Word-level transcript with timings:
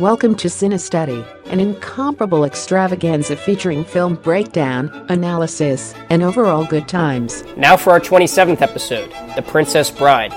Welcome 0.00 0.34
to 0.36 0.48
Cinestudy, 0.48 1.26
an 1.52 1.60
incomparable 1.60 2.44
extravaganza 2.44 3.36
featuring 3.36 3.84
film 3.84 4.14
breakdown, 4.14 4.88
analysis, 5.10 5.94
and 6.08 6.22
overall 6.22 6.64
good 6.64 6.88
times. 6.88 7.44
Now 7.54 7.76
for 7.76 7.90
our 7.90 8.00
27th 8.00 8.62
episode 8.62 9.12
The 9.36 9.42
Princess 9.42 9.90
Bride. 9.90 10.32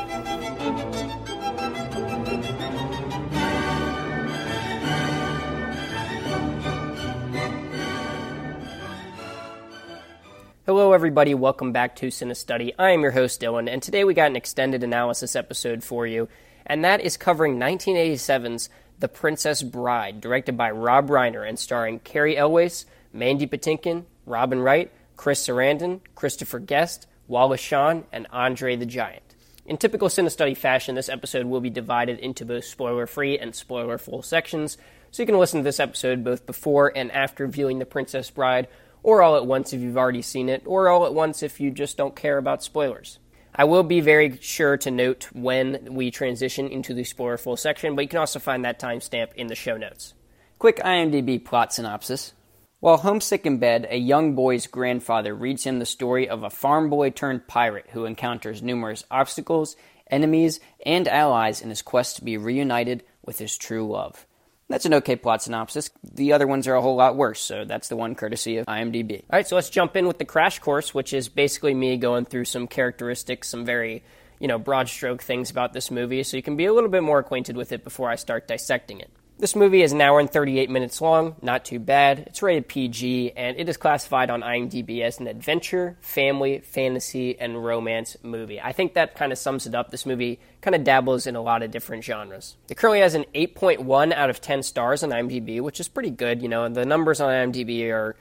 Hello, 10.66 10.92
everybody. 10.92 11.34
Welcome 11.34 11.72
back 11.72 11.96
to 11.96 12.08
Cinestudy. 12.08 12.74
I 12.78 12.90
am 12.90 13.00
your 13.00 13.12
host, 13.12 13.40
Dylan, 13.40 13.72
and 13.72 13.82
today 13.82 14.04
we 14.04 14.14
got 14.14 14.30
an 14.30 14.36
extended 14.36 14.84
analysis 14.84 15.38
episode 15.38 15.86
for 15.86 16.06
you, 16.06 16.28
and 16.66 16.84
that 16.84 17.00
is 17.00 17.16
covering 17.16 17.58
1987's 17.58 18.68
The 19.00 19.08
Princess 19.08 19.64
Bride, 19.64 20.22
directed 20.22 20.58
by 20.58 20.72
Rob 20.72 21.10
Reiner 21.10 21.48
and 21.48 21.58
starring 21.58 22.00
Cary 22.00 22.38
Elwes, 22.38 22.86
Mandy 23.12 23.48
Patinkin, 23.48 24.06
Robin 24.26 24.60
Wright, 24.60 24.92
Chris 25.18 25.46
Sarandon, 25.46 26.02
Christopher 26.16 26.60
Guest, 26.60 27.08
Wallace 27.28 27.62
Shawn, 27.62 28.06
and 28.12 28.28
Andre 28.32 28.76
the 28.76 28.86
Giant. 28.86 29.24
In 29.66 29.78
typical 29.78 30.10
Cinestudy 30.10 30.58
fashion, 30.58 30.96
this 30.96 31.10
episode 31.10 31.46
will 31.46 31.62
be 31.62 31.70
divided 31.70 32.20
into 32.20 32.46
both 32.46 32.66
spoiler 32.66 33.08
free 33.08 33.40
and 33.40 33.56
spoiler 33.56 33.98
full 33.98 34.22
sections, 34.22 34.78
so 35.12 35.24
you 35.24 35.28
can 35.28 35.38
listen 35.38 35.62
to 35.62 35.64
this 35.64 35.80
episode 35.80 36.24
both 36.24 36.46
before 36.46 36.92
and 36.96 37.12
after 37.12 37.48
viewing 37.48 37.80
The 37.80 37.86
Princess 37.86 38.30
Bride 38.30 38.68
or 39.04 39.22
all 39.22 39.36
at 39.36 39.46
once 39.46 39.74
if 39.74 39.82
you've 39.82 39.98
already 39.98 40.22
seen 40.22 40.50
it, 40.50 40.64
or 40.66 40.90
all 40.90 41.06
at 41.06 41.14
once 41.14 41.44
if 41.44 41.60
you 41.60 41.70
just 41.70 41.98
don't 41.98 42.16
care 42.16 42.38
about 42.38 42.64
spoilers. 42.64 43.20
I 43.56 43.66
will 43.66 43.84
be 43.84 44.02
very 44.02 44.38
sure 44.42 44.78
to 44.78 44.90
note 44.90 45.30
when 45.32 45.94
we 45.94 46.10
transition 46.10 46.70
into 46.70 46.96
the 46.96 47.04
spoiler 47.04 47.38
full 47.38 47.56
section, 47.56 47.96
but 47.96 48.02
you 48.02 48.08
can 48.08 48.20
also 48.20 48.40
find 48.40 48.66
that 48.66 48.80
timestamp 48.80 49.34
in 49.36 49.46
the 49.46 49.56
show 49.56 49.78
notes. 49.78 50.16
Quick 50.58 50.78
IMDb 50.78 51.44
plot 51.44 51.72
synopsis. 51.72 52.34
While 52.80 52.98
homesick 52.98 53.46
in 53.46 53.60
bed, 53.60 53.88
a 53.90 53.98
young 53.98 54.34
boy's 54.34 54.66
grandfather 54.66 55.36
reads 55.36 55.66
him 55.66 55.78
the 55.78 55.86
story 55.86 56.28
of 56.28 56.42
a 56.42 56.50
farm 56.50 56.90
boy 56.90 57.12
turned 57.12 57.48
pirate 57.48 57.86
who 57.92 58.06
encounters 58.06 58.64
numerous 58.64 59.06
obstacles, 59.12 59.76
enemies, 60.10 60.60
and 60.84 61.08
allies 61.08 61.62
in 61.62 61.70
his 61.70 61.84
quest 61.84 62.16
to 62.16 62.24
be 62.24 62.38
reunited 62.38 63.04
with 63.24 63.38
his 63.38 63.56
true 63.56 63.88
love. 63.88 64.26
That's 64.70 64.86
an 64.86 64.94
okay 64.96 65.16
plot 65.16 65.44
synopsis. 65.44 65.92
The 66.04 66.34
other 66.34 66.48
ones 66.48 66.68
are 66.68 66.76
a 66.76 66.82
whole 66.82 66.96
lot 66.96 67.16
worse, 67.16 67.40
so 67.40 67.66
that's 67.66 67.90
the 67.90 67.96
one 67.96 68.16
courtesy 68.16 68.58
of 68.58 68.66
IMDb. 68.66 69.20
All 69.22 69.38
right, 69.38 69.48
so 69.48 69.56
let's 69.56 69.70
jump 69.70 69.96
in 69.96 70.08
with 70.08 70.18
the 70.18 70.26
crash 70.26 70.60
course, 70.60 70.94
which 70.94 71.14
is 71.14 71.30
basically 71.30 71.74
me 71.74 71.98
going 71.98 72.26
through 72.26 72.46
some 72.46 72.68
characteristics, 72.68 73.50
some 73.50 73.66
very, 73.66 74.04
you 74.40 74.48
know, 74.48 74.58
broad 74.58 74.88
stroke 74.88 75.22
things 75.22 75.52
about 75.52 75.74
this 75.74 75.92
movie, 75.92 76.24
so 76.24 76.38
you 76.38 76.44
can 76.44 76.56
be 76.56 76.66
a 76.66 76.74
little 76.74 76.90
bit 76.90 77.04
more 77.04 77.20
acquainted 77.20 77.56
with 77.58 77.72
it 77.72 77.84
before 77.84 78.10
I 78.10 78.16
start 78.16 78.48
dissecting 78.48 79.00
it. 79.00 79.12
This 79.44 79.58
movie 79.58 79.82
is 79.82 79.92
an 79.92 80.00
hour 80.00 80.22
and 80.22 80.30
38 80.30 80.70
minutes 80.70 81.02
long, 81.02 81.36
not 81.42 81.66
too 81.66 81.78
bad. 81.78 82.20
It's 82.28 82.42
rated 82.42 82.70
PG, 82.70 83.34
and 83.36 83.60
it 83.60 83.68
is 83.68 83.76
classified 83.76 84.30
on 84.30 84.40
IMDb 84.40 85.02
as 85.02 85.20
an 85.20 85.28
adventure, 85.28 85.98
family, 86.00 86.60
fantasy, 86.60 87.38
and 87.38 87.62
romance 87.62 88.16
movie. 88.24 88.62
I 88.62 88.72
think 88.72 88.94
that 88.94 89.16
kind 89.16 89.34
of 89.34 89.38
sums 89.38 89.68
it 89.68 89.76
up. 89.76 89.92
This 89.92 90.06
movie 90.06 90.40
kind 90.62 90.76
of 90.76 90.86
dabbles 90.86 91.28
in 91.28 91.36
a 91.36 91.42
lot 91.42 91.62
of 91.62 91.72
different 91.72 92.06
genres. 92.06 92.56
It 92.70 92.78
currently 92.78 93.02
has 93.02 93.16
an 93.16 93.26
8.1 93.36 94.14
out 94.14 94.30
of 94.30 94.40
10 94.40 94.64
stars 94.64 95.04
on 95.04 95.10
IMDb, 95.10 95.60
which 95.60 95.82
is 95.82 95.90
pretty 95.90 96.12
good. 96.12 96.42
You 96.42 96.48
know, 96.48 96.70
the 96.70 96.86
numbers 96.86 97.20
on 97.20 97.28
IMDb 97.30 97.92
are, 97.92 98.16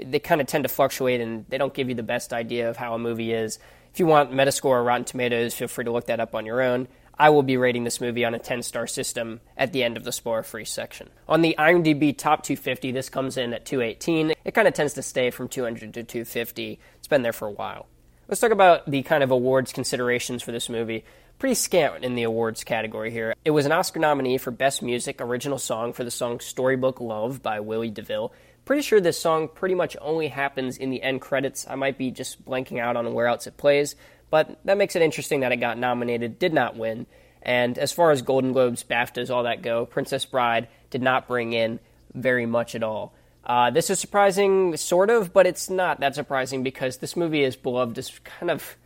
they 0.00 0.20
kind 0.20 0.40
of 0.40 0.46
tend 0.46 0.62
to 0.62 0.68
fluctuate 0.68 1.20
and 1.20 1.44
they 1.48 1.58
don't 1.58 1.74
give 1.74 1.88
you 1.88 1.96
the 1.96 2.04
best 2.04 2.32
idea 2.32 2.70
of 2.70 2.76
how 2.76 2.94
a 2.94 3.00
movie 3.00 3.32
is. 3.32 3.58
If 3.92 3.98
you 3.98 4.06
want 4.06 4.30
Metascore 4.30 4.66
or 4.66 4.84
Rotten 4.84 5.04
Tomatoes, 5.04 5.54
feel 5.54 5.66
free 5.66 5.86
to 5.86 5.90
look 5.90 6.06
that 6.06 6.20
up 6.20 6.36
on 6.36 6.46
your 6.46 6.62
own. 6.62 6.86
I 7.18 7.30
will 7.30 7.42
be 7.42 7.56
rating 7.56 7.82
this 7.82 8.00
movie 8.00 8.24
on 8.24 8.34
a 8.34 8.38
10 8.38 8.62
star 8.62 8.86
system 8.86 9.40
at 9.56 9.72
the 9.72 9.82
end 9.82 9.96
of 9.96 10.04
the 10.04 10.12
spoiler 10.12 10.44
free 10.44 10.64
section. 10.64 11.10
On 11.28 11.42
the 11.42 11.56
IMDb 11.58 12.16
top 12.16 12.44
250, 12.44 12.92
this 12.92 13.08
comes 13.08 13.36
in 13.36 13.52
at 13.52 13.64
218. 13.64 14.34
It 14.44 14.54
kind 14.54 14.68
of 14.68 14.74
tends 14.74 14.94
to 14.94 15.02
stay 15.02 15.30
from 15.30 15.48
200 15.48 15.94
to 15.94 16.04
250. 16.04 16.78
It's 16.96 17.08
been 17.08 17.22
there 17.22 17.32
for 17.32 17.48
a 17.48 17.52
while. 17.52 17.86
Let's 18.28 18.40
talk 18.40 18.52
about 18.52 18.88
the 18.88 19.02
kind 19.02 19.22
of 19.22 19.30
awards 19.30 19.72
considerations 19.72 20.42
for 20.42 20.52
this 20.52 20.68
movie. 20.68 21.04
Pretty 21.38 21.54
scant 21.54 22.04
in 22.04 22.14
the 22.14 22.24
awards 22.24 22.62
category 22.62 23.10
here. 23.10 23.34
It 23.44 23.52
was 23.52 23.64
an 23.64 23.72
Oscar 23.72 24.00
nominee 24.00 24.38
for 24.38 24.50
Best 24.50 24.82
Music 24.82 25.20
Original 25.20 25.58
Song 25.58 25.92
for 25.92 26.04
the 26.04 26.10
song 26.10 26.38
Storybook 26.38 27.00
Love 27.00 27.42
by 27.42 27.60
Willie 27.60 27.90
DeVille. 27.90 28.32
Pretty 28.64 28.82
sure 28.82 29.00
this 29.00 29.18
song 29.18 29.48
pretty 29.48 29.74
much 29.74 29.96
only 30.00 30.28
happens 30.28 30.76
in 30.76 30.90
the 30.90 31.02
end 31.02 31.22
credits. 31.22 31.66
I 31.66 31.74
might 31.76 31.96
be 31.96 32.10
just 32.10 32.44
blanking 32.44 32.78
out 32.78 32.96
on 32.96 33.14
where 33.14 33.26
else 33.26 33.46
it 33.46 33.56
plays, 33.56 33.96
but 34.30 34.58
that 34.64 34.78
makes 34.78 34.96
it 34.96 35.02
interesting 35.02 35.40
that 35.40 35.52
it 35.52 35.56
got 35.56 35.78
nominated, 35.78 36.38
did 36.38 36.52
not 36.52 36.76
win. 36.76 37.06
And 37.42 37.78
as 37.78 37.92
far 37.92 38.10
as 38.10 38.22
Golden 38.22 38.52
Globes, 38.52 38.84
BAFTAs, 38.84 39.30
all 39.30 39.44
that 39.44 39.62
go, 39.62 39.86
Princess 39.86 40.24
Bride 40.24 40.68
did 40.90 41.02
not 41.02 41.28
bring 41.28 41.52
in 41.52 41.80
very 42.14 42.46
much 42.46 42.74
at 42.74 42.82
all. 42.82 43.14
Uh, 43.44 43.70
this 43.70 43.88
is 43.88 43.98
surprising, 43.98 44.76
sort 44.76 45.08
of, 45.08 45.32
but 45.32 45.46
it's 45.46 45.70
not 45.70 46.00
that 46.00 46.14
surprising 46.14 46.62
because 46.62 46.98
this 46.98 47.16
movie 47.16 47.42
is 47.44 47.56
beloved 47.56 47.96
as 47.96 48.18
kind 48.24 48.50
of. 48.50 48.76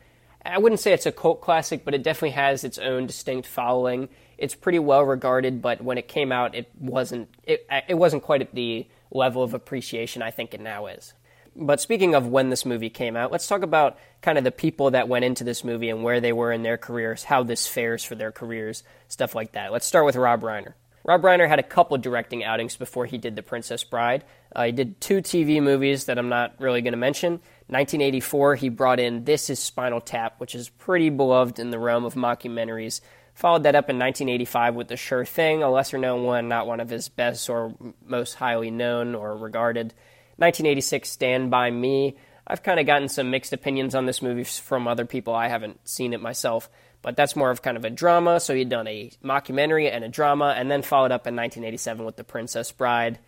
I 0.45 0.59
wouldn't 0.59 0.81
say 0.81 0.93
it's 0.93 1.07
a 1.07 1.13
cult 1.13 1.41
classic, 1.41 1.85
but 1.85 1.95
it 1.95 2.03
definitely 2.03 2.31
has 2.31 2.65
its 2.65 2.79
own 2.79 3.07
distinct 3.07 3.49
following. 3.49 4.09
It's 4.39 4.55
pretty 4.55 4.81
well 4.81 5.03
regarded, 5.03 5.63
but 5.63 5.83
when 5.83 5.99
it 5.99 6.09
came 6.09 6.33
out, 6.33 6.55
it 6.55 6.71
wasn't. 6.79 7.29
It, 7.45 7.67
it 7.89 7.95
wasn't 7.95 8.23
quite 8.23 8.43
at 8.43 8.55
the 8.55 8.87
level 9.11 9.43
of 9.43 9.55
appreciation 9.55 10.23
I 10.23 10.31
think 10.31 10.55
it 10.55 10.61
now 10.61 10.87
is. 10.87 11.13
But 11.55 11.81
speaking 11.81 12.15
of 12.15 12.27
when 12.27 12.49
this 12.49 12.65
movie 12.65 12.91
came 12.91 13.17
out, 13.17 13.31
let's 13.31 13.47
talk 13.47 13.63
about 13.63 13.99
kind 14.23 14.39
of 14.39 14.45
the 14.45 14.51
people 14.51 14.93
that 14.93 15.09
went 15.09 15.25
into 15.25 15.45
this 15.45 15.65
movie 15.65 15.91
and 15.91 16.03
where 16.03 16.21
they 16.21 16.33
were 16.33 16.53
in 16.53 16.63
their 16.63 16.79
careers, 16.79 17.25
how 17.25 17.43
this 17.43 17.67
fares 17.67 18.03
for 18.03 18.15
their 18.15 18.33
careers, 18.33 18.83
stuff 19.09 19.35
like 19.35 19.53
that. 19.53 19.73
Let's 19.73 19.87
start 19.87 20.07
with 20.07 20.17
Rob 20.17 20.41
Reiner. 20.41 20.75
Rob 21.05 21.23
Reiner 21.23 21.49
had 21.49 21.59
a 21.59 21.65
couple 21.65 21.99
directing 21.99 22.45
outings 22.45 22.77
before 22.77 23.07
he 23.07 23.19
did 23.19 23.35
The 23.35 23.43
Princess 23.43 23.83
Bride. 23.83 24.25
Uh, 24.55 24.65
he 24.65 24.73
did 24.73 25.01
two 25.01 25.21
TV 25.21 25.61
movies 25.61 26.05
that 26.05 26.17
I'm 26.17 26.29
not 26.29 26.55
really 26.59 26.81
going 26.81 26.93
to 26.93 26.99
mention. 26.99 27.33
1984, 27.67 28.55
he 28.55 28.69
brought 28.69 29.01
in 29.01 29.25
This 29.25 29.51
is 29.51 29.59
Spinal 29.59 30.01
Tap, 30.01 30.39
which 30.39 30.55
is 30.55 30.69
pretty 30.69 31.11
beloved 31.11 31.59
in 31.59 31.71
the 31.71 31.79
realm 31.79 32.05
of 32.05 32.15
mockumentaries. 32.15 33.01
Followed 33.35 33.65
that 33.65 33.75
up 33.75 33.91
in 33.91 33.99
1985 33.99 34.75
with 34.75 34.89
The 34.89 34.97
Sure 34.97 35.25
Thing, 35.25 35.63
a 35.63 35.71
lesser 35.71 35.99
known 35.99 36.23
one, 36.23 36.49
not 36.49 36.67
one 36.67 36.81
of 36.81 36.91
his 36.91 37.09
best 37.09 37.49
or 37.51 37.75
most 38.05 38.35
highly 38.35 38.71
known 38.71 39.15
or 39.15 39.37
regarded. 39.37 39.95
1986 40.37 41.09
Stand 41.09 41.51
By 41.51 41.71
Me. 41.71 42.17
I've 42.47 42.63
kind 42.63 42.81
of 42.81 42.87
gotten 42.87 43.09
some 43.09 43.31
mixed 43.31 43.53
opinions 43.53 43.95
on 43.95 44.07
this 44.07 44.23
movie 44.23 44.45
from 44.45 44.89
other 44.89 45.05
people. 45.05 45.35
I 45.35 45.49
haven't 45.49 45.87
seen 45.89 46.13
it 46.13 46.21
myself, 46.21 46.69
but 47.01 47.17
that's 47.17 47.37
more 47.37 47.51
of 47.51 47.63
kind 47.63 47.77
of 47.77 47.85
a 47.85 47.91
drama. 47.91 48.41
So 48.41 48.55
he'd 48.55 48.69
done 48.69 48.89
a 48.89 49.11
mockumentary 49.25 49.91
and 49.91 50.05
a 50.05 50.09
drama, 50.09 50.55
and 50.57 50.71
then 50.71 50.83
followed 50.83 51.13
up 51.13 51.27
in 51.27 51.37
1987 51.37 52.05
with 52.05 52.17
The 52.17 52.25
Princess 52.25 52.73
Bride, 52.73 53.19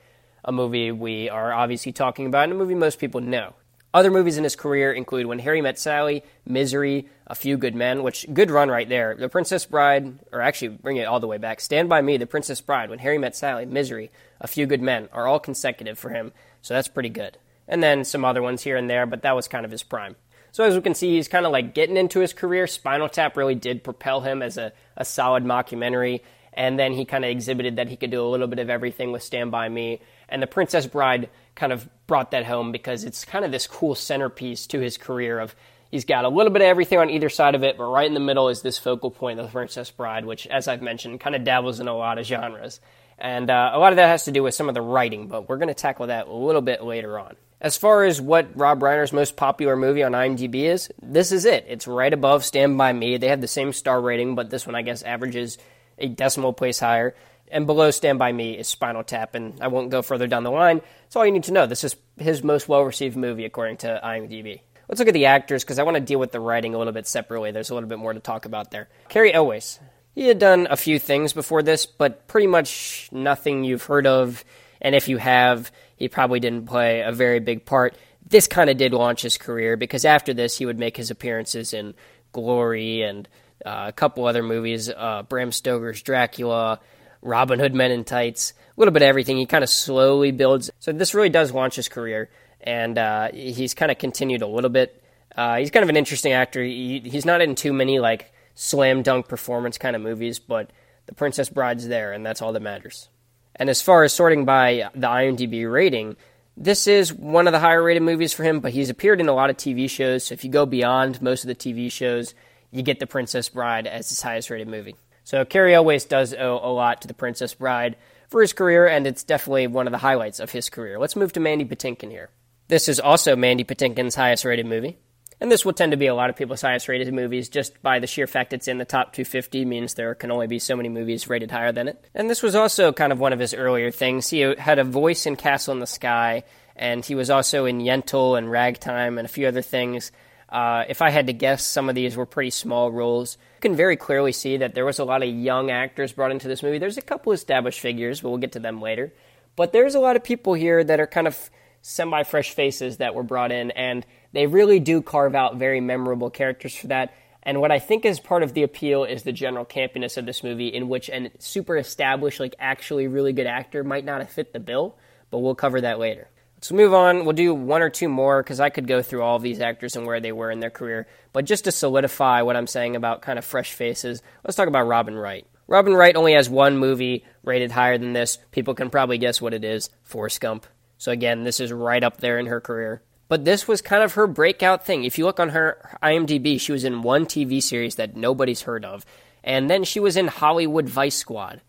a 0.45 0.53
movie 0.53 0.91
we 0.91 1.31
are 1.31 1.53
obviously 1.53 1.93
talking 1.93 2.27
about, 2.27 2.45
and 2.45 2.53
a 2.53 2.57
movie 2.57 2.75
most 2.75 2.99
people 2.99 3.21
know. 3.21 3.55
Other 3.95 4.11
movies 4.11 4.39
in 4.39 4.43
his 4.43 4.57
career 4.57 4.93
include 4.93 5.27
When 5.27 5.39
Harry 5.39 5.63
Met 5.63 5.79
Sally, 5.79 6.25
Misery, 6.45 7.09
A 7.29 7.37
Few 7.37 7.57
Good 7.57 7.77
Men, 7.77 8.03
which 8.03 8.27
good 8.35 8.51
run 8.51 8.69
right 8.69 8.89
there. 8.89 9.15
The 9.15 9.29
Princess 9.29 9.65
Bride, 9.67 10.19
or 10.33 10.41
actually 10.41 10.71
bring 10.71 10.97
it 10.97 11.05
all 11.05 11.21
the 11.21 11.29
way 11.29 11.39
back. 11.39 11.61
Stand 11.61 11.89
by 11.89 12.03
Me, 12.03 12.17
The 12.17 12.27
Princess 12.27 12.61
Bride, 12.61 12.91
When 12.91 12.99
Harry 12.99 13.19
Met 13.19 13.37
Sally, 13.37 13.67
Misery, 13.67 14.11
A 14.41 14.49
Few 14.49 14.67
Good 14.67 14.83
Men 14.83 15.09
are 15.13 15.29
all 15.29 15.39
consecutive 15.39 15.97
for 15.97 16.09
him. 16.09 16.33
So 16.65 16.73
that's 16.73 16.89
pretty 16.89 17.11
good. 17.11 17.37
And 17.69 17.83
then 17.83 18.05
some 18.05 18.25
other 18.25 18.41
ones 18.41 18.63
here 18.63 18.77
and 18.79 18.89
there, 18.89 19.05
but 19.05 19.21
that 19.21 19.37
was 19.37 19.49
kind 19.49 19.67
of 19.67 19.71
his 19.71 19.83
prime. 19.83 20.17
So 20.51 20.65
as 20.65 20.75
we 20.75 20.81
can 20.81 20.95
see, 20.95 21.15
he's 21.15 21.29
kind 21.29 21.45
of 21.45 21.53
like 21.53 21.75
getting 21.75 21.99
into 21.99 22.21
his 22.21 22.33
career. 22.33 22.67
Spinal 22.67 23.11
Tap 23.11 23.37
really 23.37 23.55
did 23.55 23.85
propel 23.85 24.23
him 24.23 24.41
as 24.41 24.57
a, 24.57 24.73
a 24.97 25.05
solid 25.05 25.45
mockumentary. 25.45 26.23
And 26.55 26.79
then 26.79 26.95
he 26.95 27.05
kind 27.05 27.23
of 27.23 27.31
exhibited 27.31 27.77
that 27.77 27.89
he 27.89 27.97
could 27.97 28.11
do 28.11 28.25
a 28.25 28.31
little 28.31 28.47
bit 28.47 28.61
of 28.61 28.71
everything 28.71 29.13
with 29.13 29.23
Stand 29.23 29.51
By 29.51 29.69
Me. 29.69 30.01
And 30.27 30.43
The 30.43 30.47
Princess 30.47 30.87
Bride 30.87 31.29
kind 31.55 31.71
of 31.71 31.87
brought 32.07 32.31
that 32.31 32.47
home 32.47 32.73
because 32.73 33.05
it's 33.05 33.27
kind 33.27 33.45
of 33.45 33.53
this 33.53 33.67
cool 33.67 33.95
centerpiece 33.95 34.67
to 34.69 34.81
his 34.81 34.97
career 34.97 35.41
of 35.41 35.55
he's 35.91 36.07
got 36.07 36.25
a 36.25 36.29
little 36.31 36.53
bit 36.53 36.63
of 36.63 36.69
everything 36.69 36.99
on 36.99 37.11
either 37.11 37.29
side 37.29 37.55
of 37.55 37.63
it, 37.63 37.77
but 37.77 37.85
right 37.85 38.07
in 38.07 38.15
the 38.15 38.21
middle 38.21 38.49
is 38.49 38.63
this 38.63 38.79
focal 38.79 39.11
point 39.11 39.39
of 39.39 39.47
The 39.47 39.53
Princess 39.53 39.91
Bride, 39.91 40.25
which, 40.25 40.47
as 40.47 40.67
I've 40.67 40.81
mentioned, 40.81 41.21
kind 41.21 41.37
of 41.37 41.45
dabbles 41.45 41.79
in 41.79 41.89
a 41.89 41.97
lot 41.97 42.19
of 42.19 42.25
genres. 42.25 42.81
And 43.19 43.51
uh, 43.51 43.71
a 43.73 43.79
lot 43.79 43.93
of 43.93 43.97
that 43.97 44.09
has 44.09 44.25
to 44.25 44.33
do 44.33 44.43
with 44.43 44.55
some 44.55 44.69
of 44.69 44.75
the 44.75 44.83
writing, 44.83 45.29
but 45.29 45.49
we're 45.49 45.57
going 45.57 45.69
to 45.69 45.75
tackle 45.75 46.09
that 46.09 46.27
a 46.27 46.33
little 46.33 46.63
bit 46.63 46.83
later 46.83 47.19
on. 47.19 47.37
As 47.61 47.79
far 47.79 48.05
as 48.05 48.21
what 48.21 48.59
Rob 48.59 48.81
Reiner's 48.81 49.13
most 49.13 49.37
popular 49.37 49.77
movie 49.77 50.03
on 50.03 50.13
IMDb 50.13 50.65
is, 50.65 50.91
this 51.01 51.33
is 51.33 51.47
it. 51.47 51.65
It's 51.67 51.87
right 51.87 52.13
above 52.13 52.45
Stand 52.45 52.77
By 52.77 52.93
Me. 52.93 53.17
They 53.17 53.29
have 53.29 53.41
the 53.41 53.49
same 53.49 53.73
star 53.73 54.01
rating, 54.01 54.35
but 54.35 54.51
this 54.51 54.67
one, 54.67 54.75
I 54.75 54.83
guess, 54.83 55.03
averages 55.03 55.57
a 55.99 56.09
decimal 56.09 56.53
place 56.53 56.79
higher. 56.79 57.15
And 57.51 57.67
below 57.67 57.91
Stand 57.91 58.19
By 58.19 58.33
Me 58.33 58.59
is 58.59 58.69
Spinal 58.69 59.05
Tap, 59.05 59.35
and 59.35 59.59
I 59.63 59.69
won't 59.69 59.91
go 59.91 60.03
further 60.03 60.27
down 60.27 60.43
the 60.43 60.51
line. 60.51 60.83
That's 61.05 61.17
all 61.17 61.25
you 61.25 61.33
need 61.33 61.45
to 61.45 61.53
know. 61.53 61.67
This 61.67 61.85
is 61.85 61.97
his 62.19 62.43
most 62.43 62.69
well 62.69 62.83
received 62.83 63.17
movie, 63.17 63.45
according 63.45 63.79
to 63.79 64.01
IMDb. 64.03 64.61
Let's 64.89 64.99
look 64.99 65.09
at 65.09 65.15
the 65.15 65.27
actors, 65.27 65.65
because 65.65 65.79
I 65.79 65.85
want 65.85 65.95
to 65.95 66.03
deal 66.03 66.19
with 66.19 66.33
the 66.33 66.41
writing 66.41 66.75
a 66.75 66.79
little 66.79 66.93
bit 66.93 67.07
separately. 67.07 67.53
There's 67.53 67.71
a 67.71 67.75
little 67.75 67.89
bit 67.89 67.99
more 67.99 68.13
to 68.13 68.21
talk 68.21 68.45
about 68.45 68.71
there. 68.73 68.89
Cary 69.09 69.33
Elwes, 69.33 69.81
he 70.15 70.29
had 70.29 70.39
done 70.39 70.69
a 70.71 70.77
few 70.77 70.99
things 70.99 71.33
before 71.33 71.63
this, 71.63 71.87
but 71.87 72.29
pretty 72.29 72.47
much 72.47 73.09
nothing 73.11 73.65
you've 73.65 73.85
heard 73.85 74.07
of. 74.07 74.45
And 74.81 74.95
if 74.95 75.09
you 75.09 75.17
have, 75.19 75.73
he 75.97 76.09
probably 76.09 76.41
didn't 76.41 76.67
play 76.67 77.01
a 77.01 77.13
very 77.13 77.41
big 77.41 77.65
part. 77.65 77.97
This 78.27 78.47
kind 78.47 78.71
of 78.71 78.77
did 78.77 78.93
launch 78.93 79.23
his 79.23 79.37
career 79.37 79.77
because 79.77 80.05
after 80.05 80.33
this, 80.33 80.57
he 80.57 80.67
would 80.67 80.79
make 80.79 80.97
his 80.97 81.11
appearances 81.11 81.75
in 81.75 81.95
Glory 82.33 83.03
and 83.03 83.29
uh, 83.65 83.87
a 83.89 83.93
couple 83.93 84.27
other 84.27 84.43
movies, 84.43 84.89
uh, 84.89 85.23
Bram 85.23 85.53
Stoker's 85.53 86.03
Dracula, 86.03 86.81
Robin 87.23 87.59
Hood 87.59 87.75
Men 87.75 87.91
in 87.91 88.05
Tights, 88.05 88.53
a 88.77 88.81
little 88.81 88.93
bit 88.93 89.03
of 89.03 89.09
everything. 89.09 89.37
He 89.37 89.47
kind 89.47 89.65
of 89.65 89.71
slowly 89.71 90.31
builds. 90.31 90.71
So 90.81 90.93
this 90.93 91.15
really 91.15 91.29
does 91.29 91.53
launch 91.53 91.77
his 91.77 91.89
career, 91.89 92.31
and 92.61 92.99
uh, 92.99 93.31
he's 93.33 93.75
kind 93.75 93.91
of 93.91 93.99
continued 93.99 94.43
a 94.43 94.47
little 94.47 94.71
bit. 94.71 95.03
Uh, 95.35 95.57
he's 95.57 95.71
kind 95.71 95.83
of 95.83 95.89
an 95.89 95.97
interesting 95.97 96.33
actor. 96.33 96.63
He, 96.63 97.01
he's 97.01 97.25
not 97.25 97.41
in 97.41 97.55
too 97.55 97.73
many 97.73 97.99
like 97.99 98.33
slam 98.55 99.03
dunk 99.03 99.29
performance 99.29 99.79
kind 99.79 99.97
of 99.97 100.03
movies, 100.03 100.39
but 100.39 100.71
The 101.07 101.15
Princess 101.15 101.49
Bride's 101.49 101.89
there, 101.89 102.13
and 102.13 102.25
that's 102.25 102.43
all 102.43 102.53
that 102.53 102.61
matters. 102.61 103.09
And 103.57 103.71
as 103.71 103.83
far 103.83 104.05
as 104.05 104.13
sorting 104.13 104.45
by 104.45 104.91
the 104.95 105.07
IMDb 105.07 105.71
rating, 105.71 106.17
this 106.57 106.87
is 106.87 107.13
one 107.13 107.47
of 107.47 107.53
the 107.53 107.59
higher 107.59 107.83
rated 107.83 108.03
movies 108.03 108.33
for 108.33 108.45
him, 108.45 108.61
but 108.61 108.73
he's 108.73 108.91
appeared 108.91 109.21
in 109.21 109.29
a 109.29 109.35
lot 109.35 109.51
of 109.51 109.57
TV 109.57 109.91
shows. 109.91 110.25
So 110.25 110.35
if 110.35 110.45
you 110.45 110.51
go 110.51 110.67
beyond 110.67 111.21
most 111.21 111.45
of 111.45 111.49
the 111.49 111.55
TV 111.55 111.91
shows, 111.91 112.35
you 112.71 112.83
get 112.83 113.01
The 113.01 113.07
Princess 113.07 113.49
Bride 113.49 113.87
as 113.87 114.09
his 114.09 114.23
highest 114.23 114.51
rated 114.51 114.69
movie. 114.69 114.97
So 115.25 115.45
Cary 115.45 115.75
Elwes 115.75 116.05
does 116.05 116.35
owe 116.35 116.61
a 116.63 116.71
lot 116.71 117.03
to 117.03 117.09
The 117.09 117.15
Princess 117.15 117.55
Bride 117.55 117.97
for 118.29 118.41
his 118.41 118.53
career, 118.53 118.87
and 118.87 119.07
it's 119.07 119.25
definitely 119.25 119.67
one 119.67 119.87
of 119.87 119.93
the 119.93 119.99
highlights 119.99 120.41
of 120.41 120.51
his 120.51 120.71
career. 120.71 120.99
Let's 120.99 121.17
move 121.17 121.33
to 121.33 121.41
Mandy 121.41 121.65
Patinkin 121.65 122.11
here. 122.11 122.31
This 122.69 122.89
is 122.89 123.01
also 123.01 123.37
Mandy 123.37 123.65
Patinkin's 123.65 124.15
highest 124.15 124.45
rated 124.45 124.67
movie. 124.67 124.99
And 125.41 125.51
this 125.51 125.65
will 125.65 125.73
tend 125.73 125.93
to 125.93 125.99
be 125.99 126.07
a 126.07 126.15
lot 126.15 126.31
of 126.31 126.37
people's 126.37 126.63
highest 126.63 126.89
rated 126.89 127.13
movies 127.13 127.49
just 127.49 127.83
by 127.83 127.99
the 127.99 128.07
sheer 128.07 128.27
fact 128.27 128.53
it's 128.53 128.69
in 128.69 128.79
the 128.79 128.85
top 128.85 129.13
250 129.13 129.65
means 129.65 129.95
there 129.95 130.15
can 130.15 130.31
only 130.31 130.47
be 130.47 130.59
so 130.59 130.77
many 130.77 130.89
movies 130.89 131.29
rated 131.29 131.51
higher 131.51 131.73
than 131.73 131.89
it. 131.89 132.05
And 132.15 132.31
this 132.31 132.43
was 132.43 132.55
also 132.55 132.93
kind 132.93 133.13
of 133.13 133.21
one 133.21 133.33
of 133.33 133.39
his 133.39 133.53
earlier 133.53 133.91
things. 133.91 134.29
He 134.29 134.41
had 134.41 134.79
a 134.79 134.85
voice 134.85 135.27
in 135.27 135.37
Castle 135.37 135.75
in 135.75 135.81
the 135.81 135.87
Sky, 135.87 136.45
and 136.77 137.05
he 137.05 137.15
was 137.15 137.31
also 137.31 137.65
in 137.65 137.81
Yentl 137.81 138.39
and 138.39 138.51
Ragtime 138.51 139.19
and 139.19 139.27
a 139.27 139.29
few 139.29 139.47
other 139.47 139.63
things. 139.63 140.13
Uh, 140.49 140.85
if 140.89 141.03
I 141.03 141.11
had 141.11 141.27
to 141.27 141.33
guess, 141.33 141.67
some 141.67 141.89
of 141.89 141.95
these 141.95 142.17
were 142.17 142.27
pretty 142.27 142.51
small 142.51 142.93
roles. 142.93 143.37
You 143.57 143.61
can 143.61 143.77
very 143.77 143.97
clearly 143.97 144.33
see 144.33 144.59
that 144.59 144.75
there 144.75 144.85
was 144.85 144.99
a 145.01 145.05
lot 145.05 145.23
of 145.23 145.29
young 145.29 145.71
actors 145.71 146.13
brought 146.13 146.31
into 146.31 146.47
this 146.47 146.63
movie. 146.63 146.79
There's 146.79 146.97
a 146.97 147.03
couple 147.03 147.33
established 147.33 147.81
figures, 147.81 148.21
but 148.21 148.29
we'll 148.29 148.39
get 148.39 148.53
to 148.53 148.61
them 148.61 148.81
later. 148.81 149.13
But 149.57 149.73
there's 149.73 149.95
a 149.95 150.01
lot 150.01 150.17
of 150.17 150.23
people 150.23 150.55
here 150.55 150.85
that 150.85 151.01
are 151.01 151.07
kind 151.07 151.27
of 151.27 151.51
semi 151.83 152.23
fresh 152.23 152.51
faces 152.51 152.99
that 152.99 153.15
were 153.15 153.23
brought 153.23 153.53
in, 153.53 153.71
and 153.73 154.07
they 154.35 154.47
really 154.47 154.81
do 154.81 155.01
carve 155.01 155.35
out 155.35 155.57
very 155.57 155.81
memorable 155.81 156.29
characters 156.29 156.75
for 156.75 156.89
that. 156.89 157.15
And 157.43 157.61
what 157.61 157.71
I 157.71 157.79
think 157.79 158.05
is 158.05 158.21
part 158.21 158.43
of 158.43 158.53
the 158.53 158.65
appeal 158.65 159.05
is 159.05 159.23
the 159.23 159.33
general 159.33 159.65
campiness 159.65 160.17
of 160.17 160.27
this 160.27 160.43
movie, 160.43 160.69
in 160.69 160.89
which 160.89 161.09
a 161.09 161.31
super 161.39 161.77
established, 161.77 162.41
like 162.41 162.55
actually 162.59 163.07
really 163.07 163.33
good 163.33 163.47
actor 163.47 163.85
might 163.85 164.05
not 164.05 164.21
have 164.21 164.31
fit 164.31 164.53
the 164.53 164.61
bill, 164.61 164.97
but 165.31 165.39
we'll 165.39 165.55
cover 165.55 165.81
that 165.83 165.99
later. 165.99 166.29
Let's 166.57 166.73
move 166.73 166.95
on. 166.95 167.25
We'll 167.25 167.35
do 167.35 167.55
one 167.55 167.83
or 167.83 167.91
two 167.91 168.09
more 168.09 168.43
because 168.43 168.59
I 168.59 168.71
could 168.71 168.89
go 168.89 169.03
through 169.03 169.23
all 169.23 169.37
of 169.37 169.43
these 169.43 169.61
actors 169.61 169.97
and 169.97 170.07
where 170.07 170.21
they 170.21 170.33
were 170.33 170.51
in 170.51 170.61
their 170.61 170.71
career. 170.71 171.07
But 171.33 171.45
just 171.45 171.65
to 171.65 171.73
solidify 171.73 172.43
what 172.43 172.57
I'm 172.57 172.67
saying 172.67 172.97
about 172.97 173.23
kind 173.23 173.39
of 173.39 173.45
fresh 173.45 173.73
faces, 173.73 174.23
let's 174.43 174.57
talk 174.57 174.69
about 174.69 174.87
Robin 174.87 175.15
Wright. 175.15 175.47
Robin 175.69 175.95
Wright 175.95 176.17
only 176.17 176.33
has 176.33 176.49
one 176.49 176.79
movie 176.79 177.25
rated 177.43 177.71
higher 177.71 177.99
than 177.99 178.15
this. 178.15 178.39
People 178.51 178.75
can 178.75 178.91
probably 178.91 179.19
guess 179.19 179.41
what 179.41 179.55
it 179.55 179.63
is 179.63 179.91
Forrest 180.03 180.41
Gump. 180.41 180.67
So 180.97 181.13
again, 181.13 181.45
this 181.45 181.61
is 181.61 181.71
right 181.71 182.03
up 182.03 182.17
there 182.17 182.39
in 182.39 182.47
her 182.47 182.61
career. 182.61 183.03
But 183.29 183.45
this 183.45 183.67
was 183.67 183.81
kind 183.81 184.03
of 184.03 184.15
her 184.15 184.27
breakout 184.27 184.85
thing. 184.85 185.05
If 185.05 185.19
you 185.19 185.25
look 185.25 185.41
on 185.41 185.51
her 185.51 185.99
IMDb, 186.03 186.61
she 186.61 186.73
was 186.73 186.85
in 186.85 187.03
one 187.03 187.27
TV 187.27 187.63
series 187.63 187.97
that 187.97 188.17
nobody's 188.17 188.63
heard 188.63 188.85
of. 188.85 189.07
And 189.43 189.69
then 189.69 189.85
she 189.85 190.01
was 190.01 190.17
in 190.17 190.29
Hollywood 190.29 190.89
Vice 190.89 191.17
Squad. 191.17 191.61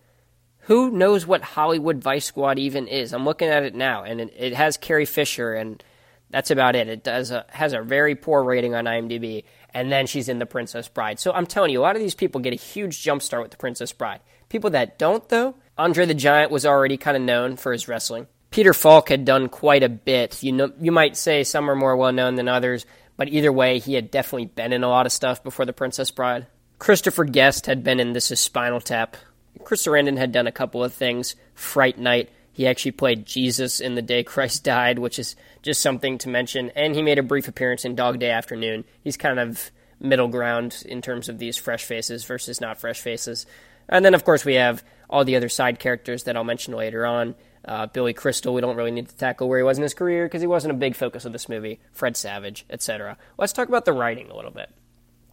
Who 0.61 0.89
knows 0.91 1.27
what 1.27 1.41
Hollywood 1.41 2.01
Vice 2.01 2.25
Squad 2.25 2.57
even 2.57 2.87
is? 2.87 3.13
I'm 3.13 3.25
looking 3.25 3.49
at 3.49 3.63
it 3.63 3.75
now, 3.75 4.03
and 4.03 4.19
it, 4.19 4.33
it 4.35 4.53
has 4.53 4.77
Carrie 4.77 5.05
Fisher, 5.05 5.53
and 5.53 5.83
that's 6.31 6.49
about 6.49 6.75
it. 6.75 6.89
It 6.89 7.03
does 7.03 7.29
a, 7.29 7.45
has 7.49 7.73
a 7.73 7.81
very 7.81 8.15
poor 8.15 8.43
rating 8.43 8.73
on 8.73 8.85
IMDb, 8.85 9.43
and 9.73 9.91
then 9.91 10.07
she's 10.07 10.27
in 10.27 10.39
The 10.39 10.45
Princess 10.47 10.87
Bride. 10.87 11.19
So 11.19 11.31
I'm 11.33 11.45
telling 11.45 11.71
you, 11.71 11.79
a 11.79 11.83
lot 11.83 11.95
of 11.95 12.01
these 12.01 12.15
people 12.15 12.41
get 12.41 12.53
a 12.53 12.57
huge 12.57 13.03
jump 13.03 13.21
start 13.21 13.43
with 13.43 13.51
The 13.51 13.57
Princess 13.57 13.91
Bride. 13.91 14.21
People 14.49 14.71
that 14.71 14.97
don't, 14.97 15.27
though, 15.29 15.55
Andre 15.77 16.05
the 16.05 16.13
Giant 16.13 16.51
was 16.51 16.65
already 16.65 16.97
kind 16.97 17.15
of 17.15 17.21
known 17.21 17.57
for 17.57 17.71
his 17.71 17.87
wrestling. 17.87 18.25
Peter 18.51 18.73
Falk 18.73 19.09
had 19.09 19.25
done 19.25 19.49
quite 19.49 19.83
a 19.83 19.89
bit. 19.89 20.41
You 20.43 20.51
know, 20.51 20.71
you 20.79 20.91
might 20.91 21.17
say 21.17 21.43
some 21.43 21.69
are 21.69 21.75
more 21.75 21.95
well 21.95 22.11
known 22.11 22.35
than 22.35 22.47
others, 22.47 22.85
but 23.17 23.29
either 23.29 23.51
way, 23.51 23.79
he 23.79 23.93
had 23.93 24.11
definitely 24.11 24.45
been 24.45 24.73
in 24.73 24.83
a 24.83 24.89
lot 24.89 25.05
of 25.05 25.11
stuff 25.11 25.43
before 25.43 25.65
The 25.65 25.73
Princess 25.73 26.11
Bride. 26.11 26.47
Christopher 26.79 27.25
Guest 27.25 27.65
had 27.65 27.83
been 27.83 27.99
in 27.99 28.13
This 28.13 28.31
Is 28.31 28.39
Spinal 28.39 28.81
Tap. 28.81 29.17
Chris 29.63 29.85
Sarandon 29.85 30.17
had 30.17 30.31
done 30.31 30.47
a 30.47 30.51
couple 30.51 30.83
of 30.83 30.93
things. 30.93 31.35
Fright 31.53 31.97
Night. 31.97 32.29
He 32.51 32.67
actually 32.67 32.91
played 32.91 33.25
Jesus 33.25 33.81
in 33.81 33.95
The 33.95 34.01
Day 34.01 34.23
Christ 34.23 34.63
Died, 34.63 34.99
which 34.99 35.19
is 35.19 35.35
just 35.61 35.81
something 35.81 36.17
to 36.19 36.29
mention. 36.29 36.69
And 36.75 36.95
he 36.95 37.01
made 37.01 37.19
a 37.19 37.23
brief 37.23 37.47
appearance 37.47 37.83
in 37.83 37.95
Dog 37.95 38.19
Day 38.19 38.29
Afternoon. 38.29 38.85
He's 39.03 39.17
kind 39.17 39.39
of 39.39 39.71
middle 39.99 40.27
ground 40.27 40.83
in 40.85 41.01
terms 41.01 41.29
of 41.29 41.39
these 41.39 41.57
fresh 41.57 41.83
faces 41.83 42.23
versus 42.23 42.61
not 42.61 42.79
fresh 42.79 42.99
faces. 42.99 43.45
And 43.89 44.03
then, 44.03 44.13
of 44.13 44.23
course, 44.23 44.45
we 44.45 44.55
have 44.55 44.83
all 45.09 45.25
the 45.25 45.35
other 45.35 45.49
side 45.49 45.79
characters 45.79 46.23
that 46.23 46.35
I'll 46.35 46.43
mention 46.43 46.73
later 46.73 47.05
on. 47.05 47.35
Uh, 47.67 47.87
Billy 47.87 48.13
Crystal, 48.13 48.53
we 48.53 48.61
don't 48.61 48.77
really 48.77 48.91
need 48.91 49.09
to 49.09 49.15
tackle 49.15 49.49
where 49.49 49.57
he 49.57 49.63
was 49.63 49.77
in 49.77 49.83
his 49.83 49.93
career 49.93 50.25
because 50.25 50.41
he 50.41 50.47
wasn't 50.47 50.71
a 50.71 50.77
big 50.77 50.95
focus 50.95 51.25
of 51.25 51.33
this 51.33 51.49
movie. 51.49 51.79
Fred 51.91 52.15
Savage, 52.15 52.65
etc. 52.69 53.17
Let's 53.37 53.53
talk 53.53 53.67
about 53.67 53.85
the 53.85 53.93
writing 53.93 54.29
a 54.29 54.35
little 54.35 54.51
bit. 54.51 54.69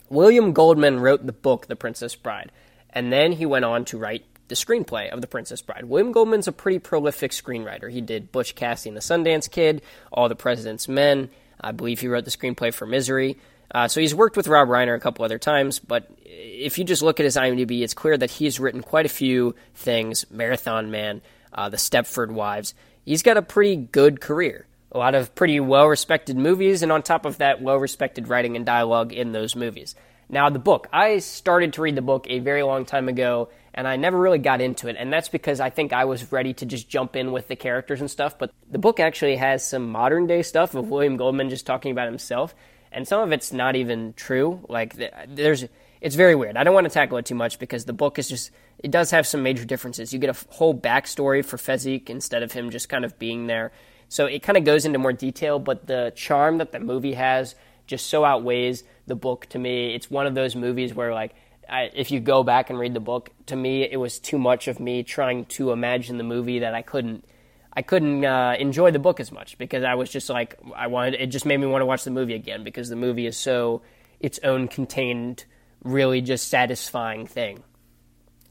William 0.08 0.52
Goldman 0.52 1.00
wrote 1.00 1.26
the 1.26 1.32
book 1.32 1.67
The 1.67 1.76
Princess 1.76 2.14
Bride, 2.14 2.50
and 2.90 3.12
then 3.12 3.32
he 3.32 3.46
went 3.46 3.64
on 3.64 3.84
to 3.87 3.99
write 3.99 4.25
the 4.49 4.55
screenplay 4.55 5.11
of 5.11 5.20
The 5.20 5.26
Princess 5.26 5.62
Bride. 5.62 5.84
William 5.84 6.12
Goldman's 6.12 6.49
a 6.49 6.52
pretty 6.52 6.79
prolific 6.79 7.32
screenwriter. 7.32 7.90
He 7.90 8.00
did 8.00 8.32
Butch 8.32 8.55
Cassidy 8.55 8.90
and 8.90 8.96
the 8.96 9.00
Sundance 9.00 9.50
Kid, 9.50 9.82
All 10.12 10.29
the 10.29 10.34
President's 10.34 10.88
Men. 10.88 11.31
I 11.61 11.73
believe 11.73 12.00
he 12.00 12.08
wrote 12.08 12.25
the 12.25 12.31
screenplay 12.31 12.75
for 12.75 12.87
Misery. 12.87 13.38
Uh, 13.75 13.88
so 13.88 14.00
he's 14.00 14.14
worked 14.14 14.37
with 14.37 14.49
Rob 14.49 14.69
Reiner 14.69 14.94
a 14.94 15.00
couple 15.00 15.25
other 15.25 15.38
times, 15.38 15.79
but 15.79 16.11
if 16.26 16.79
you 16.79 16.84
just 16.84 17.00
look 17.00 17.19
at 17.20 17.25
his 17.25 17.37
IMDb, 17.37 17.81
it's 17.81 17.94
clear 17.94 18.19
that 18.19 18.31
he's 18.31 18.61
written 18.61 18.82
quite 18.82 19.06
a 19.06 19.08
few 19.11 19.55
things. 19.75 20.26
Marathon 20.31 20.90
Man, 20.90 21.23
uh, 21.53 21.69
the 21.69 21.77
Stepford 21.77 22.31
Wives. 22.31 22.75
He's 23.05 23.23
got 23.23 23.37
a 23.37 23.43
pretty 23.43 23.77
good 23.77 24.21
career. 24.21 24.67
A 24.93 24.99
lot 24.99 25.15
of 25.15 25.35
pretty 25.35 25.59
well 25.59 25.89
respected 25.89 26.37
movies, 26.37 26.83
and 26.83 26.93
on 26.93 27.03
top 27.03 27.25
of 27.25 27.39
that, 27.39 27.63
well 27.63 27.79
respected 27.79 28.29
writing 28.29 28.57
and 28.57 28.67
dialogue 28.67 29.13
in 29.13 29.33
those 29.33 29.57
movies. 29.57 29.94
Now, 30.29 30.49
the 30.49 30.59
book. 30.59 30.89
I 30.93 31.19
started 31.19 31.75
to 31.75 31.82
read 31.82 31.97
the 31.97 32.03
book 32.03 32.27
a 32.29 32.39
very 32.39 32.63
long 32.63 32.85
time 32.85 33.09
ago, 33.09 33.51
and 33.75 33.87
I 33.87 33.97
never 33.97 34.19
really 34.19 34.39
got 34.39 34.61
into 34.61 34.89
it, 34.89 34.97
and 34.99 35.13
that's 35.13 35.29
because 35.29 35.61
I 35.61 35.71
think 35.71 35.93
I 35.93 36.06
was 36.06 36.32
ready 36.32 36.55
to 36.55 36.67
just 36.67 36.89
jump 36.89 37.17
in 37.17 37.32
with 37.32 37.49
the 37.49 37.56
characters 37.56 38.01
and 38.01 38.11
stuff. 38.11 38.39
But 38.39 38.51
the 38.71 38.79
book 38.79 39.01
actually 39.01 39.37
has 39.37 39.67
some 39.67 39.91
modern 39.91 40.27
day 40.27 40.43
stuff 40.43 40.75
of 40.75 40.89
William 40.89 41.17
Goldman 41.17 41.51
just 41.51 41.67
talking 41.67 41.93
about 41.93 42.09
himself, 42.09 42.55
and 42.91 43.06
some 43.06 43.23
of 43.23 43.32
it's 43.32 43.53
not 43.53 43.77
even 43.77 44.15
true. 44.15 44.65
Like, 44.69 44.97
there's 45.29 45.67
it's 46.03 46.17
very 46.17 46.35
weird. 46.35 46.56
I 46.56 46.65
don't 46.65 46.75
want 46.75 46.85
to 46.85 46.93
tackle 46.93 47.17
it 47.19 47.27
too 47.27 47.37
much 47.37 47.61
because 47.61 47.85
the 47.85 47.93
book 47.93 48.19
is 48.19 48.29
just 48.29 48.51
it 48.81 48.91
does 48.91 49.13
have 49.13 49.25
some 49.25 49.44
major 49.44 49.65
differences. 49.65 50.13
You 50.13 50.19
get 50.19 50.31
a 50.31 50.53
whole 50.53 50.75
backstory 50.75 51.44
for 51.44 51.56
Fezzik 51.56 52.11
instead 52.11 52.43
of 52.43 52.51
him 52.51 52.71
just 52.71 52.89
kind 52.89 53.05
of 53.05 53.19
being 53.21 53.47
there. 53.47 53.71
So 54.09 54.27
it 54.27 54.43
kind 54.43 54.59
of 54.59 54.65
goes 54.65 54.85
into 54.85 54.99
more 54.99 55.13
detail, 55.13 55.61
but 55.61 55.87
the 55.87 56.13
charm 56.17 56.59
that 56.59 56.73
the 56.73 56.81
movie 56.81 57.15
has 57.15 57.55
just 57.87 58.09
so 58.09 58.25
outweighs 58.25 58.82
the 59.06 59.15
book 59.15 59.47
to 59.51 59.61
me. 59.61 59.94
It's 59.94 60.11
one 60.11 60.27
of 60.27 60.35
those 60.35 60.56
movies 60.56 60.93
where 60.93 61.15
like 61.15 61.35
I, 61.71 61.91
if 61.94 62.11
you 62.11 62.19
go 62.19 62.43
back 62.43 62.69
and 62.69 62.79
read 62.81 62.94
the 62.94 63.01
book, 63.01 63.31
to 63.47 63.55
me 63.55 63.85
it 63.85 63.97
was 63.97 64.19
too 64.19 64.39
much 64.39 64.67
of 64.67 64.81
me 64.81 65.05
trying 65.05 65.44
to 65.56 65.71
imagine 65.71 66.19
the 66.19 66.25
movie 66.25 66.59
that 66.59 66.75
I 66.75 66.82
couldn't 66.82 67.25
I 67.73 67.82
couldn't 67.82 68.25
uh, 68.25 68.56
enjoy 68.59 68.91
the 68.91 68.99
book 68.99 69.21
as 69.21 69.31
much 69.31 69.56
because 69.56 69.85
I 69.85 69.94
was 69.94 70.11
just 70.11 70.29
like 70.29 70.59
I 70.75 70.89
wanted 70.89 71.15
it 71.15 71.29
just 71.29 71.47
made 71.47 71.59
me 71.59 71.67
want 71.69 71.82
to 71.82 71.87
watch 71.87 72.03
the 72.03 72.11
movie 72.11 72.35
again 72.35 72.65
because 72.65 72.89
the 72.89 72.97
movie 72.97 73.27
is 73.27 73.37
so 73.37 73.82
its 74.19 74.41
own 74.43 74.67
contained 74.67 75.44
really 75.82 76.20
just 76.20 76.48
satisfying 76.48 77.27
thing. 77.27 77.62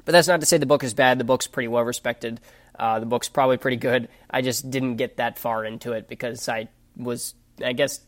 But 0.06 0.14
that's 0.14 0.28
not 0.28 0.40
to 0.40 0.46
say 0.46 0.58
the 0.58 0.66
book 0.66 0.84
is 0.84 0.94
bad. 0.94 1.20
The 1.20 1.24
book's 1.24 1.48
pretty 1.48 1.68
well 1.68 1.84
respected. 1.84 2.40
Uh, 2.78 3.00
the 3.00 3.06
book's 3.06 3.30
probably 3.30 3.58
pretty 3.58 3.78
good. 3.78 4.10
I 4.30 4.42
just 4.42 4.70
didn't 4.72 4.96
get 4.96 5.18
that 5.18 5.38
far 5.38 5.64
into 5.66 5.92
it 5.94 6.08
because 6.08 6.48
I 6.50 6.70
was, 6.96 7.36
I 7.64 7.74
guess, 7.74 8.00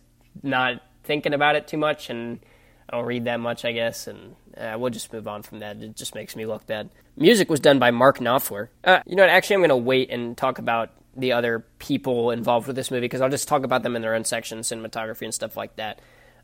not 0.42 0.82
thinking 1.04 1.34
about 1.34 1.56
it 1.56 1.68
too 1.68 1.78
much, 1.78 2.10
and 2.10 2.40
I 2.90 2.98
don't 2.98 3.06
read 3.06 3.26
that 3.26 3.40
much, 3.40 3.66
I 3.66 3.72
guess, 3.72 4.08
and 4.08 4.36
uh, 4.58 4.76
we'll 4.80 4.90
just 4.90 5.14
move 5.14 5.28
on 5.28 5.44
from 5.44 5.60
that. 5.60 5.78
It 5.78 5.96
just 5.96 6.16
makes 6.16 6.36
me 6.36 6.46
look 6.46 6.66
bad. 6.66 6.90
Music 7.16 7.50
was 7.50 7.60
done 7.60 7.78
by 7.78 7.92
Mark 7.92 8.20
Knopfler. 8.20 8.70
Uh, 8.84 9.02
you 9.06 9.16
know 9.16 9.24
what? 9.24 9.30
Actually, 9.30 9.56
I'm 9.56 9.60
going 9.62 9.70
to 9.70 9.78
wait 9.78 10.10
and 10.10 10.36
talk 10.36 10.58
about 10.58 10.92
the 11.16 11.34
other 11.34 11.64
people 11.78 12.32
involved 12.32 12.66
with 12.66 12.76
this 12.76 12.90
movie 12.90 13.02
because 13.02 13.22
I'll 13.22 13.30
just 13.30 13.48
talk 13.48 13.64
about 13.64 13.84
them 13.84 13.96
in 13.96 14.02
their 14.02 14.16
own 14.16 14.24
section, 14.24 14.60
cinematography 14.60 15.24
and 15.24 15.34
stuff 15.34 15.56
like 15.56 15.76
that 15.76 16.00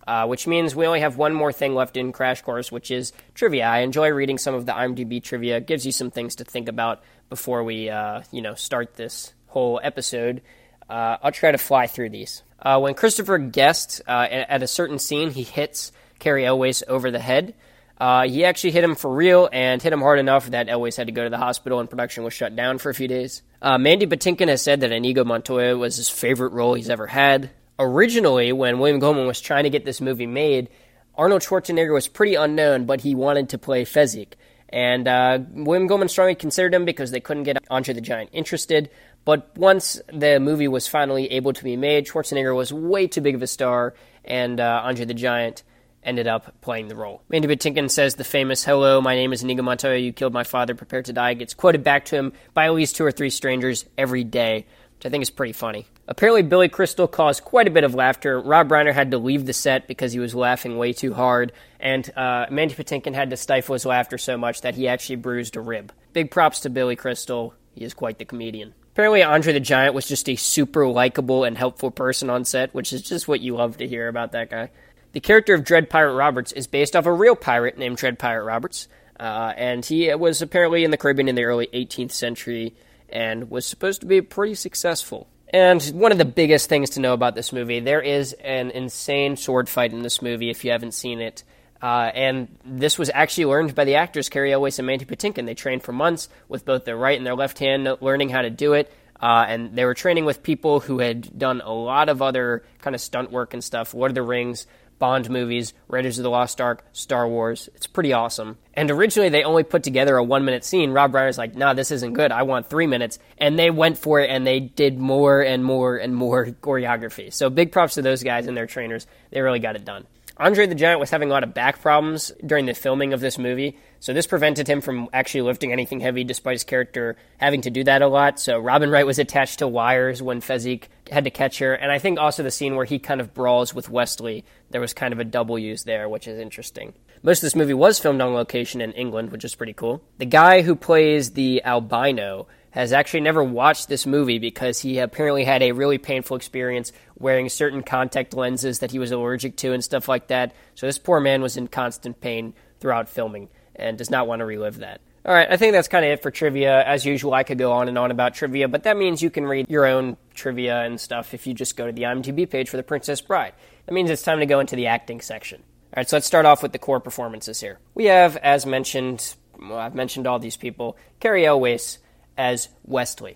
uh, 0.10 0.26
which 0.26 0.48
means 0.48 0.76
we 0.76 0.88
only 0.88 1.02
have 1.02 1.18
one 1.18 1.36
more 1.36 1.52
thing 1.52 1.76
left 1.76 1.96
in 1.96 2.12
Crash 2.12 2.42
Course, 2.42 2.72
which 2.72 2.90
is 2.90 3.14
trivia. 3.36 3.68
I 3.68 3.82
enjoy 3.82 4.10
reading 4.10 4.40
some 4.40 4.56
of 4.56 4.66
the 4.66 4.72
IMDb 4.72 5.22
trivia. 5.22 5.58
It 5.58 5.68
gives 5.68 5.86
you 5.86 5.92
some 5.92 6.10
things 6.10 6.38
to 6.38 6.44
think 6.44 6.68
about 6.68 7.04
before 7.30 7.64
we, 7.64 7.92
uh, 7.92 8.24
you 8.32 8.42
know, 8.42 8.56
start 8.56 8.96
this 8.96 9.34
whole 9.46 9.80
episode. 9.84 10.42
Uh, 10.90 11.18
I'll 11.22 11.32
try 11.32 11.52
to 11.52 11.60
fly 11.60 11.86
through 11.86 12.10
these. 12.10 12.42
Uh, 12.60 12.80
when 12.80 12.96
Christopher 12.96 13.38
Guest 13.38 14.02
uh, 14.08 14.26
at 14.32 14.64
a 14.64 14.68
certain 14.68 14.98
scene, 14.98 15.30
he 15.30 15.44
hits 15.44 15.92
Cary 16.18 16.44
Elwes 16.44 16.82
over 16.88 17.12
the 17.12 17.20
head. 17.20 17.54
Uh, 18.00 18.28
he 18.28 18.46
actually 18.46 18.72
hit 18.72 18.84
him 18.84 18.96
for 18.96 19.14
real 19.14 19.48
and 19.54 19.80
hit 19.80 19.94
him 19.94 20.02
hard 20.02 20.18
enough 20.18 20.48
that 20.48 20.70
Elwes 20.70 20.96
had 20.96 21.06
to 21.06 21.14
go 21.14 21.24
to 21.24 21.30
the 21.30 21.38
hospital 21.38 21.82
and 21.82 21.88
production 21.88 22.24
was 22.24 22.34
shut 22.34 22.56
down 22.56 22.80
for 22.80 22.90
a 22.90 22.96
few 22.96 23.08
days. 23.08 23.44
Mandy 23.62 24.08
Patinkin 24.08 24.48
has 24.48 24.64
said 24.64 24.80
that 24.80 24.92
Inigo 24.92 25.24
Montoya 25.24 25.78
was 25.78 25.98
his 25.98 26.10
favorite 26.10 26.54
role 26.54 26.74
he's 26.74 26.90
ever 26.90 27.06
had 27.06 27.52
originally, 27.80 28.52
when 28.52 28.80
William 28.80 29.00
Goldman 29.00 29.26
was 29.26 29.42
trying 29.42 29.64
to 29.64 29.70
get 29.70 29.86
this 29.86 30.02
movie 30.02 30.28
made, 30.28 30.70
Arnold 31.16 31.42
Schwarzenegger 31.42 31.94
was 31.94 32.08
pretty 32.08 32.36
unknown, 32.36 32.86
but 32.86 33.02
he 33.02 33.16
wanted 33.16 33.50
to 33.50 33.58
play 33.58 33.86
Fezzik. 33.86 34.34
And 34.70 35.08
uh, 35.08 35.40
William 35.52 35.88
Goldman 35.88 36.10
strongly 36.10 36.36
considered 36.36 36.74
him 36.74 36.86
because 36.86 37.10
they 37.12 37.20
couldn't 37.20 37.44
get 37.44 37.58
Andre 37.72 37.94
the 37.94 38.02
Giant 38.02 38.30
interested. 38.34 38.90
But 39.26 39.58
once 39.58 40.00
the 40.14 40.40
movie 40.40 40.68
was 40.68 40.88
finally 40.88 41.32
able 41.32 41.54
to 41.54 41.64
be 41.64 41.76
made, 41.76 42.08
Schwarzenegger 42.08 42.56
was 42.56 42.72
way 42.72 43.08
too 43.08 43.22
big 43.22 43.36
of 43.36 43.42
a 43.42 43.48
star, 43.48 43.96
and 44.24 44.60
uh, 44.60 44.82
Andre 44.84 45.06
the 45.06 45.14
Giant 45.14 45.64
ended 46.04 46.28
up 46.28 46.62
playing 46.62 46.88
the 46.88 46.96
role. 46.96 47.22
Mandy 47.30 47.48
Patinkin 47.48 47.90
says 47.90 48.16
the 48.16 48.24
famous 48.24 48.64
"Hello, 48.64 49.02
my 49.02 49.16
name 49.16 49.34
is 49.34 49.44
Inigo 49.44 49.64
Montoya. 49.64 49.98
You 49.98 50.14
killed 50.14 50.34
my 50.34 50.44
father. 50.44 50.76
Prepare 50.76 51.02
to 51.04 51.14
die." 51.14 51.34
gets 51.34 51.54
quoted 51.54 51.84
back 51.84 52.06
to 52.06 52.16
him 52.16 52.34
by 52.54 52.66
at 52.66 52.74
least 52.74 52.96
two 52.96 53.04
or 53.04 53.12
three 53.12 53.30
strangers 53.30 53.86
every 53.98 54.24
day, 54.24 54.66
which 55.00 55.06
I 55.06 55.10
think 55.10 55.22
is 55.22 55.30
pretty 55.30 55.54
funny. 55.54 55.88
Apparently, 56.10 56.42
Billy 56.42 56.68
Crystal 56.68 57.08
caused 57.08 57.46
quite 57.46 57.70
a 57.70 57.72
bit 57.72 57.86
of 57.86 57.96
laughter. 57.96 58.38
Rob 58.42 58.68
Reiner 58.68 58.94
had 58.94 59.12
to 59.12 59.18
leave 59.18 59.46
the 59.46 59.54
set 59.54 59.88
because 59.88 60.12
he 60.12 60.20
was 60.20 60.36
laughing 60.36 60.78
way 60.78 60.92
too 60.92 61.14
hard, 61.14 61.54
and 61.80 62.12
uh, 62.18 62.48
Mandy 62.52 62.76
Patinkin 62.76 63.14
had 63.14 63.30
to 63.30 63.38
stifle 63.38 63.74
his 63.74 63.86
laughter 63.86 64.18
so 64.18 64.38
much 64.38 64.60
that 64.60 64.76
he 64.76 64.90
actually 64.90 65.16
bruised 65.16 65.56
a 65.56 65.62
rib. 65.62 65.94
Big 66.12 66.32
props 66.32 66.60
to 66.62 66.70
Billy 66.70 66.98
Crystal. 66.98 67.54
He 67.76 67.86
is 67.86 67.94
quite 67.94 68.18
the 68.18 68.26
comedian. 68.26 68.74
Apparently, 68.92 69.24
Andre 69.24 69.54
the 69.54 69.62
Giant 69.62 69.96
was 69.96 70.06
just 70.06 70.28
a 70.28 70.36
super 70.36 70.86
likable 70.86 71.46
and 71.46 71.58
helpful 71.58 71.92
person 71.92 72.30
on 72.30 72.44
set, 72.44 72.74
which 72.74 72.92
is 72.92 73.02
just 73.02 73.26
what 73.26 73.40
you 73.40 73.56
love 73.56 73.78
to 73.78 73.88
hear 73.88 74.10
about 74.10 74.34
that 74.34 74.50
guy. 74.50 74.70
The 75.14 75.22
character 75.22 75.54
of 75.54 75.64
Dread 75.64 75.90
Pirate 75.90 76.16
Roberts 76.16 76.52
is 76.52 76.68
based 76.68 76.94
off 76.98 77.06
a 77.06 77.14
real 77.14 77.38
pirate 77.38 77.78
named 77.78 77.96
Dread 77.96 78.20
Pirate 78.20 78.44
Roberts, 78.44 78.90
uh, 79.18 79.54
and 79.56 79.86
he 79.86 80.14
was 80.14 80.42
apparently 80.42 80.84
in 80.84 80.92
the 80.92 80.98
Caribbean 80.98 81.30
in 81.30 81.36
the 81.36 81.46
early 81.46 81.68
18th 81.68 82.12
century 82.12 82.76
and 83.12 83.50
was 83.50 83.66
supposed 83.66 84.02
to 84.02 84.08
be 84.08 84.22
pretty 84.22 84.56
successful. 84.56 85.28
And 85.52 85.82
one 85.96 86.12
of 86.12 86.18
the 86.18 86.26
biggest 86.26 86.70
things 86.70 86.92
to 86.92 87.00
know 87.00 87.14
about 87.14 87.36
this 87.36 87.52
movie, 87.52 87.80
there 87.80 88.02
is 88.02 88.34
an 88.34 88.72
insane 88.72 89.36
sword 89.36 89.68
fight 89.68 89.92
in 89.92 90.04
this 90.04 90.22
movie 90.22 90.50
if 90.50 90.64
you 90.64 90.72
haven't 90.72 90.94
seen 90.94 91.22
it. 91.22 91.44
Uh, 91.82 92.12
and 92.14 92.56
this 92.66 93.00
was 93.00 93.10
actually 93.14 93.46
learned 93.46 93.74
by 93.74 93.86
the 93.86 93.96
actors 93.96 94.30
Cary 94.30 94.52
Elwes 94.52 94.80
and 94.80 94.86
Mandy 94.86 95.06
Patinkin. 95.06 95.46
They 95.46 95.54
trained 95.56 95.82
for 95.82 95.94
months 95.94 96.30
with 96.48 96.66
both 96.66 96.86
their 96.86 96.98
right 96.98 97.18
and 97.18 97.26
their 97.26 97.36
left 97.36 97.58
hand, 97.58 97.90
learning 98.02 98.30
how 98.30 98.42
to 98.42 98.50
do 98.50 98.74
it. 98.74 98.94
Uh, 99.20 99.46
and 99.48 99.76
they 99.76 99.86
were 99.86 99.94
training 99.94 100.26
with 100.26 100.44
people 100.44 100.80
who 100.80 101.00
had 101.00 101.38
done 101.38 101.62
a 101.62 101.74
lot 101.74 102.10
of 102.10 102.22
other 102.22 102.64
kind 102.80 102.96
of 102.96 103.02
stunt 103.02 103.32
work 103.32 103.54
and 103.54 103.64
stuff. 103.64 103.94
Lord 103.94 104.12
of 104.12 104.16
the 104.16 104.22
Rings, 104.22 104.66
Bond 105.00 105.30
movies, 105.30 105.74
Raiders 105.88 106.20
of 106.20 106.24
the 106.24 106.30
Lost 106.30 106.62
Ark, 106.62 106.86
Star 106.92 107.28
Wars. 107.28 107.70
It's 107.74 107.88
pretty 107.88 108.14
awesome. 108.14 108.58
And 108.74 108.92
originally 108.92 109.30
they 109.30 109.44
only 109.44 109.64
put 109.64 109.84
together 109.84 110.18
a 110.18 110.24
one 110.24 110.46
minute 110.46 110.64
scene. 110.64 110.92
Rob 110.92 111.14
Reiner's 111.14 111.38
like, 111.38 111.56
nah, 111.56 111.74
this 111.74 111.92
isn't 111.92 112.14
good. 112.14 112.32
I 112.32 112.44
want 112.44 112.70
three 112.70 112.88
minutes. 112.88 113.18
And 113.38 113.58
they 113.58 113.70
went 113.70 113.98
for 113.98 114.20
it 114.20 114.30
and 114.30 114.46
they 114.46 114.60
did 114.60 115.00
more 115.00 115.42
and 115.42 115.64
more 115.64 115.98
and 115.98 116.16
more 116.16 116.46
choreography. 116.62 117.34
So 117.34 117.50
big 117.50 117.72
props 117.72 117.96
to 117.96 118.02
those 118.02 118.24
guys 118.24 118.48
and 118.48 118.56
their 118.56 118.68
trainers. 118.68 119.08
They 119.32 119.42
really 119.42 119.60
got 119.60 119.76
it 119.76 119.86
done. 119.86 120.06
Andre 120.38 120.68
the 120.68 120.76
Giant 120.76 121.02
was 121.02 121.10
having 121.10 121.30
a 121.30 121.34
lot 121.34 121.44
of 121.44 121.54
back 121.54 121.82
problems 121.82 122.32
during 122.46 122.66
the 122.66 122.74
filming 122.74 123.12
of 123.12 123.20
this 123.20 123.38
movie, 123.38 123.78
so 124.00 124.14
this 124.14 124.28
prevented 124.28 124.68
him 124.68 124.80
from 124.80 125.10
actually 125.12 125.42
lifting 125.42 125.74
anything 125.74 126.00
heavy 126.00 126.24
despite 126.24 126.54
his 126.54 126.64
character 126.64 127.18
having 127.38 127.62
to 127.62 127.70
do 127.70 127.84
that 127.84 128.02
a 128.02 128.08
lot. 128.08 128.40
So 128.40 128.58
Robin 128.58 128.90
Wright 128.90 129.06
was 129.06 129.20
attached 129.20 129.60
to 129.60 129.68
wires 129.68 130.22
when 130.22 130.40
Fezzik 130.40 130.86
had 131.12 131.26
to 131.26 131.30
catch 131.30 131.60
her, 131.60 131.74
and 131.74 131.92
I 131.92 132.00
think 132.00 132.20
also 132.20 132.44
the 132.44 132.52
scene 132.52 132.76
where 132.76 132.86
he 132.86 133.00
kind 133.00 133.20
of 133.20 133.34
brawls 133.34 133.74
with 133.74 133.90
Westley, 133.90 134.46
there 134.70 134.82
was 134.82 134.94
kind 134.94 135.12
of 135.12 135.20
a 135.20 135.26
double 135.26 135.60
use 135.60 135.84
there, 135.84 136.08
which 136.08 136.28
is 136.28 136.40
interesting. 136.40 136.94
Most 137.24 137.40
of 137.40 137.42
this 137.42 137.56
movie 137.56 137.74
was 137.74 138.00
filmed 138.00 138.22
on 138.22 138.34
location 138.34 138.80
in 138.80 138.94
England, 138.94 139.32
which 139.32 139.44
is 139.44 139.56
pretty 139.56 139.74
cool. 139.74 140.02
The 140.18 140.26
guy 140.26 140.62
who 140.62 140.76
plays 140.76 141.32
the 141.32 141.64
albino 141.66 142.48
has 142.72 142.94
actually 142.94 143.22
never 143.22 143.44
watched 143.44 143.90
this 143.90 144.06
movie 144.06 144.40
because 144.40 144.80
he 144.80 145.00
apparently 145.00 145.44
had 145.44 145.64
a 145.64 145.72
really 145.72 145.98
painful 145.98 146.38
experience 146.38 146.92
wearing 147.18 147.50
certain 147.50 147.82
contact 147.82 148.34
lenses 148.34 148.80
that 148.80 148.92
he 148.92 149.00
was 149.00 149.12
allergic 149.12 149.58
to 149.58 149.74
and 149.74 149.84
stuff 149.84 150.08
like 150.08 150.28
that. 150.28 150.54
So 150.76 150.86
this 150.86 151.00
poor 151.00 151.20
man 151.20 151.42
was 151.42 151.58
in 151.58 151.68
constant 151.68 152.22
pain 152.22 152.54
throughout 152.80 153.10
filming 153.10 153.50
and 153.80 153.98
does 153.98 154.10
not 154.10 154.28
want 154.28 154.40
to 154.40 154.46
relive 154.46 154.80
that. 154.80 155.02
All 155.26 155.34
right, 155.34 155.48
I 155.50 155.58
think 155.58 155.74
that's 155.74 155.88
kind 155.88 156.06
of 156.06 156.12
it 156.12 156.22
for 156.22 156.32
trivia. 156.32 156.84
As 156.84 157.06
usual, 157.06 157.34
I 157.34 157.44
could 157.44 157.58
go 157.58 157.74
on 157.74 157.88
and 157.88 157.98
on 157.98 158.10
about 158.10 158.36
trivia, 158.36 158.68
but 158.68 158.84
that 158.84 158.98
means 158.98 159.22
you 159.22 159.30
can 159.30 159.46
read 159.46 159.70
your 159.70 159.86
own 159.86 160.18
trivia 160.34 160.82
and 160.82 161.00
stuff 161.00 161.34
if 161.34 161.46
you 161.46 161.54
just 161.54 161.76
go 161.76 161.86
to 161.86 161.92
the 161.92 162.04
IMDb 162.04 162.50
page 162.50 162.70
for 162.70 162.78
The 162.78 162.84
Princess 162.84 163.20
Bride. 163.22 163.54
That 163.86 163.94
means 163.94 164.10
it's 164.10 164.22
time 164.22 164.40
to 164.40 164.46
go 164.46 164.60
into 164.60 164.76
the 164.76 164.88
acting 164.88 165.20
section. 165.20 165.62
All 165.62 165.94
right, 165.98 166.10
so 166.10 166.16
let's 166.16 166.28
start 166.28 166.46
off 166.46 166.64
with 166.64 166.72
the 166.72 166.80
core 166.80 167.00
performances 167.00 167.60
here. 167.60 167.80
We 167.96 168.06
have, 168.06 168.38
as 168.38 168.66
mentioned, 168.66 169.36
well, 169.60 169.78
I've 169.78 169.96
mentioned 169.96 170.26
all 170.26 170.40
these 170.40 170.56
people, 170.56 170.98
Cary 171.20 171.46
Elwes 171.46 172.00
as 172.38 172.70
Westley. 172.86 173.36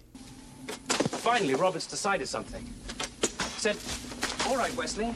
Finally, 0.67 1.55
Roberts 1.55 1.87
decided 1.87 2.27
something. 2.27 2.65
Said, 3.57 3.77
all 4.47 4.57
right, 4.57 4.73
Westley, 4.75 5.13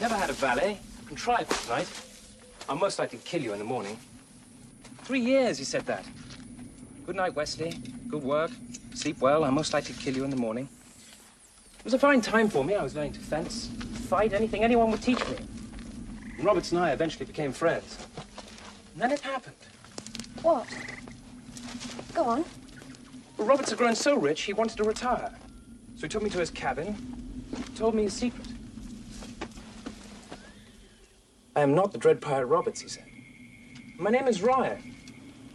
never 0.00 0.14
had 0.14 0.30
a 0.30 0.34
valet, 0.34 0.78
contrived 1.06 1.50
it, 1.50 1.68
right? 1.68 1.88
I'll 2.68 2.76
most 2.76 2.98
likely 2.98 3.18
kill 3.24 3.42
you 3.42 3.52
in 3.52 3.58
the 3.58 3.64
morning. 3.64 3.98
Three 5.04 5.20
years, 5.20 5.58
he 5.58 5.64
said 5.64 5.84
that. 5.86 6.04
Good 7.06 7.16
night, 7.16 7.34
Westley. 7.34 7.72
Good 8.08 8.22
work. 8.22 8.50
Sleep 8.94 9.18
well. 9.20 9.44
I'll 9.44 9.50
most 9.50 9.72
likely 9.72 9.94
kill 9.94 10.14
you 10.14 10.24
in 10.24 10.30
the 10.30 10.36
morning. 10.36 10.68
It 11.78 11.84
was 11.84 11.94
a 11.94 11.98
fine 11.98 12.20
time 12.20 12.48
for 12.48 12.64
me. 12.64 12.76
I 12.76 12.82
was 12.82 12.94
learning 12.94 13.14
to 13.14 13.20
fence, 13.20 13.68
fight, 14.08 14.32
anything 14.32 14.62
anyone 14.62 14.92
would 14.92 15.02
teach 15.02 15.18
me. 15.28 15.36
And 16.36 16.44
Roberts 16.44 16.70
and 16.70 16.80
I 16.80 16.92
eventually 16.92 17.26
became 17.26 17.52
friends. 17.52 17.98
And 18.92 19.02
then 19.02 19.10
it 19.10 19.20
happened. 19.20 19.56
What? 20.42 20.68
Go 22.14 22.22
on. 22.24 22.44
Well, 23.36 23.48
Roberts 23.48 23.70
had 23.70 23.78
grown 23.78 23.96
so 23.96 24.16
rich, 24.16 24.42
he 24.42 24.52
wanted 24.52 24.76
to 24.76 24.84
retire. 24.84 25.32
So 25.96 26.02
he 26.02 26.08
took 26.08 26.22
me 26.22 26.30
to 26.30 26.38
his 26.38 26.50
cabin, 26.50 26.96
told 27.74 27.96
me 27.96 28.04
his 28.04 28.12
secret. 28.12 28.46
I 31.56 31.62
am 31.62 31.74
not 31.74 31.90
the 31.90 31.98
Dread 31.98 32.20
Pirate 32.20 32.46
Roberts, 32.46 32.80
he 32.80 32.88
said. 32.88 33.04
My 34.02 34.10
name 34.10 34.26
is 34.26 34.42
Ryan. 34.42 34.96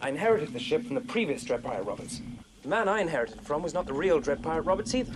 I 0.00 0.08
inherited 0.08 0.54
the 0.54 0.58
ship 0.58 0.86
from 0.86 0.94
the 0.94 1.02
previous 1.02 1.44
Dread 1.44 1.62
Pirate 1.62 1.84
Roberts. 1.84 2.22
The 2.62 2.68
man 2.70 2.88
I 2.88 3.02
inherited 3.02 3.42
from 3.42 3.62
was 3.62 3.74
not 3.74 3.84
the 3.84 3.92
real 3.92 4.20
Dread 4.20 4.42
Pirate 4.42 4.62
Roberts 4.62 4.94
either. 4.94 5.12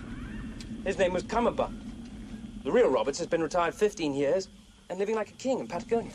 His 0.85 0.99
name 0.99 1.13
was 1.13 1.23
Cummerbund. 1.23 1.81
The 2.63 2.71
real 2.71 2.89
Roberts 2.89 3.17
has 3.17 3.25
been 3.25 3.41
retired 3.41 3.73
15 3.73 4.13
years 4.13 4.49
and 4.87 4.99
living 4.99 5.15
like 5.15 5.31
a 5.31 5.33
king 5.33 5.57
in 5.57 5.67
Patagonia. 5.67 6.11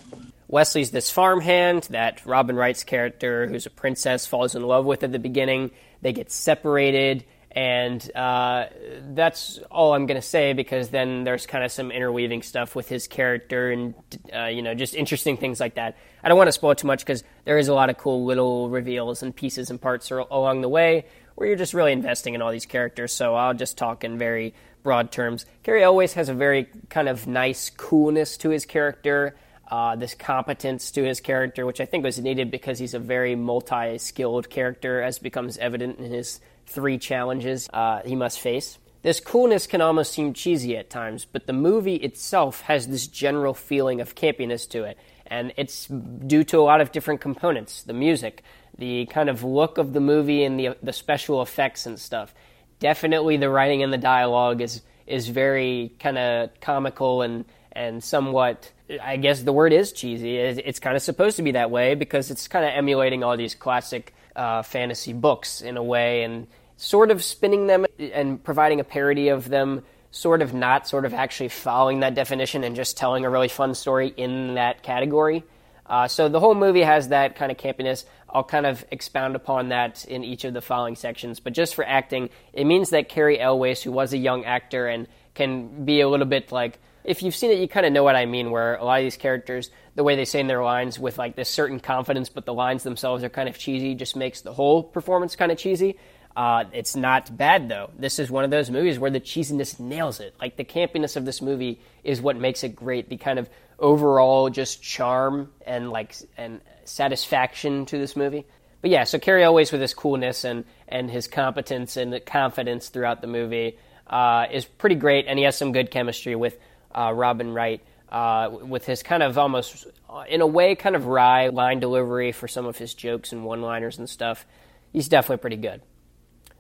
Westley's 0.47 0.93
this 0.93 1.11
farmhand 1.11 1.89
that 1.91 2.25
Robin 2.25 2.55
Wright's 2.55 2.85
character, 2.85 3.49
who's 3.49 3.67
a 3.67 3.71
princess, 3.71 4.25
falls 4.25 4.55
in 4.55 4.63
love 4.63 4.85
with 4.85 5.03
at 5.03 5.11
the 5.11 5.19
beginning. 5.19 5.73
They 6.03 6.13
get 6.13 6.31
separated, 6.31 7.25
and 7.59 8.15
uh, 8.15 8.67
that's 9.01 9.59
all 9.69 9.93
I'm 9.93 10.07
going 10.07 10.21
to 10.21 10.27
say 10.27 10.53
because 10.53 10.91
then 10.91 11.25
there's 11.25 11.45
kind 11.45 11.65
of 11.65 11.73
some 11.73 11.91
interweaving 11.91 12.43
stuff 12.43 12.77
with 12.77 12.89
his 12.89 13.09
character 13.09 13.73
and 13.73 13.95
uh, 14.33 14.45
you 14.45 14.63
know 14.63 14.75
just 14.75 14.95
interesting 14.95 15.37
things 15.37 15.59
like 15.59 15.75
that. 15.75 15.97
I 16.23 16.29
don't 16.29 16.39
want 16.39 16.47
to 16.47 16.53
spoil 16.53 16.77
too 16.77 16.87
much 16.87 17.01
because 17.01 17.25
there 17.47 17.59
is 17.59 17.67
a 17.67 17.75
lot 17.75 17.91
of 17.91 17.99
cool 17.99 18.25
little 18.25 18.71
reveals 18.71 19.25
and 19.25 19.35
pieces 19.35 19.71
and 19.71 19.81
parts 19.81 20.13
along 20.13 20.61
the 20.61 20.69
way 20.69 21.07
where 21.35 21.49
you're 21.49 21.57
just 21.57 21.75
really 21.75 21.91
investing 21.91 22.35
in 22.35 22.43
all 22.43 22.53
these 22.53 22.67
characters. 22.67 23.13
So 23.13 23.35
I'll 23.35 23.55
just 23.55 23.77
talk 23.77 24.05
in 24.05 24.19
very 24.19 24.55
broad 24.85 25.11
terms. 25.11 25.45
Cary 25.65 25.83
Elwes 25.83 26.13
has 26.13 26.29
a 26.29 26.35
very 26.35 26.69
kind 26.91 27.09
of 27.09 27.27
nice 27.27 27.71
coolness 27.71 28.37
to 28.37 28.51
his 28.51 28.67
character 28.67 29.35
uh, 29.71 29.97
this 29.97 30.15
competence 30.15 30.91
to 30.93 31.05
his 31.05 31.21
character, 31.21 31.67
which 31.67 31.81
I 31.81 31.85
think 31.85 32.03
was 32.03 32.19
needed 32.19 32.51
because 32.51 32.79
he's 32.79 32.95
a 32.95 32.99
very 32.99 33.35
multi 33.35 33.99
skilled 33.99 34.49
character, 34.49 35.03
as 35.03 35.19
becomes 35.19 35.59
evident 35.59 35.99
in 35.99 36.11
his 36.11 36.41
three 36.69 36.99
challenges 36.99 37.69
uh, 37.73 38.01
he 38.05 38.15
must 38.15 38.41
face. 38.41 38.79
This 39.03 39.21
coolness 39.21 39.67
can 39.67 39.81
almost 39.81 40.13
seem 40.13 40.35
cheesy 40.35 40.77
at 40.77 40.91
times, 40.91 41.25
but 41.25 41.47
the 41.47 41.53
movie 41.53 41.97
itself 41.97 42.63
has 42.63 42.89
this 42.89 43.07
general 43.07 43.55
feeling 43.55 44.01
of 44.01 44.15
campiness 44.15 44.69
to 44.71 44.85
it, 44.85 44.99
and 45.27 45.53
it's 45.57 45.87
due 45.87 46.45
to 46.45 46.59
a 46.59 46.65
lot 46.65 46.81
of 46.81 46.93
different 46.93 47.21
components 47.21 47.83
the 47.85 47.93
music, 47.93 48.43
the 48.77 49.07
kind 49.07 49.29
of 49.29 49.45
look 49.45 49.79
of 49.79 49.93
the 49.93 50.01
movie, 50.01 50.45
and 50.45 50.59
the, 50.59 50.77
the 50.83 50.93
special 50.93 51.43
effects 51.43 51.87
and 51.87 51.99
stuff. 51.99 52.35
Definitely, 52.81 53.37
the 53.37 53.51
writing 53.51 53.83
and 53.83 53.93
the 53.93 53.99
dialogue 53.99 54.61
is, 54.61 54.83
is 55.07 55.29
very 55.29 55.93
kind 55.99 56.19
of 56.19 56.51
comical 56.61 57.23
and, 57.23 57.45
and 57.73 58.03
somewhat 58.03 58.73
I 59.03 59.17
guess 59.19 59.43
the 59.43 59.53
word 59.53 59.73
is 59.73 59.93
cheesy. 59.93 60.39
It's 60.39 60.79
kind 60.79 60.97
of 60.97 61.03
supposed 61.03 61.37
to 61.37 61.43
be 61.43 61.53
that 61.53 61.71
way 61.71 61.95
because 61.95 62.31
it's 62.31 62.49
kind 62.49 62.65
of 62.65 62.71
emulating 62.73 63.23
all 63.23 63.37
these 63.37 63.55
classic 63.55 64.15
uh, 64.37 64.63
fantasy 64.63 65.13
books 65.13 65.61
in 65.61 65.77
a 65.77 65.83
way 65.83 66.23
and 66.23 66.47
sort 66.77 67.11
of 67.11 67.23
spinning 67.23 67.67
them 67.67 67.87
and 67.99 68.43
providing 68.43 68.81
a 68.81 68.85
parody 68.85 69.29
of 69.29 69.49
them, 69.49 69.83
sort 70.11 70.43
of 70.43 70.55
not, 70.55 70.89
sort 70.89 71.05
of 71.05 71.13
actually 71.13 71.49
following 71.49 72.01
that 72.01 72.15
definition 72.15 72.65
and 72.65 72.77
just 72.77 72.97
telling 72.97 73.25
a 73.25 73.31
really 73.31 73.49
fun 73.49 73.75
story 73.75 74.13
in 74.17 74.55
that 74.55 74.83
category. 74.83 75.45
Uh, 75.85 76.07
so 76.07 76.29
the 76.29 76.39
whole 76.39 76.55
movie 76.55 76.83
has 76.83 77.09
that 77.09 77.37
kind 77.37 77.51
of 77.51 77.57
campiness. 77.59 78.05
I'll 78.29 78.45
kind 78.45 78.67
of 78.67 78.85
expound 78.91 79.37
upon 79.37 79.71
that 79.71 80.05
in 80.05 80.23
each 80.23 80.45
of 80.45 80.53
the 80.53 80.61
following 80.61 80.97
sections. 80.97 81.41
But 81.41 81.55
just 81.55 81.75
for 81.75 81.85
acting, 81.85 82.29
it 82.53 82.65
means 82.65 82.91
that 82.91 83.09
Cary 83.09 83.41
Elwes, 83.41 83.83
who 83.83 83.91
was 83.91 84.13
a 84.13 84.19
young 84.19 84.45
actor 84.45 84.87
and 84.87 85.09
can 85.35 85.85
be 85.85 86.01
a 86.01 86.09
little 86.09 86.27
bit 86.27 86.53
like 86.53 86.79
if 87.09 87.23
you've 87.23 87.35
seen 87.35 87.51
it, 87.51 87.59
you 87.59 87.69
kind 87.69 87.87
of 87.87 87.93
know 87.93 88.05
what 88.05 88.17
I 88.17 88.27
mean. 88.27 88.51
Where 88.51 88.77
a 88.77 88.85
lot 88.85 89.01
of 89.01 89.05
these 89.05 89.17
characters, 89.17 89.71
the 89.95 90.05
way 90.05 90.15
they 90.15 90.27
say 90.27 90.41
in 90.41 90.47
their 90.47 90.63
lines 90.63 90.99
with 90.99 91.17
like 91.17 91.37
this 91.37 91.49
certain 91.49 91.81
confidence, 91.81 92.29
but 92.29 92.45
the 92.45 92.53
lines 92.53 92.83
themselves 92.83 93.25
are 93.25 93.31
kind 93.31 93.49
of 93.49 93.59
cheesy, 93.59 93.95
just 93.95 94.15
makes 94.15 94.43
the 94.43 94.53
whole 94.53 94.83
performance 94.83 95.35
kind 95.35 95.51
of 95.51 95.57
cheesy. 95.57 95.99
Uh, 96.37 96.65
it's 96.73 96.95
not 96.95 97.35
bad 97.37 97.69
though. 97.69 97.91
This 97.99 98.19
is 98.19 98.31
one 98.31 98.45
of 98.45 98.51
those 98.51 98.71
movies 98.71 98.99
where 98.99 99.11
the 99.11 99.21
cheesiness 99.21 99.81
nails 99.81 100.21
it. 100.21 100.35
Like 100.41 100.57
the 100.57 100.65
campiness 100.65 101.17
of 101.17 101.25
this 101.25 101.41
movie 101.43 101.81
is 102.05 102.21
what 102.21 102.37
makes 102.37 102.63
it 102.63 102.77
great. 102.77 103.09
The 103.09 103.17
kind 103.17 103.39
of 103.39 103.49
overall 103.79 104.51
just 104.51 104.83
charm 104.83 105.51
and 105.67 105.91
like 105.91 106.15
and 106.37 106.61
satisfaction 106.85 107.87
to 107.87 107.99
this 107.99 108.17
movie. 108.17 108.45
But 108.83 108.91
yeah, 108.91 109.05
so 109.05 109.19
Cary 109.19 109.43
Elwes 109.43 109.73
with 109.73 109.81
his 109.81 109.95
coolness 109.95 110.45
and 110.45 110.65
and 110.87 111.11
his 111.11 111.27
competence 111.27 111.97
and 111.97 112.25
confidence 112.25 112.91
throughout 112.91 113.21
the 113.23 113.27
movie 113.27 113.79
uh, 114.07 114.47
is 114.53 114.65
pretty 114.65 114.95
great, 114.95 115.27
and 115.27 115.39
he 115.39 115.45
has 115.45 115.57
some 115.57 115.73
good 115.73 115.91
chemistry 115.91 116.37
with 116.37 116.57
uh, 116.95 117.13
Robin 117.15 117.53
Wright. 117.53 117.83
Uh, 118.09 118.49
with 118.63 118.87
his 118.87 119.03
kind 119.03 119.23
of 119.23 119.37
almost, 119.37 119.87
uh, 120.09 120.25
in 120.27 120.41
a 120.41 120.47
way, 120.47 120.75
kind 120.75 120.97
of 120.97 121.05
wry 121.05 121.49
line 121.49 121.79
delivery 121.79 122.33
for 122.33 122.49
some 122.49 122.65
of 122.65 122.79
his 122.79 122.95
jokes 122.95 123.33
and 123.33 123.45
one 123.45 123.61
liners 123.61 123.99
and 123.99 124.09
stuff. 124.09 124.47
He's 124.95 125.09
definitely 125.09 125.43
pretty 125.43 125.57
good. 125.57 125.83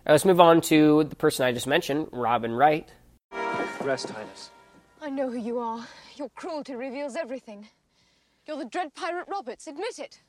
Right, 0.04 0.12
let's 0.12 0.26
move 0.26 0.40
on 0.40 0.60
to 0.62 1.04
the 1.04 1.16
person 1.16 1.46
I 1.46 1.52
just 1.52 1.66
mentioned, 1.66 2.08
Robin 2.12 2.52
Wright. 2.52 2.86
Rest, 3.80 4.10
Highness. 4.10 4.50
I 5.00 5.08
know 5.08 5.30
who 5.30 5.38
you 5.38 5.58
are. 5.58 5.86
Your 6.16 6.28
cruelty 6.30 6.74
reveals 6.74 7.16
everything. 7.16 7.68
You're 8.46 8.58
the 8.58 8.64
dread 8.66 8.94
pirate 8.94 9.28
Roberts. 9.28 9.66
Admit 9.66 9.98
it. 9.98 10.20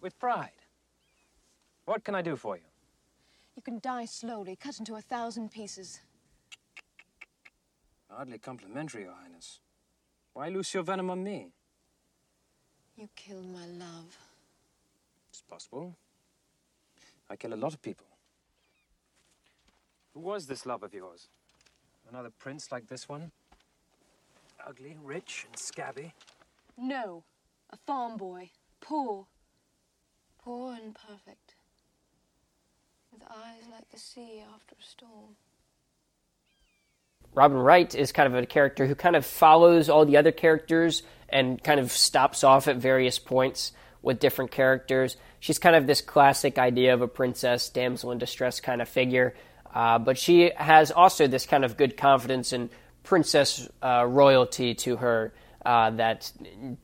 With 0.00 0.18
pride. 0.18 0.50
What 1.84 2.02
can 2.02 2.14
I 2.14 2.22
do 2.22 2.34
for 2.34 2.56
you? 2.56 2.62
You 3.54 3.62
can 3.62 3.78
die 3.78 4.06
slowly, 4.06 4.56
cut 4.56 4.78
into 4.78 4.94
a 4.96 5.00
thousand 5.00 5.52
pieces. 5.52 6.00
Hardly 8.16 8.38
complimentary, 8.38 9.02
Your 9.02 9.14
Highness. 9.20 9.58
Why 10.34 10.48
loose 10.48 10.72
your 10.72 10.84
venom 10.84 11.10
on 11.10 11.24
me? 11.24 11.48
You 12.96 13.08
killed 13.16 13.52
my 13.52 13.66
love. 13.66 14.16
It's 15.30 15.42
possible. 15.42 15.96
I 17.28 17.34
kill 17.34 17.54
a 17.54 17.56
lot 17.56 17.74
of 17.74 17.82
people. 17.82 18.06
Who 20.12 20.20
was 20.20 20.46
this 20.46 20.64
love 20.64 20.84
of 20.84 20.94
yours? 20.94 21.28
Another 22.08 22.30
prince 22.30 22.70
like 22.70 22.88
this 22.88 23.08
one? 23.08 23.32
Ugly, 24.64 24.96
rich, 25.02 25.46
and 25.48 25.58
scabby? 25.58 26.14
No. 26.78 27.24
A 27.70 27.76
farm 27.76 28.16
boy. 28.16 28.50
Poor. 28.80 29.26
Poor 30.38 30.74
and 30.74 30.94
perfect. 30.94 31.56
With 33.12 33.22
eyes 33.28 33.64
like 33.72 33.88
the 33.90 33.98
sea 33.98 34.44
after 34.54 34.76
a 34.78 34.84
storm. 34.84 35.36
Robin 37.34 37.58
Wright 37.58 37.92
is 37.94 38.12
kind 38.12 38.32
of 38.32 38.40
a 38.40 38.46
character 38.46 38.86
who 38.86 38.94
kind 38.94 39.16
of 39.16 39.26
follows 39.26 39.88
all 39.88 40.06
the 40.06 40.16
other 40.16 40.32
characters 40.32 41.02
and 41.28 41.62
kind 41.62 41.80
of 41.80 41.90
stops 41.90 42.44
off 42.44 42.68
at 42.68 42.76
various 42.76 43.18
points 43.18 43.72
with 44.02 44.20
different 44.20 44.52
characters. 44.52 45.16
She's 45.40 45.58
kind 45.58 45.74
of 45.74 45.86
this 45.86 46.00
classic 46.00 46.58
idea 46.58 46.94
of 46.94 47.02
a 47.02 47.08
princess, 47.08 47.68
damsel 47.68 48.12
in 48.12 48.18
distress 48.18 48.60
kind 48.60 48.80
of 48.80 48.88
figure, 48.88 49.34
uh, 49.74 49.98
but 49.98 50.16
she 50.16 50.52
has 50.56 50.92
also 50.92 51.26
this 51.26 51.44
kind 51.44 51.64
of 51.64 51.76
good 51.76 51.96
confidence 51.96 52.52
and 52.52 52.70
princess 53.02 53.68
uh, 53.82 54.06
royalty 54.08 54.74
to 54.74 54.96
her 54.96 55.34
uh, 55.66 55.90
that 55.90 56.30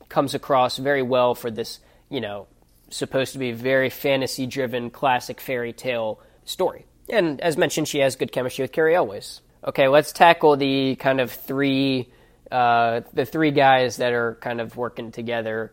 comes 0.09 0.33
across 0.33 0.77
very 0.77 1.01
well 1.01 1.33
for 1.33 1.49
this, 1.49 1.79
you 2.09 2.19
know, 2.19 2.47
supposed 2.89 3.33
to 3.33 3.39
be 3.39 3.53
very 3.53 3.89
fantasy 3.89 4.45
driven 4.47 4.89
classic 4.89 5.39
fairy 5.39 5.71
tale 5.71 6.19
story. 6.43 6.85
And 7.09 7.39
as 7.39 7.55
mentioned, 7.55 7.87
she 7.87 7.99
has 7.99 8.15
good 8.15 8.31
chemistry 8.31 8.63
with 8.63 8.73
Cary 8.73 8.95
Elwes 8.95 9.41
okay, 9.63 9.87
let's 9.87 10.11
tackle 10.11 10.57
the 10.57 10.95
kind 10.95 11.19
of 11.19 11.31
three 11.31 12.09
uh, 12.51 13.01
the 13.13 13.25
three 13.25 13.51
guys 13.51 13.97
that 13.97 14.11
are 14.11 14.35
kind 14.41 14.59
of 14.59 14.75
working 14.75 15.11
together. 15.11 15.71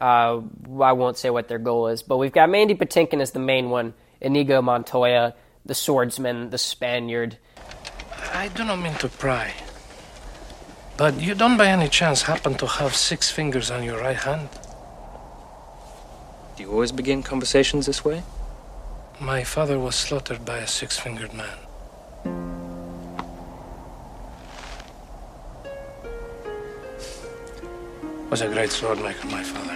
Uh, 0.00 0.40
I 0.80 0.92
won't 0.92 1.18
say 1.18 1.28
what 1.28 1.48
their 1.48 1.58
goal 1.58 1.88
is, 1.88 2.02
but 2.02 2.18
we've 2.18 2.32
got 2.32 2.48
Mandy 2.48 2.74
Patinkin 2.74 3.20
as 3.20 3.32
the 3.32 3.40
main 3.40 3.68
one, 3.68 3.94
Inigo 4.20 4.62
Montoya, 4.62 5.34
the 5.66 5.74
swordsman, 5.74 6.50
the 6.50 6.58
Spaniard. 6.58 7.36
I 8.32 8.48
do 8.48 8.64
not 8.64 8.78
mean 8.78 8.94
to 8.94 9.08
pry, 9.08 9.52
but 10.96 11.20
you 11.20 11.34
don't 11.34 11.56
by 11.56 11.66
any 11.66 11.88
chance 11.88 12.22
happen 12.22 12.54
to 12.54 12.66
have 12.66 12.94
six 12.94 13.30
fingers 13.30 13.70
on 13.70 13.82
your 13.82 13.98
right 14.00 14.16
hand? 14.16 14.48
Do 16.56 16.62
you 16.62 16.70
always 16.70 16.92
begin 16.92 17.22
conversations 17.22 17.86
this 17.86 18.04
way? 18.04 18.22
My 19.20 19.44
father 19.44 19.78
was 19.78 19.96
slaughtered 19.96 20.44
by 20.44 20.58
a 20.58 20.66
six 20.66 20.98
fingered 20.98 21.34
man. 21.34 21.58
Was 28.30 28.42
a 28.42 28.48
great 28.48 28.70
sword 28.70 29.02
maker, 29.02 29.26
my 29.26 29.42
father. 29.42 29.74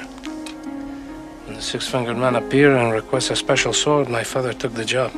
When 1.45 1.57
the 1.57 1.63
six-fingered 1.63 2.17
man 2.17 2.37
appeared 2.37 2.77
and 2.77 2.93
requested 2.93 3.33
a 3.33 3.37
special 3.37 3.73
sword, 3.73 4.09
my 4.09 4.23
father 4.23 4.53
took 4.53 4.73
the 4.75 4.85
job. 4.85 5.11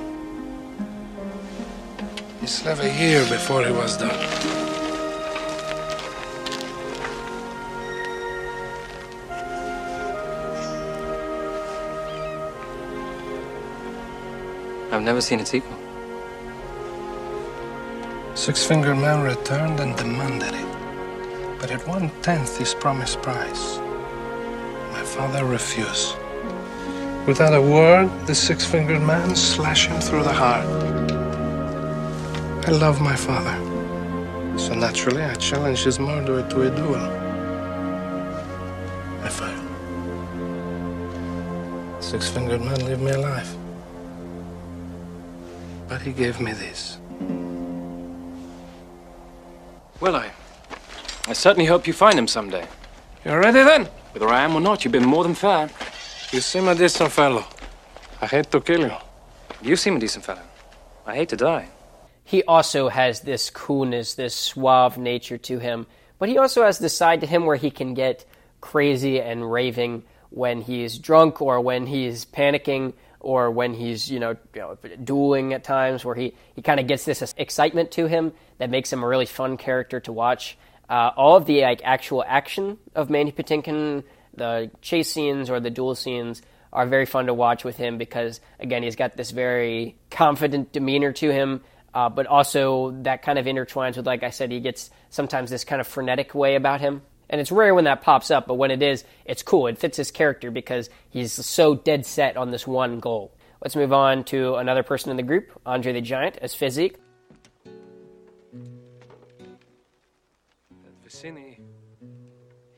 He 2.40 2.46
slept 2.46 2.81
a 2.81 2.90
year 2.94 3.20
before 3.29 3.62
he 3.62 3.72
was 3.72 3.99
done. 3.99 4.11
I've 14.90 15.03
never 15.03 15.20
seen 15.20 15.40
its 15.40 15.55
equal. 15.55 15.77
Six-fingered 18.35 18.96
man 18.96 19.22
returned 19.22 19.81
and 19.81 19.94
demanded 19.94 20.55
it 20.55 20.76
but 21.59 21.71
at 21.71 21.87
one 21.87 22.11
tenth 22.23 22.57
his 22.59 22.75
promised 22.75 23.23
price. 23.23 23.79
My 24.92 25.03
father 25.03 25.45
refused. 25.45 26.16
Without 27.27 27.55
a 27.55 27.61
word, 27.61 28.09
the 28.27 28.35
six 28.35 28.64
fingered 28.64 29.03
man 29.03 29.35
slashed 29.35 29.88
him 29.88 30.01
through 30.01 30.23
the 30.23 30.33
heart. 30.33 30.66
I 32.66 32.71
love 32.71 33.01
my 33.01 33.16
father, 33.16 33.57
so 34.59 34.75
naturally 34.75 35.23
I 35.23 35.35
challenged 35.35 35.85
his 35.85 35.99
murderer 35.99 36.42
to 36.51 36.62
a 36.62 36.71
duel. 36.71 37.05
I 39.23 39.29
failed. 39.29 39.62
Six 42.03 42.29
fingered 42.29 42.61
man 42.61 42.85
leave 42.87 43.01
me 43.01 43.11
alive. 43.11 43.57
But 45.88 46.03
he 46.03 46.12
gave 46.12 46.40
me 46.40 46.53
this. 46.53 46.99
Well, 50.01 50.16
I 50.16 50.31
I 51.29 51.33
certainly 51.33 51.67
hope 51.67 51.89
you 51.89 51.93
find 51.93 52.17
him 52.17 52.29
someday. 52.29 52.65
You're 53.25 53.41
ready 53.41 53.65
then? 53.65 53.87
Whether 54.12 54.29
I 54.29 54.45
am 54.45 54.55
or 54.55 54.61
not, 54.61 54.85
you've 54.85 54.93
been 54.93 55.05
more 55.05 55.25
than 55.25 55.35
fair. 55.35 55.69
You 56.31 56.41
seem 56.41 56.69
a 56.69 56.75
decent 56.75 57.11
fellow. 57.11 57.45
I 58.21 58.27
hate 58.27 58.49
to 58.53 58.61
kill 58.61 58.83
you. 58.83 58.93
You 59.61 59.75
seem 59.75 59.97
a 59.97 59.99
decent 59.99 60.25
fellow. 60.25 60.43
I 61.05 61.17
hate 61.17 61.29
to 61.31 61.37
die. 61.37 61.69
He 62.23 62.45
also 62.45 62.89
has 62.89 63.23
this 63.23 63.51
coolness, 63.51 64.15
this 64.15 64.37
suave 64.37 64.99
nature 64.99 65.37
to 65.39 65.59
him, 65.59 65.87
but 66.21 66.29
he 66.29 66.39
also 66.39 66.62
has 66.62 66.79
this 66.79 66.97
side 66.97 67.21
to 67.23 67.27
him 67.27 67.45
where 67.45 67.57
he 67.57 67.71
can 67.73 67.95
get 67.95 68.25
crazy 68.61 69.21
and 69.21 69.51
raving 69.51 70.05
when 70.31 70.61
he's 70.61 70.97
drunk 70.97 71.43
or 71.43 71.61
when 71.61 71.87
he's 71.87 72.25
panicking 72.25 72.93
or 73.19 73.51
when 73.51 73.75
he's 73.75 74.09
you 74.09 74.21
know, 74.21 74.37
you 74.55 74.61
know 74.61 74.79
dueling 75.03 75.53
at 75.53 75.65
times 75.65 76.05
where 76.05 76.15
he, 76.15 76.35
he 76.55 76.62
kind 76.62 76.79
of 76.79 76.87
gets 76.87 77.05
this 77.05 77.35
excitement 77.37 77.91
to 77.93 78.07
him 78.07 78.33
that 78.59 78.71
makes 78.71 78.93
him 78.93 79.03
a 79.03 79.07
really 79.09 79.27
fun 79.27 79.57
character 79.57 79.99
to 79.99 80.12
watch 80.12 80.57
uh, 80.88 81.11
all 81.16 81.37
of 81.37 81.46
the 81.46 81.62
like 81.62 81.81
actual 81.85 82.25
action 82.27 82.79
of 82.94 83.11
Mandy 83.11 83.33
Patinkin, 83.33 84.05
the 84.35 84.70
chase 84.83 85.11
scenes 85.11 85.51
or 85.51 85.61
the 85.61 85.70
duel 85.70 85.94
scenes, 85.94 86.42
are 86.72 86.87
very 86.87 87.07
fun 87.07 87.27
to 87.27 87.35
watch 87.35 87.64
with 87.64 87.77
him 87.77 87.99
because 87.99 88.40
again 88.61 88.83
he's 88.83 88.96
got 88.96 89.16
this 89.16 89.31
very 89.31 89.96
confident 90.11 90.72
demeanor 90.72 91.12
to 91.12 91.33
him, 91.33 91.62
uh, 91.94 92.09
but 92.09 92.27
also 92.27 92.92
that 93.03 93.22
kind 93.22 93.38
of 93.38 93.46
intertwines 93.46 93.96
with 93.96 94.07
like 94.07 94.22
I 94.22 94.31
said 94.31 94.51
he 94.51 94.61
gets 94.61 94.90
sometimes 95.11 95.51
this 95.51 95.64
kind 95.64 95.81
of 95.81 95.87
frenetic 95.87 96.35
way 96.35 96.55
about 96.55 96.81
him. 96.81 97.03
And 97.29 97.40
it's 97.40 97.51
rare 97.51 97.75
when 97.75 97.85
that 97.85 98.03
pops 98.03 98.31
up, 98.31 98.46
but 98.46 98.55
when 98.55 98.70
it 98.70 98.83
is, 98.83 99.03
it's 99.25 99.42
cool. 99.42 99.66
It 99.66 99.79
fits 99.79 99.96
his 99.96 100.12
character 100.12 100.53
because 100.53 100.88
he's 101.11 101.33
so 101.33 101.75
dead 101.75 102.07
set 102.07 102.37
on 102.37 102.53
this 102.53 102.68
one 102.68 103.01
goal. 103.01 103.33
Let's 103.61 103.75
move 103.75 103.92
on 103.92 104.22
to 104.25 104.55
another 104.55 104.85
person 104.85 105.11
in 105.11 105.16
the 105.16 105.25
group, 105.25 105.51
Andre 105.66 105.92
the 105.92 106.01
Giant 106.01 106.37
as 106.37 106.55
Fezzik. 106.55 106.96
Vizzini, 111.16 111.57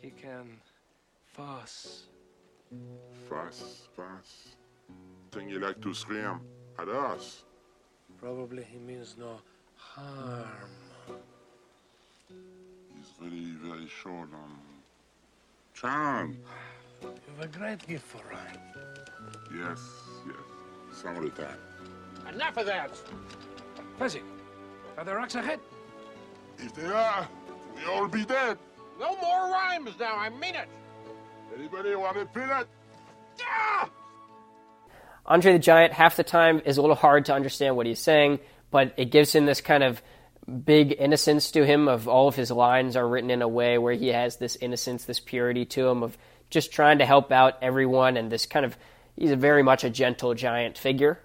he 0.01 0.11
can 0.11 0.61
fuss. 1.25 2.05
Fuss, 3.29 3.89
fuss. 3.97 4.55
Think 5.33 5.51
you 5.51 5.59
like 5.59 5.81
to 5.81 5.93
scream 5.93 6.41
at 6.79 6.89
us? 6.89 7.43
Probably 8.21 8.63
he 8.63 8.79
means 8.79 9.17
no 9.19 9.41
harm. 9.75 10.47
He's 12.95 13.11
very, 13.21 13.55
very 13.61 13.89
short 13.89 14.29
on 14.33 14.59
charm. 15.75 16.39
You 17.03 17.09
have 17.39 17.45
a 17.45 17.59
great 17.59 17.85
gift 17.89 18.05
for 18.05 18.21
rhyme. 18.31 18.61
Yes, 19.53 19.81
yes. 20.27 21.03
Some 21.03 21.17
of 21.17 21.25
the 21.25 21.43
time. 21.43 21.59
Enough 22.33 22.57
of 22.57 22.67
that! 22.67 22.91
Fezzik, 23.99 24.23
are 24.97 25.05
there 25.05 25.17
rocks 25.17 25.35
ahead? 25.35 25.59
If 26.59 26.75
they 26.75 26.87
are, 26.87 27.29
we 27.79 27.85
all 27.93 28.09
be 28.09 28.25
dead. 28.25 28.59
No 28.99 29.17
more 29.17 29.51
rhymes 29.51 29.93
now, 29.99 30.17
I 30.17 30.29
mean 30.29 30.55
it. 30.55 30.69
Anybody 31.57 31.95
want 31.95 32.17
a 32.17 32.27
peanut? 32.27 32.67
Ah! 33.43 33.89
Andre 35.27 35.53
the 35.53 35.59
Giant, 35.59 35.93
half 35.93 36.17
the 36.17 36.25
time, 36.25 36.63
is 36.65 36.79
a 36.79 36.81
little 36.81 36.97
hard 36.97 37.27
to 37.27 37.35
understand 37.35 37.77
what 37.77 37.87
he's 37.87 38.01
saying, 38.01 38.41
but 38.71 38.95
it 38.97 39.07
gives 39.11 39.35
him 39.35 39.47
this 39.47 39.61
kind 39.61 39.83
of 39.83 40.03
big 40.65 40.97
innocence 40.99 41.51
to 41.51 41.65
him 41.65 41.89
of 41.89 42.09
all 42.09 42.27
of 42.29 42.35
his 42.35 42.51
lines 42.51 42.97
are 42.97 43.07
written 43.07 43.31
in 43.31 43.43
a 43.43 43.49
way 43.49 43.77
where 43.77 43.93
he 43.93 44.09
has 44.09 44.37
this 44.37 44.57
innocence, 44.57 45.05
this 45.05 45.21
purity 45.21 45.67
to 45.67 45.87
him 45.87 46.03
of 46.03 46.17
just 46.49 46.73
trying 46.73 46.99
to 46.99 47.07
help 47.07 47.31
out 47.31 47.59
everyone 47.61 48.17
and 48.17 48.33
this 48.33 48.47
kind 48.47 48.65
of 48.65 48.77
he's 49.17 49.31
a 49.31 49.37
very 49.37 49.63
much 49.63 49.85
a 49.85 49.91
gentle 49.91 50.33
giant 50.35 50.79
figure. 50.79 51.21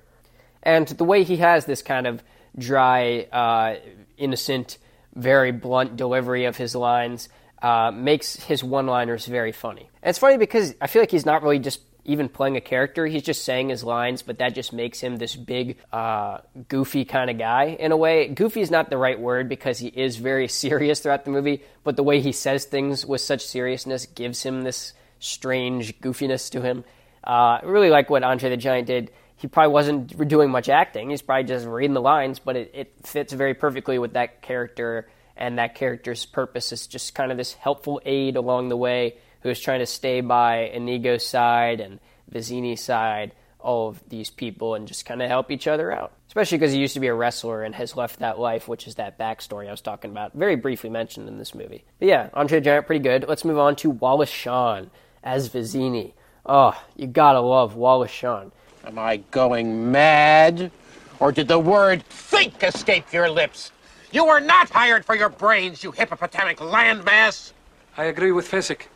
And 0.62 0.88
the 0.88 1.06
way 1.06 1.24
he 1.24 1.38
has 1.38 1.66
this 1.66 1.82
kind 1.82 2.06
of 2.08 2.22
dry, 2.58 3.28
uh, 3.32 3.76
innocent, 4.18 4.78
very 5.16 5.52
blunt 5.52 5.96
delivery 5.96 6.46
of 6.46 6.58
his 6.58 6.76
lines 6.76 7.30
uh, 7.62 7.92
makes 7.92 8.36
his 8.36 8.64
one 8.64 8.88
liners 8.88 9.26
very 9.26 9.52
funny. 9.52 9.90
And 10.02 10.10
it's 10.10 10.20
funny 10.20 10.38
because 10.38 10.76
I 10.82 10.88
feel 10.88 11.02
like 11.02 11.12
he's 11.12 11.26
not 11.26 11.44
really 11.44 11.60
just 11.60 11.80
even 12.06 12.28
playing 12.28 12.58
a 12.58 12.62
character. 12.62 13.06
He's 13.06 13.24
just 13.24 13.46
saying 13.46 13.70
his 13.70 13.84
lines, 13.84 14.22
but 14.22 14.40
that 14.40 14.54
just 14.54 14.74
makes 14.74 15.00
him 15.00 15.16
this 15.16 15.36
big, 15.36 15.78
uh, 15.92 16.40
goofy 16.68 17.06
kind 17.06 17.30
of 17.30 17.38
guy 17.38 17.78
in 17.80 17.92
a 17.92 17.98
way. 17.98 18.28
Goofy 18.28 18.62
is 18.62 18.70
not 18.70 18.90
the 18.90 18.98
right 18.98 19.20
word 19.20 19.48
because 19.48 19.80
he 19.80 19.88
is 19.88 20.18
very 20.18 20.48
serious 20.64 21.00
throughout 21.00 21.26
the 21.26 21.32
movie, 21.32 21.64
but 21.84 21.96
the 21.96 22.04
way 22.04 22.20
he 22.20 22.32
says 22.32 22.66
things 22.66 23.06
with 23.06 23.22
such 23.22 23.46
seriousness 23.46 24.06
gives 24.06 24.44
him 24.44 24.64
this 24.64 24.94
strange 25.20 26.00
goofiness 26.02 26.52
to 26.52 26.62
him. 26.62 26.84
Uh, 27.26 27.60
I 27.62 27.62
really 27.64 27.90
like 27.90 28.10
what 28.10 28.24
Andre 28.24 28.50
the 28.50 28.58
Giant 28.58 28.88
did. 28.88 29.12
He 29.44 29.50
probably 29.50 29.74
wasn't 29.74 30.30
doing 30.30 30.52
much 30.52 30.70
acting. 30.70 31.10
He's 31.10 31.22
probably 31.22 31.44
just 31.44 31.68
reading 31.68 31.94
the 31.94 32.00
lines, 32.00 32.40
but 32.40 32.56
it, 32.56 32.72
it 32.74 32.94
fits 33.04 33.34
very 33.34 33.54
perfectly 33.54 34.00
with 34.00 34.14
that 34.14 34.42
character 34.42 35.10
and 35.36 35.58
that 35.58 35.76
character's 35.76 36.26
purpose 36.26 36.72
is 36.72 36.88
just 36.88 37.14
kind 37.14 37.30
of 37.30 37.38
this 37.38 37.52
helpful 37.52 38.00
aid 38.06 38.38
along 38.38 38.70
the 38.70 38.78
way 38.78 39.18
who 39.42 39.50
is 39.50 39.60
trying 39.60 39.80
to 39.80 39.86
stay 39.86 40.22
by 40.22 40.72
Inigo's 40.74 41.28
side 41.28 41.82
and 41.82 42.00
Vizzini's 42.32 42.80
side, 42.80 43.34
all 43.60 43.90
of 43.90 44.02
these 44.08 44.30
people, 44.30 44.76
and 44.76 44.88
just 44.88 45.06
kind 45.06 45.22
of 45.22 45.28
help 45.28 45.52
each 45.52 45.68
other 45.68 45.92
out. 45.92 46.14
Especially 46.28 46.58
because 46.58 46.72
he 46.72 46.80
used 46.80 46.94
to 46.94 47.02
be 47.02 47.08
a 47.08 47.14
wrestler 47.14 47.64
and 47.64 47.76
has 47.76 47.98
left 47.98 48.20
that 48.20 48.40
life, 48.40 48.70
which 48.70 48.88
is 48.88 48.96
that 48.96 49.20
backstory 49.20 49.68
I 49.68 49.72
was 49.72 49.82
talking 49.82 50.12
about, 50.12 50.32
very 50.36 50.56
briefly 50.56 50.90
mentioned 50.90 51.28
in 51.28 51.38
this 51.38 51.54
movie. 51.54 51.84
But 52.00 52.08
yeah, 52.08 52.30
Andre 52.34 52.60
the 52.60 52.64
Giant, 52.64 52.88
pretty 52.88 53.04
good. 53.04 53.26
Let's 53.28 53.44
move 53.44 53.60
on 53.60 53.76
to 53.76 53.90
Wallace 53.90 54.30
Shawn 54.30 54.90
as 55.22 55.50
Vizzini. 55.50 56.14
Oh, 56.46 56.82
you 56.96 57.08
gotta 57.08 57.42
love 57.42 57.76
Wallace 57.76 58.10
Shawn. 58.10 58.54
Am 58.86 59.00
I 59.00 59.18
going 59.32 59.92
mad? 59.92 60.72
Or 61.20 61.32
did 61.32 61.48
the 61.48 61.60
word 61.60 62.04
think 62.04 62.62
escape 62.64 63.14
your 63.14 63.30
lips? 63.30 63.72
You 64.12 64.26
were 64.26 64.42
not 64.42 64.70
hired 64.70 65.06
for 65.06 65.16
your 65.16 65.30
brains, 65.30 65.84
you 65.84 65.92
hippopotamic 65.94 66.58
landmass! 66.58 67.54
I 67.98 68.06
agree 68.06 68.32
with 68.32 68.50
Fezzik. 68.50 68.88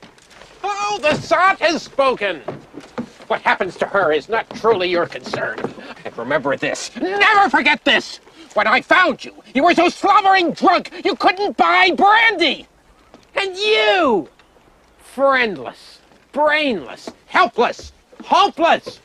Oh, 0.64 1.00
the 1.02 1.16
sot 1.16 1.60
has 1.60 1.84
spoken! 1.84 2.42
What 3.28 3.42
happens 3.42 3.78
to 3.78 3.86
her 3.86 4.12
is 4.12 4.28
not 4.28 4.50
truly 4.52 4.90
your 4.90 5.06
concern. 5.06 5.60
And 6.04 6.18
remember 6.18 6.58
this. 6.58 6.96
Never 6.98 7.50
forget 7.50 7.84
this! 7.86 8.20
When 8.54 8.68
I 8.68 8.82
found 8.82 9.24
you, 9.24 9.34
you 9.54 9.64
were 9.64 9.74
so 9.74 9.88
slobbering 9.88 10.52
drunk 10.52 10.92
you 11.06 11.16
couldn't 11.16 11.56
buy 11.56 11.92
brandy! 11.92 12.68
And 13.36 13.56
you! 13.56 14.30
Friendless, 15.00 16.00
brainless, 16.34 17.10
helpless, 17.28 17.94
hopeless! 18.24 19.00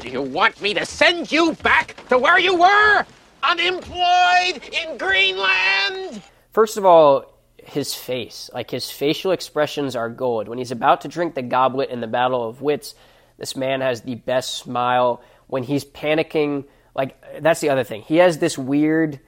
Do 0.00 0.08
you 0.08 0.22
want 0.22 0.60
me 0.60 0.74
to 0.74 0.84
send 0.86 1.30
you 1.30 1.54
back 1.62 1.96
to 2.08 2.18
where 2.18 2.38
you 2.38 2.58
were? 2.58 3.06
Unemployed 3.42 4.62
in 4.72 4.98
Greenland? 4.98 6.22
First 6.52 6.76
of 6.76 6.84
all, 6.84 7.38
his 7.58 7.94
face. 7.94 8.50
Like 8.52 8.70
his 8.70 8.90
facial 8.90 9.32
expressions 9.32 9.96
are 9.96 10.08
gold. 10.08 10.48
When 10.48 10.58
he's 10.58 10.70
about 10.70 11.02
to 11.02 11.08
drink 11.08 11.34
the 11.34 11.42
goblet 11.42 11.90
in 11.90 12.00
the 12.00 12.06
Battle 12.06 12.48
of 12.48 12.62
Wits, 12.62 12.94
this 13.38 13.56
man 13.56 13.80
has 13.80 14.02
the 14.02 14.16
best 14.16 14.58
smile. 14.58 15.22
When 15.46 15.62
he's 15.62 15.84
panicking, 15.84 16.64
like 16.94 17.16
that's 17.40 17.60
the 17.60 17.70
other 17.70 17.84
thing. 17.84 18.02
He 18.02 18.16
has 18.16 18.38
this 18.38 18.58
weird 18.58 19.20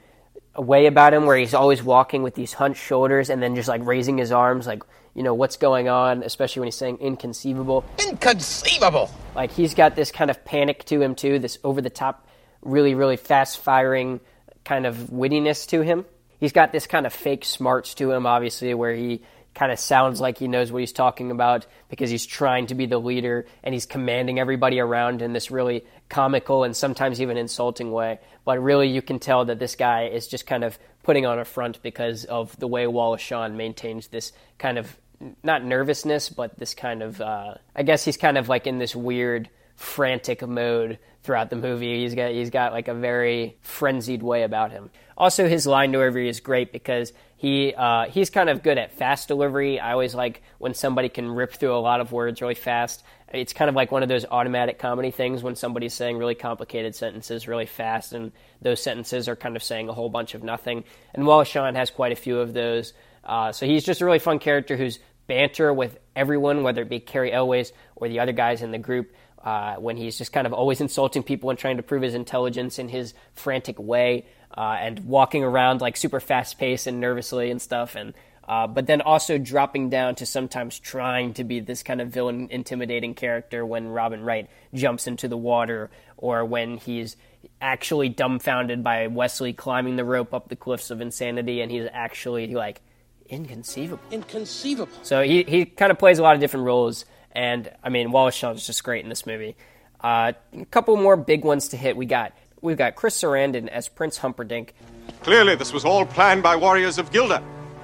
way 0.56 0.86
about 0.86 1.14
him 1.14 1.26
where 1.26 1.36
he's 1.36 1.54
always 1.54 1.82
walking 1.82 2.22
with 2.22 2.34
these 2.34 2.52
hunched 2.52 2.82
shoulders 2.82 3.30
and 3.30 3.42
then 3.42 3.56
just 3.56 3.68
like 3.68 3.84
raising 3.84 4.18
his 4.18 4.30
arms 4.30 4.66
like 4.66 4.82
you 5.14 5.22
know 5.22 5.34
what's 5.34 5.56
going 5.56 5.88
on 5.88 6.22
especially 6.22 6.60
when 6.60 6.66
he's 6.66 6.74
saying 6.74 6.98
inconceivable 6.98 7.84
Inconceivable! 7.98 9.10
like 9.34 9.52
he's 9.52 9.74
got 9.74 9.96
this 9.96 10.10
kind 10.10 10.30
of 10.30 10.44
panic 10.44 10.84
to 10.84 11.00
him 11.00 11.14
too 11.14 11.38
this 11.38 11.58
over 11.64 11.80
the 11.80 11.90
top 11.90 12.26
really 12.62 12.94
really 12.94 13.16
fast 13.16 13.58
firing 13.58 14.20
kind 14.64 14.86
of 14.86 14.96
wittiness 14.96 15.68
to 15.68 15.82
him 15.82 16.04
he's 16.40 16.52
got 16.52 16.72
this 16.72 16.86
kind 16.86 17.06
of 17.06 17.12
fake 17.12 17.44
smarts 17.44 17.94
to 17.94 18.10
him 18.10 18.26
obviously 18.26 18.74
where 18.74 18.94
he 18.94 19.22
kind 19.54 19.70
of 19.70 19.78
sounds 19.78 20.20
like 20.20 20.38
he 20.38 20.48
knows 20.48 20.72
what 20.72 20.80
he's 20.80 20.92
talking 20.92 21.30
about 21.30 21.66
because 21.88 22.10
he's 22.10 22.26
trying 22.26 22.66
to 22.66 22.74
be 22.74 22.86
the 22.86 22.98
leader 22.98 23.46
and 23.62 23.72
he's 23.72 23.86
commanding 23.86 24.38
everybody 24.38 24.80
around 24.80 25.22
in 25.22 25.32
this 25.32 25.50
really 25.50 25.84
comical 26.08 26.64
and 26.64 26.76
sometimes 26.76 27.20
even 27.20 27.36
insulting 27.36 27.92
way. 27.92 28.18
But 28.44 28.60
really, 28.62 28.88
you 28.88 29.00
can 29.00 29.18
tell 29.18 29.44
that 29.46 29.58
this 29.58 29.76
guy 29.76 30.06
is 30.06 30.26
just 30.26 30.46
kind 30.46 30.64
of 30.64 30.78
putting 31.02 31.24
on 31.24 31.38
a 31.38 31.44
front 31.44 31.80
because 31.82 32.24
of 32.24 32.58
the 32.58 32.66
way 32.66 32.86
Wallace 32.86 33.20
Shawn 33.20 33.56
maintains 33.56 34.08
this 34.08 34.32
kind 34.58 34.76
of 34.76 34.96
not 35.42 35.64
nervousness, 35.64 36.28
but 36.28 36.58
this 36.58 36.74
kind 36.74 37.02
of 37.02 37.20
uh, 37.20 37.54
I 37.74 37.82
guess 37.82 38.04
he's 38.04 38.16
kind 38.16 38.38
of 38.38 38.48
like 38.48 38.66
in 38.66 38.78
this 38.78 38.94
weird 38.94 39.48
frantic 39.76 40.46
mode 40.46 40.98
throughout 41.22 41.50
the 41.50 41.56
movie. 41.56 42.02
He's 42.02 42.14
got 42.14 42.30
he's 42.30 42.50
got 42.50 42.72
like 42.72 42.88
a 42.88 42.94
very 42.94 43.56
frenzied 43.62 44.22
way 44.22 44.42
about 44.42 44.70
him. 44.70 44.90
Also, 45.16 45.48
his 45.48 45.66
line 45.66 45.92
delivery 45.92 46.28
is 46.28 46.40
great 46.40 46.72
because 46.72 47.12
he 47.36 47.74
uh, 47.74 48.06
he's 48.06 48.30
kind 48.30 48.48
of 48.48 48.62
good 48.62 48.78
at 48.78 48.92
fast 48.92 49.28
delivery. 49.28 49.80
I 49.80 49.92
always 49.92 50.14
like 50.14 50.42
when 50.58 50.74
somebody 50.74 51.08
can 51.08 51.28
rip 51.28 51.52
through 51.52 51.74
a 51.74 51.78
lot 51.78 52.00
of 52.00 52.12
words 52.12 52.40
really 52.40 52.54
fast. 52.54 53.04
It's 53.32 53.52
kind 53.52 53.68
of 53.68 53.74
like 53.74 53.90
one 53.90 54.04
of 54.04 54.08
those 54.08 54.24
automatic 54.24 54.78
comedy 54.78 55.10
things 55.10 55.42
when 55.42 55.56
somebody's 55.56 55.92
saying 55.92 56.18
really 56.18 56.36
complicated 56.36 56.94
sentences 56.94 57.48
really 57.48 57.66
fast, 57.66 58.12
and 58.12 58.30
those 58.62 58.80
sentences 58.80 59.28
are 59.28 59.34
kind 59.34 59.56
of 59.56 59.62
saying 59.62 59.88
a 59.88 59.92
whole 59.92 60.08
bunch 60.08 60.34
of 60.34 60.44
nothing. 60.44 60.84
And 61.14 61.26
Wallace 61.26 61.48
Shawn 61.48 61.74
has 61.74 61.90
quite 61.90 62.12
a 62.12 62.16
few 62.16 62.38
of 62.38 62.52
those. 62.52 62.92
Uh, 63.24 63.50
so 63.52 63.66
he's 63.66 63.84
just 63.84 64.02
a 64.02 64.04
really 64.04 64.18
fun 64.18 64.38
character 64.38 64.76
who's 64.76 64.98
banter 65.26 65.72
with 65.72 65.98
everyone, 66.14 66.62
whether 66.62 66.82
it 66.82 66.88
be 66.88 67.00
Cary 67.00 67.32
Elwes 67.32 67.72
or 67.96 68.08
the 68.08 68.20
other 68.20 68.32
guys 68.32 68.62
in 68.62 68.70
the 68.70 68.78
group 68.78 69.12
uh, 69.44 69.76
when 69.76 69.96
he's 69.96 70.16
just 70.16 70.32
kind 70.32 70.46
of 70.46 70.52
always 70.52 70.80
insulting 70.80 71.22
people 71.22 71.50
and 71.50 71.58
trying 71.58 71.76
to 71.76 71.82
prove 71.82 72.02
his 72.02 72.14
intelligence 72.14 72.78
in 72.78 72.88
his 72.88 73.14
frantic 73.34 73.78
way, 73.78 74.26
uh, 74.56 74.76
and 74.80 75.00
walking 75.00 75.44
around 75.44 75.80
like 75.80 75.96
super 75.96 76.20
fast 76.20 76.58
paced 76.58 76.86
and 76.86 77.00
nervously 77.00 77.50
and 77.50 77.60
stuff, 77.60 77.94
and 77.94 78.14
uh, 78.46 78.66
but 78.66 78.86
then 78.86 79.00
also 79.00 79.38
dropping 79.38 79.90
down 79.90 80.14
to 80.14 80.26
sometimes 80.26 80.78
trying 80.78 81.32
to 81.34 81.44
be 81.44 81.60
this 81.60 81.82
kind 81.82 82.00
of 82.00 82.08
villain, 82.08 82.48
intimidating 82.50 83.14
character 83.14 83.64
when 83.64 83.88
Robin 83.88 84.22
Wright 84.22 84.48
jumps 84.72 85.06
into 85.06 85.28
the 85.28 85.36
water, 85.36 85.90
or 86.16 86.44
when 86.44 86.78
he's 86.78 87.16
actually 87.60 88.08
dumbfounded 88.08 88.82
by 88.82 89.06
Westley 89.08 89.52
climbing 89.52 89.96
the 89.96 90.04
rope 90.04 90.32
up 90.32 90.48
the 90.48 90.56
cliffs 90.56 90.90
of 90.90 91.00
insanity, 91.00 91.60
and 91.60 91.70
he's 91.70 91.88
actually 91.92 92.54
like 92.54 92.80
inconceivable. 93.28 94.02
Inconceivable. 94.10 94.92
So 95.02 95.22
he, 95.22 95.42
he 95.44 95.64
kind 95.64 95.90
of 95.90 95.98
plays 95.98 96.18
a 96.18 96.22
lot 96.22 96.34
of 96.34 96.40
different 96.40 96.66
roles. 96.66 97.04
And 97.32 97.70
I 97.82 97.88
mean, 97.88 98.12
Wallace 98.12 98.34
Shawn 98.34 98.54
is 98.54 98.66
just 98.66 98.84
great 98.84 99.02
in 99.04 99.08
this 99.08 99.26
movie. 99.26 99.56
Uh, 100.00 100.32
a 100.52 100.64
couple 100.66 100.96
more 100.96 101.16
big 101.16 101.44
ones 101.44 101.68
to 101.68 101.76
hit. 101.76 101.96
We 101.96 102.06
got 102.06 102.32
we've 102.60 102.76
got 102.76 102.94
Chris 102.94 103.20
Sarandon 103.20 103.68
as 103.68 103.88
Prince 103.88 104.18
Humperdinck. 104.18 104.74
Clearly, 105.22 105.54
this 105.54 105.72
was 105.72 105.84
all 105.84 106.04
planned 106.04 106.42
by 106.42 106.56
warriors 106.56 106.98
of 106.98 107.10
Guilder. 107.10 107.42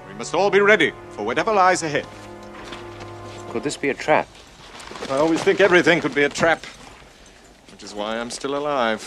We 0.09 0.14
must 0.14 0.35
all 0.35 0.50
be 0.50 0.61
ready 0.61 0.92
for 1.11 1.24
whatever 1.24 1.53
lies 1.53 1.83
ahead. 1.83 2.07
Could 3.50 3.62
this 3.62 3.76
be 3.76 3.88
a 3.88 3.94
trap? 3.94 4.29
I 5.09 5.16
always 5.16 5.42
think 5.42 5.61
everything 5.61 6.00
could 6.00 6.14
be 6.14 6.22
a 6.24 6.29
trap, 6.29 6.64
which 7.72 7.83
is 7.83 7.94
why 7.94 8.18
I'm 8.18 8.31
still 8.31 8.57
alive. 8.57 9.03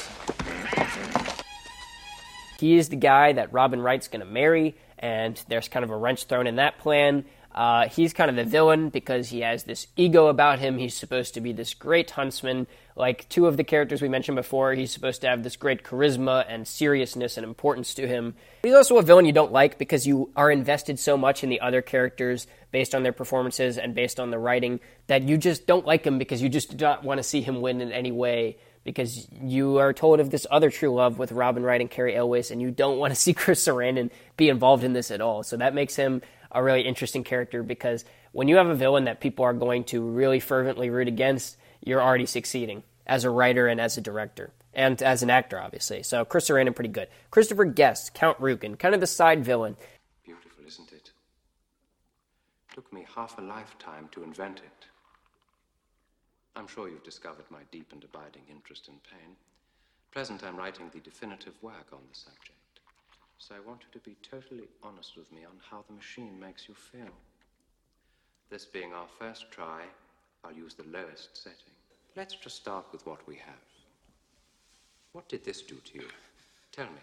He 2.60 2.78
is 2.78 2.90
the 2.90 2.96
guy 2.96 3.34
that 3.34 3.54
Robin 3.54 3.82
Wright's 3.82 4.08
going 4.08 4.22
to 4.22 4.26
marry, 4.26 4.76
and 5.04 5.44
there's 5.50 5.68
kind 5.68 5.84
of 5.84 5.92
a 5.92 5.98
wrench 5.98 6.26
thrown 6.26 6.48
in 6.48 6.56
that 6.56 6.80
plan. 6.80 7.26
Uh, 7.54 7.88
he's 7.90 8.14
kind 8.14 8.32
of 8.32 8.38
the 8.38 8.46
villain 8.46 8.90
because 8.90 9.30
he 9.30 9.42
has 9.42 9.66
this 9.66 9.86
ego 9.96 10.28
about 10.28 10.58
him. 10.58 10.78
He's 10.78 10.96
supposed 10.96 11.34
to 11.36 11.42
be 11.42 11.52
this 11.52 11.74
great 11.76 12.10
huntsman. 12.10 12.66
Like 12.96 13.28
two 13.28 13.46
of 13.46 13.58
the 13.58 13.64
characters 13.64 14.02
we 14.02 14.08
mentioned 14.08 14.38
before, 14.38 14.74
he's 14.74 14.92
supposed 14.92 15.22
to 15.22 15.28
have 15.28 15.44
this 15.44 15.58
great 15.58 15.84
charisma 15.84 16.46
and 16.48 16.66
seriousness 16.68 17.38
and 17.38 17.44
importance 17.44 17.94
to 17.96 18.08
him. 18.08 18.34
He's 18.64 18.74
also 18.74 18.98
a 18.98 19.04
villain 19.04 19.26
you 19.26 19.34
don't 19.34 19.52
like 19.52 19.78
because 19.78 20.08
you 20.08 20.32
are 20.36 20.50
invested 20.50 20.98
so 20.98 21.18
much 21.18 21.44
in 21.44 21.50
the 21.50 21.60
other 21.60 21.82
characters 21.82 22.48
based 22.72 22.96
on 22.96 23.04
their 23.04 23.12
performances 23.12 23.78
and 23.78 23.94
based 23.94 24.22
on 24.22 24.32
the 24.32 24.40
writing 24.40 24.80
that 25.08 25.24
you 25.24 25.38
just 25.38 25.68
don't 25.68 25.86
like 25.86 26.06
him 26.06 26.18
because 26.18 26.42
you 26.42 26.50
just 26.50 26.76
do 26.76 26.86
not 26.86 27.04
want 27.04 27.20
to 27.20 27.24
see 27.24 27.42
him 27.42 27.62
win 27.62 27.82
in 27.82 27.92
any 27.92 28.12
way 28.12 28.58
because 28.84 29.28
you 29.42 29.78
are 29.78 29.94
told 29.94 30.20
of 30.20 30.30
this 30.30 30.46
other 30.52 30.70
true 30.70 30.94
love 30.94 31.18
with 31.18 31.32
Robin 31.32 31.64
Wright 31.64 31.82
and 31.82 31.90
Cary 31.90 32.16
Elwes, 32.16 32.52
and 32.52 32.62
you 32.62 32.72
don't 32.72 32.98
want 32.98 33.14
to 33.14 33.20
see 33.20 33.34
Chris 33.34 33.66
Sarandon 33.66 34.12
be 34.38 34.50
involved 34.50 34.84
in 34.84 34.94
this 34.94 35.12
at 35.12 35.22
all. 35.22 35.44
So 35.44 35.58
that 35.58 35.74
makes 35.74 35.96
him 35.96 36.22
a 36.52 36.64
really 36.64 36.82
interesting 36.82 37.24
character 37.24 37.64
because 37.64 38.06
when 38.32 38.48
you 38.48 38.58
have 38.58 38.68
a 38.68 38.76
villain 38.76 39.06
that 39.06 39.22
people 39.22 39.46
are 39.46 39.54
going 39.54 39.84
to 39.86 40.02
really 40.02 40.40
fervently 40.40 40.90
root 40.90 41.08
against, 41.08 41.58
you're 41.84 42.02
already 42.02 42.26
succeeding 42.26 42.84
as 43.06 43.24
a 43.24 43.30
writer 43.30 43.68
and 43.68 43.80
as 43.82 43.98
a 43.98 44.02
director. 44.02 44.52
And 44.76 45.02
as 45.04 45.22
an 45.22 45.30
actor, 45.30 45.60
obviously. 45.60 46.02
So 46.02 46.26
Chris 46.26 46.50
Sarandon, 46.50 46.74
pretty 46.74 46.90
good. 46.90 47.08
Christopher 47.30 47.66
Guest, 47.66 48.16
Count 48.16 48.40
Rugen, 48.40 48.76
kind 48.78 48.96
of 48.96 49.02
the 49.02 49.08
side 49.08 49.46
villain. 49.46 49.78
Beautiful, 50.26 50.66
isn't? 50.66 50.92
It 50.92 51.12
took 52.74 52.92
me 52.92 53.06
half 53.16 53.38
a 53.38 53.42
lifetime 53.42 54.10
to 54.14 54.24
invent 54.24 54.60
it. 54.60 54.88
I'm 56.56 56.68
sure 56.68 56.88
you've 56.88 57.04
discovered 57.04 57.50
my 57.50 57.62
deep 57.72 57.92
and 57.92 58.04
abiding 58.04 58.44
interest 58.50 58.88
in 58.88 58.96
pain. 59.10 59.32
At 59.32 60.12
Present, 60.12 60.44
I'm 60.44 60.58
writing 60.58 60.90
the 60.94 61.00
definitive 61.00 61.56
work 61.62 61.88
on 61.92 62.02
the 62.10 62.16
subject. 62.16 62.52
So 63.40 63.56
I 63.56 63.68
want 63.68 63.82
you 63.82 64.00
to 64.00 64.10
be 64.10 64.16
totally 64.22 64.68
honest 64.84 65.18
with 65.18 65.32
me 65.32 65.44
on 65.46 65.60
how 65.70 65.84
the 65.88 65.94
machine 65.94 66.40
makes 66.40 66.68
you 66.68 66.76
feel. 66.76 67.12
This 68.50 68.66
being 68.66 68.94
our 68.94 69.08
first 69.20 69.50
try, 69.52 69.82
I'll 70.44 70.54
use 70.54 70.76
the 70.76 70.88
lowest 70.92 71.36
setting. 71.42 71.74
Let's 72.16 72.36
just 72.36 72.56
start 72.56 72.86
with 72.92 73.06
what 73.08 73.28
we 73.28 73.36
have. 73.36 73.66
What 75.14 75.28
did 75.28 75.44
this 75.44 75.62
do 75.62 75.76
to 75.76 75.96
you? 75.96 76.08
Tell 76.72 76.86
me. 76.86 77.02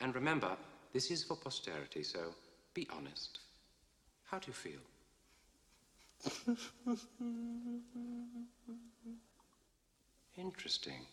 And 0.00 0.14
remember, 0.14 0.56
this 0.92 1.10
is 1.10 1.22
for 1.22 1.36
posterity, 1.36 2.02
so 2.02 2.34
be 2.72 2.88
honest. 2.96 3.40
How 4.24 4.38
do 4.38 4.46
you 4.46 4.52
feel? 4.54 4.80
Interesting. 10.36 11.06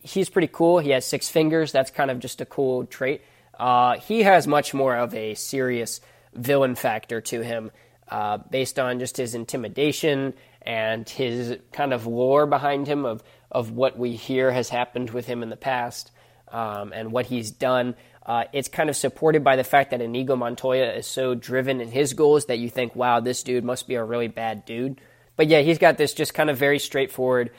He's 0.00 0.28
pretty 0.28 0.50
cool. 0.52 0.78
He 0.78 0.90
has 0.90 1.06
six 1.06 1.28
fingers. 1.28 1.72
That's 1.72 1.90
kind 1.90 2.10
of 2.10 2.18
just 2.18 2.40
a 2.40 2.44
cool 2.44 2.84
trait. 2.86 3.22
Uh, 3.58 3.98
he 3.98 4.22
has 4.22 4.46
much 4.46 4.74
more 4.74 4.96
of 4.96 5.14
a 5.14 5.34
serious 5.34 6.00
villain 6.34 6.74
factor 6.74 7.20
to 7.22 7.42
him, 7.42 7.70
uh, 8.08 8.38
based 8.38 8.78
on 8.78 8.98
just 8.98 9.16
his 9.16 9.34
intimidation 9.34 10.34
and 10.62 11.08
his 11.08 11.58
kind 11.72 11.92
of 11.92 12.06
lore 12.06 12.46
behind 12.46 12.86
him 12.86 13.04
of 13.04 13.22
of 13.50 13.70
what 13.70 13.96
we 13.96 14.16
hear 14.16 14.50
has 14.50 14.68
happened 14.68 15.10
with 15.10 15.26
him 15.26 15.42
in 15.42 15.48
the 15.48 15.56
past 15.56 16.10
um, 16.48 16.92
and 16.92 17.12
what 17.12 17.26
he's 17.26 17.50
done. 17.50 17.94
Uh, 18.26 18.44
it's 18.52 18.68
kind 18.68 18.88
of 18.88 18.96
supported 18.96 19.44
by 19.44 19.56
the 19.56 19.64
fact 19.64 19.90
that 19.90 20.00
Inigo 20.00 20.34
Montoya 20.34 20.92
is 20.92 21.06
so 21.06 21.34
driven 21.34 21.80
in 21.80 21.90
his 21.90 22.14
goals 22.14 22.46
that 22.46 22.58
you 22.58 22.70
think, 22.70 22.96
wow, 22.96 23.20
this 23.20 23.42
dude 23.42 23.64
must 23.64 23.86
be 23.86 23.96
a 23.96 24.04
really 24.04 24.28
bad 24.28 24.64
dude. 24.64 25.00
But 25.36 25.48
yeah, 25.48 25.60
he's 25.60 25.78
got 25.78 25.98
this 25.98 26.14
just 26.14 26.32
kind 26.32 26.48
of 26.48 26.56
very 26.56 26.78
straightforward, 26.78 27.50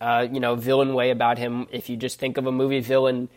uh, 0.00 0.26
you 0.30 0.40
know, 0.40 0.56
villain 0.56 0.94
way 0.94 1.10
about 1.10 1.38
him. 1.38 1.68
If 1.70 1.88
you 1.88 1.96
just 1.96 2.18
think 2.18 2.36
of 2.36 2.46
a 2.46 2.52
movie 2.52 2.80
villain, 2.80 3.28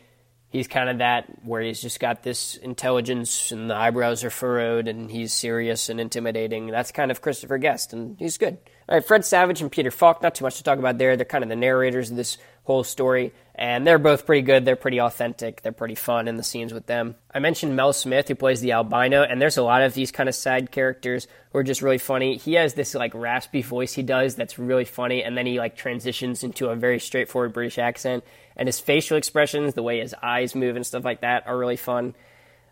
he's 0.54 0.68
kind 0.70 0.88
of 0.88 1.00
that, 1.00 1.26
where 1.44 1.62
he's 1.62 1.82
just 1.82 2.00
got 2.00 2.24
this 2.24 2.56
intelligence 2.56 3.52
and 3.52 3.70
the 3.70 3.76
eyebrows 3.76 4.24
are 4.24 4.30
furrowed 4.30 4.88
and 4.88 5.12
he's 5.12 5.34
serious 5.34 5.90
and 5.90 6.00
intimidating. 6.00 6.68
That's 6.68 6.92
kind 6.92 7.12
of 7.12 7.22
Christopher 7.22 7.58
Guest, 7.58 7.92
and 7.92 8.16
he's 8.18 8.38
good. 8.38 8.60
All 8.88 8.96
right, 8.96 9.06
Fred 9.06 9.26
Savage 9.26 9.62
and 9.62 9.72
Peter 9.72 9.92
Falk, 9.92 10.22
not 10.22 10.36
too 10.36 10.44
much 10.44 10.58
to 10.58 10.64
talk 10.64 10.78
about 10.78 10.98
there. 10.98 11.18
They're 11.18 11.26
kind 11.26 11.44
of 11.44 11.50
the 11.50 11.56
narrators 11.56 12.12
of 12.12 12.18
this 12.18 12.38
whole 12.66 12.84
story, 12.84 13.34
and 13.56 13.88
they're 13.88 13.98
both 13.98 14.26
pretty 14.26 14.42
good. 14.42 14.66
They're 14.66 14.76
pretty 14.76 15.00
authentic. 15.00 15.62
They're 15.62 15.72
pretty 15.72 15.96
fun 15.96 16.28
in 16.28 16.38
the 16.38 16.44
scenes 16.44 16.74
with 16.74 16.86
them. 16.86 17.16
I 17.34 17.40
mentioned 17.40 17.76
Mel 17.76 17.94
Smith, 17.94 18.28
who 18.28 18.36
plays 18.36 18.62
the 18.62 18.74
albino, 18.74 19.24
and 19.24 19.42
there's 19.42 19.58
a 19.58 19.64
lot 19.64 19.82
of 19.82 19.94
these 19.94 20.12
kind 20.12 20.30
of 20.30 20.36
side 20.36 20.72
characters 20.72 21.28
who 21.52 21.60
are 21.60 21.64
just 21.64 21.82
really 21.82 21.98
funny. 21.98 22.38
He 22.38 22.54
has 22.54 22.74
this 22.74 22.94
like 22.94 23.14
raspy 23.16 23.62
voice 23.62 23.94
he 23.94 24.04
does 24.04 24.36
that's 24.36 24.60
really 24.60 24.86
funny, 24.86 25.24
and 25.24 25.38
then 25.38 25.46
he 25.46 25.60
like 25.60 25.76
transitions 25.78 26.44
into 26.44 26.68
a 26.68 26.76
very 26.76 27.00
straightforward 27.00 27.54
British 27.54 27.78
accent, 27.78 28.24
and 28.56 28.68
his 28.68 28.80
facial 28.80 29.18
expressions, 29.18 29.74
the 29.74 29.84
way 29.84 30.00
his 30.00 30.16
eyes 30.22 30.56
move 30.56 30.76
and 30.76 30.86
stuff 30.86 31.04
like 31.04 31.22
that, 31.22 31.48
are 31.48 31.58
really 31.58 31.78
fun. 31.78 32.16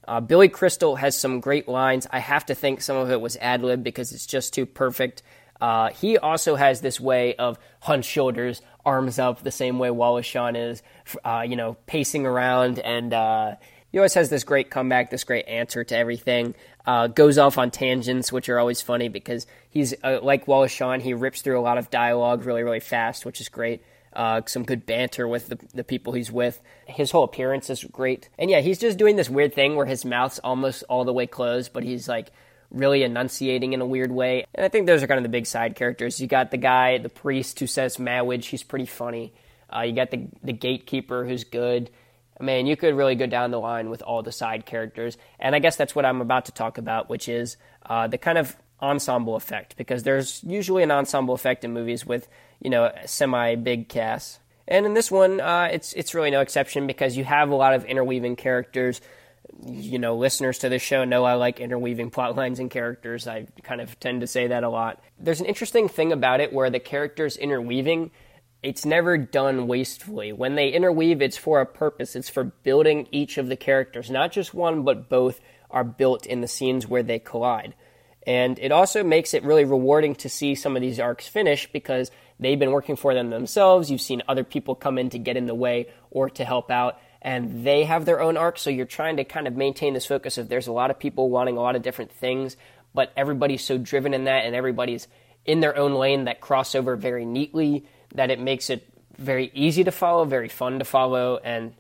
Uh, 0.07 0.19
Billy 0.19 0.49
Crystal 0.49 0.95
has 0.95 1.17
some 1.17 1.39
great 1.39 1.67
lines. 1.67 2.07
I 2.11 2.19
have 2.19 2.45
to 2.47 2.55
think 2.55 2.81
some 2.81 2.97
of 2.97 3.11
it 3.11 3.21
was 3.21 3.37
ad 3.37 3.61
lib 3.61 3.83
because 3.83 4.11
it's 4.11 4.25
just 4.25 4.53
too 4.53 4.65
perfect. 4.65 5.21
Uh, 5.59 5.89
he 5.89 6.17
also 6.17 6.55
has 6.55 6.81
this 6.81 6.99
way 6.99 7.35
of 7.35 7.59
hunched 7.81 8.09
shoulders, 8.09 8.61
arms 8.83 9.19
up, 9.19 9.43
the 9.43 9.51
same 9.51 9.77
way 9.77 9.91
Wallace 9.91 10.25
Shawn 10.25 10.55
is, 10.55 10.81
uh, 11.23 11.45
you 11.47 11.55
know, 11.55 11.77
pacing 11.85 12.25
around, 12.25 12.79
and 12.79 13.13
uh, 13.13 13.55
he 13.91 13.99
always 13.99 14.15
has 14.15 14.29
this 14.29 14.43
great 14.43 14.71
comeback, 14.71 15.11
this 15.11 15.23
great 15.23 15.47
answer 15.47 15.83
to 15.83 15.95
everything. 15.95 16.55
Uh, 16.83 17.05
goes 17.05 17.37
off 17.37 17.59
on 17.59 17.69
tangents, 17.69 18.31
which 18.31 18.49
are 18.49 18.57
always 18.57 18.81
funny 18.81 19.07
because 19.07 19.45
he's 19.69 19.93
uh, 20.03 20.19
like 20.23 20.47
Wallace 20.47 20.71
Shawn. 20.71 20.99
He 20.99 21.13
rips 21.13 21.43
through 21.43 21.59
a 21.59 21.61
lot 21.61 21.77
of 21.77 21.91
dialogue 21.91 22.43
really, 22.43 22.63
really 22.63 22.79
fast, 22.79 23.23
which 23.23 23.39
is 23.39 23.49
great. 23.49 23.83
Uh, 24.13 24.41
some 24.45 24.63
good 24.63 24.85
banter 24.85 25.27
with 25.27 25.47
the, 25.47 25.59
the 25.73 25.83
people 25.83 26.13
he's 26.13 26.31
with. 26.31 26.61
His 26.85 27.11
whole 27.11 27.23
appearance 27.23 27.69
is 27.69 27.83
great. 27.85 28.29
And 28.37 28.49
yeah, 28.49 28.59
he's 28.59 28.77
just 28.77 28.97
doing 28.97 29.15
this 29.15 29.29
weird 29.29 29.53
thing 29.53 29.75
where 29.75 29.85
his 29.85 30.03
mouth's 30.03 30.39
almost 30.39 30.83
all 30.89 31.05
the 31.05 31.13
way 31.13 31.27
closed, 31.27 31.71
but 31.71 31.83
he's 31.83 32.09
like 32.09 32.31
really 32.69 33.03
enunciating 33.03 33.73
in 33.73 33.81
a 33.81 33.85
weird 33.85 34.11
way. 34.11 34.45
And 34.53 34.65
I 34.65 34.69
think 34.69 34.87
those 34.87 35.03
are 35.03 35.07
kind 35.07 35.17
of 35.17 35.23
the 35.23 35.29
big 35.29 35.45
side 35.45 35.75
characters. 35.75 36.19
You 36.19 36.27
got 36.27 36.51
the 36.51 36.57
guy, 36.57 36.97
the 36.97 37.09
priest 37.09 37.59
who 37.59 37.67
says 37.67 37.97
Mawage, 37.97 38.47
he's 38.47 38.63
pretty 38.63 38.85
funny. 38.85 39.33
Uh, 39.73 39.81
you 39.81 39.93
got 39.93 40.11
the 40.11 40.27
the 40.43 40.53
gatekeeper 40.53 41.25
who's 41.25 41.43
good. 41.43 41.89
Man, 42.39 42.65
you 42.65 42.75
could 42.75 42.95
really 42.95 43.15
go 43.15 43.27
down 43.27 43.51
the 43.51 43.59
line 43.59 43.89
with 43.89 44.01
all 44.01 44.23
the 44.23 44.31
side 44.31 44.65
characters. 44.65 45.17
And 45.39 45.55
I 45.55 45.59
guess 45.59 45.75
that's 45.75 45.95
what 45.95 46.05
I'm 46.05 46.21
about 46.21 46.45
to 46.45 46.51
talk 46.51 46.77
about, 46.77 47.07
which 47.07 47.29
is 47.29 47.55
uh, 47.85 48.07
the 48.07 48.17
kind 48.17 48.37
of 48.37 48.55
ensemble 48.81 49.35
effect, 49.35 49.77
because 49.77 50.03
there's 50.03 50.43
usually 50.43 50.83
an 50.83 50.91
ensemble 50.91 51.33
effect 51.33 51.63
in 51.63 51.73
movies 51.73 52.05
with, 52.05 52.27
you 52.61 52.69
know, 52.69 52.91
semi 53.05 53.55
big 53.55 53.89
casts. 53.89 54.39
And 54.67 54.85
in 54.85 54.93
this 54.93 55.11
one, 55.11 55.41
uh, 55.41 55.69
it's 55.71 55.93
it's 55.93 56.13
really 56.13 56.31
no 56.31 56.41
exception 56.41 56.87
because 56.87 57.17
you 57.17 57.23
have 57.23 57.49
a 57.49 57.55
lot 57.55 57.73
of 57.73 57.85
interweaving 57.85 58.35
characters 58.35 59.01
you 59.65 59.99
know, 59.99 60.15
listeners 60.15 60.59
to 60.59 60.69
this 60.69 60.81
show 60.81 61.03
know 61.03 61.23
I 61.23 61.33
like 61.33 61.59
interweaving 61.59 62.09
plot 62.11 62.35
lines 62.35 62.59
and 62.59 62.69
characters. 62.69 63.27
I 63.27 63.47
kind 63.63 63.81
of 63.81 63.99
tend 63.99 64.21
to 64.21 64.27
say 64.27 64.47
that 64.47 64.63
a 64.63 64.69
lot. 64.69 65.03
There's 65.19 65.39
an 65.39 65.45
interesting 65.45 65.87
thing 65.87 66.11
about 66.11 66.41
it 66.41 66.53
where 66.53 66.69
the 66.69 66.79
characters 66.79 67.37
interweaving, 67.37 68.11
it's 68.63 68.85
never 68.85 69.17
done 69.17 69.67
wastefully. 69.67 70.33
When 70.33 70.55
they 70.55 70.69
interweave, 70.69 71.21
it's 71.21 71.37
for 71.37 71.61
a 71.61 71.65
purpose. 71.65 72.15
It's 72.15 72.29
for 72.29 72.43
building 72.43 73.07
each 73.11 73.37
of 73.37 73.47
the 73.47 73.55
characters. 73.55 74.09
Not 74.09 74.31
just 74.31 74.53
one, 74.53 74.83
but 74.83 75.09
both 75.09 75.39
are 75.69 75.83
built 75.83 76.25
in 76.25 76.41
the 76.41 76.47
scenes 76.47 76.87
where 76.87 77.03
they 77.03 77.19
collide. 77.19 77.73
And 78.27 78.59
it 78.59 78.71
also 78.71 79.03
makes 79.03 79.33
it 79.33 79.43
really 79.43 79.65
rewarding 79.65 80.15
to 80.15 80.29
see 80.29 80.55
some 80.55 80.75
of 80.75 80.81
these 80.81 80.99
arcs 80.99 81.27
finish 81.27 81.71
because 81.71 82.11
they've 82.39 82.59
been 82.59 82.71
working 82.71 82.95
for 82.95 83.13
them 83.13 83.29
themselves. 83.29 83.89
You've 83.89 84.01
seen 84.01 84.21
other 84.27 84.43
people 84.43 84.75
come 84.75 84.97
in 84.97 85.09
to 85.09 85.19
get 85.19 85.37
in 85.37 85.47
the 85.47 85.55
way 85.55 85.89
or 86.11 86.29
to 86.31 86.45
help 86.45 86.69
out 86.69 86.99
and 87.21 87.63
they 87.63 87.83
have 87.83 88.05
their 88.05 88.21
own 88.21 88.37
arc. 88.37 88.57
So 88.57 88.69
you're 88.69 88.85
trying 88.85 89.17
to 89.17 89.23
kind 89.23 89.47
of 89.47 89.55
maintain 89.55 89.93
this 89.93 90.05
focus 90.05 90.37
of 90.37 90.49
there's 90.49 90.67
a 90.67 90.71
lot 90.71 90.91
of 90.91 90.99
people 90.99 91.29
wanting 91.29 91.57
a 91.57 91.61
lot 91.61 91.75
of 91.75 91.81
different 91.81 92.11
things, 92.11 92.57
but 92.93 93.11
everybody's 93.15 93.63
so 93.63 93.77
driven 93.77 94.13
in 94.13 94.25
that 94.25 94.45
and 94.45 94.55
everybody's 94.55 95.07
in 95.45 95.59
their 95.59 95.77
own 95.77 95.93
lane 95.93 96.25
that 96.25 96.41
cross 96.41 96.75
over 96.75 96.95
very 96.95 97.25
neatly 97.25 97.85
that 98.15 98.31
it 98.31 98.39
makes 98.39 98.69
it 98.69 98.87
very 99.17 99.51
easy 99.53 99.83
to 99.83 99.91
follow, 99.91 100.25
very 100.25 100.49
fun 100.49 100.79
to 100.79 100.85
follow, 100.85 101.37
and 101.37 101.73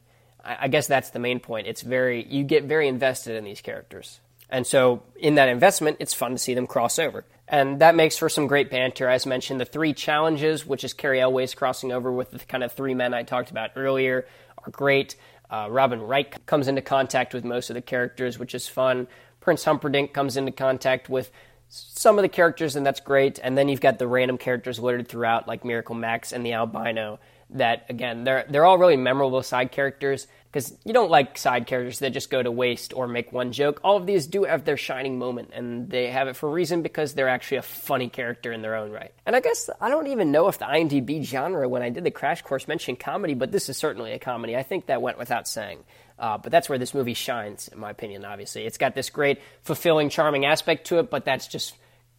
I 0.43 0.67
guess 0.67 0.87
that's 0.87 1.11
the 1.11 1.19
main 1.19 1.39
point. 1.39 1.67
It's 1.67 1.81
very 1.81 2.25
you 2.25 2.43
get 2.43 2.63
very 2.63 2.87
invested 2.87 3.35
in 3.35 3.43
these 3.43 3.61
characters. 3.61 4.19
And 4.51 4.67
so 4.67 5.03
in 5.15 5.35
that 5.35 5.49
investment, 5.49 5.97
it's 5.99 6.13
fun 6.13 6.31
to 6.31 6.37
see 6.37 6.53
them 6.53 6.67
cross 6.67 6.99
over. 6.99 7.25
And 7.47 7.79
that 7.79 7.95
makes 7.95 8.17
for 8.17 8.29
some 8.29 8.47
great 8.47 8.69
banter. 8.69 9.09
As 9.09 9.25
mentioned, 9.25 9.59
the 9.59 9.65
three 9.65 9.93
challenges, 9.93 10.65
which 10.65 10.83
is 10.83 10.93
Cary 10.93 11.19
Elwes 11.19 11.53
crossing 11.53 11.91
over 11.91 12.11
with 12.11 12.31
the 12.31 12.39
kind 12.39 12.63
of 12.63 12.71
three 12.71 12.93
men 12.93 13.13
I 13.13 13.23
talked 13.23 13.51
about 13.51 13.71
earlier, 13.75 14.25
are 14.65 14.71
great. 14.71 15.15
Uh, 15.49 15.67
Robin 15.69 16.01
Wright 16.01 16.45
comes 16.45 16.67
into 16.67 16.81
contact 16.81 17.33
with 17.33 17.43
most 17.43 17.69
of 17.69 17.73
the 17.73 17.81
characters, 17.81 18.39
which 18.39 18.55
is 18.55 18.67
fun. 18.67 19.07
Prince 19.41 19.65
Humperdinck 19.65 20.13
comes 20.13 20.37
into 20.37 20.51
contact 20.51 21.09
with 21.09 21.31
some 21.67 22.17
of 22.17 22.21
the 22.21 22.29
characters, 22.29 22.75
and 22.75 22.85
that's 22.85 22.99
great. 22.99 23.39
And 23.41 23.57
then 23.57 23.67
you've 23.67 23.81
got 23.81 23.99
the 23.99 24.07
random 24.07 24.37
characters 24.37 24.79
littered 24.79 25.07
throughout, 25.07 25.47
like 25.47 25.65
Miracle 25.65 25.95
Max 25.95 26.31
and 26.31 26.45
the 26.45 26.53
albino. 26.53 27.19
That 27.49 27.85
again, 27.89 28.23
they're 28.23 28.45
they're 28.49 28.63
all 28.63 28.77
really 28.77 28.95
memorable 28.95 29.43
side 29.43 29.73
characters 29.73 30.27
because 30.51 30.77
you 30.83 30.91
don't 30.91 31.09
like 31.09 31.37
side 31.37 31.65
characters 31.65 31.99
that 31.99 32.11
just 32.11 32.29
go 32.29 32.43
to 32.43 32.51
waste 32.51 32.93
or 32.93 33.07
make 33.07 33.31
one 33.31 33.53
joke. 33.53 33.79
All 33.85 33.95
of 33.95 34.05
these 34.05 34.27
do 34.27 34.43
have 34.43 34.65
their 34.65 34.75
shining 34.75 35.17
moment, 35.17 35.51
and 35.53 35.89
they 35.89 36.11
have 36.11 36.27
it 36.27 36.35
for 36.35 36.49
a 36.49 36.51
reason 36.51 36.81
because 36.81 37.13
they're 37.13 37.29
actually 37.29 37.57
a 37.57 37.61
funny 37.61 38.09
character 38.09 38.51
in 38.51 38.61
their 38.61 38.75
own 38.75 38.91
right. 38.91 39.13
And 39.25 39.33
I 39.33 39.39
guess 39.39 39.69
I 39.79 39.89
don't 39.89 40.07
even 40.07 40.31
know 40.31 40.49
if 40.49 40.57
the 40.57 40.65
IMDb 40.65 41.23
genre, 41.23 41.69
when 41.69 41.81
I 41.81 41.89
did 41.89 42.03
the 42.03 42.11
crash 42.11 42.41
course, 42.41 42.67
mentioned 42.67 42.99
comedy, 42.99 43.33
but 43.33 43.53
this 43.53 43.69
is 43.69 43.77
certainly 43.77 44.11
a 44.11 44.19
comedy. 44.19 44.57
I 44.57 44.63
think 44.63 44.87
that 44.87 45.01
went 45.01 45.17
without 45.17 45.47
saying. 45.47 45.79
Uh, 46.19 46.37
but 46.37 46.51
that's 46.51 46.67
where 46.67 46.77
this 46.77 46.93
movie 46.93 47.13
shines, 47.13 47.69
in 47.69 47.79
my 47.79 47.89
opinion, 47.89 48.25
obviously. 48.25 48.65
It's 48.65 48.77
got 48.77 48.93
this 48.93 49.09
great, 49.09 49.39
fulfilling, 49.63 50.09
charming 50.09 50.45
aspect 50.45 50.87
to 50.87 50.99
it, 50.99 51.09
but 51.09 51.23
that's 51.23 51.47
just 51.47 51.75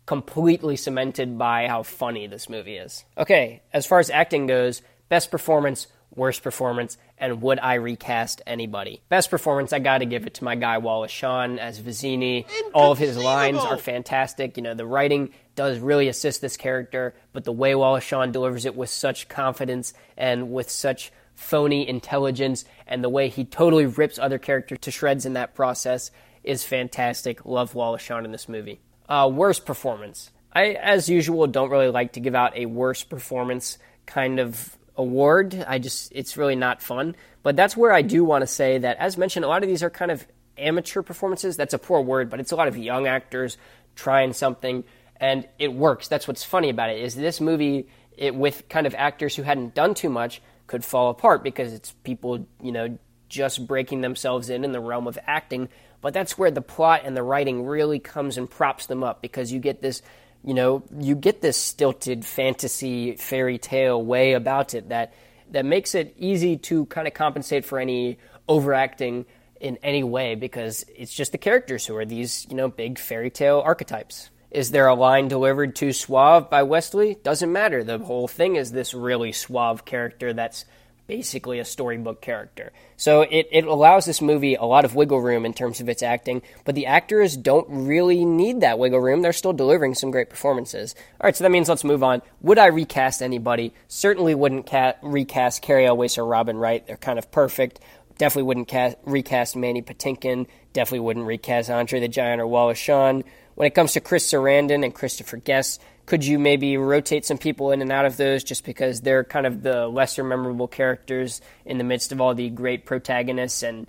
completely 0.07 0.77
cemented 0.77 1.39
by 1.39 1.69
how 1.69 1.83
funny 1.83 2.27
this 2.27 2.49
movie 2.49 2.77
is. 2.77 3.05
Okay, 3.17 3.63
as 3.73 3.87
far 3.87 4.01
as 4.01 4.11
acting 4.11 4.47
goes, 4.47 4.83
best 5.09 5.31
performance 5.31 5.87
worst 6.15 6.43
performance, 6.43 6.99
and 7.19 7.43
would 7.43 7.59
I 7.59 7.75
recast 7.75 8.43
anybody? 8.47 9.01
Best 9.09 9.31
performance, 9.31 9.73
I 9.73 9.79
got 9.79 9.99
to 9.99 10.07
give 10.07 10.27
it 10.27 10.35
to 10.35 10.45
my 10.45 10.55
guy 10.55 10.79
Wallace 10.79 11.11
Shawn 11.11 11.59
as 11.59 11.81
Vizzini. 11.81 12.47
All 12.75 12.93
of 12.93 12.99
his 12.99 13.17
lines 13.17 13.59
are 13.59 13.79
fantastic. 13.79 14.57
You 14.57 14.63
know, 14.63 14.75
the 14.75 14.87
writing 14.87 15.31
does 15.55 15.79
really 15.79 16.09
assist 16.09 16.41
this 16.41 16.57
character, 16.57 17.15
but 17.33 17.45
the 17.45 17.53
way 17.53 17.75
Wallace 17.75 18.05
Shawn 18.05 18.33
delivers 18.33 18.65
it 18.65 18.77
with 18.77 18.91
such 18.91 19.29
confidence 19.29 19.95
and 20.17 20.53
with 20.53 20.71
such 20.71 21.13
phony 21.35 21.89
intelligence, 21.89 22.65
and 22.87 23.03
the 23.03 23.09
way 23.09 23.29
he 23.29 23.45
totally 23.45 23.87
rips 23.87 24.19
other 24.19 24.39
characters 24.39 24.79
to 24.83 24.91
shreds 24.91 25.27
in 25.27 25.33
that 25.35 25.55
process 25.55 26.11
is 26.45 26.65
fantastic. 26.65 27.45
Love 27.45 27.75
Wallace 27.75 28.03
Shawn 28.03 28.25
in 28.25 28.33
this 28.33 28.49
movie. 28.49 28.81
Uh, 29.09 29.31
worst 29.33 29.65
performance. 29.65 30.31
I, 30.53 30.73
as 30.73 31.09
usual, 31.09 31.47
don't 31.47 31.71
really 31.71 31.89
like 31.89 32.13
to 32.13 32.21
give 32.21 32.35
out 32.35 32.57
a 32.57 32.67
worst 32.67 33.09
performance 33.09 33.79
kind 34.07 34.39
of 34.39 34.77
award. 35.03 35.65
I 35.67 35.79
just 35.79 36.13
it's 36.15 36.37
really 36.37 36.57
not 36.57 36.83
fun. 36.83 37.15
But 37.43 37.57
that's 37.57 37.77
where 37.77 37.93
I 37.93 38.03
do 38.03 38.25
want 38.25 38.43
to 38.43 38.47
say 38.47 38.79
that, 38.79 38.99
as 38.99 39.19
mentioned, 39.19 39.45
a 39.45 39.49
lot 39.49 39.63
of 39.63 39.69
these 39.69 39.83
are 39.83 39.91
kind 39.91 40.11
of 40.11 40.27
amateur 40.57 41.03
performances. 41.03 41.57
That's 41.57 41.75
a 41.75 41.79
poor 41.79 42.01
word, 42.01 42.31
but 42.31 42.41
it's 42.41 42.53
a 42.53 42.57
lot 42.57 42.69
of 42.69 42.77
young 42.77 43.07
actors 43.07 43.59
trying 43.97 44.33
something, 44.33 44.85
and 45.17 45.49
it 45.59 45.73
works. 45.73 46.09
That's 46.09 46.29
what's 46.29 46.45
funny 46.45 46.71
about 46.71 46.91
it 46.91 47.01
is 47.01 47.15
this 47.15 47.41
movie 47.41 47.89
it 48.17 48.35
with 48.35 48.69
kind 48.69 48.87
of 48.87 48.95
actors 48.95 49.35
who 49.37 49.43
hadn't 49.43 49.75
done 49.75 49.95
too 49.95 50.09
much 50.09 50.43
could 50.67 50.85
fall 50.85 51.11
apart 51.11 51.43
because 51.43 51.73
it's 51.73 51.93
people, 52.05 52.47
you 52.63 52.73
know, 52.73 52.99
just 53.29 53.67
breaking 53.67 54.03
themselves 54.03 54.51
in 54.51 54.65
in 54.65 54.73
the 54.73 54.81
realm 54.81 55.07
of 55.07 55.19
acting. 55.27 55.69
But 56.01 56.15
that's 56.15 56.37
where 56.37 56.51
the 56.51 56.63
plot 56.63 57.03
and 57.05 57.17
the 57.17 57.23
writing 57.23 57.65
really 57.65 57.99
comes 57.99 58.37
and 58.37 58.51
props 58.51 58.87
them 58.87 59.03
up 59.03 59.23
because 59.23 59.53
you 59.53 59.61
get 59.61 59.81
this, 59.81 60.03
you 60.45 60.55
know, 60.55 60.83
you 60.99 61.15
get 61.15 61.41
this 61.41 61.57
stilted 61.57 62.25
fantasy 62.25 63.17
fairy 63.17 63.59
tale 63.59 64.03
way 64.03 64.33
about 64.33 64.75
it 64.75 64.89
that 64.89 65.15
that 65.51 65.65
makes 65.65 65.95
it 65.95 66.15
easy 66.19 66.57
to 66.57 66.87
kind 66.87 67.07
of 67.07 67.15
compensate 67.15 67.65
for 67.65 67.79
any 67.79 68.19
overacting 68.49 69.27
in 69.61 69.79
any 69.83 70.03
way 70.03 70.35
because 70.35 70.85
it's 70.97 71.15
just 71.15 71.33
the 71.33 71.39
characters 71.39 71.87
who 71.87 71.95
are 71.97 72.05
these, 72.05 72.47
you 72.49 72.57
know, 72.57 72.69
big 72.69 72.99
fairy 72.99 73.31
tale 73.31 73.63
archetypes. 73.65 74.31
Is 74.51 74.71
there 74.71 74.87
a 74.87 74.95
line 74.95 75.29
delivered 75.29 75.77
too 75.77 75.93
suave 75.93 76.51
by 76.51 76.63
Westley? 76.63 77.17
Doesn't 77.23 77.53
matter. 77.53 77.85
The 77.85 77.99
whole 77.99 78.29
thing 78.29 78.57
is 78.57 78.73
this 78.73 78.93
really 78.93 79.33
suave 79.33 79.85
character 79.85 80.33
that's 80.33 80.65
basically 81.07 81.59
a 81.59 81.65
storybook 81.65 82.21
character. 82.21 82.73
So 82.97 83.23
it, 83.23 83.49
it 83.51 83.65
allows 83.65 84.05
this 84.05 84.23
movie 84.23 84.55
a 84.55 84.65
lot 84.65 84.85
of 84.85 84.95
wiggle 84.95 85.21
room 85.21 85.45
in 85.45 85.53
terms 85.53 85.81
of 85.81 85.89
its 85.89 86.03
acting, 86.03 86.43
but 86.65 86.75
the 86.75 86.87
actors 86.87 87.37
don't 87.37 87.67
really 87.69 88.25
need 88.25 88.61
that 88.61 88.79
wiggle 88.79 89.01
room. 89.01 89.23
They're 89.23 89.33
still 89.33 89.53
delivering 89.53 89.95
some 89.95 90.11
great 90.11 90.31
performances. 90.31 90.95
All 91.21 91.27
right, 91.27 91.37
so 91.37 91.45
that 91.45 91.51
means 91.51 91.69
let's 91.69 91.85
move 91.85 92.03
on. 92.03 92.23
Would 92.41 92.59
I 92.59 92.67
recast 92.67 93.23
anybody? 93.23 93.73
Certainly 93.89 94.35
wouldn't 94.35 94.67
ca- 94.67 94.95
recast 95.03 95.63
Cary 95.63 95.87
Elwes 95.87 96.19
or 96.19 96.25
Robin 96.25 96.57
Wright. 96.57 96.87
They're 96.87 96.97
kind 96.97 97.19
of 97.19 97.31
perfect. 97.31 97.81
Definitely 98.19 98.45
wouldn't 98.45 98.69
cast, 98.69 98.97
recast 99.05 99.57
Mandy 99.57 99.83
Patinkin. 99.83 100.47
Definitely 100.73 101.01
wouldn't 101.01 101.27
recast 101.27 101.71
Andre 101.71 102.01
the 102.01 102.09
Giant 102.09 102.41
or 102.41 102.47
Wallace 102.47 102.79
Shawn. 102.79 103.25
When 103.55 103.67
it 103.67 103.75
comes 103.75 103.93
to 103.93 104.01
Chris 104.01 104.31
Sarandon 104.31 104.85
and 104.85 104.95
Christopher 104.95 105.37
Guest, 105.37 105.81
could 106.07 106.25
you 106.25 106.39
maybe 106.39 106.77
rotate 106.77 107.25
some 107.25 107.39
people 107.39 107.71
in 107.71 107.83
and 107.83 107.93
out 107.93 108.07
of 108.07 108.17
those 108.17 108.45
just 108.45 108.65
because 108.65 109.01
they're 109.01 109.25
kind 109.25 109.47
of 109.47 109.63
the 109.63 109.87
lesser 109.87 110.25
memorable 110.25 110.69
characters 110.69 111.41
in 111.65 111.79
the 111.79 111.85
midst 111.85 112.13
of 112.13 112.21
all 112.21 112.35
the 112.35 112.49
great 112.49 112.87
protagonists 112.87 113.63
and 113.63 113.87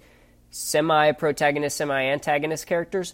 semi 0.51 1.11
protagonist, 1.13 1.77
semi 1.77 2.03
antagonist 2.03 2.67
characters? 2.67 3.13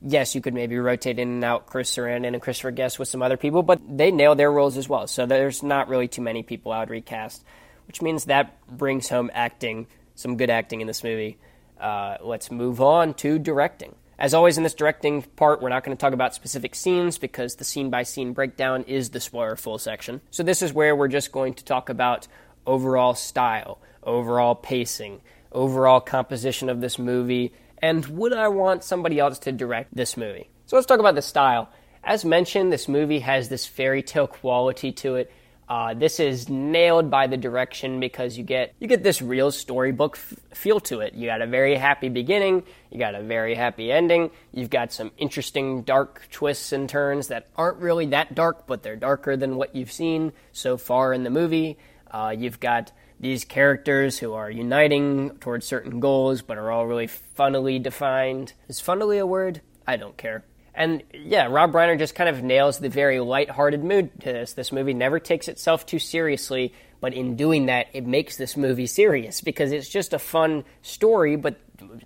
Yes, 0.00 0.34
you 0.34 0.40
could 0.40 0.54
maybe 0.54 0.76
rotate 0.78 1.18
in 1.18 1.28
and 1.28 1.44
out 1.44 1.66
Chris 1.66 1.94
Sarandon 1.94 2.32
and 2.32 2.42
Christopher 2.42 2.72
Guest 2.72 2.98
with 2.98 3.06
some 3.06 3.22
other 3.22 3.36
people, 3.36 3.62
but 3.62 3.80
they 3.86 4.10
nail 4.10 4.34
their 4.34 4.50
roles 4.50 4.76
as 4.76 4.88
well. 4.88 5.06
So 5.06 5.26
there's 5.26 5.62
not 5.62 5.88
really 5.88 6.08
too 6.08 6.22
many 6.22 6.42
people 6.42 6.72
I 6.72 6.80
would 6.80 6.90
recast, 6.90 7.44
which 7.86 8.02
means 8.02 8.24
that 8.24 8.66
brings 8.66 9.08
home 9.08 9.30
acting, 9.32 9.86
some 10.16 10.36
good 10.36 10.50
acting 10.50 10.80
in 10.80 10.88
this 10.88 11.04
movie. 11.04 11.38
Uh, 11.78 12.16
let's 12.20 12.50
move 12.50 12.80
on 12.80 13.14
to 13.14 13.38
directing. 13.38 13.94
As 14.18 14.34
always, 14.34 14.56
in 14.56 14.62
this 14.62 14.74
directing 14.74 15.22
part, 15.22 15.60
we're 15.60 15.68
not 15.68 15.84
going 15.84 15.96
to 15.96 16.00
talk 16.00 16.12
about 16.12 16.34
specific 16.34 16.74
scenes 16.74 17.18
because 17.18 17.56
the 17.56 17.64
scene 17.64 17.90
by 17.90 18.02
scene 18.02 18.32
breakdown 18.32 18.84
is 18.84 19.10
the 19.10 19.20
spoiler 19.20 19.56
full 19.56 19.78
section. 19.78 20.20
So, 20.30 20.42
this 20.42 20.62
is 20.62 20.72
where 20.72 20.94
we're 20.94 21.08
just 21.08 21.32
going 21.32 21.54
to 21.54 21.64
talk 21.64 21.88
about 21.88 22.28
overall 22.66 23.14
style, 23.14 23.80
overall 24.02 24.54
pacing, 24.54 25.22
overall 25.50 26.00
composition 26.00 26.68
of 26.68 26.80
this 26.80 26.98
movie, 26.98 27.52
and 27.78 28.04
would 28.06 28.32
I 28.32 28.48
want 28.48 28.84
somebody 28.84 29.18
else 29.18 29.38
to 29.40 29.52
direct 29.52 29.94
this 29.94 30.16
movie? 30.16 30.50
So, 30.66 30.76
let's 30.76 30.86
talk 30.86 31.00
about 31.00 31.14
the 31.14 31.22
style. 31.22 31.70
As 32.04 32.24
mentioned, 32.24 32.72
this 32.72 32.88
movie 32.88 33.20
has 33.20 33.48
this 33.48 33.66
fairy 33.66 34.02
tale 34.02 34.26
quality 34.26 34.92
to 34.92 35.16
it. 35.16 35.32
Uh, 35.72 35.94
this 35.94 36.20
is 36.20 36.50
nailed 36.50 37.10
by 37.10 37.26
the 37.26 37.36
direction 37.38 37.98
because 37.98 38.36
you 38.36 38.44
get 38.44 38.74
you 38.78 38.86
get 38.86 39.02
this 39.02 39.22
real 39.22 39.50
storybook 39.50 40.18
f- 40.18 40.34
feel 40.52 40.78
to 40.78 41.00
it. 41.00 41.14
You 41.14 41.24
got 41.24 41.40
a 41.40 41.46
very 41.46 41.76
happy 41.76 42.10
beginning, 42.10 42.64
you 42.90 42.98
got 42.98 43.14
a 43.14 43.22
very 43.22 43.54
happy 43.54 43.90
ending. 43.90 44.30
You've 44.52 44.68
got 44.68 44.92
some 44.92 45.12
interesting 45.16 45.80
dark 45.80 46.28
twists 46.30 46.72
and 46.72 46.86
turns 46.90 47.28
that 47.28 47.46
aren't 47.56 47.78
really 47.78 48.04
that 48.08 48.34
dark, 48.34 48.66
but 48.66 48.82
they're 48.82 48.96
darker 48.96 49.34
than 49.34 49.56
what 49.56 49.74
you've 49.74 49.90
seen 49.90 50.34
so 50.52 50.76
far 50.76 51.14
in 51.14 51.22
the 51.22 51.30
movie. 51.30 51.78
Uh, 52.10 52.34
you've 52.36 52.60
got 52.60 52.92
these 53.18 53.46
characters 53.46 54.18
who 54.18 54.34
are 54.34 54.50
uniting 54.50 55.38
towards 55.38 55.64
certain 55.64 56.00
goals, 56.00 56.42
but 56.42 56.58
are 56.58 56.70
all 56.70 56.86
really 56.86 57.06
funnily 57.06 57.78
defined. 57.78 58.52
Is 58.68 58.78
funnily 58.78 59.16
a 59.16 59.24
word? 59.24 59.62
I 59.86 59.96
don't 59.96 60.18
care. 60.18 60.44
And 60.74 61.02
yeah, 61.12 61.46
Rob 61.46 61.72
Reiner 61.72 61.98
just 61.98 62.14
kind 62.14 62.30
of 62.30 62.42
nails 62.42 62.78
the 62.78 62.88
very 62.88 63.20
light-hearted 63.20 63.84
mood 63.84 64.10
to 64.20 64.32
this. 64.32 64.54
This 64.54 64.72
movie 64.72 64.94
never 64.94 65.18
takes 65.18 65.48
itself 65.48 65.84
too 65.84 65.98
seriously, 65.98 66.72
but 67.00 67.12
in 67.12 67.36
doing 67.36 67.66
that, 67.66 67.88
it 67.92 68.06
makes 68.06 68.36
this 68.36 68.56
movie 68.56 68.86
serious 68.86 69.42
because 69.42 69.72
it's 69.72 69.88
just 69.88 70.14
a 70.14 70.18
fun 70.18 70.64
story, 70.80 71.36
but 71.36 71.60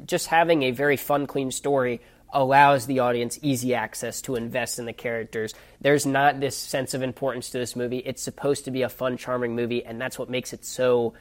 just 0.06 0.26
having 0.26 0.64
a 0.64 0.72
very 0.72 0.96
fun, 0.96 1.26
clean 1.26 1.50
story 1.50 2.00
allows 2.32 2.86
the 2.86 2.98
audience 2.98 3.38
easy 3.40 3.74
access 3.74 4.20
to 4.22 4.34
invest 4.34 4.78
in 4.80 4.84
the 4.84 4.92
characters. 4.92 5.54
There's 5.80 6.04
not 6.04 6.40
this 6.40 6.56
sense 6.56 6.92
of 6.92 7.02
importance 7.02 7.50
to 7.50 7.58
this 7.58 7.76
movie. 7.76 7.98
It's 7.98 8.22
supposed 8.22 8.64
to 8.64 8.70
be 8.72 8.82
a 8.82 8.88
fun, 8.88 9.16
charming 9.16 9.54
movie, 9.54 9.84
and 9.84 10.00
that's 10.00 10.18
what 10.18 10.28
makes 10.28 10.52
it 10.52 10.64
so 10.64 11.14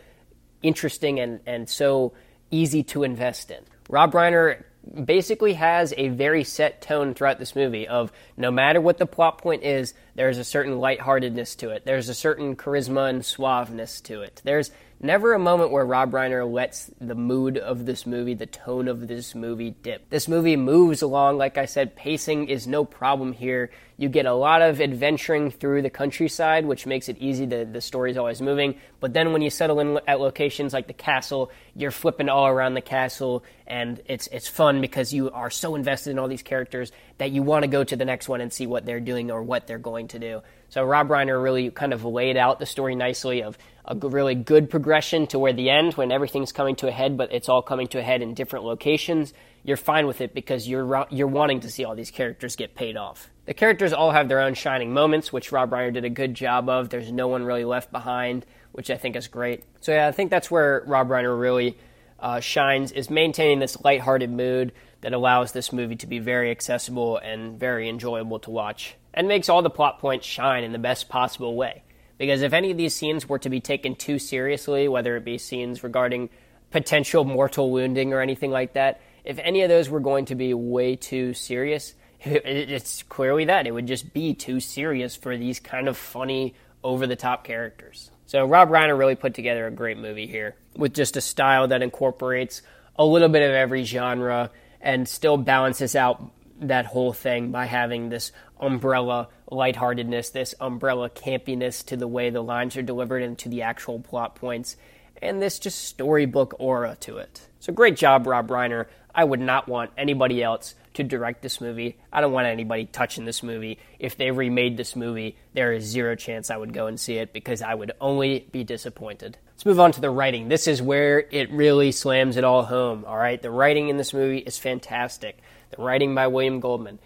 interesting 0.64 1.20
and, 1.20 1.42
and 1.46 1.70
so 1.70 2.14
easy 2.50 2.84
to 2.84 3.04
invest 3.04 3.52
in. 3.52 3.64
Rob 3.88 4.14
Reiner 4.14 4.64
basically 5.04 5.54
has 5.54 5.94
a 5.98 6.10
very 6.10 6.44
set 6.44 6.82
tone 6.82 7.14
throughout 7.14 7.40
this 7.40 7.56
movie 7.56 7.88
of 7.88 8.12
no 8.38 8.52
matter 8.52 8.80
what 8.80 8.98
the 8.98 9.06
plot 9.06 9.40
point 9.40 9.64
is, 9.64 9.94
there's 10.16 10.38
a 10.38 10.44
certain 10.44 10.80
lightheartedness 10.80 11.56
to 11.58 11.70
it. 11.70 11.86
There's 11.86 12.10
a 12.10 12.14
certain 12.14 12.56
charisma 12.56 13.10
and 13.10 13.22
suaveness 13.22 14.02
to 14.04 14.22
it. 14.22 14.42
There's 14.44 14.72
never 15.00 15.34
a 15.34 15.40
moment 15.40 15.72
where 15.72 15.86
Rob 15.86 16.12
Reiner 16.12 16.50
lets 16.50 16.90
the 17.00 17.16
mood 17.16 17.58
of 17.58 17.86
this 17.86 18.06
movie, 18.06 18.34
the 18.34 18.46
tone 18.46 18.88
of 18.88 19.08
this 19.08 19.36
movie 19.36 19.72
dip. 19.72 20.10
This 20.10 20.28
movie 20.28 20.56
moves 20.56 21.02
along, 21.02 21.38
like 21.38 21.58
I 21.58 21.66
said, 21.66 21.96
pacing 21.96 22.48
is 22.48 22.68
no 22.68 22.86
problem 22.86 23.34
here. 23.34 23.72
You 23.98 24.10
get 24.10 24.26
a 24.26 24.34
lot 24.34 24.62
of 24.62 24.82
adventuring 24.82 25.52
through 25.52 25.82
the 25.82 25.90
countryside, 25.90 26.66
which 26.66 26.86
makes 26.86 27.08
it 27.08 27.18
easy. 27.18 27.46
The, 27.46 27.64
the 27.64 27.80
story's 27.80 28.18
always 28.18 28.42
moving. 28.42 28.76
But 29.00 29.14
then 29.14 29.32
when 29.32 29.42
you 29.42 29.50
settle 29.50 29.80
in 29.80 30.00
at 30.06 30.20
locations 30.20 30.74
like 30.74 30.88
the 30.88 30.94
castle, 30.94 31.50
you're 31.76 31.92
flipping 31.92 32.28
all 32.28 32.48
around 32.48 32.74
the 32.74 32.82
castle, 32.82 33.46
and 33.66 34.02
it's, 34.06 34.28
it's 34.28 34.50
fun 34.50 34.82
because 34.82 35.14
you 35.14 35.32
are 35.32 35.50
so 35.50 35.76
invested 35.76 36.12
in 36.12 36.20
all 36.20 36.28
these 36.28 36.44
characters 36.44 36.92
that 37.20 37.32
you 37.32 37.42
want 37.42 37.64
to 37.64 37.68
go 37.68 37.86
to 37.86 37.96
the 37.96 38.04
next 38.04 38.28
one 38.28 38.42
and 38.42 38.52
see 38.52 38.68
what 38.68 38.86
they're 38.86 39.00
doing 39.00 39.32
or 39.32 39.42
what 39.42 39.66
they're 39.66 39.78
going 39.78 40.10
to 40.10 40.20
do. 40.20 40.42
So 40.68 40.84
Rob 40.84 41.08
Reiner 41.08 41.42
really 41.42 41.72
kind 41.72 41.94
of 41.94 42.04
laid 42.04 42.36
out 42.36 42.60
the 42.60 42.66
story 42.66 42.96
nicely 42.96 43.44
of 43.44 43.58
a 43.86 43.96
really 43.96 44.36
good 44.36 44.70
progression 44.70 45.28
to 45.28 45.40
where 45.40 45.54
the 45.54 45.70
end, 45.70 45.94
when 45.94 46.12
everything's 46.12 46.52
coming 46.52 46.76
to 46.78 46.90
a 46.90 46.92
head, 46.92 47.16
but 47.16 47.32
it's 47.32 47.48
all 47.48 47.62
coming 47.62 47.88
to 47.88 48.00
a 48.00 48.04
head 48.04 48.22
in 48.22 48.34
different 48.34 48.66
locations. 48.66 49.34
You're 49.64 49.78
fine 49.78 50.06
with 50.06 50.20
it 50.22 50.34
because 50.34 50.68
you're 50.68 51.06
you're 51.10 51.28
wanting 51.28 51.62
to 51.62 51.70
see 51.70 51.86
all 51.86 51.96
these 51.96 52.12
characters 52.12 52.56
get 52.56 52.76
paid 52.76 52.98
off. 52.98 53.30
The 53.46 53.54
characters 53.54 53.94
all 53.94 54.12
have 54.12 54.28
their 54.28 54.42
own 54.42 54.56
shining 54.56 54.94
moments, 54.94 55.32
which 55.32 55.52
Rob 55.52 55.70
Reiner 55.70 55.94
did 55.94 56.06
a 56.06 56.10
good 56.10 56.34
job 56.34 56.68
of. 56.68 56.90
There's 56.90 57.12
no 57.12 57.28
one 57.28 57.44
really 57.44 57.66
left 57.66 57.92
behind, 57.92 58.46
which 58.72 58.90
I 58.90 58.98
think 58.98 59.16
is 59.16 59.28
great. 59.28 59.64
So 59.82 59.92
yeah, 59.94 60.08
I 60.08 60.12
think 60.12 60.32
that's 60.32 60.50
where 60.50 60.84
Rob 60.88 61.10
Reiner 61.10 61.40
really 61.40 61.78
uh, 62.20 62.40
shines 62.40 62.92
is 62.92 63.10
maintaining 63.10 63.60
this 63.60 63.80
lighthearted 63.84 64.32
mood 64.32 64.72
that 65.02 65.14
allows 65.14 65.52
this 65.52 65.72
movie 65.72 65.96
to 65.98 66.08
be 66.08 66.18
very 66.18 66.50
accessible 66.50 67.18
and 67.18 67.60
very 67.60 67.88
enjoyable 67.88 68.40
to 68.40 68.50
watch, 68.50 68.96
and 69.14 69.28
makes 69.28 69.48
all 69.48 69.62
the 69.62 69.70
plot 69.70 70.00
points 70.00 70.26
shine 70.26 70.64
in 70.64 70.72
the 70.72 70.80
best 70.80 71.08
possible 71.08 71.56
way. 71.56 71.84
Because 72.18 72.42
if 72.42 72.54
any 72.54 72.72
of 72.72 72.78
these 72.78 72.96
scenes 72.96 73.30
were 73.30 73.40
to 73.40 73.50
be 73.50 73.60
taken 73.60 73.94
too 73.96 74.18
seriously, 74.18 74.88
whether 74.88 75.16
it 75.18 75.26
be 75.26 75.38
scenes 75.38 75.84
regarding 75.84 76.30
potential 76.72 77.24
mortal 77.24 77.70
wounding 77.72 78.14
or 78.14 78.22
anything 78.22 78.50
like 78.50 78.74
that, 78.74 79.02
if 79.24 79.38
any 79.40 79.62
of 79.62 79.70
those 79.70 79.90
were 79.90 80.00
going 80.00 80.26
to 80.26 80.36
be 80.36 80.54
way 80.54 80.96
too 80.96 81.34
serious, 81.34 81.94
it's 82.22 83.04
clearly 83.04 83.46
that. 83.46 83.68
It 83.68 83.72
would 83.72 83.88
just 83.88 84.14
be 84.14 84.34
too 84.34 84.60
serious 84.60 85.16
for 85.16 85.38
these 85.38 85.60
kind 85.60 85.88
of 85.88 85.98
funny, 85.98 86.56
over 86.84 87.08
the 87.08 87.16
top 87.16 87.44
characters. 87.44 88.12
So 88.28 88.46
Rob 88.46 88.70
Reiner 88.70 88.98
really 88.98 89.16
put 89.16 89.34
together 89.34 89.66
a 89.66 89.72
great 89.72 89.98
movie 89.98 90.28
here 90.28 90.56
with 90.78 90.94
just 90.94 91.18
a 91.18 91.22
style 91.22 91.68
that 91.70 91.82
incorporates 91.82 92.62
a 92.96 93.04
little 93.06 93.28
bit 93.28 93.42
of 93.42 93.52
every 93.52 93.84
genre 93.84 94.52
and 94.82 95.08
still 95.10 95.36
balances 95.36 95.96
out 95.96 96.32
that 96.62 96.86
whole 96.86 97.12
thing 97.12 97.52
by 97.52 97.66
having 97.66 98.10
this 98.10 98.32
umbrella 98.60 99.30
lightheartedness, 99.52 100.30
this 100.30 100.54
umbrella 100.62 101.10
campiness 101.10 101.84
to 101.88 101.98
the 101.98 102.08
way 102.08 102.30
the 102.30 102.42
lines 102.42 102.78
are 102.78 102.84
delivered 102.84 103.24
and 103.24 103.38
to 103.40 103.50
the 103.50 103.64
actual 103.64 104.00
plot 104.00 104.36
points, 104.36 104.78
and 105.22 105.42
this 105.42 105.60
just 105.60 105.86
storybook 105.86 106.56
aura 106.60 106.96
to 107.00 107.18
it. 107.18 107.48
So 107.60 107.74
great 107.74 107.98
job, 107.98 108.28
Rob 108.28 108.48
Reiner. 108.50 108.86
I 109.14 109.24
would 109.24 109.40
not 109.40 109.68
want 109.68 109.92
anybody 109.98 110.44
else 110.44 110.76
to 110.96 111.04
direct 111.04 111.42
this 111.42 111.62
movie. 111.62 111.98
I 112.12 112.22
don't 112.22 112.32
want 112.32 112.48
anybody 112.48 112.86
touching 112.86 113.26
this 113.26 113.44
movie. 113.44 113.80
If 114.00 114.18
they 114.18 114.32
remade 114.32 114.78
this 114.78 114.96
movie, 114.96 115.38
there 115.54 115.74
is 115.74 115.84
zero 115.84 116.16
chance 116.16 116.50
I 116.50 116.58
would 116.58 116.74
go 116.74 116.88
and 116.88 117.00
see 117.00 117.16
it 117.16 117.34
because 117.34 117.62
I 117.62 117.74
would 117.74 117.92
only 118.02 118.48
be 118.52 118.64
disappointed. 118.64 119.38
Let's 119.54 119.66
move 119.66 119.80
on 119.80 119.92
to 119.94 120.02
the 120.02 120.10
writing. 120.10 120.48
This 120.50 120.68
is 120.68 120.82
where 120.82 121.20
it 121.20 121.52
really 121.52 121.92
slams 121.92 122.38
it 122.38 122.44
all 122.44 122.64
home, 122.64 123.06
all 123.06 123.18
right? 123.18 123.42
The 123.42 123.52
writing 123.52 123.90
in 123.90 123.98
this 123.98 124.14
movie 124.14 124.40
is 124.40 124.58
fantastic. 124.58 125.38
The 125.72 125.82
writing 125.82 126.14
by 126.14 126.28
William 126.28 126.60
Goldman. 126.60 127.00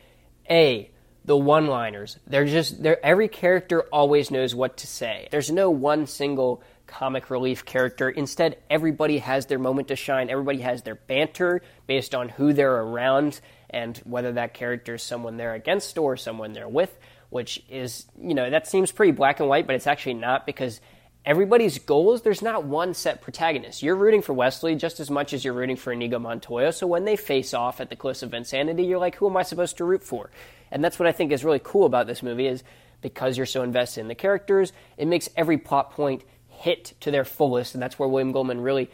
A, 0.49 0.89
the 1.25 1.37
one-liners. 1.37 2.17
They're 2.25 2.45
just 2.45 2.81
they're 2.81 3.03
every 3.05 3.27
character 3.27 3.83
always 3.93 4.31
knows 4.31 4.55
what 4.55 4.77
to 4.77 4.87
say. 4.87 5.27
There's 5.31 5.51
no 5.51 5.69
one 5.69 6.07
single 6.07 6.63
comic 6.87 7.29
relief 7.29 7.65
character. 7.65 8.09
Instead, 8.09 8.57
everybody 8.69 9.19
has 9.19 9.45
their 9.45 9.59
moment 9.59 9.89
to 9.89 9.95
shine. 9.95 10.29
Everybody 10.29 10.61
has 10.61 10.81
their 10.81 10.95
banter 10.95 11.61
based 11.85 12.15
on 12.15 12.29
who 12.29 12.51
they're 12.51 12.75
around 12.75 13.39
and 13.69 13.97
whether 13.99 14.31
that 14.33 14.53
character 14.53 14.95
is 14.95 15.03
someone 15.03 15.37
they're 15.37 15.53
against 15.53 15.97
or 15.97 16.17
someone 16.17 16.53
they're 16.53 16.67
with. 16.67 16.97
which 17.29 17.63
is, 17.69 18.05
you 18.19 18.33
know, 18.33 18.49
that 18.49 18.67
seems 18.67 18.91
pretty 18.91 19.11
black 19.11 19.39
and 19.39 19.47
white, 19.47 19.67
but 19.67 19.75
it's 19.75 19.87
actually 19.87 20.15
not 20.15 20.45
because 20.45 20.81
everybody's 21.25 21.77
goals, 21.79 22.23
there's 22.23 22.41
not 22.41 22.63
one 22.63 22.93
set 22.93 23.21
protagonist. 23.21 23.83
You're 23.83 23.95
rooting 23.95 24.21
for 24.21 24.33
Westley 24.33 24.75
just 24.75 24.99
as 24.99 25.11
much 25.11 25.33
as 25.33 25.45
you're 25.45 25.53
rooting 25.53 25.75
for 25.75 25.93
Inigo 25.93 26.17
Montoya. 26.17 26.73
So 26.73 26.87
when 26.87 27.05
they 27.05 27.15
face 27.15 27.53
off 27.53 27.81
at 27.81 27.89
the 27.89 27.95
Cliffs 27.95 28.23
of 28.23 28.33
Insanity, 28.33 28.83
you're 28.83 28.99
like, 28.99 29.15
who 29.15 29.29
am 29.29 29.37
I 29.37 29.43
supposed 29.43 29.77
to 29.77 29.85
root 29.85 30.03
for? 30.03 30.31
And 30.71 30.83
that's 30.83 30.97
what 30.97 31.07
I 31.07 31.11
think 31.11 31.31
is 31.31 31.45
really 31.45 31.61
cool 31.63 31.85
about 31.85 32.07
this 32.07 32.23
movie 32.23 32.47
is 32.47 32.63
because 33.01 33.37
you're 33.37 33.45
so 33.45 33.63
invested 33.63 34.01
in 34.01 34.07
the 34.07 34.15
characters, 34.15 34.73
it 34.97 35.07
makes 35.07 35.29
every 35.37 35.57
plot 35.57 35.91
point 35.91 36.23
hit 36.47 36.93
to 36.99 37.11
their 37.11 37.23
fullest, 37.23 37.73
and 37.73 37.81
that's 37.81 37.97
where 37.97 38.09
William 38.09 38.33
Goldman 38.33 38.59
really 38.59 38.89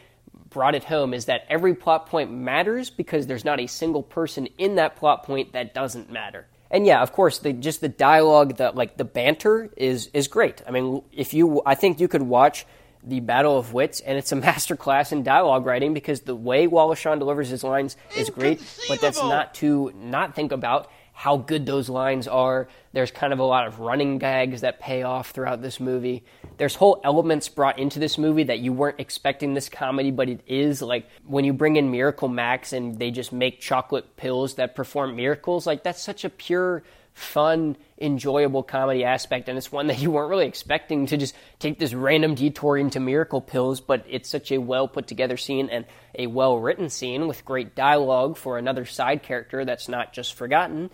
brought 0.56 0.74
it 0.74 0.84
home 0.84 1.12
is 1.12 1.26
that 1.26 1.44
every 1.50 1.74
plot 1.74 2.06
point 2.06 2.32
matters 2.32 2.88
because 2.88 3.26
there's 3.26 3.44
not 3.44 3.60
a 3.60 3.66
single 3.66 4.02
person 4.02 4.48
in 4.56 4.76
that 4.76 4.96
plot 4.96 5.22
point 5.22 5.52
that 5.52 5.74
doesn't 5.74 6.10
matter. 6.10 6.46
And 6.70 6.86
yeah, 6.86 7.02
of 7.02 7.12
course, 7.12 7.40
the, 7.40 7.52
just 7.52 7.82
the 7.82 7.90
dialogue, 7.90 8.56
the 8.56 8.70
like 8.70 8.96
the 8.96 9.04
banter 9.04 9.68
is 9.76 10.08
is 10.14 10.28
great. 10.28 10.62
I 10.66 10.70
mean, 10.70 11.02
if 11.12 11.34
you, 11.34 11.60
I 11.66 11.74
think 11.74 12.00
you 12.00 12.08
could 12.08 12.22
watch 12.22 12.64
the 13.04 13.20
Battle 13.20 13.58
of 13.58 13.74
Wits, 13.74 14.00
and 14.00 14.16
it's 14.16 14.32
a 14.32 14.36
masterclass 14.48 15.12
in 15.12 15.24
dialogue 15.24 15.66
writing 15.66 15.92
because 15.92 16.22
the 16.22 16.34
way 16.34 16.66
Wallace 16.66 17.00
Shawn 17.00 17.18
delivers 17.18 17.50
his 17.50 17.62
lines 17.62 17.98
is 18.16 18.30
great. 18.30 18.62
But 18.88 19.02
that's 19.02 19.18
not 19.18 19.52
to 19.56 19.92
not 19.94 20.34
think 20.34 20.52
about 20.52 20.90
how 21.18 21.38
good 21.38 21.64
those 21.64 21.88
lines 21.88 22.28
are. 22.28 22.68
There's 22.92 23.10
kind 23.10 23.32
of 23.32 23.38
a 23.38 23.42
lot 23.42 23.66
of 23.66 23.80
running 23.80 24.18
gags 24.18 24.60
that 24.60 24.80
pay 24.80 25.02
off 25.02 25.30
throughout 25.30 25.62
this 25.62 25.80
movie. 25.80 26.22
There's 26.58 26.74
whole 26.74 27.00
elements 27.02 27.48
brought 27.48 27.78
into 27.78 27.98
this 27.98 28.18
movie 28.18 28.42
that 28.44 28.58
you 28.58 28.74
weren't 28.74 29.00
expecting 29.00 29.54
this 29.54 29.70
comedy, 29.70 30.10
but 30.10 30.28
it 30.28 30.42
is. 30.46 30.82
Like 30.82 31.08
when 31.24 31.46
you 31.46 31.54
bring 31.54 31.76
in 31.76 31.90
Miracle 31.90 32.28
Max 32.28 32.74
and 32.74 32.98
they 32.98 33.10
just 33.10 33.32
make 33.32 33.62
chocolate 33.62 34.18
pills 34.18 34.56
that 34.56 34.74
perform 34.74 35.16
miracles, 35.16 35.66
like 35.66 35.82
that's 35.84 36.02
such 36.02 36.26
a 36.26 36.28
pure 36.28 36.82
fun, 37.16 37.78
enjoyable 37.98 38.62
comedy 38.62 39.02
aspect, 39.02 39.48
and 39.48 39.56
it's 39.56 39.72
one 39.72 39.86
that 39.86 39.98
you 39.98 40.10
weren't 40.10 40.28
really 40.28 40.46
expecting 40.46 41.06
to 41.06 41.16
just 41.16 41.34
take 41.58 41.78
this 41.78 41.94
random 41.94 42.34
detour 42.34 42.76
into 42.76 43.00
miracle 43.00 43.40
pills, 43.40 43.80
but 43.80 44.04
it's 44.06 44.28
such 44.28 44.52
a 44.52 44.58
well 44.58 44.86
put 44.86 45.06
together 45.06 45.38
scene 45.38 45.70
and 45.70 45.86
a 46.18 46.26
well 46.26 46.58
written 46.58 46.90
scene 46.90 47.26
with 47.26 47.42
great 47.42 47.74
dialogue 47.74 48.36
for 48.36 48.58
another 48.58 48.84
side 48.84 49.22
character 49.22 49.64
that's 49.64 49.88
not 49.88 50.12
just 50.12 50.34
forgotten 50.34 50.90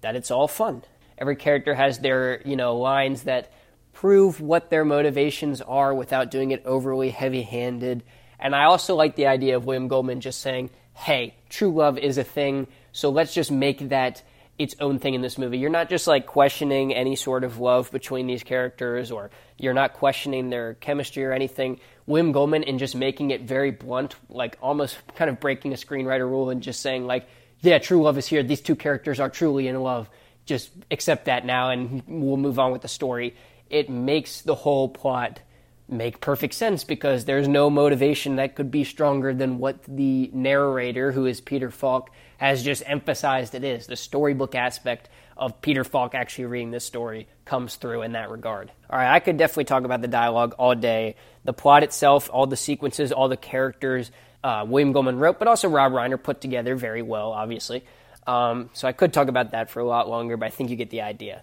that 0.00 0.16
it's 0.16 0.30
all 0.30 0.48
fun. 0.48 0.82
Every 1.18 1.36
character 1.36 1.74
has 1.74 1.98
their, 1.98 2.40
you 2.46 2.56
know, 2.56 2.78
lines 2.78 3.24
that 3.24 3.52
prove 3.92 4.40
what 4.40 4.70
their 4.70 4.84
motivations 4.84 5.60
are 5.60 5.94
without 5.94 6.30
doing 6.30 6.52
it 6.52 6.64
overly 6.64 7.10
heavy 7.10 7.42
handed. 7.42 8.02
And 8.40 8.54
I 8.56 8.64
also 8.64 8.94
like 8.94 9.14
the 9.14 9.26
idea 9.26 9.56
of 9.56 9.66
William 9.66 9.88
Goldman 9.88 10.22
just 10.22 10.40
saying, 10.40 10.70
hey, 10.94 11.34
true 11.50 11.74
love 11.74 11.98
is 11.98 12.16
a 12.16 12.24
thing, 12.24 12.66
so 12.92 13.10
let's 13.10 13.34
just 13.34 13.50
make 13.50 13.90
that 13.90 14.22
its 14.58 14.74
own 14.80 14.98
thing 14.98 15.14
in 15.14 15.20
this 15.20 15.36
movie. 15.36 15.58
You're 15.58 15.70
not 15.70 15.90
just 15.90 16.06
like 16.06 16.26
questioning 16.26 16.94
any 16.94 17.16
sort 17.16 17.44
of 17.44 17.58
love 17.58 17.90
between 17.90 18.26
these 18.26 18.42
characters 18.42 19.10
or 19.10 19.30
you're 19.58 19.74
not 19.74 19.92
questioning 19.92 20.48
their 20.48 20.74
chemistry 20.74 21.24
or 21.24 21.32
anything. 21.32 21.78
William 22.06 22.32
Goldman 22.32 22.64
and 22.64 22.78
just 22.78 22.94
making 22.94 23.30
it 23.30 23.42
very 23.42 23.70
blunt, 23.70 24.14
like 24.28 24.56
almost 24.62 24.96
kind 25.14 25.28
of 25.28 25.40
breaking 25.40 25.72
a 25.72 25.76
screenwriter 25.76 26.28
rule 26.28 26.50
and 26.50 26.62
just 26.62 26.80
saying 26.80 27.06
like, 27.06 27.28
yeah, 27.60 27.78
true 27.78 28.02
love 28.02 28.16
is 28.16 28.26
here. 28.26 28.42
These 28.42 28.62
two 28.62 28.76
characters 28.76 29.20
are 29.20 29.28
truly 29.28 29.68
in 29.68 29.80
love. 29.80 30.08
Just 30.46 30.70
accept 30.90 31.26
that 31.26 31.44
now 31.44 31.70
and 31.70 32.02
we'll 32.06 32.36
move 32.36 32.58
on 32.58 32.72
with 32.72 32.82
the 32.82 32.88
story. 32.88 33.36
It 33.68 33.90
makes 33.90 34.42
the 34.42 34.54
whole 34.54 34.88
plot 34.88 35.40
make 35.88 36.20
perfect 36.20 36.54
sense 36.54 36.84
because 36.84 37.24
there's 37.24 37.46
no 37.46 37.70
motivation 37.70 38.36
that 38.36 38.56
could 38.56 38.70
be 38.70 38.84
stronger 38.84 39.32
than 39.32 39.58
what 39.58 39.82
the 39.84 40.30
narrator, 40.32 41.12
who 41.12 41.26
is 41.26 41.40
Peter 41.40 41.70
Falk, 41.70 42.10
has 42.38 42.62
just 42.62 42.82
emphasized 42.86 43.54
it 43.54 43.64
is. 43.64 43.86
The 43.86 43.96
storybook 43.96 44.54
aspect 44.54 45.08
of 45.36 45.60
Peter 45.60 45.84
Falk 45.84 46.14
actually 46.14 46.46
reading 46.46 46.70
this 46.70 46.84
story 46.84 47.28
comes 47.44 47.76
through 47.76 48.02
in 48.02 48.12
that 48.12 48.30
regard. 48.30 48.72
All 48.90 48.98
right, 48.98 49.14
I 49.14 49.20
could 49.20 49.36
definitely 49.36 49.64
talk 49.64 49.84
about 49.84 50.00
the 50.00 50.08
dialogue 50.08 50.54
all 50.58 50.74
day. 50.74 51.14
The 51.44 51.52
plot 51.52 51.82
itself, 51.82 52.28
all 52.32 52.46
the 52.46 52.56
sequences, 52.56 53.12
all 53.12 53.28
the 53.28 53.36
characters, 53.36 54.10
uh, 54.42 54.64
William 54.66 54.92
Goldman 54.92 55.18
wrote, 55.18 55.38
but 55.38 55.48
also 55.48 55.68
Rob 55.68 55.92
Reiner 55.92 56.20
put 56.20 56.40
together 56.40 56.74
very 56.74 57.02
well, 57.02 57.32
obviously. 57.32 57.84
Um, 58.26 58.70
so 58.72 58.88
I 58.88 58.92
could 58.92 59.12
talk 59.12 59.28
about 59.28 59.52
that 59.52 59.70
for 59.70 59.80
a 59.80 59.86
lot 59.86 60.08
longer, 60.08 60.36
but 60.36 60.46
I 60.46 60.50
think 60.50 60.70
you 60.70 60.76
get 60.76 60.90
the 60.90 61.02
idea. 61.02 61.42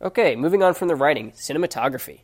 Okay, 0.00 0.36
moving 0.36 0.62
on 0.62 0.74
from 0.74 0.88
the 0.88 0.94
writing, 0.94 1.32
cinematography. 1.32 2.20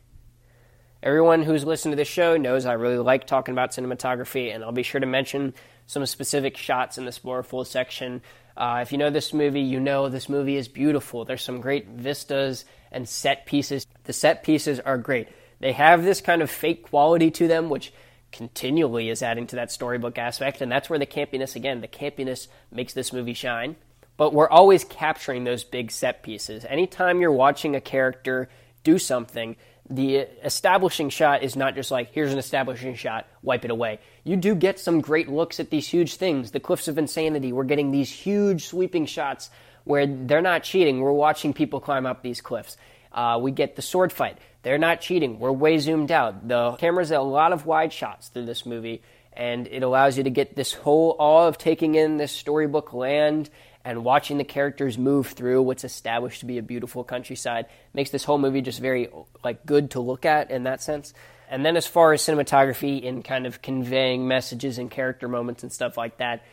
Everyone 1.05 1.43
who's 1.43 1.63
listened 1.63 1.91
to 1.91 1.95
this 1.95 2.07
show 2.07 2.35
knows 2.35 2.65
I 2.65 2.73
really 2.73 2.97
like 2.97 3.27
talking 3.27 3.51
about 3.51 3.69
cinematography, 3.69 4.51
and 4.51 4.63
I'll 4.63 4.71
be 4.71 4.81
sure 4.81 4.99
to 4.99 5.05
mention 5.05 5.53
some 5.85 6.03
specific 6.07 6.57
shots 6.57 6.97
in 6.97 7.05
the 7.05 7.11
Full 7.11 7.63
section. 7.63 8.23
Uh, 8.57 8.79
if 8.81 8.91
you 8.91 8.97
know 8.97 9.11
this 9.11 9.31
movie, 9.31 9.61
you 9.61 9.79
know 9.79 10.09
this 10.09 10.29
movie 10.29 10.55
is 10.55 10.67
beautiful. 10.67 11.23
There's 11.23 11.43
some 11.43 11.61
great 11.61 11.89
vistas 11.89 12.65
and 12.91 13.07
set 13.07 13.45
pieces. 13.45 13.85
The 14.05 14.13
set 14.13 14.41
pieces 14.41 14.79
are 14.79 14.97
great. 14.97 15.27
They 15.59 15.73
have 15.73 16.03
this 16.03 16.21
kind 16.21 16.41
of 16.41 16.49
fake 16.49 16.81
quality 16.81 17.29
to 17.29 17.47
them, 17.47 17.69
which 17.69 17.93
continually 18.31 19.09
is 19.09 19.21
adding 19.21 19.45
to 19.45 19.57
that 19.57 19.71
storybook 19.71 20.17
aspect, 20.17 20.59
and 20.59 20.71
that's 20.71 20.89
where 20.89 20.97
the 20.97 21.05
campiness, 21.05 21.55
again, 21.55 21.81
the 21.81 21.87
campiness 21.87 22.47
makes 22.71 22.93
this 22.93 23.13
movie 23.13 23.35
shine. 23.35 23.75
But 24.17 24.33
we're 24.33 24.49
always 24.49 24.83
capturing 24.83 25.43
those 25.43 25.63
big 25.63 25.91
set 25.91 26.23
pieces. 26.23 26.65
Anytime 26.65 27.21
you're 27.21 27.31
watching 27.31 27.75
a 27.75 27.81
character 27.81 28.49
do 28.85 28.97
something, 28.97 29.57
the 29.89 30.15
establishing 30.43 31.09
shot 31.09 31.43
is 31.43 31.57
not 31.57 31.75
just 31.75 31.91
like, 31.91 32.13
here's 32.13 32.31
an 32.31 32.39
establishing 32.39 32.95
shot, 32.95 33.27
wipe 33.43 33.65
it 33.65 33.71
away. 33.71 33.99
You 34.23 34.37
do 34.37 34.55
get 34.55 34.79
some 34.79 35.01
great 35.01 35.29
looks 35.29 35.59
at 35.59 35.69
these 35.69 35.87
huge 35.87 36.15
things. 36.15 36.51
The 36.51 36.61
Cliffs 36.61 36.87
of 36.87 36.97
Insanity, 36.97 37.51
we're 37.51 37.65
getting 37.65 37.91
these 37.91 38.09
huge 38.09 38.65
sweeping 38.65 39.05
shots 39.05 39.49
where 39.83 40.07
they're 40.07 40.41
not 40.41 40.63
cheating. 40.63 41.01
We're 41.01 41.11
watching 41.11 41.53
people 41.53 41.81
climb 41.81 42.05
up 42.05 42.23
these 42.23 42.41
cliffs. 42.41 42.77
Uh, 43.11 43.37
we 43.41 43.51
get 43.51 43.75
the 43.75 43.81
sword 43.81 44.11
fight. 44.11 44.37
They're 44.63 44.77
not 44.77 45.01
cheating. 45.01 45.39
We're 45.39 45.51
way 45.51 45.77
zoomed 45.77 46.11
out. 46.11 46.47
The 46.47 46.71
camera's 46.73 47.11
a 47.11 47.19
lot 47.19 47.53
of 47.53 47.65
wide 47.65 47.93
shots 47.93 48.29
through 48.29 48.45
this 48.45 48.65
movie, 48.65 49.03
and 49.33 49.67
it 49.67 49.83
allows 49.83 50.17
you 50.17 50.23
to 50.23 50.31
get 50.31 50.55
this 50.55 50.73
whole 50.73 51.15
awe 51.19 51.47
of 51.47 51.57
taking 51.57 51.93
in 51.93 52.17
this 52.17 52.31
storybook 52.31 52.93
land 52.93 53.49
and 53.85 54.03
watching 54.03 54.39
the 54.39 54.43
characters 54.43 54.97
move 54.97 55.27
through 55.27 55.61
what's 55.61 55.83
established 55.83 56.39
to 56.39 56.47
be 56.47 56.57
a 56.57 56.63
beautiful 56.63 57.03
countryside 57.03 57.67
makes 57.93 58.09
this 58.09 58.23
whole 58.23 58.39
movie 58.39 58.61
just 58.61 58.81
very 58.81 59.09
like 59.43 59.63
good 59.65 59.91
to 59.91 59.99
look 59.99 60.25
at 60.25 60.49
in 60.49 60.63
that 60.63 60.81
sense. 60.81 61.13
And 61.49 61.63
then 61.63 61.77
as 61.77 61.85
far 61.85 62.11
as 62.11 62.23
cinematography 62.23 63.07
and 63.07 63.23
kind 63.23 63.45
of 63.45 63.61
conveying 63.61 64.27
messages 64.27 64.79
and 64.79 64.89
character 64.89 65.27
moments 65.27 65.61
and 65.61 65.71
stuff 65.71 65.97
like 65.97 66.17
that, 66.17 66.43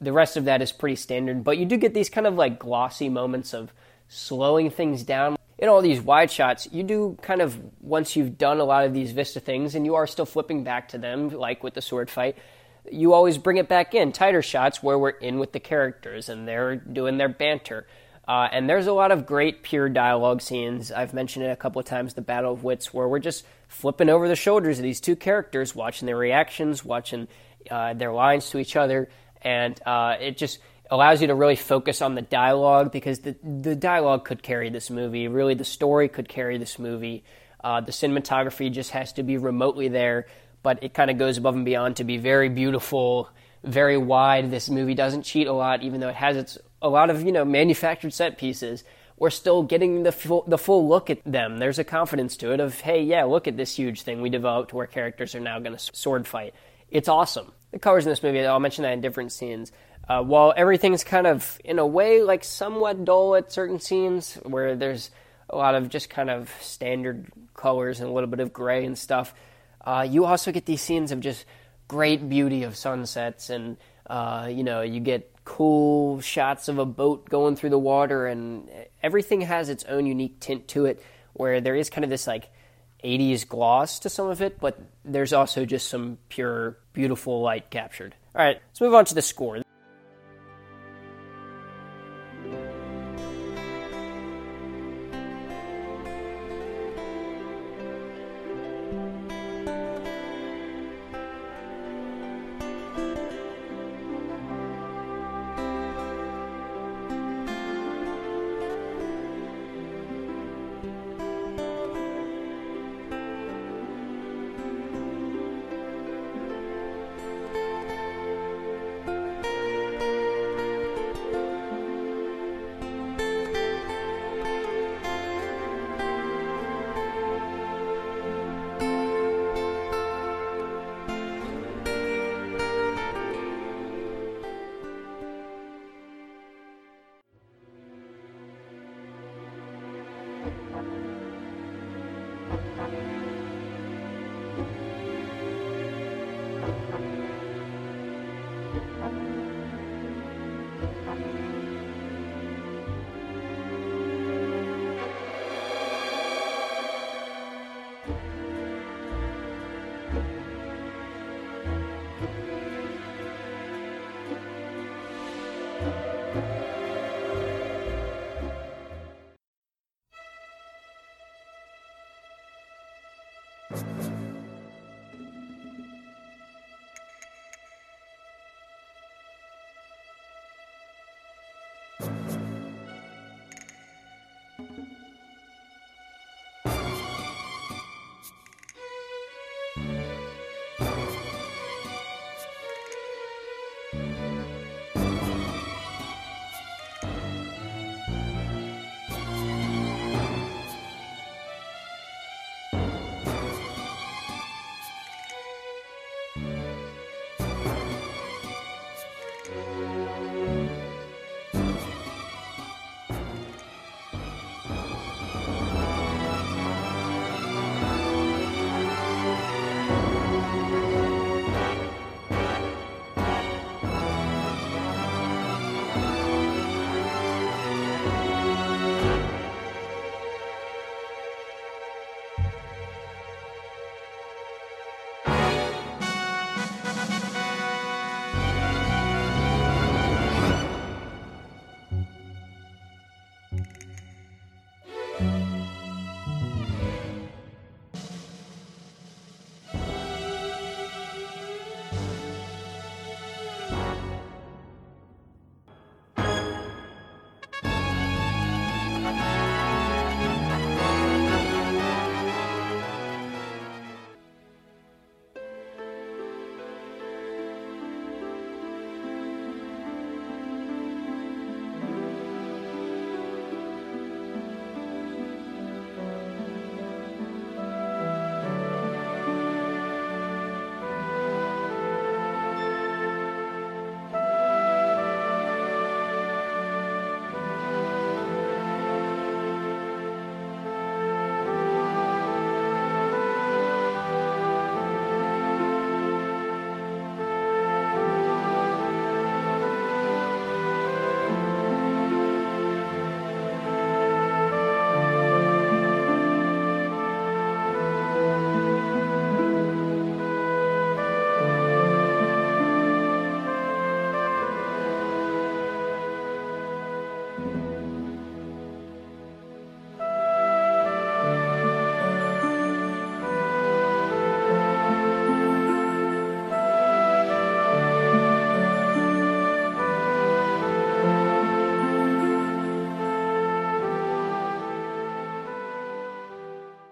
the 0.00 0.12
rest 0.12 0.36
of 0.36 0.46
that 0.46 0.60
is 0.60 0.72
pretty 0.72 0.96
standard, 0.96 1.44
but 1.44 1.56
you 1.56 1.64
do 1.64 1.76
get 1.76 1.94
these 1.94 2.10
kind 2.10 2.26
of 2.26 2.34
like 2.34 2.58
glossy 2.58 3.08
moments 3.08 3.54
of 3.54 3.72
slowing 4.08 4.68
things 4.68 5.04
down. 5.04 5.36
In 5.58 5.68
all 5.68 5.80
these 5.80 6.00
wide 6.00 6.32
shots, 6.32 6.68
you 6.72 6.82
do 6.82 7.16
kind 7.22 7.40
of 7.40 7.56
once 7.80 8.16
you've 8.16 8.36
done 8.36 8.58
a 8.58 8.64
lot 8.64 8.84
of 8.84 8.92
these 8.92 9.12
vista 9.12 9.38
things 9.38 9.76
and 9.76 9.86
you 9.86 9.94
are 9.94 10.08
still 10.08 10.26
flipping 10.26 10.64
back 10.64 10.88
to 10.88 10.98
them 10.98 11.28
like 11.28 11.62
with 11.62 11.74
the 11.74 11.80
sword 11.80 12.10
fight, 12.10 12.36
you 12.90 13.12
always 13.12 13.38
bring 13.38 13.56
it 13.56 13.68
back 13.68 13.94
in 13.94 14.12
tighter 14.12 14.42
shots 14.42 14.82
where 14.82 14.98
we're 14.98 15.10
in 15.10 15.38
with 15.38 15.52
the 15.52 15.60
characters 15.60 16.28
and 16.28 16.46
they're 16.46 16.76
doing 16.76 17.16
their 17.16 17.28
banter. 17.28 17.86
Uh, 18.26 18.48
and 18.52 18.68
there's 18.68 18.86
a 18.86 18.92
lot 18.92 19.10
of 19.10 19.26
great 19.26 19.62
pure 19.62 19.88
dialogue 19.88 20.40
scenes. 20.40 20.92
I've 20.92 21.12
mentioned 21.12 21.44
it 21.44 21.50
a 21.50 21.56
couple 21.56 21.80
of 21.80 21.86
times, 21.86 22.14
the 22.14 22.22
Battle 22.22 22.52
of 22.52 22.62
Wits, 22.62 22.94
where 22.94 23.08
we're 23.08 23.18
just 23.18 23.44
flipping 23.68 24.08
over 24.08 24.28
the 24.28 24.36
shoulders 24.36 24.78
of 24.78 24.84
these 24.84 25.00
two 25.00 25.16
characters, 25.16 25.74
watching 25.74 26.06
their 26.06 26.16
reactions, 26.16 26.84
watching 26.84 27.26
uh, 27.70 27.94
their 27.94 28.12
lines 28.12 28.48
to 28.50 28.58
each 28.58 28.76
other, 28.76 29.08
and 29.42 29.80
uh, 29.84 30.16
it 30.20 30.36
just 30.36 30.60
allows 30.90 31.20
you 31.20 31.26
to 31.28 31.34
really 31.34 31.56
focus 31.56 32.00
on 32.00 32.14
the 32.14 32.22
dialogue 32.22 32.92
because 32.92 33.20
the 33.20 33.34
the 33.42 33.74
dialogue 33.74 34.24
could 34.24 34.42
carry 34.42 34.70
this 34.70 34.88
movie. 34.88 35.26
Really, 35.26 35.54
the 35.54 35.64
story 35.64 36.08
could 36.08 36.28
carry 36.28 36.58
this 36.58 36.78
movie. 36.78 37.24
Uh, 37.62 37.80
the 37.80 37.92
cinematography 37.92 38.70
just 38.70 38.90
has 38.90 39.12
to 39.14 39.22
be 39.22 39.36
remotely 39.36 39.88
there 39.88 40.26
but 40.62 40.82
it 40.82 40.94
kind 40.94 41.10
of 41.10 41.18
goes 41.18 41.38
above 41.38 41.54
and 41.54 41.64
beyond 41.64 41.96
to 41.96 42.04
be 42.04 42.16
very 42.16 42.48
beautiful, 42.48 43.28
very 43.64 43.96
wide. 43.96 44.50
This 44.50 44.68
movie 44.68 44.94
doesn't 44.94 45.22
cheat 45.22 45.46
a 45.46 45.52
lot, 45.52 45.82
even 45.82 46.00
though 46.00 46.08
it 46.08 46.14
has 46.14 46.36
its 46.36 46.58
a 46.80 46.88
lot 46.88 47.10
of 47.10 47.22
you 47.22 47.32
know 47.32 47.44
manufactured 47.44 48.12
set 48.12 48.38
pieces. 48.38 48.84
We're 49.18 49.30
still 49.30 49.62
getting 49.62 50.02
the 50.02 50.10
full, 50.10 50.42
the 50.48 50.58
full 50.58 50.88
look 50.88 51.08
at 51.08 51.22
them. 51.24 51.58
There's 51.58 51.78
a 51.78 51.84
confidence 51.84 52.36
to 52.38 52.52
it 52.52 52.60
of 52.60 52.80
hey, 52.80 53.02
yeah, 53.02 53.24
look 53.24 53.46
at 53.46 53.56
this 53.56 53.76
huge 53.76 54.02
thing 54.02 54.20
we 54.20 54.30
developed 54.30 54.72
where 54.72 54.86
characters 54.86 55.34
are 55.34 55.40
now 55.40 55.58
going 55.60 55.76
to 55.76 55.90
sword 55.94 56.26
fight. 56.26 56.54
It's 56.90 57.08
awesome. 57.08 57.52
The 57.70 57.78
colors 57.78 58.04
in 58.04 58.10
this 58.10 58.22
movie, 58.22 58.44
I'll 58.44 58.60
mention 58.60 58.82
that 58.82 58.92
in 58.92 59.00
different 59.00 59.32
scenes. 59.32 59.70
Uh, 60.08 60.22
while 60.22 60.52
everything's 60.56 61.04
kind 61.04 61.28
of 61.28 61.60
in 61.64 61.78
a 61.78 61.86
way 61.86 62.22
like 62.22 62.42
somewhat 62.42 63.04
dull 63.04 63.36
at 63.36 63.52
certain 63.52 63.78
scenes 63.78 64.34
where 64.42 64.74
there's 64.74 65.10
a 65.48 65.56
lot 65.56 65.76
of 65.76 65.88
just 65.88 66.10
kind 66.10 66.28
of 66.28 66.50
standard 66.60 67.30
colors 67.54 68.00
and 68.00 68.08
a 68.08 68.12
little 68.12 68.28
bit 68.28 68.40
of 68.40 68.52
gray 68.52 68.84
and 68.84 68.98
stuff 68.98 69.32
uh, 69.84 70.06
you 70.08 70.24
also 70.24 70.52
get 70.52 70.66
these 70.66 70.80
scenes 70.80 71.12
of 71.12 71.20
just 71.20 71.44
great 71.88 72.28
beauty 72.28 72.62
of 72.62 72.76
sunsets, 72.76 73.50
and 73.50 73.76
uh, 74.08 74.48
you 74.50 74.64
know 74.64 74.82
you 74.82 75.00
get 75.00 75.28
cool 75.44 76.20
shots 76.20 76.68
of 76.68 76.78
a 76.78 76.86
boat 76.86 77.28
going 77.28 77.56
through 77.56 77.70
the 77.70 77.78
water, 77.78 78.26
and 78.26 78.68
everything 79.02 79.42
has 79.42 79.68
its 79.68 79.84
own 79.84 80.06
unique 80.06 80.40
tint 80.40 80.68
to 80.68 80.86
it. 80.86 81.02
Where 81.34 81.60
there 81.60 81.74
is 81.74 81.88
kind 81.88 82.04
of 82.04 82.10
this 82.10 82.26
like 82.26 82.50
80s 83.02 83.48
gloss 83.48 83.98
to 84.00 84.08
some 84.08 84.28
of 84.28 84.42
it, 84.42 84.60
but 84.60 84.78
there's 85.04 85.32
also 85.32 85.64
just 85.64 85.88
some 85.88 86.18
pure, 86.28 86.76
beautiful 86.92 87.40
light 87.40 87.70
captured. 87.70 88.14
All 88.34 88.44
right, 88.44 88.60
let's 88.68 88.80
move 88.80 88.94
on 88.94 89.04
to 89.06 89.14
the 89.14 89.22
score. 89.22 89.62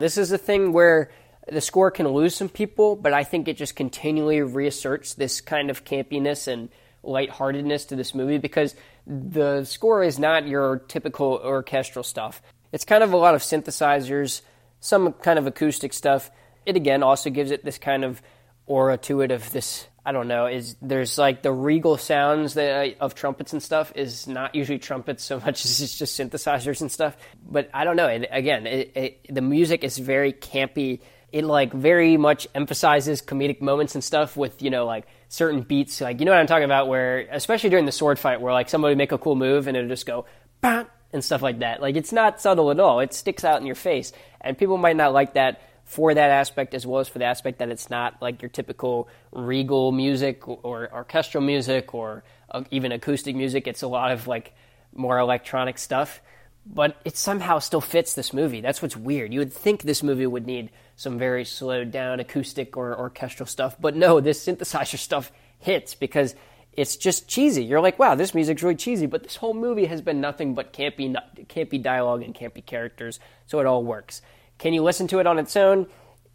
This 0.00 0.16
is 0.16 0.32
a 0.32 0.38
thing 0.38 0.72
where 0.72 1.10
the 1.46 1.60
score 1.60 1.90
can 1.90 2.08
lose 2.08 2.34
some 2.34 2.48
people, 2.48 2.96
but 2.96 3.12
I 3.12 3.22
think 3.22 3.48
it 3.48 3.58
just 3.58 3.76
continually 3.76 4.40
reasserts 4.40 5.12
this 5.12 5.42
kind 5.42 5.68
of 5.68 5.84
campiness 5.84 6.48
and 6.48 6.70
lightheartedness 7.02 7.84
to 7.88 7.96
this 7.96 8.14
movie 8.14 8.38
because 8.38 8.74
the 9.06 9.62
score 9.64 10.02
is 10.02 10.18
not 10.18 10.48
your 10.48 10.78
typical 10.78 11.38
orchestral 11.44 12.02
stuff. 12.02 12.40
It's 12.72 12.86
kind 12.86 13.04
of 13.04 13.12
a 13.12 13.18
lot 13.18 13.34
of 13.34 13.42
synthesizers, 13.42 14.40
some 14.80 15.12
kind 15.12 15.38
of 15.38 15.46
acoustic 15.46 15.92
stuff. 15.92 16.30
It 16.64 16.76
again 16.76 17.02
also 17.02 17.28
gives 17.28 17.50
it 17.50 17.62
this 17.62 17.76
kind 17.76 18.02
of 18.02 18.22
aura 18.64 18.96
to 18.96 19.20
it 19.20 19.30
of 19.30 19.52
this 19.52 19.86
I 20.04 20.12
don't 20.12 20.28
know 20.28 20.46
is 20.46 20.76
there's 20.80 21.18
like 21.18 21.42
the 21.42 21.52
regal 21.52 21.96
sounds 21.96 22.54
that, 22.54 22.96
of 23.00 23.14
trumpets 23.14 23.52
and 23.52 23.62
stuff 23.62 23.92
is 23.94 24.26
not 24.26 24.54
usually 24.54 24.78
trumpets 24.78 25.24
so 25.24 25.38
much 25.44 25.64
as 25.64 25.80
it's 25.80 25.98
just 25.98 26.18
synthesizers 26.18 26.80
and 26.80 26.90
stuff. 26.90 27.16
But 27.46 27.70
I 27.74 27.84
don't 27.84 27.96
know. 27.96 28.06
It, 28.06 28.28
again, 28.30 28.66
it, 28.66 28.92
it, 28.94 29.26
the 29.34 29.42
music 29.42 29.84
is 29.84 29.98
very 29.98 30.32
campy. 30.32 31.00
It 31.32 31.44
like 31.44 31.72
very 31.72 32.16
much 32.16 32.48
emphasizes 32.54 33.22
comedic 33.22 33.60
moments 33.60 33.94
and 33.94 34.02
stuff 34.02 34.36
with 34.36 34.62
you 34.62 34.70
know 34.70 34.86
like 34.86 35.06
certain 35.28 35.62
beats. 35.62 36.00
Like 36.00 36.18
you 36.18 36.26
know 36.26 36.32
what 36.32 36.40
I'm 36.40 36.46
talking 36.46 36.64
about, 36.64 36.88
where 36.88 37.20
especially 37.30 37.70
during 37.70 37.86
the 37.86 37.92
sword 37.92 38.18
fight, 38.18 38.40
where 38.40 38.52
like 38.52 38.68
somebody 38.68 38.94
make 38.94 39.12
a 39.12 39.18
cool 39.18 39.36
move 39.36 39.68
and 39.68 39.76
it'll 39.76 39.88
just 39.88 40.06
go 40.06 40.24
bam 40.60 40.86
and 41.12 41.24
stuff 41.24 41.42
like 41.42 41.60
that. 41.60 41.80
Like 41.80 41.96
it's 41.96 42.12
not 42.12 42.40
subtle 42.40 42.70
at 42.70 42.80
all. 42.80 43.00
It 43.00 43.12
sticks 43.12 43.44
out 43.44 43.60
in 43.60 43.66
your 43.66 43.76
face, 43.76 44.12
and 44.40 44.56
people 44.56 44.78
might 44.78 44.96
not 44.96 45.12
like 45.12 45.34
that 45.34 45.60
for 45.90 46.14
that 46.14 46.30
aspect 46.30 46.72
as 46.72 46.86
well 46.86 47.00
as 47.00 47.08
for 47.08 47.18
the 47.18 47.24
aspect 47.24 47.58
that 47.58 47.68
it's 47.68 47.90
not 47.90 48.22
like 48.22 48.42
your 48.42 48.48
typical 48.48 49.08
regal 49.32 49.90
music 49.90 50.46
or 50.46 50.88
orchestral 50.92 51.42
music 51.42 51.92
or 51.94 52.22
uh, 52.52 52.62
even 52.70 52.92
acoustic 52.92 53.34
music. 53.34 53.66
It's 53.66 53.82
a 53.82 53.88
lot 53.88 54.12
of 54.12 54.28
like 54.28 54.54
more 54.94 55.18
electronic 55.18 55.78
stuff. 55.78 56.20
but 56.64 56.96
it 57.04 57.16
somehow 57.16 57.58
still 57.58 57.80
fits 57.80 58.14
this 58.14 58.32
movie. 58.32 58.60
That's 58.60 58.82
what's 58.82 58.96
weird. 58.96 59.32
You 59.32 59.40
would 59.40 59.52
think 59.52 59.82
this 59.82 60.02
movie 60.02 60.26
would 60.26 60.46
need 60.46 60.70
some 60.94 61.18
very 61.18 61.44
slowed 61.44 61.90
down 61.90 62.20
acoustic 62.20 62.76
or 62.76 62.96
orchestral 62.96 63.46
stuff, 63.46 63.76
but 63.80 63.96
no, 63.96 64.20
this 64.20 64.46
synthesizer 64.46 64.98
stuff 65.08 65.32
hits 65.58 65.94
because 65.94 66.34
it's 66.72 66.96
just 66.96 67.26
cheesy. 67.26 67.64
You're 67.64 67.80
like, 67.80 67.98
wow, 67.98 68.14
this 68.14 68.34
music's 68.34 68.62
really 68.62 68.76
cheesy, 68.76 69.06
but 69.06 69.22
this 69.24 69.36
whole 69.36 69.54
movie 69.54 69.86
has 69.86 70.02
been 70.02 70.20
nothing 70.20 70.54
but 70.54 70.72
campy, 70.72 71.14
campy 71.48 71.82
dialogue 71.82 72.22
and 72.22 72.34
campy 72.34 72.64
characters, 72.64 73.18
so 73.46 73.58
it 73.58 73.66
all 73.66 73.82
works. 73.82 74.22
Can 74.60 74.72
you 74.72 74.82
listen 74.82 75.08
to 75.08 75.18
it 75.18 75.26
on 75.26 75.38
its 75.38 75.56
own? 75.56 75.88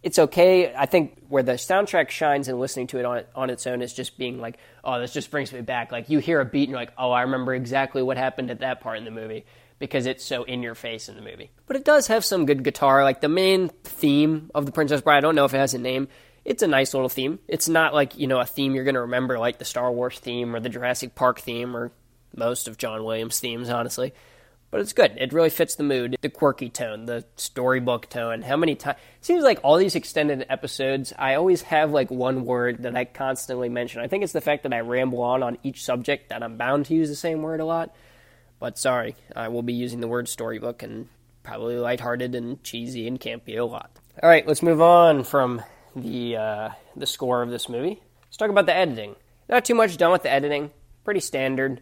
It's 0.04 0.20
okay. 0.20 0.74
I 0.76 0.86
think 0.86 1.18
where 1.30 1.42
the 1.42 1.54
soundtrack 1.54 2.10
shines 2.10 2.48
and 2.48 2.60
listening 2.60 2.88
to 2.88 3.00
it 3.00 3.06
on, 3.06 3.24
on 3.34 3.50
its 3.50 3.66
own 3.66 3.82
is 3.82 3.94
just 3.94 4.18
being 4.18 4.40
like, 4.40 4.58
oh, 4.84 5.00
this 5.00 5.14
just 5.14 5.32
brings 5.32 5.52
me 5.52 5.62
back. 5.62 5.92
Like, 5.92 6.10
you 6.10 6.20
hear 6.20 6.42
a 6.42 6.46
beat 6.46 6.64
and 6.64 6.72
you're 6.72 6.80
like, 6.80 6.94
oh, 6.98 7.12
I 7.12 7.22
remember 7.22 7.56
exactly 7.56 8.04
what 8.04 8.18
happened 8.18 8.52
at 8.52 8.60
that 8.60 8.82
part 8.82 8.98
in 8.98 9.06
the 9.06 9.12
movie 9.12 9.46
because 9.80 10.06
it's 10.06 10.24
so 10.24 10.44
in 10.44 10.62
your 10.62 10.76
face 10.76 11.10
in 11.10 11.16
the 11.16 11.22
movie. 11.22 11.50
But 11.66 11.78
it 11.78 11.86
does 11.86 12.08
have 12.08 12.26
some 12.26 12.46
good 12.46 12.64
guitar. 12.64 13.04
Like, 13.04 13.22
the 13.22 13.30
main 13.30 13.70
theme 13.84 14.52
of 14.54 14.66
The 14.66 14.72
Princess 14.72 15.02
Bride, 15.02 15.18
I 15.18 15.22
don't 15.22 15.36
know 15.36 15.46
if 15.46 15.54
it 15.54 15.58
has 15.58 15.74
a 15.74 15.80
name 15.80 16.10
it's 16.46 16.62
a 16.62 16.68
nice 16.68 16.94
little 16.94 17.10
theme. 17.10 17.40
It's 17.48 17.68
not 17.68 17.94
like, 17.94 18.18
you 18.18 18.28
know, 18.28 18.40
a 18.40 18.46
theme 18.46 18.76
you're 18.76 18.84
going 18.84 18.96
to 18.96 19.02
remember 19.02 19.40
like 19.40 19.58
the 19.58 19.66
Star 19.66 19.92
Wars 19.92 20.20
theme 20.20 20.56
or 20.56 20.60
the 20.60 20.70
Jurassic 20.70 21.16
Park 21.16 21.40
theme 21.40 21.76
or 21.76 21.92
most 22.36 22.68
of 22.68 22.78
John 22.78 23.04
Williams' 23.04 23.40
themes, 23.40 23.70
honestly. 23.70 24.14
But 24.76 24.82
it's 24.82 24.92
good. 24.92 25.14
It 25.18 25.32
really 25.32 25.50
fits 25.50 25.76
the 25.76 25.84
mood, 25.84 26.18
the 26.20 26.28
quirky 26.28 26.68
tone, 26.70 27.06
the 27.06 27.24
storybook 27.38 28.10
tone. 28.10 28.42
How 28.42 28.58
many 28.58 28.76
times? 28.76 28.98
Seems 29.22 29.42
like 29.42 29.62
all 29.64 29.78
these 29.78 29.96
extended 29.96 30.46
episodes, 30.50 31.14
I 31.18 31.36
always 31.36 31.62
have 31.62 31.92
like 31.92 32.12
one 32.12 32.44
word 32.44 32.84
that 32.84 32.94
I 32.94 33.06
constantly 33.06 33.70
mention. 33.70 34.02
I 34.02 34.10
think 34.10 34.26
it's 34.26 34.34
the 34.34 34.42
fact 34.42 34.64
that 34.64 34.74
I 34.74 34.82
ramble 34.82 35.22
on 35.22 35.44
on 35.44 35.58
each 35.64 35.86
subject 35.86 36.28
that 36.28 36.44
I'm 36.44 36.58
bound 36.58 36.88
to 36.88 36.94
use 36.94 37.08
the 37.08 37.16
same 37.16 37.42
word 37.42 37.62
a 37.62 37.66
lot. 37.66 37.96
But 38.60 38.78
sorry, 38.78 39.16
I 39.34 39.48
will 39.48 39.62
be 39.64 39.72
using 39.72 40.02
the 40.02 40.10
word 40.10 40.28
storybook 40.28 40.84
and 40.84 41.08
probably 41.42 41.78
lighthearted 41.78 42.36
and 42.36 42.62
cheesy 42.62 43.08
and 43.08 43.18
campy 43.18 43.58
a 43.58 43.64
lot. 43.64 43.92
All 44.22 44.28
right, 44.28 44.46
let's 44.46 44.62
move 44.62 44.82
on 44.82 45.24
from 45.24 45.62
the 45.96 46.36
uh, 46.36 46.70
the 46.98 47.08
score 47.08 47.42
of 47.42 47.50
this 47.50 47.70
movie. 47.70 48.02
Let's 48.26 48.36
talk 48.36 48.50
about 48.50 48.66
the 48.66 48.76
editing. 48.76 49.16
Not 49.48 49.64
too 49.64 49.76
much 49.76 49.96
done 49.96 50.12
with 50.12 50.24
the 50.24 50.34
editing. 50.34 50.72
Pretty 51.06 51.22
standard. 51.22 51.80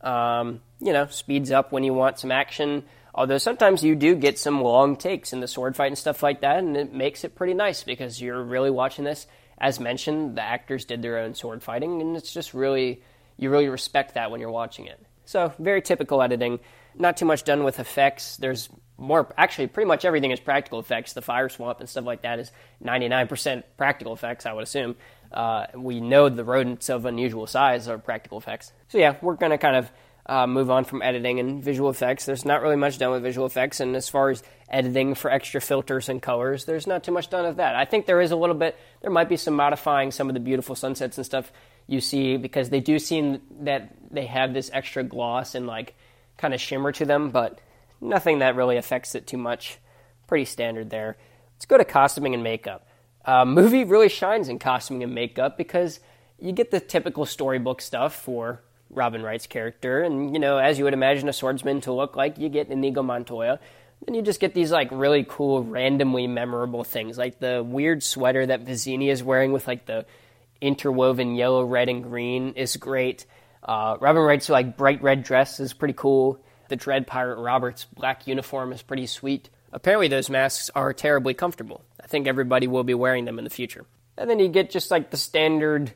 Um, 0.00 0.62
you 0.80 0.92
know, 0.92 1.06
speeds 1.06 1.50
up 1.50 1.72
when 1.72 1.84
you 1.84 1.94
want 1.94 2.18
some 2.18 2.32
action. 2.32 2.84
Although 3.14 3.38
sometimes 3.38 3.82
you 3.82 3.96
do 3.96 4.14
get 4.14 4.38
some 4.38 4.62
long 4.62 4.96
takes 4.96 5.32
in 5.32 5.40
the 5.40 5.48
sword 5.48 5.76
fight 5.76 5.88
and 5.88 5.98
stuff 5.98 6.22
like 6.22 6.42
that, 6.42 6.58
and 6.58 6.76
it 6.76 6.92
makes 6.92 7.24
it 7.24 7.34
pretty 7.34 7.54
nice 7.54 7.82
because 7.82 8.20
you're 8.20 8.42
really 8.42 8.70
watching 8.70 9.04
this. 9.04 9.26
As 9.58 9.78
mentioned, 9.78 10.36
the 10.36 10.42
actors 10.42 10.84
did 10.84 11.02
their 11.02 11.18
own 11.18 11.34
sword 11.34 11.62
fighting, 11.62 12.00
and 12.00 12.16
it's 12.16 12.32
just 12.32 12.54
really 12.54 13.02
you 13.36 13.50
really 13.50 13.68
respect 13.68 14.14
that 14.14 14.30
when 14.30 14.40
you're 14.40 14.50
watching 14.50 14.86
it. 14.86 15.00
So 15.24 15.52
very 15.58 15.82
typical 15.82 16.22
editing. 16.22 16.60
Not 16.94 17.16
too 17.16 17.24
much 17.24 17.44
done 17.44 17.64
with 17.64 17.80
effects. 17.80 18.36
There's 18.36 18.68
more 18.98 19.32
actually 19.38 19.68
pretty 19.68 19.88
much 19.88 20.04
everything 20.04 20.30
is 20.30 20.40
practical 20.40 20.78
effects. 20.78 21.14
The 21.14 21.22
fire 21.22 21.48
swamp 21.48 21.80
and 21.80 21.88
stuff 21.88 22.04
like 22.04 22.22
that 22.22 22.38
is 22.38 22.52
99% 22.84 23.62
practical 23.78 24.12
effects, 24.12 24.44
I 24.44 24.52
would 24.52 24.64
assume. 24.64 24.96
Uh, 25.32 25.66
we 25.74 26.00
know 26.00 26.28
the 26.28 26.44
rodents 26.44 26.90
of 26.90 27.06
unusual 27.06 27.46
size 27.46 27.88
are 27.88 27.98
practical 27.98 28.38
effects. 28.38 28.72
So 28.88 28.98
yeah, 28.98 29.16
we're 29.22 29.36
going 29.36 29.52
to 29.52 29.58
kind 29.58 29.76
of 29.76 29.90
uh, 30.26 30.46
move 30.46 30.70
on 30.70 30.84
from 30.84 31.02
editing 31.02 31.40
and 31.40 31.62
visual 31.62 31.90
effects. 31.90 32.24
There's 32.24 32.44
not 32.44 32.62
really 32.62 32.76
much 32.76 32.98
done 32.98 33.10
with 33.12 33.22
visual 33.22 33.46
effects, 33.46 33.80
and 33.80 33.96
as 33.96 34.08
far 34.08 34.30
as 34.30 34.42
editing 34.68 35.14
for 35.14 35.30
extra 35.30 35.60
filters 35.60 36.08
and 36.08 36.22
colors, 36.22 36.64
there's 36.64 36.86
not 36.86 37.04
too 37.04 37.12
much 37.12 37.30
done 37.30 37.44
of 37.44 37.56
that. 37.56 37.74
I 37.76 37.84
think 37.84 38.06
there 38.06 38.20
is 38.20 38.30
a 38.30 38.36
little 38.36 38.54
bit. 38.54 38.76
There 39.02 39.10
might 39.10 39.28
be 39.28 39.36
some 39.36 39.54
modifying 39.54 40.10
some 40.10 40.28
of 40.28 40.34
the 40.34 40.40
beautiful 40.40 40.74
sunsets 40.74 41.16
and 41.16 41.26
stuff 41.26 41.52
you 41.86 42.00
see 42.00 42.36
because 42.36 42.70
they 42.70 42.80
do 42.80 42.98
seem 42.98 43.40
that 43.62 43.94
they 44.10 44.26
have 44.26 44.54
this 44.54 44.70
extra 44.72 45.02
gloss 45.02 45.54
and 45.54 45.66
like 45.66 45.94
kind 46.36 46.54
of 46.54 46.60
shimmer 46.60 46.92
to 46.92 47.04
them, 47.04 47.30
but 47.30 47.60
Nothing 48.00 48.38
that 48.38 48.56
really 48.56 48.76
affects 48.76 49.14
it 49.14 49.26
too 49.26 49.36
much. 49.36 49.78
Pretty 50.26 50.46
standard 50.46 50.90
there. 50.90 51.16
Let's 51.54 51.66
go 51.66 51.76
to 51.76 51.84
costuming 51.84 52.34
and 52.34 52.42
makeup. 52.42 52.86
Uh, 53.24 53.44
movie 53.44 53.84
really 53.84 54.08
shines 54.08 54.48
in 54.48 54.58
costuming 54.58 55.02
and 55.02 55.14
makeup 55.14 55.58
because 55.58 56.00
you 56.38 56.52
get 56.52 56.70
the 56.70 56.80
typical 56.80 57.26
storybook 57.26 57.82
stuff 57.82 58.14
for 58.14 58.62
Robin 58.90 59.22
Wright's 59.22 59.46
character, 59.46 60.02
and 60.02 60.34
you 60.34 60.40
know, 60.40 60.58
as 60.58 60.78
you 60.78 60.84
would 60.84 60.94
imagine 60.94 61.28
a 61.28 61.32
swordsman 61.32 61.80
to 61.82 61.92
look 61.92 62.16
like, 62.16 62.38
you 62.38 62.48
get 62.48 62.68
Inigo 62.68 63.02
Montoya. 63.02 63.60
Then 64.04 64.14
you 64.14 64.22
just 64.22 64.40
get 64.40 64.54
these 64.54 64.72
like 64.72 64.88
really 64.90 65.26
cool, 65.28 65.62
randomly 65.62 66.26
memorable 66.26 66.84
things, 66.84 67.18
like 67.18 67.38
the 67.38 67.62
weird 67.62 68.02
sweater 68.02 68.46
that 68.46 68.64
Vizzini 68.64 69.10
is 69.10 69.22
wearing 69.22 69.52
with 69.52 69.66
like 69.66 69.86
the 69.86 70.06
interwoven 70.60 71.34
yellow, 71.34 71.64
red, 71.64 71.88
and 71.88 72.02
green 72.02 72.54
is 72.54 72.76
great. 72.76 73.26
Uh, 73.62 73.96
Robin 74.00 74.22
Wright's 74.22 74.48
like 74.48 74.76
bright 74.76 75.02
red 75.02 75.22
dress 75.22 75.60
is 75.60 75.72
pretty 75.72 75.94
cool. 75.94 76.42
The 76.68 76.76
Dread 76.76 77.06
Pirate 77.06 77.40
Roberts 77.40 77.84
black 77.84 78.26
uniform 78.26 78.72
is 78.72 78.80
pretty 78.80 79.06
sweet. 79.06 79.50
Apparently, 79.72 80.08
those 80.08 80.30
masks 80.30 80.70
are 80.74 80.92
terribly 80.92 81.34
comfortable. 81.34 81.84
I 82.02 82.06
think 82.06 82.26
everybody 82.26 82.66
will 82.66 82.84
be 82.84 82.94
wearing 82.94 83.24
them 83.24 83.38
in 83.38 83.44
the 83.44 83.50
future. 83.50 83.84
And 84.16 84.28
then 84.28 84.38
you 84.38 84.48
get 84.48 84.70
just 84.70 84.90
like 84.90 85.10
the 85.10 85.16
standard 85.16 85.92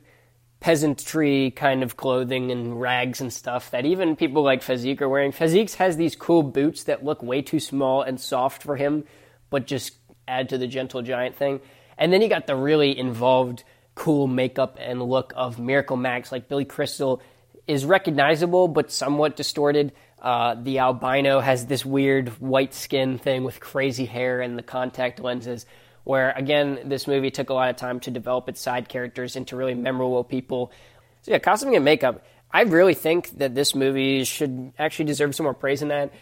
peasantry 0.65 1.51
kind 1.51 1.83
of 1.83 1.95
clothing 1.95 2.49
and 2.49 2.81
rags 2.81 3.21
and 3.21 3.31
stuff 3.31 3.69
that 3.69 3.85
even 3.85 4.15
people 4.15 4.41
like 4.41 4.63
Fezzik 4.63 4.99
are 4.99 5.07
wearing. 5.07 5.31
Fezzik's 5.31 5.75
has 5.75 5.95
these 5.95 6.15
cool 6.15 6.41
boots 6.41 6.85
that 6.85 7.05
look 7.05 7.21
way 7.21 7.43
too 7.43 7.59
small 7.59 8.01
and 8.01 8.19
soft 8.19 8.63
for 8.63 8.75
him, 8.75 9.03
but 9.51 9.67
just 9.67 9.93
add 10.27 10.49
to 10.49 10.57
the 10.57 10.65
gentle 10.65 11.03
giant 11.03 11.35
thing. 11.35 11.59
And 11.99 12.11
then 12.11 12.23
you 12.23 12.27
got 12.27 12.47
the 12.47 12.55
really 12.55 12.97
involved, 12.97 13.63
cool 13.93 14.25
makeup 14.25 14.79
and 14.81 15.03
look 15.03 15.33
of 15.35 15.59
Miracle 15.59 15.97
Max. 15.97 16.31
Like 16.31 16.49
Billy 16.49 16.65
Crystal 16.65 17.21
is 17.67 17.85
recognizable 17.85 18.67
but 18.67 18.91
somewhat 18.91 19.35
distorted. 19.35 19.91
Uh, 20.19 20.55
the 20.55 20.79
albino 20.79 21.41
has 21.41 21.67
this 21.67 21.85
weird 21.85 22.29
white 22.41 22.73
skin 22.73 23.19
thing 23.19 23.43
with 23.43 23.59
crazy 23.59 24.05
hair 24.05 24.41
and 24.41 24.57
the 24.57 24.63
contact 24.63 25.19
lenses. 25.19 25.67
Where 26.05 26.31
again, 26.31 26.79
this 26.85 27.07
movie 27.07 27.31
took 27.31 27.49
a 27.49 27.53
lot 27.53 27.69
of 27.69 27.75
time 27.75 27.99
to 28.01 28.11
develop 28.11 28.47
its 28.47 28.61
side 28.61 28.87
characters 28.87 29.35
into 29.35 29.57
really 29.57 29.73
memorable 29.73 30.23
people. 30.23 30.71
So 31.23 31.31
yeah, 31.31 31.39
costuming 31.39 31.75
and 31.75 31.83
makeup. 31.83 32.23
I 32.51 32.61
really 32.61 32.93
think 32.93 33.37
that 33.39 33.53
this 33.53 33.75
movie 33.75 34.23
should 34.23 34.71
actually 34.79 35.05
deserve 35.05 35.35
some 35.35 35.43
more 35.43 35.53
praise 35.53 35.81
in 35.81 35.89
that. 35.89 36.13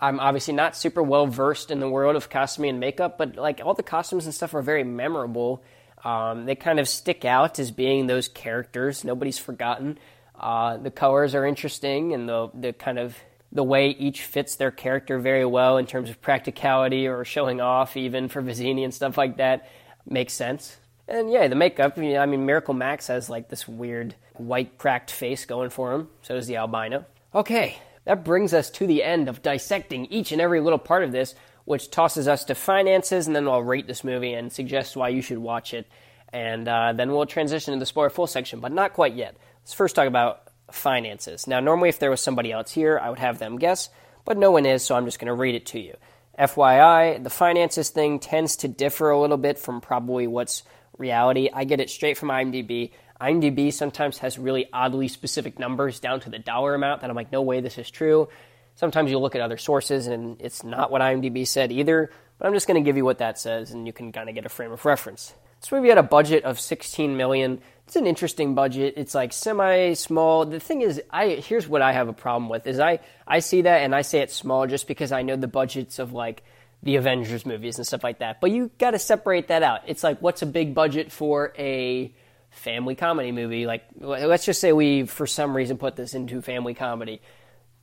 I'm 0.00 0.20
obviously 0.20 0.54
not 0.54 0.76
super 0.76 1.02
well 1.02 1.26
versed 1.26 1.70
in 1.70 1.80
the 1.80 1.88
world 1.88 2.14
of 2.14 2.28
costuming 2.28 2.70
and 2.70 2.80
makeup, 2.80 3.16
but 3.16 3.36
like 3.36 3.60
all 3.64 3.74
the 3.74 3.82
costumes 3.82 4.26
and 4.26 4.34
stuff 4.34 4.54
are 4.54 4.62
very 4.62 4.84
memorable. 4.84 5.62
Um, 6.04 6.44
they 6.44 6.54
kind 6.54 6.78
of 6.78 6.88
stick 6.88 7.24
out 7.24 7.58
as 7.58 7.70
being 7.70 8.06
those 8.06 8.28
characters. 8.28 9.04
Nobody's 9.04 9.38
forgotten. 9.38 9.98
Uh, 10.38 10.76
the 10.76 10.90
colors 10.90 11.34
are 11.34 11.44
interesting, 11.44 12.12
and 12.14 12.28
the 12.28 12.50
the 12.54 12.72
kind 12.72 12.98
of 12.98 13.16
the 13.50 13.64
way 13.64 13.88
each 13.90 14.22
fits 14.22 14.56
their 14.56 14.70
character 14.70 15.18
very 15.18 15.44
well 15.44 15.78
in 15.78 15.86
terms 15.86 16.10
of 16.10 16.20
practicality 16.20 17.06
or 17.06 17.24
showing 17.24 17.60
off, 17.60 17.96
even 17.96 18.28
for 18.28 18.42
Vizzini 18.42 18.84
and 18.84 18.92
stuff 18.92 19.16
like 19.16 19.38
that, 19.38 19.68
makes 20.06 20.34
sense. 20.34 20.76
And 21.06 21.30
yeah, 21.30 21.48
the 21.48 21.54
makeup, 21.54 21.94
I 21.96 22.26
mean, 22.26 22.44
Miracle 22.44 22.74
Max 22.74 23.06
has 23.06 23.30
like 23.30 23.48
this 23.48 23.66
weird 23.66 24.14
white 24.34 24.76
cracked 24.76 25.10
face 25.10 25.46
going 25.46 25.70
for 25.70 25.92
him. 25.92 26.08
So 26.22 26.34
does 26.34 26.46
the 26.46 26.56
albino. 26.56 27.06
Okay, 27.34 27.78
that 28.04 28.24
brings 28.24 28.52
us 28.52 28.70
to 28.70 28.86
the 28.86 29.02
end 29.02 29.28
of 29.28 29.42
dissecting 29.42 30.06
each 30.06 30.32
and 30.32 30.40
every 30.40 30.60
little 30.60 30.78
part 30.78 31.04
of 31.04 31.12
this, 31.12 31.34
which 31.64 31.90
tosses 31.90 32.28
us 32.28 32.44
to 32.44 32.54
finances, 32.54 33.26
and 33.26 33.36
then 33.36 33.48
I'll 33.48 33.62
rate 33.62 33.86
this 33.86 34.04
movie 34.04 34.32
and 34.34 34.52
suggest 34.52 34.96
why 34.96 35.08
you 35.10 35.22
should 35.22 35.38
watch 35.38 35.74
it. 35.74 35.86
And 36.32 36.68
uh, 36.68 36.92
then 36.94 37.10
we'll 37.10 37.26
transition 37.26 37.72
to 37.74 37.80
the 37.80 37.86
spoiler 37.86 38.10
full 38.10 38.26
section, 38.26 38.60
but 38.60 38.72
not 38.72 38.92
quite 38.92 39.14
yet. 39.14 39.36
Let's 39.62 39.74
first 39.74 39.94
talk 39.94 40.06
about 40.06 40.47
finances. 40.70 41.46
Now, 41.46 41.60
normally, 41.60 41.88
if 41.88 41.98
there 41.98 42.10
was 42.10 42.20
somebody 42.20 42.52
else 42.52 42.70
here, 42.70 42.98
I 42.98 43.10
would 43.10 43.18
have 43.18 43.38
them 43.38 43.58
guess, 43.58 43.88
but 44.24 44.38
no 44.38 44.50
one 44.50 44.66
is, 44.66 44.84
so 44.84 44.94
I'm 44.94 45.04
just 45.04 45.18
going 45.18 45.28
to 45.28 45.34
read 45.34 45.54
it 45.54 45.66
to 45.66 45.80
you. 45.80 45.94
FYI, 46.38 47.22
the 47.22 47.30
finances 47.30 47.90
thing 47.90 48.20
tends 48.20 48.56
to 48.56 48.68
differ 48.68 49.10
a 49.10 49.20
little 49.20 49.36
bit 49.36 49.58
from 49.58 49.80
probably 49.80 50.26
what's 50.26 50.62
reality. 50.96 51.50
I 51.52 51.64
get 51.64 51.80
it 51.80 51.90
straight 51.90 52.16
from 52.16 52.28
IMDb. 52.28 52.92
IMDb 53.20 53.72
sometimes 53.72 54.18
has 54.18 54.38
really 54.38 54.68
oddly 54.72 55.08
specific 55.08 55.58
numbers 55.58 55.98
down 55.98 56.20
to 56.20 56.30
the 56.30 56.38
dollar 56.38 56.74
amount 56.74 57.00
that 57.00 57.10
I'm 57.10 57.16
like, 57.16 57.32
no 57.32 57.42
way 57.42 57.60
this 57.60 57.78
is 57.78 57.90
true. 57.90 58.28
Sometimes 58.76 59.10
you 59.10 59.18
look 59.18 59.34
at 59.34 59.40
other 59.40 59.56
sources 59.56 60.06
and 60.06 60.40
it's 60.40 60.62
not 60.62 60.92
what 60.92 61.02
IMDb 61.02 61.44
said 61.44 61.72
either, 61.72 62.12
but 62.38 62.46
I'm 62.46 62.54
just 62.54 62.68
going 62.68 62.82
to 62.82 62.88
give 62.88 62.96
you 62.96 63.04
what 63.04 63.18
that 63.18 63.38
says 63.38 63.72
and 63.72 63.86
you 63.86 63.92
can 63.92 64.12
kind 64.12 64.28
of 64.28 64.36
get 64.36 64.46
a 64.46 64.48
frame 64.48 64.70
of 64.70 64.84
reference. 64.84 65.34
This 65.60 65.72
movie 65.72 65.88
had 65.88 65.98
a 65.98 66.02
budget 66.02 66.44
of 66.44 66.60
16 66.60 67.16
million 67.16 67.60
it's 67.88 67.96
an 67.96 68.06
interesting 68.06 68.54
budget. 68.54 68.94
It's 68.98 69.14
like 69.14 69.32
semi 69.32 69.94
small. 69.94 70.44
The 70.44 70.60
thing 70.60 70.82
is, 70.82 71.00
I 71.10 71.28
here's 71.28 71.66
what 71.66 71.80
I 71.80 71.92
have 71.92 72.08
a 72.08 72.12
problem 72.12 72.50
with 72.50 72.66
is 72.66 72.78
I 72.78 73.00
I 73.26 73.38
see 73.38 73.62
that 73.62 73.78
and 73.78 73.94
I 73.94 74.02
say 74.02 74.20
it's 74.20 74.34
small 74.34 74.66
just 74.66 74.86
because 74.86 75.10
I 75.10 75.22
know 75.22 75.36
the 75.36 75.48
budgets 75.48 75.98
of 75.98 76.12
like 76.12 76.42
the 76.82 76.96
Avengers 76.96 77.46
movies 77.46 77.78
and 77.78 77.86
stuff 77.86 78.04
like 78.04 78.18
that. 78.18 78.42
But 78.42 78.50
you 78.50 78.70
got 78.76 78.90
to 78.90 78.98
separate 78.98 79.48
that 79.48 79.62
out. 79.62 79.80
It's 79.86 80.04
like 80.04 80.20
what's 80.20 80.42
a 80.42 80.46
big 80.46 80.74
budget 80.74 81.10
for 81.10 81.54
a 81.58 82.12
family 82.50 82.94
comedy 82.94 83.32
movie? 83.32 83.64
Like 83.64 83.84
let's 83.98 84.44
just 84.44 84.60
say 84.60 84.74
we 84.74 85.06
for 85.06 85.26
some 85.26 85.56
reason 85.56 85.78
put 85.78 85.96
this 85.96 86.12
into 86.12 86.42
family 86.42 86.74
comedy. 86.74 87.22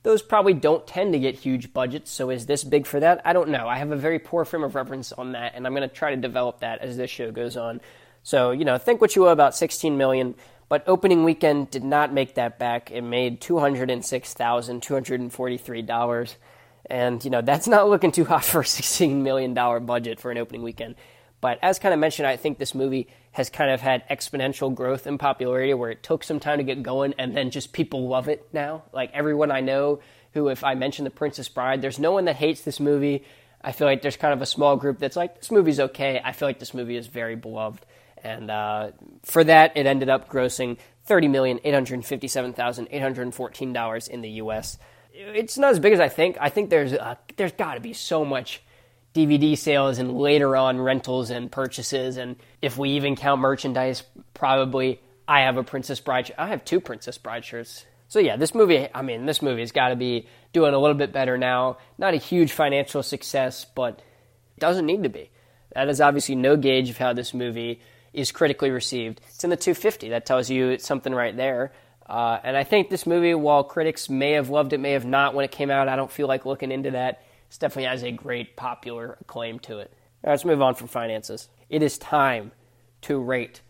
Those 0.06 0.22
probably 0.22 0.54
don't 0.54 0.86
tend 0.86 1.12
to 1.14 1.18
get 1.18 1.34
huge 1.34 1.72
budgets, 1.72 2.12
so 2.12 2.30
is 2.30 2.46
this 2.46 2.62
big 2.62 2.86
for 2.86 3.00
that? 3.00 3.20
I 3.24 3.32
don't 3.32 3.48
know. 3.48 3.66
I 3.66 3.78
have 3.78 3.90
a 3.90 3.96
very 3.96 4.20
poor 4.20 4.44
frame 4.44 4.62
of 4.62 4.76
reference 4.76 5.10
on 5.10 5.32
that, 5.32 5.54
and 5.56 5.66
I'm 5.66 5.74
going 5.74 5.88
to 5.88 5.92
try 5.92 6.14
to 6.14 6.16
develop 6.16 6.60
that 6.60 6.80
as 6.80 6.96
this 6.96 7.10
show 7.10 7.32
goes 7.32 7.56
on. 7.56 7.80
So, 8.22 8.52
you 8.52 8.64
know, 8.64 8.78
think 8.78 9.00
what 9.00 9.16
you 9.16 9.22
will 9.22 9.30
about 9.30 9.56
16 9.56 9.98
million, 9.98 10.36
but 10.68 10.84
opening 10.86 11.24
weekend 11.24 11.72
did 11.72 11.82
not 11.82 12.12
make 12.12 12.36
that 12.36 12.56
back. 12.56 12.92
It 12.92 13.02
made 13.02 13.40
$206,243. 13.40 16.36
And, 16.88 17.24
you 17.24 17.30
know, 17.32 17.42
that's 17.42 17.66
not 17.66 17.88
looking 17.88 18.12
too 18.12 18.26
hot 18.26 18.44
for 18.44 18.60
a 18.60 18.64
$16 18.64 19.22
million 19.22 19.54
budget 19.54 20.20
for 20.20 20.30
an 20.30 20.38
opening 20.38 20.62
weekend. 20.62 20.94
But 21.40 21.58
as 21.62 21.78
kind 21.78 21.92
of 21.92 22.00
mentioned, 22.00 22.26
I 22.26 22.36
think 22.36 22.58
this 22.58 22.74
movie 22.74 23.08
has 23.32 23.50
kind 23.50 23.70
of 23.70 23.80
had 23.80 24.08
exponential 24.08 24.74
growth 24.74 25.06
in 25.06 25.18
popularity 25.18 25.74
where 25.74 25.90
it 25.90 26.02
took 26.02 26.24
some 26.24 26.40
time 26.40 26.58
to 26.58 26.64
get 26.64 26.82
going 26.82 27.14
and 27.18 27.36
then 27.36 27.50
just 27.50 27.72
people 27.72 28.08
love 28.08 28.28
it 28.28 28.48
now. 28.52 28.84
Like 28.92 29.10
everyone 29.12 29.50
I 29.50 29.60
know 29.60 30.00
who, 30.32 30.48
if 30.48 30.64
I 30.64 30.74
mention 30.74 31.04
The 31.04 31.10
Princess 31.10 31.48
Bride, 31.48 31.82
there's 31.82 31.98
no 31.98 32.12
one 32.12 32.24
that 32.24 32.36
hates 32.36 32.62
this 32.62 32.80
movie. 32.80 33.24
I 33.62 33.72
feel 33.72 33.86
like 33.86 34.02
there's 34.02 34.16
kind 34.16 34.32
of 34.32 34.42
a 34.42 34.46
small 34.46 34.76
group 34.76 34.98
that's 34.98 35.16
like, 35.16 35.40
this 35.40 35.50
movie's 35.50 35.80
okay. 35.80 36.20
I 36.24 36.32
feel 36.32 36.48
like 36.48 36.58
this 36.58 36.72
movie 36.72 36.96
is 36.96 37.06
very 37.06 37.36
beloved. 37.36 37.84
And 38.22 38.50
uh, 38.50 38.92
for 39.22 39.44
that, 39.44 39.76
it 39.76 39.86
ended 39.86 40.08
up 40.08 40.30
grossing 40.30 40.78
$30,857,814 41.08 44.08
in 44.08 44.20
the 44.20 44.30
U.S. 44.30 44.78
It's 45.12 45.58
not 45.58 45.70
as 45.70 45.78
big 45.78 45.92
as 45.92 46.00
I 46.00 46.08
think. 46.08 46.36
I 46.40 46.48
think 46.48 46.70
there's 46.70 46.92
uh, 46.92 47.14
there's 47.36 47.52
got 47.52 47.74
to 47.74 47.80
be 47.80 47.92
so 47.92 48.24
much 48.24 48.62
DVD 49.16 49.56
sales 49.56 49.98
and 49.98 50.18
later 50.18 50.54
on 50.56 50.78
rentals 50.78 51.30
and 51.30 51.50
purchases. 51.50 52.18
And 52.18 52.36
if 52.60 52.76
we 52.76 52.90
even 52.90 53.16
count 53.16 53.40
merchandise, 53.40 54.02
probably 54.34 55.00
I 55.26 55.40
have 55.40 55.56
a 55.56 55.64
Princess 55.64 56.00
Bride. 56.00 56.34
I 56.36 56.48
have 56.48 56.64
two 56.64 56.80
Princess 56.80 57.16
Bride 57.16 57.44
shirts. 57.44 57.86
So 58.08 58.18
yeah, 58.18 58.36
this 58.36 58.54
movie. 58.54 58.88
I 58.94 59.02
mean, 59.02 59.24
this 59.24 59.40
movie's 59.40 59.72
got 59.72 59.88
to 59.88 59.96
be 59.96 60.28
doing 60.52 60.74
a 60.74 60.78
little 60.78 60.96
bit 60.96 61.12
better 61.12 61.38
now. 61.38 61.78
Not 61.96 62.14
a 62.14 62.18
huge 62.18 62.52
financial 62.52 63.02
success, 63.02 63.64
but 63.64 64.02
it 64.56 64.60
doesn't 64.60 64.86
need 64.86 65.02
to 65.04 65.08
be. 65.08 65.30
That 65.74 65.88
is 65.88 66.00
obviously 66.00 66.34
no 66.34 66.56
gauge 66.56 66.90
of 66.90 66.98
how 66.98 67.12
this 67.12 67.32
movie 67.32 67.80
is 68.12 68.32
critically 68.32 68.70
received. 68.70 69.20
It's 69.28 69.44
in 69.44 69.50
the 69.50 69.56
250. 69.56 70.10
That 70.10 70.26
tells 70.26 70.50
you 70.50 70.78
something 70.78 71.14
right 71.14 71.36
there. 71.36 71.72
Uh, 72.08 72.38
and 72.44 72.56
I 72.56 72.64
think 72.64 72.88
this 72.88 73.06
movie, 73.06 73.34
while 73.34 73.64
critics 73.64 74.08
may 74.08 74.32
have 74.32 74.48
loved 74.48 74.72
it, 74.72 74.78
may 74.78 74.92
have 74.92 75.04
not 75.04 75.34
when 75.34 75.44
it 75.44 75.50
came 75.50 75.70
out, 75.70 75.88
I 75.88 75.96
don't 75.96 76.10
feel 76.10 76.28
like 76.28 76.46
looking 76.46 76.70
into 76.70 76.92
that. 76.92 77.22
It 77.50 77.58
definitely 77.58 77.88
has 77.88 78.02
a 78.02 78.12
great 78.12 78.56
popular 78.56 79.16
acclaim 79.20 79.58
to 79.60 79.78
it. 79.78 79.92
Let's 80.24 80.44
move 80.44 80.62
on 80.62 80.74
from 80.74 80.88
finances. 80.88 81.48
It 81.68 81.82
is 81.82 81.98
time 81.98 82.52
to 83.02 83.18
rate 83.18 83.60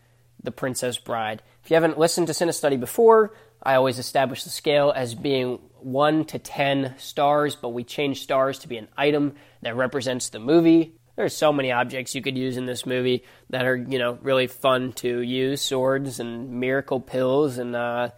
The 0.43 0.51
Princess 0.51 0.97
Bride. 0.97 1.41
If 1.63 1.69
you 1.69 1.75
haven't 1.75 1.99
listened 1.99 2.27
to 2.27 2.33
Cinestudy 2.33 2.79
before, 2.79 3.33
I 3.61 3.75
always 3.75 3.99
establish 3.99 4.43
the 4.43 4.49
scale 4.49 4.93
as 4.95 5.15
being 5.15 5.59
1 5.79 6.25
to 6.25 6.39
10 6.39 6.95
stars, 6.97 7.55
but 7.55 7.69
we 7.69 7.83
change 7.83 8.21
stars 8.21 8.59
to 8.59 8.67
be 8.67 8.77
an 8.77 8.87
item 8.97 9.35
that 9.61 9.75
represents 9.75 10.29
the 10.29 10.39
movie. 10.39 10.93
There's 11.15 11.35
so 11.35 11.51
many 11.51 11.71
objects 11.71 12.13
you 12.13 12.21
could 12.21 12.37
use 12.37 12.57
in 12.57 12.65
this 12.65 12.85
movie 12.85 13.23
that 13.49 13.65
are, 13.65 13.75
you 13.75 13.97
know, 13.97 14.19
really 14.21 14.47
fun 14.47 14.93
to 14.93 15.21
use 15.21 15.61
swords 15.61 16.19
and 16.19 16.59
miracle 16.59 16.99
pills 16.99 17.57
and 17.57 17.75
uh, 17.75 18.11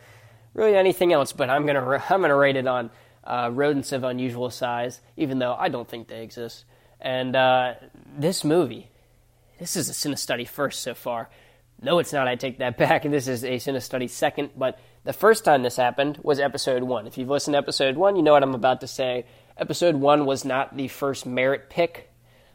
really 0.54 0.76
anything 0.76 1.14
else. 1.14 1.32
But 1.32 1.50
I'm 1.50 1.66
gonna 1.66 2.04
I'm 2.10 2.22
gonna 2.22 2.36
rate 2.36 2.58
it 2.58 2.68
on 2.68 2.92
uh, 3.30 3.50
rodents 3.54 3.92
of 3.92 4.04
unusual 4.04 4.50
size, 4.50 5.00
even 5.16 5.40
though 5.40 5.54
I 5.54 5.70
don't 5.70 5.88
think 5.88 6.08
they 6.08 6.24
exist. 6.24 6.66
And 7.00 7.36
uh, 7.36 7.76
this 8.18 8.44
movie, 8.44 8.90
this 9.60 9.76
is 9.76 9.90
a 9.90 9.94
Cinestudy 9.94 10.48
first 10.48 10.82
so 10.82 10.94
far. 10.94 11.30
No, 11.82 12.00
it's 12.00 12.12
not. 12.12 12.28
I 12.28 12.36
take 12.36 12.58
that 12.58 12.78
back. 12.86 13.04
This 13.04 13.28
is 13.28 13.44
a 13.44 13.58
Cinestudy 13.58 14.10
second. 14.10 14.50
But 14.58 14.80
the 15.04 15.14
first 15.14 15.46
time 15.46 15.64
this 15.64 15.78
happened 15.78 16.20
was 16.24 16.40
episode 16.40 16.84
one. 16.84 17.08
If 17.08 17.18
you've 17.18 17.30
listened 17.30 17.54
to 17.54 17.60
episode 17.60 17.96
one, 17.96 18.16
you 18.16 18.24
know 18.24 18.34
what 18.34 18.44
I'm 18.44 18.56
about 18.56 18.82
to 18.82 18.88
say. 18.88 19.26
Episode 19.58 19.96
one 19.96 20.26
was 20.26 20.44
not 20.44 20.76
the 20.76 20.88
first 20.88 21.26
merit 21.26 21.70
pick. 21.70 22.10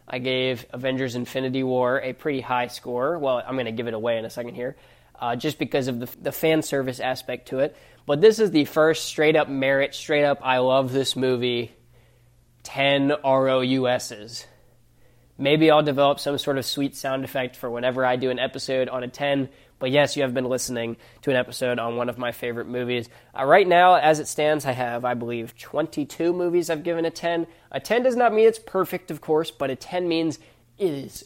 I 0.07 0.19
gave 0.19 0.67
Avengers 0.71 1.15
Infinity 1.15 1.63
War 1.63 2.01
a 2.01 2.13
pretty 2.13 2.41
high 2.41 2.67
score. 2.67 3.19
Well, 3.19 3.43
I'm 3.47 3.55
going 3.55 3.67
to 3.67 3.73
give 3.73 3.89
it 3.89 3.95
away 3.95 4.19
in 4.19 4.25
a 4.25 4.31
second 4.31 4.55
here, 4.55 4.77
uh, 5.19 5.37
just 5.37 5.59
because 5.59 5.89
of 5.89 6.01
the, 6.01 6.11
the 6.21 6.33
fan 6.33 6.63
service 6.63 7.01
aspect 7.01 7.49
to 7.49 7.61
it. 7.61 7.75
But 8.07 8.21
this 8.21 8.39
is 8.39 8.51
the 8.51 8.67
first 8.67 9.07
straight 9.07 9.37
up 9.37 9.49
merit, 9.49 9.95
straight 9.95 10.25
up, 10.25 10.41
I 10.43 10.59
love 10.59 10.93
this 10.93 11.17
movie, 11.17 11.73
10 12.65 13.13
ROUSs. 13.25 14.47
Maybe 15.39 15.71
I'll 15.71 15.83
develop 15.83 16.21
some 16.21 16.39
sort 16.39 16.59
of 16.59 16.67
sweet 16.67 16.95
sound 16.97 17.25
effect 17.25 17.57
for 17.57 17.71
whenever 17.71 18.05
I 18.05 18.17
do 18.17 18.31
an 18.31 18.39
episode 18.39 18.89
on 18.89 19.03
a 19.03 19.09
10. 19.09 19.49
But 19.79 19.91
yes, 19.91 20.17
you 20.17 20.23
have 20.23 20.35
been 20.35 20.45
listening 20.45 20.97
to 21.23 21.31
an 21.31 21.37
episode 21.37 21.79
on 21.79 21.97
one 21.97 22.09
of 22.09 22.19
my 22.19 22.31
favorite 22.31 22.69
movies. 22.69 23.09
Uh, 23.37 23.45
right 23.45 23.67
now, 23.67 23.95
as 23.95 24.21
it 24.21 24.29
stands, 24.29 24.65
I 24.67 24.73
have, 24.73 25.05
I 25.05 25.15
believe, 25.15 25.59
22 25.59 26.33
movies 26.33 26.71
I've 26.71 26.85
given 26.85 27.05
a 27.05 27.11
10. 27.11 27.47
A 27.73 27.81
10 27.81 28.03
does 28.03 28.17
not 28.17 28.33
mean 28.33 28.47
it's 28.47 28.59
perfect, 28.59 29.11
of 29.11 29.21
course, 29.21 29.51
but 29.51 29.71
a 29.71 29.77
10 29.77 30.07
means 30.07 30.39
it 30.79 30.93
is 30.93 31.25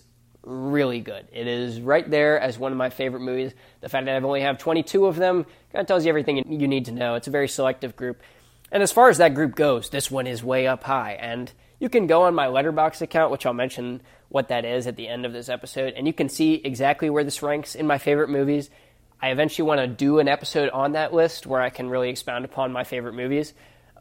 really 0.48 1.00
good. 1.00 1.28
It 1.32 1.46
is 1.46 1.80
right 1.80 2.08
there 2.08 2.40
as 2.40 2.58
one 2.58 2.72
of 2.72 2.78
my 2.78 2.90
favorite 2.90 3.20
movies. 3.20 3.52
The 3.80 3.88
fact 3.88 4.06
that 4.06 4.16
I've 4.16 4.24
only 4.24 4.40
have 4.40 4.58
22 4.58 5.06
of 5.06 5.16
them 5.16 5.44
kind 5.72 5.82
of 5.82 5.86
tells 5.86 6.04
you 6.04 6.08
everything 6.08 6.38
you 6.50 6.68
need 6.68 6.86
to 6.86 6.92
know. 6.92 7.14
It's 7.14 7.28
a 7.28 7.32
very 7.32 7.48
selective 7.48 7.96
group. 7.96 8.22
And 8.72 8.82
as 8.82 8.92
far 8.92 9.08
as 9.08 9.18
that 9.18 9.34
group 9.34 9.54
goes, 9.54 9.90
this 9.90 10.10
one 10.10 10.26
is 10.26 10.42
way 10.42 10.66
up 10.66 10.84
high. 10.84 11.12
And 11.20 11.52
you 11.78 11.88
can 11.88 12.06
go 12.06 12.22
on 12.22 12.34
my 12.34 12.46
Letterboxd 12.46 13.02
account, 13.02 13.30
which 13.30 13.46
I'll 13.46 13.52
mention 13.52 14.00
what 14.28 14.48
that 14.48 14.64
is 14.64 14.86
at 14.86 14.96
the 14.96 15.08
end 15.08 15.24
of 15.24 15.32
this 15.32 15.48
episode, 15.48 15.94
and 15.96 16.06
you 16.06 16.12
can 16.12 16.28
see 16.28 16.54
exactly 16.54 17.08
where 17.08 17.24
this 17.24 17.42
ranks 17.42 17.74
in 17.74 17.86
my 17.86 17.98
favorite 17.98 18.28
movies. 18.28 18.68
I 19.20 19.30
eventually 19.30 19.66
want 19.66 19.80
to 19.80 19.86
do 19.86 20.18
an 20.18 20.28
episode 20.28 20.70
on 20.70 20.92
that 20.92 21.12
list 21.12 21.46
where 21.46 21.60
I 21.60 21.70
can 21.70 21.88
really 21.88 22.10
expound 22.10 22.44
upon 22.44 22.72
my 22.72 22.84
favorite 22.84 23.14
movies. 23.14 23.52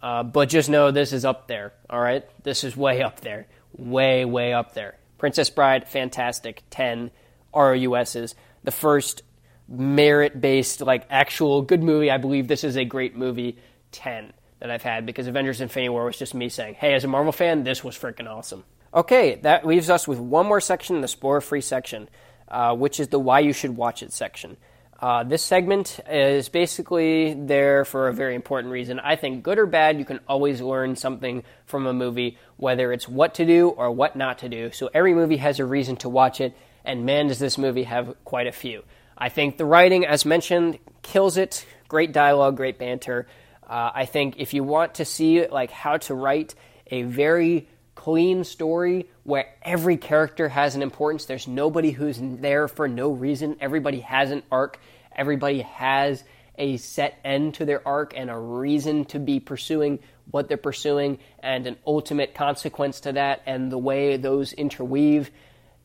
Uh, 0.01 0.23
but 0.23 0.49
just 0.49 0.69
know 0.69 0.91
this 0.91 1.11
is 1.11 1.25
up 1.25 1.47
there, 1.47 1.73
all 1.89 1.99
right? 1.99 2.23
This 2.43 2.63
is 2.63 2.77
way 2.77 3.01
up 3.01 3.21
there. 3.21 3.47
Way, 3.77 4.25
way 4.25 4.53
up 4.53 4.73
there. 4.73 4.95
Princess 5.17 5.49
Bride, 5.49 5.87
fantastic. 5.87 6.63
10 6.69 7.11
ROUSs. 7.53 8.35
The 8.63 8.71
first 8.71 9.23
merit 9.67 10.39
based, 10.39 10.81
like 10.81 11.05
actual 11.09 11.61
good 11.61 11.83
movie. 11.83 12.09
I 12.09 12.17
believe 12.17 12.47
this 12.47 12.63
is 12.63 12.77
a 12.77 12.85
great 12.85 13.15
movie. 13.15 13.57
10 13.91 14.33
that 14.59 14.71
I've 14.71 14.83
had 14.83 15.05
because 15.05 15.27
Avengers 15.27 15.61
Infinity 15.61 15.89
War 15.89 16.05
was 16.05 16.17
just 16.17 16.33
me 16.33 16.49
saying, 16.49 16.75
hey, 16.75 16.93
as 16.93 17.03
a 17.03 17.07
Marvel 17.07 17.31
fan, 17.31 17.63
this 17.63 17.83
was 17.83 17.97
freaking 17.97 18.27
awesome. 18.29 18.63
Okay, 18.93 19.35
that 19.43 19.65
leaves 19.65 19.89
us 19.89 20.07
with 20.07 20.19
one 20.19 20.45
more 20.45 20.61
section, 20.61 21.01
the 21.01 21.07
spoiler 21.07 21.41
free 21.41 21.61
section, 21.61 22.09
uh, 22.47 22.75
which 22.75 22.99
is 22.99 23.09
the 23.09 23.19
why 23.19 23.39
you 23.39 23.53
should 23.53 23.75
watch 23.75 24.01
it 24.01 24.11
section. 24.11 24.57
Uh, 24.99 25.23
this 25.23 25.43
segment 25.43 25.99
is 26.09 26.49
basically 26.49 27.33
there 27.35 27.85
for 27.85 28.07
a 28.07 28.13
very 28.13 28.33
important 28.33 28.71
reason. 28.73 28.99
I 28.99 29.15
think, 29.15 29.43
good 29.43 29.59
or 29.59 29.67
bad, 29.67 29.99
you 29.99 30.05
can 30.05 30.19
always 30.27 30.59
learn 30.59 30.95
something 30.95 31.43
from 31.65 31.85
a 31.85 31.93
movie, 31.93 32.37
whether 32.57 32.91
it's 32.91 33.07
what 33.07 33.35
to 33.35 33.45
do 33.45 33.69
or 33.69 33.91
what 33.91 34.15
not 34.15 34.39
to 34.39 34.49
do. 34.49 34.71
So 34.71 34.89
every 34.93 35.13
movie 35.13 35.37
has 35.37 35.59
a 35.59 35.65
reason 35.65 35.97
to 35.97 36.09
watch 36.09 36.41
it, 36.41 36.57
and 36.83 37.05
man, 37.05 37.27
does 37.27 37.37
this 37.37 37.59
movie 37.59 37.83
have 37.83 38.15
quite 38.25 38.47
a 38.47 38.51
few. 38.51 38.83
I 39.15 39.29
think 39.29 39.57
the 39.57 39.65
writing, 39.65 40.05
as 40.05 40.25
mentioned, 40.25 40.79
kills 41.03 41.37
it. 41.37 41.65
Great 41.87 42.11
dialogue, 42.11 42.57
great 42.57 42.79
banter. 42.79 43.27
Uh, 43.67 43.91
I 43.93 44.05
think 44.05 44.35
if 44.39 44.53
you 44.53 44.63
want 44.63 44.95
to 44.95 45.05
see 45.05 45.45
like 45.47 45.69
how 45.69 45.97
to 45.97 46.15
write 46.15 46.55
a 46.89 47.03
very 47.03 47.67
clean 47.97 48.43
story 48.43 49.09
where 49.23 49.55
every 49.63 49.97
character 49.97 50.47
has 50.47 50.75
an 50.75 50.83
importance, 50.83 51.25
there's 51.25 51.47
nobody 51.47 51.89
who's 51.89 52.19
there 52.21 52.67
for 52.67 52.87
no 52.87 53.09
reason. 53.09 53.57
Everybody 53.59 54.01
has 54.01 54.29
an 54.29 54.43
arc. 54.51 54.79
Everybody 55.15 55.61
has 55.61 56.23
a 56.59 56.77
set 56.77 57.19
end 57.25 57.55
to 57.55 57.65
their 57.65 57.85
arc 57.87 58.13
and 58.15 58.29
a 58.29 58.37
reason 58.37 59.05
to 59.05 59.19
be 59.19 59.39
pursuing 59.39 59.97
what 60.29 60.47
they're 60.47 60.57
pursuing 60.57 61.17
and 61.39 61.65
an 61.65 61.75
ultimate 61.87 62.35
consequence 62.35 62.99
to 63.01 63.13
that 63.13 63.41
and 63.47 63.71
the 63.71 63.77
way 63.79 64.15
those 64.15 64.53
interweave. 64.53 65.31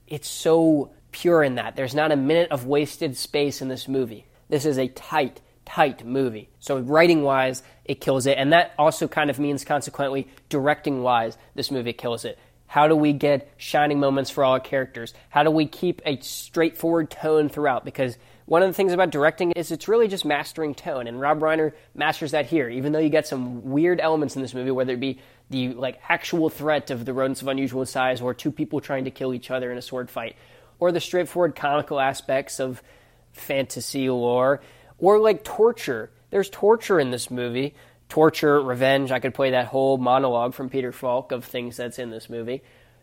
It's 0.06 0.28
so 0.28 0.92
pure 1.12 1.42
in 1.42 1.54
that. 1.54 1.76
There's 1.76 1.94
not 1.94 2.12
a 2.12 2.16
minute 2.16 2.50
of 2.50 2.66
wasted 2.66 3.16
space 3.16 3.62
in 3.62 3.68
this 3.68 3.88
movie. 3.88 4.26
This 4.50 4.66
is 4.66 4.78
a 4.78 4.88
tight, 4.88 5.40
tight 5.64 6.04
movie. 6.04 6.48
So 6.60 6.78
writing 6.78 7.22
wise, 7.22 7.62
it 7.84 8.00
kills 8.00 8.26
it, 8.26 8.38
and 8.38 8.52
that 8.52 8.72
also 8.78 9.08
kind 9.08 9.30
of 9.30 9.38
means 9.38 9.64
consequently 9.64 10.28
directing 10.48 11.02
wise, 11.02 11.36
this 11.54 11.70
movie 11.70 11.92
kills 11.92 12.24
it. 12.24 12.38
How 12.66 12.88
do 12.88 12.96
we 12.96 13.12
get 13.12 13.52
shining 13.58 14.00
moments 14.00 14.30
for 14.30 14.44
all 14.44 14.54
our 14.54 14.60
characters? 14.60 15.12
How 15.28 15.42
do 15.42 15.50
we 15.50 15.66
keep 15.66 16.00
a 16.06 16.18
straightforward 16.20 17.10
tone 17.10 17.50
throughout? 17.50 17.84
Because 17.84 18.16
one 18.46 18.62
of 18.62 18.68
the 18.68 18.74
things 18.74 18.92
about 18.92 19.10
directing 19.10 19.52
is 19.52 19.70
it's 19.70 19.88
really 19.88 20.08
just 20.08 20.24
mastering 20.24 20.74
tone, 20.74 21.06
and 21.06 21.20
Rob 21.20 21.40
Reiner 21.40 21.72
masters 21.94 22.30
that 22.30 22.46
here. 22.46 22.68
Even 22.68 22.92
though 22.92 22.98
you 22.98 23.08
get 23.08 23.26
some 23.26 23.70
weird 23.70 24.00
elements 24.00 24.36
in 24.36 24.42
this 24.42 24.54
movie, 24.54 24.70
whether 24.70 24.94
it 24.94 25.00
be 25.00 25.18
the 25.50 25.74
like 25.74 26.00
actual 26.08 26.48
threat 26.48 26.90
of 26.90 27.04
the 27.04 27.12
rodents 27.12 27.42
of 27.42 27.48
unusual 27.48 27.84
size, 27.84 28.20
or 28.20 28.32
two 28.32 28.50
people 28.50 28.80
trying 28.80 29.04
to 29.04 29.10
kill 29.10 29.34
each 29.34 29.50
other 29.50 29.70
in 29.70 29.76
a 29.76 29.82
sword 29.82 30.10
fight, 30.10 30.36
or 30.78 30.92
the 30.92 31.00
straightforward 31.00 31.54
comical 31.54 32.00
aspects 32.00 32.58
of 32.58 32.82
fantasy 33.32 34.08
lore, 34.08 34.60
or 35.02 35.18
like 35.18 35.44
torture. 35.44 36.10
There's 36.30 36.48
torture 36.48 36.98
in 36.98 37.10
this 37.10 37.30
movie. 37.30 37.74
Torture, 38.08 38.62
revenge. 38.62 39.10
I 39.10 39.18
could 39.18 39.34
play 39.34 39.50
that 39.50 39.66
whole 39.66 39.98
monologue 39.98 40.54
from 40.54 40.70
Peter 40.70 40.92
Falk 40.92 41.32
of 41.32 41.44
things 41.44 41.76
that's 41.76 41.98
in 41.98 42.10
this 42.10 42.30
movie. 42.30 42.62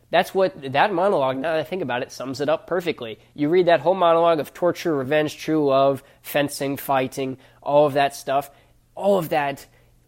That's 0.10 0.34
what 0.34 0.74
that 0.74 0.92
monologue, 0.92 1.38
now 1.38 1.52
that 1.52 1.60
I 1.60 1.64
think 1.64 1.84
about 1.84 2.02
it, 2.02 2.12
sums 2.12 2.42
it 2.42 2.50
up 2.50 2.66
perfectly. 2.66 3.20
You 3.36 3.50
read 3.50 3.68
that 3.68 3.82
whole 3.82 3.94
monologue 3.94 4.40
of 4.40 4.54
torture, 4.56 4.96
revenge, 4.96 5.38
true 5.38 5.64
love, 5.64 6.02
fencing, 6.24 6.78
fighting, 6.78 7.38
all 7.62 7.86
of 7.86 7.94
that 7.94 8.16
stuff. 8.16 8.50
All 8.96 9.20
of 9.20 9.30
that 9.30 9.68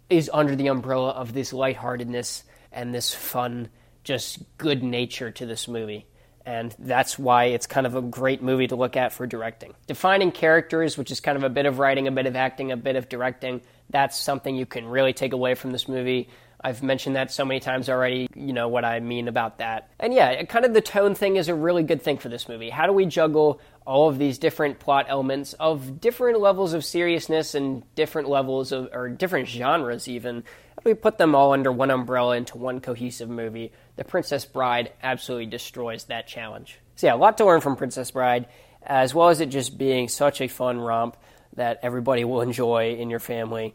is 0.10 0.30
under 0.34 0.56
the 0.56 0.68
umbrella 0.68 1.10
of 1.10 1.34
this 1.34 1.54
lightheartedness 1.54 2.44
and 2.72 2.96
this 2.96 3.14
fun, 3.14 3.70
just 4.04 4.40
good 4.58 4.82
nature 4.82 5.30
to 5.30 5.46
this 5.46 5.68
movie 5.68 6.08
and 6.46 6.76
that's 6.80 7.18
why 7.20 7.46
it's 7.46 7.68
kind 7.68 7.86
of 7.86 7.96
a 7.96 8.02
great 8.02 8.42
movie 8.42 8.68
to 8.68 8.76
look 8.76 8.98
at 8.98 9.14
for 9.14 9.28
directing. 9.28 9.74
Defining 9.88 10.32
characters, 10.32 10.98
which 10.98 11.12
is 11.12 11.20
kind 11.20 11.38
of 11.38 11.44
a 11.44 11.50
bit 11.50 11.66
of 11.66 11.80
writing, 11.80 12.08
a 12.08 12.12
bit 12.12 12.26
of 12.26 12.36
acting, 12.36 12.72
a 12.72 12.78
bit 12.78 12.96
of 12.96 13.10
directing, 13.10 13.62
that's 13.90 14.18
something 14.18 14.56
you 14.56 14.66
can 14.66 14.88
really 14.88 15.14
take 15.14 15.34
away 15.34 15.56
from 15.56 15.72
this 15.72 15.88
movie. 15.88 16.30
I've 16.64 16.84
mentioned 16.84 17.16
that 17.16 17.32
so 17.32 17.44
many 17.44 17.60
times 17.60 17.90
already, 17.90 18.28
you 18.36 18.54
know 18.54 18.68
what 18.68 18.86
I 18.86 19.00
mean 19.00 19.28
about 19.28 19.58
that. 19.58 19.90
And 20.00 20.14
yeah, 20.14 20.44
kind 20.44 20.64
of 20.64 20.74
the 20.74 20.82
tone 20.82 21.16
thing 21.16 21.36
is 21.36 21.48
a 21.48 21.56
really 21.56 21.84
good 21.84 22.02
thing 22.02 22.18
for 22.18 22.30
this 22.30 22.48
movie. 22.48 22.70
How 22.70 22.86
do 22.86 22.94
we 22.94 23.06
juggle 23.06 23.60
all 23.86 24.10
of 24.10 24.20
these 24.20 24.38
different 24.38 24.80
plot 24.80 25.08
elements 25.10 25.54
of 25.54 26.00
different 26.00 26.40
levels 26.40 26.74
of 26.74 26.86
seriousness 26.86 27.56
and 27.56 27.84
different 27.96 28.30
levels 28.30 28.72
of, 28.72 28.90
or 28.94 29.10
different 29.10 29.48
genres 29.48 30.08
even? 30.08 30.44
We 30.84 30.94
put 30.94 31.18
them 31.18 31.36
all 31.36 31.54
under 31.54 31.72
one 31.72 31.90
umbrella 31.90 32.38
into 32.38 32.58
one 32.58 32.80
cohesive 32.80 33.30
movie. 33.30 33.72
The 33.96 34.04
Princess 34.04 34.46
Bride 34.46 34.94
absolutely 35.02 35.48
destroys 35.48 36.06
that 36.06 36.28
challenge. 36.28 36.80
So 36.96 37.08
yeah, 37.08 37.16
a 37.16 37.18
lot 37.18 37.38
to 37.40 37.46
learn 37.46 37.62
from 37.62 37.76
Princess 37.76 38.12
Bride, 38.12 38.48
as 38.84 39.16
well 39.16 39.30
as 39.30 39.42
it 39.42 39.48
just 39.48 39.78
being 39.78 40.08
such 40.08 40.42
a 40.42 40.48
fun 40.48 40.80
romp 40.80 41.18
that 41.54 41.80
everybody 41.82 42.24
will 42.24 42.42
enjoy 42.50 42.94
in 42.94 43.10
your 43.10 43.20
family. 43.20 43.74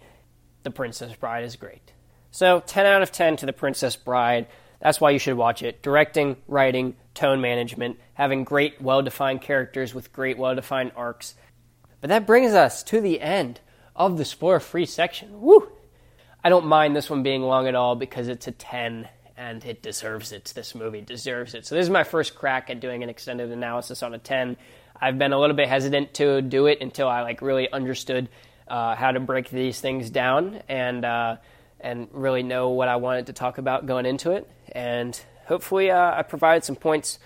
The 0.62 0.70
Princess 0.70 1.14
Bride 1.16 1.45
is 1.45 1.57
great. 1.57 1.93
So, 2.37 2.61
10 2.61 2.84
out 2.84 3.01
of 3.01 3.12
10 3.12 3.39
to 3.39 3.47
The 3.47 3.55
Princess 3.55 3.97
Bride. 3.97 4.47
That's 4.78 5.01
why 5.01 5.09
you 5.09 5.18
should 5.18 5.39
watch 5.39 5.62
it. 5.62 5.80
Directing, 5.80 6.37
writing, 6.47 6.95
tone 7.14 7.41
management, 7.41 7.99
having 8.12 8.45
great, 8.45 8.78
well 8.78 9.01
defined 9.01 9.41
characters 9.41 9.95
with 9.95 10.12
great, 10.12 10.37
well 10.37 10.55
defined 10.55 10.93
arcs. 10.97 11.34
But 12.03 12.09
that 12.09 12.26
brings 12.26 12.53
us 12.53 12.82
to 12.82 13.01
the 13.01 13.22
end 13.22 13.61
of 13.95 14.18
the 14.18 14.24
spoiler 14.26 14.61
free 14.61 14.84
section. 14.84 15.41
Woo! 15.41 15.66
I 16.45 16.51
don't 16.51 16.66
mind 16.66 16.95
this 16.95 17.09
one 17.09 17.22
being 17.22 17.41
long 17.41 17.68
at 17.68 17.74
all 17.74 17.97
because 17.97 18.28
it's 18.28 18.47
a 18.47 18.53
10 18.53 19.09
and 19.39 19.64
it 19.64 19.80
deserves 19.80 20.30
it. 20.30 20.53
This 20.55 20.74
movie 20.74 21.01
deserves 21.01 21.55
it. 21.55 21.64
So, 21.64 21.74
this 21.74 21.84
is 21.84 21.91
my 21.91 22.05
first 22.05 22.34
crack 22.34 22.68
at 22.68 22.80
doing 22.80 23.03
an 23.03 23.09
extended 23.09 23.51
analysis 23.51 24.03
on 24.03 24.12
a 24.12 24.18
10. 24.18 24.59
I've 25.01 25.18
been 25.18 25.32
a 25.32 25.41
little 25.41 25.57
bit 25.57 25.68
hesitant 25.68 26.12
to 26.12 26.43
do 26.43 26.66
it 26.66 26.82
until 26.82 27.09
I 27.09 27.22
like 27.22 27.41
really 27.41 27.72
understood 27.72 28.28
uh, 28.68 28.95
how 28.95 29.12
to 29.12 29.20
break 29.20 29.49
these 29.49 29.80
things 29.80 30.11
down 30.11 30.61
and 30.68 31.03
uh, 31.03 31.37
and 31.81 32.09
really 32.12 32.43
know 32.43 32.70
what 32.70 32.89
I 32.89 32.97
wanted 32.97 33.27
to 33.27 33.33
talk 33.33 33.59
about 33.59 33.87
going 33.87 34.07
into 34.07 34.33
it. 34.33 34.49
And 34.72 35.18
hopefully, 35.47 35.91
uh, 35.91 36.14
I 36.14 36.22
provided 36.22 36.64
some 36.64 36.77
points 36.77 37.18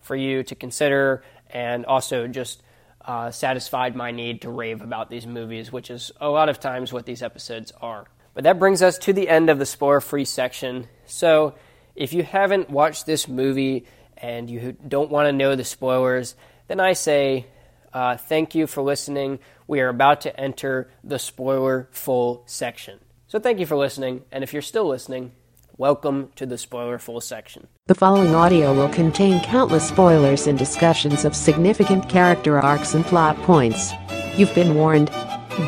for 0.00 0.16
you 0.16 0.42
to 0.44 0.54
consider 0.54 1.22
and 1.50 1.86
also 1.86 2.26
just 2.26 2.62
uh, 3.04 3.30
satisfied 3.30 3.96
my 3.96 4.10
need 4.10 4.42
to 4.42 4.50
rave 4.50 4.82
about 4.82 5.10
these 5.10 5.26
movies, 5.26 5.72
which 5.72 5.90
is 5.90 6.12
a 6.20 6.28
lot 6.28 6.48
of 6.48 6.60
times 6.60 6.92
what 6.92 7.06
these 7.06 7.22
episodes 7.22 7.72
are. 7.80 8.04
But 8.34 8.44
that 8.44 8.58
brings 8.58 8.82
us 8.82 8.98
to 8.98 9.12
the 9.12 9.28
end 9.28 9.50
of 9.50 9.58
the 9.58 9.66
spoiler 9.66 10.00
free 10.00 10.24
section. 10.24 10.86
So, 11.06 11.54
if 11.96 12.12
you 12.12 12.22
haven't 12.22 12.70
watched 12.70 13.06
this 13.06 13.26
movie 13.26 13.84
and 14.16 14.48
you 14.48 14.76
don't 14.86 15.10
want 15.10 15.26
to 15.26 15.32
know 15.32 15.56
the 15.56 15.64
spoilers, 15.64 16.36
then 16.68 16.78
I 16.78 16.92
say 16.92 17.46
uh, 17.92 18.16
thank 18.16 18.54
you 18.54 18.66
for 18.66 18.82
listening. 18.82 19.40
We 19.66 19.80
are 19.80 19.88
about 19.88 20.20
to 20.22 20.40
enter 20.40 20.90
the 21.02 21.18
spoiler 21.18 21.88
full 21.90 22.42
section. 22.46 23.00
So 23.30 23.38
thank 23.38 23.58
you 23.60 23.66
for 23.66 23.76
listening, 23.76 24.24
and 24.32 24.42
if 24.42 24.54
you're 24.54 24.62
still 24.62 24.88
listening, 24.88 25.32
welcome 25.76 26.30
to 26.36 26.46
the 26.46 26.56
spoiler 26.56 26.98
full 26.98 27.20
section. 27.20 27.66
The 27.86 27.94
following 27.94 28.34
audio 28.34 28.72
will 28.72 28.88
contain 28.88 29.42
countless 29.42 29.86
spoilers 29.86 30.46
and 30.46 30.58
discussions 30.58 31.26
of 31.26 31.36
significant 31.36 32.08
character 32.08 32.58
arcs 32.58 32.94
and 32.94 33.04
plot 33.04 33.36
points. 33.42 33.92
You've 34.34 34.54
been 34.54 34.74
warned. 34.74 35.10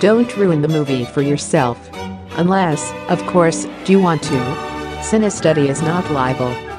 Don't 0.00 0.34
ruin 0.38 0.62
the 0.62 0.68
movie 0.68 1.04
for 1.04 1.20
yourself. 1.20 1.78
Unless, 2.38 2.94
of 3.10 3.20
course, 3.26 3.66
you 3.86 4.00
want 4.00 4.22
to? 4.22 4.38
Cinestudy 5.02 5.68
is 5.68 5.82
not 5.82 6.10
liable. 6.10 6.69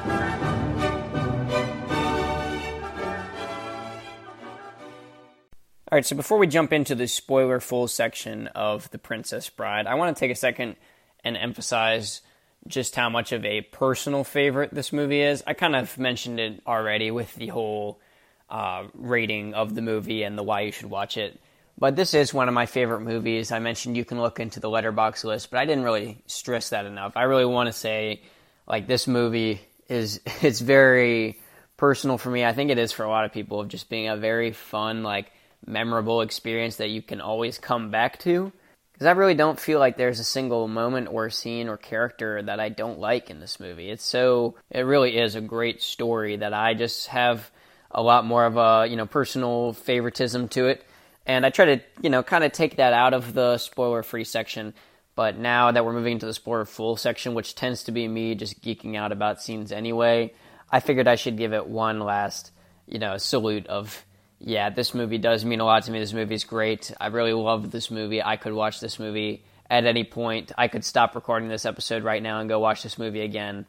All 5.92 5.96
right, 5.96 6.06
so 6.06 6.16
before 6.16 6.38
we 6.38 6.46
jump 6.46 6.72
into 6.72 6.94
the 6.94 7.06
spoiler 7.06 7.60
full 7.60 7.86
section 7.86 8.46
of 8.46 8.90
The 8.92 8.98
Princess 8.98 9.50
Bride, 9.50 9.86
I 9.86 9.96
want 9.96 10.16
to 10.16 10.18
take 10.18 10.30
a 10.30 10.34
second 10.34 10.76
and 11.22 11.36
emphasize 11.36 12.22
just 12.66 12.96
how 12.96 13.10
much 13.10 13.32
of 13.32 13.44
a 13.44 13.60
personal 13.60 14.24
favorite 14.24 14.72
this 14.72 14.90
movie 14.90 15.20
is. 15.20 15.44
I 15.46 15.52
kind 15.52 15.76
of 15.76 15.98
mentioned 15.98 16.40
it 16.40 16.62
already 16.66 17.10
with 17.10 17.34
the 17.34 17.48
whole 17.48 18.00
uh, 18.48 18.84
rating 18.94 19.52
of 19.52 19.74
the 19.74 19.82
movie 19.82 20.22
and 20.22 20.38
the 20.38 20.42
why 20.42 20.62
you 20.62 20.72
should 20.72 20.88
watch 20.88 21.18
it. 21.18 21.38
But 21.76 21.94
this 21.94 22.14
is 22.14 22.32
one 22.32 22.48
of 22.48 22.54
my 22.54 22.64
favorite 22.64 23.02
movies. 23.02 23.52
I 23.52 23.58
mentioned 23.58 23.94
you 23.94 24.06
can 24.06 24.18
look 24.18 24.40
into 24.40 24.60
the 24.60 24.70
Letterboxd 24.70 25.24
list, 25.24 25.50
but 25.50 25.60
I 25.60 25.66
didn't 25.66 25.84
really 25.84 26.22
stress 26.24 26.70
that 26.70 26.86
enough. 26.86 27.18
I 27.18 27.24
really 27.24 27.44
want 27.44 27.66
to 27.66 27.72
say, 27.74 28.22
like, 28.66 28.86
this 28.86 29.06
movie 29.06 29.60
is 29.90 30.22
it's 30.40 30.60
very 30.60 31.38
personal 31.76 32.16
for 32.16 32.30
me. 32.30 32.46
I 32.46 32.54
think 32.54 32.70
it 32.70 32.78
is 32.78 32.92
for 32.92 33.04
a 33.04 33.10
lot 33.10 33.26
of 33.26 33.32
people 33.34 33.60
of 33.60 33.68
just 33.68 33.90
being 33.90 34.08
a 34.08 34.16
very 34.16 34.52
fun, 34.52 35.02
like 35.02 35.30
memorable 35.66 36.20
experience 36.20 36.76
that 36.76 36.90
you 36.90 37.02
can 37.02 37.20
always 37.20 37.58
come 37.58 37.90
back 37.90 38.18
to. 38.20 38.52
Because 38.92 39.06
I 39.06 39.12
really 39.12 39.34
don't 39.34 39.58
feel 39.58 39.78
like 39.78 39.96
there's 39.96 40.20
a 40.20 40.24
single 40.24 40.68
moment 40.68 41.08
or 41.10 41.30
scene 41.30 41.68
or 41.68 41.76
character 41.76 42.42
that 42.42 42.60
I 42.60 42.68
don't 42.68 42.98
like 42.98 43.30
in 43.30 43.40
this 43.40 43.58
movie. 43.58 43.90
It's 43.90 44.04
so, 44.04 44.54
it 44.70 44.80
really 44.80 45.16
is 45.18 45.34
a 45.34 45.40
great 45.40 45.82
story 45.82 46.36
that 46.36 46.52
I 46.52 46.74
just 46.74 47.08
have 47.08 47.50
a 47.90 48.02
lot 48.02 48.24
more 48.24 48.44
of 48.44 48.56
a, 48.56 48.86
you 48.88 48.96
know, 48.96 49.06
personal 49.06 49.72
favoritism 49.72 50.48
to 50.48 50.66
it. 50.66 50.84
And 51.26 51.46
I 51.46 51.50
try 51.50 51.64
to, 51.76 51.80
you 52.00 52.10
know, 52.10 52.22
kind 52.22 52.44
of 52.44 52.52
take 52.52 52.76
that 52.76 52.92
out 52.92 53.14
of 53.14 53.32
the 53.32 53.58
spoiler 53.58 54.02
free 54.02 54.24
section. 54.24 54.74
But 55.14 55.38
now 55.38 55.70
that 55.72 55.84
we're 55.84 55.92
moving 55.92 56.12
into 56.12 56.26
the 56.26 56.34
spoiler 56.34 56.64
full 56.64 56.96
section, 56.96 57.34
which 57.34 57.54
tends 57.54 57.84
to 57.84 57.92
be 57.92 58.06
me 58.08 58.34
just 58.34 58.62
geeking 58.62 58.96
out 58.96 59.12
about 59.12 59.42
scenes 59.42 59.72
anyway, 59.72 60.32
I 60.70 60.80
figured 60.80 61.08
I 61.08 61.16
should 61.16 61.36
give 61.36 61.52
it 61.52 61.66
one 61.66 62.00
last, 62.00 62.50
you 62.86 62.98
know, 62.98 63.18
salute 63.18 63.66
of 63.66 64.04
yeah, 64.44 64.70
this 64.70 64.92
movie 64.92 65.18
does 65.18 65.44
mean 65.44 65.60
a 65.60 65.64
lot 65.64 65.84
to 65.84 65.92
me. 65.92 66.00
This 66.00 66.12
movie 66.12 66.34
is 66.34 66.44
great. 66.44 66.92
I 67.00 67.06
really 67.06 67.32
love 67.32 67.70
this 67.70 67.90
movie. 67.90 68.22
I 68.22 68.36
could 68.36 68.52
watch 68.52 68.80
this 68.80 68.98
movie 68.98 69.44
at 69.70 69.84
any 69.84 70.02
point. 70.02 70.50
I 70.58 70.66
could 70.66 70.84
stop 70.84 71.14
recording 71.14 71.48
this 71.48 71.64
episode 71.64 72.02
right 72.02 72.22
now 72.22 72.40
and 72.40 72.48
go 72.48 72.58
watch 72.58 72.82
this 72.82 72.98
movie 72.98 73.20
again. 73.20 73.66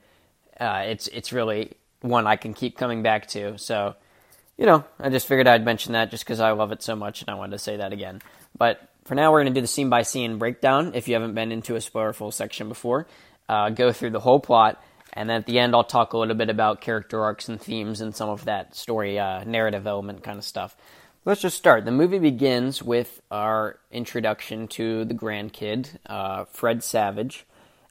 Uh, 0.59 0.84
it's 0.88 1.07
it's 1.07 1.32
really 1.32 1.74
one 2.01 2.26
I 2.26 2.38
can 2.38 2.53
keep 2.53 2.76
coming 2.76 3.03
back 3.03 3.28
to. 3.30 3.57
So, 3.59 3.95
you 4.57 4.65
know, 4.65 4.84
I 4.99 5.09
just 5.09 5.28
figured 5.28 5.47
I'd 5.47 5.63
mention 5.63 5.93
that 5.93 6.09
just 6.09 6.26
because 6.26 6.39
I 6.39 6.51
love 6.51 6.71
it 6.71 6.82
so 6.82 6.95
much 6.95 7.21
and 7.21 7.30
I 7.30 7.36
wanted 7.36 7.51
to 7.51 7.59
say 7.59 7.78
that 7.78 7.93
again. 7.93 8.21
But 8.57 8.82
for 9.05 9.13
now, 9.13 9.32
we're 9.32 9.43
going 9.43 9.53
to 9.53 9.57
do 9.57 9.61
the 9.61 9.67
scene 9.67 9.89
by 9.89 10.01
scene 10.01 10.39
breakdown. 10.39 10.93
If 10.95 11.07
you 11.07 11.13
haven't 11.13 11.36
been 11.36 11.51
into 11.51 11.76
a 11.76 11.80
spoilerful 11.80 12.34
section 12.34 12.67
before, 12.67 13.07
uh, 13.47 13.69
go 13.69 13.91
through 13.91 14.11
the 14.11 14.19
whole 14.19 14.39
plot 14.39 14.84
and 15.14 15.30
then 15.30 15.38
at 15.38 15.45
the 15.45 15.59
end, 15.59 15.76
I'll 15.76 15.84
talk 15.84 16.14
a 16.14 16.18
little 16.18 16.36
bit 16.36 16.49
about 16.49 16.82
character 16.82 17.24
arcs 17.24 17.47
and 17.47 17.61
themes 17.61 18.01
and 18.01 18.16
some 18.16 18.30
of 18.30 18.45
that 18.45 18.76
story 18.76 19.20
uh, 19.20 19.43
narrative 19.43 19.88
element 19.88 20.24
kind 20.24 20.38
of 20.38 20.43
stuff. 20.43 20.76
Let's 21.26 21.41
just 21.41 21.57
start. 21.57 21.86
The 21.86 21.91
movie 21.91 22.20
begins 22.20 22.84
with 22.84 23.22
our 23.32 23.80
introduction 23.91 24.68
to 24.70 25.05
the 25.05 25.14
grandkid, 25.14 25.88
uh, 26.05 26.45
Fred 26.45 26.84
Savage. 26.84 27.45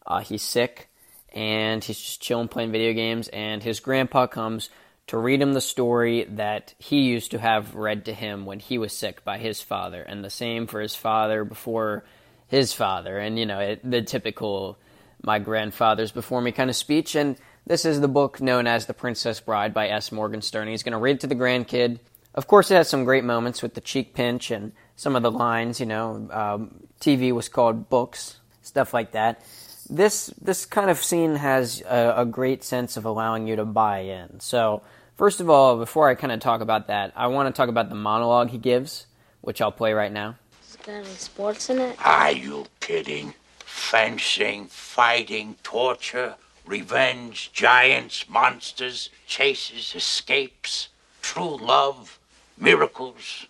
Uh, 0.06 0.20
he's 0.20 0.42
sick 0.42 0.90
and 1.32 1.82
he's 1.82 1.98
just 1.98 2.20
chilling 2.20 2.48
playing 2.48 2.72
video 2.72 2.92
games, 2.92 3.28
and 3.28 3.62
his 3.62 3.80
grandpa 3.80 4.26
comes 4.26 4.68
to 5.06 5.18
read 5.18 5.40
him 5.40 5.54
the 5.54 5.60
story 5.60 6.24
that 6.24 6.74
he 6.78 7.02
used 7.02 7.30
to 7.30 7.38
have 7.38 7.74
read 7.74 8.04
to 8.04 8.12
him 8.12 8.44
when 8.44 8.60
he 8.60 8.78
was 8.78 8.92
sick 8.92 9.24
by 9.24 9.38
his 9.38 9.60
father, 9.60 10.02
and 10.02 10.22
the 10.22 10.30
same 10.30 10.66
for 10.66 10.80
his 10.80 10.94
father 10.94 11.44
before 11.44 12.04
his 12.48 12.72
father, 12.72 13.18
and 13.18 13.38
you 13.38 13.46
know, 13.46 13.60
it, 13.60 13.80
the 13.90 14.02
typical 14.02 14.78
my 15.22 15.38
grandfather's 15.38 16.12
before 16.12 16.40
me 16.40 16.52
kind 16.52 16.70
of 16.70 16.76
speech. 16.76 17.14
And 17.14 17.36
this 17.66 17.84
is 17.84 18.00
the 18.00 18.08
book 18.08 18.40
known 18.40 18.66
as 18.66 18.86
The 18.86 18.94
Princess 18.94 19.40
Bride 19.40 19.72
by 19.72 19.88
S. 19.88 20.10
Morgenstern. 20.10 20.68
He's 20.68 20.82
going 20.82 20.92
to 20.92 20.98
read 20.98 21.16
it 21.16 21.20
to 21.20 21.26
the 21.26 21.34
grandkid. 21.34 22.00
Of 22.34 22.46
course, 22.46 22.70
it 22.70 22.74
has 22.74 22.88
some 22.88 23.04
great 23.04 23.24
moments 23.24 23.62
with 23.62 23.74
the 23.74 23.80
cheek 23.80 24.14
pinch 24.14 24.50
and 24.50 24.72
some 24.96 25.16
of 25.16 25.22
the 25.22 25.30
lines, 25.30 25.80
you 25.80 25.86
know, 25.86 26.28
um, 26.30 26.86
TV 27.00 27.32
was 27.32 27.48
called 27.48 27.90
books, 27.90 28.38
stuff 28.62 28.94
like 28.94 29.12
that. 29.12 29.42
This 29.90 30.28
this 30.40 30.64
kind 30.64 30.90
of 30.90 31.02
scene 31.02 31.34
has 31.34 31.82
a, 31.82 32.14
a 32.18 32.24
great 32.24 32.62
sense 32.62 32.96
of 32.96 33.04
allowing 33.04 33.46
you 33.48 33.56
to 33.56 33.64
buy 33.64 34.00
in. 34.00 34.40
So, 34.40 34.82
first 35.16 35.40
of 35.40 35.50
all, 35.50 35.76
before 35.76 36.08
I 36.08 36.14
kind 36.14 36.32
of 36.32 36.40
talk 36.40 36.60
about 36.60 36.86
that, 36.86 37.12
I 37.16 37.26
want 37.26 37.52
to 37.52 37.58
talk 37.58 37.68
about 37.68 37.88
the 37.88 37.96
monologue 37.96 38.50
he 38.50 38.58
gives, 38.58 39.06
which 39.40 39.60
I'll 39.60 39.72
play 39.72 39.92
right 39.92 40.12
now. 40.12 40.36
Is 40.62 40.76
there 40.84 40.98
any 40.98 41.06
sports 41.06 41.68
in 41.68 41.80
it? 41.80 41.96
Are 42.06 42.32
you 42.32 42.66
kidding? 42.80 43.34
Fencing, 43.72 44.66
fighting, 44.66 45.56
torture, 45.62 46.34
revenge, 46.66 47.50
giants, 47.52 48.28
monsters, 48.28 49.08
chases, 49.26 49.94
escapes, 49.96 50.88
true 51.22 51.56
love, 51.56 52.18
miracles. 52.58 53.46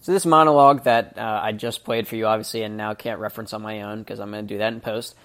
So 0.00 0.12
this 0.12 0.24
monologue 0.24 0.84
that 0.84 1.18
uh, 1.18 1.40
I 1.42 1.52
just 1.52 1.84
played 1.84 2.06
for 2.06 2.14
you, 2.14 2.26
obviously, 2.26 2.62
and 2.62 2.76
now 2.76 2.94
can't 2.94 3.18
reference 3.18 3.52
on 3.52 3.62
my 3.62 3.82
own 3.82 3.98
because 3.98 4.20
I'm 4.20 4.30
going 4.30 4.46
to 4.46 4.54
do 4.54 4.58
that 4.58 4.72
in 4.72 4.80
post. 4.80 5.16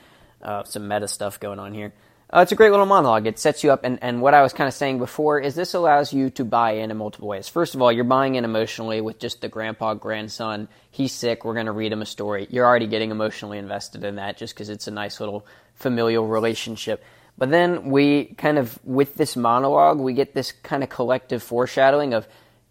Uh, 0.41 0.63
some 0.63 0.87
meta 0.87 1.07
stuff 1.07 1.39
going 1.39 1.59
on 1.59 1.73
here. 1.73 1.93
Uh, 2.31 2.41
it's 2.41 2.51
a 2.51 2.55
great 2.55 2.69
little 2.69 2.85
monologue. 2.85 3.25
It 3.25 3.39
sets 3.39 3.63
you 3.63 3.71
up, 3.71 3.83
and, 3.83 3.97
and 4.03 4.21
what 4.21 4.35
I 4.35 4.43
was 4.43 4.53
kind 4.53 4.67
of 4.67 4.73
saying 4.75 4.99
before 4.99 5.39
is 5.39 5.55
this 5.55 5.73
allows 5.73 6.13
you 6.13 6.29
to 6.31 6.45
buy 6.45 6.73
in 6.73 6.91
in 6.91 6.97
multiple 6.97 7.27
ways. 7.27 7.47
First 7.47 7.73
of 7.73 7.81
all, 7.81 7.91
you're 7.91 8.03
buying 8.03 8.35
in 8.35 8.45
emotionally 8.45 9.01
with 9.01 9.17
just 9.17 9.41
the 9.41 9.49
grandpa, 9.49 9.95
grandson. 9.95 10.67
He's 10.91 11.11
sick. 11.11 11.43
We're 11.43 11.55
going 11.55 11.65
to 11.65 11.71
read 11.71 11.91
him 11.91 12.03
a 12.03 12.05
story. 12.05 12.45
You're 12.51 12.67
already 12.67 12.85
getting 12.85 13.09
emotionally 13.09 13.57
invested 13.57 14.03
in 14.03 14.17
that 14.17 14.37
just 14.37 14.53
because 14.53 14.69
it's 14.69 14.87
a 14.87 14.91
nice 14.91 15.19
little 15.19 15.43
familial 15.73 16.27
relationship. 16.27 17.03
But 17.35 17.49
then 17.49 17.89
we 17.89 18.25
kind 18.37 18.59
of, 18.59 18.77
with 18.83 19.15
this 19.15 19.35
monologue, 19.35 19.97
we 19.97 20.13
get 20.13 20.35
this 20.35 20.51
kind 20.51 20.83
of 20.83 20.89
collective 20.89 21.41
foreshadowing 21.41 22.13
of, 22.13 22.27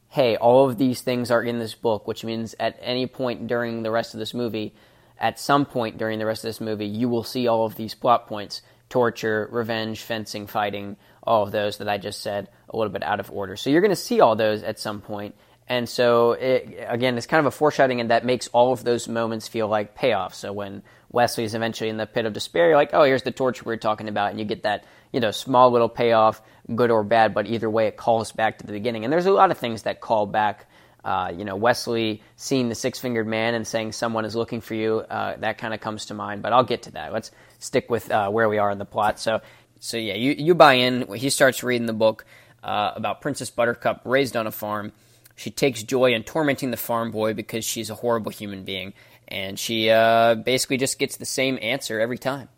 hey, 0.08 0.36
all 0.36 0.70
of 0.70 0.78
these 0.78 1.00
things 1.00 1.32
are 1.32 1.42
in 1.42 1.58
this 1.58 1.74
book, 1.74 2.06
which 2.06 2.22
means 2.22 2.54
at 2.60 2.78
any 2.80 3.08
point 3.08 3.48
during 3.48 3.82
the 3.82 3.90
rest 3.90 4.14
of 4.14 4.20
this 4.20 4.34
movie, 4.34 4.72
at 5.18 5.40
some 5.40 5.66
point 5.66 5.98
during 5.98 6.20
the 6.20 6.26
rest 6.26 6.44
of 6.44 6.48
this 6.48 6.60
movie, 6.60 6.86
you 6.86 7.08
will 7.08 7.24
see 7.24 7.48
all 7.48 7.66
of 7.66 7.74
these 7.74 7.96
plot 7.96 8.28
points 8.28 8.62
torture, 8.88 9.48
revenge, 9.50 10.02
fencing, 10.02 10.46
fighting, 10.46 10.96
all 11.22 11.42
of 11.42 11.52
those 11.52 11.78
that 11.78 11.88
I 11.88 11.98
just 11.98 12.22
said 12.22 12.48
a 12.68 12.76
little 12.76 12.92
bit 12.92 13.02
out 13.02 13.20
of 13.20 13.30
order. 13.30 13.56
So 13.56 13.70
you're 13.70 13.80
going 13.80 13.90
to 13.90 13.96
see 13.96 14.20
all 14.20 14.36
those 14.36 14.62
at 14.62 14.78
some 14.78 15.00
point. 15.00 15.34
And 15.70 15.86
so, 15.86 16.32
it, 16.32 16.86
again, 16.88 17.18
it's 17.18 17.26
kind 17.26 17.40
of 17.40 17.46
a 17.46 17.50
foreshadowing, 17.50 18.00
and 18.00 18.10
that 18.10 18.24
makes 18.24 18.48
all 18.48 18.72
of 18.72 18.84
those 18.84 19.06
moments 19.06 19.48
feel 19.48 19.68
like 19.68 19.94
payoffs. 19.94 20.36
So 20.36 20.50
when 20.50 20.82
Westley 21.10 21.44
is 21.44 21.54
eventually 21.54 21.90
in 21.90 21.98
the 21.98 22.06
pit 22.06 22.24
of 22.24 22.32
despair, 22.32 22.68
you're 22.68 22.76
like, 22.76 22.94
oh, 22.94 23.02
here's 23.02 23.22
the 23.22 23.30
torture 23.30 23.64
we 23.66 23.74
are 23.74 23.76
talking 23.76 24.08
about, 24.08 24.30
and 24.30 24.38
you 24.38 24.46
get 24.46 24.62
that, 24.62 24.84
you 25.12 25.20
know, 25.20 25.30
small 25.30 25.70
little 25.70 25.90
payoff, 25.90 26.40
good 26.74 26.90
or 26.90 27.04
bad, 27.04 27.34
but 27.34 27.46
either 27.46 27.68
way, 27.68 27.86
it 27.86 27.98
calls 27.98 28.32
back 28.32 28.58
to 28.58 28.66
the 28.66 28.72
beginning. 28.72 29.04
And 29.04 29.12
there's 29.12 29.26
a 29.26 29.30
lot 29.30 29.50
of 29.50 29.58
things 29.58 29.82
that 29.82 30.00
call 30.00 30.24
back. 30.24 30.66
Uh, 31.08 31.32
you 31.36 31.44
know, 31.44 31.56
Westley 31.56 32.22
seeing 32.36 32.68
the 32.68 32.74
six 32.74 32.98
fingered 32.98 33.26
man 33.26 33.54
and 33.54 33.66
saying 33.66 33.92
someone 33.92 34.24
is 34.24 34.36
looking 34.36 34.60
for 34.60 34.74
you, 34.74 34.98
uh, 34.98 35.36
that 35.38 35.56
kind 35.56 35.72
of 35.72 35.80
comes 35.80 36.06
to 36.06 36.14
mind. 36.14 36.42
But 36.42 36.52
I'll 36.52 36.64
get 36.64 36.82
to 36.82 36.90
that. 36.92 37.12
Let's 37.12 37.30
stick 37.58 37.88
with 37.88 38.10
uh, 38.10 38.28
where 38.30 38.48
we 38.48 38.58
are 38.58 38.70
in 38.70 38.78
the 38.78 38.84
plot. 38.84 39.18
So, 39.18 39.40
so 39.80 39.96
yeah, 39.96 40.14
you, 40.14 40.32
you 40.32 40.54
buy 40.54 40.74
in. 40.74 41.12
He 41.14 41.30
starts 41.30 41.62
reading 41.62 41.86
the 41.86 41.92
book 41.94 42.26
uh, 42.62 42.92
about 42.94 43.20
Princess 43.22 43.48
Buttercup 43.48 44.02
raised 44.04 44.36
on 44.36 44.46
a 44.46 44.52
farm 44.52 44.92
she 45.38 45.50
takes 45.50 45.84
joy 45.84 46.14
in 46.14 46.24
tormenting 46.24 46.72
the 46.72 46.76
farm 46.76 47.12
boy 47.12 47.32
because 47.32 47.64
she's 47.64 47.90
a 47.90 47.94
horrible 47.94 48.32
human 48.32 48.64
being, 48.64 48.92
and 49.28 49.56
she 49.56 49.88
uh, 49.88 50.34
basically 50.34 50.78
just 50.78 50.98
gets 50.98 51.16
the 51.16 51.24
same 51.24 51.60
answer 51.62 52.00
every 52.00 52.18
time. 52.18 52.48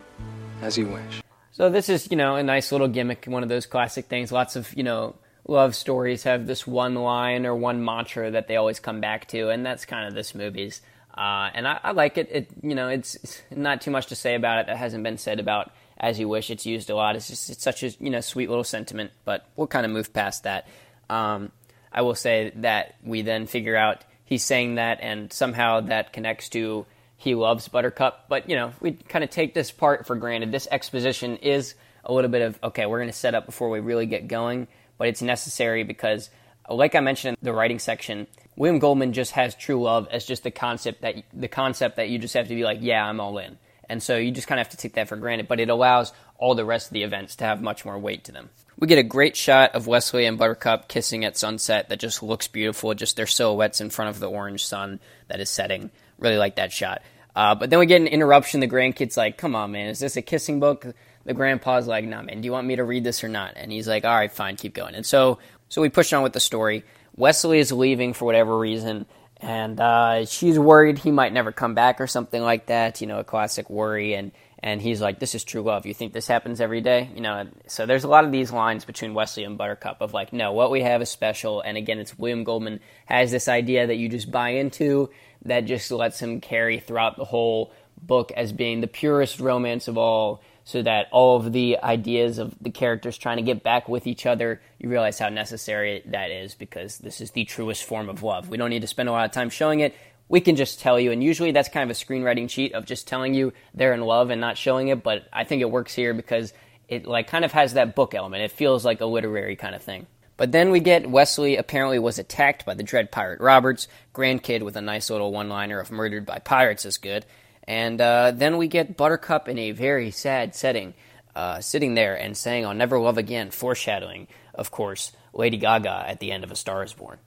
As 0.62 0.78
you 0.78 0.86
wish. 0.86 1.22
So 1.52 1.68
this 1.68 1.90
is, 1.90 2.10
you 2.10 2.16
know, 2.16 2.36
a 2.36 2.42
nice 2.42 2.72
little 2.72 2.88
gimmick, 2.88 3.26
one 3.26 3.42
of 3.42 3.50
those 3.50 3.66
classic 3.66 4.06
things. 4.06 4.32
Lots 4.32 4.56
of, 4.56 4.74
you 4.74 4.82
know, 4.82 5.14
love 5.50 5.74
stories 5.74 6.22
have 6.22 6.46
this 6.46 6.66
one 6.66 6.94
line 6.94 7.44
or 7.44 7.54
one 7.54 7.84
mantra 7.84 8.30
that 8.30 8.46
they 8.46 8.56
always 8.56 8.78
come 8.78 9.00
back 9.00 9.26
to, 9.28 9.50
and 9.50 9.66
that's 9.66 9.84
kind 9.84 10.06
of 10.06 10.14
this 10.14 10.34
movie's. 10.34 10.80
Uh, 11.12 11.50
and 11.52 11.66
I, 11.66 11.80
I, 11.82 11.90
like 11.90 12.16
it. 12.16 12.28
It, 12.30 12.50
you 12.62 12.74
know, 12.74 12.88
it's, 12.88 13.16
it's, 13.16 13.42
not 13.50 13.80
too 13.80 13.90
much 13.90 14.06
to 14.06 14.14
say 14.14 14.36
about 14.36 14.60
it 14.60 14.66
that 14.68 14.76
hasn't 14.76 15.02
been 15.02 15.18
said 15.18 15.40
about 15.40 15.72
"As 15.98 16.18
You 16.20 16.28
Wish." 16.28 16.50
It's 16.50 16.64
used 16.64 16.88
a 16.88 16.94
lot. 16.94 17.16
It's 17.16 17.28
just 17.28 17.50
it's 17.50 17.62
such 17.62 17.82
a 17.82 17.90
you 17.98 18.10
know 18.10 18.20
sweet 18.20 18.48
little 18.48 18.64
sentiment, 18.64 19.10
but 19.24 19.44
we'll 19.56 19.66
kind 19.66 19.84
of 19.84 19.92
move 19.92 20.12
past 20.12 20.44
that. 20.44 20.68
Um, 21.10 21.50
I 21.92 22.02
will 22.02 22.14
say 22.14 22.52
that 22.56 22.94
we 23.04 23.22
then 23.22 23.46
figure 23.46 23.76
out 23.76 24.04
he's 24.24 24.44
saying 24.44 24.76
that, 24.76 25.00
and 25.02 25.32
somehow 25.32 25.80
that 25.80 26.12
connects 26.12 26.48
to 26.50 26.86
he 27.16 27.34
loves 27.34 27.66
Buttercup. 27.66 28.26
But 28.28 28.48
you 28.48 28.54
know, 28.54 28.72
we 28.80 28.92
kind 28.92 29.24
of 29.24 29.30
take 29.30 29.52
this 29.52 29.72
part 29.72 30.06
for 30.06 30.14
granted. 30.14 30.52
This 30.52 30.68
exposition 30.70 31.36
is 31.38 31.74
a 32.04 32.12
little 32.12 32.30
bit 32.30 32.42
of 32.42 32.58
okay, 32.62 32.86
we're 32.86 32.98
going 32.98 33.10
to 33.10 33.16
set 33.16 33.34
up 33.34 33.46
before 33.46 33.68
we 33.68 33.80
really 33.80 34.06
get 34.06 34.28
going, 34.28 34.68
but 35.00 35.08
it's 35.08 35.22
necessary 35.22 35.82
because, 35.82 36.28
like 36.68 36.94
I 36.94 37.00
mentioned 37.00 37.38
in 37.40 37.46
the 37.46 37.54
writing 37.54 37.78
section, 37.78 38.26
William 38.54 38.78
Goldman 38.78 39.14
just 39.14 39.32
has 39.32 39.54
true 39.54 39.82
love 39.82 40.06
as 40.10 40.26
just 40.26 40.42
the 40.42 40.50
concept 40.50 41.00
that 41.00 41.24
the 41.32 41.48
concept 41.48 41.96
that 41.96 42.10
you 42.10 42.18
just 42.18 42.34
have 42.34 42.48
to 42.48 42.54
be 42.54 42.64
like, 42.64 42.80
yeah, 42.82 43.02
I'm 43.02 43.18
all 43.18 43.38
in. 43.38 43.56
And 43.88 44.02
so 44.02 44.18
you 44.18 44.30
just 44.30 44.46
kind 44.46 44.60
of 44.60 44.66
have 44.66 44.72
to 44.72 44.76
take 44.76 44.92
that 44.96 45.08
for 45.08 45.16
granted, 45.16 45.48
but 45.48 45.58
it 45.58 45.70
allows 45.70 46.12
all 46.36 46.54
the 46.54 46.66
rest 46.66 46.88
of 46.88 46.92
the 46.92 47.02
events 47.02 47.36
to 47.36 47.44
have 47.44 47.62
much 47.62 47.86
more 47.86 47.98
weight 47.98 48.24
to 48.24 48.32
them. 48.32 48.50
We 48.78 48.88
get 48.88 48.98
a 48.98 49.02
great 49.02 49.36
shot 49.36 49.74
of 49.74 49.86
Westley 49.86 50.26
and 50.26 50.36
Buttercup 50.36 50.86
kissing 50.86 51.24
at 51.24 51.34
sunset 51.34 51.88
that 51.88 51.98
just 51.98 52.22
looks 52.22 52.46
beautiful, 52.46 52.92
just 52.92 53.16
their 53.16 53.26
silhouettes 53.26 53.80
in 53.80 53.88
front 53.88 54.10
of 54.10 54.20
the 54.20 54.28
orange 54.28 54.66
sun 54.66 55.00
that 55.28 55.40
is 55.40 55.48
setting. 55.48 55.90
Really 56.18 56.36
like 56.36 56.56
that 56.56 56.72
shot. 56.72 57.00
Uh, 57.34 57.54
but 57.54 57.70
then 57.70 57.78
we 57.78 57.86
get 57.86 58.02
an 58.02 58.06
interruption. 58.06 58.60
The 58.60 58.68
grandkid's 58.68 59.16
like, 59.16 59.38
come 59.38 59.56
on, 59.56 59.72
man, 59.72 59.88
is 59.88 59.98
this 59.98 60.18
a 60.18 60.22
kissing 60.22 60.60
book? 60.60 60.94
The 61.24 61.34
grandpa's 61.34 61.86
like, 61.86 62.04
nah, 62.04 62.22
man, 62.22 62.40
do 62.40 62.46
you 62.46 62.52
want 62.52 62.66
me 62.66 62.76
to 62.76 62.84
read 62.84 63.04
this 63.04 63.22
or 63.22 63.28
not? 63.28 63.54
And 63.56 63.70
he's 63.70 63.86
like, 63.86 64.04
all 64.04 64.14
right, 64.14 64.32
fine, 64.32 64.56
keep 64.56 64.74
going. 64.74 64.94
And 64.94 65.04
so, 65.04 65.38
so 65.68 65.82
we 65.82 65.88
push 65.88 66.12
on 66.12 66.22
with 66.22 66.32
the 66.32 66.40
story. 66.40 66.84
Westley 67.16 67.58
is 67.58 67.72
leaving 67.72 68.14
for 68.14 68.24
whatever 68.24 68.58
reason, 68.58 69.06
and 69.38 69.80
uh, 69.80 70.24
she's 70.26 70.58
worried 70.58 70.98
he 70.98 71.10
might 71.10 71.32
never 71.32 71.52
come 71.52 71.74
back 71.74 72.00
or 72.00 72.06
something 72.06 72.42
like 72.42 72.66
that. 72.66 73.00
You 73.00 73.06
know, 73.06 73.18
a 73.18 73.24
classic 73.24 73.68
worry. 73.68 74.14
And 74.14 74.32
and 74.62 74.80
he's 74.80 75.00
like, 75.00 75.18
"This 75.18 75.34
is 75.34 75.42
true 75.42 75.62
love. 75.62 75.86
You 75.86 75.94
think 75.94 76.12
this 76.12 76.26
happens 76.26 76.60
every 76.60 76.80
day?" 76.80 77.10
You 77.14 77.20
know. 77.20 77.48
So 77.66 77.86
there's 77.86 78.04
a 78.04 78.08
lot 78.08 78.24
of 78.24 78.32
these 78.32 78.52
lines 78.52 78.84
between 78.84 79.14
Westley 79.14 79.44
and 79.44 79.56
Buttercup 79.56 80.00
of 80.00 80.12
like, 80.12 80.32
"No, 80.32 80.52
what 80.52 80.70
we 80.70 80.82
have 80.82 81.02
is 81.02 81.08
special." 81.08 81.60
And 81.60 81.76
again, 81.76 81.98
it's 81.98 82.18
William 82.18 82.44
Goldman 82.44 82.80
has 83.06 83.30
this 83.30 83.48
idea 83.48 83.86
that 83.86 83.96
you 83.96 84.08
just 84.08 84.30
buy 84.30 84.50
into 84.50 85.10
that 85.44 85.64
just 85.64 85.90
lets 85.90 86.20
him 86.20 86.40
carry 86.40 86.78
throughout 86.78 87.16
the 87.16 87.24
whole 87.24 87.72
book 88.02 88.32
as 88.32 88.52
being 88.52 88.80
the 88.80 88.86
purest 88.86 89.40
romance 89.40 89.88
of 89.88 89.96
all. 89.96 90.42
So 90.64 90.82
that 90.82 91.08
all 91.10 91.36
of 91.36 91.52
the 91.52 91.78
ideas 91.82 92.38
of 92.38 92.54
the 92.60 92.70
characters 92.70 93.18
trying 93.18 93.38
to 93.38 93.42
get 93.42 93.62
back 93.62 93.88
with 93.88 94.06
each 94.06 94.26
other, 94.26 94.60
you 94.78 94.88
realize 94.88 95.18
how 95.18 95.28
necessary 95.28 96.02
that 96.06 96.30
is 96.30 96.54
because 96.54 96.98
this 96.98 97.20
is 97.20 97.32
the 97.32 97.44
truest 97.44 97.84
form 97.84 98.08
of 98.08 98.22
love. 98.22 98.48
We 98.48 98.56
don't 98.56 98.70
need 98.70 98.82
to 98.82 98.86
spend 98.86 99.08
a 99.08 99.12
lot 99.12 99.24
of 99.24 99.32
time 99.32 99.50
showing 99.50 99.80
it 99.80 99.94
we 100.30 100.40
can 100.40 100.56
just 100.56 100.80
tell 100.80 100.98
you. 100.98 101.10
And 101.10 101.22
usually 101.22 101.50
that's 101.50 101.68
kind 101.68 101.90
of 101.90 101.94
a 101.94 101.98
screenwriting 101.98 102.48
cheat 102.48 102.72
of 102.72 102.86
just 102.86 103.08
telling 103.08 103.34
you 103.34 103.52
they're 103.74 103.92
in 103.92 104.00
love 104.00 104.30
and 104.30 104.40
not 104.40 104.56
showing 104.56 104.88
it. 104.88 105.02
But 105.02 105.28
I 105.32 105.44
think 105.44 105.60
it 105.60 105.70
works 105.70 105.92
here 105.92 106.14
because 106.14 106.54
it 106.88 107.04
like 107.04 107.26
kind 107.26 107.44
of 107.44 107.52
has 107.52 107.74
that 107.74 107.94
book 107.94 108.14
element. 108.14 108.44
It 108.44 108.52
feels 108.52 108.84
like 108.84 109.00
a 109.00 109.06
literary 109.06 109.56
kind 109.56 109.74
of 109.74 109.82
thing. 109.82 110.06
But 110.36 110.52
then 110.52 110.70
we 110.70 110.80
get 110.80 111.10
Westley 111.10 111.56
apparently 111.56 111.98
was 111.98 112.18
attacked 112.18 112.64
by 112.64 112.74
the 112.74 112.84
dread 112.84 113.10
pirate 113.10 113.40
Roberts. 113.40 113.88
Grandkid 114.14 114.62
with 114.62 114.76
a 114.76 114.80
nice 114.80 115.10
little 115.10 115.32
one-liner 115.32 115.80
of 115.80 115.90
"murdered 115.90 116.24
by 116.24 116.38
pirates" 116.38 116.86
is 116.86 116.96
good. 116.96 117.26
And 117.70 118.00
uh, 118.00 118.32
then 118.32 118.56
we 118.56 118.66
get 118.66 118.96
Buttercup 118.96 119.48
in 119.48 119.56
a 119.56 119.70
very 119.70 120.10
sad 120.10 120.56
setting, 120.56 120.92
uh, 121.36 121.60
sitting 121.60 121.94
there 121.94 122.16
and 122.16 122.36
saying, 122.36 122.66
"I'll 122.66 122.74
never 122.74 122.98
love 122.98 123.16
again," 123.16 123.52
foreshadowing, 123.52 124.26
of 124.56 124.72
course, 124.72 125.12
Lady 125.32 125.56
Gaga 125.56 126.04
at 126.08 126.18
the 126.18 126.32
end 126.32 126.42
of 126.42 126.50
A 126.50 126.56
Star 126.56 126.82
Is 126.82 126.92
Born. 126.92 127.20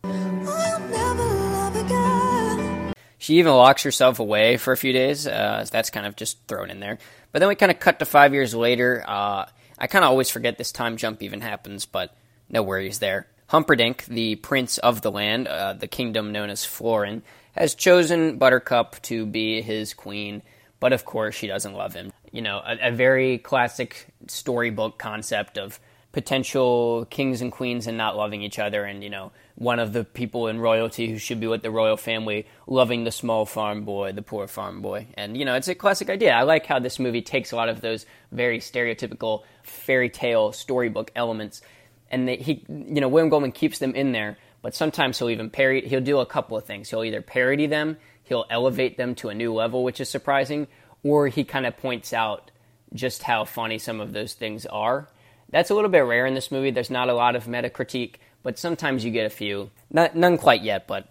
She 3.20 3.36
even 3.36 3.54
locks 3.54 3.84
herself 3.84 4.20
away 4.20 4.58
for 4.58 4.74
a 4.74 4.78
few 4.78 4.92
days. 4.92 5.26
Uh, 5.26 5.66
that's 5.72 5.90
kind 5.90 6.06
of 6.06 6.18
just 6.18 6.46
thrown 6.46 6.70
in 6.70 6.82
there. 6.82 6.98
But 7.32 7.40
then 7.40 7.48
we 7.48 7.56
kind 7.56 7.72
of 7.72 7.80
cut 7.80 8.00
to 8.00 8.06
five 8.06 8.34
years 8.34 8.54
later. 8.54 9.02
Uh, 9.08 9.46
I 9.80 9.88
kind 9.88 10.04
of 10.04 10.12
always 10.12 10.30
forget 10.30 10.58
this 10.58 10.74
time 10.74 10.98
jump 10.98 11.24
even 11.24 11.40
happens, 11.40 11.86
but 11.86 12.14
no 12.50 12.64
worries 12.64 13.00
there. 13.00 13.28
Humperdinck, 13.48 14.04
the 14.08 14.36
prince 14.36 14.78
of 14.78 15.02
the 15.04 15.12
land, 15.12 15.48
uh, 15.48 15.72
the 15.72 15.88
kingdom 15.88 16.34
known 16.34 16.50
as 16.50 16.66
Florin, 16.66 17.24
has 17.54 17.76
chosen 17.76 18.38
Buttercup 18.38 19.02
to 19.04 19.26
be 19.26 19.62
his 19.62 19.94
queen, 19.94 20.42
but 20.80 20.94
of 20.94 21.06
course 21.06 21.36
she 21.36 21.48
doesn't 21.48 21.74
love 21.74 21.94
him. 21.94 22.12
You 22.32 22.42
know, 22.42 22.62
a, 22.66 22.90
a 22.90 22.92
very 22.92 23.38
classic 23.38 24.08
storybook 24.28 24.98
concept 24.98 25.58
of 25.58 25.80
potential 26.12 27.08
kings 27.10 27.42
and 27.42 27.52
queens 27.52 27.88
and 27.88 27.98
not 27.98 28.16
loving 28.16 28.44
each 28.44 28.60
other, 28.60 28.84
and 28.84 29.04
you 29.04 29.10
know, 29.10 29.32
one 29.56 29.80
of 29.80 29.94
the 29.94 30.04
people 30.04 30.48
in 30.48 30.60
royalty 30.60 31.10
who 31.10 31.18
should 31.18 31.40
be 31.40 31.48
with 31.48 31.64
the 31.64 31.72
royal 31.72 31.98
family 31.98 32.46
loving 32.68 33.04
the 33.04 33.12
small 33.12 33.46
farm 33.46 33.84
boy, 33.84 34.12
the 34.12 34.22
poor 34.22 34.48
farm 34.48 34.82
boy. 34.82 35.08
And, 35.16 35.38
you 35.38 35.46
know, 35.46 35.56
it's 35.56 35.68
a 35.68 35.76
classic 35.76 36.10
idea. 36.10 36.34
I 36.34 36.44
like 36.44 36.66
how 36.66 36.80
this 36.80 37.00
movie 37.00 37.22
takes 37.22 37.52
a 37.52 37.56
lot 37.56 37.70
of 37.70 37.82
those 37.82 38.06
very 38.32 38.60
stereotypical 38.60 39.44
fairy 39.64 40.10
tale 40.10 40.52
storybook 40.52 41.12
elements 41.16 41.62
and 42.14 42.28
they, 42.28 42.38
he, 42.38 42.64
you 42.70 43.02
know, 43.02 43.08
William 43.08 43.30
Goldman 43.30 43.52
keeps 43.52 43.80
them 43.80 43.96
in 43.96 44.12
there, 44.12 44.38
but 44.64 44.74
sometimes 44.74 45.20
he'll 45.20 45.30
even 45.30 45.52
parody, 45.52 45.88
he'll 45.88 46.02
do 46.02 46.18
a 46.18 46.26
couple 46.26 46.58
of 46.58 46.66
things. 46.66 46.90
He'll 46.90 47.04
either 47.04 47.22
parody 47.22 47.68
them, 47.68 47.98
he'll 48.24 48.46
elevate 48.50 48.98
them 48.98 49.14
to 49.16 49.30
a 49.30 49.36
new 49.36 49.54
level, 49.54 49.84
which 49.84 50.02
is 50.02 50.10
surprising, 50.10 50.68
or 51.04 51.28
he 51.28 51.44
kind 51.44 51.68
of 51.68 51.78
points 51.78 52.12
out 52.12 52.50
just 52.96 53.22
how 53.22 53.46
funny 53.46 53.78
some 53.78 54.02
of 54.02 54.14
those 54.14 54.34
things 54.34 54.66
are. 54.66 55.08
That's 55.52 55.70
a 55.70 55.76
little 55.76 55.92
bit 55.92 56.00
rare 56.00 56.26
in 56.26 56.34
this 56.34 56.52
movie. 56.52 56.72
There's 56.72 56.90
not 56.90 57.10
a 57.10 57.14
lot 57.14 57.36
of 57.36 57.48
meta 57.48 57.70
critique 57.70 58.20
but 58.44 58.60
sometimes 58.60 59.04
you 59.04 59.12
get 59.12 59.26
a 59.26 59.30
few. 59.30 59.72
Not, 59.90 60.16
none 60.16 60.38
quite 60.38 60.62
yet, 60.62 60.86
but 60.86 61.08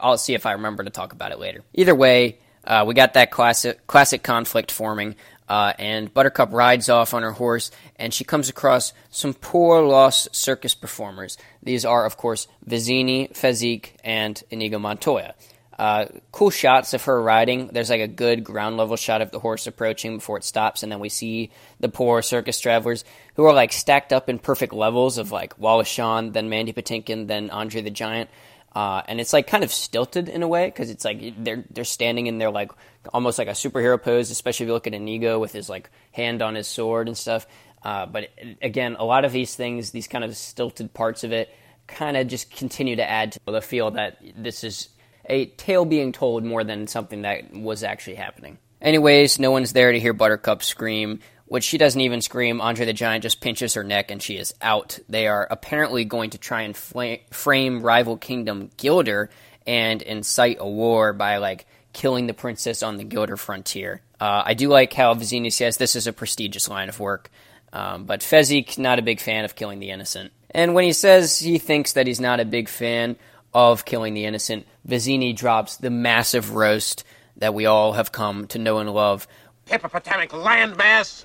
I'll 0.00 0.16
see 0.16 0.34
if 0.34 0.46
I 0.46 0.52
remember 0.52 0.84
to 0.84 0.90
talk 0.90 1.12
about 1.12 1.32
it 1.32 1.38
later. 1.38 1.62
Either 1.74 1.94
way, 1.94 2.38
uh, 2.64 2.84
we 2.86 2.94
got 2.94 3.14
that 3.14 3.30
classic 3.30 3.86
classic 3.86 4.22
conflict 4.22 4.70
forming, 4.70 5.16
uh, 5.48 5.72
and 5.78 6.12
Buttercup 6.12 6.52
rides 6.52 6.88
off 6.88 7.14
on 7.14 7.22
her 7.22 7.32
horse, 7.32 7.70
and 7.96 8.12
she 8.12 8.24
comes 8.24 8.48
across 8.48 8.92
some 9.10 9.34
poor 9.34 9.82
lost 9.82 10.34
circus 10.34 10.74
performers. 10.74 11.38
These 11.62 11.84
are, 11.84 12.04
of 12.04 12.16
course, 12.16 12.48
Vizzini, 12.68 13.30
Fezzik, 13.32 13.90
and 14.04 14.42
Inigo 14.50 14.78
Montoya. 14.78 15.34
Uh, 15.78 16.06
cool 16.32 16.48
shots 16.48 16.94
of 16.94 17.04
her 17.04 17.20
riding. 17.22 17.68
There's 17.68 17.90
like 17.90 18.00
a 18.00 18.08
good 18.08 18.42
ground 18.42 18.78
level 18.78 18.96
shot 18.96 19.20
of 19.20 19.30
the 19.30 19.38
horse 19.38 19.66
approaching 19.66 20.16
before 20.16 20.38
it 20.38 20.44
stops, 20.44 20.82
and 20.82 20.90
then 20.90 21.00
we 21.00 21.10
see 21.10 21.50
the 21.80 21.90
poor 21.90 22.22
circus 22.22 22.58
travelers 22.58 23.04
who 23.34 23.44
are 23.44 23.52
like 23.52 23.72
stacked 23.72 24.12
up 24.12 24.30
in 24.30 24.38
perfect 24.38 24.72
levels 24.72 25.18
of 25.18 25.32
like 25.32 25.58
Wallace 25.58 25.88
Shawn, 25.88 26.32
then 26.32 26.48
Mandy 26.48 26.72
Patinkin, 26.72 27.26
then 27.26 27.50
Andre 27.50 27.82
the 27.82 27.90
Giant. 27.90 28.30
Uh, 28.74 29.02
and 29.08 29.20
it's 29.20 29.32
like 29.32 29.46
kind 29.46 29.64
of 29.64 29.72
stilted 29.72 30.28
in 30.28 30.42
a 30.42 30.48
way 30.48 30.66
because 30.66 30.90
it's 30.90 31.04
like 31.04 31.32
they're 31.42 31.64
they're 31.70 31.84
standing 31.84 32.26
in 32.26 32.38
their 32.38 32.50
like 32.50 32.72
almost 33.12 33.38
like 33.38 33.48
a 33.48 33.52
superhero 33.52 34.00
pose, 34.00 34.30
especially 34.30 34.64
if 34.64 34.68
you 34.68 34.74
look 34.74 34.86
at 34.86 34.94
Inigo 34.94 35.38
with 35.38 35.52
his 35.52 35.68
like 35.68 35.90
hand 36.12 36.42
on 36.42 36.54
his 36.54 36.66
sword 36.66 37.08
and 37.08 37.16
stuff. 37.16 37.46
Uh, 37.82 38.06
but 38.06 38.30
again, 38.62 38.96
a 38.98 39.04
lot 39.04 39.24
of 39.24 39.32
these 39.32 39.54
things, 39.54 39.90
these 39.90 40.08
kind 40.08 40.24
of 40.24 40.36
stilted 40.36 40.92
parts 40.92 41.24
of 41.24 41.32
it, 41.32 41.54
kind 41.86 42.16
of 42.16 42.26
just 42.26 42.50
continue 42.50 42.96
to 42.96 43.08
add 43.08 43.32
to 43.32 43.40
the 43.46 43.60
feel 43.60 43.92
that 43.92 44.18
this 44.36 44.64
is 44.64 44.88
a 45.26 45.46
tale 45.46 45.84
being 45.84 46.12
told 46.12 46.44
more 46.44 46.64
than 46.64 46.86
something 46.86 47.22
that 47.22 47.52
was 47.52 47.84
actually 47.84 48.16
happening. 48.16 48.58
Anyways, 48.80 49.38
no 49.38 49.50
one's 49.50 49.72
there 49.72 49.92
to 49.92 50.00
hear 50.00 50.12
Buttercup 50.12 50.62
scream. 50.62 51.20
Which 51.48 51.62
she 51.62 51.78
doesn't 51.78 52.00
even 52.00 52.22
scream. 52.22 52.60
Andre 52.60 52.86
the 52.86 52.92
Giant 52.92 53.22
just 53.22 53.40
pinches 53.40 53.74
her 53.74 53.84
neck 53.84 54.10
and 54.10 54.20
she 54.20 54.36
is 54.36 54.52
out. 54.60 54.98
They 55.08 55.28
are 55.28 55.46
apparently 55.48 56.04
going 56.04 56.30
to 56.30 56.38
try 56.38 56.62
and 56.62 56.76
fl- 56.76 57.22
frame 57.30 57.82
rival 57.82 58.16
kingdom 58.16 58.72
Guilder 58.76 59.30
and 59.64 60.02
incite 60.02 60.56
a 60.58 60.68
war 60.68 61.12
by 61.12 61.36
like 61.36 61.66
killing 61.96 62.26
the 62.26 62.34
princess 62.34 62.82
on 62.82 62.98
the 62.98 63.04
Guilder 63.04 63.38
frontier. 63.38 64.02
Uh, 64.20 64.42
I 64.44 64.52
do 64.52 64.68
like 64.68 64.92
how 64.92 65.14
Vizzini 65.14 65.50
says 65.50 65.78
this 65.78 65.96
is 65.96 66.06
a 66.06 66.12
prestigious 66.12 66.68
line 66.68 66.90
of 66.90 67.00
work, 67.00 67.30
um, 67.72 68.04
but 68.04 68.20
Fezzik 68.20 68.76
not 68.76 68.98
a 68.98 69.02
big 69.02 69.18
fan 69.18 69.46
of 69.46 69.56
killing 69.56 69.80
the 69.80 69.90
innocent. 69.90 70.30
And 70.50 70.74
when 70.74 70.84
he 70.84 70.92
says 70.92 71.38
he 71.38 71.56
thinks 71.56 71.94
that 71.94 72.06
he's 72.06 72.20
not 72.20 72.38
a 72.38 72.44
big 72.44 72.68
fan 72.68 73.16
of 73.54 73.86
killing 73.86 74.12
the 74.12 74.26
innocent, 74.26 74.66
Vizzini 74.86 75.34
drops 75.34 75.78
the 75.78 75.88
massive 75.88 76.54
roast 76.54 77.02
that 77.38 77.54
we 77.54 77.64
all 77.64 77.94
have 77.94 78.12
come 78.12 78.46
to 78.48 78.58
know 78.58 78.76
and 78.76 78.92
love. 78.92 79.26
Hippopotamic 79.66 80.28
landmass! 80.28 81.24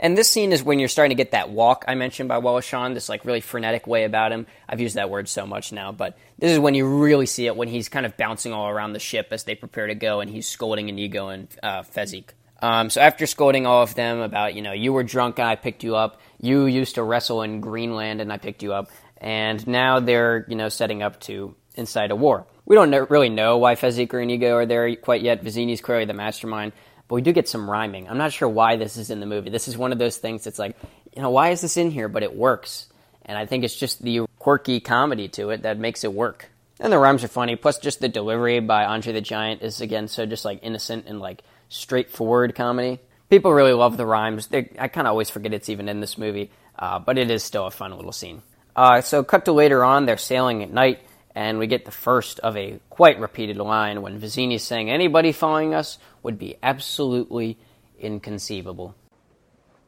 And 0.00 0.16
this 0.16 0.28
scene 0.28 0.52
is 0.52 0.62
when 0.62 0.78
you're 0.78 0.88
starting 0.88 1.16
to 1.16 1.22
get 1.22 1.32
that 1.32 1.50
walk 1.50 1.84
I 1.88 1.94
mentioned 1.94 2.28
by 2.28 2.38
Wallace 2.38 2.64
Shawn, 2.64 2.94
this 2.94 3.08
like 3.08 3.24
really 3.24 3.40
frenetic 3.40 3.86
way 3.86 4.04
about 4.04 4.32
him. 4.32 4.46
I've 4.68 4.80
used 4.80 4.96
that 4.96 5.10
word 5.10 5.28
so 5.28 5.46
much 5.46 5.72
now, 5.72 5.92
but 5.92 6.16
this 6.38 6.52
is 6.52 6.58
when 6.58 6.74
you 6.74 6.86
really 6.86 7.26
see 7.26 7.46
it 7.46 7.56
when 7.56 7.68
he's 7.68 7.88
kind 7.88 8.06
of 8.06 8.16
bouncing 8.16 8.52
all 8.52 8.68
around 8.68 8.92
the 8.92 9.00
ship 9.00 9.28
as 9.32 9.44
they 9.44 9.54
prepare 9.54 9.88
to 9.88 9.94
go, 9.94 10.20
and 10.20 10.30
he's 10.30 10.46
scolding 10.46 10.88
Inigo 10.88 11.28
and 11.28 11.48
uh, 11.62 11.82
Fezzik. 11.82 12.30
Um, 12.60 12.90
so 12.90 13.00
after 13.00 13.26
scolding 13.26 13.66
all 13.66 13.82
of 13.82 13.94
them 13.94 14.20
about, 14.20 14.54
you 14.54 14.62
know, 14.62 14.72
you 14.72 14.92
were 14.92 15.04
drunk 15.04 15.38
and 15.38 15.48
I 15.48 15.56
picked 15.56 15.84
you 15.84 15.94
up, 15.94 16.20
you 16.40 16.66
used 16.66 16.96
to 16.96 17.02
wrestle 17.02 17.42
in 17.42 17.60
Greenland 17.60 18.20
and 18.20 18.32
I 18.32 18.38
picked 18.38 18.62
you 18.62 18.72
up, 18.72 18.90
and 19.18 19.64
now 19.66 20.00
they're, 20.00 20.44
you 20.48 20.56
know, 20.56 20.68
setting 20.68 21.02
up 21.02 21.20
to 21.20 21.54
incite 21.74 22.10
a 22.10 22.16
war. 22.16 22.46
We 22.66 22.76
don't 22.76 22.90
know, 22.90 23.06
really 23.08 23.30
know 23.30 23.58
why 23.58 23.76
Fezzik 23.76 24.12
or 24.12 24.20
Inigo 24.20 24.54
are 24.54 24.66
there 24.66 24.94
quite 24.96 25.22
yet. 25.22 25.42
Vizzini's 25.42 25.80
clearly 25.80 26.04
the 26.04 26.14
mastermind 26.14 26.72
but 27.08 27.14
we 27.14 27.22
do 27.22 27.32
get 27.32 27.48
some 27.48 27.68
rhyming. 27.68 28.08
I'm 28.08 28.18
not 28.18 28.32
sure 28.32 28.48
why 28.48 28.76
this 28.76 28.96
is 28.96 29.10
in 29.10 29.20
the 29.20 29.26
movie. 29.26 29.50
This 29.50 29.66
is 29.66 29.76
one 29.76 29.92
of 29.92 29.98
those 29.98 30.18
things 30.18 30.44
that's 30.44 30.58
like, 30.58 30.76
you 31.16 31.22
know, 31.22 31.30
why 31.30 31.50
is 31.50 31.62
this 31.62 31.78
in 31.78 31.90
here? 31.90 32.08
But 32.08 32.22
it 32.22 32.36
works. 32.36 32.86
And 33.24 33.36
I 33.36 33.46
think 33.46 33.64
it's 33.64 33.76
just 33.76 34.02
the 34.02 34.26
quirky 34.38 34.80
comedy 34.80 35.28
to 35.28 35.50
it 35.50 35.62
that 35.62 35.78
makes 35.78 36.04
it 36.04 36.12
work. 36.12 36.50
And 36.80 36.92
the 36.92 36.98
rhymes 36.98 37.24
are 37.24 37.28
funny. 37.28 37.56
Plus, 37.56 37.78
just 37.78 38.00
the 38.00 38.08
delivery 38.08 38.60
by 38.60 38.84
Andre 38.84 39.12
the 39.12 39.20
Giant 39.20 39.62
is, 39.62 39.80
again, 39.80 40.06
so 40.08 40.26
just 40.26 40.44
like 40.44 40.60
innocent 40.62 41.06
and 41.06 41.18
like 41.18 41.42
straightforward 41.68 42.54
comedy. 42.54 43.00
People 43.30 43.52
really 43.52 43.72
love 43.72 43.96
the 43.96 44.06
rhymes. 44.06 44.46
They, 44.46 44.70
I 44.78 44.88
kind 44.88 45.06
of 45.06 45.10
always 45.10 45.28
forget 45.28 45.52
it's 45.52 45.68
even 45.68 45.88
in 45.88 46.00
this 46.00 46.16
movie, 46.16 46.50
uh, 46.78 46.98
but 46.98 47.18
it 47.18 47.30
is 47.30 47.42
still 47.42 47.66
a 47.66 47.70
fun 47.70 47.94
little 47.94 48.12
scene. 48.12 48.42
Uh, 48.76 49.00
so, 49.00 49.24
cut 49.24 49.44
to 49.46 49.52
later 49.52 49.84
on, 49.84 50.06
they're 50.06 50.16
sailing 50.16 50.62
at 50.62 50.70
night 50.70 51.00
and 51.38 51.60
we 51.60 51.68
get 51.68 51.84
the 51.84 51.92
first 51.92 52.40
of 52.40 52.56
a 52.56 52.80
quite 52.90 53.20
repeated 53.20 53.58
line 53.58 54.02
when 54.02 54.20
Vizzini 54.20 54.56
is 54.56 54.64
saying 54.64 54.90
anybody 54.90 55.30
following 55.30 55.72
us 55.72 56.00
would 56.24 56.36
be 56.36 56.56
absolutely 56.64 57.56
inconceivable. 58.00 58.96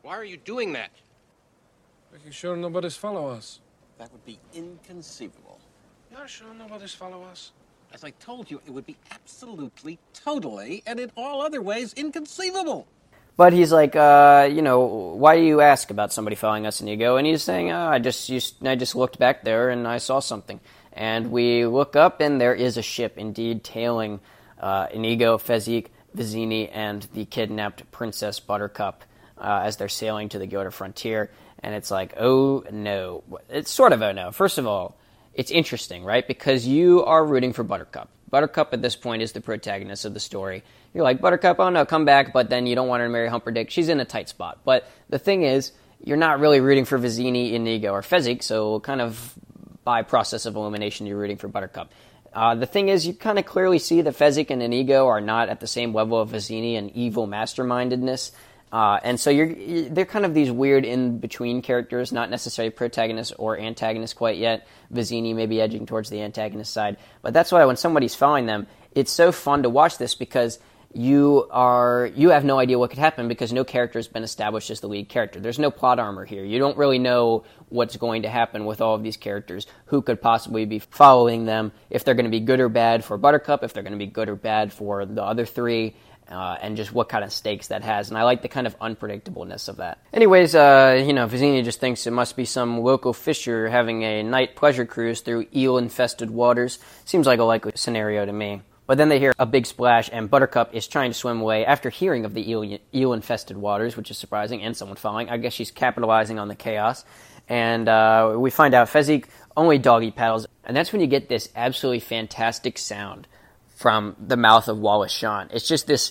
Why 0.03 0.15
are 0.15 0.25
you 0.25 0.37
doing 0.37 0.75
that? 0.75 0.93
Making 2.13 2.31
sure 2.31 2.57
nobody's 2.57 2.95
follow 2.95 3.31
us. 3.31 3.59
That 3.99 4.13
would 4.13 4.25
be 4.25 4.39
inconceivable. 4.55 5.59
You're 6.13 6.29
sure 6.29 6.55
nobody's 6.57 6.95
follow 6.95 7.25
us? 7.25 7.51
As 7.93 8.05
I 8.05 8.11
told 8.11 8.49
you, 8.49 8.61
it 8.65 8.71
would 8.71 8.87
be 8.87 8.97
absolutely, 9.11 9.99
totally, 10.15 10.85
and 10.87 11.01
in 11.01 11.11
all 11.17 11.43
other 11.43 11.61
ways 11.61 11.93
inconceivable. 11.95 12.87
But 13.37 13.53
he's 13.53 13.73
like, 13.73 13.97
uh, 13.97 14.49
you 14.53 14.63
know, 14.63 14.81
why 15.19 15.37
do 15.37 15.43
you 15.43 15.63
ask 15.63 15.91
about 15.91 16.13
somebody 16.13 16.37
following 16.37 16.67
us? 16.67 16.79
And 16.79 16.89
you 16.89 16.97
go, 16.97 17.17
and 17.17 17.27
he's 17.27 17.43
saying, 17.43 17.73
oh, 17.73 17.89
I 17.89 17.99
just, 17.99 18.29
used, 18.29 18.65
I 18.65 18.77
just 18.77 18.95
looked 18.95 19.19
back 19.19 19.43
there 19.43 19.71
and 19.71 19.89
I 19.89 19.99
saw 19.99 20.21
something. 20.21 20.61
And 20.93 21.31
we 21.31 21.67
look 21.67 21.97
up, 21.97 22.21
and 22.21 22.41
there 22.41 22.55
is 22.55 22.77
a 22.77 22.83
ship 22.83 23.17
indeed 23.17 23.65
tailing 23.65 24.21
uh, 24.59 24.89
Inigo, 24.93 25.39
Fezzik, 25.39 25.87
Vizzini, 26.17 26.69
and 26.73 27.07
the 27.15 27.25
kidnapped 27.25 27.91
Princess 27.91 28.41
Buttercup 28.41 29.05
uh, 29.39 29.63
as 29.65 29.77
they're 29.77 29.89
sailing 29.89 30.29
to 30.31 30.39
the 30.39 30.47
Guilder 30.47 30.71
frontier. 30.71 31.31
And 31.63 31.75
it's 31.75 31.91
like, 31.91 32.15
oh 32.19 32.65
no. 32.71 33.23
It's 33.49 33.71
sort 33.71 33.93
of 33.93 34.03
oh 34.03 34.13
no. 34.13 34.33
First 34.33 34.59
of 34.59 34.67
all, 34.67 34.97
it's 35.35 35.51
interesting, 35.51 36.05
right? 36.05 36.27
Because 36.27 36.67
you 36.67 37.05
are 37.05 37.25
rooting 37.25 37.53
for 37.53 37.63
Buttercup. 37.63 38.09
Buttercup 38.31 38.73
at 38.73 38.83
this 38.83 38.97
point 38.97 39.23
is 39.23 39.33
the 39.33 39.41
protagonist 39.41 40.05
of 40.05 40.15
the 40.15 40.21
story. 40.21 40.63
You're 40.95 41.05
like, 41.05 41.21
Buttercup, 41.21 41.59
oh 41.59 41.71
no, 41.71 41.85
come 41.85 42.05
back, 42.05 42.33
but 42.33 42.49
then 42.49 42.67
you 42.67 42.75
don't 42.75 42.89
want 42.89 43.01
her 43.01 43.07
to 43.07 43.13
marry 43.13 43.29
Humperdinck. 43.29 43.71
She's 43.71 43.89
in 43.89 44.01
a 44.01 44.05
tight 44.05 44.29
spot. 44.29 44.61
But 44.65 44.89
the 45.09 45.19
thing 45.19 45.43
is, 45.43 45.73
you're 46.03 46.17
not 46.17 46.41
really 46.41 46.61
rooting 46.61 46.85
for 46.85 46.99
Vizzini, 46.99 47.53
Inigo, 47.53 47.93
or 47.93 48.03
Fezzik, 48.03 48.43
so 48.43 48.81
kind 48.81 49.01
of 49.01 49.35
by 49.85 50.03
process 50.03 50.47
of 50.47 50.57
elimination, 50.57 51.07
you're 51.07 51.19
rooting 51.19 51.37
for 51.37 51.49
Buttercup. 51.49 51.93
Uh, 52.33 52.55
the 52.55 52.67
thing 52.67 52.89
is, 52.89 53.07
you 53.07 53.15
kind 53.15 53.39
of 53.39 53.45
clearly 53.45 53.79
see 53.79 54.03
that 54.03 54.15
Fezzik 54.17 54.51
and 54.51 54.63
Inigo 54.63 55.07
are 55.07 55.21
not 55.21 55.49
at 55.49 55.61
the 55.61 55.67
same 55.67 55.93
level 55.93 56.21
of 56.21 56.31
Vizzini 56.31 56.79
and 56.79 56.91
evil 56.93 57.27
mastermindedness. 57.27 58.31
Uh, 58.73 59.01
and 59.03 59.19
so 59.19 59.31
you're, 59.31 59.89
they're 59.89 60.05
kind 60.05 60.25
of 60.25 60.33
these 60.33 60.51
weird 60.51 60.85
in 60.85 61.19
between 61.19 61.61
characters, 61.61 62.13
not 62.13 62.31
necessarily 62.31 62.71
protagonists 62.71 63.33
or 63.37 63.59
antagonists 63.59 64.15
quite 64.15 64.37
yet. 64.37 64.67
Vizzini 64.95 65.35
may 65.35 65.47
be 65.47 65.61
edging 65.61 65.87
towards 65.87 66.09
the 66.09 66.23
antagonist 66.23 66.73
side. 66.73 66.97
But 67.21 67.35
that's 67.35 67.51
why 67.51 67.65
when 67.65 67.77
somebody's 67.77 68.15
following 68.15 68.47
them, 68.47 68.69
it's 68.93 69.11
so 69.11 69.33
fun 69.33 69.65
to 69.65 69.69
watch 69.69 69.99
this 69.99 70.15
because 70.15 70.61
you 70.93 71.47
are 71.51 72.11
you 72.17 72.31
have 72.31 72.45
no 72.45 72.59
idea 72.59 72.79
what 72.79 72.91
could 72.91 72.99
happen 72.99 73.29
because 73.29 73.53
no 73.53 73.63
character 73.63 73.99
has 73.99 74.09
been 74.09 74.25
established 74.25 74.71
as 74.71 74.81
the 74.81 74.89
lead 74.89 75.09
character. 75.09 75.39
There's 75.39 75.59
no 75.59 75.71
plot 75.71 76.01
armor 76.01 76.25
here. 76.25 76.45
You 76.45 76.59
don't 76.59 76.77
really 76.77 76.99
know 76.99 77.45
what's 77.69 77.97
going 77.97 78.23
to 78.23 78.29
happen 78.29 78.65
with 78.65 78.81
all 78.81 78.97
of 78.97 79.03
these 79.03 79.17
characters, 79.17 79.67
who 79.87 80.03
could 80.03 80.21
possibly 80.21 80.65
be 80.65 80.81
following 80.81 81.45
them, 81.47 81.71
if 81.91 82.05
they're 82.05 82.15
going 82.15 82.25
to 82.25 82.31
be 82.31 82.41
good 82.41 82.59
or 82.59 82.69
bad 82.69 83.05
for 83.05 83.17
Buttercup, 83.17 83.63
if 83.63 83.73
they're 83.73 83.85
going 83.85 83.93
to 83.93 83.99
be 83.99 84.07
good 84.07 84.29
or 84.29 84.35
bad 84.35 84.73
for 84.73 85.07
the 85.07 85.23
other 85.23 85.47
three. 85.47 85.95
Uh, 86.29 86.57
and 86.63 86.77
just 86.77 86.93
what 86.93 87.09
kind 87.09 87.25
of 87.25 87.33
stakes 87.33 87.69
that 87.69 87.83
has. 87.83 88.09
And 88.09 88.17
I 88.17 88.23
like 88.23 88.41
the 88.41 88.49
kind 88.49 88.65
of 88.65 88.79
unpredictableness 88.79 89.69
of 89.69 89.79
that. 89.79 89.99
Anyways, 90.13 90.55
uh, 90.55 91.03
you 91.05 91.13
know, 91.13 91.27
Vizzini 91.27 91.65
just 91.65 91.81
thinks 91.81 92.07
it 92.07 92.13
must 92.13 92.37
be 92.37 92.45
some 92.45 92.83
local 92.83 93.13
fisher 93.13 93.69
having 93.69 94.05
a 94.05 94.23
night 94.23 94.55
pleasure 94.55 94.87
cruise 94.87 95.23
through 95.23 95.49
eel 95.53 95.77
infested 95.77 96.31
waters. 96.31 96.79
Seems 97.05 97.27
like 97.27 97.41
a 97.41 97.43
likely 97.43 97.73
scenario 97.75 98.25
to 98.25 98.33
me. 98.33 98.63
But 98.91 98.99
then 98.99 99.09
they 99.09 99.21
hear 99.21 99.33
a 99.39 99.47
big 99.47 99.67
splash, 99.67 100.11
and 100.13 100.29
Buttercup 100.29 100.75
is 100.75 100.89
trying 100.89 101.13
to 101.13 101.15
swim 101.15 101.41
away 101.41 101.65
after 101.65 101.91
hearing 101.91 102.25
of 102.25 102.35
the 102.35 102.51
eel, 102.51 103.13
infested 103.13 103.57
waters, 103.57 103.97
which 103.97 104.11
is 104.11 104.19
surprising, 104.19 104.63
and 104.63 104.77
someone 104.77 104.97
following. 104.97 105.31
I 105.31 105.37
guess 105.37 105.53
she's 105.53 105.71
capitalizing 105.71 106.41
on 106.41 106.49
the 106.49 106.57
chaos. 106.57 107.05
And 107.49 107.89
uh, 107.89 108.35
we 108.37 108.51
find 108.51 108.75
out 108.75 108.89
Fezzik 108.89 109.27
only 109.57 109.79
doggy 109.79 110.11
paddles, 110.11 110.49
and 110.65 110.77
that's 110.77 110.91
when 110.91 111.01
you 111.01 111.07
get 111.07 111.29
this 111.29 111.51
absolutely 111.55 112.01
fantastic 112.01 112.79
sound 112.79 113.29
from 113.77 114.17
the 114.19 114.37
mouth 114.37 114.67
of 114.67 114.81
Wallace 114.81 115.13
Shawn. 115.13 115.51
It's 115.53 115.69
just 115.69 115.87
this, 115.87 116.11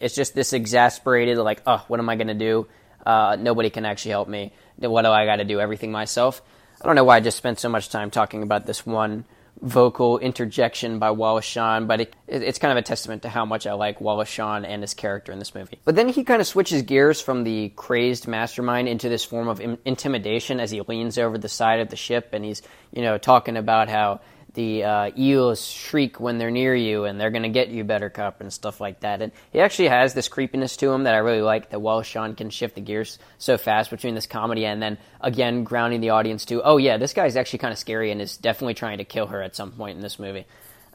it's 0.00 0.16
just 0.16 0.34
this 0.34 0.52
exasperated, 0.52 1.38
like, 1.38 1.62
oh, 1.64 1.84
what 1.86 2.00
am 2.00 2.08
I 2.08 2.16
gonna 2.16 2.34
do? 2.34 2.66
Uh, 3.06 3.36
nobody 3.38 3.70
can 3.70 3.84
actually 3.84 4.10
help 4.10 4.26
me. 4.26 4.52
What 4.78 5.02
do 5.02 5.10
I 5.10 5.26
got 5.26 5.36
to 5.36 5.44
do? 5.44 5.60
Everything 5.60 5.92
myself. 5.92 6.42
I 6.82 6.86
don't 6.86 6.96
know 6.96 7.04
why 7.04 7.18
I 7.18 7.20
just 7.20 7.36
spent 7.36 7.60
so 7.60 7.68
much 7.68 7.88
time 7.88 8.10
talking 8.10 8.42
about 8.42 8.66
this 8.66 8.84
one 8.84 9.26
vocal 9.60 10.18
interjection 10.18 10.98
by 10.98 11.10
Wallace 11.10 11.44
Shawn, 11.44 11.86
but 11.86 12.00
it, 12.00 12.14
it's 12.26 12.58
kind 12.58 12.72
of 12.72 12.78
a 12.78 12.82
testament 12.82 13.22
to 13.22 13.28
how 13.28 13.44
much 13.44 13.66
I 13.66 13.72
like 13.72 14.00
Wallace 14.00 14.28
Shawn 14.28 14.64
and 14.64 14.82
his 14.82 14.94
character 14.94 15.32
in 15.32 15.38
this 15.38 15.54
movie. 15.54 15.78
But 15.84 15.96
then 15.96 16.08
he 16.08 16.24
kind 16.24 16.40
of 16.40 16.46
switches 16.46 16.82
gears 16.82 17.20
from 17.20 17.44
the 17.44 17.70
crazed 17.70 18.28
mastermind 18.28 18.88
into 18.88 19.08
this 19.08 19.24
form 19.24 19.48
of 19.48 19.60
Im- 19.60 19.78
intimidation 19.84 20.60
as 20.60 20.70
he 20.70 20.80
leans 20.82 21.18
over 21.18 21.38
the 21.38 21.48
side 21.48 21.80
of 21.80 21.88
the 21.88 21.96
ship 21.96 22.30
and 22.32 22.44
he's, 22.44 22.62
you 22.92 23.02
know, 23.02 23.18
talking 23.18 23.56
about 23.56 23.88
how 23.88 24.20
the 24.54 24.84
uh, 24.84 25.10
eels 25.16 25.66
shriek 25.66 26.18
when 26.18 26.38
they're 26.38 26.50
near 26.50 26.74
you 26.74 27.04
and 27.04 27.20
they're 27.20 27.30
going 27.30 27.42
to 27.42 27.48
get 27.48 27.68
you, 27.68 27.84
Buttercup, 27.84 28.40
and 28.40 28.52
stuff 28.52 28.80
like 28.80 29.00
that. 29.00 29.22
And 29.22 29.32
he 29.52 29.60
actually 29.60 29.88
has 29.88 30.14
this 30.14 30.28
creepiness 30.28 30.76
to 30.78 30.90
him 30.90 31.04
that 31.04 31.14
I 31.14 31.18
really 31.18 31.42
like, 31.42 31.70
that 31.70 31.80
Wallace 31.80 32.06
Shawn 32.06 32.34
can 32.34 32.50
shift 32.50 32.74
the 32.74 32.80
gears 32.80 33.18
so 33.38 33.58
fast 33.58 33.90
between 33.90 34.14
this 34.14 34.26
comedy 34.26 34.64
and 34.64 34.82
then, 34.82 34.98
again, 35.20 35.64
grounding 35.64 36.00
the 36.00 36.10
audience 36.10 36.44
to, 36.46 36.62
oh, 36.62 36.78
yeah, 36.78 36.96
this 36.96 37.12
guy's 37.12 37.36
actually 37.36 37.60
kind 37.60 37.72
of 37.72 37.78
scary 37.78 38.10
and 38.10 38.20
is 38.20 38.36
definitely 38.36 38.74
trying 38.74 38.98
to 38.98 39.04
kill 39.04 39.26
her 39.26 39.42
at 39.42 39.54
some 39.54 39.72
point 39.72 39.96
in 39.96 40.02
this 40.02 40.18
movie. 40.18 40.46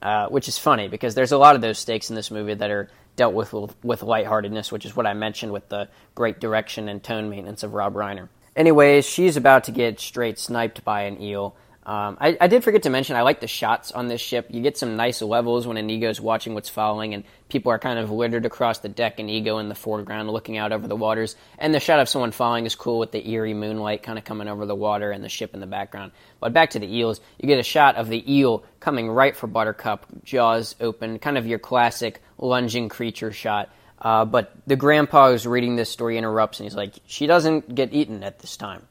Uh, 0.02 0.28
which 0.28 0.50
is 0.50 0.58
funny 0.58 0.90
because 0.90 1.16
there's 1.16 1.32
a 1.32 1.38
lot 1.38 1.56
of 1.56 1.62
those 1.62 1.80
stakes 1.80 2.10
in 2.10 2.16
this 2.18 2.30
movie 2.30 2.54
that 2.54 2.70
are 2.70 2.90
dealt 3.16 3.34
with 3.34 3.54
with 3.54 4.04
lightheartedness, 4.04 4.70
which 4.70 4.86
is 4.86 4.94
what 4.94 5.08
I 5.08 5.14
mentioned 5.14 5.54
with 5.54 5.70
the 5.70 5.88
great 6.14 6.42
direction 6.42 6.90
and 6.90 7.02
tone 7.02 7.30
maintenance 7.30 7.64
of 7.64 7.74
Rob 7.74 7.94
Reiner. 7.94 8.28
Anyways, 8.54 9.06
she's 9.06 9.38
about 9.38 9.64
to 9.64 9.72
get 9.72 10.02
straight 10.02 10.38
sniped 10.40 10.84
by 10.84 11.04
an 11.04 11.22
eel. 11.22 11.56
Um, 11.86 12.18
I, 12.22 12.38
I, 12.40 12.48
did 12.48 12.64
forget 12.64 12.84
to 12.84 12.90
mention, 12.90 13.18
I 13.18 13.24
like 13.24 13.42
the 13.42 13.48
shots 13.48 13.92
on 13.92 14.08
this 14.08 14.22
ship. 14.22 14.48
You 14.50 14.62
get 14.62 14.78
some 14.78 14.96
nice 14.96 15.22
levels 15.22 15.68
when 15.68 15.76
Inigo's 15.76 16.22
watching 16.22 16.54
what's 16.54 16.70
following, 16.70 17.14
and 17.14 17.26
people 17.50 17.74
are 17.74 17.80
kind 17.80 18.00
of 18.00 18.10
littered 18.10 18.46
across 18.46 18.80
the 18.80 18.88
deck, 18.88 19.20
and 19.20 19.30
Inigo 19.30 19.58
in 19.58 19.68
the 19.68 19.76
foreground 19.76 20.30
looking 20.30 20.58
out 20.58 20.72
over 20.72 20.88
the 20.88 20.96
waters. 20.96 21.36
And 21.60 21.74
the 21.74 21.82
shot 21.82 22.00
of 22.00 22.08
someone 22.08 22.32
following 22.32 22.66
is 22.66 22.76
cool 22.76 23.00
with 23.00 23.12
the 23.12 23.28
eerie 23.28 23.54
moonlight 23.54 24.02
kind 24.02 24.18
of 24.18 24.24
coming 24.24 24.48
over 24.48 24.66
the 24.66 24.76
water 24.76 25.12
and 25.12 25.22
the 25.22 25.30
ship 25.30 25.54
in 25.54 25.60
the 25.60 25.68
background. 25.68 26.14
But 26.40 26.54
back 26.54 26.70
to 26.70 26.80
the 26.80 26.88
eels, 26.88 27.20
you 27.38 27.48
get 27.48 27.60
a 27.60 27.64
shot 27.64 27.98
of 27.98 28.08
the 28.08 28.34
eel 28.34 28.64
coming 28.80 29.10
right 29.10 29.36
for 29.36 29.48
Buttercup, 29.48 30.06
jaws 30.24 30.76
open, 30.80 31.20
kind 31.20 31.38
of 31.38 31.46
your 31.46 31.60
classic 31.60 32.22
lunging 32.38 32.88
creature 32.88 33.34
shot. 33.34 33.70
Uh, 34.00 34.24
but 34.24 34.54
the 34.68 34.78
grandpa 34.78 35.32
who's 35.32 35.46
reading 35.46 35.76
this 35.76 35.90
story 35.90 36.18
interrupts, 36.18 36.62
and 36.62 36.66
he's 36.66 36.76
like, 36.76 36.94
She 37.08 37.28
doesn't 37.28 37.76
get 37.76 37.94
eaten 37.94 38.24
at 38.24 38.40
this 38.40 38.56
time 38.56 38.88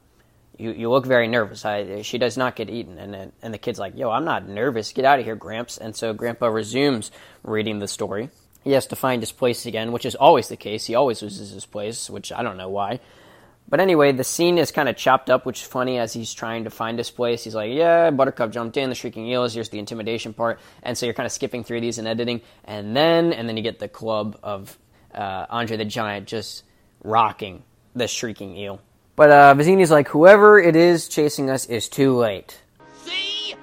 you, 0.63 0.73
you 0.73 0.91
look 0.91 1.05
very 1.05 1.29
nervous. 1.29 1.65
I, 1.65 2.03
she 2.03 2.19
does 2.19 2.37
not 2.37 2.57
get 2.57 2.71
eaten. 2.71 2.99
And, 2.99 3.33
and 3.43 3.55
the 3.55 3.59
kid's 3.59 3.79
like, 3.79 3.97
yo, 3.97 4.11
I'm 4.11 4.25
not 4.25 4.49
nervous. 4.49 4.93
Get 4.93 5.05
out 5.05 5.19
of 5.19 5.25
here, 5.25 5.37
Gramps. 5.37 5.79
And 5.79 5.95
so 5.95 6.15
Grandpa 6.15 6.47
resumes 6.47 7.11
reading 7.43 7.79
the 7.79 7.89
story. 7.89 8.31
He 8.63 8.73
has 8.73 8.87
to 8.89 8.97
find 8.97 9.21
his 9.21 9.33
place 9.33 9.67
again, 9.67 9.91
which 9.93 10.07
is 10.07 10.15
always 10.15 10.49
the 10.49 10.57
case. 10.57 10.87
He 10.87 10.95
always 10.95 11.21
loses 11.21 11.51
his 11.51 11.67
place, 11.67 12.09
which 12.09 12.31
I 12.33 12.43
don't 12.43 12.57
know 12.57 12.69
why. 12.69 13.01
But 13.69 13.81
anyway, 13.81 14.13
the 14.13 14.25
scene 14.25 14.59
is 14.59 14.71
kind 14.71 14.89
of 14.89 14.97
chopped 14.97 15.31
up, 15.31 15.47
which 15.47 15.63
is 15.63 15.67
funny 15.67 15.99
as 15.99 16.13
he's 16.13 16.35
trying 16.35 16.65
to 16.65 16.71
find 16.71 16.99
his 16.99 17.11
place. 17.11 17.43
He's 17.43 17.55
like, 17.55 17.73
Yeah, 17.73 18.11
Buttercup 18.11 18.53
jumped 18.53 18.77
in, 18.77 18.89
the 18.89 18.95
Shrieking 18.95 19.27
Eels, 19.27 19.55
here's 19.55 19.71
the 19.71 19.79
intimidation 19.79 20.35
part. 20.35 20.61
And 20.83 20.97
so 20.97 21.07
you're 21.07 21.15
kind 21.15 21.27
of 21.27 21.33
skipping 21.33 21.65
through 21.65 21.81
these 21.81 21.99
and 21.99 22.07
editing. 22.07 22.43
And 22.65 22.95
then, 22.97 23.33
and 23.33 23.49
then 23.49 23.57
you 23.57 23.63
get 23.63 23.79
the 23.79 23.89
club 23.89 24.39
of 24.43 24.79
uh, 25.15 25.47
Andre 25.49 25.77
the 25.77 25.85
Giant 25.85 26.29
just 26.29 26.65
rocking 27.03 27.63
the 27.95 28.07
Shrieking 28.07 28.57
Eel. 28.57 28.81
But 29.15 29.31
uh, 29.31 29.55
Vizzini's 29.55 29.91
like, 29.91 30.09
Whoever 30.09 30.59
it 30.59 30.77
is 30.77 31.09
chasing 31.09 31.51
us 31.51 31.67
is 31.67 31.89
too 31.89 32.17
late. 32.17 32.61
See? 33.05 33.55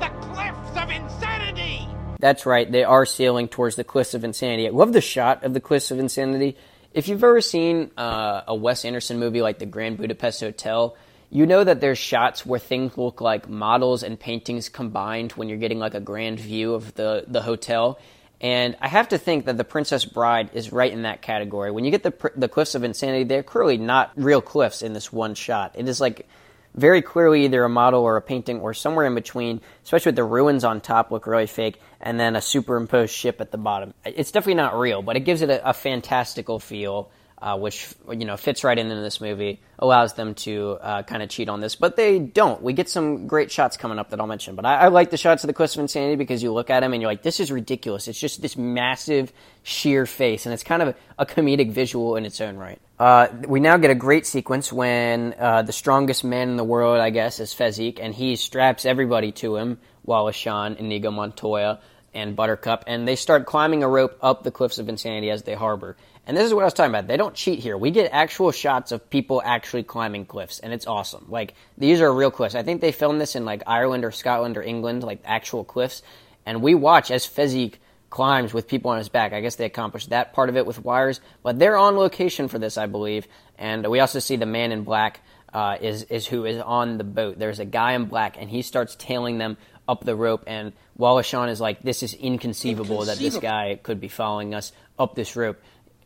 The 0.00 0.08
cliffs 0.20 0.76
of 0.76 0.90
insanity! 0.90 1.88
That's 2.20 2.46
right, 2.46 2.70
they 2.70 2.84
are 2.84 3.04
sailing 3.04 3.48
towards 3.48 3.76
the 3.76 3.84
Cliffs 3.84 4.14
of 4.14 4.24
Insanity. 4.24 4.66
I 4.66 4.70
love 4.70 4.92
the 4.92 5.00
shot 5.00 5.44
of 5.44 5.54
the 5.54 5.60
Cliffs 5.60 5.90
of 5.90 5.98
Insanity. 5.98 6.56
If 6.92 7.08
you've 7.08 7.24
ever 7.24 7.40
seen 7.40 7.90
uh, 7.96 8.42
a 8.46 8.54
Wes 8.54 8.84
Anderson 8.84 9.18
movie 9.18 9.42
like 9.42 9.58
The 9.58 9.66
Grand 9.66 9.96
Budapest 9.96 10.40
Hotel, 10.40 10.96
you 11.28 11.44
know 11.46 11.64
that 11.64 11.80
there's 11.80 11.98
shots 11.98 12.46
where 12.46 12.60
things 12.60 12.96
look 12.96 13.20
like 13.20 13.48
models 13.48 14.04
and 14.04 14.18
paintings 14.18 14.68
combined 14.68 15.32
when 15.32 15.48
you're 15.48 15.58
getting 15.58 15.80
like 15.80 15.94
a 15.94 16.00
grand 16.00 16.38
view 16.38 16.74
of 16.74 16.94
the, 16.94 17.24
the 17.26 17.42
hotel. 17.42 17.98
And 18.44 18.76
I 18.78 18.88
have 18.88 19.08
to 19.08 19.16
think 19.16 19.46
that 19.46 19.56
The 19.56 19.64
Princess 19.64 20.04
Bride 20.04 20.50
is 20.52 20.70
right 20.70 20.92
in 20.92 21.02
that 21.02 21.22
category. 21.22 21.70
When 21.70 21.86
you 21.86 21.90
get 21.90 22.02
the, 22.02 22.30
the 22.36 22.46
Cliffs 22.46 22.74
of 22.74 22.84
Insanity, 22.84 23.24
they're 23.24 23.42
clearly 23.42 23.78
not 23.78 24.12
real 24.16 24.42
cliffs 24.42 24.82
in 24.82 24.92
this 24.92 25.10
one 25.10 25.34
shot. 25.34 25.76
It 25.78 25.88
is 25.88 25.98
like 25.98 26.28
very 26.74 27.00
clearly 27.00 27.46
either 27.46 27.64
a 27.64 27.70
model 27.70 28.02
or 28.02 28.18
a 28.18 28.20
painting 28.20 28.60
or 28.60 28.74
somewhere 28.74 29.06
in 29.06 29.14
between, 29.14 29.62
especially 29.82 30.10
with 30.10 30.16
the 30.16 30.24
ruins 30.24 30.62
on 30.62 30.82
top 30.82 31.10
look 31.10 31.26
really 31.26 31.46
fake, 31.46 31.80
and 32.02 32.20
then 32.20 32.36
a 32.36 32.42
superimposed 32.42 33.14
ship 33.14 33.40
at 33.40 33.50
the 33.50 33.56
bottom. 33.56 33.94
It's 34.04 34.30
definitely 34.30 34.56
not 34.56 34.78
real, 34.78 35.00
but 35.00 35.16
it 35.16 35.20
gives 35.20 35.40
it 35.40 35.48
a, 35.48 35.70
a 35.70 35.72
fantastical 35.72 36.58
feel, 36.58 37.08
uh, 37.44 37.58
which 37.58 37.86
you 38.10 38.24
know 38.24 38.38
fits 38.38 38.64
right 38.64 38.78
into 38.78 38.94
this 38.94 39.20
movie, 39.20 39.60
allows 39.78 40.14
them 40.14 40.34
to 40.34 40.78
uh, 40.80 41.02
kind 41.02 41.22
of 41.22 41.28
cheat 41.28 41.50
on 41.50 41.60
this, 41.60 41.76
but 41.76 41.94
they 41.94 42.18
don't. 42.18 42.62
We 42.62 42.72
get 42.72 42.88
some 42.88 43.26
great 43.26 43.52
shots 43.52 43.76
coming 43.76 43.98
up 43.98 44.08
that 44.10 44.20
I'll 44.20 44.26
mention, 44.26 44.54
but 44.54 44.64
I, 44.64 44.76
I 44.76 44.88
like 44.88 45.10
the 45.10 45.18
shots 45.18 45.44
of 45.44 45.48
the 45.48 45.52
Cliffs 45.52 45.76
of 45.76 45.80
Insanity 45.80 46.16
because 46.16 46.42
you 46.42 46.54
look 46.54 46.70
at 46.70 46.80
them 46.80 46.94
and 46.94 47.02
you're 47.02 47.10
like, 47.10 47.22
this 47.22 47.40
is 47.40 47.52
ridiculous. 47.52 48.08
It's 48.08 48.18
just 48.18 48.40
this 48.40 48.56
massive, 48.56 49.30
sheer 49.62 50.06
face, 50.06 50.46
and 50.46 50.54
it's 50.54 50.62
kind 50.62 50.80
of 50.80 50.96
a 51.18 51.26
comedic 51.26 51.70
visual 51.70 52.16
in 52.16 52.24
its 52.24 52.40
own 52.40 52.56
right. 52.56 52.80
Uh, 52.98 53.28
we 53.46 53.60
now 53.60 53.76
get 53.76 53.90
a 53.90 53.94
great 53.94 54.24
sequence 54.24 54.72
when 54.72 55.34
uh, 55.38 55.60
the 55.60 55.72
strongest 55.72 56.24
man 56.24 56.48
in 56.48 56.56
the 56.56 56.64
world, 56.64 56.98
I 56.98 57.10
guess, 57.10 57.40
is 57.40 57.52
Fezzik, 57.52 57.98
and 58.00 58.14
he 58.14 58.36
straps 58.36 58.86
everybody 58.86 59.32
to 59.32 59.56
him, 59.56 59.78
Wallace 60.02 60.36
Shawn, 60.36 60.76
Inigo 60.76 61.10
Montoya, 61.10 61.80
and 62.14 62.36
Buttercup, 62.36 62.84
and 62.86 63.06
they 63.06 63.16
start 63.16 63.44
climbing 63.44 63.82
a 63.82 63.88
rope 63.88 64.16
up 64.22 64.44
the 64.44 64.50
cliffs 64.50 64.78
of 64.78 64.88
insanity 64.88 65.30
as 65.30 65.42
they 65.42 65.54
harbor. 65.54 65.96
And 66.26 66.36
this 66.36 66.46
is 66.46 66.54
what 66.54 66.62
I 66.62 66.64
was 66.64 66.74
talking 66.74 66.90
about. 66.90 67.06
They 67.06 67.16
don't 67.16 67.34
cheat 67.34 67.58
here. 67.58 67.76
We 67.76 67.90
get 67.90 68.10
actual 68.12 68.50
shots 68.50 68.92
of 68.92 69.10
people 69.10 69.42
actually 69.44 69.82
climbing 69.82 70.24
cliffs, 70.24 70.58
and 70.58 70.72
it's 70.72 70.86
awesome. 70.86 71.26
Like, 71.28 71.54
these 71.76 72.00
are 72.00 72.12
real 72.12 72.30
cliffs. 72.30 72.54
I 72.54 72.62
think 72.62 72.80
they 72.80 72.92
filmed 72.92 73.20
this 73.20 73.36
in, 73.36 73.44
like, 73.44 73.62
Ireland 73.66 74.04
or 74.04 74.10
Scotland 74.10 74.56
or 74.56 74.62
England, 74.62 75.02
like, 75.02 75.20
actual 75.24 75.64
cliffs. 75.64 76.02
And 76.46 76.62
we 76.62 76.74
watch 76.74 77.10
as 77.10 77.26
Fezzik 77.26 77.74
climbs 78.08 78.54
with 78.54 78.68
people 78.68 78.90
on 78.92 78.98
his 78.98 79.08
back. 79.08 79.32
I 79.32 79.40
guess 79.40 79.56
they 79.56 79.66
accomplished 79.66 80.10
that 80.10 80.32
part 80.32 80.48
of 80.48 80.56
it 80.56 80.66
with 80.66 80.82
wires, 80.82 81.20
but 81.42 81.58
they're 81.58 81.76
on 81.76 81.96
location 81.96 82.48
for 82.48 82.58
this, 82.58 82.78
I 82.78 82.86
believe. 82.86 83.26
And 83.58 83.86
we 83.88 84.00
also 84.00 84.18
see 84.18 84.36
the 84.36 84.46
man 84.46 84.72
in 84.72 84.84
black 84.84 85.20
uh, 85.52 85.76
is 85.80 86.02
is 86.04 86.26
who 86.26 86.44
is 86.44 86.60
on 86.60 86.98
the 86.98 87.04
boat. 87.04 87.38
There's 87.38 87.60
a 87.60 87.64
guy 87.64 87.92
in 87.92 88.06
black, 88.06 88.36
and 88.38 88.50
he 88.50 88.62
starts 88.62 88.96
tailing 88.96 89.38
them 89.38 89.56
up 89.86 90.04
the 90.04 90.16
rope. 90.16 90.44
And 90.46 90.72
Wallace 90.96 91.26
Shawn 91.26 91.48
is 91.48 91.60
like, 91.60 91.82
"This 91.82 92.02
is 92.02 92.14
inconceivable, 92.14 93.04
that 93.04 93.18
this 93.18 93.38
guy 93.38 93.78
could 93.82 94.00
be 94.00 94.08
following 94.08 94.54
us 94.54 94.72
up 94.98 95.14
this 95.14 95.36
rope. 95.36 95.60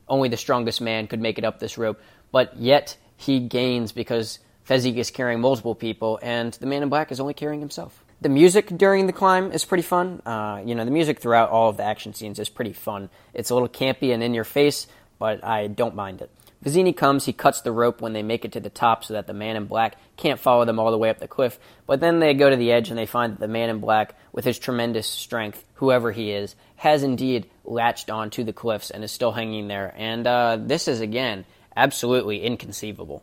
Only 0.08 0.28
the 0.28 0.36
strongest 0.36 0.80
man 0.80 1.06
could 1.06 1.20
make 1.20 1.38
it 1.38 1.44
up 1.44 1.58
this 1.58 1.78
rope." 1.78 2.00
But 2.32 2.56
yet 2.56 2.96
he 3.16 3.40
gains 3.40 3.92
because 3.92 4.38
Fezzik 4.68 4.96
is 4.96 5.10
carrying 5.10 5.40
multiple 5.40 5.74
people, 5.74 6.18
and 6.22 6.52
the 6.54 6.66
man 6.66 6.82
in 6.82 6.88
black 6.88 7.10
is 7.10 7.20
only 7.20 7.34
carrying 7.34 7.60
himself. 7.60 8.04
The 8.20 8.28
music 8.28 8.66
during 8.76 9.06
the 9.06 9.12
climb 9.12 9.52
is 9.52 9.64
pretty 9.64 9.82
fun. 9.82 10.20
Uh, 10.26 10.60
you 10.64 10.74
know, 10.74 10.84
the 10.84 10.90
music 10.90 11.20
throughout 11.20 11.50
all 11.50 11.70
of 11.70 11.76
the 11.76 11.84
action 11.84 12.14
scenes 12.14 12.38
is 12.38 12.48
pretty 12.48 12.72
fun. 12.72 13.10
It's 13.32 13.50
a 13.50 13.54
little 13.54 13.68
campy 13.68 14.12
and 14.12 14.22
in 14.22 14.34
your 14.34 14.44
face, 14.44 14.88
but 15.18 15.44
I 15.44 15.68
don't 15.68 15.94
mind 15.94 16.20
it. 16.20 16.30
Vizzini 16.64 16.96
comes, 16.96 17.24
he 17.24 17.32
cuts 17.32 17.60
the 17.60 17.70
rope 17.70 18.00
when 18.00 18.14
they 18.14 18.22
make 18.24 18.44
it 18.44 18.52
to 18.52 18.60
the 18.60 18.70
top 18.70 19.04
so 19.04 19.14
that 19.14 19.28
the 19.28 19.32
man 19.32 19.54
in 19.54 19.66
black 19.66 19.94
can't 20.16 20.40
follow 20.40 20.64
them 20.64 20.80
all 20.80 20.90
the 20.90 20.98
way 20.98 21.08
up 21.08 21.20
the 21.20 21.28
cliff. 21.28 21.58
But 21.86 22.00
then 22.00 22.18
they 22.18 22.34
go 22.34 22.50
to 22.50 22.56
the 22.56 22.72
edge 22.72 22.90
and 22.90 22.98
they 22.98 23.06
find 23.06 23.32
that 23.32 23.40
the 23.40 23.46
man 23.46 23.70
in 23.70 23.78
black, 23.78 24.16
with 24.32 24.44
his 24.44 24.58
tremendous 24.58 25.06
strength, 25.06 25.64
whoever 25.74 26.10
he 26.10 26.32
is, 26.32 26.56
has 26.76 27.04
indeed 27.04 27.48
latched 27.68 28.10
onto 28.10 28.44
the 28.44 28.52
cliffs 28.52 28.90
and 28.90 29.04
is 29.04 29.12
still 29.12 29.32
hanging 29.32 29.68
there. 29.68 29.94
And 29.96 30.26
uh, 30.26 30.58
this 30.60 30.88
is, 30.88 31.00
again, 31.00 31.44
absolutely 31.76 32.42
inconceivable. 32.42 33.22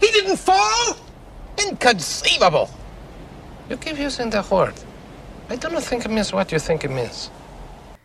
He 0.00 0.08
didn't 0.08 0.36
fall? 0.36 0.96
Inconceivable. 1.58 2.68
You 3.70 3.76
keep 3.76 3.98
using 3.98 4.30
that 4.30 4.50
word. 4.50 4.74
I 5.48 5.56
do 5.56 5.70
not 5.70 5.82
think 5.82 6.04
it 6.04 6.10
means 6.10 6.32
what 6.32 6.52
you 6.52 6.58
think 6.58 6.84
it 6.84 6.90
means. 6.90 7.30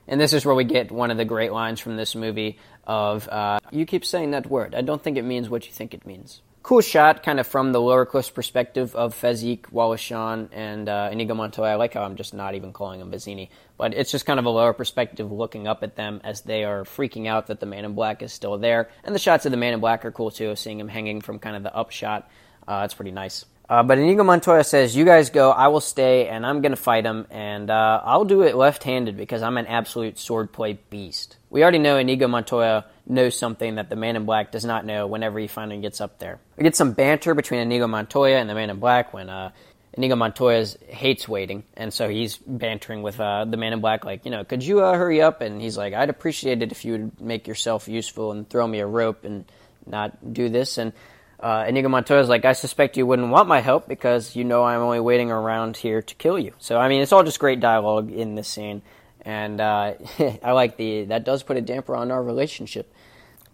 And 0.07 0.19
this 0.19 0.33
is 0.33 0.45
where 0.45 0.55
we 0.55 0.63
get 0.63 0.91
one 0.91 1.11
of 1.11 1.17
the 1.17 1.25
great 1.25 1.51
lines 1.51 1.79
from 1.79 1.95
this 1.95 2.15
movie 2.15 2.57
of, 2.85 3.27
uh, 3.29 3.59
you 3.71 3.85
keep 3.85 4.05
saying 4.05 4.31
that 4.31 4.49
word. 4.49 4.75
I 4.75 4.81
don't 4.81 5.01
think 5.01 5.17
it 5.17 5.23
means 5.23 5.49
what 5.49 5.65
you 5.65 5.71
think 5.71 5.93
it 5.93 6.05
means. 6.05 6.41
Cool 6.63 6.81
shot, 6.81 7.23
kind 7.23 7.39
of 7.39 7.47
from 7.47 7.71
the 7.71 7.81
lower 7.81 8.05
cliffs 8.05 8.29
perspective 8.29 8.95
of 8.95 9.19
Fezzik, 9.19 9.71
Wallace 9.71 10.11
and 10.11 10.87
uh, 10.87 11.09
Inigo 11.11 11.33
Montoya. 11.33 11.71
I 11.71 11.75
like 11.75 11.95
how 11.95 12.03
I'm 12.03 12.15
just 12.15 12.35
not 12.35 12.53
even 12.53 12.71
calling 12.71 13.01
him 13.01 13.11
Vizzini. 13.11 13.49
But 13.77 13.95
it's 13.95 14.11
just 14.11 14.27
kind 14.27 14.39
of 14.39 14.45
a 14.45 14.49
lower 14.49 14.71
perspective 14.71 15.31
looking 15.31 15.67
up 15.67 15.81
at 15.81 15.95
them 15.95 16.21
as 16.23 16.41
they 16.41 16.63
are 16.63 16.83
freaking 16.83 17.27
out 17.27 17.47
that 17.47 17.59
the 17.59 17.65
man 17.65 17.83
in 17.83 17.93
black 17.93 18.21
is 18.21 18.31
still 18.31 18.59
there. 18.59 18.91
And 19.03 19.15
the 19.15 19.19
shots 19.19 19.47
of 19.47 19.51
the 19.51 19.57
man 19.57 19.73
in 19.73 19.79
black 19.79 20.05
are 20.05 20.11
cool 20.11 20.29
too, 20.29 20.55
seeing 20.55 20.79
him 20.79 20.87
hanging 20.87 21.21
from 21.21 21.39
kind 21.39 21.55
of 21.55 21.63
the 21.63 21.75
up 21.75 21.89
shot. 21.89 22.29
Uh, 22.67 22.83
it's 22.85 22.93
pretty 22.93 23.11
nice. 23.11 23.43
Uh, 23.67 23.81
but 23.81 23.97
Inigo 23.97 24.23
Montoya 24.23 24.63
says, 24.63 24.95
"You 24.95 25.03
guys 25.03 25.31
go. 25.31 25.49
I 25.49 25.69
will 25.69 25.81
stay, 25.81 26.27
and 26.27 26.45
I'm 26.45 26.61
going 26.61 26.73
to 26.73 26.75
fight 26.75 27.05
him, 27.05 27.25
and 27.31 27.71
uh, 27.71 28.01
I'll 28.03 28.25
do 28.25 28.41
it 28.43 28.55
left-handed 28.55 29.17
because 29.17 29.41
I'm 29.41 29.57
an 29.57 29.65
absolute 29.65 30.15
swordplay 30.15 30.77
beast." 30.91 31.37
We 31.51 31.63
already 31.63 31.79
know 31.79 31.97
Inigo 31.97 32.29
Montoya 32.29 32.85
knows 33.05 33.37
something 33.37 33.75
that 33.75 33.89
the 33.89 33.97
Man 33.97 34.15
in 34.15 34.23
Black 34.23 34.53
does 34.53 34.63
not 34.63 34.85
know. 34.85 35.05
Whenever 35.05 35.37
he 35.37 35.47
finally 35.47 35.81
gets 35.81 35.99
up 35.99 36.17
there, 36.17 36.39
we 36.55 36.63
get 36.63 36.77
some 36.77 36.93
banter 36.93 37.35
between 37.35 37.59
Inigo 37.59 37.87
Montoya 37.87 38.37
and 38.37 38.49
the 38.49 38.55
Man 38.55 38.69
in 38.69 38.79
Black 38.79 39.13
when 39.13 39.29
uh, 39.29 39.51
Inigo 39.93 40.15
Montoya 40.15 40.65
hates 40.87 41.27
waiting, 41.27 41.63
and 41.75 41.93
so 41.93 42.07
he's 42.07 42.37
bantering 42.37 43.01
with 43.01 43.19
uh, 43.19 43.43
the 43.43 43.57
Man 43.57 43.73
in 43.73 43.81
Black, 43.81 44.05
like, 44.05 44.23
you 44.23 44.31
know, 44.31 44.45
could 44.45 44.63
you 44.63 44.79
uh, 44.79 44.93
hurry 44.93 45.21
up? 45.21 45.41
And 45.41 45.61
he's 45.61 45.77
like, 45.77 45.93
I'd 45.93 46.09
appreciate 46.09 46.61
it 46.61 46.71
if 46.71 46.85
you 46.85 46.93
would 46.93 47.19
make 47.19 47.47
yourself 47.47 47.89
useful 47.89 48.31
and 48.31 48.49
throw 48.49 48.65
me 48.65 48.79
a 48.79 48.87
rope 48.87 49.25
and 49.25 49.43
not 49.85 50.33
do 50.33 50.47
this. 50.47 50.77
And 50.77 50.93
uh, 51.41 51.65
Inigo 51.67 51.89
Montoya's 51.89 52.29
like, 52.29 52.45
I 52.45 52.53
suspect 52.53 52.95
you 52.95 53.05
wouldn't 53.05 53.27
want 53.27 53.49
my 53.49 53.59
help 53.59 53.89
because 53.89 54.37
you 54.37 54.45
know 54.45 54.63
I'm 54.63 54.79
only 54.79 55.01
waiting 55.01 55.31
around 55.31 55.75
here 55.75 56.01
to 56.01 56.15
kill 56.15 56.39
you. 56.39 56.53
So 56.59 56.77
I 56.77 56.87
mean, 56.87 57.01
it's 57.01 57.11
all 57.11 57.23
just 57.23 57.39
great 57.39 57.59
dialogue 57.59 58.09
in 58.09 58.35
this 58.35 58.47
scene, 58.47 58.83
and 59.21 59.59
uh, 59.59 59.93
I 60.43 60.51
like 60.51 60.77
the 60.77 61.05
that 61.05 61.23
does 61.23 61.43
put 61.43 61.57
a 61.57 61.61
damper 61.61 61.95
on 61.95 62.11
our 62.11 62.23
relationship. 62.23 62.93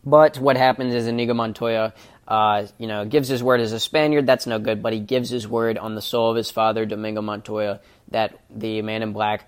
But 0.06 0.40
what 0.40 0.56
happens 0.58 0.94
is 0.94 1.08
Inigo 1.08 1.34
Montoya, 1.34 1.94
uh, 2.28 2.68
you 2.78 2.88
know, 2.88 3.06
gives 3.06 3.28
his 3.28 3.44
word 3.44 3.60
as 3.60 3.74
a 3.74 3.80
Spaniard. 3.80 4.26
That's 4.26 4.48
no 4.48 4.60
good. 4.60 4.82
But 4.82 4.94
he 4.94 5.00
gives 5.00 5.30
his 5.30 5.48
word 5.48 5.78
on 5.78 5.96
the 5.96 6.02
soul 6.02 6.32
of 6.32 6.38
his 6.38 6.50
father, 6.50 6.86
Domingo 6.86 7.22
Montoya, 7.22 7.82
that 8.10 8.40
the 8.50 8.82
Man 8.82 9.02
in 9.02 9.12
Black 9.12 9.48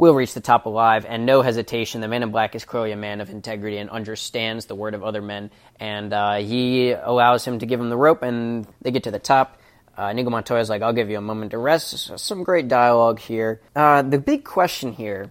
will 0.00 0.14
reach 0.14 0.32
the 0.32 0.40
top 0.40 0.64
alive, 0.64 1.04
and 1.06 1.26
no 1.26 1.42
hesitation. 1.42 2.00
The 2.00 2.08
man 2.08 2.22
in 2.22 2.30
black 2.30 2.54
is 2.54 2.64
clearly 2.64 2.90
a 2.90 2.96
man 2.96 3.20
of 3.20 3.28
integrity 3.28 3.76
and 3.76 3.90
understands 3.90 4.64
the 4.64 4.74
word 4.74 4.94
of 4.94 5.04
other 5.04 5.20
men, 5.20 5.50
and 5.78 6.12
uh, 6.12 6.36
he 6.36 6.92
allows 6.92 7.44
him 7.44 7.58
to 7.58 7.66
give 7.66 7.78
him 7.78 7.90
the 7.90 7.98
rope, 7.98 8.22
and 8.22 8.66
they 8.80 8.90
get 8.90 9.04
to 9.04 9.10
the 9.10 9.18
top. 9.18 9.58
Uh, 9.96 10.04
Inigo 10.04 10.30
Montoya 10.30 10.60
is 10.60 10.70
like, 10.70 10.80
I'll 10.80 10.94
give 10.94 11.10
you 11.10 11.18
a 11.18 11.20
moment 11.20 11.50
to 11.50 11.58
rest. 11.58 12.18
Some 12.18 12.42
great 12.42 12.66
dialogue 12.66 13.18
here. 13.18 13.60
Uh, 13.76 14.00
the 14.00 14.18
big 14.18 14.44
question 14.44 14.94
here, 14.94 15.30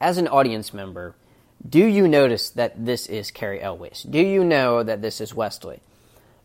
as 0.00 0.18
an 0.18 0.28
audience 0.28 0.74
member, 0.74 1.14
do 1.68 1.84
you 1.84 2.06
notice 2.06 2.50
that 2.50 2.84
this 2.84 3.06
is 3.06 3.30
Cary 3.30 3.60
Elwes? 3.60 4.02
Do 4.02 4.20
you 4.20 4.44
know 4.44 4.82
that 4.82 5.02
this 5.02 5.20
is 5.20 5.34
Westley? 5.34 5.80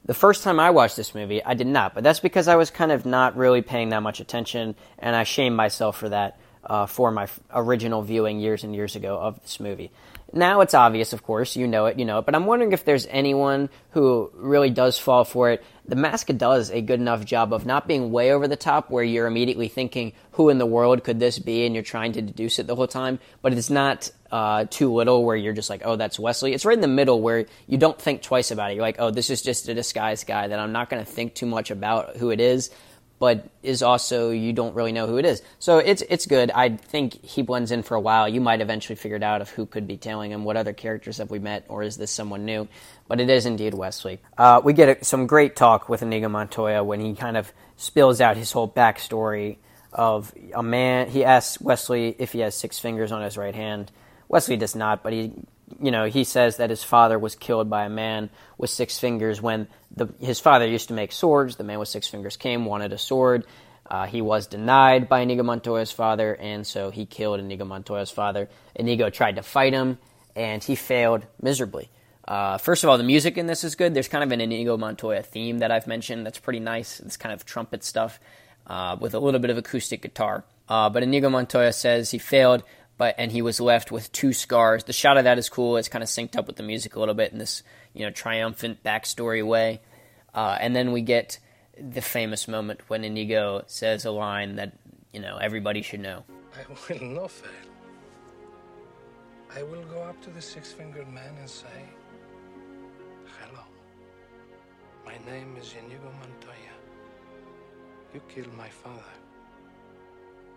The 0.05 0.13
first 0.13 0.43
time 0.43 0.59
I 0.59 0.71
watched 0.71 0.95
this 0.95 1.13
movie, 1.13 1.43
I 1.43 1.53
did 1.53 1.67
not, 1.67 1.93
but 1.93 2.03
that's 2.03 2.19
because 2.19 2.47
I 2.47 2.55
was 2.55 2.71
kind 2.71 2.91
of 2.91 3.05
not 3.05 3.37
really 3.37 3.61
paying 3.61 3.89
that 3.89 4.01
much 4.01 4.19
attention, 4.19 4.75
and 4.97 5.15
I 5.15 5.23
shame 5.23 5.55
myself 5.55 5.97
for 5.97 6.09
that 6.09 6.39
uh, 6.63 6.85
for 6.85 7.11
my 7.11 7.27
original 7.53 8.01
viewing 8.01 8.39
years 8.39 8.63
and 8.63 8.73
years 8.73 8.95
ago 8.95 9.17
of 9.17 9.41
this 9.41 9.59
movie. 9.59 9.91
Now 10.33 10.61
it's 10.61 10.73
obvious, 10.73 11.11
of 11.11 11.23
course, 11.23 11.57
you 11.57 11.67
know 11.67 11.87
it, 11.87 11.99
you 11.99 12.05
know 12.05 12.19
it, 12.19 12.25
but 12.25 12.35
I'm 12.35 12.45
wondering 12.45 12.71
if 12.71 12.85
there's 12.85 13.05
anyone 13.07 13.69
who 13.91 14.31
really 14.33 14.69
does 14.69 14.97
fall 14.97 15.25
for 15.25 15.51
it. 15.51 15.63
The 15.85 15.97
Mask 15.97 16.27
does 16.27 16.71
a 16.71 16.81
good 16.81 17.01
enough 17.01 17.25
job 17.25 17.51
of 17.51 17.65
not 17.65 17.85
being 17.85 18.11
way 18.11 18.31
over 18.31 18.47
the 18.47 18.55
top 18.55 18.89
where 18.89 19.03
you're 19.03 19.27
immediately 19.27 19.67
thinking, 19.67 20.13
who 20.33 20.47
in 20.47 20.57
the 20.57 20.65
world 20.65 21.03
could 21.03 21.19
this 21.19 21.37
be, 21.37 21.65
and 21.65 21.75
you're 21.75 21.83
trying 21.83 22.13
to 22.13 22.21
deduce 22.21 22.59
it 22.59 22.67
the 22.67 22.75
whole 22.75 22.87
time, 22.87 23.19
but 23.41 23.51
it's 23.51 23.69
not 23.69 24.09
uh, 24.31 24.65
too 24.69 24.93
little 24.93 25.25
where 25.25 25.35
you're 25.35 25.53
just 25.53 25.69
like, 25.69 25.81
oh, 25.83 25.97
that's 25.97 26.17
Westley. 26.17 26.53
It's 26.53 26.63
right 26.63 26.77
in 26.77 26.81
the 26.81 26.87
middle 26.87 27.19
where 27.21 27.47
you 27.67 27.77
don't 27.77 27.99
think 27.99 28.21
twice 28.21 28.51
about 28.51 28.71
it. 28.71 28.75
You're 28.75 28.83
like, 28.83 28.99
oh, 28.99 29.11
this 29.11 29.29
is 29.29 29.41
just 29.41 29.67
a 29.67 29.73
disguised 29.73 30.27
guy 30.27 30.47
that 30.47 30.59
I'm 30.59 30.71
not 30.71 30.89
going 30.89 31.03
to 31.03 31.11
think 31.11 31.33
too 31.33 31.45
much 31.45 31.71
about 31.71 32.15
who 32.15 32.29
it 32.29 32.39
is 32.39 32.69
but 33.21 33.47
is 33.61 33.83
also 33.83 34.31
you 34.31 34.51
don't 34.51 34.73
really 34.73 34.91
know 34.91 35.05
who 35.05 35.17
it 35.17 35.25
is. 35.25 35.43
So 35.59 35.77
it's 35.77 36.01
it's 36.09 36.25
good. 36.25 36.49
I 36.49 36.69
think 36.69 37.23
he 37.23 37.43
blends 37.43 37.69
in 37.69 37.83
for 37.83 37.93
a 37.93 37.99
while. 38.01 38.27
You 38.27 38.41
might 38.41 38.61
eventually 38.61 38.95
figure 38.95 39.15
it 39.15 39.21
out 39.21 39.41
of 39.41 39.49
who 39.51 39.67
could 39.67 39.85
be 39.85 39.95
tailing 39.95 40.31
him. 40.31 40.43
What 40.43 40.57
other 40.57 40.73
characters 40.73 41.19
have 41.19 41.29
we 41.29 41.37
met, 41.37 41.63
or 41.69 41.83
is 41.83 41.97
this 41.97 42.09
someone 42.09 42.45
new? 42.45 42.67
But 43.07 43.21
it 43.21 43.29
is 43.29 43.45
indeed 43.45 43.75
Westley. 43.75 44.21
Uh, 44.39 44.61
we 44.63 44.73
get 44.73 45.01
a, 45.01 45.05
some 45.05 45.27
great 45.27 45.55
talk 45.55 45.87
with 45.87 46.01
Inigo 46.01 46.29
Montoya 46.29 46.83
when 46.83 46.99
he 46.99 47.13
kind 47.13 47.37
of 47.37 47.53
spills 47.77 48.21
out 48.21 48.37
his 48.37 48.51
whole 48.51 48.67
backstory 48.67 49.57
of 49.93 50.33
a 50.55 50.63
man. 50.63 51.07
He 51.07 51.23
asks 51.23 51.61
Westley 51.61 52.15
if 52.17 52.31
he 52.31 52.39
has 52.39 52.55
six 52.55 52.79
fingers 52.79 53.11
on 53.11 53.21
his 53.21 53.37
right 53.37 53.53
hand. 53.53 53.91
Westley 54.29 54.57
does 54.57 54.75
not, 54.75 55.03
but 55.03 55.13
he 55.13 55.31
you 55.81 55.91
know, 55.91 56.05
he 56.05 56.23
says 56.23 56.57
that 56.57 56.69
his 56.69 56.83
father 56.83 57.19
was 57.19 57.35
killed 57.35 57.69
by 57.69 57.85
a 57.85 57.89
man 57.89 58.29
with 58.57 58.69
six 58.69 58.99
fingers 58.99 59.41
when 59.41 59.67
the, 59.95 60.09
his 60.19 60.39
father 60.39 60.67
used 60.67 60.87
to 60.87 60.93
make 60.93 61.11
swords. 61.11 61.55
The 61.55 61.63
man 61.63 61.79
with 61.79 61.89
six 61.89 62.07
fingers 62.07 62.37
came, 62.37 62.65
wanted 62.65 62.93
a 62.93 62.97
sword. 62.97 63.45
Uh, 63.89 64.05
he 64.05 64.21
was 64.21 64.47
denied 64.47 65.09
by 65.09 65.19
Inigo 65.19 65.43
Montoya's 65.43 65.91
father, 65.91 66.35
and 66.35 66.65
so 66.65 66.91
he 66.91 67.05
killed 67.05 67.39
Inigo 67.39 67.65
Montoya's 67.65 68.09
father. 68.09 68.49
Inigo 68.73 69.09
tried 69.09 69.35
to 69.35 69.43
fight 69.43 69.73
him, 69.73 69.97
and 70.35 70.63
he 70.63 70.75
failed 70.75 71.25
miserably. 71.41 71.89
Uh, 72.25 72.57
first 72.57 72.83
of 72.83 72.89
all, 72.89 72.97
the 72.97 73.03
music 73.03 73.37
in 73.37 73.47
this 73.47 73.63
is 73.63 73.75
good. 73.75 73.93
There's 73.93 74.07
kind 74.07 74.23
of 74.23 74.31
an 74.31 74.39
Inigo 74.39 74.77
Montoya 74.77 75.23
theme 75.23 75.59
that 75.59 75.71
I've 75.71 75.87
mentioned 75.87 76.25
that's 76.25 76.39
pretty 76.39 76.61
nice. 76.61 77.01
It's 77.01 77.17
kind 77.17 77.33
of 77.33 77.45
trumpet 77.45 77.83
stuff 77.83 78.19
uh, 78.67 78.95
with 78.99 79.13
a 79.13 79.19
little 79.19 79.39
bit 79.41 79.49
of 79.49 79.57
acoustic 79.57 80.01
guitar. 80.01 80.45
Uh, 80.69 80.89
but 80.89 81.03
Inigo 81.03 81.29
Montoya 81.29 81.73
says 81.73 82.11
he 82.11 82.17
failed, 82.17 82.63
but 83.01 83.15
and 83.17 83.31
he 83.31 83.41
was 83.41 83.59
left 83.59 83.91
with 83.91 84.11
two 84.11 84.31
scars. 84.31 84.83
The 84.83 84.93
shot 84.93 85.17
of 85.17 85.23
that 85.23 85.39
is 85.39 85.49
cool. 85.49 85.77
It's 85.77 85.89
kind 85.89 86.03
of 86.03 86.07
synced 86.07 86.35
up 86.37 86.45
with 86.45 86.57
the 86.57 86.61
music 86.61 86.95
a 86.95 86.99
little 86.99 87.15
bit 87.15 87.31
in 87.31 87.39
this 87.39 87.63
you 87.95 88.05
know 88.05 88.11
triumphant 88.11 88.83
backstory 88.83 89.43
way. 89.43 89.81
Uh, 90.35 90.55
and 90.61 90.75
then 90.75 90.91
we 90.91 91.01
get 91.01 91.39
the 91.79 92.03
famous 92.03 92.47
moment 92.47 92.81
when 92.89 93.03
Inigo 93.03 93.63
says 93.65 94.05
a 94.05 94.11
line 94.11 94.57
that 94.57 94.73
you 95.11 95.19
know 95.19 95.37
everybody 95.37 95.81
should 95.81 96.01
know. 96.01 96.25
I 96.53 96.61
will 96.69 97.07
not 97.17 97.31
fail. 97.31 97.49
I 99.55 99.63
will 99.63 99.85
go 99.85 100.03
up 100.03 100.21
to 100.21 100.29
the 100.29 100.41
six-fingered 100.53 101.11
man 101.11 101.33
and 101.39 101.49
say, 101.49 101.79
"Hello. 103.39 103.63
My 105.07 105.17
name 105.25 105.57
is 105.59 105.73
Inigo 105.73 106.11
Montoya. 106.19 106.75
You 108.13 108.21
killed 108.29 108.53
my 108.55 108.69
father. 108.69 109.17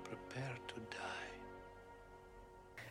Prepare 0.04 0.56
to 0.68 0.74
die." 0.90 1.23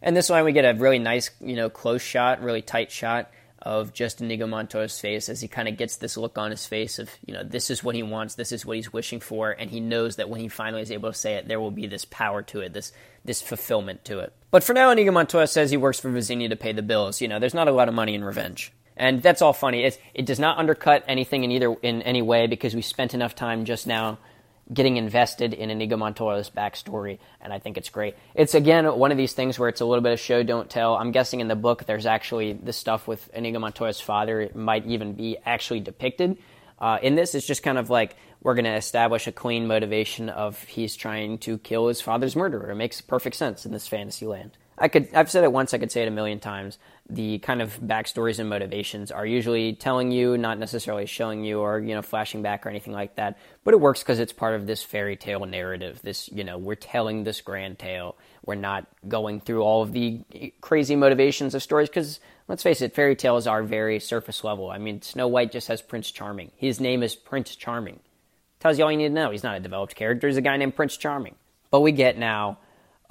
And 0.04 0.16
this 0.16 0.30
line, 0.30 0.44
we 0.44 0.52
get 0.52 0.66
a 0.66 0.78
really 0.78 1.00
nice, 1.00 1.32
you 1.40 1.56
know, 1.56 1.70
close 1.70 2.02
shot, 2.02 2.44
really 2.44 2.62
tight 2.62 2.92
shot 2.92 3.32
of 3.62 3.94
just 3.94 4.20
Inigo 4.20 4.46
Montoya's 4.46 5.00
face 5.00 5.30
as 5.30 5.40
he 5.40 5.48
kind 5.48 5.70
of 5.70 5.78
gets 5.78 5.96
this 5.96 6.18
look 6.18 6.38
on 6.38 6.52
his 6.52 6.66
face 6.66 7.00
of, 7.00 7.10
you 7.26 7.34
know, 7.34 7.44
this 7.44 7.70
is 7.70 7.82
what 7.82 7.96
he 7.96 8.04
wants, 8.04 8.36
this 8.36 8.52
is 8.52 8.66
what 8.66 8.76
he's 8.76 8.92
wishing 8.92 9.22
for, 9.22 9.52
and 9.52 9.72
he 9.72 9.80
knows 9.80 10.18
that 10.18 10.30
when 10.30 10.42
he 10.42 10.50
finally 10.50 10.82
is 10.82 10.92
able 10.92 11.10
to 11.10 11.18
say 11.18 11.36
it, 11.36 11.48
there 11.48 11.62
will 11.62 11.72
be 11.72 11.88
this 11.88 12.04
power 12.04 12.42
to 12.42 12.60
it, 12.60 12.74
this 12.74 12.92
this 13.24 13.42
fulfillment 13.42 14.04
to 14.04 14.20
it. 14.20 14.34
But 14.52 14.66
for 14.66 14.74
now, 14.74 14.92
Inigo 14.92 15.14
Montoya 15.14 15.48
says 15.48 15.72
he 15.72 15.78
works 15.78 16.02
for 16.02 16.12
Vizzini 16.12 16.50
to 16.50 16.58
pay 16.58 16.74
the 16.74 16.82
bills. 16.82 17.22
You 17.22 17.30
know, 17.30 17.40
there's 17.40 17.54
not 17.54 17.70
a 17.70 17.72
lot 17.72 17.88
of 17.88 17.96
money 17.96 18.14
in 18.14 18.26
revenge. 18.26 18.74
And 18.98 19.24
that's 19.24 19.42
all 19.42 19.54
funny. 19.54 19.90
It 20.14 20.26
does 20.26 20.40
not 20.40 20.58
undercut 20.58 21.06
anything 21.08 21.46
in 21.46 21.52
either 21.52 21.74
in 21.82 22.02
any 22.02 22.22
way 22.22 22.48
because 22.48 22.76
we 22.76 22.82
spent 22.82 23.14
enough 23.14 23.34
time 23.34 23.64
just 23.64 23.88
now 23.88 24.20
getting 24.72 24.98
invested 24.98 25.54
in 25.54 25.70
Inigo 25.70 25.98
Montoya's 25.98 26.50
backstory, 26.50 27.20
and 27.42 27.52
I 27.52 27.60
think 27.60 27.78
it's 27.78 27.90
great. 27.90 28.16
It's 28.34 28.56
again 28.56 28.86
one 28.86 29.12
of 29.12 29.18
these 29.18 29.34
things 29.34 29.60
where 29.60 29.70
it's 29.70 29.82
a 29.82 29.86
little 29.86 30.04
bit 30.04 30.14
of 30.14 30.20
show 30.20 30.44
don't 30.44 30.70
tell. 30.70 30.96
I'm 30.96 31.12
guessing 31.12 31.40
in 31.40 31.48
the 31.48 31.56
book 31.56 31.86
there's 31.86 32.06
actually 32.06 32.54
the 32.54 32.74
stuff 32.74 33.08
with 33.08 33.30
Inigo 33.34 33.60
Montoya's 33.60 34.00
father 34.00 34.42
it 34.42 34.56
might 34.56 34.86
even 34.86 35.14
be 35.14 35.38
actually 35.46 35.82
depicted. 35.82 36.38
Uh, 36.80 36.98
in 37.02 37.16
this, 37.16 37.36
it's 37.36 37.48
just 37.48 37.64
kind 37.64 37.78
of 37.78 37.90
like 37.90 38.16
we're 38.42 38.56
going 38.56 38.66
to 38.66 38.76
establish 38.76 39.28
a 39.28 39.32
clean 39.32 39.68
motivation 39.68 40.30
of 40.30 40.62
he's 40.64 40.96
trying 40.96 41.38
to 41.40 41.58
kill 41.58 41.88
his 41.88 42.02
father's 42.02 42.36
murderer. 42.36 42.72
It 42.72 42.76
makes 42.76 43.00
perfect 43.00 43.38
sense 43.38 43.66
in 43.66 43.72
this 43.72 43.88
fantasy 43.88 44.26
land. 44.26 44.58
I 44.78 44.88
could 44.88 45.14
I've 45.14 45.30
said 45.30 45.44
it 45.44 45.52
once, 45.52 45.74
I 45.74 45.78
could 45.78 45.92
say 45.92 46.02
it 46.02 46.08
a 46.08 46.12
million 46.12 46.40
times. 46.40 46.78
The 47.10 47.40
kind 47.40 47.62
of 47.62 47.78
backstories 47.82 48.40
and 48.40 48.50
motivations 48.50 49.12
are 49.12 49.26
usually 49.26 49.74
telling 49.74 50.12
you, 50.12 50.38
not 50.38 50.58
necessarily 50.58 51.06
showing 51.06 51.44
you 51.44 51.60
or, 51.60 51.80
you 51.80 51.94
know, 51.94 52.02
flashing 52.02 52.42
back 52.42 52.66
or 52.66 52.70
anything 52.70 52.94
like 52.94 53.18
that. 53.18 53.38
But 53.66 53.74
it 53.74 53.82
works 53.82 54.00
because 54.00 54.20
it's 54.20 54.32
part 54.32 54.56
of 54.56 54.68
this 54.68 54.84
fairy 54.84 55.18
tale 55.18 55.46
narrative. 55.46 56.00
This, 56.02 56.30
you 56.32 56.46
know, 56.46 56.58
we're 56.58 56.76
telling 56.76 57.24
this 57.24 57.42
grand 57.42 57.78
tale. 57.78 58.16
We're 58.46 58.56
not 58.56 58.88
going 59.08 59.42
through 59.42 59.64
all 59.64 59.84
of 59.84 59.92
the 59.92 60.22
crazy 60.62 60.96
motivations 60.96 61.54
of 61.54 61.62
stories 61.62 61.90
because 61.90 62.22
let's 62.48 62.64
face 62.64 62.82
it, 62.82 62.96
fairy 62.96 63.18
tales 63.18 63.48
are 63.48 63.64
very 63.64 64.00
surface 64.00 64.44
level. 64.44 64.70
I 64.70 64.78
mean, 64.78 65.02
Snow 65.02 65.28
White 65.28 65.52
just 65.52 65.68
has 65.68 65.82
Prince 65.82 66.10
Charming. 66.10 66.52
His 66.56 66.80
name 66.80 67.04
is 67.04 67.16
Prince 67.16 67.56
Charming. 67.56 68.00
Tells 68.60 68.78
you 68.78 68.86
all 68.86 68.92
you 68.92 68.98
need 68.98 69.10
to 69.10 69.14
know. 69.14 69.32
He's 69.32 69.44
not 69.44 69.58
a 69.58 69.60
developed 69.60 69.96
character. 69.96 70.28
He's 70.28 70.38
a 70.38 70.42
guy 70.42 70.56
named 70.56 70.76
Prince 70.76 70.96
Charming. 70.96 71.36
But 71.70 71.82
we 71.82 71.92
get 71.92 72.18
now 72.18 72.60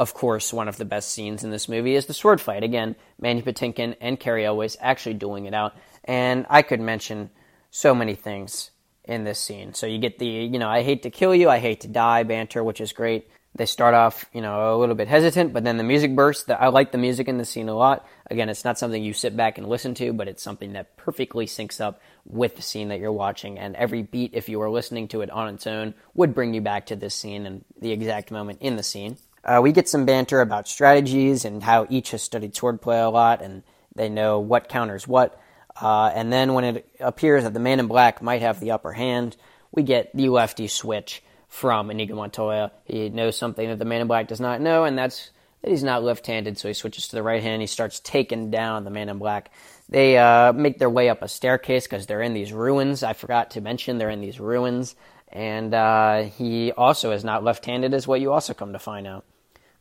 of 0.03 0.15
course, 0.15 0.53
one 0.53 0.67
of 0.67 0.79
the 0.79 0.85
best 0.85 1.13
scenes 1.13 1.45
in 1.45 1.51
this 1.51 1.69
movie 1.69 1.95
is 1.95 2.07
the 2.07 2.13
sword 2.13 2.41
fight. 2.41 2.65
Again, 2.65 2.97
Mandy 3.21 3.41
Patinkin 3.41 3.95
and 4.01 4.19
Cary 4.19 4.45
Elwes 4.45 4.77
actually 4.81 5.15
dueling 5.15 5.47
it 5.47 5.55
out. 5.55 5.77
And 6.03 6.45
I 6.51 6.63
could 6.63 6.81
mention 6.81 7.31
so 7.71 7.95
many 7.95 8.17
things 8.17 8.73
in 9.05 9.23
this 9.23 9.39
scene. 9.39 9.75
So 9.75 9.87
you 9.87 9.99
get 9.99 10.19
the, 10.19 10.27
you 10.27 10.59
know, 10.59 10.69
I 10.69 10.83
hate 10.83 11.05
to 11.05 11.11
kill 11.11 11.37
you, 11.37 11.49
I 11.49 11.61
hate 11.61 11.83
to 11.83 11.89
die 11.89 12.25
banter, 12.25 12.65
which 12.65 12.81
is 12.81 12.93
great. 12.93 13.31
They 13.55 13.67
start 13.67 13.95
off, 13.95 14.25
you 14.33 14.41
know, 14.41 14.75
a 14.75 14.79
little 14.79 14.97
bit 14.97 15.07
hesitant, 15.07 15.53
but 15.53 15.63
then 15.63 15.77
the 15.77 15.85
music 15.85 16.17
bursts. 16.17 16.51
I 16.51 16.69
like 16.69 16.91
the 16.91 16.99
music 16.99 17.29
in 17.29 17.39
the 17.39 17.45
scene 17.45 17.69
a 17.69 17.75
lot. 17.75 18.05
Again, 18.29 18.49
it's 18.49 18.65
not 18.65 18.79
something 18.79 19.01
you 19.01 19.13
sit 19.13 19.37
back 19.37 19.57
and 19.57 19.69
listen 19.69 19.95
to, 19.95 20.13
but 20.13 20.27
it's 20.27 20.43
something 20.43 20.73
that 20.73 20.97
perfectly 20.97 21.47
syncs 21.47 21.81
up 21.81 22.01
with 22.25 22.57
the 22.57 22.63
scene 22.63 22.89
that 22.89 22.99
you're 22.99 23.13
watching. 23.13 23.59
And 23.59 23.77
every 23.77 24.03
beat, 24.03 24.33
if 24.35 24.49
you 24.49 24.59
were 24.59 24.71
listening 24.71 25.07
to 25.09 25.21
it 25.21 25.31
on 25.31 25.55
its 25.55 25.69
own, 25.69 25.95
would 26.15 26.35
bring 26.35 26.55
you 26.55 26.61
back 26.61 26.87
to 26.87 26.97
this 26.97 27.15
scene 27.15 27.47
and 27.47 27.65
the 27.79 27.93
exact 27.93 28.33
moment 28.33 28.63
in 28.63 28.77
the 28.77 28.83
scene. 28.83 29.19
Uh, 29.45 29.61
we 29.63 29.73
get 29.73 29.89
some 29.89 30.07
banter 30.07 30.41
about 30.41 30.69
strategies 30.69 31.45
and 31.45 31.63
how 31.63 31.87
each 31.91 32.13
has 32.13 32.23
studied 32.23 32.55
swordplay 32.55 33.05
a 33.05 33.11
lot 33.11 33.43
and 33.43 33.63
they 33.95 34.09
know 34.09 34.39
what 34.39 34.69
counters 34.69 35.07
what. 35.07 35.41
Uh, 35.81 36.11
and 36.15 36.33
then 36.33 36.55
when 36.55 36.65
it 36.65 36.87
appears 37.01 37.45
that 37.45 37.55
the 37.55 37.61
man 37.61 37.81
in 37.81 37.87
black 37.87 38.23
might 38.23 38.43
have 38.43 38.61
the 38.61 38.71
upper 38.71 38.93
hand, 38.93 39.37
we 39.73 39.83
get 39.83 40.15
the 40.15 40.29
lefty 40.29 40.69
switch 40.69 41.23
from 41.49 41.91
Inigo 41.91 42.15
Montoya. 42.15 42.73
He 42.85 43.09
knows 43.09 43.37
something 43.37 43.69
that 43.69 43.79
the 43.79 43.85
man 43.85 44.01
in 44.01 44.07
black 44.07 44.29
does 44.29 44.41
not 44.41 44.61
know, 44.61 44.85
and 44.85 44.97
that's 44.97 45.31
that 45.63 45.71
he's 45.71 45.85
not 45.85 46.03
left 46.03 46.27
handed, 46.27 46.59
so 46.59 46.69
he 46.69 46.75
switches 46.75 47.09
to 47.09 47.17
the 47.17 47.23
right 47.23 47.43
hand. 47.43 47.63
He 47.63 47.67
starts 47.67 48.01
taking 48.01 48.51
down 48.51 48.85
the 48.85 48.91
man 48.91 49.09
in 49.09 49.19
black. 49.19 49.53
They 49.89 50.19
uh, 50.19 50.53
make 50.53 50.79
their 50.79 50.91
way 50.91 51.09
up 51.09 51.23
a 51.23 51.29
staircase 51.29 51.85
because 51.85 52.07
they're 52.07 52.23
in 52.23 52.35
these 52.35 52.53
ruins. 52.53 53.03
I 53.03 53.13
forgot 53.13 53.53
to 53.53 53.61
mention 53.61 53.99
they're 53.99 54.11
in 54.11 54.21
these 54.21 54.41
ruins. 54.41 54.97
And 55.29 55.73
uh, 55.73 56.25
he 56.25 56.73
also 56.73 57.13
is 57.13 57.25
not 57.25 57.45
left 57.45 57.65
handed, 57.65 57.95
is 57.95 58.09
what 58.09 58.21
you 58.21 58.33
also 58.33 58.55
come 58.55 58.73
to 58.73 58.79
find 58.79 59.07
out 59.07 59.25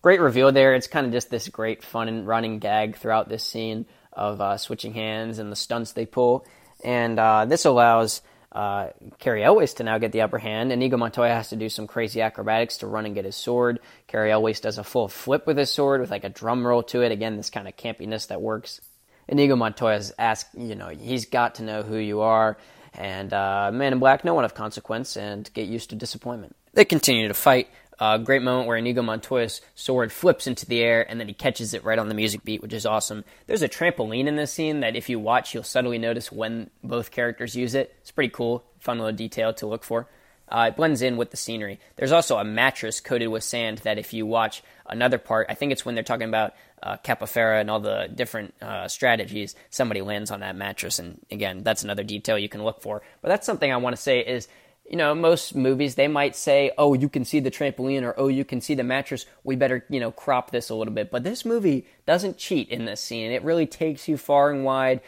great 0.02 0.20
reveal 0.20 0.52
there. 0.52 0.74
It's 0.74 0.88
kind 0.88 1.06
of 1.06 1.12
just 1.12 1.30
this 1.30 1.48
great 1.48 1.84
fun 1.84 2.08
and 2.08 2.28
running 2.28 2.60
gag 2.60 2.98
throughout 2.98 3.30
this 3.30 3.44
scene 3.44 3.86
of 4.14 4.42
uh, 4.42 4.58
switching 4.58 4.94
hands 4.94 5.40
and 5.40 5.52
the 5.52 5.56
stunts 5.56 5.94
they 5.94 6.06
pull. 6.06 6.46
And 6.84 7.20
uh, 7.20 7.46
this 7.46 7.66
allows 7.66 8.22
uh, 8.52 8.90
Elwes 9.26 9.76
to 9.76 9.84
now 9.84 9.98
get 9.98 10.12
the 10.12 10.22
upper 10.22 10.38
hand. 10.38 10.72
Inigo 10.72 10.98
Montoya 10.98 11.30
has 11.30 11.50
to 11.50 11.56
do 11.56 11.70
some 11.70 11.88
crazy 11.88 12.22
acrobatics 12.22 12.80
to 12.80 12.88
run 12.88 13.06
and 13.06 13.16
get 13.16 13.26
his 13.26 13.36
sword. 13.36 13.80
Cary 14.08 14.32
Elwes 14.32 14.60
does 14.60 14.78
a 14.78 14.84
full 14.84 15.08
flip 15.08 15.48
with 15.48 15.58
his 15.58 15.72
sword 15.72 16.02
with 16.02 16.12
like 16.12 16.24
a 16.24 16.30
drum 16.30 16.66
roll 16.66 16.84
to 16.84 17.02
it. 17.02 17.12
Again, 17.12 17.38
this 17.38 17.50
kind 17.50 17.68
of 17.68 17.78
campiness 17.78 18.28
that 18.28 18.42
works. 18.42 18.82
Inigo 19.28 19.56
Montoya's 19.56 20.12
asked, 20.20 20.48
you 20.58 20.76
know, 20.76 20.90
he's 20.90 21.26
got 21.26 21.56
to 21.56 21.64
know 21.64 21.84
who 21.84 21.98
you 21.98 22.22
are. 22.22 22.58
And 22.94 23.32
uh, 23.32 23.72
Man 23.74 23.94
in 23.94 24.00
Black, 24.00 24.26
no 24.26 24.34
one 24.34 24.44
of 24.44 24.54
consequence, 24.54 25.16
and 25.16 25.50
get 25.54 25.68
used 25.68 25.92
to 25.92 25.96
disappointment. 25.96 26.56
They 26.74 26.84
continue 26.84 27.30
to 27.30 27.34
fight. 27.34 27.70
A 28.02 28.04
uh, 28.04 28.18
great 28.18 28.42
moment 28.42 28.68
where 28.68 28.78
Inigo 28.78 29.04
Montoya's 29.04 29.62
sword 29.76 30.12
flips 30.12 30.48
into 30.48 30.66
the 30.66 30.82
air 30.82 31.06
and 31.08 31.20
then 31.20 31.28
he 31.28 31.36
catches 31.36 31.76
it 31.76 31.84
right 31.84 32.00
on 32.00 32.10
the 32.10 32.16
music 32.16 32.44
beat, 32.44 32.64
which 32.64 32.74
is 32.74 32.88
awesome. 32.88 33.24
There's 33.46 33.62
a 33.62 33.70
trampoline 33.70 34.26
in 34.26 34.38
this 34.38 34.52
scene 34.52 34.80
that 34.80 34.96
if 34.96 35.08
you 35.08 35.20
watch, 35.20 35.54
you'll 35.54 35.62
subtly 35.62 36.00
notice 36.00 36.32
when 36.32 36.72
both 36.84 37.12
characters 37.12 37.56
use 37.56 37.76
it. 37.76 37.96
It's 38.02 38.10
pretty 38.10 38.32
cool, 38.34 38.64
fun 38.80 38.98
little 38.98 39.16
detail 39.16 39.54
to 39.54 39.68
look 39.68 39.84
for. 39.84 40.08
Uh, 40.50 40.70
it 40.70 40.76
blends 40.76 41.04
in 41.04 41.16
with 41.16 41.30
the 41.30 41.38
scenery. 41.38 41.80
There's 41.96 42.12
also 42.12 42.38
a 42.38 42.44
mattress 42.44 43.02
coated 43.02 43.30
with 43.30 43.44
sand 43.44 43.78
that 43.80 44.00
if 44.00 44.14
you 44.14 44.26
watch 44.26 44.64
another 44.88 45.20
part, 45.20 45.46
I 45.50 45.54
think 45.54 45.72
it's 45.72 45.86
when 45.86 45.94
they're 45.94 46.04
talking 46.04 46.28
about 46.28 46.56
uh, 46.82 46.98
Capo 46.98 47.28
Ferro 47.28 47.60
and 47.60 47.70
all 47.70 47.80
the 47.80 48.10
different 48.14 48.56
uh, 48.64 48.88
strategies, 48.88 49.56
somebody 49.70 50.02
lands 50.02 50.32
on 50.32 50.40
that 50.40 50.56
mattress. 50.56 50.98
And 50.98 51.20
again, 51.30 51.62
that's 51.62 51.84
another 51.84 52.04
detail 52.04 52.40
you 52.40 52.50
can 52.50 52.64
look 52.64 52.82
for. 52.82 53.04
But 53.22 53.30
that's 53.30 53.46
something 53.46 53.72
I 53.72 53.78
want 53.78 53.96
to 53.96 54.02
say 54.02 54.22
is 54.22 54.48
you 54.92 54.98
know, 54.98 55.16
most 55.16 55.56
movies 55.56 55.96
they 55.96 56.10
might 56.10 56.36
say, 56.36 56.70
"Oh, 56.78 56.94
you 56.94 57.08
can 57.08 57.24
see 57.24 57.40
the 57.40 57.50
trampoline," 57.50 58.04
or 58.04 58.14
"Oh, 58.18 58.28
you 58.28 58.44
can 58.44 58.60
see 58.60 58.76
the 58.76 58.84
mattress." 58.84 59.26
We 59.42 59.56
better, 59.56 59.86
you 59.90 60.02
know, 60.02 60.12
crop 60.12 60.52
this 60.52 60.70
a 60.70 60.76
little 60.76 60.94
bit. 60.94 61.10
But 61.10 61.24
this 61.24 61.46
movie 61.46 61.86
doesn't 62.06 62.38
cheat 62.38 62.68
in 62.68 62.84
this 62.84 63.00
scene. 63.00 63.32
It 63.32 63.42
really 63.42 63.66
takes 63.66 64.10
you 64.10 64.18
far 64.18 64.52
and 64.52 64.66
wide 64.66 65.00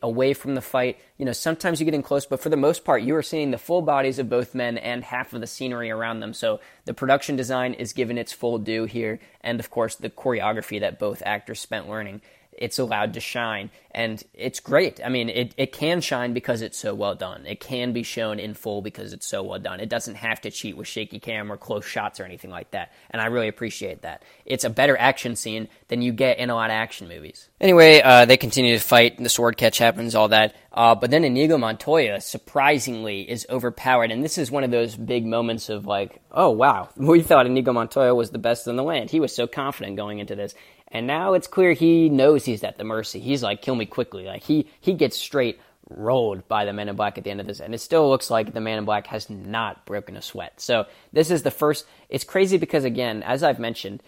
away 0.00 0.32
from 0.32 0.54
the 0.54 0.60
fight. 0.60 0.96
You 1.18 1.24
know, 1.24 1.32
sometimes 1.32 1.80
you 1.80 1.84
get 1.84 1.92
in 1.92 2.04
close, 2.04 2.24
but 2.24 2.38
for 2.38 2.50
the 2.50 2.56
most 2.56 2.84
part, 2.84 3.02
you 3.02 3.16
are 3.16 3.22
seeing 3.22 3.50
the 3.50 3.58
full 3.58 3.82
bodies 3.82 4.20
of 4.20 4.30
both 4.30 4.54
men 4.54 4.78
and 4.78 5.02
half 5.02 5.32
of 5.32 5.40
the 5.40 5.48
scenery 5.48 5.90
around 5.90 6.20
them. 6.20 6.34
So 6.34 6.60
the 6.84 6.94
production 6.94 7.34
design 7.34 7.74
is 7.74 7.92
given 7.92 8.18
its 8.18 8.32
full 8.32 8.58
due 8.58 8.84
here, 8.84 9.18
and 9.40 9.58
of 9.58 9.70
course, 9.70 9.96
the 9.96 10.08
choreography 10.08 10.78
that 10.78 11.00
both 11.00 11.20
actors 11.26 11.58
spent 11.58 11.88
learning. 11.88 12.22
It's 12.56 12.78
allowed 12.78 13.14
to 13.14 13.20
shine. 13.20 13.70
And 13.94 14.22
it's 14.32 14.60
great. 14.60 15.00
I 15.04 15.10
mean, 15.10 15.28
it, 15.28 15.54
it 15.58 15.72
can 15.72 16.00
shine 16.00 16.32
because 16.32 16.62
it's 16.62 16.78
so 16.78 16.94
well 16.94 17.14
done. 17.14 17.44
It 17.46 17.60
can 17.60 17.92
be 17.92 18.02
shown 18.02 18.38
in 18.38 18.54
full 18.54 18.80
because 18.80 19.12
it's 19.12 19.26
so 19.26 19.42
well 19.42 19.58
done. 19.58 19.80
It 19.80 19.90
doesn't 19.90 20.14
have 20.14 20.40
to 20.42 20.50
cheat 20.50 20.76
with 20.76 20.88
shaky 20.88 21.18
cam 21.18 21.52
or 21.52 21.58
close 21.58 21.84
shots 21.84 22.18
or 22.18 22.24
anything 22.24 22.50
like 22.50 22.70
that. 22.70 22.92
And 23.10 23.20
I 23.20 23.26
really 23.26 23.48
appreciate 23.48 24.02
that. 24.02 24.22
It's 24.46 24.64
a 24.64 24.70
better 24.70 24.96
action 24.96 25.36
scene 25.36 25.68
than 25.88 26.00
you 26.00 26.12
get 26.12 26.38
in 26.38 26.48
a 26.48 26.54
lot 26.54 26.70
of 26.70 26.74
action 26.74 27.06
movies. 27.06 27.50
Anyway, 27.60 28.00
uh, 28.00 28.24
they 28.24 28.38
continue 28.38 28.78
to 28.78 28.82
fight. 28.82 29.18
The 29.18 29.28
sword 29.28 29.58
catch 29.58 29.76
happens, 29.76 30.14
all 30.14 30.28
that. 30.28 30.54
Uh, 30.72 30.94
but 30.94 31.10
then 31.10 31.22
Inigo 31.24 31.58
Montoya, 31.58 32.22
surprisingly, 32.22 33.28
is 33.28 33.46
overpowered. 33.50 34.10
And 34.10 34.24
this 34.24 34.38
is 34.38 34.50
one 34.50 34.64
of 34.64 34.70
those 34.70 34.96
big 34.96 35.26
moments 35.26 35.68
of 35.68 35.84
like, 35.84 36.22
oh, 36.30 36.50
wow. 36.50 36.88
We 36.96 37.20
thought 37.20 37.44
Inigo 37.44 37.74
Montoya 37.74 38.14
was 38.14 38.30
the 38.30 38.38
best 38.38 38.66
in 38.66 38.76
the 38.76 38.82
land. 38.82 39.10
He 39.10 39.20
was 39.20 39.34
so 39.34 39.46
confident 39.46 39.96
going 39.96 40.18
into 40.18 40.34
this. 40.34 40.54
And 40.92 41.06
now 41.06 41.32
it's 41.32 41.46
clear 41.48 41.72
he 41.72 42.10
knows 42.10 42.44
he's 42.44 42.62
at 42.62 42.78
the 42.78 42.84
mercy. 42.84 43.18
He's 43.18 43.42
like, 43.42 43.62
kill 43.62 43.74
me 43.74 43.86
quickly. 43.86 44.26
Like 44.26 44.42
he 44.42 44.68
he 44.80 44.92
gets 44.92 45.18
straight 45.18 45.58
rolled 45.88 46.46
by 46.48 46.64
the 46.64 46.72
Man 46.72 46.88
in 46.88 46.96
Black 46.96 47.18
at 47.18 47.24
the 47.24 47.30
end 47.30 47.40
of 47.40 47.46
this, 47.46 47.60
and 47.60 47.74
it 47.74 47.80
still 47.80 48.08
looks 48.08 48.30
like 48.30 48.52
the 48.52 48.60
Man 48.60 48.78
in 48.78 48.84
Black 48.84 49.06
has 49.08 49.28
not 49.28 49.84
broken 49.86 50.16
a 50.16 50.22
sweat. 50.22 50.60
So 50.60 50.86
this 51.12 51.30
is 51.30 51.42
the 51.42 51.50
first. 51.50 51.86
It's 52.08 52.24
crazy 52.24 52.58
because 52.58 52.84
again, 52.84 53.22
as 53.22 53.42
I've 53.42 53.58
mentioned, 53.58 54.02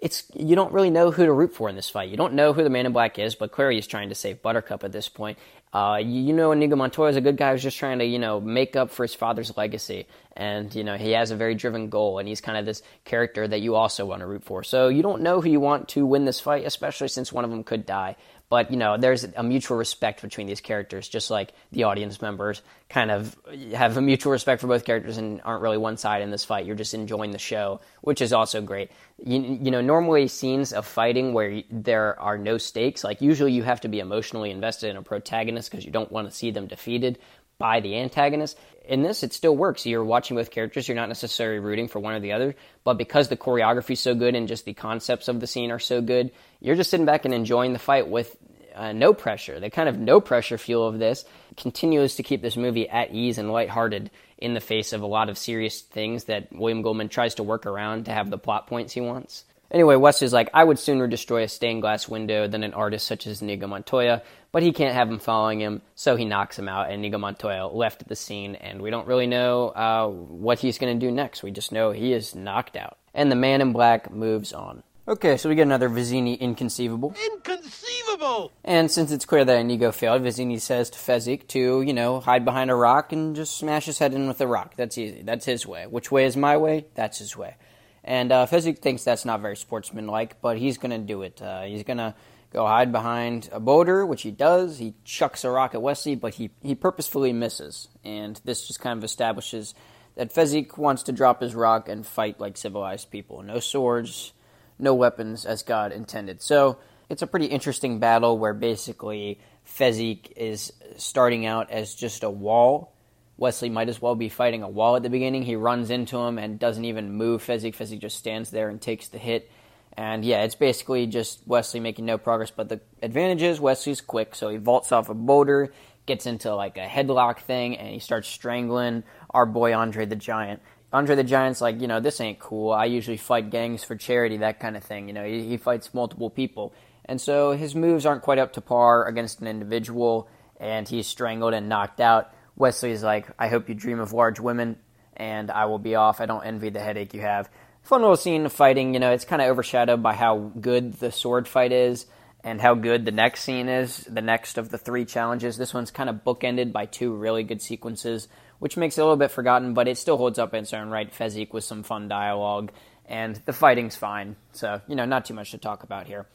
it's 0.00 0.24
you 0.34 0.56
don't 0.56 0.72
really 0.72 0.90
know 0.90 1.10
who 1.10 1.26
to 1.26 1.32
root 1.32 1.54
for 1.54 1.68
in 1.68 1.76
this 1.76 1.90
fight. 1.90 2.08
You 2.08 2.16
don't 2.16 2.34
know 2.34 2.54
who 2.54 2.64
the 2.64 2.70
Man 2.70 2.86
in 2.86 2.92
Black 2.92 3.18
is, 3.18 3.34
but 3.34 3.52
clearly 3.52 3.74
he's 3.74 3.86
trying 3.86 4.08
to 4.08 4.14
save 4.14 4.42
Buttercup 4.42 4.82
at 4.82 4.92
this 4.92 5.08
point. 5.08 5.38
Uh, 5.72 6.00
you, 6.02 6.32
know, 6.32 6.50
Inigo 6.50 6.74
Montoya 6.74 7.10
is 7.10 7.16
a 7.16 7.20
good 7.20 7.36
guy 7.36 7.52
who's 7.52 7.62
just 7.62 7.78
trying 7.78 8.00
to, 8.00 8.04
you 8.04 8.18
know, 8.18 8.40
make 8.40 8.74
up 8.74 8.90
for 8.90 9.04
his 9.04 9.14
father's 9.14 9.56
legacy. 9.56 10.08
And, 10.36 10.74
you 10.74 10.82
know, 10.82 10.96
he 10.96 11.12
has 11.12 11.30
a 11.30 11.36
very 11.36 11.54
driven 11.54 11.90
goal, 11.90 12.18
and 12.18 12.26
he's 12.26 12.40
kind 12.40 12.58
of 12.58 12.66
this 12.66 12.82
character 13.04 13.46
that 13.46 13.60
you 13.60 13.76
also 13.76 14.04
want 14.04 14.20
to 14.20 14.26
root 14.26 14.42
for. 14.42 14.64
So 14.64 14.88
you 14.88 15.02
don't 15.02 15.22
know 15.22 15.40
who 15.40 15.48
you 15.48 15.60
want 15.60 15.88
to 15.90 16.04
win 16.04 16.24
this 16.24 16.40
fight, 16.40 16.66
especially 16.66 17.08
since 17.08 17.32
one 17.32 17.44
of 17.44 17.50
them 17.50 17.62
could 17.62 17.86
die. 17.86 18.16
But, 18.50 18.72
you 18.72 18.76
know, 18.76 18.96
there's 18.98 19.22
a 19.22 19.44
mutual 19.44 19.78
respect 19.78 20.22
between 20.22 20.48
these 20.48 20.60
characters, 20.60 21.08
just 21.08 21.30
like 21.30 21.52
the 21.70 21.84
audience 21.84 22.20
members 22.20 22.62
kind 22.88 23.12
of 23.12 23.36
have 23.72 23.96
a 23.96 24.02
mutual 24.02 24.32
respect 24.32 24.60
for 24.60 24.66
both 24.66 24.84
characters 24.84 25.18
and 25.18 25.40
aren't 25.44 25.62
really 25.62 25.78
one 25.78 25.96
side 25.96 26.20
in 26.20 26.32
this 26.32 26.44
fight. 26.44 26.66
You're 26.66 26.74
just 26.74 26.92
enjoying 26.92 27.30
the 27.30 27.38
show, 27.38 27.80
which 28.00 28.20
is 28.20 28.32
also 28.32 28.60
great. 28.60 28.90
You, 29.24 29.40
you 29.62 29.70
know, 29.70 29.80
normally 29.80 30.26
scenes 30.26 30.72
of 30.72 30.84
fighting 30.84 31.32
where 31.32 31.62
there 31.70 32.18
are 32.18 32.36
no 32.36 32.58
stakes, 32.58 33.04
like 33.04 33.22
usually 33.22 33.52
you 33.52 33.62
have 33.62 33.82
to 33.82 33.88
be 33.88 34.00
emotionally 34.00 34.50
invested 34.50 34.90
in 34.90 34.96
a 34.96 35.02
protagonist 35.02 35.70
because 35.70 35.86
you 35.86 35.92
don't 35.92 36.10
want 36.10 36.28
to 36.28 36.36
see 36.36 36.50
them 36.50 36.66
defeated 36.66 37.20
by 37.60 37.78
the 37.78 37.96
antagonist. 37.98 38.58
In 38.84 39.02
this, 39.02 39.22
it 39.22 39.32
still 39.32 39.56
works. 39.56 39.86
You're 39.86 40.02
watching 40.02 40.36
both 40.36 40.50
characters. 40.50 40.88
You're 40.88 40.96
not 40.96 41.08
necessarily 41.08 41.60
rooting 41.60 41.86
for 41.86 42.00
one 42.00 42.14
or 42.14 42.20
the 42.20 42.32
other, 42.32 42.56
but 42.82 42.94
because 42.94 43.28
the 43.28 43.36
choreography 43.36 43.92
is 43.92 44.00
so 44.00 44.16
good 44.16 44.34
and 44.34 44.48
just 44.48 44.64
the 44.64 44.74
concepts 44.74 45.28
of 45.28 45.38
the 45.38 45.46
scene 45.46 45.70
are 45.70 45.78
so 45.78 46.00
good, 46.00 46.32
you're 46.58 46.74
just 46.74 46.90
sitting 46.90 47.06
back 47.06 47.24
and 47.24 47.32
enjoying 47.32 47.72
the 47.72 47.78
fight 47.78 48.08
with 48.08 48.36
uh, 48.74 48.92
no 48.92 49.12
pressure. 49.12 49.60
The 49.60 49.70
kind 49.70 49.88
of 49.88 49.98
no 49.98 50.20
pressure 50.20 50.58
feel 50.58 50.84
of 50.84 50.98
this 50.98 51.24
continues 51.56 52.16
to 52.16 52.22
keep 52.22 52.42
this 52.42 52.56
movie 52.56 52.88
at 52.88 53.12
ease 53.12 53.38
and 53.38 53.52
lighthearted 53.52 54.10
in 54.38 54.54
the 54.54 54.60
face 54.60 54.92
of 54.92 55.02
a 55.02 55.06
lot 55.06 55.28
of 55.28 55.38
serious 55.38 55.82
things 55.82 56.24
that 56.24 56.52
William 56.52 56.82
Goldman 56.82 57.10
tries 57.10 57.34
to 57.36 57.42
work 57.42 57.66
around 57.66 58.06
to 58.06 58.12
have 58.12 58.30
the 58.30 58.38
plot 58.38 58.66
points 58.66 58.94
he 58.94 59.00
wants. 59.00 59.44
Anyway, 59.70 59.94
West 59.94 60.22
is 60.22 60.32
like, 60.32 60.50
I 60.52 60.64
would 60.64 60.78
sooner 60.78 61.06
destroy 61.06 61.44
a 61.44 61.48
stained 61.48 61.82
glass 61.82 62.08
window 62.08 62.48
than 62.48 62.64
an 62.64 62.74
artist 62.74 63.06
such 63.06 63.26
as 63.26 63.40
Inigo 63.40 63.68
Montoya, 63.68 64.22
but 64.50 64.64
he 64.64 64.72
can't 64.72 64.94
have 64.94 65.08
him 65.08 65.20
following 65.20 65.60
him, 65.60 65.82
so 65.94 66.16
he 66.16 66.24
knocks 66.24 66.58
him 66.58 66.68
out, 66.68 66.86
and 66.86 66.94
Inigo 66.94 67.18
Montoya 67.18 67.68
left 67.68 68.08
the 68.08 68.16
scene, 68.16 68.56
and 68.56 68.82
we 68.82 68.90
don't 68.90 69.06
really 69.06 69.28
know 69.28 69.68
uh, 69.68 70.08
what 70.08 70.58
he's 70.58 70.78
going 70.78 70.98
to 70.98 71.06
do 71.06 71.12
next. 71.12 71.44
We 71.44 71.52
just 71.52 71.70
know 71.70 71.92
he 71.92 72.12
is 72.12 72.34
knocked 72.34 72.76
out. 72.76 72.98
And 73.14 73.30
the 73.30 73.36
man 73.36 73.60
in 73.60 73.72
black 73.72 74.10
moves 74.10 74.52
on. 74.52 74.82
Okay, 75.06 75.36
so 75.36 75.48
we 75.48 75.54
get 75.54 75.62
another 75.62 75.88
Vizzini 75.88 76.38
inconceivable. 76.38 77.14
Inconceivable! 77.32 78.52
And 78.64 78.90
since 78.90 79.10
it's 79.10 79.24
clear 79.24 79.44
that 79.44 79.58
Inigo 79.58 79.92
failed, 79.92 80.22
Vizzini 80.22 80.60
says 80.60 80.90
to 80.90 80.98
Fezzik 80.98 81.48
to, 81.48 81.82
you 81.82 81.92
know, 81.92 82.20
hide 82.20 82.44
behind 82.44 82.70
a 82.70 82.74
rock 82.74 83.12
and 83.12 83.34
just 83.34 83.56
smash 83.56 83.86
his 83.86 83.98
head 83.98 84.14
in 84.14 84.28
with 84.28 84.40
a 84.40 84.46
rock. 84.46 84.74
That's 84.76 84.98
easy. 84.98 85.22
That's 85.22 85.46
his 85.46 85.66
way. 85.66 85.86
Which 85.86 86.12
way 86.12 86.26
is 86.26 86.36
my 86.36 86.56
way? 86.56 86.86
That's 86.94 87.18
his 87.18 87.36
way. 87.36 87.56
And 88.04 88.32
uh, 88.32 88.46
Fezzik 88.46 88.78
thinks 88.78 89.04
that's 89.04 89.24
not 89.24 89.40
very 89.40 89.56
sportsmanlike, 89.56 90.40
but 90.40 90.58
he's 90.58 90.78
going 90.78 90.90
to 90.90 90.98
do 90.98 91.22
it. 91.22 91.40
Uh, 91.40 91.62
he's 91.62 91.82
going 91.82 91.98
to 91.98 92.14
go 92.52 92.66
hide 92.66 92.92
behind 92.92 93.48
a 93.52 93.60
boulder, 93.60 94.04
which 94.04 94.22
he 94.22 94.30
does. 94.30 94.78
He 94.78 94.94
chucks 95.04 95.44
a 95.44 95.50
rock 95.50 95.74
at 95.74 95.82
Westley, 95.82 96.16
but 96.16 96.34
he, 96.34 96.50
he 96.62 96.74
purposefully 96.74 97.32
misses. 97.32 97.88
And 98.04 98.40
this 98.44 98.66
just 98.66 98.80
kind 98.80 98.96
of 98.96 99.04
establishes 99.04 99.74
that 100.16 100.34
Fezzik 100.34 100.76
wants 100.76 101.04
to 101.04 101.12
drop 101.12 101.40
his 101.40 101.54
rock 101.54 101.88
and 101.88 102.06
fight 102.06 102.40
like 102.40 102.56
civilized 102.56 103.10
people. 103.10 103.42
No 103.42 103.60
swords, 103.60 104.32
no 104.78 104.94
weapons 104.94 105.46
as 105.46 105.62
God 105.62 105.92
intended. 105.92 106.42
So 106.42 106.78
it's 107.08 107.22
a 107.22 107.26
pretty 107.26 107.46
interesting 107.46 107.98
battle 107.98 108.38
where 108.38 108.54
basically 108.54 109.40
Fezzik 109.66 110.32
is 110.36 110.72
starting 110.96 111.46
out 111.46 111.70
as 111.70 111.94
just 111.94 112.22
a 112.22 112.30
wall 112.30 112.92
Westley 113.40 113.70
might 113.70 113.88
as 113.88 114.02
well 114.02 114.14
be 114.14 114.28
fighting 114.28 114.62
a 114.62 114.68
wall 114.68 114.96
at 114.96 115.02
the 115.02 115.08
beginning. 115.08 115.42
He 115.42 115.56
runs 115.56 115.90
into 115.90 116.18
him 116.18 116.38
and 116.38 116.58
doesn't 116.58 116.84
even 116.84 117.14
move 117.14 117.42
Fezzik. 117.42 117.74
Fezzik 117.74 117.98
just 117.98 118.18
stands 118.18 118.50
there 118.50 118.68
and 118.68 118.80
takes 118.80 119.08
the 119.08 119.16
hit. 119.16 119.50
And 119.94 120.24
yeah, 120.24 120.42
it's 120.42 120.54
basically 120.54 121.06
just 121.06 121.40
Westley 121.46 121.80
making 121.80 122.04
no 122.04 122.18
progress. 122.18 122.50
But 122.50 122.68
the 122.68 122.80
advantage 123.02 123.42
is 123.42 123.58
Westley's 123.58 124.02
quick, 124.02 124.34
so 124.34 124.50
he 124.50 124.58
vaults 124.58 124.92
off 124.92 125.08
a 125.08 125.14
boulder, 125.14 125.72
gets 126.04 126.26
into 126.26 126.54
like 126.54 126.76
a 126.76 126.86
headlock 126.86 127.38
thing, 127.40 127.78
and 127.78 127.88
he 127.88 127.98
starts 127.98 128.28
strangling 128.28 129.04
our 129.30 129.46
boy 129.46 129.74
Andre 129.74 130.04
the 130.04 130.16
Giant. 130.16 130.60
Andre 130.92 131.16
the 131.16 131.24
Giant's 131.24 131.62
like, 131.62 131.80
you 131.80 131.88
know, 131.88 131.98
this 131.98 132.20
ain't 132.20 132.40
cool. 132.40 132.72
I 132.72 132.84
usually 132.84 133.16
fight 133.16 133.48
gangs 133.48 133.82
for 133.82 133.96
charity, 133.96 134.36
that 134.38 134.60
kind 134.60 134.76
of 134.76 134.84
thing. 134.84 135.08
You 135.08 135.14
know, 135.14 135.24
he, 135.24 135.48
he 135.48 135.56
fights 135.56 135.94
multiple 135.94 136.28
people. 136.28 136.74
And 137.06 137.18
so 137.18 137.52
his 137.52 137.74
moves 137.74 138.04
aren't 138.04 138.22
quite 138.22 138.38
up 138.38 138.52
to 138.52 138.60
par 138.60 139.06
against 139.06 139.40
an 139.40 139.46
individual, 139.46 140.28
and 140.58 140.86
he's 140.86 141.06
strangled 141.06 141.54
and 141.54 141.70
knocked 141.70 142.00
out. 142.00 142.34
Westley's 142.60 143.02
like, 143.02 143.26
I 143.38 143.48
hope 143.48 143.68
you 143.68 143.74
dream 143.74 144.00
of 144.00 144.12
large 144.12 144.38
women, 144.38 144.76
and 145.16 145.50
I 145.50 145.64
will 145.64 145.78
be 145.78 145.94
off. 145.94 146.20
I 146.20 146.26
don't 146.26 146.44
envy 146.44 146.68
the 146.68 146.80
headache 146.80 147.14
you 147.14 147.22
have. 147.22 147.48
Fun 147.82 148.02
little 148.02 148.16
scene 148.16 148.48
fighting. 148.50 148.92
You 148.92 149.00
know, 149.00 149.12
it's 149.12 149.24
kind 149.24 149.40
of 149.40 149.48
overshadowed 149.48 150.02
by 150.02 150.12
how 150.12 150.52
good 150.60 150.92
the 150.92 151.10
sword 151.10 151.48
fight 151.48 151.72
is 151.72 152.04
and 152.44 152.60
how 152.60 152.74
good 152.74 153.04
the 153.04 153.12
next 153.12 153.42
scene 153.44 153.68
is, 153.68 153.98
the 154.00 154.20
next 154.20 154.58
of 154.58 154.68
the 154.68 154.78
three 154.78 155.04
challenges. 155.04 155.56
This 155.56 155.74
one's 155.74 155.90
kind 155.90 156.10
of 156.10 156.24
bookended 156.24 156.72
by 156.72 156.86
two 156.86 157.14
really 157.14 157.42
good 157.42 157.62
sequences, 157.62 158.28
which 158.58 158.76
makes 158.76 158.98
it 158.98 159.00
a 159.00 159.04
little 159.04 159.16
bit 159.16 159.30
forgotten, 159.30 159.72
but 159.74 159.88
it 159.88 159.98
still 159.98 160.18
holds 160.18 160.38
up 160.38 160.52
in 160.54 160.62
its 160.62 160.74
own 160.74 160.90
right. 160.90 161.10
Fezzik 161.12 161.52
with 161.52 161.64
some 161.64 161.82
fun 161.82 162.08
dialogue, 162.08 162.72
and 163.06 163.36
the 163.46 163.52
fighting's 163.52 163.96
fine. 163.96 164.36
So, 164.52 164.80
you 164.86 164.96
know, 164.96 165.06
not 165.06 165.24
too 165.24 165.34
much 165.34 165.50
to 165.52 165.58
talk 165.58 165.82
about 165.82 166.06
here. 166.06 166.26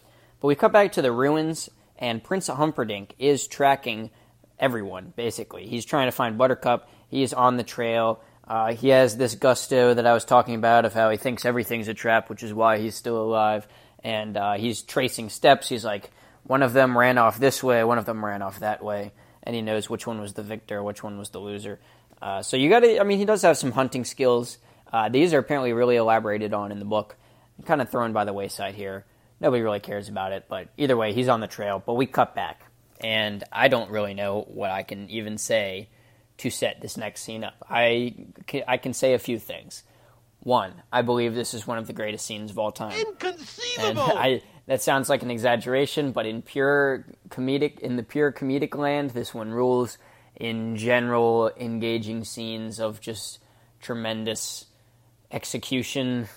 But 0.42 0.48
we 0.48 0.56
cut 0.56 0.74
back 0.74 0.92
to 0.94 1.02
the 1.02 1.12
ruins, 1.12 1.70
and 1.98 2.24
Prince 2.24 2.48
Humperdinck 2.48 3.14
is 3.20 3.48
tracking 3.48 4.10
everyone, 4.60 5.14
basically. 5.16 5.68
He's 5.68 5.86
trying 5.86 6.08
to 6.08 6.12
find 6.12 6.38
Buttercup. 6.38 6.90
He 7.10 7.24
is 7.24 7.34
on 7.34 7.58
the 7.58 7.64
trail. 7.64 8.22
Uh, 8.48 8.74
he 8.74 8.90
has 8.90 9.18
this 9.18 9.36
gusto 9.36 9.94
that 9.94 10.06
I 10.06 10.14
was 10.14 10.26
talking 10.26 10.56
about 10.56 10.86
of 10.86 10.94
how 10.94 11.10
he 11.10 11.18
thinks 11.18 11.46
everything's 11.46 11.88
a 11.88 11.94
trap, 11.94 12.30
which 12.30 12.44
is 12.44 12.54
why 12.54 12.78
he's 12.78 12.96
still 12.96 13.22
alive. 13.22 13.68
And 14.04 14.38
uh, 14.38 14.54
he's 14.54 14.84
tracing 14.84 15.30
steps. 15.30 15.68
He's 15.68 15.84
like, 15.84 16.12
one 16.44 16.62
of 16.62 16.74
them 16.74 16.98
ran 16.98 17.18
off 17.18 17.40
this 17.40 17.64
way, 17.64 17.84
one 17.84 17.98
of 17.98 18.06
them 18.06 18.24
ran 18.24 18.42
off 18.42 18.60
that 18.60 18.84
way. 18.84 19.14
And 19.44 19.56
he 19.56 19.62
knows 19.62 19.90
which 19.90 20.06
one 20.06 20.22
was 20.22 20.34
the 20.34 20.44
victor, 20.44 20.84
which 20.84 21.04
one 21.04 21.18
was 21.18 21.30
the 21.30 21.40
loser. 21.40 21.80
Uh, 22.22 22.42
so 22.42 22.58
you 22.58 22.70
got 22.70 22.80
to, 22.82 23.00
I 23.00 23.04
mean, 23.04 23.18
he 23.18 23.26
does 23.26 23.42
have 23.42 23.58
some 23.58 23.72
hunting 23.72 24.06
skills. 24.06 24.58
Uh, 24.92 25.10
these 25.10 25.34
are 25.34 25.40
apparently 25.40 25.74
really 25.74 25.96
elaborated 25.96 26.54
on 26.54 26.72
in 26.72 26.80
the 26.80 26.86
book. 26.86 27.16
Kind 27.66 27.82
of 27.82 27.90
thrown 27.90 28.14
by 28.14 28.26
the 28.26 28.34
wayside 28.34 28.76
here. 28.76 29.06
Nobody 29.40 29.62
really 29.62 29.80
cares 29.80 30.08
about 30.08 30.32
it, 30.32 30.46
but 30.48 30.70
either 30.78 30.96
way, 30.96 31.14
he's 31.14 31.28
on 31.28 31.40
the 31.40 31.48
trail. 31.48 31.82
But 31.84 31.96
we 31.96 32.06
cut 32.06 32.36
back 32.36 32.65
and 33.06 33.44
I 33.52 33.68
don't 33.68 33.92
really 33.92 34.16
know 34.16 34.42
what 34.48 34.72
I 34.72 34.82
can 34.82 35.12
even 35.12 35.38
say 35.38 35.90
to 36.40 36.50
set 36.50 36.82
this 36.82 36.98
next 36.98 37.22
scene 37.22 37.44
up. 37.44 37.54
I 37.70 38.16
can, 38.48 38.64
I 38.68 38.78
can 38.78 38.94
say 38.94 39.14
a 39.14 39.20
few 39.20 39.38
things. 39.38 39.84
One, 40.40 40.74
I 40.92 41.04
believe 41.04 41.36
this 41.36 41.54
is 41.54 41.68
one 41.68 41.78
of 41.78 41.86
the 41.86 41.94
greatest 41.94 42.26
scenes 42.26 42.50
of 42.50 42.58
all 42.58 42.72
time. 42.72 42.98
Inconceivable. 43.00 44.02
I 44.02 44.42
that 44.66 44.82
sounds 44.82 45.08
like 45.08 45.22
an 45.22 45.30
exaggeration, 45.30 46.14
but 46.14 46.26
in 46.26 46.42
pure 46.42 47.06
comedic 47.30 47.78
in 47.78 47.96
the 47.96 48.02
pure 48.02 48.32
comedic 48.32 48.76
land, 48.76 49.12
this 49.12 49.36
one 49.36 49.52
rules. 49.52 50.00
In 50.36 50.76
general, 50.76 51.52
engaging 51.56 52.24
scenes 52.24 52.80
of 52.80 53.02
just 53.02 53.38
tremendous 53.82 54.66
execution, 55.32 56.28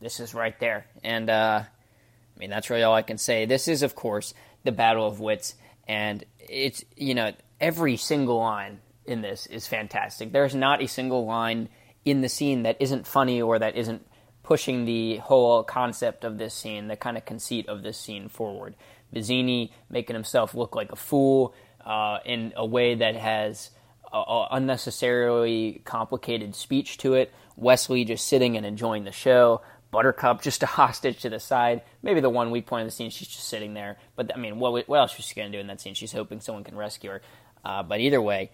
this 0.00 0.20
is 0.20 0.34
right 0.34 0.58
there. 0.60 0.86
And 1.02 1.28
uh, 1.28 1.64
I 1.64 2.38
mean 2.38 2.48
that's 2.48 2.70
really 2.70 2.84
all 2.84 2.94
I 2.94 3.02
can 3.02 3.18
say. 3.18 3.44
This 3.44 3.66
is, 3.66 3.82
of 3.82 3.96
course, 3.96 4.34
the 4.62 4.72
battle 4.72 5.04
of 5.04 5.18
wits 5.18 5.56
and 5.92 6.24
it's 6.38 6.84
you 6.96 7.14
know 7.14 7.32
every 7.60 7.96
single 7.98 8.38
line 8.38 8.80
in 9.04 9.20
this 9.20 9.46
is 9.46 9.66
fantastic. 9.66 10.32
There's 10.32 10.54
not 10.54 10.82
a 10.82 10.88
single 10.88 11.26
line 11.26 11.68
in 12.04 12.22
the 12.22 12.28
scene 12.28 12.62
that 12.62 12.78
isn't 12.80 13.06
funny 13.06 13.42
or 13.42 13.58
that 13.58 13.76
isn't 13.76 14.06
pushing 14.42 14.86
the 14.86 15.18
whole 15.18 15.62
concept 15.62 16.24
of 16.24 16.38
this 16.38 16.54
scene, 16.54 16.88
the 16.88 16.96
kind 16.96 17.16
of 17.16 17.24
conceit 17.26 17.68
of 17.68 17.82
this 17.82 17.98
scene 17.98 18.28
forward. 18.28 18.74
Vizzini 19.14 19.70
making 19.90 20.14
himself 20.14 20.54
look 20.54 20.74
like 20.74 20.90
a 20.92 20.96
fool 20.96 21.54
uh, 21.84 22.18
in 22.24 22.54
a 22.56 22.64
way 22.64 22.94
that 22.94 23.14
has 23.14 23.70
a, 24.12 24.16
a 24.16 24.48
unnecessarily 24.52 25.82
complicated 25.84 26.54
speech 26.54 26.96
to 26.98 27.14
it. 27.14 27.32
Westley 27.56 28.04
just 28.04 28.26
sitting 28.26 28.56
and 28.56 28.64
enjoying 28.64 29.04
the 29.04 29.12
show. 29.12 29.60
Buttercup 29.92 30.42
just 30.42 30.62
a 30.64 30.66
hostage 30.80 31.20
to 31.20 31.30
the 31.30 31.38
side. 31.38 31.82
Maybe 32.02 32.20
the 32.20 32.30
one 32.30 32.50
weak 32.50 32.66
point 32.66 32.80
in 32.80 32.86
the 32.88 32.90
scene, 32.90 33.10
she's 33.10 33.28
just 33.28 33.46
sitting 33.46 33.74
there. 33.74 33.98
But 34.16 34.32
I 34.34 34.38
mean, 34.38 34.58
what 34.58 34.88
what 34.88 34.98
else 34.98 35.16
is 35.16 35.26
she 35.26 35.36
going 35.36 35.52
to 35.52 35.56
do 35.56 35.60
in 35.60 35.68
that 35.68 35.80
scene? 35.80 35.94
She's 35.94 36.12
hoping 36.12 36.40
someone 36.40 36.64
can 36.64 36.76
rescue 36.76 37.10
her. 37.10 37.22
Uh, 37.64 37.84
but 37.84 38.00
either 38.00 38.20
way, 38.20 38.50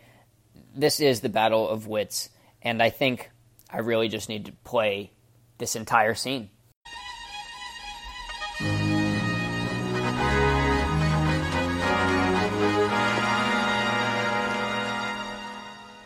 this 0.75 1.01
is 1.01 1.21
the 1.21 1.31
battle 1.31 1.67
of 1.67 1.87
wits, 1.87 2.29
and 2.61 2.83
I 2.83 2.91
think 2.91 3.31
I 3.71 3.79
really 3.79 4.09
just 4.09 4.29
need 4.29 4.47
to 4.47 4.53
play 4.65 5.13
this 5.57 5.77
entire 5.77 6.15
scene. 6.15 6.51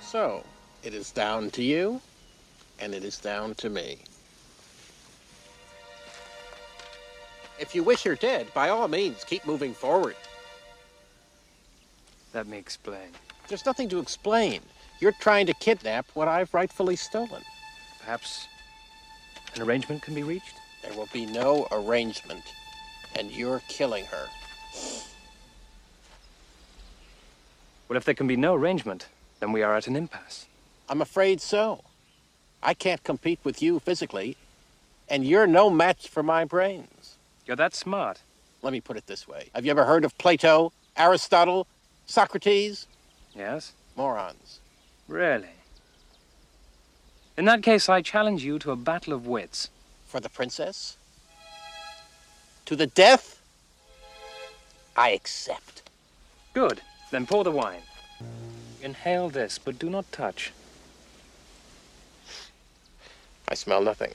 So, 0.00 0.44
it 0.82 0.92
is 0.92 1.10
down 1.10 1.50
to 1.52 1.62
you, 1.62 2.02
and 2.78 2.94
it 2.94 3.02
is 3.02 3.18
down 3.18 3.54
to 3.56 3.70
me. 3.70 4.04
If 7.62 7.76
you 7.76 7.84
wish 7.84 8.02
her 8.02 8.16
dead, 8.16 8.52
by 8.54 8.70
all 8.70 8.88
means, 8.88 9.22
keep 9.22 9.46
moving 9.46 9.72
forward. 9.72 10.16
Let 12.34 12.48
me 12.48 12.58
explain. 12.58 13.10
There's 13.46 13.64
nothing 13.64 13.88
to 13.90 14.00
explain. 14.00 14.62
You're 14.98 15.12
trying 15.12 15.46
to 15.46 15.54
kidnap 15.54 16.06
what 16.14 16.26
I've 16.26 16.52
rightfully 16.52 16.96
stolen. 16.96 17.42
Perhaps 18.00 18.48
an 19.54 19.62
arrangement 19.62 20.02
can 20.02 20.12
be 20.12 20.24
reached? 20.24 20.56
There 20.82 20.92
will 20.94 21.08
be 21.12 21.24
no 21.24 21.68
arrangement, 21.70 22.42
and 23.14 23.30
you're 23.30 23.62
killing 23.68 24.06
her. 24.06 24.26
Well, 27.88 27.96
if 27.96 28.04
there 28.04 28.14
can 28.14 28.26
be 28.26 28.36
no 28.36 28.56
arrangement, 28.56 29.06
then 29.38 29.52
we 29.52 29.62
are 29.62 29.76
at 29.76 29.86
an 29.86 29.94
impasse. 29.94 30.46
I'm 30.88 31.00
afraid 31.00 31.40
so. 31.40 31.84
I 32.60 32.74
can't 32.74 33.04
compete 33.04 33.38
with 33.44 33.62
you 33.62 33.78
physically, 33.78 34.36
and 35.08 35.24
you're 35.24 35.46
no 35.46 35.70
match 35.70 36.08
for 36.08 36.24
my 36.24 36.44
brains. 36.44 36.88
You're 37.46 37.56
that 37.56 37.74
smart. 37.74 38.20
Let 38.62 38.72
me 38.72 38.80
put 38.80 38.96
it 38.96 39.06
this 39.06 39.26
way. 39.26 39.50
Have 39.54 39.64
you 39.64 39.70
ever 39.70 39.84
heard 39.84 40.04
of 40.04 40.16
Plato, 40.18 40.72
Aristotle, 40.96 41.66
Socrates? 42.06 42.86
Yes? 43.34 43.72
Morons. 43.96 44.60
Really? 45.08 45.48
In 47.36 47.44
that 47.46 47.62
case, 47.62 47.88
I 47.88 48.02
challenge 48.02 48.44
you 48.44 48.58
to 48.60 48.70
a 48.70 48.76
battle 48.76 49.12
of 49.12 49.26
wits. 49.26 49.70
For 50.06 50.20
the 50.20 50.28
princess? 50.28 50.96
To 52.66 52.76
the 52.76 52.86
death? 52.86 53.40
I 54.94 55.10
accept. 55.10 55.82
Good. 56.52 56.82
Then 57.10 57.26
pour 57.26 57.42
the 57.44 57.50
wine. 57.50 57.82
Inhale 58.82 59.30
this, 59.30 59.58
but 59.58 59.78
do 59.78 59.88
not 59.88 60.10
touch. 60.12 60.52
I 63.48 63.54
smell 63.54 63.82
nothing. 63.82 64.12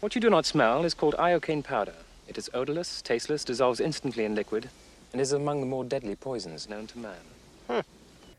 What 0.00 0.14
you 0.14 0.20
do 0.20 0.30
not 0.30 0.46
smell 0.46 0.84
is 0.84 0.94
called 0.94 1.14
iocane 1.18 1.64
powder. 1.64 1.94
It 2.32 2.38
is 2.38 2.48
odorless, 2.54 3.02
tasteless, 3.02 3.44
dissolves 3.44 3.78
instantly 3.78 4.24
in 4.24 4.34
liquid, 4.34 4.70
and 5.12 5.20
is 5.20 5.32
among 5.32 5.60
the 5.60 5.66
more 5.66 5.84
deadly 5.84 6.14
poisons 6.14 6.66
known 6.66 6.86
to 6.86 6.98
man. 6.98 7.84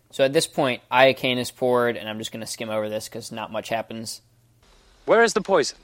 So 0.10 0.26
at 0.26 0.34
this 0.34 0.48
point, 0.48 0.82
iocane 0.91 1.38
is 1.38 1.52
poured, 1.52 1.95
and 1.95 2.10
I'm 2.10 2.18
just 2.18 2.32
going 2.32 2.44
to 2.44 2.52
skim 2.52 2.72
over 2.72 2.90
this 2.90 3.07
because 3.07 3.32
not 3.32 3.52
much 3.52 3.70
happens. 3.70 4.24
Where 5.06 5.22
is 5.22 5.34
the 5.34 5.41
poison? 5.41 5.78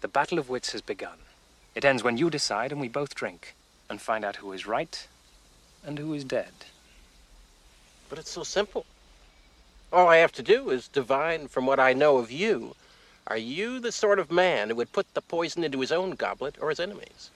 The 0.00 0.08
battle 0.08 0.40
of 0.40 0.48
wits 0.48 0.72
has 0.72 0.80
begun. 0.80 1.18
It 1.76 1.84
ends 1.84 2.02
when 2.02 2.16
you 2.16 2.30
decide 2.30 2.72
and 2.72 2.80
we 2.80 2.88
both 2.88 3.14
drink, 3.14 3.54
and 3.88 4.00
find 4.00 4.24
out 4.24 4.34
who 4.34 4.50
is 4.50 4.66
right 4.66 5.06
and 5.86 6.00
who 6.00 6.12
is 6.14 6.24
dead. 6.24 6.50
But 8.08 8.18
it's 8.18 8.32
so 8.32 8.42
simple. 8.42 8.86
All 9.92 10.08
I 10.08 10.16
have 10.16 10.32
to 10.32 10.42
do 10.42 10.70
is 10.70 10.88
divine 10.88 11.46
from 11.46 11.64
what 11.64 11.78
I 11.78 11.92
know 11.92 12.16
of 12.18 12.32
you. 12.32 12.74
Are 13.26 13.36
you 13.36 13.80
the 13.80 13.92
sort 13.92 14.18
of 14.18 14.30
man 14.30 14.70
who 14.70 14.76
would 14.76 14.92
put 14.92 15.12
the 15.14 15.20
poison 15.20 15.62
into 15.62 15.80
his 15.80 15.92
own 15.92 16.12
goblet 16.12 16.56
or 16.60 16.70
his 16.70 16.80
enemy's? 16.80 17.30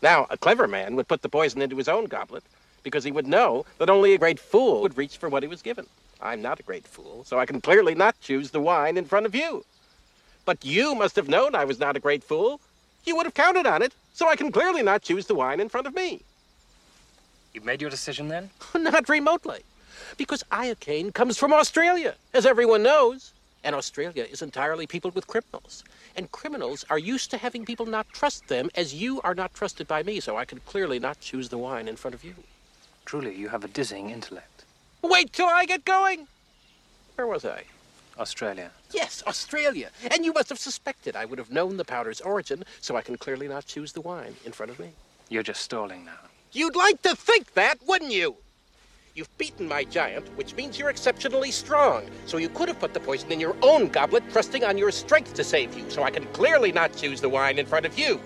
Now, 0.00 0.26
a 0.30 0.36
clever 0.36 0.68
man 0.68 0.96
would 0.96 1.08
put 1.08 1.22
the 1.22 1.28
poison 1.28 1.60
into 1.60 1.76
his 1.76 1.88
own 1.88 2.06
goblet 2.06 2.44
because 2.82 3.04
he 3.04 3.10
would 3.10 3.26
know 3.26 3.66
that 3.78 3.90
only 3.90 4.14
a 4.14 4.18
great 4.18 4.38
fool 4.38 4.80
would 4.82 4.96
reach 4.96 5.16
for 5.16 5.28
what 5.28 5.42
he 5.42 5.48
was 5.48 5.62
given. 5.62 5.86
I'm 6.20 6.40
not 6.40 6.60
a 6.60 6.64
great 6.64 6.86
fool, 6.86 7.24
so 7.24 7.38
I 7.38 7.46
can 7.46 7.60
clearly 7.60 7.94
not 7.94 8.20
choose 8.20 8.50
the 8.50 8.60
wine 8.60 8.96
in 8.96 9.04
front 9.04 9.26
of 9.26 9.34
you. 9.34 9.64
But 10.44 10.64
you 10.64 10.94
must 10.94 11.16
have 11.16 11.28
known 11.28 11.54
I 11.54 11.64
was 11.64 11.78
not 11.78 11.96
a 11.96 12.00
great 12.00 12.24
fool. 12.24 12.60
You 13.04 13.16
would 13.16 13.26
have 13.26 13.34
counted 13.34 13.66
on 13.66 13.82
it, 13.82 13.94
so 14.14 14.28
I 14.28 14.36
can 14.36 14.50
clearly 14.50 14.82
not 14.82 15.02
choose 15.02 15.26
the 15.26 15.34
wine 15.34 15.60
in 15.60 15.68
front 15.68 15.86
of 15.86 15.94
me. 15.94 16.22
You've 17.52 17.64
made 17.64 17.80
your 17.80 17.90
decision 17.90 18.28
then? 18.28 18.50
not 18.74 19.08
remotely. 19.08 19.60
Because 20.16 20.44
iocane 20.50 21.12
comes 21.12 21.38
from 21.38 21.52
Australia, 21.52 22.14
as 22.32 22.46
everyone 22.46 22.82
knows. 22.82 23.32
And 23.64 23.74
Australia 23.74 24.24
is 24.30 24.42
entirely 24.42 24.86
peopled 24.86 25.14
with 25.14 25.26
criminals. 25.26 25.84
And 26.16 26.30
criminals 26.30 26.84
are 26.90 26.98
used 26.98 27.30
to 27.32 27.38
having 27.38 27.64
people 27.64 27.86
not 27.86 28.08
trust 28.10 28.48
them 28.48 28.70
as 28.74 28.94
you 28.94 29.20
are 29.22 29.34
not 29.34 29.54
trusted 29.54 29.88
by 29.88 30.02
me, 30.02 30.20
so 30.20 30.36
I 30.36 30.44
can 30.44 30.60
clearly 30.60 30.98
not 30.98 31.20
choose 31.20 31.48
the 31.48 31.58
wine 31.58 31.88
in 31.88 31.96
front 31.96 32.14
of 32.14 32.24
you. 32.24 32.34
Truly, 33.04 33.34
you 33.34 33.48
have 33.48 33.64
a 33.64 33.68
dizzying 33.68 34.10
intellect. 34.10 34.64
Wait 35.02 35.32
till 35.32 35.46
I 35.46 35.64
get 35.64 35.84
going! 35.84 36.28
Where 37.16 37.26
was 37.26 37.44
I? 37.44 37.64
Australia. 38.18 38.70
Yes, 38.92 39.22
Australia. 39.26 39.90
And 40.10 40.24
you 40.24 40.32
must 40.32 40.48
have 40.48 40.58
suspected 40.58 41.16
I 41.16 41.24
would 41.24 41.38
have 41.38 41.50
known 41.50 41.76
the 41.76 41.84
powder's 41.84 42.20
origin, 42.20 42.64
so 42.80 42.96
I 42.96 43.02
can 43.02 43.16
clearly 43.16 43.48
not 43.48 43.66
choose 43.66 43.92
the 43.92 44.00
wine 44.00 44.34
in 44.44 44.52
front 44.52 44.70
of 44.70 44.78
me. 44.78 44.90
You're 45.28 45.42
just 45.42 45.62
stalling 45.62 46.04
now. 46.04 46.18
You'd 46.52 46.76
like 46.76 47.02
to 47.02 47.14
think 47.14 47.54
that, 47.54 47.78
wouldn't 47.86 48.12
you? 48.12 48.36
You've 49.18 49.36
beaten 49.36 49.66
my 49.66 49.82
giant, 49.82 50.28
which 50.36 50.54
means 50.54 50.78
you're 50.78 50.90
exceptionally 50.90 51.50
strong. 51.50 52.08
So 52.26 52.36
you 52.36 52.48
could 52.48 52.68
have 52.68 52.78
put 52.78 52.94
the 52.94 53.00
poison 53.00 53.32
in 53.32 53.40
your 53.40 53.56
own 53.62 53.88
goblet, 53.88 54.22
trusting 54.30 54.62
on 54.62 54.78
your 54.78 54.92
strength 54.92 55.34
to 55.34 55.42
save 55.42 55.76
you, 55.76 55.90
so 55.90 56.04
I 56.04 56.10
can 56.12 56.24
clearly 56.26 56.70
not 56.70 56.96
choose 56.96 57.20
the 57.20 57.28
wine 57.28 57.58
in 57.58 57.66
front 57.66 57.84
of 57.84 57.98
you. 57.98 58.20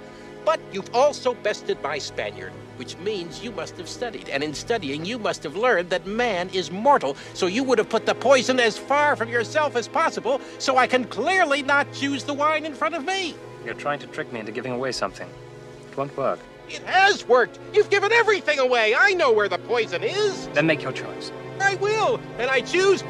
But 0.44 0.60
you've 0.70 0.94
also 0.94 1.32
bested 1.32 1.82
my 1.82 1.96
Spaniard, 1.96 2.52
which 2.76 2.98
means 2.98 3.42
you 3.42 3.52
must 3.52 3.78
have 3.78 3.88
studied. 3.88 4.28
And 4.28 4.44
in 4.44 4.52
studying, 4.52 5.06
you 5.06 5.18
must 5.18 5.42
have 5.44 5.56
learned 5.56 5.88
that 5.88 6.06
man 6.06 6.50
is 6.50 6.70
mortal, 6.70 7.16
so 7.32 7.46
you 7.46 7.64
would 7.64 7.78
have 7.78 7.88
put 7.88 8.04
the 8.04 8.14
poison 8.14 8.60
as 8.60 8.76
far 8.76 9.16
from 9.16 9.30
yourself 9.30 9.76
as 9.76 9.88
possible, 9.88 10.42
so 10.58 10.76
I 10.76 10.86
can 10.86 11.04
clearly 11.04 11.62
not 11.62 11.90
choose 11.94 12.22
the 12.22 12.34
wine 12.34 12.66
in 12.66 12.74
front 12.74 12.94
of 12.94 13.06
me. 13.06 13.34
You're 13.64 13.72
trying 13.72 14.00
to 14.00 14.06
trick 14.08 14.30
me 14.30 14.40
into 14.40 14.52
giving 14.52 14.72
away 14.72 14.92
something. 14.92 15.30
It 15.90 15.96
won't 15.96 16.14
work. 16.18 16.38
It 16.72 16.82
has 16.84 17.28
worked. 17.28 17.58
You've 17.74 17.90
given 17.90 18.12
everything 18.12 18.58
away. 18.58 18.94
I 18.94 19.12
know 19.12 19.30
where 19.30 19.48
the 19.48 19.58
poison 19.58 20.02
is. 20.02 20.48
Then 20.48 20.66
make 20.66 20.82
your 20.82 20.92
choice. 20.92 21.30
I 21.60 21.74
will, 21.76 22.18
and 22.38 22.50
I 22.50 22.62
choose. 22.62 23.02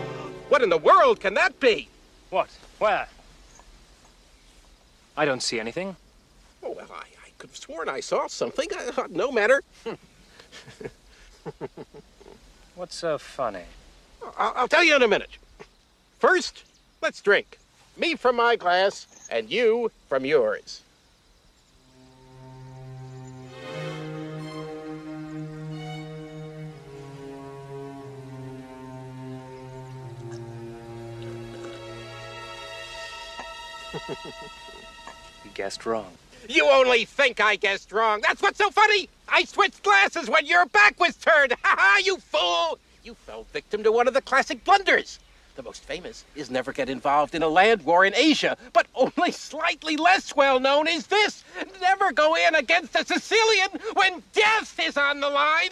What 0.48 0.62
in 0.62 0.68
the 0.68 0.78
world 0.78 1.20
can 1.20 1.34
that 1.34 1.58
be? 1.60 1.88
What? 2.30 2.48
Where? 2.80 3.06
I 5.16 5.24
don't 5.24 5.42
see 5.42 5.60
anything. 5.60 5.94
Oh, 6.62 6.72
well, 6.72 6.88
I, 6.92 7.02
I 7.02 7.30
could 7.38 7.50
have 7.50 7.56
sworn 7.56 7.88
I 7.88 8.00
saw 8.00 8.26
something. 8.26 8.68
Uh, 8.96 9.06
no 9.08 9.30
matter. 9.30 9.62
What's 12.74 12.96
so 12.96 13.16
funny? 13.18 13.62
I'll, 14.36 14.52
I'll 14.56 14.68
tell 14.68 14.82
you 14.84 14.96
in 14.96 15.02
a 15.02 15.08
minute. 15.08 15.38
First, 16.18 16.64
let's 17.00 17.20
drink. 17.20 17.58
Me 17.96 18.16
from 18.16 18.36
my 18.36 18.56
glass, 18.56 19.06
and 19.30 19.50
you 19.50 19.90
from 20.08 20.24
yours. 20.24 20.81
You 33.94 35.50
guessed 35.54 35.84
wrong. 35.84 36.12
You 36.48 36.68
only 36.68 37.04
think 37.04 37.40
I 37.40 37.56
guessed 37.56 37.92
wrong. 37.92 38.20
That's 38.22 38.42
what's 38.42 38.58
so 38.58 38.70
funny. 38.70 39.08
I 39.28 39.44
switched 39.44 39.82
glasses 39.82 40.28
when 40.28 40.46
your 40.46 40.66
back 40.66 40.98
was 40.98 41.16
turned. 41.16 41.52
Ha 41.52 41.76
ha, 41.78 42.00
you 42.04 42.18
fool! 42.18 42.78
You 43.04 43.14
fell 43.14 43.44
victim 43.52 43.82
to 43.82 43.92
one 43.92 44.08
of 44.08 44.14
the 44.14 44.22
classic 44.22 44.64
blunders. 44.64 45.18
The 45.54 45.62
most 45.62 45.84
famous 45.84 46.24
is 46.34 46.50
never 46.50 46.72
get 46.72 46.88
involved 46.88 47.34
in 47.34 47.42
a 47.42 47.48
land 47.48 47.82
war 47.84 48.06
in 48.06 48.14
Asia, 48.14 48.56
but 48.72 48.86
only 48.94 49.32
slightly 49.32 49.98
less 49.98 50.34
well 50.34 50.58
known 50.58 50.88
is 50.88 51.08
this 51.08 51.44
never 51.80 52.10
go 52.12 52.34
in 52.34 52.54
against 52.54 52.96
a 52.96 53.04
Sicilian 53.04 53.68
when 53.92 54.22
death 54.32 54.78
is 54.80 54.96
on 54.96 55.20
the 55.20 55.28
line. 55.28 55.68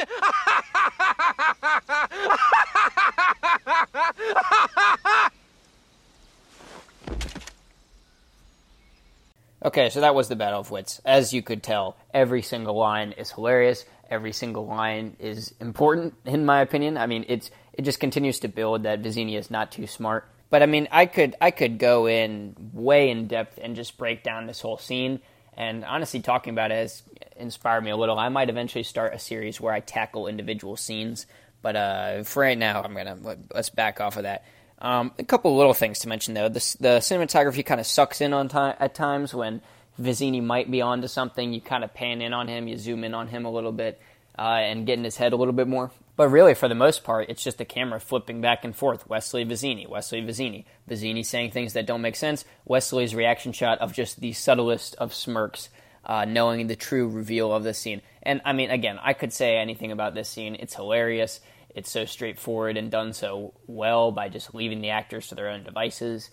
Okay, 9.62 9.90
so 9.90 10.00
that 10.00 10.14
was 10.14 10.28
the 10.28 10.36
Battle 10.36 10.60
of 10.60 10.70
Wits. 10.70 11.02
As 11.04 11.34
you 11.34 11.42
could 11.42 11.62
tell, 11.62 11.96
every 12.14 12.40
single 12.40 12.76
line 12.76 13.12
is 13.12 13.30
hilarious. 13.30 13.84
Every 14.08 14.32
single 14.32 14.66
line 14.66 15.16
is 15.20 15.54
important, 15.60 16.14
in 16.24 16.46
my 16.46 16.62
opinion. 16.62 16.96
I 16.96 17.06
mean, 17.06 17.26
it's 17.28 17.50
it 17.74 17.82
just 17.82 18.00
continues 18.00 18.40
to 18.40 18.48
build 18.48 18.84
that 18.84 19.02
Vizzini 19.02 19.38
is 19.38 19.50
not 19.50 19.70
too 19.70 19.86
smart. 19.86 20.26
But 20.48 20.62
I 20.62 20.66
mean, 20.66 20.88
I 20.90 21.06
could 21.06 21.36
I 21.40 21.50
could 21.50 21.78
go 21.78 22.06
in 22.06 22.56
way 22.72 23.10
in 23.10 23.28
depth 23.28 23.58
and 23.62 23.76
just 23.76 23.98
break 23.98 24.22
down 24.22 24.46
this 24.46 24.60
whole 24.60 24.78
scene. 24.78 25.20
And 25.52 25.84
honestly, 25.84 26.20
talking 26.20 26.52
about 26.54 26.72
it 26.72 26.76
has 26.76 27.02
inspired 27.36 27.82
me 27.82 27.90
a 27.90 27.96
little. 27.96 28.18
I 28.18 28.30
might 28.30 28.48
eventually 28.48 28.84
start 28.84 29.14
a 29.14 29.18
series 29.18 29.60
where 29.60 29.74
I 29.74 29.80
tackle 29.80 30.26
individual 30.26 30.76
scenes. 30.76 31.26
But 31.62 31.76
uh, 31.76 32.22
for 32.22 32.40
right 32.40 32.56
now, 32.56 32.82
I'm 32.82 32.94
gonna 32.94 33.18
let's 33.52 33.68
back 33.68 34.00
off 34.00 34.16
of 34.16 34.22
that. 34.22 34.44
Um, 34.80 35.12
a 35.18 35.24
couple 35.24 35.56
little 35.56 35.74
things 35.74 35.98
to 36.00 36.08
mention 36.08 36.34
though. 36.34 36.48
The, 36.48 36.76
the 36.80 36.88
cinematography 37.00 37.64
kind 37.64 37.80
of 37.80 37.86
sucks 37.86 38.20
in 38.20 38.32
on 38.32 38.48
time 38.48 38.76
at 38.80 38.94
times 38.94 39.34
when 39.34 39.60
Vizzini 40.00 40.42
might 40.42 40.70
be 40.70 40.80
onto 40.80 41.08
something, 41.08 41.52
you 41.52 41.60
kind 41.60 41.84
of 41.84 41.92
pan 41.92 42.22
in 42.22 42.32
on 42.32 42.48
him, 42.48 42.66
you 42.66 42.78
zoom 42.78 43.04
in 43.04 43.14
on 43.14 43.28
him 43.28 43.44
a 43.44 43.50
little 43.50 43.72
bit, 43.72 44.00
uh, 44.38 44.42
and 44.42 44.86
get 44.86 44.98
in 44.98 45.04
his 45.04 45.16
head 45.16 45.32
a 45.32 45.36
little 45.36 45.52
bit 45.52 45.68
more. 45.68 45.90
But 46.16 46.28
really, 46.28 46.54
for 46.54 46.68
the 46.68 46.74
most 46.74 47.04
part, 47.04 47.28
it's 47.28 47.42
just 47.42 47.58
the 47.58 47.64
camera 47.64 48.00
flipping 48.00 48.40
back 48.40 48.64
and 48.64 48.74
forth. 48.76 49.08
Westley 49.08 49.44
Vizzini, 49.44 49.88
Westley 49.88 50.22
Vizzini, 50.22 50.64
Vizzini 50.88 51.24
saying 51.24 51.50
things 51.50 51.72
that 51.74 51.86
don't 51.86 52.02
make 52.02 52.16
sense. 52.16 52.44
Westley's 52.66 53.14
reaction 53.14 53.52
shot 53.52 53.78
of 53.78 53.92
just 53.92 54.20
the 54.20 54.32
subtlest 54.32 54.94
of 54.96 55.14
smirks, 55.14 55.70
uh, 56.04 56.24
knowing 56.24 56.66
the 56.66 56.76
true 56.76 57.08
reveal 57.08 57.52
of 57.52 57.64
the 57.64 57.74
scene. 57.74 58.02
And 58.22 58.40
I 58.44 58.52
mean, 58.52 58.70
again, 58.70 58.98
I 59.02 59.14
could 59.14 59.32
say 59.32 59.56
anything 59.56 59.92
about 59.92 60.14
this 60.14 60.28
scene. 60.28 60.56
It's 60.56 60.74
hilarious. 60.74 61.40
It's 61.74 61.90
so 61.90 62.04
straightforward 62.04 62.76
and 62.76 62.90
done 62.90 63.12
so 63.12 63.54
well 63.66 64.12
by 64.12 64.28
just 64.28 64.54
leaving 64.54 64.80
the 64.80 64.90
actors 64.90 65.28
to 65.28 65.34
their 65.34 65.48
own 65.48 65.64
devices. 65.64 66.30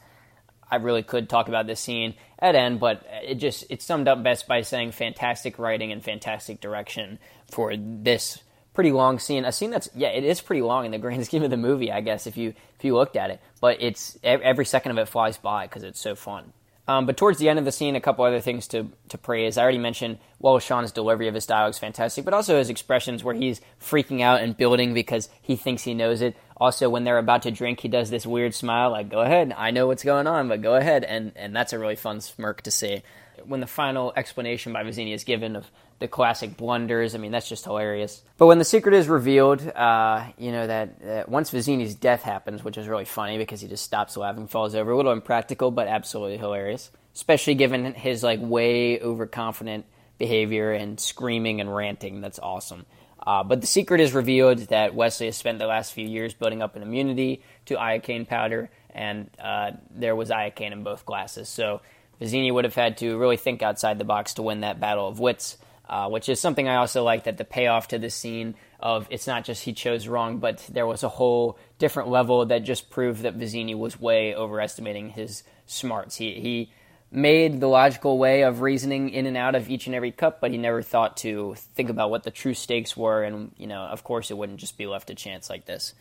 I 0.69 0.77
really 0.77 1.03
could 1.03 1.29
talk 1.29 1.47
about 1.47 1.67
this 1.67 1.79
scene 1.79 2.15
at 2.39 2.55
end, 2.55 2.79
but 2.79 3.05
it 3.23 3.35
just 3.35 3.65
it's 3.69 3.85
summed 3.85 4.07
up 4.07 4.21
best 4.23 4.47
by 4.47 4.61
saying 4.61 4.91
fantastic 4.91 5.59
writing 5.59 5.91
and 5.91 6.03
fantastic 6.03 6.59
direction 6.59 7.19
for 7.49 7.75
this 7.77 8.39
pretty 8.73 8.91
long 8.91 9.17
scene. 9.17 9.45
A 9.45 9.51
scene 9.51 9.71
that's 9.71 9.89
yeah, 9.95 10.09
it 10.09 10.23
is 10.23 10.41
pretty 10.41 10.61
long 10.61 10.85
in 10.85 10.91
the 10.91 10.97
grand 10.97 11.25
scheme 11.27 11.43
of 11.43 11.49
the 11.49 11.57
movie, 11.57 11.91
I 11.91 12.01
guess 12.01 12.27
if 12.27 12.37
you 12.37 12.53
if 12.77 12.83
you 12.83 12.95
looked 12.95 13.15
at 13.15 13.29
it. 13.29 13.41
But 13.61 13.81
it's 13.81 14.17
every 14.23 14.65
second 14.65 14.91
of 14.91 14.97
it 14.97 15.07
flies 15.07 15.37
by 15.37 15.67
because 15.67 15.83
it's 15.83 15.99
so 15.99 16.15
fun. 16.15 16.53
Um, 16.87 17.05
but 17.05 17.17
towards 17.17 17.37
the 17.37 17.49
end 17.49 17.59
of 17.59 17.65
the 17.65 17.71
scene, 17.71 17.97
a 17.97 18.01
couple 18.01 18.23
other 18.23 18.39
things 18.39 18.67
to, 18.69 18.87
to 19.09 19.17
praise. 19.17 19.57
I 19.57 19.63
already 19.63 19.77
mentioned 19.77 20.19
Wallace 20.39 20.63
Shawn's 20.63 20.93
delivery 20.93 21.27
of 21.27 21.35
his 21.35 21.45
dialogue 21.45 21.71
is 21.71 21.79
fantastic, 21.79 22.23
but 22.23 22.33
also 22.33 22.57
his 22.57 22.69
expressions 22.69 23.23
where 23.23 23.35
he's 23.35 23.59
freaking 23.81 24.21
out 24.21 24.41
and 24.41 24.55
building 24.55 24.93
because 24.93 25.29
he 25.41 25.57
thinks 25.57 25.83
he 25.83 25.93
knows 25.93 26.21
it. 26.21 26.37
Also, 26.55 26.89
when 26.89 27.03
they're 27.03 27.17
about 27.17 27.43
to 27.43 27.51
drink, 27.51 27.81
he 27.81 27.89
does 27.89 28.09
this 28.09 28.25
weird 28.25 28.53
smile, 28.53 28.89
like 28.89 29.09
"Go 29.09 29.19
ahead, 29.19 29.53
I 29.57 29.71
know 29.71 29.87
what's 29.87 30.03
going 30.03 30.27
on, 30.27 30.47
but 30.47 30.61
go 30.61 30.75
ahead," 30.75 31.03
and 31.03 31.33
and 31.35 31.55
that's 31.55 31.73
a 31.73 31.79
really 31.79 31.95
fun 31.95 32.21
smirk 32.21 32.61
to 32.63 32.71
see. 32.71 33.03
When 33.45 33.59
the 33.59 33.67
final 33.67 34.13
explanation 34.15 34.73
by 34.73 34.83
Vizzini 34.83 35.13
is 35.13 35.23
given 35.23 35.55
of 35.55 35.69
the 35.99 36.07
classic 36.07 36.57
blunders, 36.57 37.15
I 37.15 37.17
mean 37.17 37.31
that's 37.31 37.49
just 37.49 37.63
hilarious. 37.63 38.21
But 38.37 38.47
when 38.47 38.59
the 38.59 38.65
secret 38.65 38.93
is 38.93 39.07
revealed, 39.07 39.67
uh, 39.67 40.25
you 40.37 40.51
know 40.51 40.67
that 40.67 40.89
uh, 41.03 41.23
once 41.27 41.51
Vizzini's 41.51 41.95
death 41.95 42.23
happens, 42.23 42.63
which 42.63 42.77
is 42.77 42.87
really 42.87 43.05
funny 43.05 43.37
because 43.37 43.61
he 43.61 43.67
just 43.67 43.83
stops 43.83 44.17
laughing, 44.17 44.47
falls 44.47 44.75
over, 44.75 44.91
a 44.91 44.95
little 44.95 45.11
impractical, 45.11 45.71
but 45.71 45.87
absolutely 45.87 46.37
hilarious. 46.37 46.91
Especially 47.15 47.55
given 47.55 47.93
his 47.93 48.21
like 48.23 48.39
way 48.41 48.99
overconfident 49.01 49.85
behavior 50.17 50.71
and 50.71 50.99
screaming 50.99 51.61
and 51.61 51.75
ranting, 51.75 52.21
that's 52.21 52.39
awesome. 52.39 52.85
Uh, 53.25 53.43
but 53.43 53.59
the 53.59 53.67
secret 53.67 53.99
is 53.99 54.13
revealed 54.13 54.59
that 54.69 54.95
Westley 54.95 55.25
has 55.25 55.35
spent 55.35 55.59
the 55.59 55.65
last 55.65 55.91
few 55.91 56.07
years 56.07 56.33
building 56.33 56.61
up 56.61 56.77
an 56.77 56.81
immunity 56.81 57.43
to 57.65 57.75
iocane 57.75 58.25
powder, 58.25 58.69
and 58.91 59.29
uh, 59.37 59.71
there 59.91 60.15
was 60.15 60.29
iocane 60.29 60.71
in 60.71 60.83
both 60.83 61.05
glasses. 61.05 61.49
So 61.49 61.81
Vizzini 62.21 62.53
would 62.53 62.63
have 62.63 62.75
had 62.75 62.97
to 62.99 63.17
really 63.17 63.35
think 63.35 63.61
outside 63.61 63.99
the 63.99 64.05
box 64.05 64.35
to 64.35 64.43
win 64.43 64.61
that 64.61 64.79
battle 64.79 65.07
of 65.07 65.19
wits, 65.19 65.57
uh, 65.89 66.09
which 66.09 66.29
is 66.29 66.39
something 66.39 66.67
I 66.67 66.75
also 66.75 67.03
like 67.03 67.23
that 67.25 67.37
the 67.37 67.45
payoff 67.45 67.89
to 67.89 67.99
this 67.99 68.15
scene 68.15 68.55
of 68.79 69.07
it's 69.09 69.27
not 69.27 69.45
just 69.45 69.63
he 69.63 69.73
chose 69.73 70.07
wrong, 70.07 70.39
but 70.39 70.65
there 70.69 70.85
was 70.85 71.03
a 71.03 71.09
whole 71.09 71.57
different 71.79 72.09
level 72.09 72.45
that 72.45 72.63
just 72.63 72.89
proved 72.89 73.21
that 73.21 73.37
Vizzini 73.37 73.75
was 73.75 73.99
way 73.99 74.35
overestimating 74.35 75.09
his 75.09 75.43
smarts. 75.65 76.15
He 76.15 76.33
he 76.39 76.71
made 77.09 77.61
the 77.61 77.67
logical 77.67 78.17
way 78.17 78.41
of 78.43 78.61
reasoning 78.61 79.09
in 79.09 79.25
and 79.25 79.37
out 79.37 79.55
of 79.55 79.69
each 79.69 79.87
and 79.87 79.95
every 79.95 80.11
cup, 80.11 80.41
but 80.41 80.51
he 80.51 80.57
never 80.57 80.81
thought 80.81 81.17
to 81.17 81.55
think 81.75 81.89
about 81.89 82.09
what 82.09 82.23
the 82.23 82.31
true 82.31 82.53
stakes 82.53 82.97
were, 82.97 83.23
and 83.23 83.51
you 83.57 83.67
know, 83.67 83.81
of 83.81 84.03
course, 84.03 84.29
it 84.29 84.37
wouldn't 84.37 84.59
just 84.59 84.77
be 84.77 84.87
left 84.87 85.07
to 85.07 85.15
chance 85.15 85.49
like 85.49 85.65
this. 85.65 85.93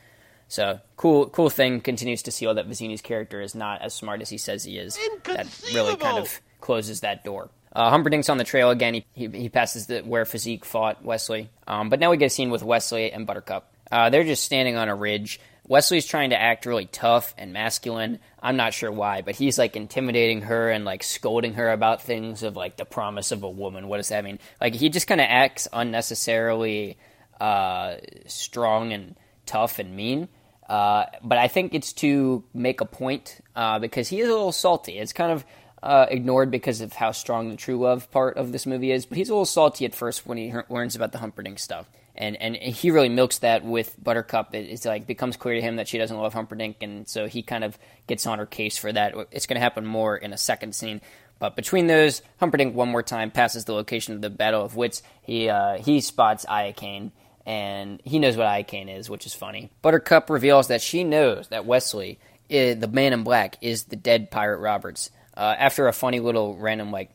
So 0.49 0.81
cool, 0.97 1.29
cool 1.29 1.51
thing 1.51 1.81
continues 1.81 2.23
to 2.23 2.31
seal 2.31 2.55
that 2.55 2.69
Vizzini's 2.69 3.03
character 3.03 3.41
is 3.41 3.55
not 3.55 3.83
as 3.83 3.95
smart 3.95 4.23
as 4.23 4.31
he 4.31 4.39
says 4.39 4.65
he 4.65 4.79
is. 4.79 4.99
That 5.25 5.47
really 5.75 5.97
kind 5.97 6.19
of 6.19 6.41
closes 6.61 7.01
that 7.01 7.25
door. 7.25 7.51
Uh, 7.77 7.91
Humperdinck's 7.91 8.31
on 8.31 8.39
the 8.39 8.45
trail 8.45 8.71
again. 8.71 8.95
He, 8.95 9.05
he, 9.13 9.29
he 9.29 9.49
passes 9.51 9.87
the, 9.87 10.01
where 10.01 10.25
Fezzik 10.25 10.65
fought 10.65 11.05
Westley, 11.05 11.51
um, 11.67 11.91
but 11.91 12.01
now 12.01 12.11
we 12.11 12.17
get 12.17 12.27
a 12.27 12.31
scene 12.31 12.49
with 12.49 12.63
Westley 12.63 13.13
and 13.13 13.27
Buttercup. 13.27 13.71
Uh, 13.93 14.09
they're 14.09 14.25
just 14.25 14.45
standing 14.45 14.77
on 14.77 14.89
a 14.89 14.95
ridge. 14.95 15.39
Westley's 15.69 16.07
trying 16.07 16.31
to 16.31 16.41
act 16.41 16.65
really 16.65 16.87
tough 16.87 17.35
and 17.37 17.53
masculine. 17.53 18.21
I'm 18.41 18.57
not 18.57 18.73
sure 18.73 18.91
why, 18.91 19.21
but 19.21 19.35
he's 19.35 19.59
like 19.59 19.77
intimidating 19.77 20.41
her 20.43 20.71
and 20.71 20.87
like 20.87 21.03
scolding 21.03 21.55
her 21.55 21.71
about 21.71 22.01
things 22.01 22.43
of 22.43 22.57
like 22.57 22.79
the 22.79 22.87
promise 22.87 23.31
of 23.31 23.43
a 23.43 23.51
woman. 23.51 23.89
What 23.89 23.99
does 23.99 24.09
that 24.09 24.25
mean? 24.25 24.39
Like 24.59 24.75
he 24.75 24.89
just 24.89 25.07
kind 25.07 25.21
of 25.21 25.27
acts 25.29 25.69
unnecessarily 25.71 26.97
uh, 27.39 27.97
strong 28.27 28.95
and 28.95 29.17
tough 29.45 29.79
and 29.79 29.95
mean. 29.95 30.29
Uh, 30.67 31.07
but 31.23 31.37
I 31.37 31.49
think 31.49 31.75
it's 31.75 31.93
to 31.95 32.43
make 32.55 32.81
a 32.81 32.87
point 32.87 33.41
uh, 33.55 33.79
because 33.81 34.09
he 34.09 34.21
is 34.21 34.29
a 34.29 34.33
little 34.33 34.53
salty. 34.53 34.99
It's 34.99 35.13
kind 35.13 35.31
of 35.31 35.45
uh, 35.87 36.07
ignored 36.11 36.51
because 36.51 36.81
of 36.81 36.93
how 36.93 37.13
strong 37.13 37.49
the 37.49 37.57
true 37.57 37.79
love 37.79 38.11
part 38.11 38.37
of 38.37 38.53
this 38.53 38.67
movie 38.67 38.93
is. 38.93 39.07
But 39.07 39.19
he's 39.19 39.29
a 39.29 39.33
little 39.33 39.47
salty 39.47 39.85
at 39.85 39.95
first 39.95 40.27
when 40.27 40.39
he 40.39 40.53
learns 40.69 40.97
about 40.97 41.13
the 41.13 41.19
Humperdinck 41.19 41.59
stuff 41.59 41.87
and 42.17 42.37
and 42.41 42.57
he 42.57 42.91
really 42.91 43.09
milks 43.09 43.39
that 43.39 43.65
with 43.65 43.95
Buttercup. 44.03 44.55
It, 44.55 44.71
it's 44.71 44.85
like 44.85 45.07
becomes 45.07 45.37
clear 45.37 45.55
to 45.55 45.61
him 45.61 45.77
that 45.77 45.89
she 45.89 45.99
doesn't 45.99 46.17
love 46.17 46.33
Humperdinck, 46.33 46.83
and 46.83 47.09
so 47.09 47.27
he 47.27 47.43
kind 47.43 47.65
of 47.65 47.79
gets 48.07 48.27
on 48.27 48.39
her 48.39 48.47
case 48.47 48.77
for 48.77 48.93
that. 48.93 49.15
It's 49.31 49.47
going 49.47 49.57
to 49.57 49.61
happen 49.61 49.87
more 49.87 50.17
in 50.17 50.33
a 50.33 50.39
second 50.39 50.75
scene. 50.75 51.01
But 51.39 51.55
between 51.55 51.87
those, 51.87 52.23
Humperdinck 52.41 52.75
one 52.75 52.89
more 52.89 53.03
time 53.03 53.31
passes 53.31 53.67
the 53.67 53.75
location 53.75 54.15
of 54.15 54.23
the 54.23 54.31
Battle 54.31 54.65
of 54.65 54.77
Wits. 54.77 55.03
He 55.23 55.49
uh, 55.49 55.79
he 55.79 56.01
spots 56.01 56.47
iocane, 56.47 57.11
and 57.45 58.01
he 58.05 58.19
knows 58.19 58.37
what 58.37 58.47
iocane 58.47 58.95
is, 58.95 59.11
which 59.11 59.27
is 59.27 59.35
funny. 59.35 59.71
Buttercup 59.83 60.31
reveals 60.31 60.69
that 60.69 60.81
she 60.81 61.05
knows 61.05 61.49
that 61.49 61.67
Westley, 61.67 62.19
is, 62.49 62.79
the 62.79 62.89
Man 62.89 63.13
in 63.13 63.23
Black, 63.23 63.59
is 63.61 63.85
the 63.85 63.97
dread 63.97 64.31
pirate 64.31 64.59
Roberts. 64.59 65.11
Uh, 65.37 65.55
after 65.59 65.87
a 65.87 65.93
funny 65.93 66.21
little 66.21 66.57
random 66.57 66.91
like 66.91 67.11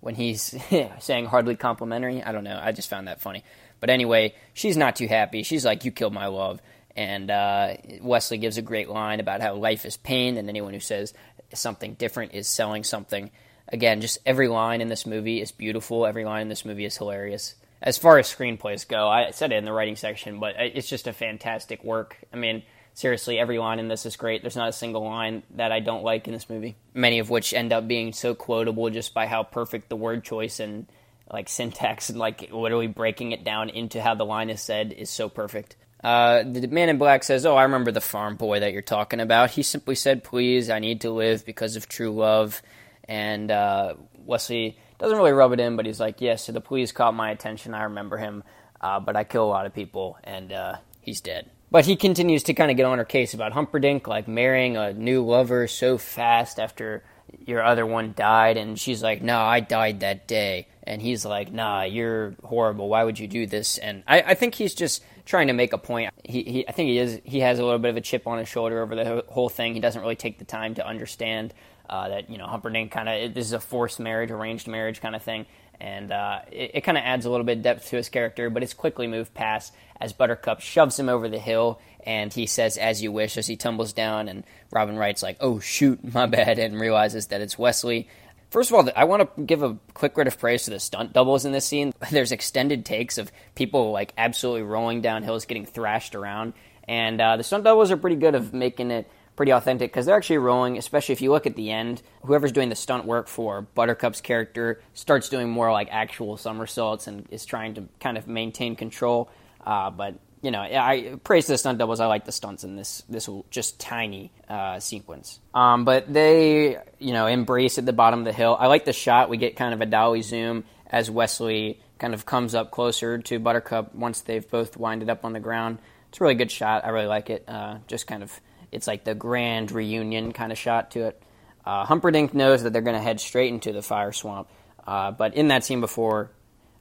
when 0.00 0.14
he's 0.14 0.54
saying 1.00 1.26
hardly 1.26 1.56
complimentary, 1.56 2.22
I 2.22 2.32
don't 2.32 2.44
know. 2.44 2.60
I 2.62 2.72
just 2.72 2.90
found 2.90 3.08
that 3.08 3.20
funny. 3.20 3.42
But 3.80 3.90
anyway, 3.90 4.34
she's 4.52 4.76
not 4.76 4.96
too 4.96 5.08
happy. 5.08 5.42
She's 5.42 5.64
like, 5.64 5.84
"You 5.84 5.90
killed 5.90 6.12
my 6.12 6.26
love." 6.26 6.60
And 6.96 7.30
uh, 7.30 7.76
Westley 8.02 8.38
gives 8.38 8.56
a 8.56 8.62
great 8.62 8.88
line 8.88 9.18
about 9.18 9.40
how 9.40 9.54
life 9.54 9.84
is 9.84 9.96
pain, 9.96 10.36
and 10.36 10.48
anyone 10.48 10.74
who 10.74 10.80
says 10.80 11.12
something 11.52 11.94
different 11.94 12.34
is 12.34 12.48
selling 12.48 12.84
something. 12.84 13.30
Again, 13.68 14.00
just 14.00 14.18
every 14.26 14.48
line 14.48 14.80
in 14.80 14.88
this 14.88 15.06
movie 15.06 15.40
is 15.40 15.50
beautiful. 15.50 16.06
Every 16.06 16.24
line 16.24 16.42
in 16.42 16.48
this 16.48 16.64
movie 16.64 16.84
is 16.84 16.96
hilarious. 16.96 17.54
As 17.82 17.98
far 17.98 18.18
as 18.18 18.32
screenplays 18.32 18.86
go, 18.86 19.08
I 19.08 19.30
said 19.30 19.52
it 19.52 19.56
in 19.56 19.64
the 19.64 19.72
writing 19.72 19.96
section, 19.96 20.38
but 20.38 20.54
it's 20.58 20.88
just 20.88 21.06
a 21.06 21.12
fantastic 21.12 21.82
work. 21.82 22.16
I 22.32 22.36
mean, 22.36 22.62
seriously, 22.94 23.38
every 23.38 23.58
line 23.58 23.78
in 23.78 23.88
this 23.88 24.06
is 24.06 24.16
great. 24.16 24.42
There's 24.42 24.56
not 24.56 24.68
a 24.68 24.72
single 24.72 25.04
line 25.04 25.42
that 25.56 25.72
I 25.72 25.80
don't 25.80 26.04
like 26.04 26.26
in 26.26 26.32
this 26.32 26.48
movie. 26.48 26.76
Many 26.94 27.18
of 27.18 27.28
which 27.28 27.52
end 27.52 27.72
up 27.72 27.86
being 27.86 28.12
so 28.12 28.34
quotable 28.34 28.88
just 28.88 29.12
by 29.12 29.26
how 29.26 29.42
perfect 29.42 29.88
the 29.88 29.96
word 29.96 30.24
choice 30.24 30.60
and 30.60 30.86
like 31.30 31.48
syntax 31.48 32.08
and 32.10 32.18
like 32.18 32.50
literally 32.52 32.86
breaking 32.86 33.32
it 33.32 33.44
down 33.44 33.68
into 33.68 34.00
how 34.00 34.14
the 34.14 34.24
line 34.24 34.50
is 34.50 34.62
said 34.62 34.92
is 34.92 35.10
so 35.10 35.28
perfect. 35.28 35.76
Uh, 36.02 36.42
the 36.42 36.68
man 36.68 36.90
in 36.90 36.98
black 36.98 37.24
says, 37.24 37.46
"Oh, 37.46 37.56
I 37.56 37.62
remember 37.62 37.90
the 37.90 38.00
farm 38.00 38.36
boy 38.36 38.60
that 38.60 38.72
you're 38.72 38.82
talking 38.82 39.20
about. 39.20 39.50
He 39.50 39.62
simply 39.62 39.94
said, 39.94 40.22
"Please, 40.22 40.68
I 40.68 40.78
need 40.78 41.00
to 41.00 41.10
live 41.10 41.46
because 41.46 41.76
of 41.76 41.88
true 41.88 42.10
love." 42.10 42.62
And 43.08 43.50
uh, 43.50 43.94
Westley 44.18 44.78
doesn't 44.98 45.16
really 45.16 45.32
rub 45.32 45.52
it 45.52 45.60
in, 45.60 45.76
but 45.76 45.86
he's 45.86 46.00
like, 46.00 46.20
"Yes, 46.20 46.44
so 46.44 46.52
the 46.52 46.60
police 46.60 46.92
caught 46.92 47.14
my 47.14 47.30
attention. 47.30 47.72
I 47.72 47.84
remember 47.84 48.18
him, 48.18 48.44
uh, 48.82 49.00
but 49.00 49.16
I 49.16 49.24
kill 49.24 49.44
a 49.44 49.48
lot 49.48 49.64
of 49.64 49.72
people, 49.72 50.18
and 50.22 50.52
uh, 50.52 50.76
he's 51.00 51.22
dead." 51.22 51.48
But 51.74 51.86
he 51.86 51.96
continues 51.96 52.44
to 52.44 52.54
kind 52.54 52.70
of 52.70 52.76
get 52.76 52.86
on 52.86 52.98
her 52.98 53.04
case 53.04 53.34
about 53.34 53.50
Humperdinck, 53.50 54.06
like 54.06 54.28
marrying 54.28 54.76
a 54.76 54.92
new 54.92 55.24
lover 55.24 55.66
so 55.66 55.98
fast 55.98 56.60
after 56.60 57.02
your 57.46 57.64
other 57.64 57.84
one 57.84 58.14
died, 58.16 58.56
and 58.56 58.78
she's 58.78 59.02
like, 59.02 59.22
"No, 59.22 59.40
I 59.40 59.58
died 59.58 59.98
that 59.98 60.28
day." 60.28 60.68
and 60.84 61.02
he's 61.02 61.24
like, 61.24 61.52
"Nah, 61.52 61.82
you're 61.82 62.36
horrible. 62.44 62.88
Why 62.88 63.02
would 63.02 63.18
you 63.18 63.26
do 63.26 63.44
this?" 63.48 63.78
And 63.78 64.04
I, 64.06 64.20
I 64.20 64.34
think 64.34 64.54
he's 64.54 64.72
just 64.72 65.02
trying 65.24 65.48
to 65.48 65.52
make 65.52 65.72
a 65.72 65.78
point. 65.78 66.14
He, 66.22 66.44
he, 66.44 66.68
I 66.68 66.70
think 66.70 66.90
he 66.90 66.98
is. 66.98 67.20
He 67.24 67.40
has 67.40 67.58
a 67.58 67.64
little 67.64 67.80
bit 67.80 67.88
of 67.88 67.96
a 67.96 68.00
chip 68.00 68.28
on 68.28 68.38
his 68.38 68.48
shoulder 68.48 68.80
over 68.80 68.94
the 68.94 69.24
whole 69.26 69.48
thing. 69.48 69.74
He 69.74 69.80
doesn't 69.80 70.00
really 70.00 70.14
take 70.14 70.38
the 70.38 70.44
time 70.44 70.76
to 70.76 70.86
understand 70.86 71.54
uh, 71.90 72.08
that 72.08 72.30
you 72.30 72.38
know 72.38 72.46
Humperdinck 72.46 72.92
kind 72.92 73.08
of 73.08 73.34
this 73.34 73.46
is 73.46 73.52
a 73.52 73.58
forced 73.58 73.98
marriage, 73.98 74.30
arranged 74.30 74.68
marriage 74.68 75.00
kind 75.00 75.16
of 75.16 75.24
thing, 75.24 75.46
and 75.80 76.12
uh, 76.12 76.42
it, 76.52 76.70
it 76.74 76.80
kind 76.82 76.96
of 76.96 77.02
adds 77.02 77.26
a 77.26 77.30
little 77.30 77.44
bit 77.44 77.58
of 77.58 77.64
depth 77.64 77.88
to 77.88 77.96
his 77.96 78.08
character. 78.08 78.48
But 78.48 78.62
it's 78.62 78.74
quickly 78.74 79.08
moved 79.08 79.34
past 79.34 79.72
as 80.00 80.12
Buttercup 80.12 80.60
shoves 80.60 80.98
him 80.98 81.08
over 81.08 81.28
the 81.28 81.38
hill, 81.38 81.80
and 82.06 82.32
he 82.32 82.46
says, 82.46 82.76
"As 82.76 83.02
you 83.02 83.12
wish," 83.12 83.36
as 83.36 83.46
he 83.46 83.56
tumbles 83.56 83.92
down, 83.92 84.28
and 84.28 84.44
Robin 84.70 84.96
Wright's 84.96 85.22
like, 85.22 85.36
"Oh 85.40 85.60
shoot, 85.60 86.00
my 86.14 86.26
bad," 86.26 86.58
and 86.58 86.80
realizes 86.80 87.28
that 87.28 87.40
it's 87.40 87.58
Westley 87.58 88.08
First 88.54 88.70
of 88.70 88.76
all, 88.76 88.88
I 88.94 89.02
want 89.02 89.36
to 89.36 89.42
give 89.42 89.64
a 89.64 89.76
quick 89.94 90.16
word 90.16 90.28
of 90.28 90.38
praise 90.38 90.62
to 90.66 90.70
the 90.70 90.78
stunt 90.78 91.12
doubles 91.12 91.44
in 91.44 91.50
this 91.50 91.66
scene. 91.66 91.92
There's 92.12 92.30
extended 92.30 92.84
takes 92.84 93.18
of 93.18 93.32
people 93.56 93.90
like 93.90 94.14
absolutely 94.16 94.62
rolling 94.62 95.00
down 95.00 95.24
hills, 95.24 95.44
getting 95.44 95.66
thrashed 95.66 96.14
around, 96.14 96.52
and 96.86 97.20
uh, 97.20 97.36
the 97.36 97.42
stunt 97.42 97.64
doubles 97.64 97.90
are 97.90 97.96
pretty 97.96 98.14
good 98.14 98.36
of 98.36 98.54
making 98.54 98.92
it 98.92 99.10
pretty 99.34 99.50
authentic 99.50 99.90
because 99.90 100.06
they're 100.06 100.14
actually 100.14 100.38
rolling. 100.38 100.78
Especially 100.78 101.14
if 101.14 101.20
you 101.20 101.32
look 101.32 101.48
at 101.48 101.56
the 101.56 101.72
end, 101.72 102.00
whoever's 102.26 102.52
doing 102.52 102.68
the 102.68 102.76
stunt 102.76 103.06
work 103.06 103.26
for 103.26 103.62
Buttercup's 103.62 104.20
character 104.20 104.80
starts 104.92 105.28
doing 105.28 105.50
more 105.50 105.72
like 105.72 105.88
actual 105.90 106.36
somersaults 106.36 107.08
and 107.08 107.26
is 107.32 107.44
trying 107.44 107.74
to 107.74 107.88
kind 107.98 108.16
of 108.16 108.28
maintain 108.28 108.76
control. 108.76 109.28
Uh, 109.64 109.90
but 109.90 110.14
you 110.42 110.50
know, 110.50 110.60
I 110.60 111.16
praise 111.24 111.46
the 111.46 111.56
stunt 111.56 111.78
doubles. 111.78 112.00
I 112.00 112.06
like 112.06 112.26
the 112.26 112.32
stunts 112.32 112.64
in 112.64 112.76
this 112.76 113.02
this 113.08 113.30
just 113.50 113.80
tiny 113.80 114.30
uh, 114.46 114.78
sequence. 114.78 115.40
Um, 115.54 115.86
but 115.86 116.12
they, 116.12 116.76
you 116.98 117.12
know, 117.14 117.26
embrace 117.26 117.78
at 117.78 117.86
the 117.86 117.94
bottom 117.94 118.20
of 118.20 118.24
the 118.26 118.32
hill. 118.32 118.54
I 118.58 118.66
like 118.66 118.84
the 118.84 118.92
shot. 118.92 119.30
We 119.30 119.38
get 119.38 119.56
kind 119.56 119.72
of 119.72 119.80
a 119.80 119.86
dolly 119.86 120.20
zoom 120.20 120.64
as 120.86 121.10
Westley 121.10 121.80
kind 121.98 122.12
of 122.12 122.26
comes 122.26 122.54
up 122.54 122.70
closer 122.70 123.18
to 123.18 123.38
Buttercup 123.38 123.94
once 123.94 124.20
they've 124.20 124.48
both 124.48 124.76
winded 124.76 125.08
up 125.08 125.24
on 125.24 125.32
the 125.32 125.40
ground. 125.40 125.78
It's 126.10 126.20
a 126.20 126.24
really 126.24 126.34
good 126.34 126.50
shot. 126.50 126.84
I 126.84 126.90
really 126.90 127.06
like 127.06 127.30
it. 127.30 127.44
Uh, 127.48 127.78
just 127.86 128.06
kind 128.06 128.22
of, 128.22 128.30
it's 128.70 128.86
like 128.86 129.04
the 129.04 129.14
grand 129.14 129.72
reunion 129.72 130.32
kind 130.32 130.52
of 130.52 130.58
shot 130.58 130.90
to 130.92 131.06
it. 131.06 131.22
Uh, 131.64 131.86
Humperdinck 131.86 132.34
knows 132.34 132.62
that 132.62 132.72
they're 132.72 132.82
going 132.82 132.96
to 132.96 133.02
head 133.02 133.20
straight 133.20 133.52
into 133.52 133.72
the 133.72 133.80
fire 133.80 134.12
swamp. 134.12 134.48
Uh, 134.86 135.10
but 135.12 135.34
in 135.34 135.48
that 135.48 135.64
scene 135.64 135.80
before, 135.80 136.30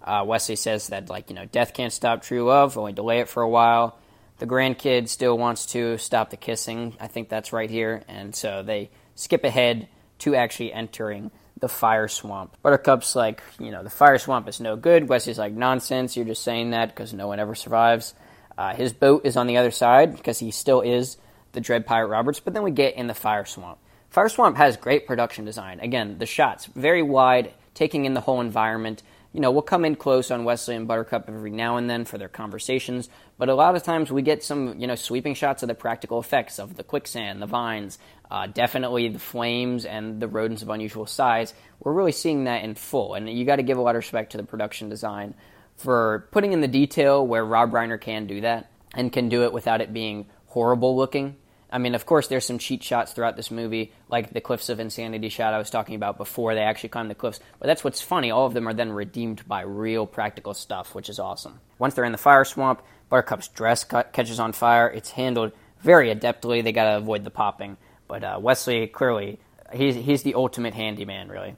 uh, 0.03 0.23
Westley 0.25 0.55
says 0.55 0.87
that 0.87 1.09
like 1.09 1.29
you 1.29 1.35
know 1.35 1.45
death 1.45 1.73
can't 1.73 1.93
stop 1.93 2.21
true 2.21 2.45
love, 2.45 2.77
only 2.77 2.93
delay 2.93 3.19
it 3.19 3.29
for 3.29 3.43
a 3.43 3.49
while. 3.49 3.97
The 4.39 4.47
grandkid 4.47 5.07
still 5.07 5.37
wants 5.37 5.67
to 5.67 5.97
stop 5.97 6.29
the 6.29 6.37
kissing. 6.37 6.95
I 6.99 7.07
think 7.07 7.29
that's 7.29 7.53
right 7.53 7.69
here, 7.69 8.03
and 8.07 8.35
so 8.35 8.63
they 8.63 8.89
skip 9.15 9.43
ahead 9.43 9.87
to 10.19 10.35
actually 10.35 10.73
entering 10.73 11.31
the 11.59 11.69
fire 11.69 12.07
swamp. 12.07 12.57
Buttercup's 12.61 13.15
like, 13.15 13.41
you 13.57 13.71
know, 13.71 13.83
the 13.83 13.89
fire 13.89 14.17
swamp 14.17 14.49
is 14.49 14.59
no 14.59 14.75
good. 14.75 15.07
Westley's 15.07 15.37
like, 15.37 15.53
nonsense. 15.53 16.17
You're 16.17 16.25
just 16.25 16.43
saying 16.43 16.71
that 16.71 16.89
because 16.89 17.13
no 17.13 17.27
one 17.27 17.39
ever 17.39 17.55
survives. 17.55 18.13
Uh, 18.57 18.75
his 18.75 18.91
boat 18.91 19.25
is 19.25 19.37
on 19.37 19.47
the 19.47 19.57
other 19.57 19.71
side 19.71 20.15
because 20.15 20.39
he 20.39 20.51
still 20.51 20.81
is 20.81 21.17
the 21.53 21.61
Dread 21.61 21.85
Pirate 21.85 22.07
Roberts. 22.07 22.41
But 22.41 22.53
then 22.53 22.63
we 22.63 22.71
get 22.71 22.95
in 22.95 23.07
the 23.07 23.13
fire 23.13 23.45
swamp. 23.45 23.79
Fire 24.09 24.29
swamp 24.29 24.57
has 24.57 24.75
great 24.77 25.07
production 25.07 25.45
design. 25.45 25.79
Again, 25.79 26.17
the 26.17 26.25
shots 26.25 26.65
very 26.65 27.01
wide, 27.01 27.53
taking 27.73 28.05
in 28.05 28.13
the 28.13 28.21
whole 28.21 28.41
environment 28.41 29.01
you 29.33 29.39
know, 29.39 29.51
we'll 29.51 29.63
come 29.63 29.83
in 29.83 29.95
close 29.95 30.29
on 30.29 30.43
Westley 30.43 30.75
and 30.75 30.87
Buttercup 30.87 31.25
every 31.27 31.49
now 31.49 31.77
and 31.77 31.89
then 31.89 32.05
for 32.05 32.19
their 32.19 32.29
conversations, 32.29 33.09
but 33.39 33.49
a 33.49 33.55
lot 33.55 33.75
of 33.75 33.81
times 33.81 34.11
we 34.11 34.21
get 34.21 34.43
some, 34.43 34.79
you 34.79 34.85
know, 34.85 34.95
sweeping 34.95 35.33
shots 35.33 35.63
of 35.63 35.67
the 35.67 35.75
practical 35.75 36.19
effects 36.19 36.59
of 36.59 36.75
the 36.75 36.83
quicksand, 36.83 37.41
the 37.41 37.47
vines, 37.47 37.97
uh, 38.29 38.45
definitely 38.45 39.09
the 39.09 39.19
flames 39.19 39.85
and 39.85 40.21
the 40.21 40.27
rodents 40.27 40.61
of 40.61 40.69
unusual 40.69 41.07
size. 41.07 41.53
We're 41.79 41.93
really 41.93 42.11
seeing 42.11 42.43
that 42.43 42.63
in 42.63 42.75
full, 42.75 43.15
and 43.15 43.27
you 43.27 43.43
got 43.43 43.55
to 43.55 43.63
give 43.63 43.79
a 43.79 43.81
lot 43.81 43.95
of 43.95 44.01
respect 44.01 44.33
to 44.33 44.37
the 44.37 44.43
production 44.43 44.89
design 44.89 45.33
for 45.77 46.27
putting 46.31 46.53
in 46.53 46.61
the 46.61 46.67
detail 46.67 47.25
where 47.25 47.43
Rob 47.43 47.71
Reiner 47.71 47.99
can 47.99 48.27
do 48.27 48.41
that 48.41 48.71
and 48.93 49.11
can 49.11 49.29
do 49.29 49.43
it 49.43 49.51
without 49.51 49.81
it 49.81 49.91
being 49.91 50.27
horrible 50.45 50.95
looking. 50.95 51.35
I 51.73 51.79
mean, 51.79 51.95
of 51.95 52.05
course, 52.05 52.27
there's 52.27 52.45
some 52.45 52.59
cheat 52.59 52.83
shots 52.83 53.13
throughout 53.13 53.35
this 53.35 53.49
movie, 53.49 53.93
like 54.07 54.31
the 54.31 54.41
Cliffs 54.41 54.69
of 54.69 54.79
Insanity 54.79 55.29
shot 55.29 55.55
I 55.55 55.57
was 55.57 55.71
talking 55.71 55.95
about 55.95 56.19
before 56.19 56.53
they 56.53 56.61
actually 56.61 56.89
climb 56.89 57.07
the 57.07 57.15
cliffs. 57.15 57.39
But 57.59 57.65
that's 57.65 57.83
what's 57.83 57.99
funny. 57.99 58.29
All 58.29 58.45
of 58.45 58.53
them 58.53 58.67
are 58.67 58.75
then 58.75 58.91
redeemed 58.91 59.47
by 59.47 59.61
real 59.61 60.05
practical 60.05 60.53
stuff, 60.53 60.93
which 60.93 61.09
is 61.09 61.17
awesome. 61.17 61.61
Once 61.79 61.95
they're 61.95 62.05
in 62.05 62.11
the 62.11 62.19
fire 62.19 62.45
swamp, 62.45 62.83
Buttercup's 63.09 63.47
dress 63.47 63.83
catches 63.83 64.39
on 64.39 64.53
fire. 64.53 64.87
It's 64.87 65.09
handled 65.09 65.51
very 65.81 66.13
adeptly. 66.13 66.63
They 66.63 66.71
got 66.71 66.91
to 66.91 66.97
avoid 66.97 67.23
the 67.23 67.31
popping. 67.31 67.77
But 68.07 68.23
uh, 68.23 68.39
Westley, 68.39 68.85
clearly, 68.85 69.39
he's, 69.73 69.95
he's 69.95 70.21
the 70.21 70.35
ultimate 70.35 70.75
handyman, 70.75 71.27
really. 71.27 71.55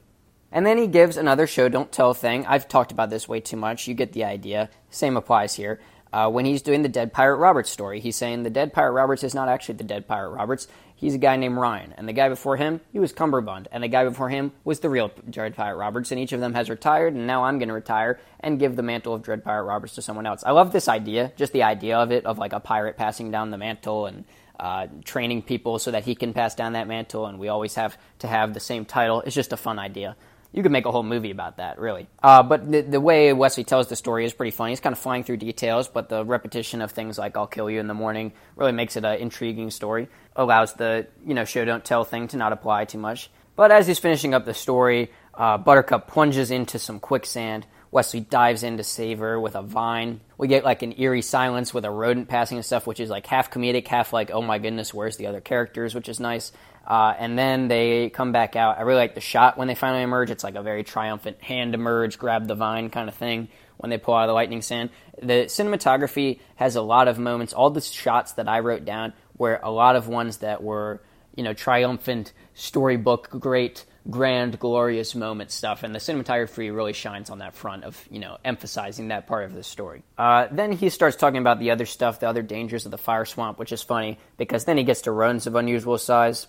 And 0.50 0.64
then 0.64 0.78
he 0.78 0.86
gives 0.86 1.18
another 1.18 1.46
show 1.46 1.68
don't 1.68 1.92
tell 1.92 2.14
thing. 2.14 2.46
I've 2.46 2.68
talked 2.68 2.90
about 2.90 3.10
this 3.10 3.28
way 3.28 3.40
too 3.40 3.58
much. 3.58 3.86
You 3.86 3.92
get 3.92 4.14
the 4.14 4.24
idea. 4.24 4.70
Same 4.88 5.18
applies 5.18 5.54
here 5.54 5.78
uh, 6.12 6.30
when 6.30 6.44
he's 6.44 6.62
doing 6.62 6.82
the 6.82 6.88
Dread 6.88 7.12
Pirate 7.12 7.36
Roberts 7.36 7.70
story. 7.70 8.00
He's 8.00 8.16
saying 8.16 8.42
the 8.42 8.50
Dread 8.50 8.72
Pirate 8.72 8.92
Roberts 8.92 9.24
is 9.24 9.34
not 9.34 9.48
actually 9.48 9.76
the 9.76 9.84
Dread 9.84 10.06
Pirate 10.06 10.30
Roberts. 10.30 10.68
He's 10.94 11.14
a 11.14 11.18
guy 11.18 11.36
named 11.36 11.58
Ryan. 11.58 11.92
And 11.96 12.08
the 12.08 12.14
guy 12.14 12.28
before 12.28 12.56
him, 12.56 12.80
he 12.90 12.98
was 12.98 13.12
Cummerbund. 13.12 13.68
And 13.70 13.82
the 13.82 13.88
guy 13.88 14.04
before 14.04 14.30
him 14.30 14.52
was 14.64 14.80
the 14.80 14.88
real 14.88 15.10
Dread 15.28 15.54
Pirate 15.54 15.76
Roberts. 15.76 16.10
And 16.10 16.18
each 16.18 16.32
of 16.32 16.40
them 16.40 16.54
has 16.54 16.70
retired. 16.70 17.14
And 17.14 17.26
now 17.26 17.44
I'm 17.44 17.58
going 17.58 17.68
to 17.68 17.74
retire 17.74 18.18
and 18.40 18.58
give 18.58 18.76
the 18.76 18.82
mantle 18.82 19.12
of 19.12 19.22
Dread 19.22 19.44
Pirate 19.44 19.64
Roberts 19.64 19.94
to 19.96 20.02
someone 20.02 20.26
else. 20.26 20.42
I 20.44 20.52
love 20.52 20.72
this 20.72 20.88
idea, 20.88 21.32
just 21.36 21.52
the 21.52 21.64
idea 21.64 21.98
of 21.98 22.12
it, 22.12 22.24
of 22.24 22.38
like 22.38 22.54
a 22.54 22.60
pirate 22.60 22.96
passing 22.96 23.30
down 23.30 23.50
the 23.50 23.58
mantle 23.58 24.06
and 24.06 24.24
uh, 24.58 24.86
training 25.04 25.42
people 25.42 25.78
so 25.78 25.90
that 25.90 26.04
he 26.04 26.14
can 26.14 26.32
pass 26.32 26.54
down 26.54 26.72
that 26.72 26.88
mantle. 26.88 27.26
And 27.26 27.38
we 27.38 27.48
always 27.48 27.74
have 27.74 27.98
to 28.20 28.26
have 28.26 28.54
the 28.54 28.60
same 28.60 28.86
title. 28.86 29.20
It's 29.20 29.34
just 29.34 29.52
a 29.52 29.58
fun 29.58 29.78
idea 29.78 30.16
you 30.56 30.62
could 30.62 30.72
make 30.72 30.86
a 30.86 30.90
whole 30.90 31.02
movie 31.02 31.30
about 31.30 31.58
that, 31.58 31.78
really. 31.78 32.08
Uh, 32.22 32.42
but 32.42 32.72
the, 32.72 32.80
the, 32.80 33.00
way 33.00 33.34
Westley 33.34 33.62
tells 33.62 33.88
the 33.88 33.94
story 33.94 34.24
is 34.24 34.32
pretty 34.32 34.50
funny. 34.50 34.72
He's 34.72 34.80
kind 34.80 34.94
of 34.94 34.98
flying 34.98 35.22
through 35.22 35.36
details, 35.36 35.86
but 35.86 36.08
the 36.08 36.24
repetition 36.24 36.80
of 36.80 36.92
things 36.92 37.18
like 37.18 37.36
"I'll 37.36 37.46
kill 37.46 37.70
you 37.70 37.78
in 37.78 37.88
the 37.88 37.94
morning" 37.94 38.32
really 38.56 38.72
makes 38.72 38.96
it 38.96 39.04
an 39.04 39.18
intriguing 39.20 39.70
story. 39.70 40.08
Allows 40.34 40.72
the 40.72 41.08
you 41.26 41.34
know 41.34 41.44
show 41.44 41.66
don't 41.66 41.84
tell 41.84 42.04
thing 42.04 42.28
to 42.28 42.38
not 42.38 42.54
apply 42.54 42.86
too 42.86 42.98
much. 42.98 43.30
But 43.54 43.70
as 43.70 43.86
he's 43.86 43.98
finishing 43.98 44.32
up 44.32 44.46
the 44.46 44.54
story, 44.54 45.10
uh, 45.34 45.58
Buttercup 45.58 46.08
plunges 46.08 46.50
into 46.50 46.78
some 46.78 47.00
quicksand. 47.00 47.66
Westley 47.90 48.20
dives 48.20 48.62
in 48.62 48.78
to 48.78 48.84
save 48.84 49.20
her 49.20 49.38
with 49.38 49.54
a 49.54 49.62
vine. 49.62 50.20
We 50.38 50.48
get 50.48 50.64
like 50.64 50.82
an 50.82 50.94
eerie 50.98 51.22
silence 51.22 51.72
with 51.72 51.84
a 51.84 51.90
rodent 51.90 52.28
passing 52.28 52.58
and 52.58 52.64
stuff, 52.64 52.86
which 52.86 53.00
is 53.00 53.10
like 53.10 53.26
half 53.26 53.50
comedic, 53.50 53.86
half 53.86 54.12
like, 54.12 54.30
oh 54.30 54.42
my 54.42 54.58
goodness, 54.58 54.92
where's 54.92 55.16
the 55.16 55.26
other 55.26 55.40
characters, 55.40 55.94
which 55.94 56.08
is 56.08 56.18
nice. 56.18 56.52
Uh, 56.86 57.12
and 57.18 57.36
then 57.36 57.68
they 57.68 58.10
come 58.10 58.32
back 58.32 58.54
out. 58.54 58.78
I 58.78 58.82
really 58.82 59.00
like 59.00 59.14
the 59.14 59.20
shot 59.20 59.58
when 59.58 59.66
they 59.66 59.74
finally 59.74 60.02
emerge. 60.02 60.30
It's 60.30 60.44
like 60.44 60.54
a 60.54 60.62
very 60.62 60.84
triumphant 60.84 61.42
hand 61.42 61.74
emerge, 61.74 62.18
grab 62.18 62.46
the 62.46 62.54
vine 62.54 62.90
kind 62.90 63.08
of 63.08 63.14
thing 63.14 63.48
when 63.76 63.90
they 63.90 63.98
pull 63.98 64.14
out 64.14 64.24
of 64.24 64.28
the 64.28 64.34
lightning 64.34 64.62
sand. 64.62 64.90
The 65.20 65.46
cinematography 65.46 66.40
has 66.54 66.76
a 66.76 66.82
lot 66.82 67.08
of 67.08 67.18
moments, 67.18 67.52
all 67.52 67.70
the 67.70 67.80
shots 67.80 68.32
that 68.34 68.48
I 68.48 68.60
wrote 68.60 68.84
down 68.84 69.12
were 69.36 69.58
a 69.62 69.70
lot 69.70 69.96
of 69.96 70.08
ones 70.08 70.38
that 70.38 70.62
were, 70.62 71.02
you 71.34 71.42
know, 71.42 71.52
triumphant, 71.52 72.32
storybook, 72.54 73.30
great, 73.30 73.84
grand, 74.08 74.58
glorious 74.58 75.14
moment 75.14 75.50
stuff. 75.50 75.82
And 75.82 75.94
the 75.94 75.98
cinematography 75.98 76.74
really 76.74 76.92
shines 76.92 77.28
on 77.28 77.40
that 77.40 77.54
front 77.54 77.84
of, 77.84 78.02
you 78.10 78.20
know, 78.20 78.38
emphasizing 78.44 79.08
that 79.08 79.26
part 79.26 79.44
of 79.44 79.54
the 79.54 79.62
story. 79.62 80.02
Uh, 80.16 80.46
then 80.50 80.72
he 80.72 80.88
starts 80.88 81.16
talking 81.16 81.40
about 81.40 81.58
the 81.58 81.72
other 81.72 81.86
stuff, 81.86 82.20
the 82.20 82.28
other 82.28 82.42
dangers 82.42 82.84
of 82.84 82.92
the 82.92 82.98
fire 82.98 83.24
swamp, 83.24 83.58
which 83.58 83.72
is 83.72 83.82
funny 83.82 84.18
because 84.36 84.64
then 84.64 84.78
he 84.78 84.84
gets 84.84 85.02
to 85.02 85.10
runs 85.10 85.46
of 85.46 85.56
unusual 85.56 85.98
size 85.98 86.46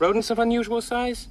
Rodents 0.00 0.30
of 0.30 0.38
unusual 0.38 0.80
size? 0.80 1.28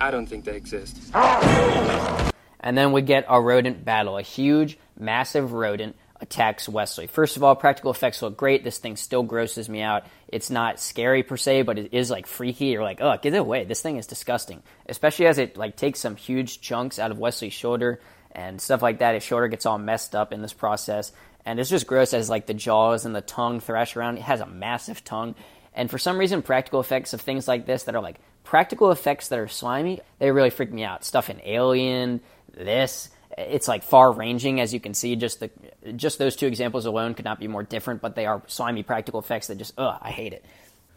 I 0.00 0.12
don't 0.12 0.26
think 0.26 0.44
they 0.44 0.54
exist. 0.54 1.12
And 1.12 2.78
then 2.78 2.92
we 2.92 3.02
get 3.02 3.26
a 3.28 3.40
rodent 3.40 3.84
battle. 3.84 4.16
A 4.16 4.22
huge, 4.22 4.78
massive 4.96 5.52
rodent 5.52 5.96
attacks 6.20 6.68
Westley. 6.68 7.08
First 7.08 7.36
of 7.36 7.42
all, 7.42 7.56
practical 7.56 7.90
effects 7.90 8.22
look 8.22 8.36
great. 8.36 8.62
This 8.62 8.78
thing 8.78 8.94
still 8.94 9.24
grosses 9.24 9.68
me 9.68 9.82
out. 9.82 10.04
It's 10.28 10.50
not 10.50 10.78
scary 10.78 11.24
per 11.24 11.36
se, 11.36 11.62
but 11.62 11.78
it 11.78 11.92
is 11.92 12.10
like 12.10 12.28
freaky. 12.28 12.66
You're 12.66 12.84
like, 12.84 13.00
oh, 13.00 13.16
get 13.20 13.34
it 13.34 13.38
away. 13.38 13.64
This 13.64 13.82
thing 13.82 13.96
is 13.96 14.06
disgusting. 14.06 14.62
Especially 14.88 15.26
as 15.26 15.38
it 15.38 15.56
like 15.56 15.74
takes 15.76 15.98
some 15.98 16.14
huge 16.14 16.60
chunks 16.60 17.00
out 17.00 17.10
of 17.10 17.18
Westley's 17.18 17.54
shoulder 17.54 18.00
and 18.30 18.60
stuff 18.60 18.82
like 18.82 19.00
that. 19.00 19.14
His 19.14 19.24
shoulder 19.24 19.48
gets 19.48 19.66
all 19.66 19.78
messed 19.78 20.14
up 20.14 20.32
in 20.32 20.42
this 20.42 20.52
process. 20.52 21.10
And 21.44 21.58
it's 21.58 21.70
just 21.70 21.88
gross 21.88 22.14
as 22.14 22.30
like 22.30 22.46
the 22.46 22.54
jaws 22.54 23.04
and 23.04 23.16
the 23.16 23.20
tongue 23.20 23.58
thrash 23.58 23.96
around. 23.96 24.18
It 24.18 24.22
has 24.22 24.40
a 24.40 24.46
massive 24.46 25.02
tongue. 25.02 25.34
And 25.74 25.90
for 25.90 25.98
some 25.98 26.18
reason, 26.18 26.42
practical 26.42 26.80
effects 26.80 27.12
of 27.12 27.20
things 27.20 27.46
like 27.46 27.66
this 27.66 27.84
that 27.84 27.94
are 27.94 28.02
like 28.02 28.16
practical 28.44 28.90
effects 28.90 29.28
that 29.28 29.38
are 29.38 29.48
slimy, 29.48 30.00
they 30.18 30.30
really 30.30 30.50
freak 30.50 30.72
me 30.72 30.84
out. 30.84 31.04
Stuff 31.04 31.30
in 31.30 31.40
Alien, 31.44 32.20
this, 32.52 33.10
it's 33.38 33.68
like 33.68 33.82
far 33.82 34.12
ranging 34.12 34.60
as 34.60 34.74
you 34.74 34.80
can 34.80 34.94
see. 34.94 35.16
Just 35.16 35.40
the 35.40 35.50
just 35.96 36.18
those 36.18 36.36
two 36.36 36.46
examples 36.46 36.86
alone 36.86 37.14
could 37.14 37.24
not 37.24 37.38
be 37.38 37.48
more 37.48 37.62
different, 37.62 38.00
but 38.00 38.14
they 38.14 38.26
are 38.26 38.42
slimy 38.46 38.82
practical 38.82 39.20
effects 39.20 39.46
that 39.46 39.58
just 39.58 39.74
ugh, 39.78 39.98
I 40.00 40.10
hate 40.10 40.32
it. 40.32 40.44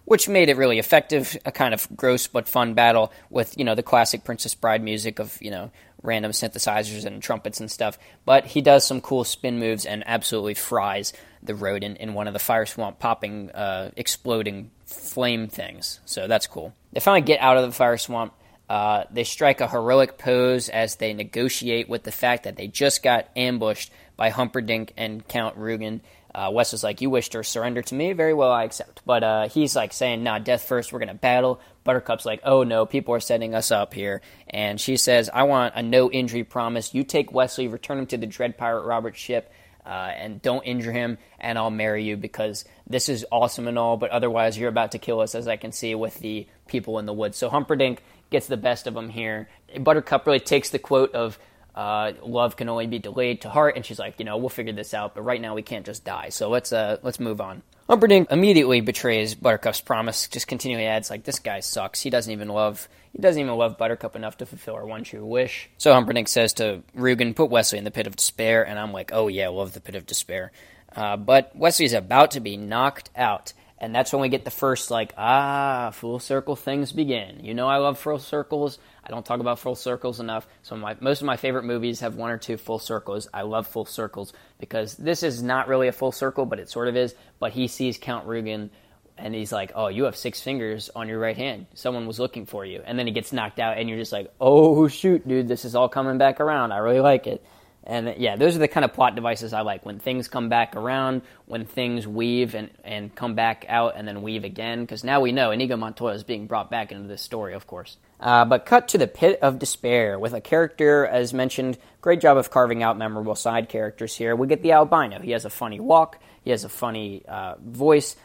Which 0.05 0.27
made 0.27 0.49
it 0.49 0.57
really 0.57 0.79
effective, 0.79 1.37
a 1.45 1.51
kind 1.51 1.73
of 1.73 1.87
gross 1.95 2.27
but 2.27 2.49
fun 2.49 2.73
battle 2.73 3.13
with, 3.29 3.57
you 3.57 3.63
know, 3.63 3.73
the 3.73 3.83
classic 3.83 4.25
Princess 4.25 4.53
Bride 4.53 4.83
music 4.83 5.19
of, 5.19 5.37
you 5.41 5.49
know, 5.49 5.71
random 6.01 6.33
synthesizers 6.33 7.05
and 7.05 7.23
trumpets 7.23 7.61
and 7.61 7.71
stuff. 7.71 7.97
But 8.25 8.45
he 8.45 8.59
does 8.59 8.85
some 8.85 8.99
cool 8.99 9.23
spin 9.23 9.59
moves 9.59 9.85
and 9.85 10.03
absolutely 10.05 10.55
fries 10.55 11.13
the 11.43 11.55
rodent 11.55 11.97
in 11.97 12.13
one 12.13 12.27
of 12.27 12.33
the 12.33 12.39
fire 12.39 12.65
swamp 12.65 12.99
popping, 12.99 13.51
uh, 13.51 13.91
exploding 13.95 14.71
flame 14.85 15.47
things. 15.47 15.99
So 16.05 16.27
that's 16.27 16.47
cool. 16.47 16.73
They 16.91 16.99
finally 16.99 17.21
get 17.21 17.41
out 17.41 17.57
of 17.57 17.63
the 17.63 17.71
fire 17.71 17.97
swamp. 17.97 18.33
Uh, 18.69 19.03
they 19.11 19.23
strike 19.23 19.61
a 19.61 19.67
heroic 19.67 20.17
pose 20.17 20.69
as 20.69 20.95
they 20.95 21.13
negotiate 21.13 21.89
with 21.89 22.03
the 22.03 22.11
fact 22.11 22.43
that 22.43 22.55
they 22.55 22.67
just 22.67 23.03
got 23.03 23.27
ambushed 23.35 23.91
by 24.15 24.29
Humperdinck 24.29 24.93
and 24.95 25.27
Count 25.27 25.57
Rugen. 25.57 26.01
Uh, 26.33 26.49
Wes 26.51 26.73
is 26.73 26.83
like, 26.83 27.01
"You 27.01 27.11
wish 27.11 27.29
to 27.29 27.43
surrender 27.43 27.83
to 27.83 27.93
me? 27.93 28.13
Very 28.13 28.33
well, 28.33 28.51
I 28.51 28.63
accept." 28.63 29.01
But 29.05 29.23
uh, 29.23 29.47
he's 29.49 29.75
like 29.75 29.93
saying, 29.93 30.23
"Nah, 30.23 30.39
death 30.39 30.63
first. 30.63 30.91
We're 30.91 30.99
gonna 30.99 31.13
battle." 31.13 31.59
Buttercup's 31.83 32.25
like, 32.25 32.39
"Oh 32.43 32.63
no, 32.63 32.87
people 32.87 33.13
are 33.13 33.19
setting 33.19 33.53
us 33.53 33.69
up 33.69 33.93
here," 33.93 34.21
and 34.49 34.81
she 34.81 34.97
says, 34.97 35.29
"I 35.31 35.43
want 35.43 35.75
a 35.75 35.83
no 35.83 36.09
injury 36.09 36.43
promise. 36.43 36.95
You 36.95 37.03
take 37.03 37.31
Westley, 37.31 37.67
return 37.67 37.99
him 37.99 38.07
to 38.07 38.17
the 38.17 38.25
Dread 38.25 38.57
Pirate 38.57 38.85
Robert 38.85 39.15
ship." 39.15 39.51
Uh, 39.85 40.11
and 40.15 40.41
don't 40.41 40.63
injure 40.63 40.91
him, 40.91 41.17
and 41.39 41.57
I'll 41.57 41.71
marry 41.71 42.03
you 42.03 42.17
because 42.17 42.65
this 42.87 43.09
is 43.09 43.25
awesome 43.31 43.67
and 43.67 43.77
all, 43.77 43.97
but 43.97 44.11
otherwise 44.11 44.57
you're 44.57 44.69
about 44.69 44.91
to 44.91 44.99
kill 44.99 45.19
us, 45.19 45.35
as 45.35 45.47
I 45.47 45.57
can 45.57 45.71
see 45.71 45.95
with 45.95 46.19
the 46.19 46.47
people 46.67 46.99
in 46.99 47.05
the 47.05 47.13
woods. 47.13 47.37
So 47.37 47.49
Humperdinck 47.49 48.03
gets 48.29 48.47
the 48.47 48.57
best 48.57 48.87
of 48.87 48.95
him 48.95 49.09
here. 49.09 49.49
Buttercup 49.79 50.25
really 50.25 50.39
takes 50.39 50.69
the 50.69 50.79
quote 50.79 51.13
of 51.13 51.37
uh, 51.75 52.13
love 52.23 52.55
can 52.55 52.69
only 52.69 52.87
be 52.87 52.99
delayed 52.99 53.41
to 53.41 53.49
heart, 53.49 53.75
and 53.75 53.85
she's 53.85 53.99
like, 53.99 54.19
you 54.19 54.25
know, 54.25 54.37
we'll 54.37 54.49
figure 54.49 54.73
this 54.73 54.93
out, 54.93 55.15
but 55.15 55.23
right 55.23 55.41
now 55.41 55.55
we 55.55 55.61
can't 55.61 55.85
just 55.85 56.03
die. 56.03 56.29
So 56.29 56.49
let's 56.49 56.71
uh, 56.71 56.97
let's 57.03 57.19
move 57.19 57.41
on. 57.41 57.63
Humperdinck 57.89 58.31
immediately 58.31 58.79
betrays 58.79 59.35
Buttercup's 59.35 59.81
promise, 59.81 60.27
just 60.29 60.47
continually 60.47 60.85
adds 60.85 61.09
like, 61.09 61.25
this 61.25 61.39
guy 61.39 61.59
sucks. 61.59 61.99
He 61.99 62.09
doesn't 62.09 62.31
even 62.31 62.47
love 62.47 62.87
he 63.11 63.21
doesn't 63.21 63.39
even 63.39 63.55
love 63.55 63.77
Buttercup 63.77 64.15
enough 64.15 64.37
to 64.37 64.45
fulfill 64.45 64.75
her 64.75 64.85
one 64.85 65.03
true 65.03 65.25
wish. 65.25 65.69
So 65.77 65.93
Humperdinck 65.93 66.27
says 66.27 66.53
to 66.53 66.81
Rugen, 66.95 67.35
put 67.35 67.51
Westley 67.51 67.77
in 67.77 67.83
the 67.83 67.91
pit 67.91 68.07
of 68.07 68.15
despair, 68.15 68.65
and 68.65 68.79
I'm 68.79 68.91
like, 68.91 69.11
oh 69.13 69.27
yeah, 69.27 69.49
love 69.49 69.73
the 69.73 69.81
pit 69.81 69.95
of 69.95 70.05
despair. 70.05 70.51
Uh, 70.95 71.17
but 71.17 71.55
Westley's 71.55 71.93
about 71.93 72.31
to 72.31 72.39
be 72.39 72.57
knocked 72.57 73.09
out. 73.15 73.53
And 73.83 73.93
that's 73.93 74.13
when 74.13 74.21
we 74.21 74.29
get 74.29 74.45
the 74.45 74.49
first, 74.49 74.91
like, 74.91 75.13
ah, 75.17 75.91
full 75.91 76.17
circle 76.17 76.55
things 76.55 76.93
begin. 76.93 77.43
You 77.43 77.53
know, 77.53 77.67
I 77.67 77.79
love 77.79 77.99
full 77.99 78.17
circles. 78.17 78.79
I 79.03 79.09
don't 79.09 79.25
talk 79.25 79.41
about 79.41 79.59
full 79.59 79.75
circles 79.75 80.21
enough. 80.21 80.47
So, 80.61 80.77
my, 80.77 80.95
most 81.01 81.19
of 81.19 81.25
my 81.25 81.35
favorite 81.35 81.65
movies 81.65 81.99
have 81.99 82.15
one 82.15 82.31
or 82.31 82.37
two 82.37 82.55
full 82.55 82.79
circles. 82.79 83.27
I 83.33 83.41
love 83.41 83.67
full 83.67 83.83
circles 83.83 84.31
because 84.57 84.95
this 84.95 85.21
is 85.21 85.43
not 85.43 85.67
really 85.67 85.89
a 85.89 85.91
full 85.91 86.13
circle, 86.13 86.45
but 86.45 86.59
it 86.59 86.69
sort 86.69 86.87
of 86.87 86.95
is. 86.95 87.13
But 87.39 87.51
he 87.51 87.67
sees 87.67 87.97
Count 87.97 88.25
Rugen 88.25 88.69
and 89.17 89.35
he's 89.35 89.51
like, 89.51 89.73
"Oh, 89.75 89.89
you 89.89 90.05
have 90.05 90.15
six 90.15 90.39
fingers 90.39 90.89
on 90.95 91.09
your 91.09 91.19
right 91.19 91.35
hand. 91.35 91.65
Someone 91.73 92.07
was 92.07 92.21
looking 92.21 92.45
for 92.45 92.65
you." 92.65 92.81
And 92.85 92.97
then 92.97 93.05
he 93.05 93.11
gets 93.11 93.33
knocked 93.33 93.59
out, 93.59 93.77
and 93.77 93.89
you're 93.89 93.99
just 93.99 94.13
like, 94.13 94.31
"Oh 94.39 94.87
shoot, 94.87 95.27
dude, 95.27 95.49
this 95.49 95.65
is 95.65 95.75
all 95.75 95.89
coming 95.89 96.17
back 96.17 96.39
around. 96.39 96.71
I 96.71 96.77
really 96.77 97.01
like 97.01 97.27
it." 97.27 97.43
And 97.85 98.15
yeah, 98.17 98.37
those 98.37 98.55
are 98.55 98.59
the 98.59 98.67
kind 98.67 98.85
of 98.85 98.93
plot 98.93 99.15
devices 99.15 99.51
I 99.53 99.61
like. 99.61 99.85
When 99.85 99.99
things 99.99 100.27
come 100.27 100.47
back 100.47 100.75
around, 100.75 101.21
when 101.45 101.65
things 101.65 102.07
weave 102.07 102.55
and, 102.55 102.69
and 102.83 103.13
come 103.13 103.35
back 103.35 103.65
out 103.67 103.95
and 103.97 104.07
then 104.07 104.21
weave 104.21 104.45
again. 104.45 104.81
Because 104.81 105.03
now 105.03 105.19
we 105.19 105.31
know 105.31 105.51
Inigo 105.51 105.75
Montoya 105.75 106.13
is 106.13 106.23
being 106.23 106.47
brought 106.47 106.71
back 106.71 106.91
into 106.91 107.07
this 107.07 107.21
story, 107.21 107.53
of 107.53 107.67
course. 107.67 107.97
Uh, 108.19 108.45
but 108.45 108.65
cut 108.65 108.87
to 108.89 108.97
the 108.97 109.07
pit 109.07 109.39
of 109.41 109.59
despair 109.59 110.17
with 110.17 110.33
a 110.33 110.39
character, 110.39 111.05
as 111.05 111.33
mentioned, 111.33 111.77
great 111.99 112.21
job 112.21 112.37
of 112.37 112.49
carving 112.49 112.81
out 112.81 112.97
memorable 112.97 113.35
side 113.35 113.67
characters 113.67 114.15
here. 114.15 114.33
We 114.33 114.47
get 114.47 114.61
the 114.61 114.71
albino. 114.71 115.19
He 115.19 115.31
has 115.31 115.43
a 115.43 115.49
funny 115.49 115.81
walk, 115.81 116.19
he 116.43 116.51
has 116.51 116.63
a 116.63 116.69
funny 116.69 117.23
uh, 117.27 117.55
voice. 117.61 118.15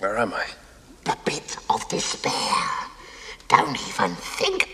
Where 0.00 0.18
am 0.18 0.34
I? 0.34 0.46
The 1.04 1.16
pit 1.24 1.56
of 1.70 1.88
despair. 1.88 2.32
Don't 3.48 3.76
even 3.88 4.14
think. 4.16 4.68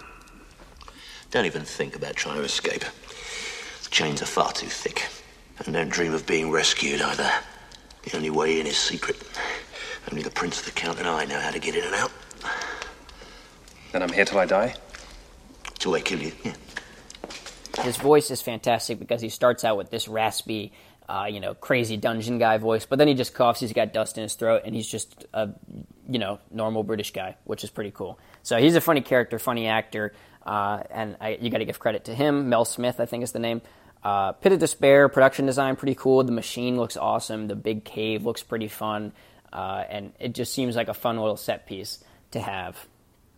Don't 1.30 1.46
even 1.46 1.62
think 1.62 1.96
about 1.96 2.16
trying 2.16 2.36
to 2.36 2.44
escape. 2.44 2.84
The 3.82 3.90
chains 3.90 4.22
are 4.22 4.26
far 4.26 4.52
too 4.52 4.66
thick. 4.66 5.08
And 5.64 5.74
don't 5.74 5.88
dream 5.88 6.14
of 6.14 6.26
being 6.26 6.50
rescued 6.50 7.00
either. 7.00 7.30
The 8.02 8.16
only 8.16 8.30
way 8.30 8.60
in 8.60 8.66
is 8.66 8.78
secret. 8.78 9.16
Only 10.10 10.22
the 10.22 10.30
Prince, 10.30 10.60
the 10.62 10.70
Count, 10.70 10.98
and 10.98 11.08
I 11.08 11.24
know 11.24 11.40
how 11.40 11.50
to 11.50 11.58
get 11.58 11.74
in 11.74 11.84
and 11.84 11.94
out. 11.94 12.12
Then 13.92 14.02
I'm 14.02 14.12
here 14.12 14.24
till 14.24 14.38
I 14.38 14.46
die? 14.46 14.74
Till 15.78 15.92
they 15.92 16.00
kill 16.00 16.20
you, 16.20 16.32
yeah. 16.44 16.54
His 17.82 17.96
voice 17.96 18.30
is 18.30 18.40
fantastic 18.40 18.98
because 18.98 19.20
he 19.20 19.28
starts 19.28 19.64
out 19.64 19.76
with 19.76 19.90
this 19.90 20.08
raspy, 20.08 20.72
uh, 21.08 21.26
you 21.28 21.40
know, 21.40 21.54
crazy 21.54 21.96
dungeon 21.96 22.38
guy 22.38 22.58
voice, 22.58 22.86
but 22.86 22.98
then 22.98 23.08
he 23.08 23.14
just 23.14 23.34
coughs. 23.34 23.60
He's 23.60 23.72
got 23.72 23.92
dust 23.92 24.16
in 24.16 24.22
his 24.22 24.34
throat, 24.34 24.62
and 24.64 24.74
he's 24.74 24.86
just 24.88 25.26
a, 25.34 25.50
you 26.08 26.18
know, 26.18 26.38
normal 26.50 26.84
British 26.84 27.12
guy, 27.12 27.36
which 27.44 27.64
is 27.64 27.70
pretty 27.70 27.90
cool. 27.90 28.18
So 28.42 28.58
he's 28.58 28.76
a 28.76 28.80
funny 28.80 29.00
character, 29.00 29.38
funny 29.38 29.66
actor, 29.66 30.14
uh, 30.46 30.82
and 30.90 31.16
I, 31.20 31.38
you 31.40 31.50
got 31.50 31.58
to 31.58 31.64
give 31.64 31.78
credit 31.78 32.06
to 32.06 32.14
him. 32.14 32.48
Mel 32.48 32.64
Smith, 32.64 33.00
I 33.00 33.06
think, 33.06 33.22
is 33.24 33.32
the 33.32 33.38
name. 33.38 33.60
Uh, 34.02 34.32
Pit 34.32 34.52
of 34.52 34.60
Despair 34.60 35.08
production 35.08 35.46
design 35.46 35.76
pretty 35.76 35.96
cool. 35.96 36.22
The 36.24 36.32
machine 36.32 36.76
looks 36.76 36.96
awesome. 36.96 37.48
The 37.48 37.56
big 37.56 37.84
cave 37.84 38.24
looks 38.24 38.42
pretty 38.42 38.68
fun, 38.68 39.12
uh, 39.52 39.84
and 39.88 40.12
it 40.20 40.34
just 40.34 40.54
seems 40.54 40.76
like 40.76 40.88
a 40.88 40.94
fun 40.94 41.18
little 41.18 41.36
set 41.36 41.66
piece 41.66 42.02
to 42.30 42.40
have 42.40 42.86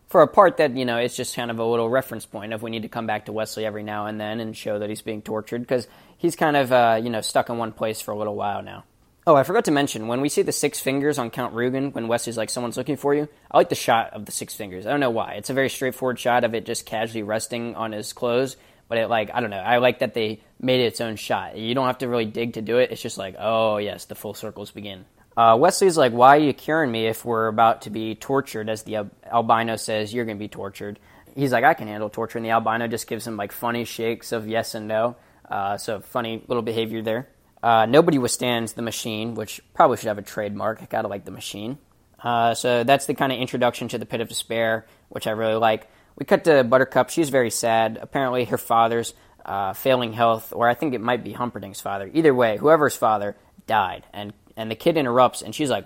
for 0.08 0.22
a 0.22 0.26
part 0.26 0.56
that 0.56 0.74
you 0.76 0.84
know 0.84 0.96
it's 0.96 1.16
just 1.16 1.36
kind 1.36 1.50
of 1.50 1.58
a 1.58 1.64
little 1.64 1.88
reference 1.88 2.26
point 2.26 2.52
of 2.52 2.62
we 2.62 2.70
need 2.70 2.82
to 2.82 2.88
come 2.88 3.06
back 3.06 3.26
to 3.26 3.32
Westley 3.32 3.64
every 3.64 3.82
now 3.82 4.06
and 4.06 4.20
then 4.20 4.40
and 4.40 4.56
show 4.56 4.78
that 4.78 4.88
he's 4.88 5.02
being 5.02 5.22
tortured 5.22 5.60
because 5.60 5.86
he's 6.16 6.34
kind 6.34 6.56
of 6.56 6.72
uh, 6.72 7.00
you 7.02 7.10
know 7.10 7.20
stuck 7.20 7.48
in 7.50 7.58
one 7.58 7.72
place 7.72 8.00
for 8.00 8.12
a 8.12 8.18
little 8.18 8.34
while 8.34 8.62
now. 8.62 8.84
Oh, 9.28 9.36
I 9.36 9.42
forgot 9.42 9.66
to 9.66 9.70
mention 9.70 10.08
when 10.08 10.22
we 10.22 10.30
see 10.30 10.40
the 10.40 10.52
six 10.52 10.80
fingers 10.80 11.18
on 11.18 11.28
Count 11.28 11.54
Rugen 11.54 11.92
when 11.92 12.08
Westley's 12.08 12.38
like 12.38 12.48
someone's 12.48 12.78
looking 12.78 12.96
for 12.96 13.14
you. 13.14 13.28
I 13.50 13.58
like 13.58 13.68
the 13.68 13.74
shot 13.74 14.14
of 14.14 14.24
the 14.24 14.32
six 14.32 14.54
fingers. 14.54 14.86
I 14.86 14.90
don't 14.90 15.00
know 15.00 15.10
why. 15.10 15.34
It's 15.34 15.50
a 15.50 15.52
very 15.52 15.68
straightforward 15.68 16.18
shot 16.18 16.44
of 16.44 16.54
it 16.54 16.64
just 16.64 16.86
casually 16.86 17.22
resting 17.22 17.74
on 17.74 17.92
his 17.92 18.14
clothes, 18.14 18.56
but 18.88 18.96
it 18.96 19.08
like 19.08 19.30
I 19.34 19.40
don't 19.40 19.50
know. 19.50 19.58
I 19.58 19.78
like 19.78 19.98
that 19.98 20.14
they 20.14 20.40
made 20.58 20.80
it 20.80 20.86
its 20.86 21.02
own 21.02 21.16
shot. 21.16 21.58
You 21.58 21.74
don't 21.74 21.88
have 21.88 21.98
to 21.98 22.08
really 22.08 22.24
dig 22.24 22.54
to 22.54 22.62
do 22.62 22.78
it. 22.78 22.90
It's 22.90 23.02
just 23.02 23.18
like 23.18 23.34
oh 23.38 23.76
yes, 23.76 24.06
the 24.06 24.14
full 24.14 24.32
circles 24.32 24.70
begin. 24.70 25.04
Uh, 25.36 25.58
Westley's 25.58 25.98
like, 25.98 26.12
why 26.12 26.38
are 26.38 26.40
you 26.40 26.54
curing 26.54 26.90
me 26.90 27.06
if 27.06 27.22
we're 27.22 27.48
about 27.48 27.82
to 27.82 27.90
be 27.90 28.14
tortured? 28.14 28.70
As 28.70 28.84
the 28.84 28.96
al- 28.96 29.10
albino 29.30 29.76
says, 29.76 30.14
you're 30.14 30.24
going 30.24 30.38
to 30.38 30.42
be 30.42 30.48
tortured. 30.48 30.98
He's 31.36 31.52
like, 31.52 31.64
I 31.64 31.74
can 31.74 31.86
handle 31.86 32.08
torture. 32.08 32.38
And 32.38 32.46
the 32.46 32.50
albino 32.50 32.88
just 32.88 33.06
gives 33.06 33.26
him 33.26 33.36
like 33.36 33.52
funny 33.52 33.84
shakes 33.84 34.32
of 34.32 34.48
yes 34.48 34.74
and 34.74 34.88
no. 34.88 35.16
Uh, 35.48 35.76
so 35.76 36.00
funny 36.00 36.42
little 36.48 36.62
behavior 36.62 37.02
there. 37.02 37.28
Uh, 37.62 37.86
nobody 37.86 38.18
withstands 38.18 38.74
the 38.74 38.82
machine, 38.82 39.34
which 39.34 39.60
probably 39.74 39.96
should 39.96 40.08
have 40.08 40.18
a 40.18 40.22
trademark. 40.22 40.82
I 40.82 40.86
gotta 40.86 41.08
like 41.08 41.24
the 41.24 41.30
machine. 41.30 41.78
Uh, 42.22 42.54
so 42.54 42.84
that's 42.84 43.06
the 43.06 43.14
kind 43.14 43.32
of 43.32 43.38
introduction 43.38 43.88
to 43.88 43.98
the 43.98 44.06
pit 44.06 44.20
of 44.20 44.28
despair, 44.28 44.86
which 45.08 45.26
I 45.26 45.32
really 45.32 45.54
like. 45.54 45.88
We 46.16 46.26
cut 46.26 46.44
to 46.44 46.64
Buttercup. 46.64 47.10
She's 47.10 47.30
very 47.30 47.50
sad. 47.50 47.98
Apparently, 48.00 48.44
her 48.46 48.58
father's 48.58 49.14
uh, 49.44 49.72
failing 49.72 50.12
health, 50.12 50.52
or 50.54 50.68
I 50.68 50.74
think 50.74 50.94
it 50.94 51.00
might 51.00 51.22
be 51.22 51.32
Humperdinck's 51.32 51.80
father. 51.80 52.10
Either 52.12 52.34
way, 52.34 52.56
whoever's 52.56 52.96
father 52.96 53.36
died, 53.66 54.04
and 54.12 54.32
and 54.58 54.68
the 54.68 54.74
kid 54.74 54.96
interrupts 54.96 55.40
and 55.40 55.54
she's 55.54 55.70
like 55.70 55.84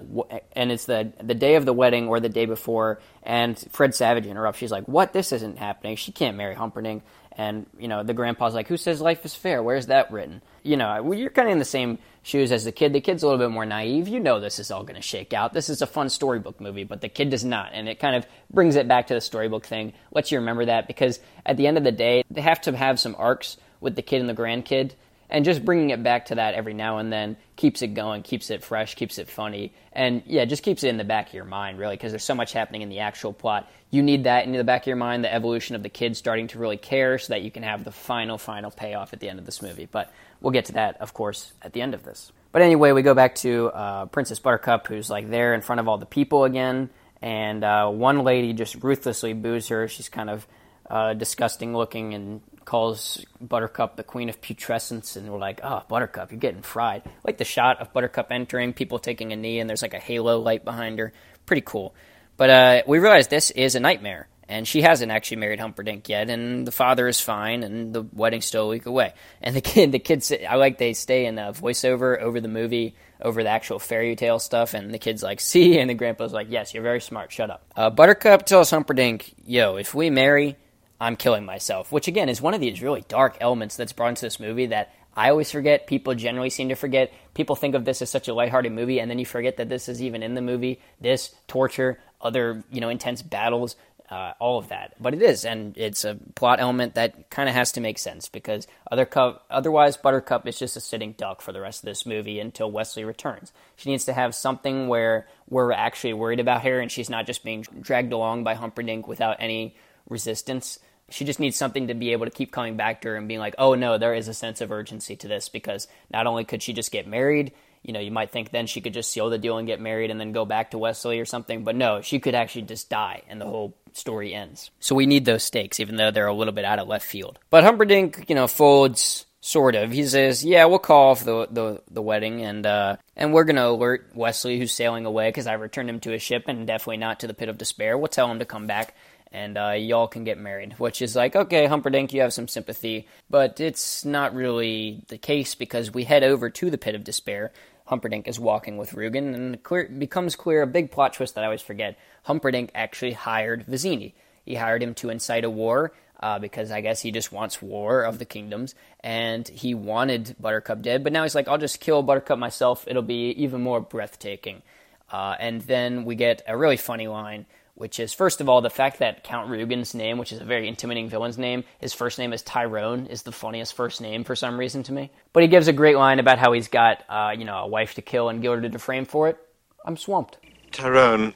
and 0.52 0.72
it's 0.72 0.86
the 0.86 1.12
the 1.22 1.34
day 1.34 1.56
of 1.56 1.66
the 1.66 1.74
wedding 1.74 2.08
or 2.08 2.20
the 2.20 2.30
day 2.30 2.46
before 2.46 3.00
and 3.22 3.58
Fred 3.70 3.94
Savage 3.94 4.26
interrupts 4.26 4.58
she's 4.58 4.70
like 4.70 4.88
what 4.88 5.12
this 5.12 5.30
isn't 5.30 5.58
happening 5.58 5.94
she 5.94 6.10
can't 6.10 6.38
marry 6.38 6.54
Humperdinck 6.54 7.04
and 7.36 7.66
you 7.78 7.88
know 7.88 8.02
the 8.02 8.14
grandpa's 8.14 8.54
like 8.54 8.68
who 8.68 8.76
says 8.76 9.00
life 9.00 9.24
is 9.24 9.34
fair? 9.34 9.62
Where's 9.62 9.86
that 9.86 10.10
written? 10.10 10.42
You 10.62 10.76
know 10.76 11.12
you're 11.12 11.30
kind 11.30 11.48
of 11.48 11.52
in 11.52 11.58
the 11.58 11.64
same 11.64 11.98
shoes 12.22 12.52
as 12.52 12.64
the 12.64 12.72
kid. 12.72 12.92
The 12.92 13.00
kid's 13.00 13.22
a 13.22 13.26
little 13.26 13.38
bit 13.38 13.52
more 13.52 13.66
naive. 13.66 14.08
You 14.08 14.20
know 14.20 14.40
this 14.40 14.58
is 14.58 14.70
all 14.70 14.84
going 14.84 14.96
to 14.96 15.02
shake 15.02 15.32
out. 15.32 15.52
This 15.52 15.68
is 15.68 15.82
a 15.82 15.86
fun 15.86 16.08
storybook 16.08 16.60
movie 16.60 16.84
but 16.84 17.00
the 17.00 17.08
kid 17.08 17.30
does 17.30 17.44
not. 17.44 17.70
And 17.72 17.88
it 17.88 17.98
kind 17.98 18.16
of 18.16 18.26
brings 18.50 18.76
it 18.76 18.88
back 18.88 19.08
to 19.08 19.14
the 19.14 19.20
storybook 19.20 19.66
thing. 19.66 19.92
Lets 20.12 20.30
you 20.30 20.38
remember 20.38 20.66
that 20.66 20.86
because 20.86 21.20
at 21.44 21.56
the 21.56 21.66
end 21.66 21.78
of 21.78 21.84
the 21.84 21.92
day 21.92 22.24
they 22.30 22.40
have 22.40 22.60
to 22.62 22.76
have 22.76 23.00
some 23.00 23.16
arcs 23.18 23.56
with 23.80 23.96
the 23.96 24.02
kid 24.02 24.20
and 24.20 24.28
the 24.28 24.34
grandkid 24.34 24.92
and 25.32 25.46
just 25.46 25.64
bringing 25.64 25.90
it 25.90 26.02
back 26.02 26.26
to 26.26 26.34
that 26.34 26.52
every 26.52 26.74
now 26.74 26.98
and 26.98 27.10
then 27.10 27.38
keeps 27.56 27.80
it 27.80 27.94
going, 27.94 28.22
keeps 28.22 28.50
it 28.50 28.62
fresh, 28.62 28.94
keeps 28.94 29.16
it 29.16 29.28
funny, 29.28 29.72
and 29.90 30.22
yeah, 30.26 30.44
just 30.44 30.62
keeps 30.62 30.84
it 30.84 30.88
in 30.88 30.98
the 30.98 31.04
back 31.04 31.28
of 31.28 31.34
your 31.34 31.46
mind, 31.46 31.78
really, 31.78 31.96
because 31.96 32.12
there's 32.12 32.22
so 32.22 32.34
much 32.34 32.52
happening 32.52 32.82
in 32.82 32.90
the 32.90 32.98
actual 32.98 33.32
plot. 33.32 33.66
You 33.90 34.02
need 34.02 34.24
that 34.24 34.44
in 34.44 34.52
the 34.52 34.62
back 34.62 34.82
of 34.82 34.88
your 34.88 34.96
mind, 34.96 35.24
the 35.24 35.32
evolution 35.32 35.74
of 35.74 35.82
the 35.82 35.88
kids 35.88 36.18
starting 36.18 36.48
to 36.48 36.58
really 36.58 36.76
care, 36.76 37.18
so 37.18 37.32
that 37.32 37.40
you 37.40 37.50
can 37.50 37.62
have 37.62 37.82
the 37.82 37.90
final, 37.90 38.36
final 38.36 38.70
payoff 38.70 39.14
at 39.14 39.20
the 39.20 39.30
end 39.30 39.38
of 39.38 39.46
this 39.46 39.62
movie. 39.62 39.88
But 39.90 40.12
we'll 40.42 40.52
get 40.52 40.66
to 40.66 40.72
that, 40.74 41.00
of 41.00 41.14
course, 41.14 41.54
at 41.62 41.72
the 41.72 41.80
end 41.80 41.94
of 41.94 42.02
this. 42.04 42.30
But 42.52 42.60
anyway, 42.60 42.92
we 42.92 43.00
go 43.00 43.14
back 43.14 43.34
to 43.36 43.68
uh, 43.68 44.06
Princess 44.06 44.38
Buttercup, 44.38 44.86
who's 44.86 45.08
like 45.08 45.30
there 45.30 45.54
in 45.54 45.62
front 45.62 45.80
of 45.80 45.88
all 45.88 45.96
the 45.96 46.04
people 46.04 46.44
again, 46.44 46.90
and 47.22 47.64
uh, 47.64 47.88
one 47.88 48.22
lady 48.22 48.52
just 48.52 48.74
ruthlessly 48.84 49.32
boos 49.32 49.68
her. 49.68 49.88
She's 49.88 50.10
kind 50.10 50.28
of 50.28 50.46
uh, 50.90 51.14
disgusting 51.14 51.74
looking 51.74 52.12
and 52.12 52.42
calls 52.64 53.24
Buttercup 53.40 53.96
the 53.96 54.04
queen 54.04 54.28
of 54.28 54.40
putrescence, 54.40 55.16
and 55.16 55.30
we're 55.30 55.38
like, 55.38 55.60
oh, 55.62 55.82
Buttercup, 55.88 56.30
you're 56.30 56.40
getting 56.40 56.62
fried. 56.62 57.02
Like 57.24 57.38
the 57.38 57.44
shot 57.44 57.80
of 57.80 57.92
Buttercup 57.92 58.30
entering, 58.30 58.72
people 58.72 58.98
taking 58.98 59.32
a 59.32 59.36
knee, 59.36 59.58
and 59.60 59.68
there's 59.68 59.82
like 59.82 59.94
a 59.94 59.98
halo 59.98 60.38
light 60.38 60.64
behind 60.64 60.98
her. 60.98 61.12
Pretty 61.46 61.62
cool. 61.64 61.94
But 62.36 62.50
uh, 62.50 62.82
we 62.86 62.98
realize 62.98 63.28
this 63.28 63.50
is 63.50 63.74
a 63.74 63.80
nightmare, 63.80 64.28
and 64.48 64.66
she 64.66 64.82
hasn't 64.82 65.12
actually 65.12 65.38
married 65.38 65.60
Humperdinck 65.60 66.08
yet, 66.08 66.30
and 66.30 66.66
the 66.66 66.72
father 66.72 67.06
is 67.08 67.20
fine, 67.20 67.62
and 67.62 67.94
the 67.94 68.02
wedding's 68.12 68.46
still 68.46 68.64
a 68.64 68.68
week 68.68 68.86
away. 68.86 69.14
And 69.40 69.54
the 69.54 69.60
kid, 69.60 69.92
the 69.92 69.98
kids, 69.98 70.32
I 70.32 70.56
like 70.56 70.78
they 70.78 70.92
stay 70.94 71.26
in 71.26 71.38
a 71.38 71.52
voiceover 71.52 72.18
over 72.20 72.40
the 72.40 72.48
movie, 72.48 72.94
over 73.20 73.42
the 73.42 73.48
actual 73.48 73.78
fairy 73.78 74.16
tale 74.16 74.38
stuff, 74.38 74.74
and 74.74 74.92
the 74.92 74.98
kid's 74.98 75.22
like, 75.22 75.40
see, 75.40 75.78
and 75.78 75.88
the 75.88 75.94
grandpa's 75.94 76.32
like, 76.32 76.48
yes, 76.50 76.74
you're 76.74 76.82
very 76.82 77.00
smart, 77.00 77.32
shut 77.32 77.50
up. 77.50 77.64
Uh, 77.76 77.90
Buttercup 77.90 78.44
tells 78.46 78.70
Humperdinck, 78.70 79.32
yo, 79.44 79.76
if 79.76 79.94
we 79.94 80.10
marry, 80.10 80.56
I'm 81.02 81.16
killing 81.16 81.44
myself, 81.44 81.90
which 81.90 82.06
again 82.06 82.28
is 82.28 82.40
one 82.40 82.54
of 82.54 82.60
these 82.60 82.80
really 82.80 83.04
dark 83.08 83.36
elements 83.40 83.74
that's 83.74 83.92
brought 83.92 84.10
into 84.10 84.22
this 84.22 84.38
movie 84.38 84.66
that 84.66 84.94
I 85.16 85.30
always 85.30 85.50
forget. 85.50 85.88
People 85.88 86.14
generally 86.14 86.48
seem 86.48 86.68
to 86.68 86.76
forget. 86.76 87.12
People 87.34 87.56
think 87.56 87.74
of 87.74 87.84
this 87.84 88.02
as 88.02 88.10
such 88.10 88.28
a 88.28 88.34
lighthearted 88.34 88.70
movie, 88.70 89.00
and 89.00 89.10
then 89.10 89.18
you 89.18 89.26
forget 89.26 89.56
that 89.56 89.68
this 89.68 89.88
is 89.88 90.00
even 90.00 90.22
in 90.22 90.34
the 90.34 90.40
movie. 90.40 90.80
This 91.00 91.34
torture, 91.48 91.98
other 92.20 92.62
you 92.70 92.80
know 92.80 92.88
intense 92.88 93.20
battles, 93.20 93.74
uh, 94.12 94.34
all 94.38 94.58
of 94.58 94.68
that. 94.68 94.94
But 95.00 95.12
it 95.12 95.22
is, 95.22 95.44
and 95.44 95.76
it's 95.76 96.04
a 96.04 96.14
plot 96.36 96.60
element 96.60 96.94
that 96.94 97.30
kind 97.30 97.48
of 97.48 97.56
has 97.56 97.72
to 97.72 97.80
make 97.80 97.98
sense 97.98 98.28
because 98.28 98.68
other 98.88 99.08
otherwise 99.50 99.96
Buttercup 99.96 100.46
is 100.46 100.56
just 100.56 100.76
a 100.76 100.80
sitting 100.80 101.14
duck 101.18 101.42
for 101.42 101.50
the 101.50 101.60
rest 101.60 101.82
of 101.82 101.86
this 101.86 102.06
movie 102.06 102.38
until 102.38 102.70
Westley 102.70 103.04
returns. 103.04 103.52
She 103.74 103.90
needs 103.90 104.04
to 104.04 104.12
have 104.12 104.36
something 104.36 104.86
where 104.86 105.26
we're 105.50 105.72
actually 105.72 106.12
worried 106.12 106.38
about 106.38 106.62
her, 106.62 106.78
and 106.78 106.92
she's 106.92 107.10
not 107.10 107.26
just 107.26 107.42
being 107.42 107.62
dragged 107.62 108.12
along 108.12 108.44
by 108.44 108.54
Humperdinck 108.54 109.08
without 109.08 109.38
any 109.40 109.74
resistance 110.08 110.78
she 111.12 111.24
just 111.24 111.40
needs 111.40 111.56
something 111.56 111.88
to 111.88 111.94
be 111.94 112.12
able 112.12 112.26
to 112.26 112.30
keep 112.30 112.52
coming 112.52 112.76
back 112.76 113.02
to 113.02 113.08
her 113.08 113.16
and 113.16 113.28
being 113.28 113.40
like, 113.40 113.54
oh 113.58 113.74
no, 113.74 113.98
there 113.98 114.14
is 114.14 114.28
a 114.28 114.34
sense 114.34 114.60
of 114.60 114.72
urgency 114.72 115.16
to 115.16 115.28
this 115.28 115.48
because 115.48 115.88
not 116.10 116.26
only 116.26 116.44
could 116.44 116.62
she 116.62 116.72
just 116.72 116.90
get 116.92 117.06
married, 117.06 117.52
you 117.82 117.92
know, 117.92 118.00
you 118.00 118.10
might 118.10 118.30
think 118.30 118.50
then 118.50 118.66
she 118.66 118.80
could 118.80 118.94
just 118.94 119.10
seal 119.10 119.28
the 119.28 119.38
deal 119.38 119.58
and 119.58 119.66
get 119.66 119.80
married 119.80 120.10
and 120.10 120.20
then 120.20 120.32
go 120.32 120.44
back 120.44 120.70
to 120.70 120.78
Westley 120.78 121.18
or 121.18 121.24
something, 121.24 121.64
but 121.64 121.76
no, 121.76 122.00
she 122.00 122.18
could 122.18 122.34
actually 122.34 122.62
just 122.62 122.88
die 122.88 123.22
and 123.28 123.40
the 123.40 123.46
whole 123.46 123.74
story 123.92 124.34
ends. 124.34 124.70
So 124.80 124.94
we 124.94 125.06
need 125.06 125.24
those 125.24 125.42
stakes, 125.42 125.80
even 125.80 125.96
though 125.96 126.10
they're 126.10 126.26
a 126.26 126.34
little 126.34 126.54
bit 126.54 126.64
out 126.64 126.78
of 126.78 126.88
left 126.88 127.06
field. 127.06 127.38
But 127.50 127.64
Humperdinck, 127.64 128.26
you 128.28 128.34
know, 128.34 128.46
folds 128.46 129.26
sort 129.42 129.74
of. 129.74 129.92
He 129.92 130.06
says, 130.06 130.42
"Yeah, 130.44 130.64
we'll 130.64 130.78
call 130.78 131.10
off 131.10 131.24
the 131.24 131.46
the, 131.50 131.82
the 131.90 132.00
wedding, 132.00 132.42
and 132.42 132.64
uh, 132.64 132.96
and 133.16 133.34
we're 133.34 133.44
gonna 133.44 133.66
alert 133.66 134.10
Westley, 134.14 134.58
who's 134.58 134.72
sailing 134.72 135.04
away, 135.04 135.28
because 135.28 135.46
I 135.46 135.54
returned 135.54 135.90
him 135.90 136.00
to 136.00 136.10
his 136.10 136.22
ship, 136.22 136.44
and 136.46 136.66
definitely 136.66 136.98
not 136.98 137.20
to 137.20 137.26
the 137.26 137.34
pit 137.34 137.50
of 137.50 137.58
despair. 137.58 137.98
We'll 137.98 138.08
tell 138.08 138.30
him 138.30 138.38
to 138.38 138.46
come 138.46 138.66
back." 138.66 138.94
And 139.32 139.58
uh, 139.58 139.70
y'all 139.70 140.08
can 140.08 140.24
get 140.24 140.38
married. 140.38 140.74
Which 140.78 141.02
is 141.02 141.16
like, 141.16 141.34
okay, 141.34 141.66
Humperdinck, 141.66 142.12
you 142.12 142.20
have 142.20 142.32
some 142.32 142.48
sympathy, 142.48 143.08
but 143.28 143.60
it's 143.60 144.04
not 144.04 144.34
really 144.34 145.02
the 145.08 145.18
case 145.18 145.54
because 145.54 145.92
we 145.92 146.04
head 146.04 146.22
over 146.22 146.50
to 146.50 146.70
the 146.70 146.78
Pit 146.78 146.94
of 146.94 147.04
Despair. 147.04 147.52
Humperdinck 147.86 148.28
is 148.28 148.38
walking 148.38 148.76
with 148.76 148.92
Rugen, 148.92 149.34
and 149.34 149.54
it 149.56 149.62
clear, 149.62 149.88
becomes 149.88 150.36
clear 150.36 150.62
a 150.62 150.66
big 150.66 150.90
plot 150.90 151.14
twist 151.14 151.34
that 151.34 151.42
I 151.42 151.46
always 151.46 151.62
forget. 151.62 151.98
Humperdinck 152.24 152.70
actually 152.74 153.12
hired 153.12 153.66
Vizzini. 153.66 154.12
He 154.44 154.54
hired 154.54 154.82
him 154.82 154.94
to 154.94 155.10
incite 155.10 155.44
a 155.44 155.50
war 155.50 155.92
uh, 156.20 156.38
because 156.38 156.70
I 156.70 156.80
guess 156.80 157.00
he 157.00 157.10
just 157.10 157.32
wants 157.32 157.60
war 157.60 158.02
of 158.02 158.18
the 158.18 158.24
kingdoms, 158.24 158.74
and 159.00 159.46
he 159.48 159.74
wanted 159.74 160.36
Buttercup 160.40 160.82
dead. 160.82 161.02
But 161.02 161.12
now 161.12 161.24
he's 161.24 161.34
like, 161.34 161.48
I'll 161.48 161.58
just 161.58 161.80
kill 161.80 162.02
Buttercup 162.02 162.38
myself. 162.38 162.84
It'll 162.86 163.02
be 163.02 163.30
even 163.30 163.60
more 163.60 163.80
breathtaking. 163.80 164.62
Uh, 165.10 165.34
and 165.38 165.60
then 165.62 166.04
we 166.04 166.14
get 166.14 166.42
a 166.46 166.56
really 166.56 166.76
funny 166.76 167.08
line, 167.08 167.44
which 167.74 167.98
is 167.98 168.12
first 168.12 168.40
of 168.40 168.48
all 168.48 168.60
the 168.60 168.70
fact 168.70 168.98
that 168.98 169.24
Count 169.24 169.48
Rugen's 169.48 169.94
name, 169.94 170.18
which 170.18 170.32
is 170.32 170.40
a 170.40 170.44
very 170.44 170.68
intimidating 170.68 171.08
villain's 171.08 171.38
name, 171.38 171.64
his 171.78 171.92
first 171.92 172.18
name 172.18 172.32
is 172.32 172.42
Tyrone, 172.42 173.06
is 173.06 173.22
the 173.22 173.32
funniest 173.32 173.74
first 173.74 174.00
name 174.00 174.24
for 174.24 174.36
some 174.36 174.58
reason 174.58 174.82
to 174.84 174.92
me. 174.92 175.10
But 175.32 175.42
he 175.42 175.48
gives 175.48 175.68
a 175.68 175.72
great 175.72 175.96
line 175.96 176.18
about 176.18 176.38
how 176.38 176.52
he's 176.52 176.68
got, 176.68 177.04
uh, 177.08 177.34
you 177.36 177.44
know, 177.44 177.56
a 177.56 177.66
wife 177.66 177.94
to 177.94 178.02
kill 178.02 178.28
and 178.28 178.42
Guilder 178.42 178.68
to 178.68 178.78
frame 178.78 179.04
for 179.04 179.28
it. 179.28 179.38
I'm 179.84 179.96
swamped. 179.96 180.38
Tyrone, 180.70 181.34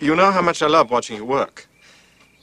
you 0.00 0.16
know 0.16 0.30
how 0.30 0.42
much 0.42 0.62
I 0.62 0.66
love 0.66 0.90
watching 0.90 1.16
you 1.16 1.24
work. 1.24 1.68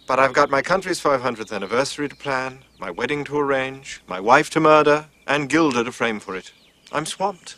But 0.08 0.18
I've 0.18 0.34
got 0.34 0.50
my 0.50 0.64
country's 0.64 1.00
500th 1.00 1.54
anniversary 1.54 2.10
to 2.10 2.16
plan, 2.16 2.64
my 2.80 2.90
wedding 2.90 3.24
to 3.26 3.38
arrange, 3.38 4.02
my 4.08 4.20
wife 4.20 4.50
to 4.52 4.60
murder, 4.60 5.06
and 5.28 5.50
Guilder 5.50 5.84
to 5.84 5.92
frame 5.92 6.20
for 6.20 6.36
it. 6.36 6.52
I'm 6.92 7.06
swamped. 7.06 7.58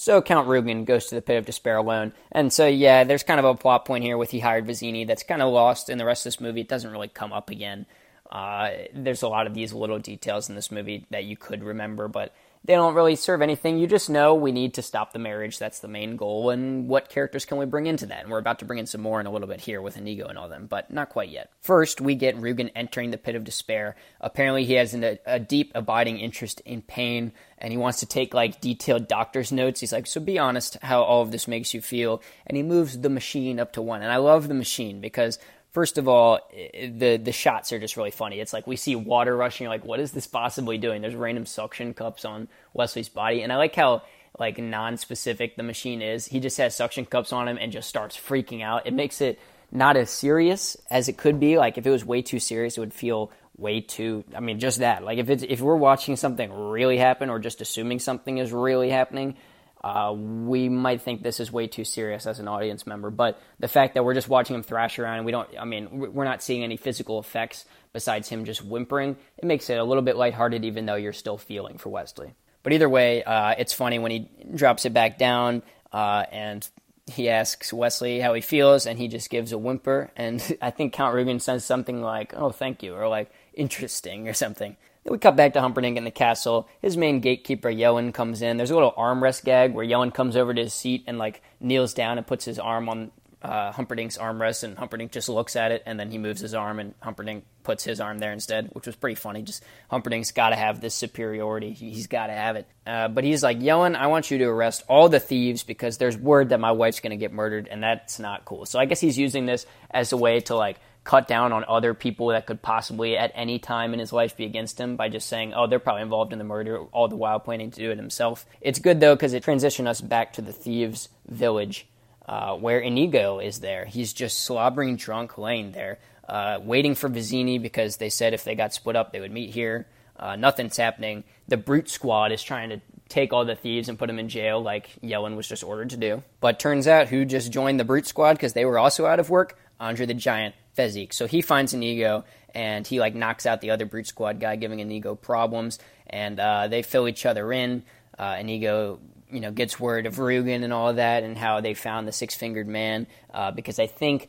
So 0.00 0.22
Count 0.22 0.46
Rugen 0.46 0.84
goes 0.84 1.06
to 1.06 1.16
the 1.16 1.20
pit 1.20 1.38
of 1.38 1.44
despair 1.44 1.76
alone. 1.76 2.12
And 2.30 2.52
so, 2.52 2.68
yeah, 2.68 3.02
there's 3.02 3.24
kind 3.24 3.40
of 3.40 3.44
a 3.44 3.56
plot 3.56 3.84
point 3.84 4.04
here 4.04 4.16
with 4.16 4.30
he 4.30 4.38
hired 4.38 4.64
Vizzini 4.64 5.04
that's 5.04 5.24
kind 5.24 5.42
of 5.42 5.52
lost 5.52 5.90
in 5.90 5.98
the 5.98 6.04
rest 6.04 6.24
of 6.24 6.30
this 6.30 6.40
movie. 6.40 6.60
It 6.60 6.68
doesn't 6.68 6.92
really 6.92 7.08
come 7.08 7.32
up 7.32 7.50
again. 7.50 7.84
Uh, 8.30 8.70
there's 8.94 9.22
a 9.22 9.28
lot 9.28 9.48
of 9.48 9.54
these 9.54 9.72
little 9.72 9.98
details 9.98 10.48
in 10.48 10.54
this 10.54 10.70
movie 10.70 11.04
that 11.10 11.24
you 11.24 11.36
could 11.36 11.64
remember, 11.64 12.06
but 12.06 12.32
they 12.64 12.74
don't 12.74 12.94
really 12.94 13.16
serve 13.16 13.42
anything. 13.42 13.78
You 13.78 13.86
just 13.86 14.10
know 14.10 14.34
we 14.34 14.52
need 14.52 14.74
to 14.74 14.82
stop 14.82 15.12
the 15.12 15.18
marriage. 15.18 15.58
That's 15.58 15.80
the 15.80 15.88
main 15.88 16.16
goal. 16.16 16.50
And 16.50 16.88
what 16.88 17.08
characters 17.08 17.44
can 17.44 17.58
we 17.58 17.66
bring 17.66 17.86
into 17.86 18.06
that? 18.06 18.22
And 18.22 18.30
we're 18.30 18.38
about 18.38 18.58
to 18.58 18.64
bring 18.64 18.78
in 18.78 18.86
some 18.86 19.00
more 19.00 19.20
in 19.20 19.26
a 19.26 19.32
little 19.32 19.48
bit 19.48 19.60
here 19.60 19.80
with 19.80 19.96
Inigo 19.96 20.26
and 20.26 20.38
all 20.38 20.48
them, 20.48 20.66
but 20.66 20.90
not 20.90 21.08
quite 21.08 21.30
yet. 21.30 21.50
First, 21.60 22.00
we 22.00 22.14
get 22.14 22.36
Rugen 22.36 22.70
entering 22.74 23.10
the 23.10 23.18
pit 23.18 23.34
of 23.34 23.44
despair. 23.44 23.96
Apparently, 24.20 24.64
he 24.64 24.74
has 24.74 24.94
an, 24.94 25.18
a 25.24 25.38
deep, 25.38 25.72
abiding 25.74 26.18
interest 26.18 26.60
in 26.60 26.82
pain, 26.82 27.32
and 27.58 27.72
he 27.72 27.76
wants 27.76 28.00
to 28.00 28.06
take 28.06 28.34
like 28.34 28.60
detailed 28.60 29.08
doctor's 29.08 29.52
notes. 29.52 29.80
He's 29.80 29.92
like, 29.92 30.06
So 30.06 30.20
be 30.20 30.38
honest 30.38 30.76
how 30.82 31.02
all 31.02 31.22
of 31.22 31.30
this 31.30 31.48
makes 31.48 31.74
you 31.74 31.80
feel. 31.80 32.22
And 32.46 32.56
he 32.56 32.62
moves 32.62 32.98
the 32.98 33.10
machine 33.10 33.60
up 33.60 33.72
to 33.72 33.82
one. 33.82 34.02
And 34.02 34.12
I 34.12 34.16
love 34.16 34.48
the 34.48 34.54
machine 34.54 35.00
because 35.00 35.38
First 35.72 35.98
of 35.98 36.08
all, 36.08 36.40
the 36.52 37.20
the 37.22 37.32
shots 37.32 37.72
are 37.72 37.78
just 37.78 37.96
really 37.96 38.10
funny. 38.10 38.40
It's 38.40 38.52
like 38.52 38.66
we 38.66 38.76
see 38.76 38.96
water 38.96 39.36
rushing. 39.36 39.64
You're 39.64 39.72
like, 39.72 39.84
what 39.84 40.00
is 40.00 40.12
this 40.12 40.26
possibly 40.26 40.78
doing? 40.78 41.02
There's 41.02 41.14
random 41.14 41.46
suction 41.46 41.94
cups 41.94 42.24
on 42.24 42.48
Westley's 42.72 43.08
body, 43.08 43.42
and 43.42 43.52
I 43.52 43.56
like 43.56 43.74
how 43.74 44.02
like 44.38 44.58
non-specific 44.58 45.56
the 45.56 45.62
machine 45.62 46.00
is. 46.00 46.26
He 46.26 46.40
just 46.40 46.58
has 46.58 46.74
suction 46.74 47.04
cups 47.04 47.32
on 47.32 47.48
him 47.48 47.58
and 47.60 47.72
just 47.72 47.88
starts 47.88 48.16
freaking 48.16 48.62
out. 48.62 48.86
It 48.86 48.94
makes 48.94 49.20
it 49.20 49.38
not 49.70 49.96
as 49.96 50.10
serious 50.10 50.76
as 50.90 51.08
it 51.08 51.16
could 51.16 51.38
be. 51.38 51.58
Like 51.58 51.76
if 51.76 51.86
it 51.86 51.90
was 51.90 52.04
way 52.04 52.22
too 52.22 52.38
serious, 52.38 52.76
it 52.76 52.80
would 52.80 52.94
feel 52.94 53.30
way 53.56 53.80
too. 53.80 54.24
I 54.34 54.40
mean, 54.40 54.58
just 54.60 54.78
that. 54.78 55.04
Like 55.04 55.18
if 55.18 55.28
it's 55.28 55.42
if 55.42 55.60
we're 55.60 55.76
watching 55.76 56.16
something 56.16 56.52
really 56.70 56.96
happen 56.96 57.28
or 57.28 57.38
just 57.38 57.60
assuming 57.60 57.98
something 57.98 58.38
is 58.38 58.52
really 58.52 58.90
happening, 58.90 59.36
uh, 59.82 60.12
we 60.14 60.68
might 60.68 61.02
think 61.02 61.22
this 61.22 61.40
is 61.40 61.52
way 61.52 61.66
too 61.66 61.84
serious 61.84 62.26
as 62.26 62.40
an 62.40 62.48
audience 62.48 62.86
member. 62.86 63.10
But 63.10 63.40
the 63.58 63.68
fact 63.68 63.94
that 63.94 64.04
we're 64.04 64.14
just 64.14 64.28
watching 64.28 64.56
him 64.56 64.62
thrash 64.62 64.98
around 64.98 65.18
and 65.18 65.26
we 65.26 65.32
don't, 65.32 65.48
I 65.58 65.64
mean, 65.64 66.12
we're 66.12 66.24
not 66.24 66.42
seeing 66.42 66.64
any 66.64 66.76
physical 66.76 67.18
effects 67.18 67.64
besides 67.92 68.28
him 68.28 68.44
just 68.44 68.64
whimpering, 68.64 69.16
it 69.36 69.44
makes 69.44 69.70
it 69.70 69.78
a 69.78 69.84
little 69.84 70.02
bit 70.02 70.16
lighthearted, 70.16 70.64
even 70.64 70.86
though 70.86 70.96
you're 70.96 71.12
still 71.12 71.38
feeling 71.38 71.78
for 71.78 71.88
Westley. 71.90 72.34
But 72.62 72.72
either 72.72 72.88
way, 72.88 73.22
uh, 73.22 73.54
it's 73.56 73.72
funny 73.72 73.98
when 73.98 74.10
he 74.10 74.28
drops 74.54 74.84
it 74.84 74.92
back 74.92 75.16
down 75.16 75.62
uh, 75.92 76.24
and 76.32 76.68
he 77.08 77.28
asks 77.28 77.72
Westley 77.72 78.20
how 78.20 78.34
he 78.34 78.40
feels, 78.40 78.86
and 78.86 78.98
he 78.98 79.08
just 79.08 79.30
gives 79.30 79.52
a 79.52 79.58
whimper. 79.58 80.10
And 80.16 80.42
I 80.62 80.70
think 80.70 80.92
Count 80.92 81.14
Rugen 81.14 81.40
says 81.40 81.64
something 81.64 82.02
like, 82.02 82.34
"Oh, 82.34 82.50
thank 82.50 82.82
you," 82.82 82.94
or 82.94 83.08
like 83.08 83.30
"interesting" 83.54 84.28
or 84.28 84.34
something. 84.34 84.76
Then 85.08 85.14
we 85.14 85.20
cut 85.20 85.36
back 85.36 85.54
to 85.54 85.62
Humperdinck 85.62 85.96
in 85.96 86.04
the 86.04 86.10
castle. 86.10 86.68
His 86.82 86.98
main 86.98 87.20
gatekeeper, 87.20 87.70
Yowen, 87.70 88.12
comes 88.12 88.42
in. 88.42 88.58
There's 88.58 88.70
a 88.70 88.74
little 88.74 88.92
armrest 88.92 89.42
gag 89.42 89.72
where 89.72 89.86
Yowen 89.86 90.12
comes 90.12 90.36
over 90.36 90.52
to 90.52 90.64
his 90.64 90.74
seat 90.74 91.04
and 91.06 91.16
like 91.16 91.40
kneels 91.60 91.94
down 91.94 92.18
and 92.18 92.26
puts 92.26 92.44
his 92.44 92.58
arm 92.58 92.90
on 92.90 93.10
uh, 93.40 93.72
Humperdinck's 93.72 94.18
armrest, 94.18 94.64
and 94.64 94.76
Humperdinck 94.76 95.10
just 95.10 95.30
looks 95.30 95.56
at 95.56 95.72
it, 95.72 95.82
and 95.86 95.98
then 95.98 96.10
he 96.10 96.18
moves 96.18 96.42
his 96.42 96.52
arm, 96.52 96.78
and 96.78 96.92
Humperdinck 97.00 97.44
puts 97.62 97.84
his 97.84 98.00
arm 98.00 98.18
there 98.18 98.32
instead, 98.34 98.68
which 98.72 98.84
was 98.84 98.96
pretty 98.96 99.14
funny. 99.14 99.40
Just 99.40 99.64
Humperdinck's 99.88 100.32
got 100.32 100.50
to 100.50 100.56
have 100.56 100.82
this 100.82 100.94
superiority; 100.94 101.72
he's 101.72 102.06
got 102.06 102.26
to 102.26 102.34
have 102.34 102.56
it. 102.56 102.68
Uh, 102.86 103.08
but 103.08 103.24
he's 103.24 103.42
like, 103.42 103.60
Yowen, 103.60 103.96
I 103.96 104.08
want 104.08 104.30
you 104.30 104.36
to 104.36 104.44
arrest 104.44 104.82
all 104.88 105.08
the 105.08 105.20
thieves 105.20 105.62
because 105.62 105.96
there's 105.96 106.18
word 106.18 106.50
that 106.50 106.60
my 106.60 106.72
wife's 106.72 107.00
going 107.00 107.12
to 107.12 107.16
get 107.16 107.32
murdered, 107.32 107.66
and 107.68 107.82
that's 107.82 108.18
not 108.18 108.44
cool. 108.44 108.66
So 108.66 108.78
I 108.78 108.84
guess 108.84 109.00
he's 109.00 109.16
using 109.16 109.46
this 109.46 109.64
as 109.90 110.12
a 110.12 110.18
way 110.18 110.40
to 110.40 110.54
like 110.54 110.78
cut 111.08 111.26
down 111.26 111.54
on 111.54 111.64
other 111.66 111.94
people 111.94 112.26
that 112.26 112.44
could 112.44 112.60
possibly 112.60 113.16
at 113.16 113.32
any 113.34 113.58
time 113.58 113.94
in 113.94 113.98
his 113.98 114.12
life 114.12 114.36
be 114.36 114.44
against 114.44 114.78
him 114.78 114.94
by 114.94 115.08
just 115.08 115.26
saying, 115.26 115.54
oh, 115.54 115.66
they're 115.66 115.78
probably 115.78 116.02
involved 116.02 116.34
in 116.34 116.38
the 116.38 116.44
murder, 116.44 116.80
all 116.92 117.08
the 117.08 117.16
while 117.16 117.40
planning 117.40 117.70
to 117.70 117.80
do 117.80 117.90
it 117.90 117.96
himself. 117.96 118.44
It's 118.60 118.78
good 118.78 119.00
though 119.00 119.16
because 119.16 119.32
it 119.32 119.42
transitioned 119.42 119.86
us 119.86 120.02
back 120.02 120.34
to 120.34 120.42
the 120.42 120.52
thieves' 120.52 121.08
village 121.26 121.86
uh, 122.26 122.56
where 122.56 122.78
Inigo 122.78 123.38
is 123.38 123.60
there. 123.60 123.86
He's 123.86 124.12
just 124.12 124.40
slobbering 124.40 124.96
drunk, 124.96 125.38
laying 125.38 125.72
there, 125.72 125.98
uh, 126.28 126.58
waiting 126.62 126.94
for 126.94 127.08
Vizzini 127.08 127.60
because 127.60 127.96
they 127.96 128.10
said 128.10 128.34
if 128.34 128.44
they 128.44 128.54
got 128.54 128.74
split 128.74 128.94
up, 128.94 129.10
they 129.10 129.20
would 129.20 129.32
meet 129.32 129.54
here. 129.54 129.86
Uh, 130.14 130.36
nothing's 130.36 130.76
happening. 130.76 131.24
The 131.46 131.56
brute 131.56 131.88
squad 131.88 132.32
is 132.32 132.42
trying 132.42 132.68
to 132.68 132.82
take 133.08 133.32
all 133.32 133.46
the 133.46 133.56
thieves 133.56 133.88
and 133.88 133.98
put 133.98 134.08
them 134.08 134.18
in 134.18 134.28
jail, 134.28 134.60
like 134.60 134.90
Yellin 135.02 135.36
was 135.36 135.48
just 135.48 135.64
ordered 135.64 135.88
to 135.88 135.96
do. 135.96 136.22
But 136.40 136.60
turns 136.60 136.86
out 136.86 137.08
who 137.08 137.24
just 137.24 137.50
joined 137.50 137.80
the 137.80 137.84
brute 137.84 138.06
squad 138.06 138.34
because 138.34 138.52
they 138.52 138.66
were 138.66 138.78
also 138.78 139.06
out 139.06 139.20
of 139.20 139.30
work? 139.30 139.58
Andre 139.80 140.06
the 140.06 140.14
Giant, 140.14 140.54
Fezzik. 140.78 141.12
So 141.12 141.26
he 141.26 141.42
finds 141.42 141.74
Inigo 141.74 142.24
and 142.54 142.86
he 142.86 143.00
like 143.00 143.14
knocks 143.14 143.46
out 143.46 143.60
the 143.60 143.70
other 143.70 143.86
brute 143.86 144.06
squad 144.06 144.40
guy, 144.40 144.56
giving 144.56 144.80
Inigo 144.80 145.14
problems, 145.14 145.78
and 146.06 146.38
uh, 146.38 146.68
they 146.68 146.82
fill 146.82 147.08
each 147.08 147.26
other 147.26 147.52
in. 147.52 147.82
Uh, 148.18 148.36
Inigo, 148.40 149.00
you 149.30 149.40
know, 149.40 149.50
gets 149.50 149.78
word 149.78 150.06
of 150.06 150.16
Rugen 150.16 150.64
and 150.64 150.72
all 150.72 150.88
of 150.88 150.96
that, 150.96 151.22
and 151.22 151.36
how 151.36 151.60
they 151.60 151.74
found 151.74 152.08
the 152.08 152.12
six 152.12 152.34
fingered 152.34 152.68
man, 152.68 153.06
uh, 153.34 153.50
because 153.50 153.78
I 153.78 153.86
think 153.86 154.28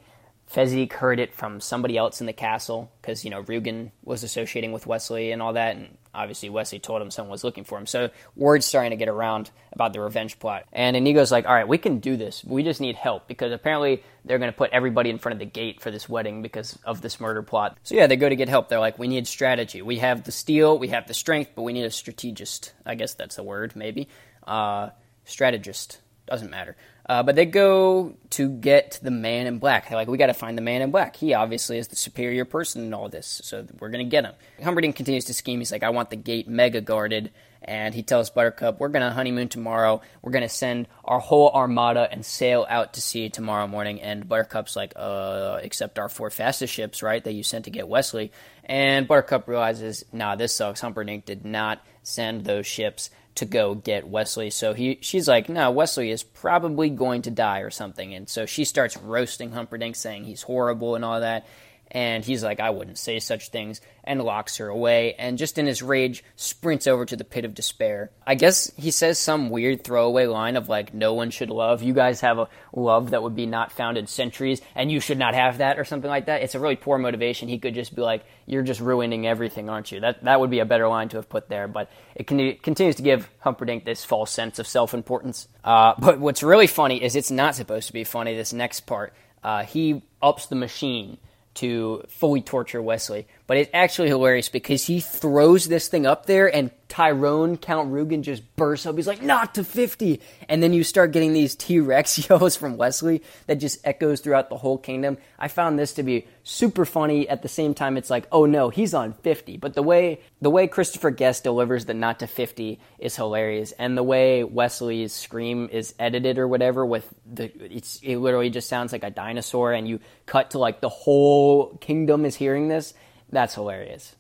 Fezzik 0.52 0.94
heard 0.94 1.20
it 1.20 1.34
from 1.34 1.62
somebody 1.62 1.98
else 1.98 2.20
in 2.20 2.28
the 2.28 2.34
castle 2.34 2.92
because 3.02 3.24
you 3.24 3.30
know 3.32 3.44
Rugen 3.44 3.92
was 4.04 4.24
associating 4.24 4.72
with 4.72 4.88
Westley 4.88 5.32
and 5.32 5.42
all 5.42 5.54
that, 5.54 5.76
and 5.76 5.98
obviously 6.14 6.50
Westley 6.50 6.80
told 6.80 7.02
him 7.02 7.12
someone 7.12 7.32
was 7.32 7.44
looking 7.44 7.64
for 7.64 7.78
him. 7.78 7.86
So 7.86 8.10
word's 8.36 8.66
starting 8.66 8.92
to 8.92 8.98
get 8.98 9.10
around 9.10 9.50
about 9.72 9.94
the 9.94 10.02
revenge 10.02 10.40
plot, 10.40 10.66
and 10.72 10.96
Inigo's 10.96 11.32
like, 11.32 11.46
"All 11.46 11.54
right, 11.54 11.68
we 11.68 11.78
can 11.78 12.00
do 12.00 12.18
this. 12.18 12.44
We 12.44 12.64
just 12.64 12.82
need 12.82 12.96
help 12.96 13.28
because 13.28 13.52
apparently 13.52 14.04
they're 14.26 14.40
going 14.40 14.52
to 14.52 14.58
put 14.58 14.72
everybody 14.72 15.10
in 15.10 15.18
front 15.18 15.34
of 15.34 15.40
the 15.40 15.46
gate 15.46 15.82
for 15.82 15.92
this 15.92 16.10
wedding 16.10 16.42
because 16.42 16.78
of 16.84 17.02
this 17.02 17.20
murder 17.20 17.44
plot." 17.44 17.78
So 17.84 17.96
yeah, 17.96 18.08
they 18.08 18.16
go 18.16 18.30
to 18.30 18.36
get 18.36 18.50
help. 18.50 18.70
They're 18.70 18.80
like, 18.80 19.00
"We 19.00 19.08
need 19.08 19.28
strategy. 19.28 19.82
We 19.82 19.98
have 20.00 20.24
the 20.24 20.32
steel, 20.32 20.78
we 20.78 20.90
have 20.90 21.08
the 21.08 21.14
strength, 21.14 21.52
but 21.56 21.64
we 21.64 21.74
need 21.74 21.86
a 21.86 21.92
strategist. 21.92 22.74
I 22.86 22.96
guess 22.96 23.14
that's 23.14 23.38
a 23.38 23.44
word, 23.44 23.76
maybe. 23.76 24.08
Uh, 24.46 24.90
strategist 25.26 26.00
doesn't 26.28 26.50
matter." 26.50 26.76
Uh, 27.10 27.24
but 27.24 27.36
they 27.36 27.46
go 27.46 28.16
to 28.30 28.50
get 28.50 29.00
the 29.02 29.10
man 29.10 29.48
in 29.48 29.58
black. 29.58 29.90
They're 29.90 29.98
like, 29.98 30.08
we 30.08 30.20
got 30.20 30.28
to 30.28 30.34
find 30.36 30.56
the 30.56 30.62
man 30.62 30.84
in 30.84 30.92
black. 30.92 31.16
He 31.16 31.34
obviously 31.34 31.80
is 31.80 31.88
the 31.88 31.96
superior 31.96 32.46
person 32.46 32.84
in 32.84 32.94
all 32.94 33.10
this, 33.10 33.42
so 33.44 33.66
we're 33.80 33.90
going 33.90 34.06
to 34.06 34.10
get 34.10 34.26
him. 34.26 34.34
Humperdinck 34.64 34.96
continues 34.96 35.26
to 35.26 35.34
scheme. 35.34 35.58
He's 35.58 35.72
like, 35.72 35.82
I 35.82 35.90
want 35.90 36.12
the 36.12 36.16
gate 36.16 36.48
mega 36.48 36.82
guarded. 36.82 37.32
And 37.64 37.94
he 37.94 38.04
tells 38.04 38.30
Buttercup, 38.30 38.80
we're 38.80 38.90
going 38.90 39.02
to 39.02 39.12
honeymoon 39.12 39.50
tomorrow. 39.50 40.02
We're 40.22 40.32
going 40.32 40.44
to 40.44 40.50
send 40.50 40.88
our 41.04 41.20
whole 41.20 41.50
armada 41.50 42.08
and 42.10 42.24
sail 42.24 42.66
out 42.70 42.94
to 42.94 43.02
sea 43.02 43.30
tomorrow 43.30 43.68
morning. 43.68 44.02
And 44.02 44.30
Buttercup's 44.30 44.76
like, 44.76 44.94
uh, 44.96 45.60
except 45.62 46.00
our 46.00 46.10
four 46.10 46.30
fastest 46.30 46.74
ships, 46.74 47.04
right, 47.04 47.24
that 47.24 47.34
you 47.34 47.44
sent 47.44 47.66
to 47.66 47.72
get 47.72 47.88
Westley. 47.88 48.32
And 48.64 49.08
Buttercup 49.08 49.48
realizes, 49.48 50.06
nah, 50.14 50.36
this 50.36 50.54
sucks. 50.54 50.80
Humperdinck 50.80 51.26
did 51.26 51.44
not 51.44 51.84
send 52.04 52.46
those 52.46 52.68
ships 52.68 53.10
to 53.36 53.46
go 53.46 53.76
get 53.76 54.08
Westley. 54.08 54.50
So 54.50 54.74
he 54.74 54.98
she's 55.02 55.28
like, 55.28 55.50
no, 55.50 55.72
Westley 55.72 56.12
is 56.12 56.24
probably 56.24 56.90
going 56.90 57.22
to 57.24 57.32
die 57.32 57.60
or 57.60 57.70
something. 57.70 58.14
And 58.14 58.28
so 58.28 58.46
she 58.46 58.66
starts 58.66 58.98
roasting 58.98 59.52
Humperdinck, 59.52 59.96
saying 59.96 60.26
he's 60.26 60.42
horrible 60.44 60.96
and 60.96 61.06
all 61.06 61.20
that. 61.22 61.48
And 61.92 62.24
he's 62.24 62.44
like, 62.44 62.60
I 62.60 62.70
wouldn't 62.70 63.00
say 63.00 63.20
such 63.20 63.50
things, 63.50 63.82
and 64.04 64.22
locks 64.22 64.58
her 64.58 64.68
away, 64.68 65.16
and 65.16 65.38
just 65.38 65.58
in 65.58 65.66
his 65.66 65.82
rage, 65.82 66.24
sprints 66.36 66.86
over 66.86 67.06
to 67.06 67.16
the 67.16 67.24
pit 67.24 67.46
of 67.46 67.56
despair. 67.56 68.12
I 68.28 68.36
guess 68.36 68.72
he 68.78 68.92
says 68.92 69.18
some 69.18 69.50
weird 69.50 69.84
throwaway 69.84 70.28
line 70.28 70.56
of 70.56 70.70
like, 70.70 70.94
no 70.94 71.14
one 71.14 71.32
should 71.32 71.50
love. 71.50 71.82
You 71.82 71.94
guys 71.94 72.22
have 72.22 72.38
a 72.38 72.48
love 72.74 73.12
that 73.12 73.24
would 73.24 73.36
be 73.36 73.48
not 73.48 73.72
found 73.72 73.98
in 73.98 74.06
centuries, 74.06 74.62
and 74.76 74.92
you 74.92 75.00
should 75.00 75.18
not 75.18 75.34
have 75.34 75.58
that, 75.60 75.80
or 75.80 75.86
something 75.86 76.10
like 76.10 76.28
that. 76.28 76.44
It's 76.44 76.56
a 76.56 76.60
really 76.60 76.76
poor 76.76 77.00
motivation. 77.00 77.50
He 77.50 77.58
could 77.58 77.74
just 77.74 77.96
be 77.96 78.02
like, 78.02 78.24
you're 78.46 78.64
just 78.64 78.82
ruining 78.82 79.26
everything, 79.26 79.70
aren't 79.70 79.92
you? 79.92 80.00
That, 80.00 80.24
that 80.24 80.40
would 80.40 80.50
be 80.50 80.60
a 80.60 80.66
better 80.66 80.88
line 80.88 81.10
to 81.10 81.18
have 81.18 81.30
put 81.30 81.50
there, 81.50 81.68
but 81.68 81.92
it 82.16 82.28
con- 82.28 82.58
continues 82.62 82.96
to 82.98 83.04
give 83.04 83.30
Humperdinck 83.40 83.86
this 83.86 84.06
false 84.06 84.32
sense 84.32 84.60
of 84.60 84.68
self 84.68 84.94
importance. 84.94 85.48
Uh, 85.64 85.94
but 85.98 86.20
what's 86.20 86.44
really 86.44 86.68
funny 86.68 87.04
is 87.04 87.16
it's 87.16 87.32
not 87.32 87.56
supposed 87.56 87.88
to 87.88 87.94
be 87.94 88.04
funny, 88.04 88.36
this 88.36 88.54
next 88.54 88.82
part. 88.82 89.14
Uh, 89.44 89.64
he 89.64 90.04
ups 90.22 90.48
the 90.48 90.56
machine 90.56 91.18
to 91.60 92.04
fully 92.08 92.42
torture 92.42 92.82
Westley. 92.82 93.28
But 93.50 93.58
it's 93.58 93.72
actually 93.74 94.10
hilarious 94.10 94.48
because 94.48 94.86
he 94.86 95.00
throws 95.00 95.68
this 95.68 95.88
thing 95.88 96.06
up 96.06 96.28
there 96.28 96.56
and 96.56 96.70
Tyrone, 96.88 97.58
Count 97.58 97.92
Rugen, 97.92 98.22
just 98.22 98.44
bursts 98.56 98.86
up. 98.86 98.96
He's 98.96 99.08
like, 99.08 99.24
not 99.24 99.56
to 99.56 99.64
50. 99.64 100.22
And 100.48 100.62
then 100.62 100.72
you 100.72 100.84
start 100.84 101.14
getting 101.14 101.34
these 101.34 101.56
T 101.56 101.80
Rex 101.80 102.30
yells 102.30 102.56
from 102.56 102.78
Westley 102.78 103.24
that 103.48 103.56
just 103.56 103.80
echoes 103.88 104.22
throughout 104.22 104.50
the 104.50 104.58
whole 104.58 104.78
kingdom. 104.78 105.18
I 105.40 105.48
found 105.48 105.80
this 105.80 105.96
to 105.96 106.04
be 106.04 106.28
super 106.44 106.86
funny. 106.86 107.28
At 107.28 107.42
the 107.42 107.48
same 107.48 107.74
time, 107.74 107.98
it's 107.98 108.12
like, 108.12 108.28
oh 108.32 108.46
no, 108.46 108.70
he's 108.70 108.94
on 108.94 109.14
50. 109.14 109.58
But 109.58 109.74
the 109.74 109.82
way, 109.82 110.22
the 110.42 110.52
way 110.52 110.68
Christopher 110.68 111.10
Guest 111.10 111.44
delivers 111.44 111.86
the 111.86 111.96
not 111.96 112.20
to 112.20 112.28
50 112.28 112.80
is 113.00 113.16
hilarious. 113.16 113.72
And 113.72 113.98
the 113.98 114.04
way 114.04 114.44
Westley's 114.44 115.12
scream 115.12 115.70
is 115.72 115.96
edited 115.98 116.38
or 116.38 116.48
whatever 116.48 116.86
with 116.86 117.12
the, 117.26 117.52
it's, 117.76 118.00
it 118.04 118.18
literally 118.18 118.52
just 118.52 118.70
sounds 118.70 118.92
like 118.92 119.04
a 119.04 119.10
dinosaur 119.10 119.74
and 119.74 119.88
you 119.88 120.02
cut 120.28 120.52
to 120.52 120.60
like 120.60 120.82
the 120.82 120.90
whole 120.90 121.78
kingdom 121.78 122.26
is 122.26 122.36
hearing 122.36 122.68
this 122.68 122.94
that's 123.32 123.56
hilarious. 123.56 124.16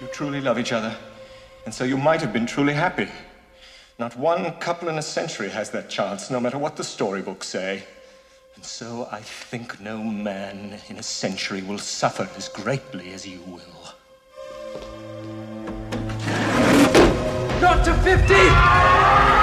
You 0.00 0.06
truly 0.12 0.40
love 0.40 0.58
each 0.58 0.72
other, 0.72 0.96
and 1.64 1.74
so 1.74 1.84
you 1.84 1.96
might 1.96 2.20
have 2.20 2.32
been 2.32 2.46
truly 2.46 2.72
happy. 2.72 3.08
Not 3.98 4.16
one 4.16 4.52
couple 4.60 4.88
in 4.88 4.98
a 4.98 5.02
century 5.02 5.48
has 5.48 5.70
that 5.70 5.90
chance, 5.90 6.30
no 6.30 6.38
matter 6.38 6.56
what 6.56 6.76
the 6.76 6.84
storybooks 6.84 7.48
say. 7.48 7.82
And 8.54 8.64
so 8.64 9.08
I 9.10 9.20
think 9.20 9.80
no 9.80 10.02
man 10.02 10.78
in 10.88 10.98
a 10.98 11.02
century 11.02 11.62
will 11.62 11.78
suffer 11.78 12.28
as 12.36 12.48
greatly 12.48 13.12
as 13.12 13.26
you 13.26 13.40
will. 13.40 13.94
Not 17.60 17.84
to 17.84 17.94
50! 17.94 19.37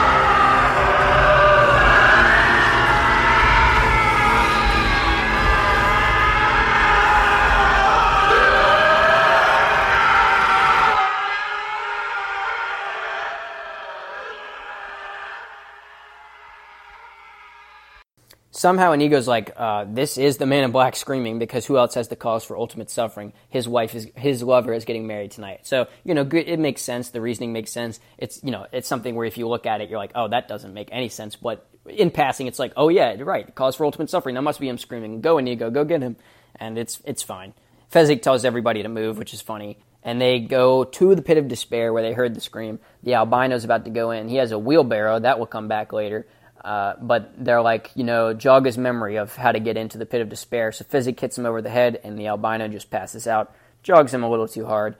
Somehow 18.65 18.93
Inigo's 18.93 19.27
like, 19.27 19.51
uh, 19.57 19.85
this 19.87 20.17
is 20.17 20.37
the 20.37 20.47
man 20.47 20.63
in 20.63 20.71
black 20.71 20.95
screaming 20.95 21.37
because 21.37 21.67
who 21.67 21.77
else 21.77 21.93
has 21.93 22.07
the 22.07 22.15
cause 22.15 22.43
for 22.43 22.57
ultimate 22.57 22.89
suffering? 22.89 23.31
His 23.47 23.67
wife 23.67 23.93
is, 23.93 24.07
his 24.15 24.41
lover 24.41 24.73
is 24.73 24.85
getting 24.85 25.05
married 25.05 25.29
tonight. 25.29 25.67
So, 25.67 25.85
you 26.03 26.15
know, 26.15 26.27
it 26.31 26.57
makes 26.57 26.81
sense. 26.81 27.11
The 27.11 27.21
reasoning 27.21 27.53
makes 27.53 27.69
sense. 27.69 27.99
It's, 28.17 28.43
you 28.43 28.49
know, 28.49 28.65
it's 28.71 28.87
something 28.87 29.13
where 29.13 29.27
if 29.27 29.37
you 29.37 29.47
look 29.47 29.67
at 29.67 29.81
it, 29.81 29.89
you're 29.91 29.99
like, 29.99 30.13
oh, 30.15 30.29
that 30.29 30.47
doesn't 30.47 30.73
make 30.73 30.89
any 30.91 31.09
sense. 31.09 31.35
But 31.35 31.63
in 31.87 32.09
passing, 32.09 32.47
it's 32.47 32.57
like, 32.57 32.73
oh 32.75 32.89
yeah, 32.89 33.13
you're 33.13 33.27
right. 33.27 33.53
Cause 33.53 33.75
for 33.75 33.85
ultimate 33.85 34.09
suffering. 34.09 34.33
That 34.33 34.41
must 34.41 34.59
be 34.59 34.67
him 34.67 34.79
screaming, 34.79 35.21
go 35.21 35.37
Inigo, 35.37 35.69
go 35.69 35.83
get 35.83 36.01
him. 36.01 36.15
And 36.55 36.79
it's, 36.79 36.99
it's 37.05 37.21
fine. 37.21 37.53
Fezzik 37.93 38.23
tells 38.23 38.45
everybody 38.45 38.81
to 38.81 38.89
move, 38.89 39.19
which 39.19 39.35
is 39.35 39.41
funny. 39.41 39.77
And 40.01 40.19
they 40.19 40.39
go 40.39 40.85
to 40.85 41.13
the 41.13 41.21
pit 41.21 41.37
of 41.37 41.47
despair 41.47 41.93
where 41.93 42.01
they 42.01 42.13
heard 42.13 42.33
the 42.33 42.41
scream. 42.41 42.79
The 43.03 43.13
albino's 43.13 43.63
about 43.63 43.85
to 43.85 43.91
go 43.91 44.09
in. 44.09 44.27
He 44.27 44.37
has 44.37 44.51
a 44.51 44.57
wheelbarrow. 44.57 45.19
That 45.19 45.37
will 45.37 45.45
come 45.45 45.67
back 45.67 45.93
later. 45.93 46.25
Uh, 46.65 46.95
but 46.99 47.31
they're 47.37 47.61
like, 47.61 47.91
you 47.93 48.03
know, 48.03 48.33
jog 48.33 48.65
his 48.65 48.75
memory 48.75 49.17
of 49.17 49.35
how 49.35 49.51
to 49.51 49.59
get 49.59 49.77
into 49.77 49.99
the 49.99 50.05
pit 50.05 50.19
of 50.19 50.29
despair. 50.29 50.71
So 50.71 50.83
Fezzik 50.83 51.19
hits 51.19 51.37
him 51.37 51.45
over 51.45 51.61
the 51.61 51.69
head, 51.69 51.99
and 52.03 52.17
the 52.17 52.25
albino 52.25 52.67
just 52.67 52.89
passes 52.89 53.27
out, 53.27 53.53
jogs 53.83 54.11
him 54.11 54.23
a 54.23 54.29
little 54.29 54.47
too 54.47 54.65
hard. 54.65 54.95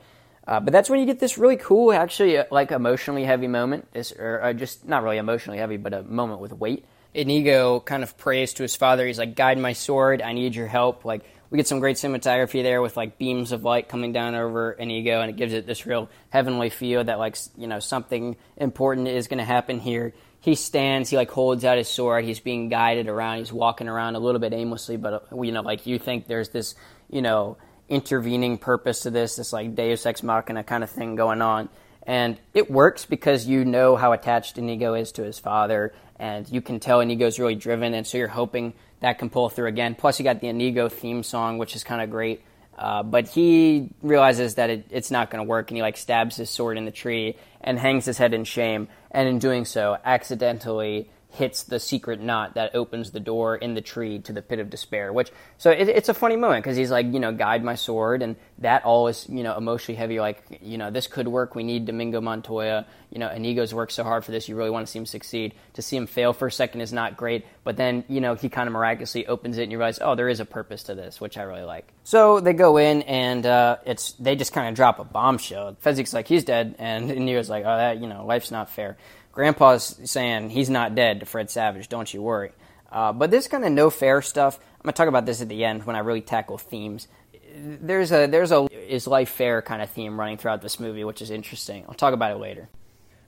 Uh, 0.46 0.60
but 0.60 0.72
that's 0.72 0.88
when 0.88 1.00
you 1.00 1.06
get 1.06 1.18
this 1.18 1.38
really 1.38 1.56
cool, 1.56 1.92
actually, 1.92 2.38
uh, 2.38 2.44
like 2.52 2.70
emotionally 2.70 3.24
heavy 3.24 3.48
moment. 3.48 3.92
This, 3.92 4.12
or 4.12 4.40
uh, 4.40 4.52
just 4.52 4.86
not 4.86 5.02
really 5.02 5.16
emotionally 5.16 5.58
heavy, 5.58 5.76
but 5.76 5.92
a 5.92 6.04
moment 6.04 6.40
with 6.40 6.52
weight. 6.52 6.84
Inigo 7.14 7.80
kind 7.80 8.04
of 8.04 8.16
prays 8.16 8.54
to 8.54 8.62
his 8.62 8.76
father. 8.76 9.04
He's 9.04 9.18
like, 9.18 9.34
"Guide 9.34 9.58
my 9.58 9.72
sword. 9.72 10.22
I 10.22 10.34
need 10.34 10.54
your 10.54 10.68
help." 10.68 11.04
Like 11.04 11.24
we 11.50 11.56
get 11.56 11.66
some 11.66 11.80
great 11.80 11.96
cinematography 11.96 12.62
there 12.62 12.80
with 12.80 12.96
like 12.96 13.18
beams 13.18 13.50
of 13.50 13.64
light 13.64 13.88
coming 13.88 14.12
down 14.12 14.36
over 14.36 14.70
Inigo, 14.70 15.20
and 15.20 15.30
it 15.30 15.36
gives 15.36 15.52
it 15.52 15.66
this 15.66 15.84
real 15.84 16.08
heavenly 16.30 16.70
feel 16.70 17.02
that 17.02 17.18
like 17.18 17.36
you 17.56 17.66
know 17.66 17.80
something 17.80 18.36
important 18.56 19.08
is 19.08 19.26
going 19.26 19.38
to 19.38 19.44
happen 19.44 19.80
here 19.80 20.14
he 20.46 20.54
stands, 20.54 21.10
he 21.10 21.16
like 21.16 21.28
holds 21.28 21.64
out 21.64 21.76
his 21.76 21.88
sword, 21.88 22.24
he's 22.24 22.38
being 22.38 22.68
guided 22.68 23.08
around, 23.08 23.38
he's 23.38 23.52
walking 23.52 23.88
around 23.88 24.14
a 24.14 24.20
little 24.20 24.38
bit 24.38 24.52
aimlessly, 24.52 24.96
but 24.96 25.26
you 25.42 25.50
know, 25.50 25.60
like 25.60 25.88
you 25.88 25.98
think 25.98 26.28
there's 26.28 26.50
this, 26.50 26.76
you 27.10 27.20
know, 27.20 27.56
intervening 27.88 28.56
purpose 28.56 29.00
to 29.00 29.10
this, 29.10 29.34
this 29.34 29.52
like 29.52 29.74
Deus 29.74 30.06
Ex 30.06 30.22
Machina 30.22 30.62
kind 30.62 30.84
of 30.84 30.90
thing 30.90 31.16
going 31.16 31.42
on. 31.42 31.68
And 32.04 32.38
it 32.54 32.70
works 32.70 33.06
because 33.06 33.44
you 33.44 33.64
know 33.64 33.96
how 33.96 34.12
attached 34.12 34.56
Inigo 34.56 34.94
is 34.94 35.10
to 35.12 35.24
his 35.24 35.40
father, 35.40 35.92
and 36.16 36.48
you 36.48 36.60
can 36.60 36.78
tell 36.78 37.00
Inigo's 37.00 37.40
really 37.40 37.56
driven, 37.56 37.92
and 37.92 38.06
so 38.06 38.16
you're 38.16 38.28
hoping 38.28 38.72
that 39.00 39.18
can 39.18 39.30
pull 39.30 39.48
through 39.48 39.66
again. 39.66 39.96
Plus, 39.96 40.20
you 40.20 40.22
got 40.22 40.40
the 40.40 40.46
Inigo 40.46 40.88
theme 40.88 41.24
song, 41.24 41.58
which 41.58 41.74
is 41.74 41.82
kind 41.82 42.00
of 42.00 42.08
great. 42.08 42.44
Uh, 42.78 43.02
but 43.02 43.26
he 43.26 43.88
realizes 44.00 44.56
that 44.56 44.70
it, 44.70 44.86
it's 44.90 45.10
not 45.10 45.28
going 45.28 45.44
to 45.44 45.48
work, 45.48 45.72
and 45.72 45.76
he 45.76 45.82
like 45.82 45.96
stabs 45.96 46.36
his 46.36 46.50
sword 46.50 46.78
in 46.78 46.84
the 46.84 46.92
tree 46.92 47.34
and 47.62 47.80
hangs 47.80 48.04
his 48.04 48.16
head 48.16 48.32
in 48.32 48.44
shame 48.44 48.86
and 49.16 49.26
in 49.30 49.38
doing 49.38 49.64
so, 49.64 49.96
accidentally 50.04 51.08
hits 51.36 51.64
the 51.64 51.78
secret 51.78 52.20
knot 52.20 52.54
that 52.54 52.74
opens 52.74 53.10
the 53.10 53.20
door 53.20 53.56
in 53.56 53.74
the 53.74 53.80
tree 53.80 54.18
to 54.20 54.32
the 54.32 54.42
pit 54.42 54.58
of 54.58 54.70
despair. 54.70 55.12
Which 55.12 55.30
so 55.58 55.70
it, 55.70 55.88
it's 55.88 56.08
a 56.08 56.14
funny 56.14 56.36
moment 56.36 56.64
because 56.64 56.76
he's 56.76 56.90
like, 56.90 57.12
you 57.12 57.20
know, 57.20 57.32
guide 57.32 57.62
my 57.62 57.74
sword, 57.74 58.22
and 58.22 58.36
that 58.58 58.84
all 58.84 59.08
is 59.08 59.26
you 59.28 59.42
know 59.42 59.56
emotionally 59.56 59.96
heavy. 59.96 60.18
Like, 60.18 60.42
you 60.62 60.78
know, 60.78 60.90
this 60.90 61.06
could 61.06 61.28
work. 61.28 61.54
We 61.54 61.62
need 61.62 61.86
Domingo 61.86 62.20
Montoya. 62.20 62.86
You 63.10 63.20
know, 63.20 63.30
Inigo's 63.30 63.72
worked 63.72 63.92
so 63.92 64.02
hard 64.02 64.24
for 64.24 64.32
this. 64.32 64.48
You 64.48 64.56
really 64.56 64.70
want 64.70 64.86
to 64.86 64.90
see 64.90 64.98
him 64.98 65.06
succeed. 65.06 65.54
To 65.74 65.82
see 65.82 65.96
him 65.96 66.06
fail 66.06 66.32
for 66.32 66.48
a 66.48 66.52
second 66.52 66.80
is 66.80 66.92
not 66.92 67.16
great, 67.16 67.44
but 67.64 67.76
then 67.76 68.04
you 68.08 68.20
know 68.20 68.34
he 68.34 68.48
kind 68.48 68.66
of 68.66 68.72
miraculously 68.72 69.26
opens 69.26 69.58
it, 69.58 69.64
and 69.64 69.72
you 69.72 69.78
realize, 69.78 69.98
oh, 70.00 70.14
there 70.14 70.28
is 70.28 70.40
a 70.40 70.44
purpose 70.46 70.84
to 70.84 70.94
this, 70.94 71.20
which 71.20 71.36
I 71.36 71.42
really 71.42 71.62
like. 71.62 71.86
So 72.04 72.40
they 72.40 72.52
go 72.52 72.76
in, 72.78 73.02
and 73.02 73.44
uh, 73.44 73.76
it's 73.84 74.12
they 74.12 74.36
just 74.36 74.52
kind 74.52 74.68
of 74.68 74.74
drop 74.74 74.98
a 74.98 75.04
bombshell. 75.04 75.76
Fezzik's 75.84 76.14
like 76.14 76.28
he's 76.28 76.44
dead, 76.44 76.76
and 76.78 77.10
Inigo's 77.10 77.50
like, 77.50 77.64
oh, 77.64 77.76
that 77.76 78.00
you 78.00 78.08
know, 78.08 78.24
life's 78.24 78.50
not 78.50 78.70
fair. 78.70 78.96
Grandpa's 79.36 80.00
saying 80.06 80.48
he's 80.48 80.70
not 80.70 80.94
dead 80.94 81.20
to 81.20 81.26
Fred 81.26 81.50
Savage. 81.50 81.90
Don't 81.90 82.12
you 82.12 82.22
worry. 82.22 82.52
Uh, 82.90 83.12
but 83.12 83.30
this 83.30 83.48
kind 83.48 83.66
of 83.66 83.70
no 83.70 83.90
fair 83.90 84.22
stuff. 84.22 84.58
I'm 84.76 84.84
gonna 84.84 84.94
talk 84.94 85.08
about 85.08 85.26
this 85.26 85.42
at 85.42 85.50
the 85.50 85.62
end 85.62 85.84
when 85.84 85.94
I 85.94 85.98
really 85.98 86.22
tackle 86.22 86.56
themes. 86.56 87.06
There's 87.54 88.12
a 88.12 88.26
there's 88.26 88.50
a 88.50 88.66
is 88.72 89.06
life 89.06 89.28
fair 89.28 89.60
kind 89.60 89.82
of 89.82 89.90
theme 89.90 90.18
running 90.18 90.38
throughout 90.38 90.62
this 90.62 90.80
movie, 90.80 91.04
which 91.04 91.20
is 91.20 91.30
interesting. 91.30 91.84
I'll 91.86 91.94
talk 91.94 92.14
about 92.14 92.32
it 92.32 92.38
later. 92.38 92.70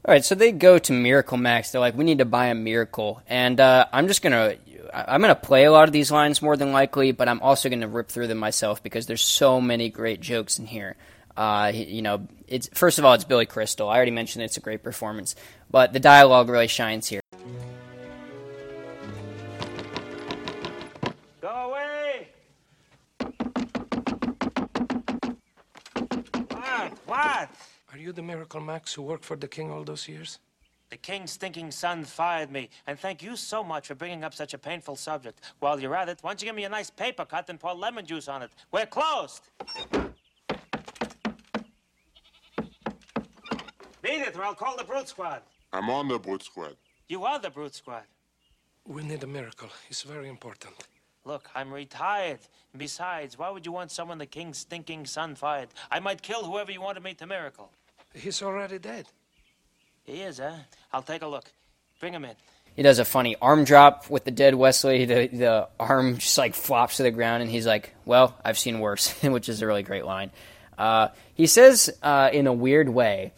All 0.06 0.14
right, 0.14 0.24
so 0.24 0.34
they 0.34 0.50
go 0.50 0.78
to 0.78 0.92
Miracle 0.94 1.36
Max. 1.36 1.72
They're 1.72 1.80
like, 1.82 1.94
we 1.94 2.04
need 2.04 2.18
to 2.18 2.24
buy 2.24 2.46
a 2.46 2.54
miracle, 2.54 3.20
and 3.26 3.60
uh, 3.60 3.84
I'm 3.92 4.08
just 4.08 4.22
gonna 4.22 4.54
I'm 4.94 5.20
gonna 5.20 5.34
play 5.34 5.64
a 5.64 5.70
lot 5.70 5.88
of 5.88 5.92
these 5.92 6.10
lines 6.10 6.40
more 6.40 6.56
than 6.56 6.72
likely, 6.72 7.12
but 7.12 7.28
I'm 7.28 7.42
also 7.42 7.68
gonna 7.68 7.86
rip 7.86 8.08
through 8.08 8.28
them 8.28 8.38
myself 8.38 8.82
because 8.82 9.04
there's 9.04 9.20
so 9.20 9.60
many 9.60 9.90
great 9.90 10.22
jokes 10.22 10.58
in 10.58 10.64
here. 10.64 10.96
Uh, 11.38 11.70
you 11.72 12.02
know, 12.02 12.26
it's 12.48 12.68
first 12.74 12.98
of 12.98 13.04
all, 13.04 13.14
it's 13.14 13.22
Billy 13.22 13.46
Crystal. 13.46 13.88
I 13.88 13.94
already 13.94 14.10
mentioned 14.10 14.42
it's 14.44 14.56
a 14.56 14.60
great 14.60 14.82
performance, 14.82 15.36
but 15.70 15.92
the 15.92 16.00
dialogue 16.00 16.48
really 16.48 16.66
shines 16.66 17.06
here. 17.06 17.20
Go 21.40 21.48
away! 21.48 22.28
What? 26.50 26.98
What? 27.06 27.50
Are 27.92 27.98
you 27.98 28.10
the 28.10 28.22
Miracle 28.22 28.60
Max 28.60 28.94
who 28.94 29.02
worked 29.02 29.24
for 29.24 29.36
the 29.36 29.46
king 29.46 29.70
all 29.70 29.84
those 29.84 30.08
years? 30.08 30.40
The 30.90 30.96
king's 30.96 31.36
thinking 31.36 31.70
son 31.70 32.02
fired 32.02 32.50
me, 32.50 32.68
and 32.88 32.98
thank 32.98 33.22
you 33.22 33.36
so 33.36 33.62
much 33.62 33.86
for 33.86 33.94
bringing 33.94 34.24
up 34.24 34.34
such 34.34 34.54
a 34.54 34.58
painful 34.58 34.96
subject. 34.96 35.40
While 35.60 35.78
you're 35.78 35.94
at 35.94 36.08
it, 36.08 36.18
why 36.20 36.30
don't 36.30 36.42
you 36.42 36.46
give 36.46 36.56
me 36.56 36.64
a 36.64 36.68
nice 36.68 36.90
paper 36.90 37.24
cut 37.24 37.48
and 37.48 37.60
pour 37.60 37.74
lemon 37.74 38.06
juice 38.06 38.26
on 38.26 38.42
it? 38.42 38.50
We're 38.72 38.86
closed! 38.86 39.48
Beat 44.08 44.22
it, 44.22 44.36
or 44.36 44.44
I'll 44.44 44.54
call 44.54 44.74
the 44.74 44.84
Brute 44.84 45.06
Squad. 45.06 45.42
I'm 45.70 45.90
on 45.90 46.08
the 46.08 46.18
Brute 46.18 46.42
Squad. 46.42 46.76
You 47.08 47.24
are 47.24 47.38
the 47.38 47.50
Brute 47.50 47.74
Squad. 47.74 48.04
We 48.86 49.02
need 49.02 49.22
a 49.22 49.26
miracle. 49.26 49.68
It's 49.90 50.00
very 50.02 50.30
important. 50.30 50.72
Look, 51.26 51.50
I'm 51.54 51.70
retired. 51.70 52.38
Besides, 52.74 53.38
why 53.38 53.50
would 53.50 53.66
you 53.66 53.72
want 53.72 53.90
someone 53.90 54.16
the 54.16 54.24
king's 54.24 54.58
stinking 54.58 55.04
son 55.04 55.34
fired? 55.34 55.68
I 55.90 56.00
might 56.00 56.22
kill 56.22 56.42
whoever 56.42 56.72
you 56.72 56.80
wanted 56.80 57.02
me 57.02 57.12
to 57.14 57.26
miracle. 57.26 57.70
He's 58.14 58.40
already 58.42 58.78
dead. 58.78 59.04
He 60.04 60.22
is, 60.22 60.38
huh? 60.38 60.54
I'll 60.90 61.02
take 61.02 61.20
a 61.20 61.26
look. 61.26 61.52
Bring 62.00 62.14
him 62.14 62.24
in. 62.24 62.34
He 62.76 62.82
does 62.82 62.98
a 62.98 63.04
funny 63.04 63.36
arm 63.42 63.64
drop 63.64 64.08
with 64.08 64.24
the 64.24 64.30
dead 64.30 64.54
Westley. 64.54 65.04
The 65.04 65.26
the 65.26 65.68
arm 65.78 66.16
just 66.16 66.38
like 66.38 66.54
flops 66.54 66.96
to 66.96 67.02
the 67.02 67.10
ground, 67.10 67.42
and 67.42 67.50
he's 67.50 67.66
like, 67.66 67.94
"Well, 68.06 68.38
I've 68.42 68.58
seen 68.58 68.80
worse," 68.80 69.12
which 69.22 69.50
is 69.50 69.60
a 69.60 69.66
really 69.66 69.82
great 69.82 70.06
line. 70.06 70.30
Uh, 70.78 71.08
he 71.34 71.46
says 71.46 71.90
uh, 72.02 72.30
in 72.32 72.46
a 72.46 72.52
weird 72.52 72.88
way 72.88 73.32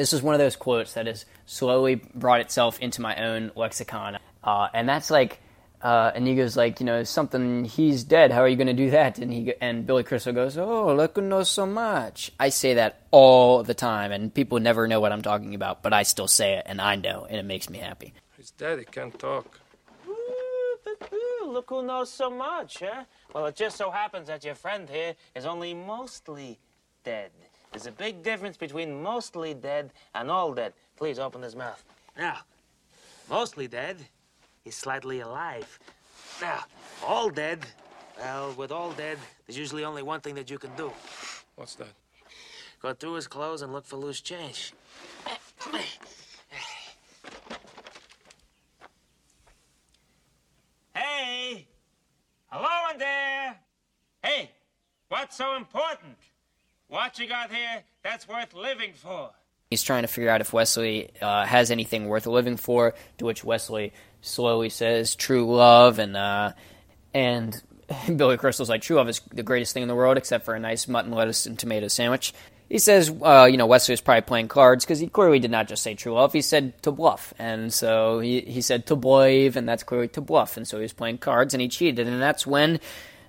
this 0.00 0.14
is 0.14 0.22
one 0.22 0.34
of 0.34 0.38
those 0.38 0.56
quotes 0.56 0.94
that 0.94 1.06
has 1.06 1.26
slowly 1.44 1.96
brought 1.96 2.40
itself 2.40 2.78
into 2.78 3.02
my 3.02 3.14
own 3.16 3.52
lexicon. 3.54 4.18
Uh, 4.42 4.68
and 4.72 4.88
that's 4.88 5.10
like, 5.10 5.40
uh, 5.82 6.10
and 6.14 6.26
he 6.26 6.34
goes 6.34 6.56
like, 6.56 6.80
you 6.80 6.86
know, 6.86 7.04
something, 7.04 7.66
he's 7.66 8.02
dead. 8.02 8.32
How 8.32 8.40
are 8.40 8.48
you 8.48 8.56
going 8.56 8.66
to 8.68 8.72
do 8.72 8.92
that? 8.92 9.18
And 9.18 9.30
he 9.30 9.52
and 9.60 9.86
Billy 9.86 10.02
Crystal 10.02 10.32
goes, 10.32 10.56
oh, 10.56 10.94
look, 10.94 11.18
know 11.18 11.42
so 11.42 11.66
much. 11.66 12.32
I 12.40 12.48
say 12.48 12.74
that 12.74 13.02
all 13.10 13.62
the 13.62 13.74
time, 13.74 14.10
and 14.10 14.32
people 14.32 14.58
never 14.58 14.88
know 14.88 15.00
what 15.00 15.12
I'm 15.12 15.20
talking 15.20 15.54
about, 15.54 15.82
but 15.82 15.92
I 15.92 16.04
still 16.04 16.28
say 16.28 16.54
it, 16.54 16.62
and 16.64 16.80
I 16.80 16.96
know, 16.96 17.26
and 17.28 17.38
it 17.38 17.44
makes 17.44 17.68
me 17.68 17.76
happy. 17.76 18.14
He's 18.38 18.52
dead. 18.52 18.78
He 18.78 18.86
can't 18.86 19.18
talk. 19.18 19.60
Ooh, 20.08 21.46
look 21.46 21.68
who 21.68 21.82
knows 21.82 22.10
so 22.10 22.30
much, 22.30 22.78
huh? 22.80 23.04
Well, 23.34 23.44
it 23.46 23.56
just 23.56 23.76
so 23.76 23.90
happens 23.90 24.28
that 24.28 24.44
your 24.44 24.54
friend 24.54 24.88
here 24.88 25.14
is 25.36 25.44
only 25.44 25.74
mostly 25.74 26.58
dead. 27.04 27.32
There's 27.72 27.86
a 27.86 27.92
big 27.92 28.22
difference 28.22 28.56
between 28.56 29.02
mostly 29.02 29.54
dead 29.54 29.92
and 30.14 30.30
all 30.30 30.52
dead. 30.52 30.72
Please 30.96 31.18
open 31.18 31.42
his 31.42 31.54
mouth. 31.54 31.82
Now, 32.18 32.38
mostly 33.28 33.68
dead 33.68 33.96
is 34.64 34.74
slightly 34.74 35.20
alive. 35.20 35.78
Now, 36.40 36.64
all 37.06 37.30
dead, 37.30 37.64
well, 38.18 38.52
with 38.52 38.72
all 38.72 38.92
dead, 38.92 39.18
there's 39.46 39.56
usually 39.56 39.84
only 39.84 40.02
one 40.02 40.20
thing 40.20 40.34
that 40.34 40.50
you 40.50 40.58
can 40.58 40.74
do. 40.76 40.92
What's 41.56 41.74
that? 41.76 41.94
Go 42.82 42.92
through 42.92 43.14
his 43.14 43.26
clothes 43.26 43.62
and 43.62 43.72
look 43.72 43.84
for 43.84 43.96
loose 43.96 44.20
change. 44.20 44.72
Hey! 50.94 51.66
Hello 52.48 52.90
in 52.92 52.98
there! 52.98 53.56
Hey! 54.22 54.50
What's 55.08 55.36
so 55.36 55.56
important? 55.56 56.16
What 56.90 57.20
you 57.20 57.28
got 57.28 57.52
here 57.52 57.84
that's 58.02 58.26
worth 58.26 58.52
living 58.52 58.94
for? 58.94 59.30
He's 59.70 59.84
trying 59.84 60.02
to 60.02 60.08
figure 60.08 60.28
out 60.28 60.40
if 60.40 60.52
Westley 60.52 61.10
uh, 61.22 61.46
has 61.46 61.70
anything 61.70 62.08
worth 62.08 62.26
living 62.26 62.56
for, 62.56 62.94
to 63.18 63.24
which 63.24 63.44
Westley 63.44 63.92
slowly 64.22 64.70
says, 64.70 65.14
"True 65.14 65.54
love," 65.54 66.00
and 66.00 66.16
uh, 66.16 66.52
and 67.14 67.62
Billy 68.16 68.36
Crystal's 68.36 68.68
like, 68.68 68.82
"True 68.82 68.96
love 68.96 69.08
is 69.08 69.20
the 69.32 69.44
greatest 69.44 69.72
thing 69.72 69.84
in 69.84 69.88
the 69.88 69.94
world, 69.94 70.18
except 70.18 70.44
for 70.44 70.54
a 70.54 70.58
nice 70.58 70.88
mutton, 70.88 71.12
lettuce, 71.12 71.46
and 71.46 71.56
tomato 71.56 71.86
sandwich." 71.86 72.34
He 72.68 72.80
says, 72.80 73.14
uh, 73.22 73.46
"You 73.48 73.56
know, 73.56 73.66
Westley 73.66 73.92
was 73.92 74.00
probably 74.00 74.22
playing 74.22 74.48
cards 74.48 74.84
because 74.84 74.98
he 74.98 75.06
clearly 75.06 75.38
did 75.38 75.52
not 75.52 75.68
just 75.68 75.84
say 75.84 75.94
true 75.94 76.14
love; 76.14 76.32
he 76.32 76.42
said 76.42 76.82
to 76.82 76.90
bluff, 76.90 77.32
and 77.38 77.72
so 77.72 78.18
he 78.18 78.40
he 78.40 78.60
said 78.60 78.86
to 78.86 78.96
believe, 78.96 79.56
and 79.56 79.68
that's 79.68 79.84
clearly 79.84 80.08
to 80.08 80.20
bluff, 80.20 80.56
and 80.56 80.66
so 80.66 80.78
he 80.78 80.82
was 80.82 80.92
playing 80.92 81.18
cards, 81.18 81.54
and 81.54 81.60
he 81.60 81.68
cheated, 81.68 82.08
and 82.08 82.20
that's 82.20 82.44
when." 82.44 82.80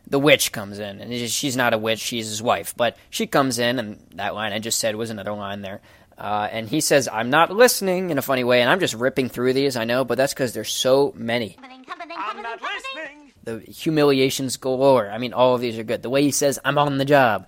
The 0.07 0.19
witch 0.19 0.51
comes 0.51 0.79
in, 0.79 0.99
and 0.99 1.29
she's 1.29 1.55
not 1.55 1.73
a 1.73 1.77
witch; 1.77 1.99
she's 1.99 2.27
his 2.27 2.41
wife. 2.41 2.73
But 2.75 2.97
she 3.09 3.27
comes 3.27 3.59
in, 3.59 3.79
and 3.79 3.99
that 4.15 4.35
line 4.35 4.53
I 4.53 4.59
just 4.59 4.79
said 4.79 4.95
was 4.95 5.09
another 5.09 5.33
line 5.33 5.61
there. 5.61 5.81
Uh, 6.17 6.47
and 6.51 6.67
he 6.67 6.81
says, 6.81 7.07
"I'm 7.11 7.29
not 7.29 7.51
listening" 7.51 8.09
in 8.09 8.17
a 8.17 8.21
funny 8.21 8.43
way, 8.43 8.61
and 8.61 8.69
I'm 8.69 8.79
just 8.79 8.93
ripping 8.93 9.29
through 9.29 9.53
these. 9.53 9.75
I 9.75 9.85
know, 9.85 10.03
but 10.05 10.17
that's 10.17 10.33
because 10.33 10.53
there's 10.53 10.71
so 10.71 11.13
many. 11.15 11.57
I'm 11.59 12.41
not 12.41 12.61
listening. 12.61 13.31
The 13.43 13.59
humiliations 13.59 14.57
galore. 14.57 15.09
I 15.09 15.17
mean, 15.17 15.33
all 15.33 15.55
of 15.55 15.61
these 15.61 15.79
are 15.79 15.83
good. 15.83 16.03
The 16.03 16.09
way 16.09 16.23
he 16.23 16.31
says, 16.31 16.59
"I'm 16.63 16.77
on 16.77 16.97
the 16.97 17.05
job," 17.05 17.47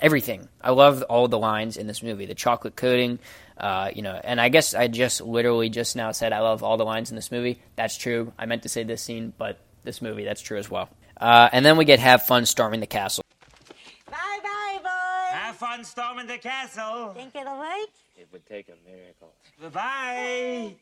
everything. 0.00 0.48
I 0.60 0.70
love 0.70 1.02
all 1.02 1.28
the 1.28 1.38
lines 1.38 1.76
in 1.76 1.86
this 1.86 2.02
movie. 2.02 2.26
The 2.26 2.34
chocolate 2.34 2.76
coating, 2.76 3.18
uh, 3.58 3.90
you 3.94 4.02
know, 4.02 4.18
and 4.22 4.40
I 4.40 4.48
guess 4.48 4.74
I 4.74 4.88
just 4.88 5.20
literally 5.20 5.68
just 5.68 5.96
now 5.96 6.12
said 6.12 6.32
I 6.32 6.40
love 6.40 6.62
all 6.62 6.76
the 6.76 6.84
lines 6.84 7.10
in 7.10 7.16
this 7.16 7.30
movie. 7.30 7.60
That's 7.76 7.96
true. 7.96 8.32
I 8.38 8.46
meant 8.46 8.62
to 8.62 8.68
say 8.68 8.84
this 8.84 9.02
scene, 9.02 9.32
but 9.36 9.58
this 9.82 10.00
movie, 10.00 10.24
that's 10.24 10.40
true 10.40 10.58
as 10.58 10.70
well. 10.70 10.88
Uh, 11.16 11.48
and 11.52 11.64
then 11.64 11.76
we 11.76 11.84
get 11.84 11.98
have 12.00 12.26
fun 12.26 12.46
storming 12.46 12.80
the 12.80 12.86
castle. 12.86 13.24
Bye 14.10 14.40
bye, 14.42 14.78
boy. 14.82 15.36
Have 15.36 15.56
fun 15.56 15.84
storming 15.84 16.26
the 16.26 16.38
castle. 16.38 17.12
Think 17.14 17.34
it'll 17.34 17.58
work? 17.58 17.90
It 18.16 18.28
would 18.32 18.46
take 18.46 18.68
a 18.68 18.88
miracle. 18.88 19.32
Bye. 19.72 20.74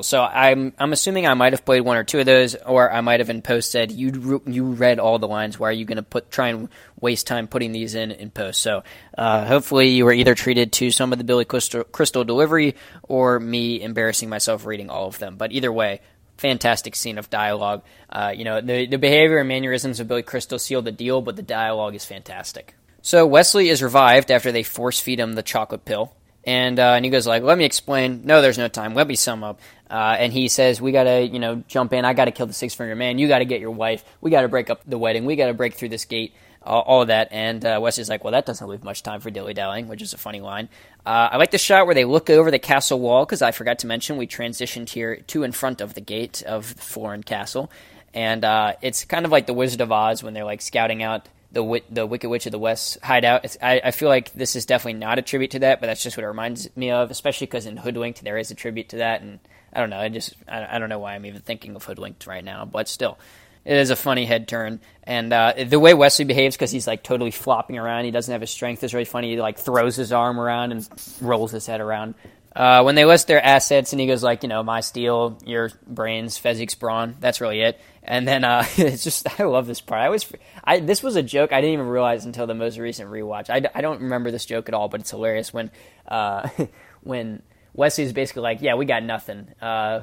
So 0.00 0.22
I'm 0.22 0.72
I'm 0.78 0.92
assuming 0.92 1.26
I 1.26 1.34
might 1.34 1.52
have 1.52 1.66
played 1.66 1.82
one 1.82 1.98
or 1.98 2.04
two 2.04 2.18
of 2.18 2.26
those, 2.26 2.54
or 2.54 2.90
I 2.90 3.02
might 3.02 3.20
have 3.20 3.28
in 3.28 3.42
post 3.42 3.70
said 3.70 3.92
you 3.92 4.42
you 4.46 4.72
read 4.72 4.98
all 4.98 5.18
the 5.18 5.28
lines. 5.28 5.58
Why 5.58 5.68
are 5.68 5.72
you 5.72 5.84
going 5.84 5.96
to 5.96 6.02
put 6.02 6.30
try 6.30 6.48
and 6.48 6.68
waste 6.98 7.26
time 7.26 7.46
putting 7.46 7.72
these 7.72 7.94
in 7.94 8.10
in 8.10 8.30
post? 8.30 8.62
So 8.62 8.84
uh, 9.18 9.44
hopefully 9.44 9.88
you 9.88 10.06
were 10.06 10.12
either 10.12 10.34
treated 10.34 10.72
to 10.74 10.90
some 10.90 11.12
of 11.12 11.18
the 11.18 11.24
Billy 11.24 11.44
Crystal, 11.44 11.84
Crystal 11.84 12.24
delivery 12.24 12.74
or 13.02 13.38
me 13.38 13.82
embarrassing 13.82 14.30
myself 14.30 14.64
reading 14.64 14.88
all 14.88 15.08
of 15.08 15.18
them. 15.18 15.36
But 15.36 15.52
either 15.52 15.70
way, 15.70 16.00
fantastic 16.42 16.96
scene 16.96 17.16
of 17.16 17.30
dialogue. 17.30 17.82
Uh, 18.10 18.32
you 18.36 18.44
know 18.44 18.60
the 18.60 18.86
the 18.86 18.98
behavior 18.98 19.38
and 19.38 19.48
mannerisms 19.48 20.00
of 20.00 20.08
Billy 20.08 20.22
Crystal 20.22 20.58
seal 20.58 20.82
the 20.82 20.92
deal, 20.92 21.22
but 21.22 21.36
the 21.36 21.42
dialogue 21.42 21.94
is 21.94 22.04
fantastic. 22.04 22.74
So 23.00 23.26
Westley 23.26 23.68
is 23.68 23.82
revived 23.82 24.30
after 24.30 24.52
they 24.52 24.62
force 24.62 25.00
feed 25.00 25.18
him 25.18 25.32
the 25.32 25.42
chocolate 25.42 25.84
pill. 25.84 26.12
And 26.44 26.78
uh, 26.80 26.94
and 26.94 27.04
he 27.04 27.10
goes 27.10 27.26
like, 27.26 27.44
"Let 27.44 27.56
me 27.56 27.64
explain." 27.64 28.22
No, 28.24 28.42
there's 28.42 28.58
no 28.58 28.66
time. 28.66 28.94
Let 28.94 29.06
me 29.06 29.14
sum 29.14 29.44
up. 29.44 29.60
Uh, 29.88 30.16
and 30.18 30.32
he 30.32 30.48
says, 30.48 30.80
"We 30.80 30.90
gotta, 30.90 31.24
you 31.24 31.38
know, 31.38 31.62
jump 31.68 31.92
in. 31.92 32.04
I 32.04 32.14
gotta 32.14 32.32
kill 32.32 32.46
the 32.46 32.52
six 32.52 32.74
finger 32.74 32.96
man. 32.96 33.18
You 33.18 33.28
gotta 33.28 33.44
get 33.44 33.60
your 33.60 33.70
wife. 33.70 34.04
We 34.20 34.32
gotta 34.32 34.48
break 34.48 34.68
up 34.68 34.82
the 34.84 34.98
wedding. 34.98 35.24
We 35.24 35.36
gotta 35.36 35.54
break 35.54 35.74
through 35.74 35.90
this 35.90 36.04
gate. 36.04 36.34
All, 36.64 36.82
all 36.82 37.02
of 37.02 37.08
that." 37.08 37.28
And 37.30 37.64
uh, 37.64 37.78
Westley's 37.82 38.08
like, 38.08 38.24
"Well, 38.24 38.32
that 38.32 38.46
doesn't 38.46 38.66
leave 38.66 38.84
much 38.84 39.02
time 39.02 39.20
for 39.20 39.30
dilly 39.30 39.54
dallying," 39.54 39.88
which 39.88 40.02
is 40.02 40.12
a 40.14 40.18
funny 40.18 40.40
line. 40.40 40.68
Uh, 41.04 41.30
I 41.32 41.36
like 41.36 41.50
the 41.50 41.58
shot 41.58 41.86
where 41.86 41.94
they 41.94 42.04
look 42.04 42.30
over 42.30 42.50
the 42.50 42.58
castle 42.58 43.00
wall 43.00 43.24
because 43.24 43.42
I 43.42 43.50
forgot 43.50 43.80
to 43.80 43.86
mention 43.86 44.16
we 44.16 44.26
transitioned 44.26 44.88
here 44.88 45.16
to 45.16 45.42
in 45.42 45.52
front 45.52 45.80
of 45.80 45.94
the 45.94 46.00
gate 46.00 46.42
of 46.42 46.74
the 46.74 46.82
Florin 46.82 47.22
Castle, 47.22 47.70
and 48.14 48.44
uh, 48.44 48.74
it's 48.82 49.04
kind 49.04 49.24
of 49.24 49.32
like 49.32 49.46
the 49.46 49.54
Wizard 49.54 49.80
of 49.80 49.90
Oz 49.92 50.22
when 50.22 50.34
they're 50.34 50.44
like 50.44 50.62
scouting 50.62 51.02
out 51.02 51.28
the 51.52 51.82
the 51.90 52.06
Wicked 52.06 52.28
Witch 52.28 52.46
of 52.46 52.52
the 52.52 52.58
West 52.58 52.98
hideout. 53.02 53.44
It's, 53.44 53.58
I, 53.62 53.80
I 53.84 53.90
feel 53.90 54.08
like 54.08 54.32
this 54.32 54.56
is 54.56 54.66
definitely 54.66 55.00
not 55.00 55.18
a 55.18 55.22
tribute 55.22 55.52
to 55.52 55.60
that, 55.60 55.80
but 55.80 55.86
that's 55.86 56.02
just 56.02 56.16
what 56.16 56.24
it 56.24 56.28
reminds 56.28 56.74
me 56.76 56.90
of, 56.90 57.10
especially 57.10 57.46
because 57.46 57.66
in 57.66 57.76
Hoodwinked 57.76 58.24
there 58.24 58.38
is 58.38 58.50
a 58.50 58.54
tribute 58.54 58.88
to 58.90 58.96
that, 58.98 59.20
and 59.22 59.38
I 59.72 59.80
don't 59.80 59.90
know, 59.90 59.98
I 59.98 60.08
just 60.08 60.34
I, 60.48 60.76
I 60.76 60.78
don't 60.78 60.88
know 60.88 60.98
why 60.98 61.14
I'm 61.14 61.26
even 61.26 61.42
thinking 61.42 61.76
of 61.76 61.84
Hoodwinked 61.84 62.26
right 62.26 62.44
now, 62.44 62.64
but 62.64 62.88
still. 62.88 63.18
It 63.64 63.76
is 63.76 63.90
a 63.90 63.96
funny 63.96 64.26
head 64.26 64.48
turn, 64.48 64.80
and 65.04 65.32
uh, 65.32 65.54
the 65.66 65.78
way 65.78 65.94
Westley 65.94 66.24
behaves 66.24 66.56
because 66.56 66.72
he's 66.72 66.86
like 66.86 67.02
totally 67.02 67.30
flopping 67.30 67.78
around. 67.78 68.04
He 68.04 68.10
doesn't 68.10 68.32
have 68.32 68.40
his 68.40 68.50
strength. 68.50 68.82
is 68.82 68.92
really 68.92 69.04
funny. 69.04 69.30
He 69.30 69.40
like 69.40 69.58
throws 69.58 69.94
his 69.94 70.12
arm 70.12 70.40
around 70.40 70.72
and 70.72 70.88
rolls 71.20 71.52
his 71.52 71.66
head 71.66 71.80
around. 71.80 72.14
Uh, 72.54 72.82
when 72.82 72.94
they 72.96 73.04
list 73.04 73.28
their 73.28 73.42
assets, 73.42 73.92
and 73.92 74.00
he 74.00 74.06
goes 74.06 74.22
like, 74.22 74.42
you 74.42 74.48
know, 74.48 74.62
my 74.62 74.80
steel, 74.80 75.38
your 75.46 75.70
brains, 75.86 76.38
Fezzik's 76.38 76.74
brawn. 76.74 77.16
That's 77.18 77.40
really 77.40 77.60
it. 77.62 77.80
And 78.02 78.28
then 78.28 78.44
uh, 78.44 78.64
it's 78.76 79.04
just 79.04 79.40
I 79.40 79.44
love 79.44 79.66
this 79.66 79.80
part. 79.80 80.02
I 80.02 80.08
was 80.08 80.30
I 80.62 80.80
this 80.80 81.02
was 81.02 81.16
a 81.16 81.22
joke 81.22 81.52
I 81.52 81.60
didn't 81.60 81.74
even 81.74 81.86
realize 81.86 82.24
until 82.24 82.46
the 82.46 82.54
most 82.54 82.78
recent 82.78 83.10
rewatch. 83.10 83.48
I, 83.48 83.68
I 83.74 83.80
don't 83.80 84.02
remember 84.02 84.30
this 84.30 84.44
joke 84.44 84.68
at 84.68 84.74
all, 84.74 84.88
but 84.88 85.00
it's 85.00 85.10
hilarious 85.10 85.52
when 85.52 85.70
uh, 86.08 86.48
when 87.02 87.42
Westley's 87.74 88.12
basically 88.12 88.42
like, 88.42 88.60
yeah, 88.60 88.74
we 88.74 88.84
got 88.84 89.02
nothing. 89.02 89.48
Uh, 89.60 90.02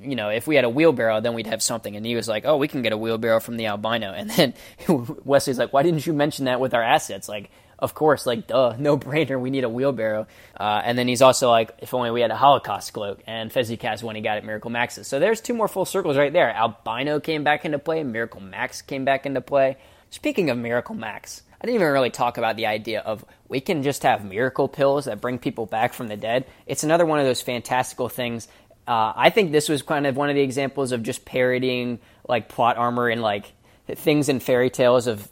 you 0.00 0.16
know, 0.16 0.30
if 0.30 0.46
we 0.46 0.56
had 0.56 0.64
a 0.64 0.68
wheelbarrow, 0.68 1.20
then 1.20 1.34
we'd 1.34 1.46
have 1.46 1.62
something. 1.62 1.94
And 1.94 2.04
he 2.04 2.16
was 2.16 2.26
like, 2.26 2.44
oh, 2.44 2.56
we 2.56 2.66
can 2.66 2.82
get 2.82 2.92
a 2.92 2.96
wheelbarrow 2.96 3.40
from 3.40 3.56
the 3.56 3.66
albino. 3.66 4.12
And 4.24 4.30
then 4.30 4.54
Westley's 5.24 5.58
like, 5.58 5.72
why 5.72 5.82
didn't 5.82 6.06
you 6.06 6.12
mention 6.12 6.46
that 6.46 6.60
with 6.60 6.74
our 6.74 6.82
assets? 6.82 7.28
Like, 7.28 7.50
of 7.78 7.94
course, 7.94 8.26
like, 8.26 8.46
duh, 8.46 8.74
no 8.78 8.96
brainer, 8.96 9.40
we 9.40 9.50
need 9.50 9.64
a 9.64 9.68
wheelbarrow. 9.68 10.26
Uh, 10.58 10.82
and 10.84 10.98
then 10.98 11.06
he's 11.06 11.22
also 11.22 11.50
like, 11.50 11.72
if 11.78 11.94
only 11.94 12.10
we 12.10 12.20
had 12.20 12.30
a 12.30 12.36
Holocaust 12.36 12.92
cloak. 12.92 13.22
And 13.26 13.50
Fezzik 13.50 13.82
has 13.82 14.02
one 14.02 14.16
he 14.16 14.20
got 14.22 14.38
at 14.38 14.44
Miracle 14.44 14.70
Max's. 14.70 15.06
So 15.06 15.20
there's 15.20 15.40
two 15.40 15.54
more 15.54 15.68
full 15.68 15.84
circles 15.84 16.16
right 16.16 16.32
there. 16.32 16.50
Albino 16.50 17.20
came 17.20 17.44
back 17.44 17.64
into 17.64 17.78
play, 17.78 18.02
Miracle 18.02 18.40
Max 18.40 18.82
came 18.82 19.04
back 19.04 19.24
into 19.24 19.40
play. 19.40 19.76
Speaking 20.10 20.50
of 20.50 20.58
Miracle 20.58 20.94
Max, 20.94 21.42
I 21.64 21.66
didn't 21.66 21.76
even 21.76 21.92
really 21.94 22.10
talk 22.10 22.36
about 22.36 22.56
the 22.56 22.66
idea 22.66 23.00
of 23.00 23.24
we 23.48 23.58
can 23.58 23.82
just 23.82 24.02
have 24.02 24.22
miracle 24.22 24.68
pills 24.68 25.06
that 25.06 25.22
bring 25.22 25.38
people 25.38 25.64
back 25.64 25.94
from 25.94 26.08
the 26.08 26.16
dead. 26.18 26.44
It's 26.66 26.84
another 26.84 27.06
one 27.06 27.20
of 27.20 27.24
those 27.24 27.40
fantastical 27.40 28.10
things. 28.10 28.48
Uh, 28.86 29.14
I 29.16 29.30
think 29.30 29.50
this 29.50 29.70
was 29.70 29.80
kind 29.80 30.06
of 30.06 30.14
one 30.14 30.28
of 30.28 30.36
the 30.36 30.42
examples 30.42 30.92
of 30.92 31.02
just 31.02 31.24
parodying 31.24 32.00
like 32.28 32.50
plot 32.50 32.76
armor 32.76 33.08
and 33.08 33.22
like 33.22 33.50
things 33.88 34.28
in 34.28 34.40
fairy 34.40 34.68
tales 34.68 35.06
of 35.06 35.26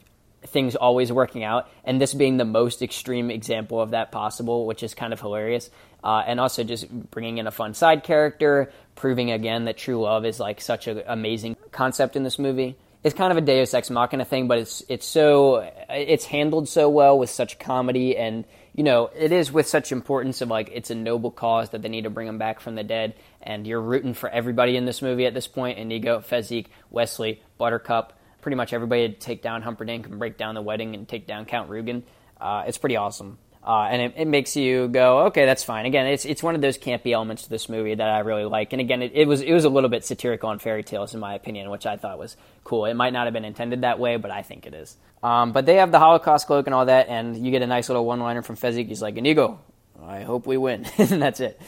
things 0.47 0.75
always 0.75 1.13
working 1.13 1.45
out, 1.45 1.69
and 1.85 2.01
this 2.01 2.15
being 2.15 2.39
the 2.39 2.47
most 2.47 2.81
extreme 2.81 3.31
example 3.31 3.79
of 3.79 3.91
that 3.91 4.11
possible, 4.11 4.65
which 4.65 4.83
is 4.83 4.95
kind 4.95 5.13
of 5.13 5.21
hilarious. 5.21 5.69
Uh, 6.03 6.23
and 6.27 6.41
also 6.41 6.65
just 6.65 6.91
bringing 7.11 7.37
in 7.37 7.47
a 7.47 7.51
fun 7.51 7.75
side 7.75 8.05
character, 8.05 8.73
proving 8.95 9.31
again 9.31 9.67
that 9.67 9.77
true 9.77 10.01
love 10.01 10.25
is 10.25 10.41
like 10.41 10.63
such 10.63 10.87
an 10.87 11.03
amazing 11.07 11.59
concept 11.73 12.17
in 12.17 12.23
this 12.23 12.39
movie 12.39 12.79
it's 13.05 13.15
kind 13.15 13.33
of 13.33 13.39
a 13.39 13.41
Deus 13.41 13.75
Ex 13.75 13.91
Machina 13.91 14.25
thing, 14.25 14.47
but 14.47 14.59
it's 14.59 14.83
it's 14.89 15.07
so 15.07 15.69
it's 15.91 16.25
handled 16.25 16.69
so 16.69 16.89
well 16.89 17.19
with 17.19 17.31
such 17.31 17.59
comedy, 17.59 18.17
and 18.17 18.45
you 18.75 18.85
know 18.85 19.11
it 19.17 19.33
is 19.33 19.51
with 19.51 19.67
such 19.67 19.91
importance 19.91 20.41
of 20.41 20.49
like 20.49 20.71
it's 20.73 20.91
a 20.91 20.95
noble 20.95 21.31
cause 21.31 21.71
that 21.71 21.83
they 21.83 21.89
need 21.89 22.05
to 22.05 22.11
bring 22.11 22.29
him 22.29 22.39
back 22.39 22.61
from 22.61 22.77
the 22.77 22.85
dead, 22.85 23.15
and 23.43 23.67
you're 23.67 23.81
rooting 23.81 24.15
for 24.15 24.29
everybody 24.29 24.77
in 24.77 24.85
this 24.85 25.03
movie 25.03 25.27
at 25.27 25.35
this 25.35 25.49
point. 25.49 25.79
Inigo, 25.79 26.21
Fezzik, 26.21 26.67
Westley, 26.91 27.43
Buttercup, 27.59 28.13
pretty 28.41 28.57
much 28.57 28.73
everybody 28.73 29.09
to 29.09 29.15
take 29.15 29.43
down 29.43 29.63
Humperdinck 29.63 30.07
and 30.07 30.19
break 30.19 30.39
down 30.39 30.55
the 30.55 30.63
wedding 30.63 30.95
and 30.95 31.09
take 31.09 31.27
down 31.27 31.45
Count 31.45 31.71
Rugen. 31.71 32.05
Uh, 32.41 32.65
it's 32.67 32.79
pretty 32.79 32.97
awesome. 32.97 33.39
Uh, 33.65 33.87
and 33.91 34.03
it, 34.03 34.15
it, 34.17 34.27
makes 34.27 34.57
you 34.57 34.89
go, 34.89 35.27
okay, 35.27 35.47
that's 35.47 35.63
fine. 35.63 35.87
Again, 35.87 36.07
it's 36.07 36.25
it's 36.25 36.43
one 36.43 36.57
of 36.57 36.61
those 36.61 36.77
campy 36.77 37.13
elements 37.13 37.45
to 37.45 37.51
this 37.51 37.69
movie 37.69 37.95
that 37.95 38.09
I 38.09 38.19
really 38.21 38.45
like. 38.45 38.73
And 38.73 38.81
again, 38.81 39.03
it, 39.03 39.13
it, 39.15 39.29
was 39.29 39.41
it 39.41 39.53
was 39.53 39.65
a 39.65 39.69
little 39.69 39.89
bit 39.89 40.05
satirical 40.05 40.49
on 40.49 40.59
fairy 40.59 40.83
tales 40.83 41.15
in 41.15 41.21
my 41.21 41.35
opinion, 41.35 41.71
which 41.71 41.87
I 41.87 41.97
thought 41.97 42.19
was 42.19 42.37
cool. 42.65 42.87
It 42.87 42.95
might 42.95 43.13
not 43.13 43.27
have 43.27 43.33
been 43.33 43.45
intended 43.45 43.83
that 43.83 44.01
way, 44.01 44.17
but 44.17 44.33
I 44.33 44.43
think 44.43 44.67
it 44.67 44.75
is. 44.75 44.97
Um, 45.23 45.53
but 45.53 45.65
they 45.65 45.77
have 45.77 45.93
the 45.93 46.01
Holocaust 46.01 46.49
cloak 46.49 46.67
and 46.67 46.75
all 46.75 46.87
that, 46.87 47.09
and 47.09 47.37
you 47.37 47.53
get 47.53 47.63
a 47.63 47.67
nice 47.69 47.89
little 47.89 48.05
one-liner 48.05 48.43
from 48.43 48.57
Fezzik. 48.57 48.89
He's 48.89 49.01
like, 49.01 49.17
"Inigo, 49.17 49.61
I 50.03 50.23
hope 50.23 50.45
we 50.45 50.57
win," 50.57 50.85
and 50.99 51.23
that's 51.23 51.39
it. 51.39 51.61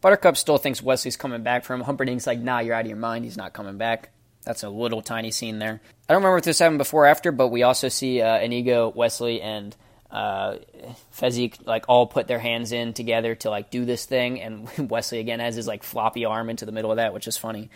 Buttercup 0.00 0.36
still 0.36 0.56
thinks 0.56 0.80
Westley's 0.80 1.16
coming 1.16 1.42
back 1.42 1.64
from. 1.64 1.82
Humperdinck's 1.82 2.28
like, 2.28 2.38
"Nah, 2.38 2.60
you're 2.60 2.76
out 2.76 2.82
of 2.82 2.88
your 2.88 2.96
mind. 2.96 3.24
He's 3.24 3.36
not 3.36 3.52
coming 3.52 3.76
back." 3.76 4.10
That's 4.44 4.62
a 4.62 4.70
little 4.70 5.02
tiny 5.02 5.32
scene 5.32 5.58
there. 5.58 5.80
I 6.08 6.12
don't 6.12 6.22
remember 6.22 6.38
if 6.38 6.44
this 6.44 6.60
happened 6.60 6.78
before 6.78 7.04
or 7.04 7.06
after, 7.08 7.32
but 7.32 7.48
we 7.48 7.64
also 7.64 7.88
see 7.88 8.22
uh, 8.22 8.38
Inigo, 8.38 8.90
Westley, 8.94 9.42
and 9.42 9.76
uh, 10.10 10.56
Fezzik 11.14 11.66
like 11.66 11.84
all 11.88 12.06
put 12.06 12.26
their 12.26 12.38
hands 12.38 12.72
in 12.72 12.92
together 12.92 13.34
to 13.36 13.50
like 13.50 13.70
do 13.70 13.84
this 13.84 14.04
thing, 14.04 14.40
and 14.40 14.68
Westley 14.90 15.18
again 15.18 15.40
has 15.40 15.54
his 15.54 15.66
like 15.66 15.82
floppy 15.82 16.24
arm 16.24 16.50
into 16.50 16.66
the 16.66 16.72
middle 16.72 16.90
of 16.90 16.96
that, 16.96 17.14
which 17.14 17.28
is 17.28 17.36
funny. 17.36 17.70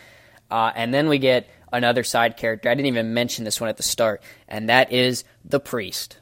Uh, 0.50 0.70
and 0.74 0.92
then 0.92 1.08
we 1.08 1.18
get 1.18 1.48
another 1.72 2.04
side 2.04 2.36
character. 2.36 2.68
I 2.68 2.74
didn't 2.74 2.86
even 2.86 3.14
mention 3.14 3.44
this 3.44 3.60
one 3.60 3.70
at 3.70 3.76
the 3.76 3.82
start, 3.82 4.22
and 4.48 4.68
that 4.68 4.92
is 4.92 5.24
the 5.44 5.60
priest. 5.60 6.18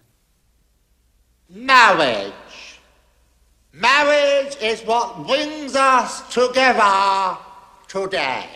Marriage. 1.49 2.33
Marriage 3.73 4.57
is 4.61 4.83
what 4.83 5.27
brings 5.27 5.75
us 5.75 6.33
together 6.33 7.39
today. 7.89 8.47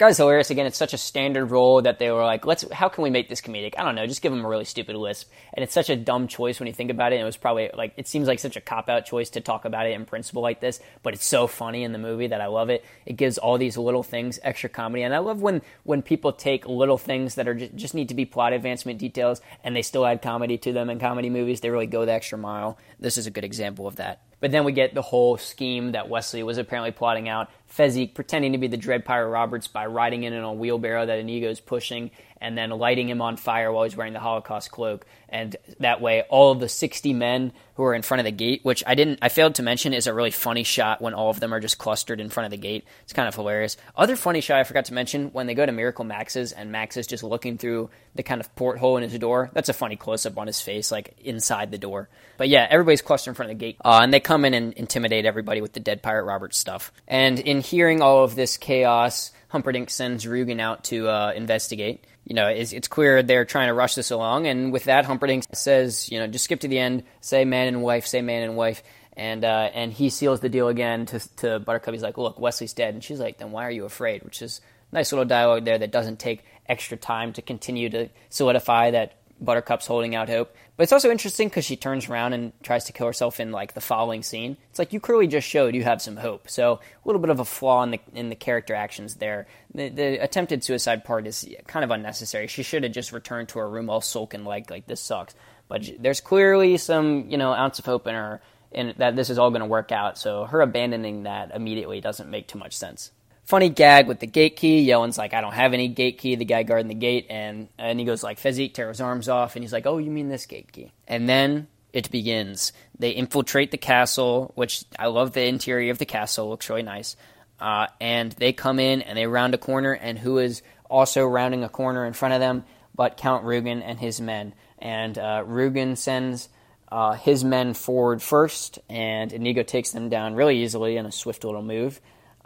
Guy's 0.00 0.16
hilarious. 0.16 0.48
Again, 0.48 0.64
it's 0.64 0.78
such 0.78 0.94
a 0.94 0.98
standard 0.98 1.50
role 1.50 1.82
that 1.82 1.98
they 1.98 2.10
were 2.10 2.24
like, 2.24 2.46
let's. 2.46 2.64
How 2.72 2.88
can 2.88 3.04
we 3.04 3.10
make 3.10 3.28
this 3.28 3.42
comedic? 3.42 3.74
I 3.76 3.84
don't 3.84 3.94
know. 3.94 4.06
Just 4.06 4.22
give 4.22 4.32
him 4.32 4.42
a 4.46 4.48
really 4.48 4.64
stupid 4.64 4.96
lisp, 4.96 5.30
and 5.52 5.62
it's 5.62 5.74
such 5.74 5.90
a 5.90 5.94
dumb 5.94 6.26
choice 6.26 6.58
when 6.58 6.68
you 6.68 6.72
think 6.72 6.90
about 6.90 7.12
it. 7.12 7.16
And 7.16 7.22
it 7.22 7.26
was 7.26 7.36
probably 7.36 7.68
like 7.74 7.92
it 7.98 8.08
seems 8.08 8.26
like 8.26 8.38
such 8.38 8.56
a 8.56 8.62
cop 8.62 8.88
out 8.88 9.04
choice 9.04 9.28
to 9.28 9.42
talk 9.42 9.66
about 9.66 9.84
it 9.84 9.92
in 9.92 10.06
principle 10.06 10.40
like 10.40 10.58
this, 10.58 10.80
but 11.02 11.12
it's 11.12 11.26
so 11.26 11.46
funny 11.46 11.84
in 11.84 11.92
the 11.92 11.98
movie 11.98 12.28
that 12.28 12.40
I 12.40 12.46
love 12.46 12.70
it. 12.70 12.82
It 13.04 13.18
gives 13.18 13.36
all 13.36 13.58
these 13.58 13.76
little 13.76 14.02
things 14.02 14.40
extra 14.42 14.70
comedy, 14.70 15.02
and 15.02 15.14
I 15.14 15.18
love 15.18 15.42
when 15.42 15.60
when 15.84 16.00
people 16.00 16.32
take 16.32 16.66
little 16.66 16.96
things 16.96 17.34
that 17.34 17.46
are 17.46 17.54
just, 17.54 17.74
just 17.76 17.94
need 17.94 18.08
to 18.08 18.14
be 18.14 18.24
plot 18.24 18.54
advancement 18.54 18.98
details, 18.98 19.42
and 19.62 19.76
they 19.76 19.82
still 19.82 20.06
add 20.06 20.22
comedy 20.22 20.56
to 20.56 20.72
them. 20.72 20.88
In 20.88 20.98
comedy 20.98 21.28
movies, 21.28 21.60
they 21.60 21.68
really 21.68 21.86
go 21.86 22.06
the 22.06 22.12
extra 22.12 22.38
mile. 22.38 22.78
This 22.98 23.18
is 23.18 23.26
a 23.26 23.30
good 23.30 23.44
example 23.44 23.86
of 23.86 23.96
that. 23.96 24.22
But 24.40 24.50
then 24.50 24.64
we 24.64 24.72
get 24.72 24.94
the 24.94 25.02
whole 25.02 25.36
scheme 25.36 25.92
that 25.92 26.08
Westley 26.08 26.42
was 26.42 26.58
apparently 26.58 26.92
plotting 26.92 27.28
out. 27.28 27.50
Fezzik 27.70 28.14
pretending 28.14 28.52
to 28.52 28.58
be 28.58 28.68
the 28.68 28.76
Dread 28.76 29.04
Pirate 29.04 29.28
Roberts 29.28 29.68
by 29.68 29.86
riding 29.86 30.24
in 30.24 30.32
on 30.32 30.42
a 30.42 30.52
wheelbarrow 30.52 31.06
that 31.06 31.18
Inigo's 31.18 31.60
pushing 31.60 32.10
and 32.40 32.56
then 32.56 32.70
lighting 32.70 33.08
him 33.08 33.20
on 33.20 33.36
fire 33.36 33.70
while 33.70 33.84
he's 33.84 33.96
wearing 33.96 34.12
the 34.12 34.20
Holocaust 34.20 34.70
cloak. 34.70 35.04
And 35.28 35.56
that 35.78 36.00
way, 36.00 36.22
all 36.28 36.50
of 36.52 36.60
the 36.60 36.68
60 36.68 37.12
men 37.12 37.52
who 37.74 37.84
are 37.84 37.94
in 37.94 38.02
front 38.02 38.20
of 38.20 38.24
the 38.24 38.32
gate, 38.32 38.60
which 38.64 38.82
I 38.86 38.94
didn't, 38.94 39.20
I 39.22 39.28
failed 39.28 39.54
to 39.56 39.62
mention, 39.62 39.94
is 39.94 40.06
a 40.06 40.14
really 40.14 40.32
funny 40.32 40.64
shot 40.64 41.00
when 41.00 41.14
all 41.14 41.30
of 41.30 41.38
them 41.38 41.54
are 41.54 41.60
just 41.60 41.78
clustered 41.78 42.20
in 42.20 42.30
front 42.30 42.46
of 42.46 42.50
the 42.50 42.56
gate. 42.56 42.84
It's 43.04 43.12
kind 43.12 43.28
of 43.28 43.34
hilarious. 43.34 43.76
Other 43.96 44.16
funny 44.16 44.40
shot 44.40 44.58
I 44.58 44.64
forgot 44.64 44.86
to 44.86 44.94
mention 44.94 45.28
when 45.28 45.46
they 45.46 45.54
go 45.54 45.64
to 45.64 45.72
Miracle 45.72 46.04
Max's 46.04 46.52
and 46.52 46.72
Max 46.72 46.96
is 46.96 47.06
just 47.06 47.22
looking 47.22 47.58
through 47.58 47.90
the 48.14 48.22
kind 48.22 48.40
of 48.40 48.54
porthole 48.56 48.96
in 48.96 49.02
his 49.02 49.18
door. 49.18 49.50
That's 49.52 49.68
a 49.68 49.74
funny 49.74 49.96
close 49.96 50.26
up 50.26 50.36
on 50.36 50.46
his 50.46 50.60
face, 50.60 50.90
like 50.90 51.16
inside 51.20 51.70
the 51.70 51.78
door. 51.78 52.08
But 52.36 52.48
yeah, 52.48 52.66
everybody's 52.68 53.02
clustered 53.02 53.32
in 53.32 53.34
front 53.36 53.52
of 53.52 53.58
the 53.58 53.64
gate. 53.64 53.76
Uh, 53.84 54.00
and 54.02 54.12
they 54.12 54.20
come 54.20 54.44
in 54.44 54.54
and 54.54 54.72
intimidate 54.72 55.26
everybody 55.26 55.60
with 55.60 55.72
the 55.72 55.80
dread 55.80 56.02
pirate 56.02 56.24
Roberts 56.24 56.58
stuff. 56.58 56.92
And 57.06 57.38
in 57.38 57.60
hearing 57.60 58.02
all 58.02 58.24
of 58.24 58.34
this 58.34 58.56
chaos, 58.56 59.30
Humperdinck 59.50 59.90
sends 59.90 60.24
Rugen 60.26 60.60
out 60.60 60.84
to 60.84 61.08
uh, 61.08 61.32
investigate. 61.34 62.06
You 62.24 62.34
know, 62.34 62.46
it's, 62.46 62.72
it's 62.72 62.88
clear 62.88 63.22
they're 63.22 63.44
trying 63.44 63.68
to 63.68 63.74
rush 63.74 63.96
this 63.96 64.10
along, 64.10 64.46
and 64.46 64.72
with 64.72 64.84
that, 64.84 65.04
Humperdinck 65.04 65.44
says, 65.52 66.10
you 66.10 66.18
know, 66.18 66.26
just 66.26 66.44
skip 66.44 66.60
to 66.60 66.68
the 66.68 66.78
end, 66.78 67.02
say 67.20 67.44
man 67.44 67.68
and 67.68 67.82
wife, 67.82 68.06
say 68.06 68.22
man 68.22 68.42
and 68.44 68.56
wife, 68.56 68.82
and 69.16 69.44
uh, 69.44 69.70
and 69.74 69.92
he 69.92 70.08
seals 70.08 70.40
the 70.40 70.48
deal 70.48 70.68
again 70.68 71.06
to 71.06 71.18
to 71.36 71.58
Buttercup. 71.58 71.92
He's 71.92 72.02
like, 72.02 72.16
look, 72.16 72.38
Westley's 72.38 72.72
dead, 72.72 72.94
and 72.94 73.02
she's 73.02 73.18
like, 73.18 73.38
then 73.38 73.50
why 73.50 73.66
are 73.66 73.70
you 73.70 73.84
afraid? 73.84 74.22
Which 74.22 74.40
is 74.40 74.60
nice 74.92 75.12
little 75.12 75.24
dialogue 75.24 75.64
there 75.64 75.78
that 75.78 75.90
doesn't 75.90 76.20
take 76.20 76.44
extra 76.68 76.96
time 76.96 77.32
to 77.32 77.42
continue 77.42 77.90
to 77.90 78.08
solidify 78.28 78.92
that 78.92 79.14
Buttercup's 79.40 79.86
holding 79.86 80.14
out 80.14 80.28
hope. 80.28 80.54
But 80.76 80.84
it's 80.84 80.92
also 80.92 81.10
interesting 81.10 81.48
because 81.48 81.64
she 81.64 81.76
turns 81.76 82.08
around 82.08 82.32
and 82.32 82.52
tries 82.62 82.84
to 82.84 82.92
kill 82.92 83.06
herself 83.06 83.40
in 83.40 83.52
like 83.52 83.74
the 83.74 83.80
following 83.80 84.22
scene. 84.22 84.56
It's 84.70 84.78
like 84.78 84.92
you 84.92 85.00
clearly 85.00 85.26
just 85.26 85.48
showed 85.48 85.74
you 85.74 85.82
have 85.84 86.02
some 86.02 86.16
hope. 86.16 86.48
So 86.48 86.74
a 86.74 87.08
little 87.08 87.20
bit 87.20 87.30
of 87.30 87.40
a 87.40 87.44
flaw 87.44 87.82
in 87.82 87.90
the 87.90 88.00
in 88.14 88.28
the 88.28 88.34
character 88.34 88.74
actions 88.74 89.16
there. 89.16 89.46
The, 89.74 89.88
the 89.88 90.22
attempted 90.22 90.64
suicide 90.64 91.04
part 91.04 91.26
is 91.26 91.48
kind 91.66 91.84
of 91.84 91.90
unnecessary. 91.90 92.46
She 92.46 92.62
should 92.62 92.82
have 92.82 92.92
just 92.92 93.12
returned 93.12 93.48
to 93.50 93.58
her 93.58 93.68
room 93.68 93.90
all 93.90 94.00
sulking 94.00 94.44
like 94.44 94.70
like 94.70 94.86
this 94.86 95.00
sucks. 95.00 95.34
But 95.68 95.88
there's 95.98 96.20
clearly 96.20 96.76
some 96.76 97.28
you 97.28 97.38
know 97.38 97.52
ounce 97.52 97.78
of 97.78 97.86
hope 97.86 98.06
in 98.06 98.14
her 98.14 98.40
and 98.72 98.94
that 98.98 99.16
this 99.16 99.30
is 99.30 99.38
all 99.38 99.50
going 99.50 99.60
to 99.60 99.66
work 99.66 99.92
out. 99.92 100.18
So 100.18 100.44
her 100.44 100.60
abandoning 100.60 101.24
that 101.24 101.54
immediately 101.54 102.00
doesn't 102.00 102.30
make 102.30 102.46
too 102.46 102.58
much 102.58 102.76
sense 102.76 103.10
funny 103.50 103.68
gag 103.68 104.06
with 104.06 104.20
the 104.20 104.26
gate 104.26 104.54
key. 104.54 104.80
Yellin's 104.80 105.18
like, 105.18 105.34
I 105.34 105.40
don't 105.40 105.52
have 105.52 105.74
any 105.74 105.88
gate 105.88 106.18
key, 106.18 106.36
the 106.36 106.44
guy 106.44 106.62
guarding 106.62 106.86
the 106.86 106.94
gate. 106.94 107.26
And, 107.28 107.68
and 107.76 107.98
he 107.98 108.06
goes 108.06 108.22
like, 108.22 108.38
Fezzik, 108.38 108.72
tear 108.72 108.88
his 108.88 109.00
arms 109.00 109.28
off. 109.28 109.56
And 109.56 109.64
he's 109.64 109.72
like, 109.72 109.86
oh, 109.86 109.98
you 109.98 110.10
mean 110.10 110.28
this 110.28 110.46
gate 110.46 110.70
key. 110.70 110.92
And 111.08 111.28
then 111.28 111.66
it 111.92 112.10
begins. 112.12 112.72
They 112.98 113.10
infiltrate 113.10 113.72
the 113.72 113.76
castle, 113.76 114.52
which 114.54 114.84
I 114.96 115.08
love 115.08 115.32
the 115.32 115.44
interior 115.44 115.90
of 115.90 115.98
the 115.98 116.06
castle. 116.06 116.48
Looks 116.48 116.70
really 116.70 116.84
nice. 116.84 117.16
Uh, 117.58 117.88
and 118.00 118.30
they 118.32 118.52
come 118.52 118.78
in 118.78 119.02
and 119.02 119.18
they 119.18 119.26
round 119.26 119.52
a 119.54 119.58
corner. 119.58 119.92
And 119.92 120.16
who 120.16 120.38
is 120.38 120.62
also 120.88 121.26
rounding 121.26 121.64
a 121.64 121.68
corner 121.68 122.06
in 122.06 122.12
front 122.12 122.34
of 122.34 122.40
them 122.40 122.64
but 122.94 123.16
Count 123.16 123.44
Rugen 123.44 123.82
and 123.82 123.98
his 123.98 124.20
men. 124.20 124.54
And 124.78 125.18
uh, 125.18 125.44
Rugen 125.44 125.96
sends... 125.96 126.48
Uh, 126.92 127.12
his 127.12 127.44
men 127.44 127.72
forward 127.72 128.20
first, 128.20 128.80
and 128.88 129.32
Inigo 129.32 129.62
takes 129.62 129.92
them 129.92 130.08
down 130.08 130.34
really 130.34 130.64
easily 130.64 130.96
in 130.96 131.06
a 131.06 131.12
swift 131.12 131.44
little 131.44 131.62
move. 131.62 132.00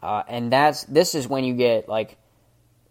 Uh, 0.04 0.22
and 0.28 0.52
that's 0.52 0.84
this 0.84 1.14
is 1.14 1.26
when 1.26 1.44
you 1.44 1.54
get 1.54 1.88
like 1.88 2.18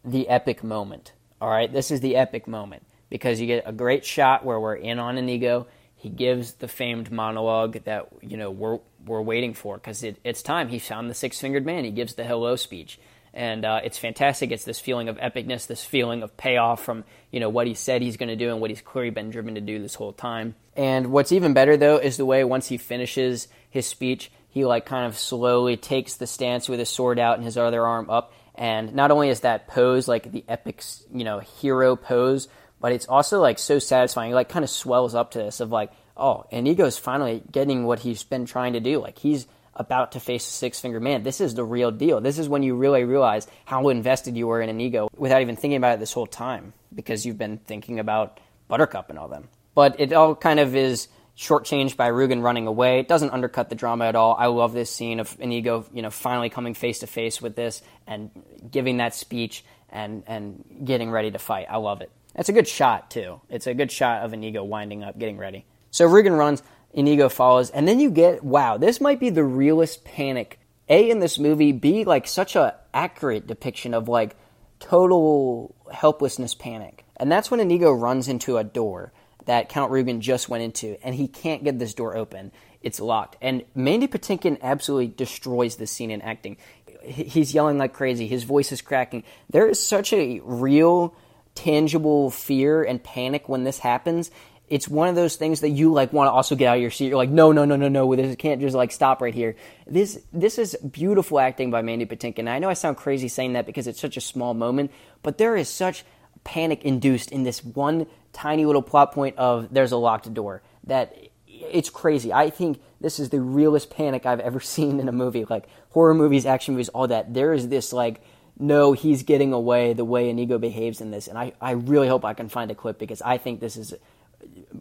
the 0.03 0.27
epic 0.27 0.63
moment. 0.63 1.13
All 1.39 1.49
right, 1.49 1.71
this 1.71 1.91
is 1.91 1.99
the 2.01 2.15
epic 2.15 2.47
moment 2.47 2.83
because 3.09 3.39
you 3.39 3.45
get 3.45 3.63
a 3.67 3.71
great 3.71 4.03
shot 4.03 4.43
where 4.43 4.59
we're 4.59 4.75
in 4.75 4.97
on 4.97 5.19
Inigo. 5.19 5.67
He 5.95 6.09
gives 6.09 6.53
the 6.53 6.67
famed 6.67 7.11
monologue 7.11 7.83
that 7.83 8.09
you 8.21 8.35
know 8.35 8.49
we're 8.49 8.79
we're 9.05 9.21
waiting 9.21 9.53
for 9.53 9.75
because 9.77 10.03
it, 10.03 10.17
it's 10.23 10.41
time. 10.41 10.69
He 10.69 10.79
found 10.79 11.07
the 11.07 11.13
six 11.13 11.39
fingered 11.39 11.65
man. 11.65 11.83
He 11.83 11.91
gives 11.91 12.15
the 12.15 12.23
hello 12.23 12.55
speech, 12.55 12.99
and 13.31 13.63
uh, 13.63 13.81
it's 13.83 13.99
fantastic. 13.99 14.51
It's 14.51 14.65
this 14.65 14.79
feeling 14.79 15.07
of 15.07 15.17
epicness, 15.17 15.67
this 15.67 15.85
feeling 15.85 16.23
of 16.23 16.35
payoff 16.35 16.83
from 16.83 17.03
you 17.29 17.39
know 17.39 17.49
what 17.49 17.67
he 17.67 17.75
said 17.75 18.01
he's 18.01 18.17
going 18.17 18.29
to 18.29 18.35
do 18.35 18.49
and 18.49 18.59
what 18.59 18.71
he's 18.71 18.81
clearly 18.81 19.11
been 19.11 19.29
driven 19.29 19.53
to 19.53 19.61
do 19.61 19.79
this 19.79 19.93
whole 19.93 20.13
time. 20.13 20.55
And 20.75 21.11
what's 21.11 21.31
even 21.31 21.53
better 21.53 21.77
though 21.77 21.97
is 21.97 22.17
the 22.17 22.25
way 22.25 22.43
once 22.43 22.69
he 22.69 22.77
finishes 22.77 23.47
his 23.69 23.85
speech, 23.85 24.31
he 24.53 24.65
like 24.65 24.85
kind 24.85 25.07
of 25.07 25.17
slowly 25.17 25.77
takes 25.77 26.15
the 26.17 26.27
stance 26.27 26.69
with 26.69 26.77
his 26.77 26.87
sword 26.87 27.17
out 27.17 27.37
and 27.37 27.43
his 27.43 27.57
other 27.57 27.87
arm 27.87 28.07
up. 28.11 28.33
And 28.53 28.93
not 28.93 29.09
only 29.09 29.29
is 29.29 29.39
that 29.39 29.67
pose 29.67 30.07
like 30.07 30.31
the 30.31 30.45
epic, 30.47 30.83
you 31.11 31.23
know, 31.23 31.39
hero 31.39 31.95
pose, 31.95 32.47
but 32.79 32.91
it's 32.91 33.07
also 33.07 33.41
like 33.41 33.57
so 33.57 33.79
satisfying. 33.79 34.29
He 34.29 34.35
like 34.35 34.49
kind 34.49 34.63
of 34.63 34.69
swells 34.69 35.15
up 35.15 35.31
to 35.31 35.39
this 35.39 35.59
of 35.59 35.71
like, 35.71 35.91
oh, 36.15 36.45
Inigo's 36.51 36.99
finally 36.99 37.41
getting 37.51 37.85
what 37.85 37.97
he's 37.97 38.21
been 38.21 38.45
trying 38.45 38.73
to 38.73 38.79
do. 38.79 39.01
Like 39.01 39.17
he's 39.17 39.47
about 39.75 40.11
to 40.11 40.19
face 40.19 40.47
a 40.47 40.51
six 40.51 40.79
finger 40.79 40.99
man. 40.99 41.23
This 41.23 41.41
is 41.41 41.55
the 41.55 41.63
real 41.63 41.89
deal. 41.89 42.21
This 42.21 42.37
is 42.37 42.47
when 42.47 42.61
you 42.61 42.75
really 42.75 43.05
realize 43.05 43.47
how 43.65 43.89
invested 43.89 44.37
you 44.37 44.45
were 44.45 44.61
in 44.61 44.69
Inigo 44.69 45.09
without 45.17 45.41
even 45.41 45.55
thinking 45.55 45.77
about 45.77 45.95
it 45.95 45.99
this 45.99 46.13
whole 46.13 46.27
time 46.27 46.73
because 46.93 47.25
you've 47.25 47.39
been 47.39 47.57
thinking 47.57 47.97
about 47.97 48.39
Buttercup 48.67 49.09
and 49.09 49.17
all 49.17 49.29
them. 49.29 49.49
But 49.73 49.99
it 49.99 50.13
all 50.13 50.35
kind 50.35 50.59
of 50.59 50.75
is 50.75 51.07
shortchanged 51.37 51.97
by 51.97 52.07
Rugen 52.07 52.41
running 52.41 52.67
away. 52.67 52.99
It 52.99 53.07
doesn't 53.07 53.31
undercut 53.31 53.69
the 53.69 53.75
drama 53.75 54.05
at 54.05 54.15
all. 54.15 54.35
I 54.37 54.47
love 54.47 54.73
this 54.73 54.91
scene 54.91 55.19
of 55.19 55.35
Inigo, 55.39 55.85
you 55.93 56.01
know, 56.01 56.09
finally 56.09 56.49
coming 56.49 56.73
face 56.73 56.99
to 56.99 57.07
face 57.07 57.41
with 57.41 57.55
this 57.55 57.81
and 58.05 58.29
giving 58.69 58.97
that 58.97 59.15
speech 59.15 59.63
and 59.89 60.23
and 60.27 60.63
getting 60.83 61.09
ready 61.09 61.31
to 61.31 61.39
fight. 61.39 61.67
I 61.69 61.77
love 61.77 62.01
it. 62.01 62.11
It's 62.35 62.49
a 62.49 62.53
good 62.53 62.67
shot 62.67 63.11
too. 63.11 63.41
It's 63.49 63.67
a 63.67 63.73
good 63.73 63.91
shot 63.91 64.23
of 64.23 64.33
Inigo 64.33 64.63
winding 64.63 65.03
up, 65.03 65.17
getting 65.17 65.37
ready. 65.37 65.65
So 65.91 66.07
Rugen 66.07 66.37
runs, 66.37 66.63
Inigo 66.93 67.29
follows, 67.29 67.69
and 67.69 67.87
then 67.87 67.99
you 67.99 68.11
get 68.11 68.43
wow, 68.43 68.77
this 68.77 69.01
might 69.01 69.19
be 69.19 69.29
the 69.29 69.43
realest 69.43 70.03
panic. 70.03 70.59
A 70.89 71.09
in 71.09 71.19
this 71.19 71.39
movie, 71.39 71.71
B 71.71 72.03
like 72.03 72.27
such 72.27 72.55
a 72.55 72.75
accurate 72.93 73.47
depiction 73.47 73.93
of 73.93 74.07
like 74.07 74.35
total 74.79 75.73
helplessness 75.91 76.53
panic. 76.53 77.05
And 77.17 77.31
that's 77.31 77.49
when 77.49 77.59
Inigo 77.59 77.91
runs 77.91 78.27
into 78.27 78.57
a 78.57 78.63
door 78.63 79.13
that 79.45 79.69
Count 79.69 79.91
Rugen 79.91 80.19
just 80.19 80.49
went 80.49 80.63
into, 80.63 80.97
and 81.03 81.15
he 81.15 81.27
can't 81.27 81.63
get 81.63 81.79
this 81.79 81.93
door 81.93 82.15
open. 82.15 82.51
It's 82.81 82.99
locked. 82.99 83.37
And 83.41 83.63
Mandy 83.75 84.07
Patinkin 84.07 84.61
absolutely 84.61 85.07
destroys 85.07 85.77
this 85.77 85.91
scene 85.91 86.11
in 86.11 86.21
acting. 86.21 86.57
He's 87.03 87.53
yelling 87.53 87.77
like 87.77 87.93
crazy. 87.93 88.27
His 88.27 88.43
voice 88.43 88.71
is 88.71 88.81
cracking. 88.81 89.23
There 89.49 89.67
is 89.67 89.81
such 89.81 90.13
a 90.13 90.41
real, 90.43 91.15
tangible 91.55 92.29
fear 92.29 92.83
and 92.83 93.03
panic 93.03 93.47
when 93.47 93.63
this 93.63 93.79
happens. 93.79 94.31
It's 94.69 94.87
one 94.87 95.07
of 95.07 95.15
those 95.15 95.35
things 95.35 95.59
that 95.59 95.69
you 95.69 95.91
like 95.91 96.13
want 96.13 96.27
to 96.27 96.31
also 96.31 96.55
get 96.55 96.67
out 96.67 96.77
of 96.77 96.81
your 96.81 96.91
seat. 96.91 97.07
You're 97.07 97.17
like, 97.17 97.29
no, 97.29 97.51
no, 97.51 97.65
no, 97.65 97.75
no, 97.75 97.89
no. 97.89 98.15
This 98.15 98.35
can't 98.37 98.61
just 98.61 98.75
like 98.75 98.91
stop 98.91 99.21
right 99.21 99.33
here. 99.33 99.55
This 99.85 100.19
this 100.31 100.57
is 100.57 100.75
beautiful 100.75 101.39
acting 101.39 101.69
by 101.69 101.81
Mandy 101.81 102.05
Patinkin. 102.05 102.47
I 102.47 102.59
know 102.59 102.69
I 102.69 102.73
sound 102.73 102.97
crazy 102.97 103.27
saying 103.27 103.53
that 103.53 103.65
because 103.65 103.87
it's 103.87 103.99
such 103.99 104.17
a 104.17 104.21
small 104.21 104.53
moment, 104.53 104.91
but 105.21 105.37
there 105.37 105.55
is 105.55 105.69
such 105.69 106.05
panic 106.43 106.83
induced 106.83 107.31
in 107.31 107.43
this 107.43 107.63
one 107.63 108.07
tiny 108.33 108.65
little 108.65 108.81
plot 108.81 109.13
point 109.13 109.37
of 109.37 109.73
there's 109.73 109.91
a 109.91 109.97
locked 109.97 110.33
door 110.33 110.61
that 110.85 111.15
it's 111.47 111.89
crazy. 111.89 112.33
I 112.33 112.49
think 112.49 112.81
this 112.99 113.19
is 113.19 113.29
the 113.29 113.39
realest 113.39 113.89
panic 113.89 114.25
I've 114.25 114.39
ever 114.39 114.59
seen 114.75 114.99
in 114.99 115.07
a 115.07 115.11
movie, 115.11 115.45
like 115.45 115.67
horror 115.91 116.13
movies, 116.13 116.45
action 116.45 116.73
movies, 116.73 116.89
all 116.89 117.07
that. 117.07 117.33
There 117.33 117.53
is 117.53 117.69
this 117.69 117.93
like, 117.93 118.21
no, 118.59 118.93
he's 118.93 119.23
getting 119.23 119.53
away 119.53 119.93
the 119.93 120.05
way 120.05 120.29
Inigo 120.29 120.57
behaves 120.57 121.01
in 121.01 121.09
this, 121.09 121.27
and 121.27 121.37
I, 121.37 121.53
I 121.59 121.71
really 121.71 122.07
hope 122.07 122.23
I 122.23 122.33
can 122.33 122.49
find 122.49 122.69
a 122.69 122.75
clip 122.75 122.99
because 122.99 123.21
I 123.21 123.37
think 123.37 123.59
this 123.59 123.77
is 123.77 123.93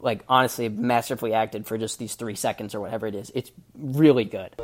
like 0.01 0.25
honestly 0.29 0.69
masterfully 0.69 1.33
acted 1.33 1.67
for 1.67 1.79
just 1.79 1.99
these 1.99 2.15
three 2.15 2.35
seconds 2.35 2.75
or 2.75 2.81
whatever 2.81 3.07
it 3.07 3.15
is. 3.15 3.31
It's 3.35 3.51
really 3.75 4.25
good. 4.25 4.55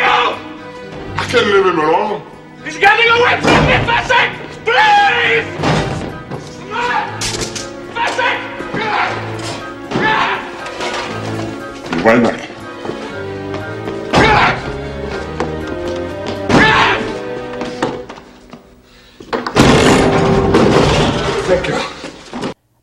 I 0.00 1.26
can't 1.30 1.46
leave 1.46 1.66
him 1.66 1.78
alone. 1.78 2.22
He's 2.64 2.78
getting 2.78 3.08
away 3.10 3.40
from 3.40 3.66
me, 3.66 3.76
Fezzik! 3.86 4.30
Please! 4.64 5.68
Be 11.90 12.04
right 12.04 12.22
back. 12.22 12.48
Thank 21.48 21.68
you. 21.68 21.78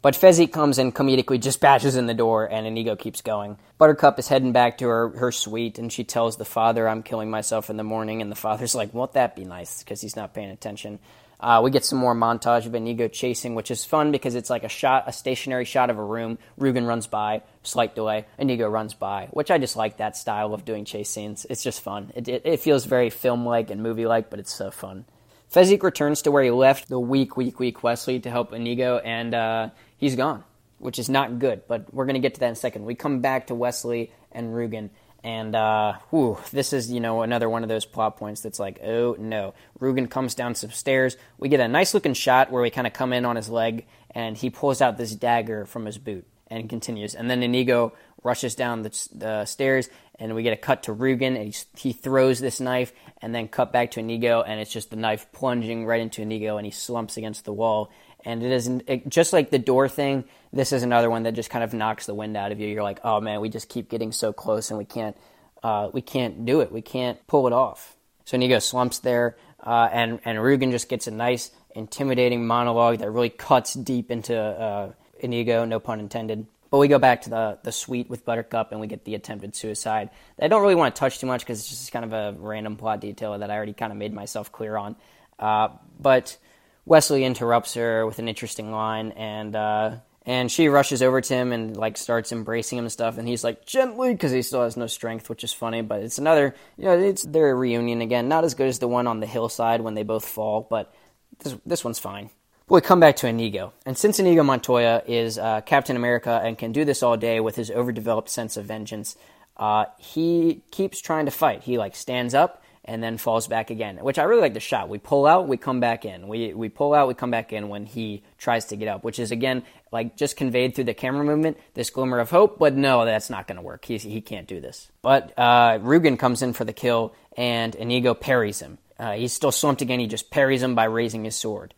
But 0.02 0.16
Fezzik 0.16 0.52
comes 0.52 0.78
and 0.78 0.94
comedically 0.94 1.40
just 1.40 1.60
bashes 1.60 1.96
in 1.96 2.08
the 2.08 2.14
door, 2.14 2.46
and 2.46 2.68
Inigo 2.68 2.96
keeps 2.96 3.22
going. 3.22 3.58
Buttercup 3.78 4.20
is 4.20 4.28
heading 4.28 4.54
back 4.54 4.78
to 4.78 4.88
her, 4.88 5.10
her 5.18 5.32
suite, 5.32 5.80
and 5.80 5.92
she 5.92 6.06
tells 6.06 6.38
the 6.38 6.46
father, 6.46 6.88
I'm 6.88 7.04
killing 7.04 7.30
myself 7.30 7.70
in 7.70 7.76
the 7.76 7.84
morning. 7.84 8.22
And 8.22 8.32
the 8.32 8.36
father's 8.36 8.74
like, 8.76 8.94
Won't 8.94 9.14
that 9.14 9.36
be 9.36 9.44
nice? 9.44 9.84
Because 9.84 10.02
he's 10.02 10.16
not 10.16 10.34
paying 10.34 10.50
attention. 10.50 11.00
Uh, 11.40 11.62
we 11.62 11.70
get 11.70 11.84
some 11.84 12.00
more 12.00 12.16
montage 12.16 12.66
of 12.66 12.74
Inigo 12.74 13.10
chasing, 13.10 13.56
which 13.56 13.70
is 13.70 13.84
fun 13.84 14.12
because 14.12 14.36
it's 14.36 14.50
like 14.50 14.64
a 14.64 14.70
shot, 14.70 15.04
a 15.08 15.12
stationary 15.12 15.66
shot 15.66 15.90
of 15.90 15.98
a 15.98 16.04
room. 16.04 16.38
Rugen 16.58 16.88
runs 16.88 17.08
by, 17.08 17.42
slight 17.64 17.94
delay. 17.94 18.26
Inigo 18.38 18.70
runs 18.70 18.94
by, 18.94 19.28
which 19.32 19.52
I 19.52 19.58
just 19.58 19.76
like 19.76 19.98
that 19.98 20.16
style 20.16 20.54
of 20.54 20.64
doing 20.64 20.86
chase 20.86 21.10
scenes. 21.10 21.46
It's 21.50 21.62
just 21.62 21.82
fun. 21.82 22.12
It, 22.16 22.28
it, 22.30 22.42
it 22.46 22.60
feels 22.62 22.86
very 22.86 23.10
film 23.10 23.46
like 23.46 23.70
and 23.70 23.84
movie 23.84 24.06
like, 24.06 24.30
but 24.30 24.40
it's 24.40 24.54
so 24.54 24.72
fun. 24.72 25.06
Fezzik 25.54 25.84
returns 25.84 26.22
to 26.24 26.32
where 26.32 26.44
he 26.44 26.52
left 26.52 26.88
the 26.88 27.00
weak, 27.00 27.38
weak, 27.38 27.60
weak 27.60 27.84
Westley 27.84 28.20
to 28.22 28.30
help 28.32 28.54
Inigo, 28.54 28.98
and 28.98 29.34
uh, 29.36 29.70
he's 29.98 30.16
gone, 30.16 30.44
which 30.80 31.00
is 31.00 31.10
not 31.10 31.40
good. 31.40 31.64
But 31.68 31.94
we're 31.94 32.06
going 32.06 32.16
to 32.16 32.20
get 32.20 32.36
to 32.36 32.40
that 32.42 32.48
in 32.48 32.54
a 32.54 32.56
second. 32.56 32.86
We 32.86 32.96
come 32.96 33.22
back 33.22 33.48
to 33.48 33.56
Westley 33.56 34.12
and 34.32 34.54
Rugen, 34.54 34.90
and 35.24 35.56
uh, 35.56 35.94
whew, 36.12 36.38
this 36.52 36.74
is 36.74 36.92
you 36.92 37.00
know 37.00 37.22
another 37.22 37.50
one 37.50 37.64
of 37.64 37.70
those 37.70 37.86
plot 37.86 38.18
points 38.18 38.42
that's 38.42 38.60
like, 38.60 38.80
oh 38.84 39.16
no. 39.18 39.54
Rugen 39.80 40.10
comes 40.10 40.36
down 40.36 40.56
some 40.56 40.72
stairs. 40.72 41.18
We 41.38 41.50
get 41.50 41.60
a 41.60 41.68
nice 41.68 41.94
looking 41.94 42.14
shot 42.14 42.52
where 42.52 42.62
we 42.62 42.70
kind 42.70 42.88
of 42.88 42.94
come 42.94 43.14
in 43.14 43.26
on 43.26 43.36
his 43.36 43.50
leg, 43.50 43.88
and 44.12 44.38
he 44.38 44.50
pulls 44.50 44.82
out 44.82 44.98
this 44.98 45.16
dagger 45.16 45.66
from 45.66 45.86
his 45.86 45.98
boot 45.98 46.28
and 46.48 46.70
continues. 46.70 47.16
And 47.16 47.30
then 47.30 47.42
Inigo 47.42 47.94
rushes 48.24 48.56
down 48.56 48.82
the, 48.82 49.10
the 49.14 49.46
stairs, 49.46 49.90
and 50.20 50.36
we 50.36 50.44
get 50.44 50.54
a 50.54 50.58
cut 50.58 50.84
to 50.84 50.94
Rugen, 50.94 51.36
and 51.36 51.54
he, 51.54 51.56
he 51.78 51.94
throws 51.94 52.40
this 52.40 52.60
knife, 52.60 52.94
and 53.22 53.34
then 53.34 53.48
cut 53.48 53.72
back 53.72 53.92
to 53.92 54.00
Inigo, 54.00 54.42
and 54.42 54.60
it's 54.60 54.72
just 54.72 54.90
the 54.90 54.96
knife 54.96 55.32
plunging 55.32 55.86
right 55.86 56.02
into 56.02 56.22
Inigo, 56.22 56.58
and 56.58 56.66
he 56.66 56.72
slumps 56.72 57.18
against 57.18 57.46
the 57.46 57.54
wall. 57.54 57.92
And 58.26 58.44
it 58.44 58.52
isn't 58.52 58.84
it, 58.88 59.08
just 59.08 59.34
like 59.34 59.52
the 59.52 59.60
door 59.60 59.88
thing. 59.88 60.26
This 60.52 60.74
is 60.74 60.84
another 60.84 61.10
one 61.10 61.24
that 61.24 61.34
just 61.34 61.50
kind 61.50 61.64
of 61.64 61.74
knocks 61.74 62.08
the 62.08 62.16
wind 62.16 62.36
out 62.36 62.52
of 62.52 62.60
you. 62.60 62.68
You're 62.68 62.84
like, 62.84 63.00
oh 63.04 63.22
man, 63.22 63.40
we 63.40 63.50
just 63.50 63.70
keep 63.70 63.90
getting 63.90 64.12
so 64.12 64.34
close, 64.34 64.72
and 64.72 64.78
we 64.80 64.86
can't, 64.86 65.16
uh, 65.62 65.90
we 65.94 66.02
can't 66.02 66.46
do 66.46 66.62
it. 66.62 66.72
We 66.72 66.82
can't 66.82 67.26
pull 67.28 67.46
it 67.46 67.54
off. 67.54 67.96
So 68.26 68.36
Inigo 68.36 68.60
slumps 68.60 69.00
there, 69.00 69.38
uh, 69.64 69.90
and 69.92 70.20
and 70.26 70.40
Rugen 70.40 70.72
just 70.72 70.90
gets 70.90 71.06
a 71.06 71.12
nice, 71.12 71.52
intimidating 71.76 72.48
monologue 72.48 72.98
that 73.00 73.12
really 73.12 73.30
cuts 73.30 73.76
deep 73.76 74.10
into 74.10 74.36
uh, 74.36 74.94
Inigo, 75.20 75.66
no 75.66 75.80
pun 75.80 76.00
intended. 76.00 76.48
But 76.72 76.80
we 76.80 76.88
go 76.88 77.00
back 77.00 77.22
to 77.22 77.30
the, 77.30 77.60
the 77.64 77.72
suite 77.72 78.10
with 78.10 78.26
Buttercup 78.26 78.72
and 78.72 78.82
we 78.82 78.88
get 78.88 79.06
the 79.06 79.16
attempted 79.16 79.56
suicide. 79.56 80.10
I 80.42 80.48
don't 80.48 80.62
really 80.62 80.76
want 80.76 80.94
to 80.94 81.00
touch 81.00 81.20
too 81.20 81.28
much 81.28 81.42
because 81.42 81.60
it's 81.60 81.70
just 81.70 81.92
kind 81.92 82.04
of 82.04 82.12
a 82.12 82.36
random 82.38 82.76
plot 82.76 83.00
detail 83.00 83.38
that 83.38 83.50
I 83.50 83.56
already 83.56 83.74
kind 83.74 83.94
of 83.94 83.98
made 83.98 84.14
myself 84.14 84.52
clear 84.52 84.76
on. 84.76 84.96
Uh, 85.40 85.70
but 86.00 86.38
Westley 86.86 87.24
interrupts 87.24 87.74
her 87.74 88.06
with 88.06 88.20
an 88.20 88.28
interesting 88.28 88.72
line 88.72 89.12
and 89.12 89.56
uh, 89.56 89.96
and 90.26 90.52
she 90.52 90.68
rushes 90.68 91.02
over 91.02 91.22
to 91.22 91.34
him 91.34 91.52
and 91.52 91.78
like 91.78 91.98
starts 91.98 92.32
embracing 92.32 92.78
him 92.78 92.86
and 92.86 92.92
stuff 92.92 93.18
and 93.18 93.28
he's 93.28 93.44
like 93.44 93.66
gently 93.66 94.14
because 94.14 94.32
he 94.32 94.42
still 94.42 94.64
has 94.64 94.78
no 94.78 94.88
strength 94.88 95.30
which 95.30 95.44
is 95.44 95.54
funny 95.54 95.82
but 95.82 96.02
it's 96.02 96.18
another 96.18 96.56
you 96.78 96.86
know 96.86 96.98
it's 96.98 97.24
their 97.24 97.56
reunion 97.56 98.02
again 98.02 98.28
not 98.28 98.44
as 98.44 98.54
good 98.54 98.68
as 98.68 98.80
the 98.80 98.88
one 98.88 99.08
on 99.08 99.20
the 99.20 99.28
hillside 99.28 99.82
when 99.82 99.94
they 99.94 100.04
both 100.04 100.26
fall 100.26 100.66
but 100.70 100.94
this, 101.40 101.56
this 101.66 101.84
one's 101.84 102.00
fine 102.00 102.30
we 102.68 102.82
come 102.82 103.00
back 103.00 103.18
to 103.18 103.28
Inigo. 103.28 103.74
And 103.86 103.96
since 103.96 104.18
Inigo 104.18 104.42
Montoya 104.42 105.04
is 105.06 105.38
uh, 105.38 105.62
Captain 105.62 105.96
America 105.96 106.42
and 106.44 106.58
can 106.58 106.72
do 106.72 106.84
this 106.84 107.04
all 107.04 107.16
day 107.16 107.40
with 107.40 107.56
his 107.56 107.70
overdeveloped 107.70 108.28
sense 108.28 108.58
of 108.58 108.66
vengeance, 108.66 109.16
uh, 109.58 109.86
he 110.00 110.64
keeps 110.72 111.00
trying 111.00 111.26
to 111.26 111.32
fight. 111.32 111.62
He 111.62 111.78
like 111.78 111.96
stands 111.96 112.34
up 112.34 112.64
and 112.86 113.02
then 113.02 113.18
falls 113.18 113.48
back 113.48 113.72
again, 113.72 113.98
which 113.98 114.20
I 114.20 114.24
really 114.24 114.42
like 114.42 114.54
the 114.54 114.60
shot. 114.60 114.90
We 114.90 115.00
pull 115.00 115.26
out, 115.26 115.48
we 115.48 115.58
come 115.58 115.80
back 115.80 116.06
in. 116.06 116.28
We 116.28 116.54
we 116.54 116.70
pull 116.70 116.94
out, 116.94 117.08
we 117.08 117.16
come 117.16 117.32
back 117.32 117.52
in 117.52 117.68
when 117.68 117.86
he 117.86 118.24
tries 118.38 118.66
to 118.66 118.76
get 118.76 118.88
up, 118.88 119.04
which 119.04 119.20
is 119.20 119.32
again 119.32 119.64
like 119.92 120.16
just 120.16 120.38
conveyed 120.38 120.76
through 120.76 120.86
the 120.86 120.94
camera 120.94 121.26
movement, 121.26 121.58
this 121.74 121.90
glimmer 121.90 122.20
of 122.20 122.30
hope. 122.30 122.60
But 122.60 122.76
no, 122.76 123.04
that's 123.04 123.30
not 123.30 123.48
going 123.48 123.58
to 123.58 123.62
work. 123.64 123.86
He 123.86 123.98
he 123.98 124.22
can't 124.22 124.48
do 124.48 124.62
this. 124.62 124.90
But 125.02 125.34
uh, 125.38 125.80
Rugen 125.80 126.18
comes 126.18 126.42
in 126.42 126.54
for 126.54 126.64
the 126.64 126.74
kill, 126.74 127.14
and 127.36 127.76
Inigo 127.76 128.14
parries 128.14 128.60
him. 128.60 128.78
Uh, 128.98 129.14
he's 129.14 129.34
still 129.34 129.52
slumped 129.52 129.82
again. 129.82 130.00
He 130.00 130.08
just 130.08 130.30
parries 130.30 130.64
him 130.64 130.76
by 130.76 130.86
raising 130.86 131.26
his 131.26 131.36
sword 131.36 131.74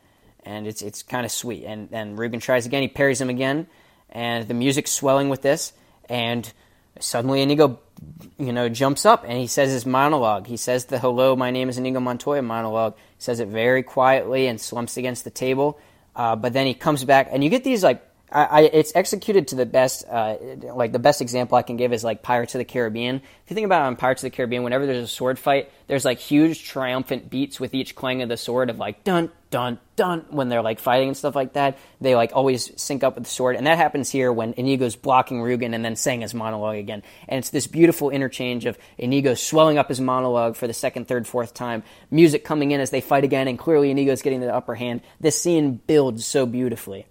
and 0.48 0.66
it's 0.66 0.82
it's 0.82 1.04
kind 1.04 1.26
of 1.26 1.32
sweet. 1.32 1.66
And 1.66 1.90
and 1.92 2.18
Rugen 2.18 2.42
tries 2.42 2.66
again. 2.66 2.82
He 2.82 2.88
parries 2.88 3.20
him 3.20 3.30
again, 3.30 3.68
and 4.10 4.48
the 4.48 4.54
music's 4.54 4.92
swelling 4.92 5.30
with 5.30 5.42
this. 5.42 5.74
And 6.10 6.52
suddenly 7.00 7.42
Inigo, 7.42 7.80
you 8.38 8.54
know, 8.54 8.70
jumps 8.70 9.06
up 9.06 9.24
and 9.24 9.38
he 9.38 9.48
says 9.48 9.72
his 9.72 9.86
monologue. 9.86 10.48
He 10.48 10.58
says 10.58 10.86
the 10.86 11.00
"Hello, 11.00 11.36
my 11.36 11.52
name 11.52 11.70
is 11.70 11.78
Inigo 11.78 12.00
Montoya" 12.00 12.42
monologue. 12.42 12.96
He 12.96 13.24
says 13.24 13.40
it 13.40 13.48
very 13.48 13.84
quietly 13.84 14.48
and 14.48 14.60
slumps 14.60 14.98
against 14.98 15.24
the 15.24 15.30
table. 15.30 15.80
Uh, 16.16 16.36
but 16.36 16.54
then 16.54 16.66
he 16.66 16.74
comes 16.74 17.04
back, 17.04 17.30
and 17.32 17.44
you 17.44 17.50
get 17.50 17.64
these 17.64 17.84
like 17.84 18.07
I, 18.30 18.44
I, 18.44 18.62
it's 18.62 18.92
executed 18.94 19.50
to 19.50 19.56
the 19.56 19.66
best. 19.66 20.04
Uh, 20.08 20.36
like 20.74 20.92
the 20.92 21.00
best 21.00 21.22
example 21.22 21.58
I 21.58 21.62
can 21.62 21.78
give 21.78 21.94
is 21.94 22.04
like 22.04 22.22
Pirates 22.22 22.56
of 22.56 22.60
the 22.60 22.66
Caribbean. 22.66 23.16
If 23.16 23.50
you 23.50 23.54
think 23.54 23.66
about 23.66 23.84
it 23.84 23.86
on 23.86 23.96
Pirates 23.96 24.22
of 24.22 24.32
the 24.32 24.36
Caribbean, 24.36 24.64
whenever 24.64 24.86
there's 24.86 25.04
a 25.04 25.08
sword 25.08 25.40
fight, 25.40 25.72
there's 25.88 26.04
like 26.04 26.20
huge 26.20 26.66
triumphant 26.66 27.30
beats 27.30 27.60
with 27.60 27.74
each 27.74 27.96
clang 27.96 28.22
of 28.22 28.30
the 28.30 28.36
sword 28.36 28.70
of 28.70 28.78
like 28.78 29.06
dun 29.06 29.32
dun 29.50 29.80
dun 29.96 30.26
when 30.30 30.50
they're 30.50 30.62
like 30.62 30.80
fighting 30.80 31.08
and 31.08 31.16
stuff 31.16 31.38
like 31.38 31.54
that. 31.54 31.78
They 32.02 32.16
like 32.16 32.32
always 32.34 32.70
sync 32.80 33.02
up 33.06 33.16
with 33.16 33.24
the 33.24 33.30
sword, 33.30 33.56
and 33.56 33.66
that 33.66 33.78
happens 33.78 34.10
here 34.10 34.34
when 34.34 34.52
Inigo's 34.54 34.98
blocking 34.98 35.42
Rugen 35.42 35.74
and 35.74 35.86
then 35.86 35.96
saying 35.96 36.20
his 36.20 36.34
monologue 36.34 36.78
again. 36.78 37.04
And 37.30 37.40
it's 37.40 37.50
this 37.50 37.68
beautiful 37.68 38.10
interchange 38.10 38.66
of 38.66 38.78
Inigo 38.98 39.36
swelling 39.36 39.78
up 39.78 39.88
his 39.88 40.02
monologue 40.02 40.58
for 40.58 40.68
the 40.68 40.74
second, 40.74 41.08
third, 41.08 41.28
fourth 41.28 41.54
time, 41.54 41.82
music 42.12 42.44
coming 42.44 42.72
in 42.72 42.82
as 42.82 42.90
they 42.90 43.00
fight 43.00 43.24
again, 43.24 43.48
and 43.48 43.58
clearly 43.58 43.90
Inigo's 43.90 44.22
getting 44.22 44.42
the 44.42 44.54
upper 44.54 44.76
hand. 44.76 45.00
This 45.22 45.42
scene 45.42 45.80
builds 45.88 46.26
so 46.26 46.46
beautifully. 46.46 47.06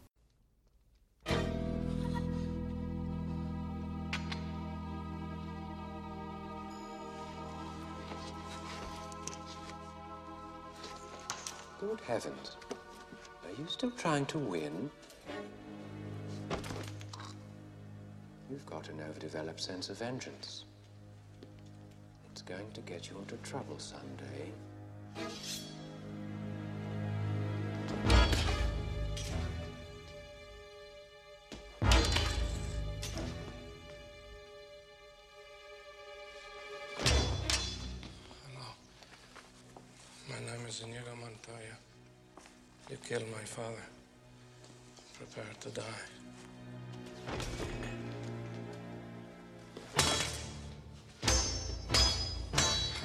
Good 11.78 12.01
heavens. 12.07 12.57
Are 13.44 13.53
you 13.59 13.66
still 13.69 13.90
trying 13.93 14.27
to 14.27 14.39
win? 14.39 14.90
You've 18.51 18.66
got 18.66 18.89
an 18.89 19.01
overdeveloped 19.09 19.61
sense 19.61 19.90
of 19.90 19.98
vengeance. 19.98 20.65
It's 22.31 22.43
going 22.43 22.70
to 22.73 22.81
get 22.81 23.11
you 23.11 23.19
into 23.19 23.36
trouble 23.39 23.78
someday. 23.78 24.53
Name 40.66 40.72
is 40.72 40.82
Inigo 40.82 41.14
Montoya. 41.20 41.76
You 42.90 42.97
killed 43.09 43.22
my 43.30 43.44
father. 43.44 43.84
Prepare 45.14 45.55
to 45.60 45.70
die. 45.70 45.82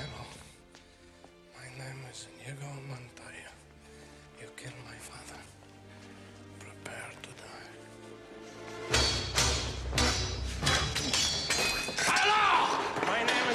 Hello. 0.07 0.23
My 1.55 1.67
name 1.77 2.01
is 2.09 2.27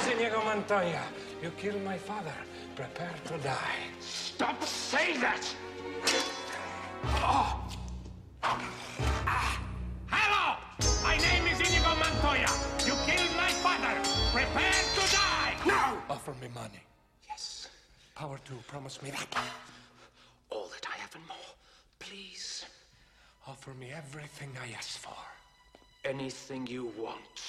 Inigo 0.07 0.43
Montoya. 0.45 1.03
You 1.43 1.51
killed 1.57 1.83
my 1.83 1.97
father. 1.97 2.37
Prepare 2.77 3.15
to 3.25 3.37
die. 3.39 3.86
Hello! 5.07 5.23
My 5.23 5.47
name 5.47 5.67
is 5.67 5.79
Inigo 5.79 5.95
Montoya. 5.95 6.07
You 6.35 6.51
killed 6.65 6.67
my 6.67 6.67
father. 6.67 6.67
Prepare 6.67 6.67
to 6.67 6.67
die. 6.67 6.67
Stop 6.67 6.67
saying 6.67 6.67
that! 6.67 6.67
Oh. 6.67 6.91
Hello! 10.11 10.57
My 11.03 11.17
name 11.17 11.47
is 11.47 11.59
Inigo 11.61 11.95
Montoya. 11.95 12.51
You 12.85 12.93
killed 13.05 13.31
my 13.37 13.49
father. 13.63 13.95
Prepare 14.33 14.81
to 14.95 15.03
die! 15.15 15.55
No! 15.65 15.97
Offer 16.13 16.33
me 16.41 16.49
money. 16.53 16.83
Yes. 17.25 17.69
Power 18.15 18.37
to 18.45 18.53
promise 18.67 19.01
me 19.01 19.11
that. 19.11 19.37
All 20.49 20.67
that 20.73 20.85
I 20.93 20.97
have 20.97 21.15
and 21.15 21.25
more. 21.25 21.55
Please. 21.99 22.65
Offer 23.47 23.73
me 23.75 23.91
everything 23.95 24.51
I 24.61 24.73
ask 24.75 24.99
for. 24.99 25.15
Anything 26.03 26.67
you 26.67 26.91
want. 26.97 27.46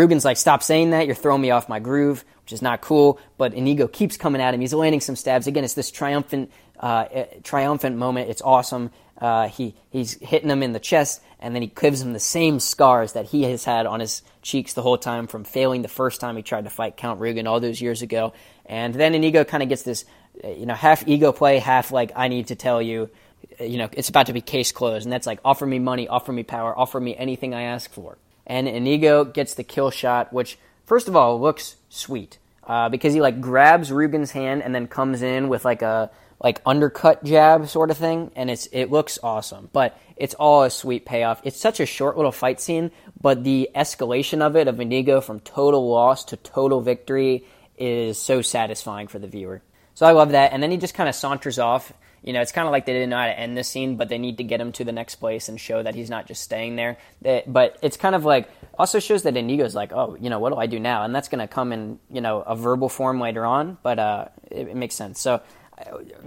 Rugen's 0.00 0.24
like, 0.24 0.38
stop 0.38 0.62
saying 0.62 0.90
that. 0.90 1.04
You're 1.06 1.14
throwing 1.14 1.42
me 1.42 1.50
off 1.50 1.68
my 1.68 1.78
groove, 1.78 2.24
which 2.44 2.54
is 2.54 2.62
not 2.62 2.80
cool. 2.80 3.20
But 3.36 3.52
Inigo 3.52 3.86
keeps 3.86 4.16
coming 4.16 4.40
at 4.40 4.54
him. 4.54 4.60
He's 4.60 4.72
landing 4.72 5.00
some 5.00 5.14
stabs. 5.14 5.46
Again, 5.46 5.62
it's 5.62 5.74
this 5.74 5.90
triumphant, 5.90 6.50
uh, 6.78 7.04
eh, 7.10 7.26
triumphant 7.42 7.96
moment. 7.96 8.30
It's 8.30 8.40
awesome. 8.40 8.90
Uh, 9.20 9.48
he 9.48 9.74
he's 9.90 10.14
hitting 10.14 10.48
him 10.48 10.62
in 10.62 10.72
the 10.72 10.80
chest, 10.80 11.20
and 11.38 11.54
then 11.54 11.60
he 11.60 11.68
gives 11.68 12.00
him 12.00 12.14
the 12.14 12.20
same 12.20 12.58
scars 12.58 13.12
that 13.12 13.26
he 13.26 13.42
has 13.42 13.64
had 13.64 13.84
on 13.84 14.00
his 14.00 14.22
cheeks 14.40 14.72
the 14.72 14.80
whole 14.80 14.96
time 14.96 15.26
from 15.26 15.44
failing 15.44 15.82
the 15.82 15.88
first 15.88 16.22
time 16.22 16.36
he 16.36 16.42
tried 16.42 16.64
to 16.64 16.70
fight 16.70 16.96
Count 16.96 17.20
Rugen 17.20 17.46
all 17.46 17.60
those 17.60 17.82
years 17.82 18.00
ago. 18.00 18.32
And 18.64 18.94
then 18.94 19.14
Inigo 19.14 19.44
kind 19.44 19.62
of 19.62 19.68
gets 19.68 19.82
this, 19.82 20.06
eh, 20.42 20.54
you 20.54 20.64
know, 20.64 20.74
half 20.74 21.06
ego 21.06 21.32
play, 21.32 21.58
half 21.58 21.92
like 21.92 22.12
I 22.16 22.28
need 22.28 22.46
to 22.46 22.54
tell 22.54 22.80
you, 22.80 23.10
eh, 23.58 23.64
you 23.64 23.76
know, 23.76 23.90
it's 23.92 24.08
about 24.08 24.26
to 24.26 24.32
be 24.32 24.40
case 24.40 24.72
closed, 24.72 25.04
and 25.04 25.12
that's 25.12 25.26
like 25.26 25.40
offer 25.44 25.66
me 25.66 25.78
money, 25.78 26.08
offer 26.08 26.32
me 26.32 26.42
power, 26.42 26.76
offer 26.78 26.98
me 26.98 27.14
anything 27.14 27.52
I 27.52 27.64
ask 27.64 27.90
for. 27.90 28.16
And 28.50 28.66
Inigo 28.66 29.24
gets 29.24 29.54
the 29.54 29.62
kill 29.62 29.92
shot, 29.92 30.32
which 30.32 30.58
first 30.84 31.06
of 31.06 31.14
all 31.14 31.40
looks 31.40 31.76
sweet 31.88 32.38
uh, 32.66 32.88
because 32.88 33.14
he 33.14 33.20
like 33.20 33.40
grabs 33.40 33.90
Rugen's 33.92 34.32
hand 34.32 34.64
and 34.64 34.74
then 34.74 34.88
comes 34.88 35.22
in 35.22 35.48
with 35.48 35.64
like 35.64 35.82
a 35.82 36.10
like 36.42 36.60
undercut 36.66 37.22
jab 37.22 37.68
sort 37.68 37.92
of 37.92 37.96
thing, 37.96 38.32
and 38.34 38.50
it's 38.50 38.66
it 38.72 38.90
looks 38.90 39.20
awesome. 39.22 39.70
But 39.72 39.96
it's 40.16 40.34
all 40.34 40.64
a 40.64 40.70
sweet 40.70 41.06
payoff. 41.06 41.40
It's 41.44 41.60
such 41.60 41.78
a 41.78 41.86
short 41.86 42.16
little 42.16 42.32
fight 42.32 42.60
scene, 42.60 42.90
but 43.20 43.44
the 43.44 43.70
escalation 43.72 44.40
of 44.40 44.56
it 44.56 44.66
of 44.66 44.80
Inigo 44.80 45.20
from 45.20 45.38
total 45.38 45.88
loss 45.88 46.24
to 46.26 46.36
total 46.36 46.80
victory 46.80 47.44
is 47.78 48.18
so 48.18 48.42
satisfying 48.42 49.06
for 49.06 49.20
the 49.20 49.28
viewer. 49.28 49.62
So 49.94 50.06
I 50.06 50.12
love 50.12 50.32
that. 50.32 50.52
And 50.52 50.60
then 50.60 50.72
he 50.72 50.76
just 50.76 50.94
kind 50.94 51.08
of 51.08 51.14
saunters 51.14 51.60
off. 51.60 51.92
You 52.22 52.32
know, 52.32 52.40
it's 52.42 52.52
kind 52.52 52.66
of 52.66 52.72
like 52.72 52.84
they 52.86 52.92
didn't 52.92 53.10
know 53.10 53.16
how 53.16 53.26
to 53.26 53.38
end 53.38 53.56
this 53.56 53.68
scene, 53.68 53.96
but 53.96 54.08
they 54.08 54.18
need 54.18 54.38
to 54.38 54.44
get 54.44 54.60
him 54.60 54.72
to 54.72 54.84
the 54.84 54.92
next 54.92 55.16
place 55.16 55.48
and 55.48 55.58
show 55.58 55.82
that 55.82 55.94
he's 55.94 56.10
not 56.10 56.26
just 56.26 56.42
staying 56.42 56.76
there. 56.76 56.98
But 57.46 57.78
it's 57.82 57.96
kind 57.96 58.14
of 58.14 58.24
like 58.24 58.50
also 58.78 59.00
shows 59.00 59.22
that 59.22 59.34
Inigo's 59.34 59.74
like, 59.74 59.92
oh, 59.92 60.16
you 60.20 60.28
know, 60.28 60.38
what 60.38 60.52
do 60.52 60.58
I 60.58 60.66
do 60.66 60.78
now? 60.78 61.04
And 61.04 61.14
that's 61.14 61.28
going 61.28 61.40
to 61.40 61.48
come 61.48 61.72
in 61.72 61.98
you 62.10 62.20
know 62.20 62.42
a 62.42 62.54
verbal 62.54 62.88
form 62.88 63.20
later 63.20 63.46
on, 63.46 63.78
but 63.82 63.98
uh, 63.98 64.24
it, 64.50 64.68
it 64.68 64.76
makes 64.76 64.94
sense. 64.94 65.20
So 65.20 65.40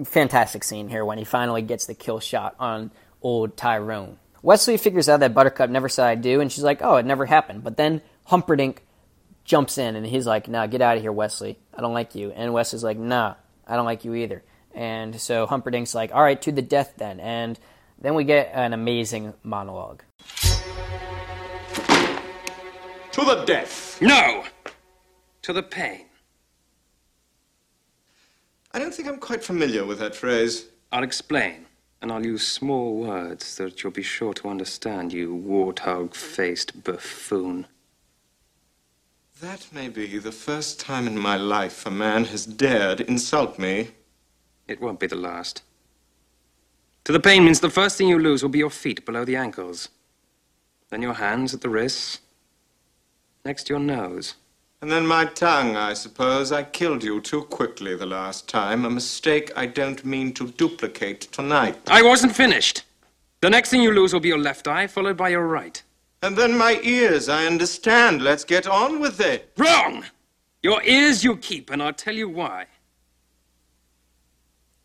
fantastic 0.05 0.63
scene 0.63 0.89
here 0.89 1.05
when 1.05 1.17
he 1.17 1.23
finally 1.23 1.61
gets 1.61 1.85
the 1.85 1.93
kill 1.93 2.19
shot 2.19 2.55
on 2.59 2.91
old 3.21 3.55
Tyrone. 3.57 4.17
Westley 4.41 4.77
figures 4.77 5.07
out 5.07 5.21
that 5.21 5.33
Buttercup 5.33 5.69
never 5.69 5.87
said 5.87 6.05
I 6.05 6.15
do, 6.15 6.41
and 6.41 6.51
she's 6.51 6.63
like, 6.63 6.81
oh, 6.81 6.97
it 6.97 7.05
never 7.05 7.25
happened. 7.25 7.63
But 7.63 7.77
then 7.77 8.01
Humperdinck 8.25 8.83
jumps 9.45 9.77
in, 9.77 9.95
and 9.95 10.05
he's 10.05 10.27
like, 10.27 10.47
nah, 10.47 10.67
get 10.67 10.81
out 10.81 10.97
of 10.97 11.03
here, 11.03 11.11
Westley. 11.11 11.57
I 11.73 11.81
don't 11.81 11.93
like 11.93 12.15
you. 12.15 12.31
And 12.31 12.53
Westley's 12.53 12.83
like, 12.83 12.97
nah, 12.97 13.35
I 13.65 13.75
don't 13.75 13.85
like 13.85 14.03
you 14.03 14.15
either. 14.15 14.43
And 14.73 15.19
so 15.19 15.45
Humperdinck's 15.45 15.93
like, 15.93 16.13
all 16.13 16.23
right, 16.23 16.41
to 16.41 16.51
the 16.51 16.61
death 16.61 16.93
then. 16.97 17.19
And 17.19 17.59
then 17.99 18.15
we 18.15 18.23
get 18.23 18.51
an 18.53 18.73
amazing 18.73 19.33
monologue. 19.43 20.03
To 23.11 23.23
the 23.23 23.43
death. 23.45 24.01
No! 24.01 24.43
To 25.43 25.53
the 25.53 25.63
pain. 25.63 26.05
I 28.71 28.79
don't 28.79 28.93
think 28.93 29.07
I'm 29.07 29.19
quite 29.19 29.43
familiar 29.43 29.85
with 29.85 29.99
that 29.99 30.15
phrase. 30.15 30.65
I'll 30.91 31.03
explain, 31.03 31.67
and 32.01 32.11
I'll 32.11 32.25
use 32.25 32.47
small 32.47 32.95
words 32.95 33.57
that 33.57 33.83
you'll 33.83 33.91
be 33.91 34.01
sure 34.01 34.33
to 34.33 34.49
understand, 34.49 35.13
you 35.13 35.35
warthog 35.35 36.15
faced 36.15 36.83
buffoon. 36.83 37.67
That 39.41 39.67
may 39.71 39.89
be 39.89 40.17
the 40.17 40.31
first 40.31 40.79
time 40.79 41.05
in 41.05 41.17
my 41.19 41.37
life 41.37 41.85
a 41.85 41.91
man 41.91 42.25
has 42.25 42.45
dared 42.45 43.01
insult 43.01 43.59
me. 43.59 43.89
It 44.67 44.81
won't 44.81 44.99
be 44.99 45.07
the 45.07 45.15
last. 45.15 45.63
To 47.05 47.11
the 47.11 47.19
pain 47.19 47.43
means 47.43 47.59
the 47.59 47.69
first 47.69 47.97
thing 47.97 48.07
you 48.07 48.17
lose 48.17 48.41
will 48.41 48.49
be 48.49 48.59
your 48.59 48.69
feet 48.69 49.05
below 49.05 49.25
the 49.25 49.35
ankles. 49.35 49.89
Then 50.89 51.01
your 51.01 51.15
hands 51.15 51.53
at 51.53 51.61
the 51.61 51.69
wrists. 51.69 52.19
Next, 53.43 53.69
your 53.69 53.79
nose. 53.79 54.35
And 54.81 54.91
then 54.91 55.05
my 55.05 55.25
tongue, 55.25 55.75
I 55.75 55.93
suppose. 55.93 56.51
I 56.51 56.63
killed 56.63 57.03
you 57.03 57.19
too 57.21 57.43
quickly 57.43 57.95
the 57.95 58.05
last 58.05 58.47
time. 58.47 58.85
A 58.85 58.89
mistake 58.89 59.51
I 59.55 59.65
don't 59.65 60.03
mean 60.05 60.33
to 60.33 60.47
duplicate 60.51 61.21
tonight. 61.31 61.77
I 61.87 62.01
wasn't 62.01 62.35
finished. 62.35 62.83
The 63.41 63.49
next 63.49 63.69
thing 63.69 63.81
you 63.81 63.91
lose 63.91 64.13
will 64.13 64.19
be 64.21 64.29
your 64.29 64.37
left 64.37 64.67
eye, 64.67 64.87
followed 64.87 65.17
by 65.17 65.29
your 65.29 65.47
right. 65.47 65.81
And 66.21 66.37
then 66.37 66.57
my 66.57 66.79
ears, 66.83 67.27
I 67.27 67.45
understand. 67.45 68.21
Let's 68.21 68.45
get 68.45 68.65
on 68.67 69.01
with 69.01 69.19
it. 69.19 69.51
Wrong! 69.57 70.05
Your 70.61 70.81
ears 70.83 71.23
you 71.23 71.35
keep, 71.35 71.69
and 71.69 71.83
I'll 71.83 71.91
tell 71.91 72.15
you 72.15 72.29
why. 72.29 72.67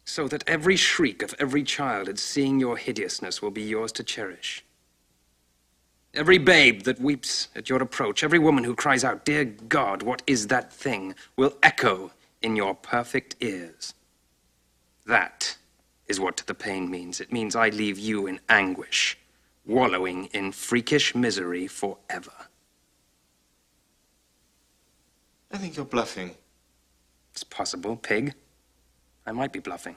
So 0.09 0.27
that 0.29 0.43
every 0.47 0.77
shriek 0.77 1.23
of 1.23 1.35
every 1.39 1.63
child 1.63 2.09
at 2.09 2.19
seeing 2.19 2.59
your 2.59 2.79
hideousness 2.79 3.43
will 3.43 3.51
be 3.51 3.61
yours 3.61 3.93
to 3.93 4.03
cherish. 4.03 4.65
Every 6.15 6.39
babe 6.39 6.85
that 6.85 6.99
weeps 6.99 7.49
at 7.55 7.69
your 7.69 7.83
approach, 7.83 8.25
every 8.25 8.39
woman 8.39 8.65
who 8.65 8.75
cries 8.75 9.05
out, 9.05 9.27
Dear 9.27 9.45
God, 9.45 10.03
what 10.03 10.23
is 10.27 10.47
that 10.47 10.73
thing, 10.73 11.15
will 11.37 11.59
echo 11.63 12.11
in 12.41 12.57
your 12.57 12.75
perfect 12.75 13.37
ears. 13.41 13.93
That 15.05 15.59
is 16.07 16.19
what 16.19 16.39
the 16.39 16.55
pain 16.55 16.91
means. 16.91 17.21
It 17.21 17.31
means 17.31 17.55
I 17.55 17.69
leave 17.69 17.99
you 17.99 18.27
in 18.27 18.41
anguish, 18.49 19.19
wallowing 19.67 20.31
in 20.33 20.53
freakish 20.53 21.15
misery 21.15 21.67
forever. 21.67 22.49
I 25.53 25.59
think 25.59 25.77
you're 25.77 25.85
bluffing. 25.85 26.31
It's 27.33 27.45
possible, 27.45 27.95
pig. 27.95 28.33
I 29.29 29.33
might 29.33 29.53
be 29.53 29.59
bluffing. 29.59 29.97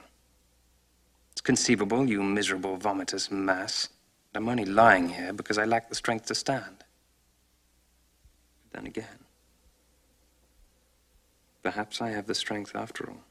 It's 1.32 1.40
conceivable, 1.40 2.06
you 2.06 2.22
miserable, 2.22 2.76
vomitous 2.76 3.30
mass. 3.30 3.88
I'm 4.34 4.46
only 4.46 4.66
lying 4.66 5.08
here 5.08 5.32
because 5.32 5.56
I 5.56 5.64
lack 5.64 5.88
the 5.88 5.94
strength 5.94 6.26
to 6.26 6.34
stand. 6.34 6.84
But 8.64 8.72
then 8.74 8.86
again, 8.86 9.24
perhaps 11.62 12.02
I 12.02 12.10
have 12.10 12.26
the 12.26 12.34
strength 12.34 12.76
after 12.76 13.08
all. 13.08 13.24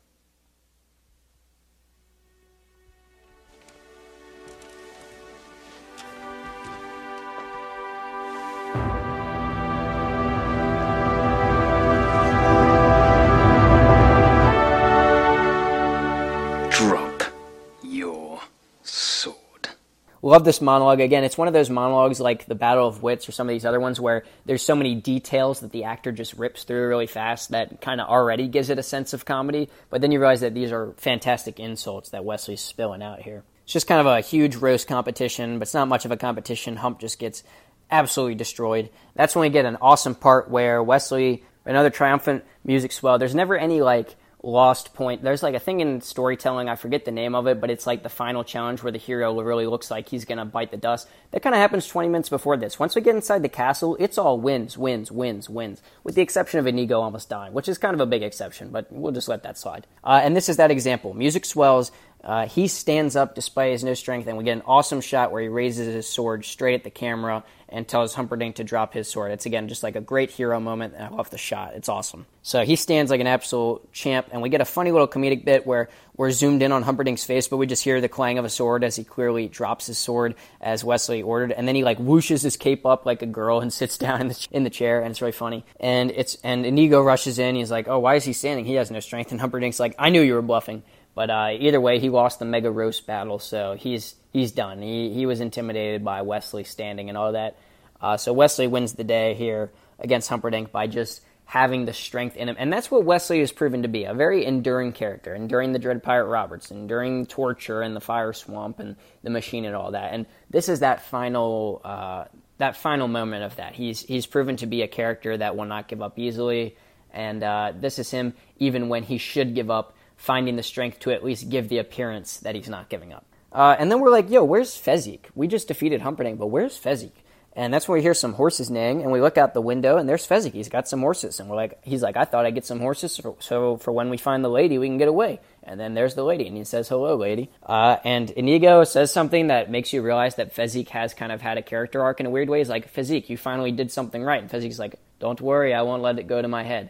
Love 20.31 20.45
this 20.45 20.61
monologue. 20.61 21.01
Again, 21.01 21.25
it's 21.25 21.37
one 21.37 21.49
of 21.49 21.53
those 21.53 21.69
monologues 21.69 22.21
like 22.21 22.45
the 22.45 22.55
Battle 22.55 22.87
of 22.87 23.03
Wits 23.03 23.27
or 23.27 23.33
some 23.33 23.49
of 23.49 23.51
these 23.51 23.65
other 23.65 23.81
ones 23.81 23.99
where 23.99 24.23
there's 24.45 24.61
so 24.61 24.75
many 24.75 24.95
details 24.95 25.59
that 25.59 25.73
the 25.73 25.83
actor 25.83 26.13
just 26.13 26.35
rips 26.35 26.63
through 26.63 26.87
really 26.87 27.05
fast 27.05 27.51
that 27.51 27.81
kind 27.81 27.99
of 27.99 28.07
already 28.07 28.47
gives 28.47 28.69
it 28.69 28.79
a 28.79 28.83
sense 28.83 29.11
of 29.11 29.25
comedy. 29.25 29.67
But 29.89 29.99
then 29.99 30.13
you 30.13 30.21
realize 30.21 30.39
that 30.39 30.53
these 30.53 30.71
are 30.71 30.93
fantastic 30.93 31.59
insults 31.59 32.11
that 32.11 32.23
Westley's 32.23 32.61
spilling 32.61 33.03
out 33.03 33.21
here. 33.21 33.43
It's 33.65 33.73
just 33.73 33.87
kind 33.87 33.99
of 33.99 34.07
a 34.07 34.21
huge 34.21 34.55
roast 34.55 34.87
competition, 34.87 35.59
but 35.59 35.63
it's 35.63 35.73
not 35.73 35.89
much 35.89 36.05
of 36.05 36.11
a 36.11 36.17
competition. 36.17 36.77
Hump 36.77 37.01
just 37.01 37.19
gets 37.19 37.43
absolutely 37.91 38.35
destroyed. 38.35 38.89
That's 39.15 39.35
when 39.35 39.41
we 39.41 39.49
get 39.49 39.65
an 39.65 39.79
awesome 39.81 40.15
part 40.15 40.49
where 40.49 40.81
Westley, 40.81 41.43
another 41.65 41.89
triumphant 41.89 42.45
music 42.63 42.93
swell. 42.93 43.19
There's 43.19 43.35
never 43.35 43.57
any 43.57 43.81
like 43.81 44.15
lost 44.43 44.93
point. 44.93 45.23
There's 45.23 45.43
like 45.43 45.55
a 45.55 45.59
thing 45.59 45.81
in 45.81 46.01
storytelling, 46.01 46.67
I 46.67 46.75
forget 46.75 47.05
the 47.05 47.11
name 47.11 47.35
of 47.35 47.47
it, 47.47 47.61
but 47.61 47.69
it's 47.69 47.85
like 47.85 48.03
the 48.03 48.09
final 48.09 48.43
challenge 48.43 48.81
where 48.81 48.91
the 48.91 48.97
hero 48.97 49.39
really 49.39 49.67
looks 49.67 49.91
like 49.91 50.09
he's 50.09 50.25
to 50.25 50.45
bite 50.45 50.71
the 50.71 50.77
dust. 50.77 51.07
That 51.31 51.41
kind 51.41 51.53
of 51.53 51.61
happens 51.61 51.87
20 51.87 52.09
minutes 52.09 52.29
before 52.29 52.57
this. 52.57 52.79
Once 52.79 52.95
we 52.95 53.01
get 53.01 53.15
inside 53.15 53.43
the 53.43 53.49
castle, 53.49 53.95
it's 53.99 54.17
all 54.17 54.39
wins, 54.39 54.77
wins, 54.77 55.11
wins, 55.11 55.49
wins, 55.49 55.81
with 56.03 56.15
the 56.15 56.21
exception 56.21 56.59
of 56.59 56.67
Inigo 56.67 57.01
almost 57.01 57.29
dying, 57.29 57.53
which 57.53 57.69
is 57.69 57.77
kind 57.77 57.93
of 57.93 57.99
a 57.99 58.05
big 58.05 58.23
exception, 58.23 58.69
but 58.69 58.91
we'll 58.91 59.11
just 59.11 59.27
let 59.27 59.43
that 59.43 59.57
slide. 59.57 59.85
Uh, 60.03 60.21
and 60.23 60.35
this 60.35 60.49
is 60.49 60.57
that 60.57 60.71
example. 60.71 61.13
Music 61.13 61.45
swells. 61.45 61.91
Uh, 62.23 62.47
he 62.47 62.67
stands 62.67 63.15
up 63.15 63.33
despite 63.33 63.71
his 63.71 63.83
no 63.83 63.93
strength, 63.93 64.27
and 64.27 64.37
we 64.37 64.43
get 64.43 64.57
an 64.57 64.63
awesome 64.65 65.01
shot 65.01 65.31
where 65.31 65.41
he 65.41 65.47
raises 65.47 65.93
his 65.93 66.07
sword 66.07 66.45
straight 66.45 66.75
at 66.75 66.83
the 66.83 66.91
camera 66.91 67.43
and 67.67 67.87
tells 67.87 68.13
Humperdinck 68.13 68.57
to 68.57 68.63
drop 68.63 68.93
his 68.93 69.09
sword. 69.09 69.31
It's 69.31 69.45
again 69.45 69.67
just 69.67 69.81
like 69.81 69.95
a 69.95 70.01
great 70.01 70.29
hero 70.29 70.59
moment, 70.59 70.93
and 70.95 71.03
I 71.03 71.09
love 71.09 71.29
the 71.29 71.37
shot. 71.37 71.73
It's 71.73 71.89
awesome. 71.89 72.27
So 72.43 72.63
he 72.63 72.75
stands 72.75 73.09
like 73.09 73.21
an 73.21 73.27
absolute 73.27 73.91
champ, 73.93 74.27
and 74.31 74.41
we 74.41 74.49
get 74.49 74.61
a 74.61 74.65
funny 74.65 74.91
little 74.91 75.07
comedic 75.07 75.45
bit 75.45 75.65
where 75.65 75.89
we're 76.15 76.31
zoomed 76.31 76.61
in 76.61 76.71
on 76.71 76.83
Humperdinck's 76.83 77.23
face, 77.23 77.47
but 77.47 77.57
we 77.57 77.65
just 77.65 77.83
hear 77.83 78.01
the 78.01 78.09
clang 78.09 78.37
of 78.37 78.45
a 78.45 78.49
sword 78.49 78.83
as 78.83 78.95
he 78.95 79.03
clearly 79.03 79.47
drops 79.47 79.87
his 79.87 79.97
sword 79.97 80.35
as 80.59 80.83
Westley 80.83 81.23
ordered, 81.23 81.51
and 81.51 81.67
then 81.67 81.75
he 81.75 81.83
like 81.83 81.97
whooshes 81.97 82.43
his 82.43 82.57
cape 82.57 82.85
up 82.85 83.05
like 83.05 83.23
a 83.23 83.27
girl 83.27 83.61
and 83.61 83.73
sits 83.81 83.97
down 83.97 84.21
in 84.21 84.27
the, 84.27 84.47
in 84.51 84.63
the 84.63 84.69
chair, 84.69 85.01
and 85.01 85.09
it's 85.09 85.21
really 85.21 85.31
funny. 85.31 85.65
And 85.79 86.11
it's 86.11 86.37
and 86.43 86.65
Inigo 86.65 87.01
rushes 87.01 87.39
in. 87.39 87.55
He's 87.55 87.71
like, 87.71 87.87
"Oh, 87.87 87.99
why 87.99 88.15
is 88.15 88.25
he 88.25 88.33
standing? 88.33 88.65
He 88.65 88.75
has 88.75 88.91
no 88.91 88.99
strength." 88.99 89.31
And 89.31 89.41
Humperdinck's 89.41 89.79
like, 89.79 89.95
"I 89.97 90.09
knew 90.09 90.21
you 90.21 90.35
were 90.35 90.43
bluffing." 90.43 90.83
But 91.13 91.29
uh, 91.29 91.49
either 91.59 91.81
way, 91.81 91.99
he 91.99 92.09
lost 92.09 92.39
the 92.39 92.45
mega 92.45 92.71
roast 92.71 93.05
battle, 93.05 93.39
so 93.39 93.75
he's 93.77 94.15
he's 94.31 94.51
done. 94.51 94.81
He 94.81 95.13
he 95.13 95.25
was 95.25 95.41
intimidated 95.41 96.05
by 96.05 96.21
Westley 96.21 96.63
standing 96.63 97.09
and 97.09 97.17
all 97.17 97.33
that. 97.33 97.57
Uh, 97.99 98.17
so 98.17 98.33
Westley 98.33 98.67
wins 98.67 98.93
the 98.93 99.03
day 99.03 99.33
here 99.33 99.71
against 99.99 100.29
Humperdinck 100.29 100.71
by 100.71 100.87
just 100.87 101.21
having 101.45 101.83
the 101.83 101.93
strength 101.93 102.37
in 102.37 102.47
him, 102.47 102.55
and 102.57 102.71
that's 102.71 102.89
what 102.89 103.03
Westley 103.03 103.39
has 103.39 103.51
proven 103.51 103.81
to 103.81 103.89
be 103.89 104.05
a 104.05 104.13
very 104.13 104.45
enduring 104.45 104.93
character, 104.93 105.35
enduring 105.35 105.73
the 105.73 105.79
Dread 105.79 106.01
Pirate 106.01 106.27
Roberts, 106.27 106.71
enduring 106.71 107.25
torture 107.25 107.81
and 107.81 107.93
the 107.93 107.99
fire 107.99 108.31
swamp 108.31 108.79
and 108.79 108.95
the 109.21 109.29
machine 109.29 109.65
and 109.65 109.75
all 109.75 109.91
that. 109.91 110.13
And 110.13 110.25
this 110.49 110.69
is 110.69 110.79
that 110.79 111.05
final. 111.05 111.81
Uh, 111.83 112.25
that 112.61 112.77
final 112.77 113.07
moment 113.07 113.43
of 113.43 113.55
that. 113.55 113.73
He's 113.73 114.01
he's 114.01 114.27
proven 114.27 114.55
to 114.57 114.67
be 114.67 114.83
a 114.83 114.87
character 114.87 115.35
that 115.35 115.57
will 115.57 115.65
not 115.65 115.87
give 115.87 115.99
up 115.99 116.19
easily, 116.19 116.77
and 117.11 117.43
uh, 117.43 117.73
this 117.75 117.97
is 117.97 118.11
him 118.11 118.35
even 118.59 118.87
when 118.87 119.01
he 119.01 119.17
should 119.17 119.55
give 119.55 119.71
up, 119.71 119.95
finding 120.21 120.55
the 120.55 120.63
strength 120.63 120.99
to 120.99 121.11
at 121.11 121.23
least 121.23 121.49
give 121.49 121.67
the 121.67 121.79
appearance 121.79 122.37
that 122.41 122.53
he's 122.53 122.69
not 122.69 122.89
giving 122.89 123.11
up. 123.11 123.25
Uh, 123.51 123.75
and 123.79 123.91
then 123.91 123.99
we're 123.99 124.11
like, 124.11 124.29
yo, 124.29 124.43
where's 124.43 124.79
Fezzik? 124.79 125.21
We 125.33 125.47
just 125.47 125.67
defeated 125.67 126.01
Humperdinck, 126.01 126.37
but 126.37 126.47
where's 126.47 126.79
Fezzik? 126.79 127.11
And 127.53 127.73
that's 127.73 127.87
when 127.87 127.95
we 127.95 128.03
hear 128.03 128.13
some 128.13 128.33
horses 128.33 128.69
neighing, 128.69 129.01
and 129.01 129.11
we 129.11 129.19
look 129.19 129.39
out 129.39 129.55
the 129.55 129.61
window, 129.61 129.97
and 129.97 130.07
there's 130.07 130.25
Fezzik. 130.25 130.53
He's 130.53 130.69
got 130.69 130.87
some 130.87 131.01
horses, 131.01 131.39
and 131.39 131.49
we're 131.49 131.55
like, 131.55 131.83
he's 131.83 132.03
like, 132.03 132.15
I 132.15 132.23
thought 132.23 132.45
I'd 132.45 132.53
get 132.53 132.65
some 132.65 132.79
horses, 132.79 133.13
so, 133.13 133.35
so 133.39 133.77
for 133.77 133.91
when 133.91 134.11
we 134.11 134.17
find 134.17 134.45
the 134.45 134.49
lady, 134.49 134.77
we 134.77 134.87
can 134.87 134.99
get 134.99 135.07
away. 135.07 135.39
And 135.63 135.79
then 135.79 135.95
there's 135.95 136.13
the 136.13 136.23
lady, 136.23 136.47
and 136.47 136.55
he 136.55 136.63
says, 136.63 136.87
"Hello, 136.87 137.15
lady." 137.15 137.51
Uh, 137.61 137.97
and 138.03 138.31
Inigo 138.31 138.83
says 138.83 139.11
something 139.11 139.47
that 139.47 139.69
makes 139.69 139.91
you 139.91 140.01
realize 140.01 140.35
that 140.35 140.55
Fezzik 140.55 140.89
has 140.89 141.13
kind 141.13 141.31
of 141.31 141.41
had 141.41 141.57
a 141.57 141.61
character 141.61 142.01
arc 142.01 142.19
in 142.19 142.25
a 142.25 142.31
weird 142.31 142.49
way. 142.49 142.59
He's 142.59 142.69
like, 142.69 142.91
"Fezzik, 142.91 143.29
you 143.29 143.37
finally 143.37 143.71
did 143.71 143.91
something 143.91 144.23
right." 144.23 144.41
And 144.41 144.49
Fezzik's 144.49 144.79
like, 144.79 144.95
"Don't 145.19 145.39
worry, 145.39 145.73
I 145.73 145.83
won't 145.83 146.01
let 146.01 146.17
it 146.19 146.27
go 146.27 146.41
to 146.41 146.47
my 146.47 146.63
head." 146.63 146.89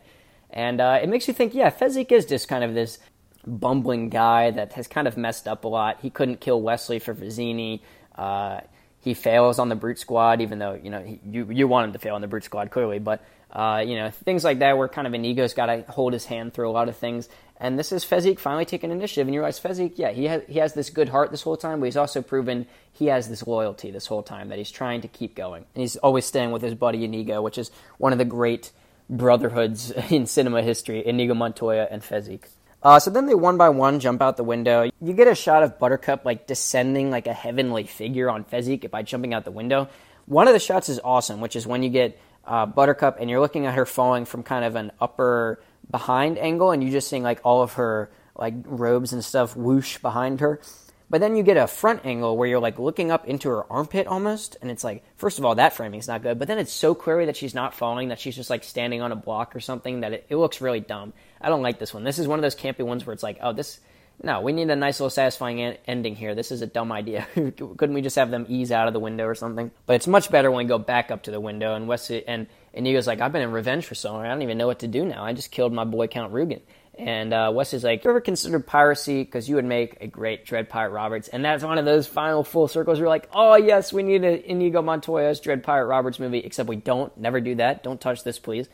And 0.53 0.82
uh, 0.82 0.99
it 1.02 1.10
makes 1.10 1.28
you 1.28 1.34
think, 1.34 1.53
yeah, 1.53 1.70
Fezzik 1.70 2.12
is 2.12 2.26
just 2.26 2.48
kind 2.48 2.64
of 2.64 2.74
this 2.74 2.99
bumbling 3.46 4.10
guy 4.10 4.52
that 4.52 4.74
has 4.74 4.88
kind 4.88 5.08
of 5.08 5.18
messed 5.18 5.48
up 5.48 5.64
a 5.64 5.68
lot. 5.68 6.00
He 6.02 6.10
couldn't 6.10 6.40
kill 6.42 6.62
Westley 6.62 7.00
for 7.00 7.14
Vizzini. 7.14 7.82
Uh, 8.16 8.62
he 9.02 9.16
fails 9.16 9.58
on 9.60 9.70
the 9.70 9.76
brute 9.76 10.00
squad, 10.00 10.42
even 10.42 10.60
though 10.60 10.80
you 10.82 10.90
know 10.90 11.02
he, 11.02 11.20
you 11.30 11.48
you 11.50 11.68
want 11.68 11.88
him 11.88 11.94
to 11.94 12.00
fail 12.00 12.16
on 12.16 12.22
the 12.22 12.28
brute 12.28 12.44
squad 12.44 12.70
clearly, 12.70 13.00
but 13.00 13.24
uh, 13.52 13.84
you 13.86 13.96
know 13.96 14.12
things 14.12 14.44
like 14.44 14.60
that 14.60 14.78
where 14.78 14.88
kind 14.88 15.08
of 15.08 15.14
Inigo's 15.14 15.54
got 15.54 15.66
to 15.66 15.84
hold 15.90 16.14
his 16.14 16.26
hand 16.26 16.54
through 16.54 16.70
a 16.70 16.72
lot 16.72 16.88
of 16.88 16.96
things. 16.96 17.28
And 17.58 17.78
this 17.78 17.92
is 17.92 18.04
Fezzik 18.04 18.40
finally 18.40 18.66
taking 18.66 18.92
initiative, 18.92 19.28
and 19.28 19.34
you 19.34 19.40
realize 19.40 19.60
Fezzik, 19.60 19.94
yeah, 19.96 20.12
he 20.12 20.26
has 20.26 20.44
he 20.48 20.60
has 20.60 20.74
this 20.74 20.90
good 20.90 21.10
heart 21.10 21.32
this 21.32 21.42
whole 21.42 21.58
time, 21.58 21.80
but 21.80 21.86
he's 21.86 21.98
also 21.98 22.22
proven 22.22 22.68
he 22.94 23.08
has 23.08 23.28
this 23.28 23.46
loyalty 23.46 23.92
this 23.92 24.06
whole 24.06 24.24
time 24.24 24.50
that 24.50 24.58
he's 24.60 24.72
trying 24.72 25.02
to 25.02 25.08
keep 25.08 25.36
going, 25.36 25.66
and 25.74 25.82
he's 25.82 25.96
always 25.98 26.26
staying 26.26 26.52
with 26.52 26.62
his 26.62 26.76
buddy 26.76 27.04
Inigo, 27.04 27.42
which 27.42 27.58
is 27.58 27.72
one 27.98 28.12
of 28.14 28.20
the 28.20 28.26
great 28.26 28.72
brotherhoods 29.10 29.92
in 30.12 30.28
cinema 30.28 30.62
history: 30.62 31.06
Inigo 31.06 31.34
Montoya 31.34 31.88
and 31.90 32.04
Fezzik. 32.04 32.44
Uh, 32.84 32.99
so 32.99 33.12
then 33.12 33.28
they 33.28 33.36
one 33.36 33.58
by 33.58 33.70
one 33.70 33.99
jump 33.99 34.22
out 34.22 34.38
the 34.38 34.44
window. 34.44 34.90
You 35.02 35.14
get 35.14 35.28
a 35.28 35.36
shot 35.36 35.64
of 35.64 35.78
Buttercup 35.78 36.26
like 36.26 36.48
descending 36.48 37.12
like 37.12 37.28
a 37.28 37.34
heavenly 37.34 37.84
figure 37.84 38.30
on 38.30 38.44
Fezzik 38.44 38.90
by 38.90 39.03
jumping 39.03 39.34
out 39.34 39.45
the 39.45 39.52
window. 39.52 39.88
One 40.26 40.48
of 40.48 40.53
the 40.53 40.60
shots 40.60 40.90
is 40.90 40.99
awesome, 41.03 41.41
which 41.41 41.56
is 41.56 41.68
when 41.68 41.84
you 41.84 41.90
get 41.90 42.20
uh, 42.45 42.66
Buttercup 42.66 43.18
and 43.20 43.30
you're 43.30 43.40
looking 43.40 43.66
at 43.68 43.76
her 43.76 43.86
falling 43.86 44.26
from 44.26 44.44
kind 44.44 44.66
of 44.66 44.76
an 44.76 44.91
upper 44.99 45.62
behind 45.90 46.38
angle, 46.38 46.72
and 46.72 46.82
you're 46.82 46.91
just 46.91 47.10
seeing 47.10 47.24
like 47.24 47.41
all 47.44 47.62
of 47.62 47.74
her 47.74 48.12
like 48.36 48.53
robes 48.66 49.14
and 49.14 49.24
stuff 49.24 49.56
whoosh 49.56 49.98
behind 49.98 50.40
her. 50.40 50.60
But 51.10 51.20
then 51.20 51.36
you 51.36 51.44
get 51.44 51.58
a 51.58 51.68
front 51.68 52.06
angle 52.06 52.38
where 52.38 52.48
you're 52.48 52.62
like 52.62 52.80
looking 52.80 53.12
up 53.12 53.28
into 53.28 53.49
her 53.49 53.70
armpit 53.72 54.08
almost, 54.08 54.56
and 54.62 54.72
it's 54.72 54.84
like, 54.84 55.03
first 55.18 55.38
of 55.38 55.45
all, 55.45 55.56
that 55.56 55.74
framing 55.74 55.99
is 55.99 56.08
not 56.08 56.24
good. 56.24 56.40
But 56.40 56.48
then 56.48 56.58
it's 56.58 56.72
so 56.72 56.95
clearly 56.95 57.26
that 57.26 57.36
she's 57.36 57.53
not 57.53 57.76
falling, 57.76 58.08
that 58.08 58.20
she's 58.20 58.38
just 58.38 58.49
like 58.49 58.64
standing 58.64 59.02
on 59.02 59.12
a 59.12 59.18
block 59.18 59.53
or 59.53 59.60
something, 59.60 59.99
that 59.99 60.14
it, 60.14 60.26
it 60.30 60.38
looks 60.38 60.62
really 60.62 60.80
dumb. 60.80 61.12
I 61.42 61.50
don't 61.50 61.62
like 61.62 61.80
this 61.80 61.94
one. 61.94 62.04
This 62.04 62.20
is 62.20 62.28
one 62.28 62.40
of 62.40 62.44
those 62.44 62.56
campy 62.56 62.86
ones 62.86 63.06
where 63.06 63.14
it's 63.14 63.24
like, 63.24 63.40
oh, 63.42 63.54
this, 63.54 63.80
no, 64.22 64.42
we 64.42 64.54
need 64.54 64.70
a 64.70 64.76
nice 64.76 65.00
little 65.00 65.10
satisfying 65.10 65.62
en- 65.62 65.78
ending 65.88 66.16
here. 66.16 66.36
This 66.36 66.52
is 66.52 66.62
a 66.62 66.68
dumb 66.68 66.92
idea. 66.92 67.28
Couldn't 67.34 67.94
we 67.94 68.02
just 68.02 68.16
have 68.16 68.32
them 68.32 68.46
ease 68.48 68.72
out 68.72 68.88
of 68.88 68.94
the 68.94 69.00
window 69.00 69.26
or 69.26 69.36
something? 69.36 69.72
But 69.86 69.96
it's 69.96 70.08
much 70.08 70.30
better 70.30 70.52
when 70.52 70.66
we 70.66 70.70
go 70.70 70.78
back 70.78 71.12
up 71.12 71.24
to 71.24 71.32
the 71.32 71.40
window 71.40 71.76
and 71.76 71.88
Westley 71.88 72.28
and 72.28 72.48
and 72.74 72.88
Inigo's 72.88 73.08
like, 73.08 73.20
I've 73.20 73.34
been 73.34 73.42
in 73.42 73.52
revenge 73.52 73.86
for 73.86 73.96
so 73.96 74.14
long, 74.14 74.26
I 74.26 74.30
don't 74.30 74.44
even 74.44 74.58
know 74.58 74.68
what 74.68 74.80
to 74.80 74.88
do 74.88 75.04
now. 75.04 75.26
I 75.26 75.34
just 75.34 75.52
killed 75.52 75.74
my 75.74 75.84
boy 75.84 76.08
Count 76.08 76.32
Rugen. 76.32 76.62
And 76.98 77.34
uh, 77.34 77.52
Westley's 77.54 77.84
like, 77.84 78.04
you 78.04 78.10
ever 78.10 78.22
considered 78.22 78.68
piracy? 78.68 79.24
Because 79.24 79.50
you 79.50 79.56
would 79.56 79.66
make 79.66 79.98
a 80.02 80.08
great 80.08 80.46
Dread 80.46 80.70
Pirate 80.70 80.92
Roberts. 80.92 81.28
And 81.28 81.44
that's 81.44 81.64
one 81.64 81.78
of 81.78 81.86
those 81.86 82.06
final 82.08 82.44
full 82.44 82.68
circles 82.68 83.00
where 83.00 83.06
you're 83.06 83.10
like, 83.10 83.30
oh, 83.34 83.56
yes, 83.56 83.92
we 83.92 84.04
need 84.04 84.24
an 84.24 84.42
Inigo 84.44 84.82
Montoya's 84.82 85.40
Dread 85.40 85.64
Pirate 85.64 85.88
Roberts 85.88 86.20
movie, 86.20 86.40
except 86.40 86.70
we 86.70 86.76
don't. 86.76 87.16
Never 87.18 87.42
do 87.42 87.56
that. 87.56 87.84
Don't 87.84 88.00
touch 88.00 88.24
this, 88.24 88.40
please. 88.40 88.70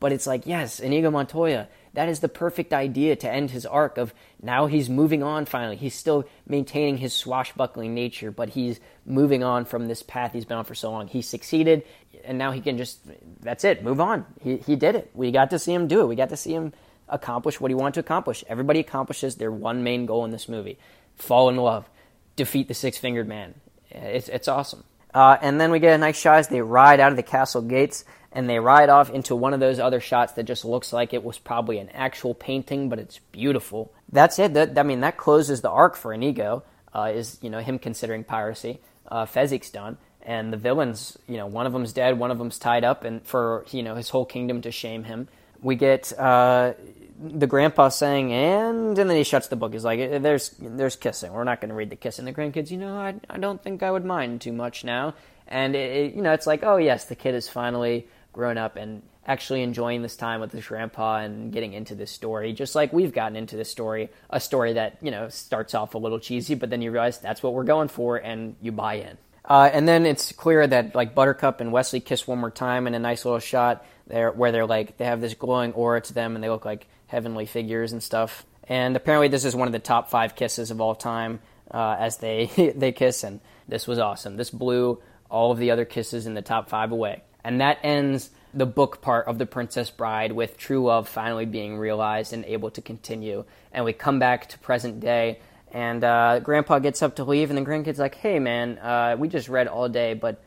But 0.00 0.12
it's 0.12 0.26
like, 0.26 0.46
yes, 0.46 0.80
Inigo 0.80 1.10
Montoya. 1.10 1.68
That 1.94 2.08
is 2.08 2.20
the 2.20 2.28
perfect 2.28 2.72
idea 2.72 3.16
to 3.16 3.30
end 3.30 3.50
his 3.50 3.66
arc 3.66 3.98
of 3.98 4.14
now 4.42 4.66
he's 4.66 4.88
moving 4.88 5.22
on 5.22 5.44
finally. 5.44 5.76
He's 5.76 5.94
still 5.94 6.24
maintaining 6.46 6.96
his 6.96 7.12
swashbuckling 7.12 7.94
nature, 7.94 8.30
but 8.30 8.50
he's 8.50 8.80
moving 9.04 9.44
on 9.44 9.66
from 9.66 9.88
this 9.88 10.02
path 10.02 10.32
he's 10.32 10.46
been 10.46 10.56
on 10.56 10.64
for 10.64 10.74
so 10.74 10.90
long. 10.90 11.06
He 11.08 11.20
succeeded, 11.20 11.84
and 12.24 12.38
now 12.38 12.50
he 12.50 12.60
can 12.60 12.78
just, 12.78 13.00
that's 13.40 13.64
it, 13.64 13.84
move 13.84 14.00
on. 14.00 14.24
He, 14.40 14.56
he 14.56 14.76
did 14.76 14.96
it. 14.96 15.10
We 15.14 15.30
got 15.32 15.50
to 15.50 15.58
see 15.58 15.74
him 15.74 15.86
do 15.86 16.00
it. 16.00 16.06
We 16.06 16.16
got 16.16 16.30
to 16.30 16.36
see 16.36 16.54
him 16.54 16.72
accomplish 17.08 17.60
what 17.60 17.70
he 17.70 17.74
wanted 17.74 17.94
to 17.94 18.00
accomplish. 18.00 18.42
Everybody 18.48 18.80
accomplishes 18.80 19.36
their 19.36 19.52
one 19.52 19.82
main 19.82 20.06
goal 20.06 20.24
in 20.24 20.30
this 20.30 20.48
movie 20.48 20.78
fall 21.16 21.50
in 21.50 21.56
love, 21.56 21.88
defeat 22.36 22.68
the 22.68 22.74
six 22.74 22.96
fingered 22.96 23.28
man. 23.28 23.54
It's, 23.90 24.28
it's 24.28 24.48
awesome. 24.48 24.84
Uh, 25.14 25.36
and 25.42 25.60
then 25.60 25.70
we 25.70 25.78
get 25.78 25.94
a 25.94 25.98
nice 25.98 26.18
shot 26.18 26.38
as 26.38 26.48
they 26.48 26.62
ride 26.62 27.00
out 27.00 27.10
of 27.12 27.16
the 27.16 27.22
castle 27.22 27.60
gates 27.60 28.04
and 28.34 28.48
they 28.48 28.58
ride 28.58 28.88
off 28.88 29.10
into 29.10 29.36
one 29.36 29.52
of 29.54 29.60
those 29.60 29.78
other 29.78 30.00
shots 30.00 30.32
that 30.34 30.44
just 30.44 30.64
looks 30.64 30.92
like 30.92 31.12
it 31.12 31.22
was 31.22 31.38
probably 31.38 31.78
an 31.78 31.90
actual 31.90 32.34
painting, 32.34 32.88
but 32.88 32.98
it's 32.98 33.18
beautiful. 33.30 33.92
That's 34.10 34.38
it. 34.38 34.54
That, 34.54 34.78
I 34.78 34.82
mean, 34.82 35.00
that 35.00 35.16
closes 35.16 35.60
the 35.60 35.70
arc 35.70 35.96
for 35.96 36.12
Inigo. 36.12 36.64
Uh, 36.94 37.10
is 37.14 37.38
you 37.40 37.48
know 37.48 37.60
him 37.60 37.78
considering 37.78 38.22
piracy. 38.22 38.78
Uh, 39.08 39.24
Fezzik's 39.24 39.70
done, 39.70 39.96
and 40.22 40.52
the 40.52 40.58
villains. 40.58 41.16
You 41.26 41.38
know, 41.38 41.46
one 41.46 41.66
of 41.66 41.72
them's 41.72 41.92
dead, 41.94 42.18
one 42.18 42.30
of 42.30 42.38
them's 42.38 42.58
tied 42.58 42.84
up, 42.84 43.04
and 43.04 43.22
for 43.26 43.64
you 43.70 43.82
know 43.82 43.94
his 43.94 44.10
whole 44.10 44.26
kingdom 44.26 44.60
to 44.62 44.70
shame 44.70 45.04
him. 45.04 45.28
We 45.62 45.76
get 45.76 46.12
uh, 46.18 46.74
the 47.18 47.46
grandpa 47.46 47.88
saying, 47.88 48.32
and 48.32 48.98
and 48.98 49.08
then 49.08 49.16
he 49.16 49.24
shuts 49.24 49.48
the 49.48 49.56
book. 49.56 49.72
He's 49.72 49.84
like, 49.84 50.22
"There's 50.22 50.54
there's 50.60 50.96
kissing. 50.96 51.32
We're 51.32 51.44
not 51.44 51.62
going 51.62 51.70
to 51.70 51.74
read 51.74 51.88
the 51.88 51.96
kissing." 51.96 52.26
The 52.26 52.32
grandkids, 52.34 52.70
you 52.70 52.78
know, 52.78 52.96
I 52.96 53.14
I 53.30 53.38
don't 53.38 53.62
think 53.62 53.82
I 53.82 53.90
would 53.90 54.04
mind 54.04 54.42
too 54.42 54.52
much 54.52 54.84
now. 54.84 55.14
And 55.48 55.74
it, 55.74 55.96
it, 55.96 56.14
you 56.14 56.22
know, 56.22 56.32
it's 56.32 56.46
like, 56.46 56.62
oh 56.62 56.76
yes, 56.76 57.06
the 57.06 57.14
kid 57.14 57.34
is 57.34 57.48
finally 57.48 58.06
grown 58.32 58.58
up 58.58 58.76
and 58.76 59.02
actually 59.26 59.62
enjoying 59.62 60.02
this 60.02 60.16
time 60.16 60.40
with 60.40 60.52
his 60.52 60.66
grandpa 60.66 61.18
and 61.18 61.52
getting 61.52 61.72
into 61.72 61.94
this 61.94 62.10
story, 62.10 62.52
just 62.52 62.74
like 62.74 62.92
we've 62.92 63.12
gotten 63.12 63.36
into 63.36 63.56
this 63.56 63.70
story, 63.70 64.10
a 64.30 64.40
story 64.40 64.72
that, 64.72 64.98
you 65.00 65.10
know, 65.10 65.28
starts 65.28 65.74
off 65.74 65.94
a 65.94 65.98
little 65.98 66.18
cheesy, 66.18 66.54
but 66.54 66.70
then 66.70 66.82
you 66.82 66.90
realize 66.90 67.18
that's 67.18 67.42
what 67.42 67.54
we're 67.54 67.64
going 67.64 67.88
for 67.88 68.16
and 68.16 68.56
you 68.60 68.72
buy 68.72 68.94
in. 68.94 69.16
Uh, 69.44 69.68
and 69.72 69.86
then 69.86 70.06
it's 70.06 70.32
clear 70.32 70.66
that 70.66 70.94
like 70.94 71.14
Buttercup 71.14 71.60
and 71.60 71.72
Westley 71.72 72.00
kiss 72.00 72.26
one 72.26 72.38
more 72.38 72.50
time 72.50 72.86
in 72.86 72.94
a 72.94 72.98
nice 72.98 73.24
little 73.24 73.40
shot 73.40 73.84
there 74.06 74.30
where 74.30 74.52
they're 74.52 74.66
like 74.66 74.96
they 74.98 75.04
have 75.04 75.20
this 75.20 75.34
glowing 75.34 75.72
aura 75.72 76.00
to 76.00 76.14
them 76.14 76.34
and 76.34 76.42
they 76.42 76.48
look 76.48 76.64
like 76.64 76.86
heavenly 77.06 77.46
figures 77.46 77.92
and 77.92 78.02
stuff. 78.02 78.44
And 78.68 78.96
apparently 78.96 79.28
this 79.28 79.44
is 79.44 79.54
one 79.54 79.68
of 79.68 79.72
the 79.72 79.78
top 79.78 80.10
five 80.10 80.36
kisses 80.36 80.70
of 80.70 80.80
all 80.80 80.94
time 80.94 81.40
uh, 81.70 81.96
as 81.98 82.18
they 82.18 82.72
they 82.76 82.92
kiss 82.92 83.24
and 83.24 83.40
this 83.68 83.86
was 83.86 83.98
awesome. 83.98 84.36
This 84.36 84.50
blew 84.50 85.00
all 85.28 85.50
of 85.50 85.58
the 85.58 85.70
other 85.70 85.84
kisses 85.84 86.26
in 86.26 86.34
the 86.34 86.42
top 86.42 86.68
five 86.68 86.92
away. 86.92 87.22
And 87.44 87.60
that 87.60 87.78
ends 87.82 88.30
the 88.54 88.66
book 88.66 89.00
part 89.00 89.26
of 89.26 89.38
The 89.38 89.46
Princess 89.46 89.90
Bride 89.90 90.32
with 90.32 90.58
true 90.58 90.84
love 90.84 91.08
finally 91.08 91.46
being 91.46 91.78
realized 91.78 92.32
and 92.32 92.44
able 92.44 92.70
to 92.72 92.82
continue. 92.82 93.44
And 93.72 93.84
we 93.84 93.92
come 93.92 94.18
back 94.18 94.48
to 94.50 94.58
present 94.58 95.00
day, 95.00 95.40
and 95.72 96.04
uh, 96.04 96.40
Grandpa 96.40 96.78
gets 96.78 97.02
up 97.02 97.16
to 97.16 97.24
leave, 97.24 97.50
and 97.50 97.58
the 97.58 97.62
grandkid's 97.62 97.98
like, 97.98 98.14
hey, 98.14 98.38
man, 98.38 98.78
uh, 98.78 99.16
we 99.18 99.28
just 99.28 99.48
read 99.48 99.68
all 99.68 99.88
day, 99.88 100.14
but 100.14 100.42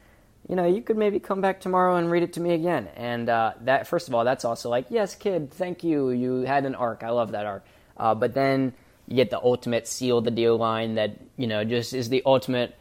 you 0.47 0.55
know, 0.55 0.67
you 0.67 0.83
could 0.83 0.97
maybe 0.97 1.19
come 1.19 1.41
back 1.41 1.59
tomorrow 1.59 1.95
and 1.95 2.11
read 2.11 2.21
it 2.21 2.33
to 2.33 2.39
me 2.39 2.53
again. 2.53 2.87
And 2.95 3.27
uh, 3.27 3.53
that, 3.61 3.87
first 3.87 4.07
of 4.07 4.13
all, 4.13 4.23
that's 4.23 4.45
also 4.45 4.69
like, 4.69 4.85
yes, 4.89 5.15
kid, 5.15 5.49
thank 5.51 5.83
you. 5.83 6.11
You 6.11 6.41
had 6.41 6.67
an 6.67 6.75
arc. 6.75 7.01
I 7.01 7.09
love 7.09 7.31
that 7.31 7.47
arc. 7.47 7.65
Uh, 7.97 8.13
but 8.13 8.35
then 8.35 8.73
you 9.07 9.15
get 9.15 9.31
the 9.31 9.39
ultimate 9.39 9.87
seal 9.87 10.21
the 10.21 10.29
deal 10.29 10.55
line 10.55 10.95
that, 10.95 11.17
you 11.35 11.47
know, 11.47 11.63
just 11.63 11.93
is 11.93 12.09
the 12.09 12.21
ultimate 12.27 12.75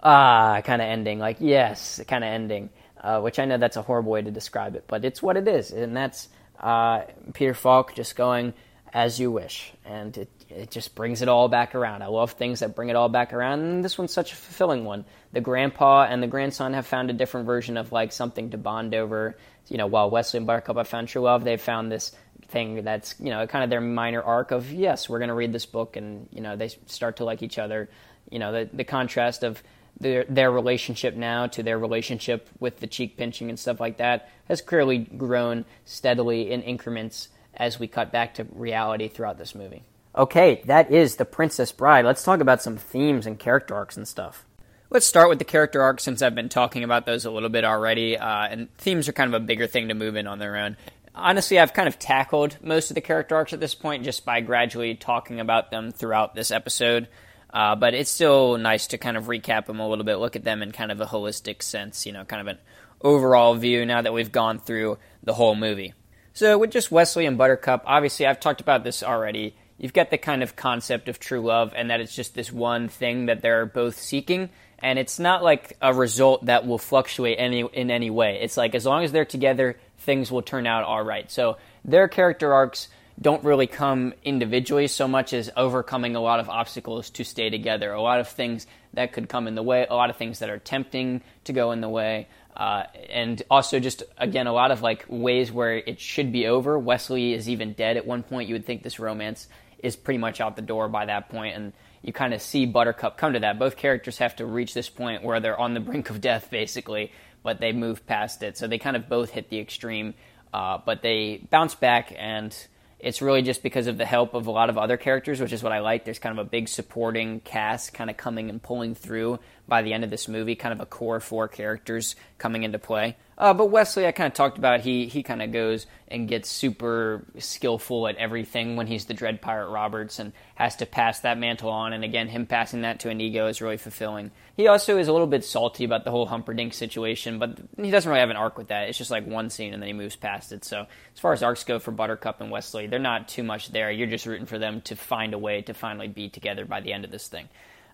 ah 0.00 0.60
kind 0.64 0.80
of 0.80 0.86
ending. 0.86 1.18
Like, 1.18 1.38
yes, 1.40 2.00
kind 2.06 2.22
of 2.22 2.28
ending 2.28 2.70
uh, 3.00 3.20
which 3.20 3.38
I 3.38 3.44
know 3.44 3.58
that's 3.58 3.76
a 3.76 3.82
horrible 3.82 4.12
way 4.12 4.22
to 4.22 4.30
describe 4.30 4.74
it, 4.76 4.84
but 4.86 5.04
it's 5.04 5.22
what 5.22 5.36
it 5.36 5.48
is, 5.48 5.70
and 5.70 5.96
that's 5.96 6.28
uh, 6.60 7.02
Peter 7.32 7.54
Falk 7.54 7.94
just 7.94 8.16
going 8.16 8.54
as 8.92 9.20
you 9.20 9.30
wish, 9.30 9.72
and 9.84 10.16
it 10.16 10.28
it 10.50 10.70
just 10.70 10.94
brings 10.94 11.20
it 11.20 11.28
all 11.28 11.48
back 11.48 11.74
around. 11.74 12.02
I 12.02 12.06
love 12.06 12.32
things 12.32 12.60
that 12.60 12.74
bring 12.74 12.88
it 12.88 12.96
all 12.96 13.08
back 13.08 13.32
around, 13.32 13.60
and 13.60 13.84
this 13.84 13.98
one's 13.98 14.12
such 14.12 14.32
a 14.32 14.36
fulfilling 14.36 14.84
one. 14.84 15.04
The 15.32 15.40
grandpa 15.40 16.06
and 16.08 16.22
the 16.22 16.26
grandson 16.26 16.72
have 16.72 16.86
found 16.86 17.10
a 17.10 17.12
different 17.12 17.46
version 17.46 17.76
of 17.76 17.92
like 17.92 18.12
something 18.12 18.50
to 18.50 18.58
bond 18.58 18.94
over. 18.94 19.36
You 19.68 19.76
know, 19.76 19.86
while 19.86 20.08
Westley 20.08 20.38
and 20.38 20.46
Buttercup 20.46 20.78
have 20.78 20.88
found 20.88 21.08
true 21.08 21.22
love, 21.22 21.44
they've 21.44 21.60
found 21.60 21.92
this 21.92 22.12
thing 22.48 22.82
that's 22.82 23.14
you 23.20 23.30
know 23.30 23.46
kind 23.46 23.62
of 23.62 23.70
their 23.70 23.82
minor 23.82 24.22
arc 24.22 24.50
of 24.50 24.72
yes, 24.72 25.08
we're 25.08 25.18
going 25.18 25.28
to 25.28 25.34
read 25.34 25.52
this 25.52 25.66
book, 25.66 25.96
and 25.96 26.28
you 26.32 26.40
know 26.40 26.56
they 26.56 26.68
start 26.86 27.18
to 27.18 27.24
like 27.24 27.42
each 27.42 27.58
other. 27.58 27.90
You 28.30 28.38
know, 28.38 28.52
the 28.52 28.70
the 28.72 28.84
contrast 28.84 29.42
of 29.42 29.62
their 30.00 30.24
their 30.24 30.50
relationship 30.50 31.14
now 31.14 31.46
to 31.48 31.62
their 31.62 31.78
relationship 31.78 32.48
with 32.60 32.80
the 32.80 32.86
cheek 32.86 33.16
pinching 33.16 33.48
and 33.48 33.58
stuff 33.58 33.80
like 33.80 33.98
that 33.98 34.30
has 34.46 34.60
clearly 34.60 34.98
grown 34.98 35.64
steadily 35.84 36.50
in 36.50 36.62
increments 36.62 37.28
as 37.54 37.78
we 37.78 37.86
cut 37.86 38.12
back 38.12 38.34
to 38.34 38.46
reality 38.52 39.08
throughout 39.08 39.38
this 39.38 39.54
movie. 39.54 39.82
Okay, 40.16 40.62
that 40.66 40.90
is 40.90 41.16
The 41.16 41.24
Princess 41.24 41.70
Bride. 41.70 42.04
Let's 42.04 42.24
talk 42.24 42.40
about 42.40 42.62
some 42.62 42.76
themes 42.76 43.26
and 43.26 43.38
character 43.38 43.74
arcs 43.74 43.96
and 43.96 44.06
stuff. 44.06 44.44
Let's 44.90 45.06
start 45.06 45.28
with 45.28 45.38
the 45.38 45.44
character 45.44 45.82
arcs 45.82 46.02
since 46.02 46.22
I've 46.22 46.34
been 46.34 46.48
talking 46.48 46.82
about 46.82 47.04
those 47.04 47.26
a 47.26 47.30
little 47.30 47.50
bit 47.50 47.64
already, 47.64 48.16
uh, 48.16 48.48
and 48.48 48.74
themes 48.78 49.06
are 49.06 49.12
kind 49.12 49.32
of 49.32 49.42
a 49.42 49.44
bigger 49.44 49.66
thing 49.66 49.88
to 49.88 49.94
move 49.94 50.16
in 50.16 50.26
on 50.26 50.38
their 50.38 50.56
own. 50.56 50.76
Honestly, 51.14 51.58
I've 51.58 51.74
kind 51.74 51.88
of 51.88 51.98
tackled 51.98 52.56
most 52.62 52.90
of 52.90 52.94
the 52.94 53.00
character 53.00 53.36
arcs 53.36 53.52
at 53.52 53.60
this 53.60 53.74
point 53.74 54.04
just 54.04 54.24
by 54.24 54.40
gradually 54.40 54.94
talking 54.94 55.40
about 55.40 55.70
them 55.70 55.90
throughout 55.90 56.34
this 56.34 56.50
episode. 56.50 57.08
Uh, 57.50 57.74
but 57.74 57.94
it's 57.94 58.10
still 58.10 58.58
nice 58.58 58.88
to 58.88 58.98
kind 58.98 59.16
of 59.16 59.24
recap 59.24 59.66
them 59.66 59.80
a 59.80 59.88
little 59.88 60.04
bit, 60.04 60.16
look 60.16 60.36
at 60.36 60.44
them 60.44 60.62
in 60.62 60.72
kind 60.72 60.92
of 60.92 61.00
a 61.00 61.06
holistic 61.06 61.62
sense, 61.62 62.04
you 62.04 62.12
know, 62.12 62.24
kind 62.24 62.42
of 62.42 62.46
an 62.46 62.58
overall 63.00 63.54
view 63.54 63.86
now 63.86 64.02
that 64.02 64.12
we've 64.12 64.32
gone 64.32 64.58
through 64.58 64.98
the 65.22 65.34
whole 65.34 65.54
movie. 65.54 65.94
So, 66.34 66.58
with 66.58 66.70
just 66.70 66.92
Westley 66.92 67.26
and 67.26 67.38
Buttercup, 67.38 67.82
obviously, 67.86 68.26
I've 68.26 68.38
talked 68.38 68.60
about 68.60 68.84
this 68.84 69.02
already. 69.02 69.56
You've 69.76 69.92
got 69.92 70.10
the 70.10 70.18
kind 70.18 70.42
of 70.42 70.56
concept 70.56 71.08
of 71.08 71.18
true 71.18 71.40
love, 71.40 71.72
and 71.74 71.90
that 71.90 72.00
it's 72.00 72.14
just 72.14 72.34
this 72.34 72.52
one 72.52 72.88
thing 72.88 73.26
that 73.26 73.42
they're 73.42 73.66
both 73.66 73.98
seeking, 73.98 74.50
and 74.78 74.98
it's 74.98 75.18
not 75.18 75.42
like 75.42 75.76
a 75.80 75.92
result 75.92 76.46
that 76.46 76.66
will 76.66 76.78
fluctuate 76.78 77.38
any 77.40 77.64
in 77.72 77.90
any 77.90 78.10
way. 78.10 78.38
It's 78.40 78.56
like 78.56 78.74
as 78.74 78.86
long 78.86 79.04
as 79.04 79.10
they're 79.10 79.24
together, 79.24 79.78
things 79.98 80.30
will 80.30 80.42
turn 80.42 80.66
out 80.66 80.84
all 80.84 81.02
right. 81.02 81.30
So, 81.30 81.56
their 81.84 82.06
character 82.08 82.52
arcs 82.52 82.88
don't 83.20 83.42
really 83.42 83.66
come 83.66 84.14
individually 84.22 84.86
so 84.86 85.08
much 85.08 85.32
as 85.32 85.50
overcoming 85.56 86.14
a 86.14 86.20
lot 86.20 86.40
of 86.40 86.48
obstacles 86.48 87.10
to 87.10 87.24
stay 87.24 87.50
together, 87.50 87.92
a 87.92 88.00
lot 88.00 88.20
of 88.20 88.28
things 88.28 88.66
that 88.94 89.12
could 89.12 89.28
come 89.28 89.48
in 89.48 89.54
the 89.54 89.62
way, 89.62 89.86
a 89.88 89.94
lot 89.94 90.10
of 90.10 90.16
things 90.16 90.38
that 90.38 90.50
are 90.50 90.58
tempting 90.58 91.22
to 91.44 91.52
go 91.52 91.72
in 91.72 91.80
the 91.80 91.88
way, 91.88 92.28
uh, 92.56 92.84
and 93.10 93.42
also 93.50 93.80
just 93.80 94.02
again 94.18 94.46
a 94.46 94.52
lot 94.52 94.70
of 94.70 94.82
like 94.82 95.04
ways 95.08 95.50
where 95.50 95.76
it 95.76 96.00
should 96.00 96.32
be 96.32 96.46
over. 96.46 96.78
Westley 96.78 97.32
is 97.32 97.48
even 97.48 97.72
dead 97.72 97.96
at 97.96 98.06
one 98.06 98.22
point. 98.22 98.48
You 98.48 98.54
would 98.54 98.66
think 98.66 98.82
this 98.82 98.98
romance 99.00 99.48
is 99.82 99.96
pretty 99.96 100.18
much 100.18 100.40
out 100.40 100.56
the 100.56 100.62
door 100.62 100.88
by 100.88 101.06
that 101.06 101.28
point, 101.28 101.56
and 101.56 101.72
you 102.02 102.12
kind 102.12 102.34
of 102.34 102.40
see 102.40 102.66
Buttercup 102.66 103.16
come 103.16 103.32
to 103.32 103.40
that. 103.40 103.58
Both 103.58 103.76
characters 103.76 104.18
have 104.18 104.36
to 104.36 104.46
reach 104.46 104.74
this 104.74 104.88
point 104.88 105.24
where 105.24 105.40
they're 105.40 105.58
on 105.58 105.74
the 105.74 105.80
brink 105.88 106.10
of 106.10 106.20
death, 106.20 106.50
basically, 106.50 107.12
but 107.42 107.60
they 107.60 107.72
move 107.72 108.06
past 108.06 108.42
it. 108.42 108.56
So 108.56 108.68
they 108.68 108.78
kind 108.78 108.96
of 108.96 109.08
both 109.08 109.30
hit 109.30 109.50
the 109.50 109.58
extreme, 109.58 110.14
uh, 110.52 110.78
but 110.84 111.02
they 111.02 111.46
bounce 111.50 111.74
back 111.74 112.12
and 112.16 112.56
it's 112.98 113.22
really 113.22 113.42
just 113.42 113.62
because 113.62 113.86
of 113.86 113.96
the 113.96 114.04
help 114.04 114.34
of 114.34 114.46
a 114.46 114.50
lot 114.50 114.70
of 114.70 114.78
other 114.78 114.96
characters, 114.96 115.40
which 115.40 115.52
is 115.52 115.62
what 115.62 115.72
I 115.72 115.80
like. 115.80 116.04
There's 116.04 116.18
kind 116.18 116.38
of 116.38 116.44
a 116.44 116.48
big 116.48 116.68
supporting 116.68 117.40
cast 117.40 117.94
kind 117.94 118.10
of 118.10 118.16
coming 118.16 118.50
and 118.50 118.62
pulling 118.62 118.94
through 118.94 119.38
by 119.68 119.82
the 119.82 119.92
end 119.92 120.02
of 120.02 120.10
this 120.10 120.26
movie, 120.26 120.56
kind 120.56 120.72
of 120.72 120.80
a 120.80 120.86
core 120.86 121.20
four 121.20 121.46
characters 121.46 122.16
coming 122.38 122.62
into 122.62 122.78
play. 122.78 123.16
Uh, 123.36 123.54
but 123.54 123.66
Westley, 123.66 124.04
I 124.04 124.10
kind 124.10 124.26
of 124.26 124.34
talked 124.34 124.58
about, 124.58 124.80
he 124.80 125.06
he 125.06 125.22
kind 125.22 125.40
of 125.42 125.52
goes 125.52 125.86
and 126.08 126.26
gets 126.26 126.48
super 126.48 127.24
skillful 127.38 128.08
at 128.08 128.16
everything 128.16 128.74
when 128.74 128.88
he's 128.88 129.04
the 129.04 129.14
Dread 129.14 129.40
Pirate 129.40 129.68
Roberts 129.68 130.18
and 130.18 130.32
has 130.56 130.74
to 130.76 130.86
pass 130.86 131.20
that 131.20 131.38
mantle 131.38 131.70
on. 131.70 131.92
And 131.92 132.02
again, 132.02 132.26
him 132.26 132.46
passing 132.46 132.80
that 132.80 132.98
to 133.00 133.10
Inigo 133.10 133.46
is 133.46 133.62
really 133.62 133.76
fulfilling. 133.76 134.32
He 134.56 134.66
also 134.66 134.98
is 134.98 135.06
a 135.06 135.12
little 135.12 135.28
bit 135.28 135.44
salty 135.44 135.84
about 135.84 136.04
the 136.04 136.10
whole 136.10 136.26
Humperdinck 136.26 136.74
situation, 136.74 137.38
but 137.38 137.58
he 137.76 137.92
doesn't 137.92 138.08
really 138.08 138.20
have 138.20 138.30
an 138.30 138.36
arc 138.36 138.58
with 138.58 138.68
that. 138.68 138.88
It's 138.88 138.98
just 138.98 139.12
like 139.12 139.24
one 139.24 139.50
scene 139.50 139.72
and 139.72 139.80
then 139.80 139.86
he 139.86 139.92
moves 139.92 140.16
past 140.16 140.50
it. 140.50 140.64
So 140.64 140.86
as 141.14 141.20
far 141.20 141.32
as 141.32 141.44
arcs 141.44 141.62
go 141.62 141.78
for 141.78 141.92
Buttercup 141.92 142.40
and 142.40 142.50
Westley, 142.50 142.88
they're 142.88 142.98
not 142.98 143.28
too 143.28 143.44
much 143.44 143.70
there. 143.70 143.92
You're 143.92 144.08
just 144.08 144.26
rooting 144.26 144.46
for 144.46 144.58
them 144.58 144.80
to 144.82 144.96
find 144.96 145.32
a 145.32 145.38
way 145.38 145.62
to 145.62 145.74
finally 145.74 146.08
be 146.08 146.28
together 146.28 146.64
by 146.64 146.80
the 146.80 146.92
end 146.92 147.04
of 147.04 147.12
this 147.12 147.28
thing. 147.28 147.48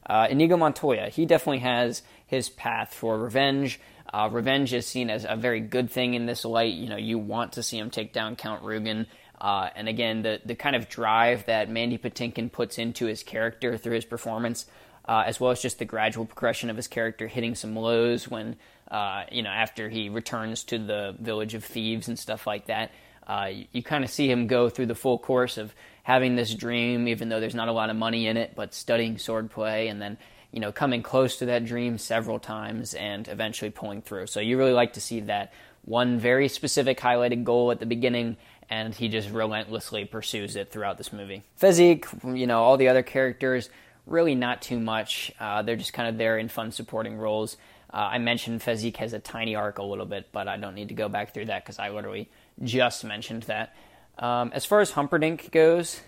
Uh, 0.07 0.26
Inigo 0.31 0.57
Montoya, 0.57 1.08
he 1.08 1.26
definitely 1.26 1.60
has 1.60 2.02
his 2.26 2.49
path 2.49 2.92
for 2.94 3.18
revenge. 3.18 3.81
Uh, 4.12 4.28
revenge 4.31 4.73
is 4.73 4.86
seen 4.86 5.10
as 5.10 5.26
a 5.28 5.36
very 5.36 5.60
good 5.60 5.91
thing 5.91 6.15
in 6.15 6.26
this 6.26 6.44
light. 6.44 6.74
You 6.74 6.89
know, 6.89 6.97
you 6.97 7.18
want 7.18 7.55
to 7.55 7.62
see 7.62 7.78
him 7.78 7.91
take 7.91 8.12
down 8.12 8.36
Count 8.36 8.62
Rugen. 8.62 9.07
Uh, 9.41 9.68
and 9.74 9.89
again, 9.89 10.23
the, 10.23 10.41
the 10.44 10.55
kind 10.55 10.76
of 10.76 10.89
drive 10.89 11.47
that 11.47 11.68
Mandy 11.68 11.99
Patinkin 11.99 12.50
puts 12.52 12.78
into 12.78 13.07
his 13.07 13.23
character 13.23 13.76
through 13.76 13.94
his 13.94 14.05
performance, 14.05 14.66
uh, 15.07 15.24
as 15.26 15.41
well 15.41 15.50
as 15.50 15.60
just 15.60 15.78
the 15.78 15.84
gradual 15.84 16.24
progression 16.24 16.70
of 16.70 16.76
his 16.76 16.86
character 16.86 17.26
hitting 17.26 17.55
some 17.55 17.74
lows 17.74 18.28
when, 18.28 18.57
uh, 18.91 19.24
you 19.33 19.42
know, 19.42 19.50
after 19.50 19.89
he 19.89 20.08
returns 20.08 20.65
to 20.65 20.78
the 20.78 21.16
village 21.18 21.55
of 21.55 21.65
thieves 21.65 22.08
and 22.08 22.18
stuff 22.18 22.47
like 22.47 22.66
that. 22.66 22.92
Uh, 23.26 23.49
you, 23.50 23.65
you 23.73 23.83
kind 23.83 24.05
of 24.05 24.10
see 24.10 24.31
him 24.31 24.47
go 24.47 24.68
through 24.68 24.86
the 24.86 24.94
full 24.94 25.18
course 25.18 25.58
of 25.58 25.74
having 26.05 26.36
this 26.36 26.55
dream, 26.55 27.08
even 27.08 27.28
though 27.28 27.41
there's 27.41 27.55
not 27.55 27.66
a 27.66 27.73
lot 27.73 27.91
of 27.91 27.97
money 27.97 28.28
in 28.28 28.36
it, 28.36 28.55
but 28.55 28.73
studying 28.73 29.16
swordplay 29.16 29.91
and 29.91 30.00
then 30.00 30.16
you 30.55 30.60
know, 30.60 30.70
coming 30.70 31.02
close 31.02 31.39
to 31.39 31.47
that 31.47 31.65
dream 31.65 31.99
several 31.99 32.39
times 32.39 32.94
and 32.94 33.26
eventually 33.26 33.73
pulling 33.73 34.00
through. 34.02 34.28
So 34.28 34.39
you 34.39 34.57
really 34.57 34.73
like 34.73 34.92
to 34.92 35.00
see 35.00 35.18
that 35.23 35.52
one 35.83 36.20
very 36.20 36.47
specific 36.47 37.00
highlighted 37.00 37.42
goal 37.42 37.73
at 37.73 37.81
the 37.81 37.86
beginning, 37.86 38.36
and 38.70 38.94
he 38.94 39.08
just 39.08 39.31
relentlessly 39.31 40.05
pursues 40.05 40.55
it 40.55 40.70
throughout 40.70 40.97
this 40.97 41.12
movie. 41.12 41.42
Fezzik, 41.60 42.39
you 42.39 42.47
know, 42.47 42.62
all 42.62 42.76
the 42.76 42.86
other 42.86 43.02
characters, 43.02 43.68
really 44.07 44.36
not 44.36 44.62
too 44.62 44.78
much. 44.78 45.33
Uh, 45.41 45.62
they're 45.62 45.74
just 45.74 45.92
kind 45.92 46.08
of 46.08 46.18
there 46.18 46.39
in 46.39 46.49
fun 46.49 46.70
supporting 46.70 47.18
roles. 47.18 47.57
Uh, 47.92 48.10
I 48.12 48.18
mentioned 48.18 48.60
Fezzik 48.60 48.97
has 48.99 49.12
a 49.12 49.18
tiny 49.18 49.57
arc 49.57 49.78
a 49.78 49.83
little 49.83 50.07
bit, 50.07 50.28
but 50.31 50.47
I 50.47 50.57
don't 50.57 50.76
need 50.76 50.89
to 50.91 50.94
go 50.94 51.08
back 51.08 51.34
through 51.34 51.47
that 51.47 51.65
because 51.65 51.81
I 51.81 51.91
literally 51.91 52.31
just 52.62 53.02
mentioned 53.02 53.42
that. 53.44 53.74
Um, 54.18 54.51
as 54.55 54.65
far 54.65 54.81
as 54.81 54.91
Humperdinck 54.93 55.51
goes, 55.51 56.01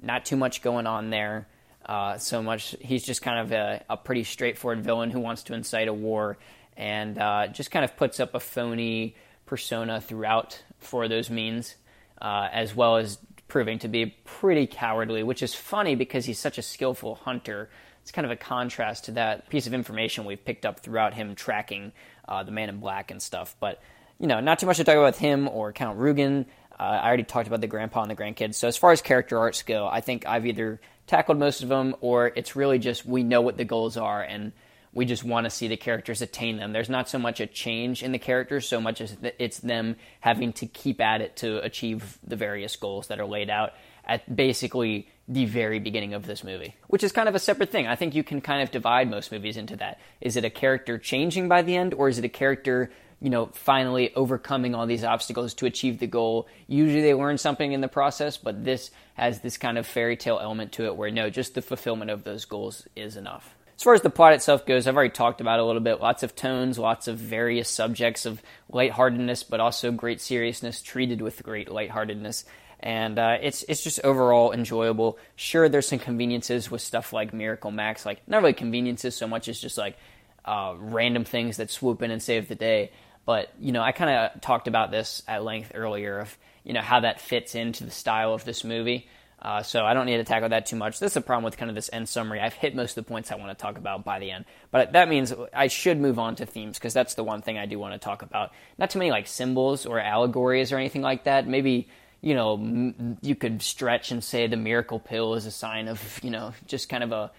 not 0.00 0.24
too 0.24 0.36
much 0.36 0.62
going 0.62 0.86
on 0.86 1.10
there 1.10 1.48
uh, 1.86 2.18
so 2.18 2.42
much. 2.42 2.76
He's 2.80 3.02
just 3.02 3.22
kind 3.22 3.40
of 3.40 3.52
a, 3.52 3.84
a, 3.88 3.96
pretty 3.96 4.24
straightforward 4.24 4.82
villain 4.82 5.10
who 5.10 5.20
wants 5.20 5.44
to 5.44 5.54
incite 5.54 5.88
a 5.88 5.94
war 5.94 6.36
and 6.76 7.18
uh, 7.18 7.46
just 7.48 7.70
kind 7.70 7.84
of 7.84 7.96
puts 7.96 8.20
up 8.20 8.34
a 8.34 8.40
phony 8.40 9.16
persona 9.46 10.00
throughout 10.00 10.62
for 10.78 11.08
those 11.08 11.30
means, 11.30 11.74
uh, 12.20 12.48
as 12.52 12.74
well 12.74 12.98
as 12.98 13.18
proving 13.48 13.78
to 13.78 13.88
be 13.88 14.06
pretty 14.24 14.66
cowardly, 14.66 15.22
which 15.22 15.42
is 15.42 15.54
funny 15.54 15.94
because 15.94 16.26
he's 16.26 16.38
such 16.38 16.58
a 16.58 16.62
skillful 16.62 17.14
hunter. 17.14 17.70
It's 18.02 18.12
kind 18.12 18.26
of 18.26 18.30
a 18.30 18.36
contrast 18.36 19.06
to 19.06 19.12
that 19.12 19.48
piece 19.48 19.66
of 19.66 19.72
information 19.72 20.26
we've 20.26 20.44
picked 20.44 20.66
up 20.66 20.80
throughout 20.80 21.14
him 21.14 21.34
tracking 21.34 21.92
uh, 22.28 22.42
the 22.42 22.52
Man 22.52 22.68
in 22.68 22.78
Black 22.78 23.10
and 23.10 23.20
stuff. 23.20 23.56
But 23.58 23.80
you 24.20 24.26
know, 24.26 24.40
not 24.40 24.58
too 24.58 24.66
much 24.66 24.76
to 24.76 24.84
talk 24.84 24.94
about 24.94 25.04
with 25.06 25.18
him 25.18 25.48
or 25.48 25.72
Count 25.72 25.98
Rugen. 25.98 26.46
Uh, 26.78 26.82
I 26.82 27.08
already 27.08 27.24
talked 27.24 27.48
about 27.48 27.60
the 27.60 27.66
grandpa 27.66 28.02
and 28.02 28.10
the 28.10 28.16
grandkids. 28.16 28.54
So 28.54 28.68
as 28.68 28.76
far 28.76 28.92
as 28.92 29.02
character 29.02 29.38
arcs 29.38 29.62
go, 29.62 29.88
I 29.88 30.00
think 30.00 30.26
I've 30.26 30.46
either 30.46 30.80
tackled 31.06 31.38
most 31.38 31.62
of 31.62 31.68
them, 31.68 31.96
or 32.00 32.30
it's 32.34 32.54
really 32.54 32.78
just 32.78 33.04
we 33.04 33.22
know 33.22 33.40
what 33.40 33.56
the 33.56 33.64
goals 33.64 33.96
are 33.96 34.22
and 34.22 34.52
we 34.92 35.04
just 35.04 35.22
want 35.22 35.44
to 35.44 35.50
see 35.50 35.68
the 35.68 35.76
characters 35.76 36.22
attain 36.22 36.56
them. 36.56 36.72
There's 36.72 36.88
not 36.88 37.08
so 37.08 37.18
much 37.18 37.40
a 37.40 37.46
change 37.46 38.02
in 38.02 38.12
the 38.12 38.18
characters, 38.18 38.66
so 38.66 38.80
much 38.80 39.00
as 39.00 39.16
it's 39.38 39.58
them 39.58 39.96
having 40.20 40.52
to 40.54 40.66
keep 40.66 41.00
at 41.00 41.20
it 41.20 41.36
to 41.36 41.62
achieve 41.62 42.18
the 42.26 42.36
various 42.36 42.74
goals 42.76 43.08
that 43.08 43.20
are 43.20 43.26
laid 43.26 43.50
out 43.50 43.72
at 44.06 44.34
basically 44.34 45.08
the 45.28 45.44
very 45.44 45.78
beginning 45.78 46.14
of 46.14 46.26
this 46.26 46.42
movie, 46.42 46.74
which 46.86 47.04
is 47.04 47.12
kind 47.12 47.28
of 47.28 47.34
a 47.34 47.38
separate 47.38 47.70
thing. 47.70 47.86
I 47.86 47.96
think 47.96 48.14
you 48.14 48.24
can 48.24 48.40
kind 48.40 48.62
of 48.62 48.70
divide 48.70 49.10
most 49.10 49.30
movies 49.30 49.58
into 49.58 49.76
that. 49.76 50.00
Is 50.22 50.36
it 50.36 50.44
a 50.44 50.50
character 50.50 50.96
changing 50.96 51.48
by 51.48 51.62
the 51.62 51.76
end, 51.76 51.92
or 51.92 52.08
is 52.08 52.18
it 52.18 52.24
a 52.24 52.30
character 52.30 52.90
you 53.20 53.30
know, 53.30 53.46
finally 53.46 54.14
overcoming 54.14 54.74
all 54.74 54.86
these 54.86 55.04
obstacles 55.04 55.54
to 55.54 55.66
achieve 55.66 55.98
the 55.98 56.06
goal. 56.06 56.46
Usually 56.66 57.02
they 57.02 57.14
learn 57.14 57.38
something 57.38 57.72
in 57.72 57.80
the 57.80 57.88
process, 57.88 58.36
but 58.36 58.64
this 58.64 58.90
has 59.14 59.40
this 59.40 59.56
kind 59.56 59.76
of 59.76 59.86
fairy 59.86 60.16
tale 60.16 60.38
element 60.40 60.72
to 60.72 60.84
it 60.84 60.96
where 60.96 61.10
no, 61.10 61.28
just 61.28 61.54
the 61.54 61.62
fulfillment 61.62 62.10
of 62.10 62.24
those 62.24 62.44
goals 62.44 62.86
is 62.94 63.16
enough. 63.16 63.54
As 63.76 63.84
far 63.84 63.94
as 63.94 64.02
the 64.02 64.10
plot 64.10 64.32
itself 64.32 64.66
goes, 64.66 64.86
I've 64.86 64.96
already 64.96 65.12
talked 65.12 65.40
about 65.40 65.60
a 65.60 65.64
little 65.64 65.80
bit. 65.80 66.00
Lots 66.00 66.24
of 66.24 66.34
tones, 66.34 66.80
lots 66.80 67.06
of 67.06 67.16
various 67.16 67.68
subjects 67.68 68.26
of 68.26 68.42
lightheartedness, 68.70 69.44
but 69.44 69.60
also 69.60 69.92
great 69.92 70.20
seriousness 70.20 70.82
treated 70.82 71.22
with 71.22 71.44
great 71.44 71.70
lightheartedness. 71.70 72.44
And 72.80 73.18
uh, 73.18 73.38
it's 73.40 73.64
it's 73.68 73.82
just 73.82 74.00
overall 74.04 74.52
enjoyable. 74.52 75.18
Sure, 75.36 75.68
there's 75.68 75.88
some 75.88 75.98
conveniences 76.00 76.70
with 76.70 76.80
stuff 76.80 77.12
like 77.12 77.32
Miracle 77.32 77.70
Max, 77.70 78.04
like 78.04 78.20
not 78.26 78.42
really 78.42 78.52
conveniences 78.52 79.16
so 79.16 79.28
much 79.28 79.48
as 79.48 79.60
just 79.60 79.78
like 79.78 79.96
uh, 80.44 80.74
random 80.78 81.24
things 81.24 81.58
that 81.58 81.70
swoop 81.70 82.02
in 82.02 82.10
and 82.10 82.22
save 82.22 82.48
the 82.48 82.54
day. 82.54 82.90
But 83.28 83.52
you 83.60 83.72
know, 83.72 83.82
I 83.82 83.92
kind 83.92 84.10
of 84.10 84.40
talked 84.40 84.68
about 84.68 84.90
this 84.90 85.22
at 85.28 85.44
length 85.44 85.72
earlier 85.74 86.20
of 86.20 86.34
you 86.64 86.72
know 86.72 86.80
how 86.80 87.00
that 87.00 87.20
fits 87.20 87.54
into 87.54 87.84
the 87.84 87.90
style 87.90 88.32
of 88.32 88.42
this 88.46 88.64
movie. 88.64 89.06
Uh, 89.38 89.62
so 89.62 89.84
I 89.84 89.92
don't 89.92 90.06
need 90.06 90.16
to 90.16 90.24
tackle 90.24 90.48
that 90.48 90.64
too 90.64 90.76
much. 90.76 90.98
This 90.98 91.12
is 91.12 91.18
a 91.18 91.20
problem 91.20 91.44
with 91.44 91.58
kind 91.58 91.68
of 91.70 91.74
this 91.74 91.90
end 91.92 92.08
summary. 92.08 92.40
I've 92.40 92.54
hit 92.54 92.74
most 92.74 92.96
of 92.96 93.04
the 93.04 93.08
points 93.08 93.30
I 93.30 93.34
want 93.34 93.50
to 93.50 93.62
talk 93.62 93.76
about 93.76 94.02
by 94.02 94.18
the 94.18 94.30
end, 94.30 94.46
but 94.70 94.94
that 94.94 95.10
means 95.10 95.34
I 95.52 95.66
should 95.66 96.00
move 96.00 96.18
on 96.18 96.36
to 96.36 96.46
themes 96.46 96.78
because 96.78 96.94
that's 96.94 97.16
the 97.16 97.22
one 97.22 97.42
thing 97.42 97.58
I 97.58 97.66
do 97.66 97.78
want 97.78 97.92
to 97.92 97.98
talk 97.98 98.22
about. 98.22 98.52
Not 98.78 98.88
too 98.88 98.98
many 98.98 99.10
like 99.10 99.26
symbols 99.26 99.84
or 99.84 100.00
allegories 100.00 100.72
or 100.72 100.78
anything 100.78 101.02
like 101.02 101.24
that. 101.24 101.46
Maybe 101.46 101.88
you 102.22 102.34
know 102.34 102.54
m- 102.54 103.18
you 103.20 103.34
could 103.34 103.60
stretch 103.60 104.10
and 104.10 104.24
say 104.24 104.46
the 104.46 104.56
miracle 104.56 105.00
pill 105.00 105.34
is 105.34 105.44
a 105.44 105.50
sign 105.50 105.88
of 105.88 106.18
you 106.22 106.30
know 106.30 106.54
just 106.66 106.88
kind 106.88 107.04
of 107.04 107.12
a 107.12 107.30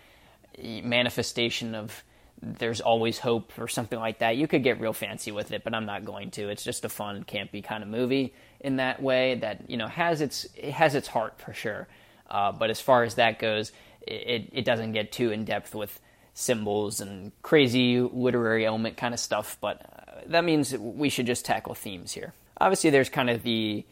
manifestation 0.84 1.74
of 1.74 2.04
there's 2.42 2.82
always 2.82 3.20
hope 3.20 3.52
or 3.58 3.68
something 3.68 4.00
like 4.00 4.20
that. 4.20 4.38
You 4.38 4.48
could 4.48 4.64
get 4.64 4.80
real 4.80 4.94
fancy 4.94 5.32
with 5.32 5.52
it, 5.52 5.64
but 5.64 5.74
I'm 5.74 5.86
not 5.86 6.06
going 6.06 6.32
to. 6.32 6.50
It's 6.50 6.64
just 6.64 6.86
a 6.86 6.90
fun, 6.90 7.24
campy 7.26 7.64
kind 7.64 7.84
of 7.84 7.90
movie 7.90 8.34
in 8.60 8.78
that 8.78 9.02
way 9.02 9.36
that 9.36 9.70
you 9.70 9.78
know 9.78 9.88
has 9.88 10.22
its 10.22 10.48
it 10.56 10.72
has 10.72 10.96
its 10.96 11.08
heart 11.08 11.40
for 11.40 11.54
sure. 11.54 11.88
Uh, 12.30 12.52
but 12.52 12.70
as 12.70 12.80
far 12.80 13.04
as 13.04 13.16
that 13.16 13.40
goes, 13.40 13.72
it 14.02 14.50
it 14.54 14.66
doesn't 14.66 14.94
get 14.94 15.12
too 15.12 15.32
in 15.32 15.46
depth 15.46 15.76
with 15.76 16.00
symbols 16.34 17.02
and 17.02 17.32
crazy 17.42 18.00
literary 18.00 18.66
element 18.66 18.96
kind 18.96 19.14
of 19.14 19.20
stuff. 19.20 19.58
But 19.60 19.82
uh, 19.82 20.22
that 20.28 20.46
means 20.46 20.76
we 20.78 21.10
should 21.10 21.26
just 21.26 21.46
tackle 21.46 21.76
themes 21.76 22.14
here. 22.14 22.34
Obviously, 22.60 22.90
there's 22.90 23.10
kind 23.10 23.30
of 23.30 23.44
the 23.44 23.86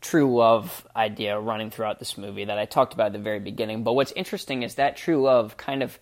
true 0.00 0.36
love 0.36 0.86
idea 0.94 1.38
running 1.38 1.70
throughout 1.70 1.98
this 1.98 2.16
movie 2.16 2.44
that 2.44 2.58
I 2.58 2.66
talked 2.66 2.94
about 2.94 3.06
at 3.06 3.12
the 3.14 3.18
very 3.18 3.40
beginning. 3.40 3.82
But 3.82 3.94
what's 3.94 4.12
interesting 4.12 4.62
is 4.62 4.76
that 4.76 4.96
true 4.96 5.20
love 5.20 5.56
kind 5.56 5.82
of 5.82 5.98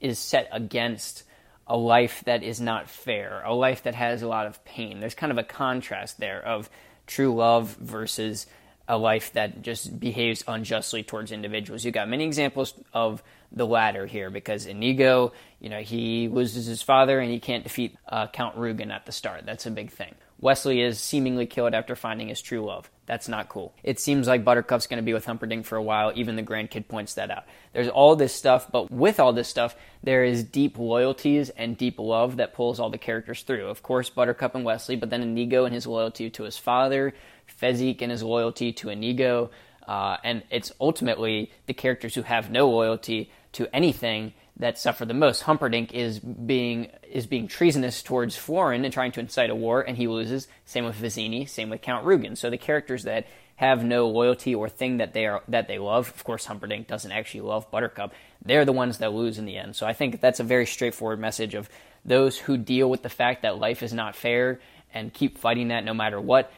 is 0.00 0.18
set 0.18 0.48
against 0.52 1.24
a 1.70 1.76
life 1.76 2.24
that 2.24 2.42
is 2.42 2.60
not 2.60 2.90
fair, 2.90 3.42
a 3.44 3.54
life 3.54 3.84
that 3.84 3.94
has 3.94 4.22
a 4.22 4.28
lot 4.28 4.48
of 4.48 4.62
pain. 4.64 4.98
There's 4.98 5.14
kind 5.14 5.30
of 5.30 5.38
a 5.38 5.44
contrast 5.44 6.18
there 6.18 6.44
of 6.44 6.68
true 7.06 7.32
love 7.32 7.76
versus 7.76 8.46
a 8.88 8.98
life 8.98 9.32
that 9.34 9.62
just 9.62 10.00
behaves 10.00 10.42
unjustly 10.48 11.04
towards 11.04 11.30
individuals. 11.30 11.84
You've 11.84 11.94
got 11.94 12.08
many 12.08 12.24
examples 12.24 12.74
of 12.92 13.22
the 13.52 13.64
latter 13.64 14.04
here 14.04 14.30
because 14.30 14.66
Inigo, 14.66 15.32
you 15.60 15.68
know, 15.68 15.80
he 15.80 16.26
loses 16.26 16.66
his 16.66 16.82
father 16.82 17.20
and 17.20 17.30
he 17.30 17.38
can't 17.38 17.62
defeat 17.62 17.96
uh, 18.08 18.26
Count 18.26 18.56
Rugen 18.56 18.90
at 18.90 19.06
the 19.06 19.12
start. 19.12 19.46
That's 19.46 19.66
a 19.66 19.70
big 19.70 19.92
thing. 19.92 20.16
Westley 20.40 20.80
is 20.80 20.98
seemingly 20.98 21.46
killed 21.46 21.74
after 21.74 21.94
finding 21.94 22.28
his 22.28 22.40
true 22.40 22.64
love. 22.64 22.90
That's 23.04 23.28
not 23.28 23.48
cool. 23.48 23.74
It 23.82 24.00
seems 24.00 24.26
like 24.26 24.44
Buttercup's 24.44 24.86
going 24.86 24.98
to 24.98 25.04
be 25.04 25.12
with 25.12 25.26
Humperdinck 25.26 25.66
for 25.66 25.76
a 25.76 25.82
while. 25.82 26.12
Even 26.14 26.36
the 26.36 26.42
grandkid 26.42 26.88
points 26.88 27.14
that 27.14 27.30
out. 27.30 27.44
There's 27.72 27.88
all 27.88 28.16
this 28.16 28.34
stuff, 28.34 28.70
but 28.72 28.90
with 28.90 29.20
all 29.20 29.32
this 29.32 29.48
stuff, 29.48 29.76
there 30.02 30.24
is 30.24 30.42
deep 30.42 30.78
loyalties 30.78 31.50
and 31.50 31.76
deep 31.76 31.98
love 31.98 32.36
that 32.36 32.54
pulls 32.54 32.80
all 32.80 32.88
the 32.88 32.98
characters 32.98 33.42
through. 33.42 33.66
Of 33.66 33.82
course, 33.82 34.08
Buttercup 34.08 34.54
and 34.54 34.64
Westley, 34.64 34.96
but 34.96 35.10
then 35.10 35.22
Inigo 35.22 35.66
and 35.66 35.74
his 35.74 35.86
loyalty 35.86 36.30
to 36.30 36.44
his 36.44 36.56
father, 36.56 37.12
Fezzik 37.60 38.00
and 38.00 38.10
his 38.10 38.22
loyalty 38.22 38.72
to 38.74 38.88
Inigo, 38.88 39.50
uh, 39.86 40.16
and 40.24 40.42
it's 40.50 40.72
ultimately 40.80 41.50
the 41.66 41.74
characters 41.74 42.14
who 42.14 42.22
have 42.22 42.50
no 42.50 42.70
loyalty 42.70 43.30
to 43.52 43.68
anything 43.74 44.32
that 44.60 44.78
suffer 44.78 45.04
the 45.04 45.14
most. 45.14 45.42
Humperdinck 45.42 45.92
is 45.92 46.18
being 46.18 46.90
is 47.10 47.26
being 47.26 47.48
treasonous 47.48 48.02
towards 48.02 48.36
Florin 48.36 48.84
and 48.84 48.92
trying 48.92 49.12
to 49.12 49.20
incite 49.20 49.50
a 49.50 49.54
war, 49.54 49.80
and 49.80 49.96
he 49.96 50.06
loses. 50.06 50.48
Same 50.64 50.84
with 50.84 50.96
Vizzini, 50.96 51.48
same 51.48 51.70
with 51.70 51.82
Count 51.82 52.06
Rugen. 52.06 52.36
So 52.36 52.50
the 52.50 52.58
characters 52.58 53.04
that 53.04 53.26
have 53.56 53.84
no 53.84 54.08
loyalty 54.08 54.54
or 54.54 54.68
thing 54.68 54.98
that 54.98 55.12
they 55.12 55.26
are 55.26 55.42
that 55.48 55.68
they 55.68 55.78
love. 55.78 56.08
Of 56.08 56.24
course, 56.24 56.46
Humperdinck 56.46 56.86
doesn't 56.86 57.12
actually 57.12 57.42
love 57.42 57.70
Buttercup. 57.70 58.14
They're 58.44 58.64
the 58.64 58.72
ones 58.72 58.98
that 58.98 59.12
lose 59.12 59.38
in 59.38 59.44
the 59.44 59.56
end. 59.56 59.76
So 59.76 59.86
I 59.86 59.92
think 59.92 60.20
that's 60.20 60.40
a 60.40 60.44
very 60.44 60.66
straightforward 60.66 61.20
message 61.20 61.54
of 61.54 61.68
those 62.04 62.38
who 62.38 62.56
deal 62.56 62.88
with 62.88 63.02
the 63.02 63.08
fact 63.08 63.42
that 63.42 63.58
life 63.58 63.82
is 63.82 63.92
not 63.92 64.16
fair 64.16 64.60
and 64.94 65.12
keep 65.12 65.38
fighting 65.38 65.68
that 65.68 65.84
no 65.84 65.94
matter 65.94 66.20
what 66.20 66.52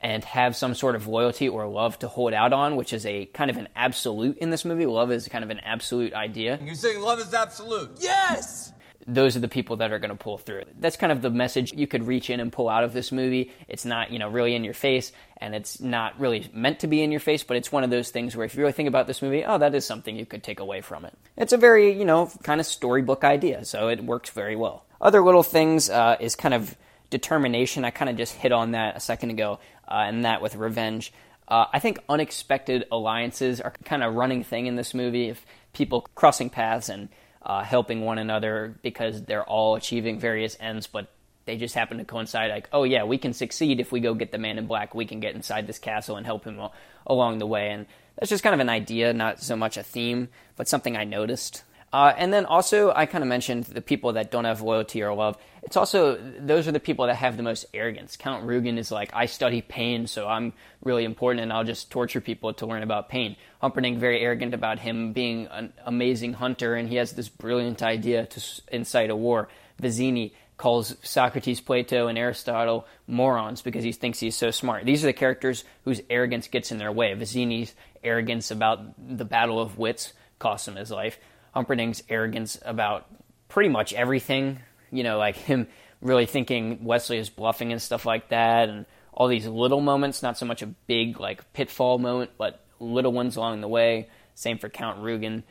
and 0.00 0.24
have 0.24 0.54
some 0.56 0.74
sort 0.74 0.94
of 0.94 1.06
loyalty 1.06 1.48
or 1.48 1.66
love 1.66 1.98
to 2.00 2.08
hold 2.08 2.32
out 2.32 2.52
on, 2.52 2.76
which 2.76 2.92
is 2.92 3.06
a 3.06 3.26
kind 3.26 3.50
of 3.50 3.56
an 3.56 3.68
absolute 3.74 4.38
in 4.38 4.50
this 4.50 4.64
movie. 4.64 4.86
Love 4.86 5.10
is 5.10 5.28
kind 5.28 5.44
of 5.44 5.50
an 5.50 5.60
absolute 5.60 6.12
idea. 6.12 6.58
You're 6.62 6.74
saying 6.74 7.00
love 7.00 7.18
is 7.18 7.32
absolute? 7.32 7.90
Yes! 8.00 8.72
Those 9.08 9.36
are 9.36 9.40
the 9.40 9.48
people 9.48 9.76
that 9.76 9.92
are 9.92 10.00
going 10.00 10.10
to 10.10 10.16
pull 10.16 10.36
through. 10.36 10.64
That's 10.80 10.96
kind 10.96 11.12
of 11.12 11.22
the 11.22 11.30
message 11.30 11.72
you 11.72 11.86
could 11.86 12.08
reach 12.08 12.28
in 12.28 12.40
and 12.40 12.52
pull 12.52 12.68
out 12.68 12.82
of 12.82 12.92
this 12.92 13.12
movie. 13.12 13.52
It's 13.68 13.84
not, 13.84 14.10
you 14.10 14.18
know, 14.18 14.28
really 14.28 14.56
in 14.56 14.64
your 14.64 14.74
face, 14.74 15.12
and 15.36 15.54
it's 15.54 15.80
not 15.80 16.18
really 16.18 16.50
meant 16.52 16.80
to 16.80 16.88
be 16.88 17.04
in 17.04 17.12
your 17.12 17.20
face, 17.20 17.44
but 17.44 17.56
it's 17.56 17.70
one 17.70 17.84
of 17.84 17.90
those 17.90 18.10
things 18.10 18.34
where 18.34 18.44
if 18.44 18.56
you 18.56 18.62
really 18.62 18.72
think 18.72 18.88
about 18.88 19.06
this 19.06 19.22
movie, 19.22 19.44
oh, 19.44 19.58
that 19.58 19.76
is 19.76 19.86
something 19.86 20.16
you 20.16 20.26
could 20.26 20.42
take 20.42 20.58
away 20.58 20.80
from 20.80 21.04
it. 21.04 21.16
It's 21.36 21.52
a 21.52 21.56
very, 21.56 21.96
you 21.96 22.04
know, 22.04 22.28
kind 22.42 22.60
of 22.60 22.66
storybook 22.66 23.22
idea, 23.22 23.64
so 23.64 23.88
it 23.88 24.02
works 24.02 24.30
very 24.30 24.56
well. 24.56 24.84
Other 25.00 25.22
little 25.22 25.44
things 25.44 25.88
uh, 25.88 26.16
is 26.18 26.34
kind 26.34 26.54
of 26.54 26.76
determination. 27.08 27.84
I 27.84 27.90
kind 27.90 28.10
of 28.10 28.16
just 28.16 28.34
hit 28.34 28.50
on 28.50 28.72
that 28.72 28.96
a 28.96 29.00
second 29.00 29.30
ago, 29.30 29.60
uh, 29.88 30.04
and 30.06 30.24
that 30.24 30.42
with 30.42 30.54
revenge. 30.56 31.12
Uh, 31.48 31.66
I 31.72 31.78
think 31.78 31.98
unexpected 32.08 32.86
alliances 32.90 33.60
are 33.60 33.72
kind 33.84 34.02
of 34.02 34.14
running 34.14 34.42
thing 34.42 34.66
in 34.66 34.76
this 34.76 34.94
movie. 34.94 35.28
If 35.28 35.44
people 35.72 36.08
crossing 36.14 36.50
paths 36.50 36.88
and 36.88 37.08
uh, 37.42 37.62
helping 37.62 38.00
one 38.00 38.18
another 38.18 38.74
because 38.82 39.22
they're 39.22 39.44
all 39.44 39.76
achieving 39.76 40.18
various 40.18 40.56
ends, 40.58 40.88
but 40.88 41.08
they 41.44 41.56
just 41.56 41.76
happen 41.76 41.98
to 41.98 42.04
coincide. 42.04 42.50
Like, 42.50 42.68
oh 42.72 42.82
yeah, 42.82 43.04
we 43.04 43.18
can 43.18 43.32
succeed 43.32 43.78
if 43.78 43.92
we 43.92 44.00
go 44.00 44.14
get 44.14 44.32
the 44.32 44.38
man 44.38 44.58
in 44.58 44.66
black. 44.66 44.94
We 44.94 45.06
can 45.06 45.20
get 45.20 45.36
inside 45.36 45.66
this 45.68 45.78
castle 45.78 46.16
and 46.16 46.26
help 46.26 46.44
him 46.44 46.60
along 47.06 47.38
the 47.38 47.46
way. 47.46 47.70
And 47.70 47.86
that's 48.18 48.30
just 48.30 48.42
kind 48.42 48.54
of 48.54 48.60
an 48.60 48.68
idea, 48.68 49.12
not 49.12 49.40
so 49.40 49.56
much 49.56 49.76
a 49.76 49.84
theme, 49.84 50.28
but 50.56 50.68
something 50.68 50.96
I 50.96 51.04
noticed. 51.04 51.62
Uh, 51.92 52.12
and 52.16 52.32
then 52.32 52.44
also, 52.44 52.92
I 52.94 53.06
kind 53.06 53.22
of 53.22 53.28
mentioned 53.28 53.64
the 53.64 53.80
people 53.80 54.14
that 54.14 54.30
don't 54.30 54.44
have 54.44 54.60
loyalty 54.60 55.02
or 55.02 55.14
love. 55.14 55.38
It's 55.62 55.76
also, 55.76 56.16
those 56.38 56.68
are 56.68 56.72
the 56.72 56.80
people 56.80 57.06
that 57.06 57.16
have 57.16 57.36
the 57.36 57.42
most 57.42 57.66
arrogance. 57.72 58.16
Count 58.16 58.44
Rugen 58.44 58.76
is 58.76 58.90
like, 58.90 59.10
I 59.14 59.26
study 59.26 59.62
pain, 59.62 60.06
so 60.06 60.28
I'm 60.28 60.52
really 60.82 61.04
important 61.04 61.42
and 61.42 61.52
I'll 61.52 61.64
just 61.64 61.90
torture 61.90 62.20
people 62.20 62.52
to 62.54 62.66
learn 62.66 62.82
about 62.82 63.08
pain. 63.08 63.36
Humperdinck, 63.60 63.98
very 63.98 64.20
arrogant 64.20 64.52
about 64.52 64.78
him 64.78 65.12
being 65.12 65.46
an 65.46 65.72
amazing 65.84 66.34
hunter, 66.34 66.74
and 66.74 66.88
he 66.88 66.96
has 66.96 67.12
this 67.12 67.28
brilliant 67.28 67.82
idea 67.82 68.26
to 68.26 68.42
incite 68.70 69.10
a 69.10 69.16
war. 69.16 69.48
Vizzini 69.80 70.32
calls 70.56 70.96
Socrates, 71.02 71.60
Plato, 71.60 72.08
and 72.08 72.18
Aristotle 72.18 72.86
morons 73.06 73.62
because 73.62 73.84
he 73.84 73.92
thinks 73.92 74.18
he's 74.18 74.36
so 74.36 74.50
smart. 74.50 74.84
These 74.84 75.04
are 75.04 75.08
the 75.08 75.12
characters 75.12 75.64
whose 75.84 76.00
arrogance 76.10 76.48
gets 76.48 76.72
in 76.72 76.78
their 76.78 76.92
way. 76.92 77.14
Vizzini's 77.14 77.74
arrogance 78.02 78.50
about 78.50 78.80
the 78.98 79.24
battle 79.24 79.60
of 79.60 79.78
wits 79.78 80.12
cost 80.38 80.68
him 80.68 80.76
his 80.76 80.90
life. 80.90 81.18
Humperdinck's 81.56 82.02
arrogance 82.10 82.58
about 82.62 83.06
pretty 83.48 83.70
much 83.70 83.94
everything. 83.94 84.60
You 84.90 85.04
know, 85.04 85.16
like 85.16 85.36
him 85.36 85.68
really 86.02 86.26
thinking 86.26 86.84
Westley 86.84 87.16
is 87.16 87.30
bluffing 87.30 87.72
and 87.72 87.80
stuff 87.80 88.04
like 88.04 88.28
that, 88.28 88.68
and 88.68 88.84
all 89.14 89.26
these 89.26 89.46
little 89.46 89.80
moments, 89.80 90.22
not 90.22 90.36
so 90.36 90.44
much 90.44 90.60
a 90.60 90.66
big 90.66 91.18
like 91.18 91.54
pitfall 91.54 91.98
moment, 91.98 92.32
but 92.36 92.62
little 92.78 93.10
ones 93.10 93.36
along 93.36 93.62
the 93.62 93.68
way. 93.68 94.10
Same 94.34 94.58
for 94.58 94.68
Count 94.68 95.02
Rugen. 95.02 95.44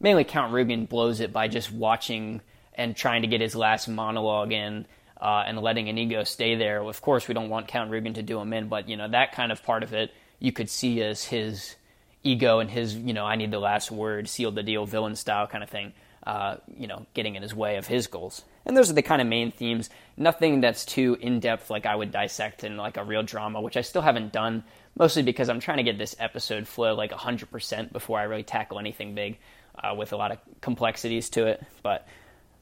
Mainly, 0.00 0.24
Count 0.24 0.54
Rugen 0.54 0.88
blows 0.88 1.20
it 1.20 1.30
by 1.30 1.46
just 1.46 1.70
watching 1.70 2.40
and 2.72 2.96
trying 2.96 3.20
to 3.20 3.28
get 3.28 3.42
his 3.42 3.54
last 3.54 3.86
monologue 3.86 4.52
in. 4.52 4.86
Uh, 5.20 5.44
and 5.46 5.58
letting 5.58 5.86
Inigo 5.86 6.24
stay 6.24 6.54
there. 6.54 6.82
Of 6.82 7.02
course, 7.02 7.28
we 7.28 7.34
don't 7.34 7.50
want 7.50 7.68
Count 7.68 7.90
Rugen 7.90 8.14
to 8.14 8.22
do 8.22 8.40
him 8.40 8.54
in, 8.54 8.68
but 8.68 8.88
you 8.88 8.96
know 8.96 9.06
that 9.06 9.32
kind 9.32 9.52
of 9.52 9.62
part 9.62 9.82
of 9.82 9.92
it 9.92 10.10
you 10.38 10.50
could 10.50 10.70
see 10.70 11.02
as 11.02 11.22
his 11.22 11.76
ego 12.22 12.58
and 12.58 12.70
his, 12.70 12.94
you 12.94 13.12
know, 13.12 13.24
I 13.24 13.36
need 13.36 13.50
the 13.50 13.58
last 13.58 13.90
word, 13.90 14.28
seal 14.28 14.50
the 14.50 14.62
deal, 14.62 14.86
villain 14.86 15.16
style 15.16 15.46
kind 15.46 15.64
of 15.64 15.70
thing, 15.70 15.92
uh, 16.26 16.56
you 16.76 16.86
know, 16.86 17.06
getting 17.14 17.34
in 17.34 17.42
his 17.42 17.54
way 17.54 17.76
of 17.76 17.86
his 17.86 18.06
goals. 18.06 18.42
And 18.66 18.76
those 18.76 18.90
are 18.90 18.94
the 18.94 19.02
kind 19.02 19.22
of 19.22 19.28
main 19.28 19.52
themes. 19.52 19.88
Nothing 20.16 20.60
that's 20.60 20.84
too 20.84 21.16
in 21.20 21.40
depth, 21.40 21.70
like 21.70 21.86
I 21.86 21.96
would 21.96 22.12
dissect 22.12 22.62
in 22.62 22.76
like 22.76 22.96
a 22.96 23.04
real 23.04 23.22
drama, 23.22 23.60
which 23.60 23.76
I 23.76 23.80
still 23.80 24.02
haven't 24.02 24.32
done, 24.32 24.64
mostly 24.98 25.22
because 25.22 25.48
I'm 25.48 25.60
trying 25.60 25.78
to 25.78 25.82
get 25.82 25.98
this 25.98 26.14
episode 26.18 26.68
flow 26.68 26.94
like 26.94 27.10
100% 27.10 27.92
before 27.92 28.18
I 28.18 28.24
really 28.24 28.42
tackle 28.42 28.78
anything 28.78 29.14
big 29.14 29.38
uh, 29.82 29.94
with 29.94 30.12
a 30.12 30.16
lot 30.16 30.30
of 30.30 30.38
complexities 30.60 31.30
to 31.30 31.46
it. 31.46 31.64
But 31.82 32.06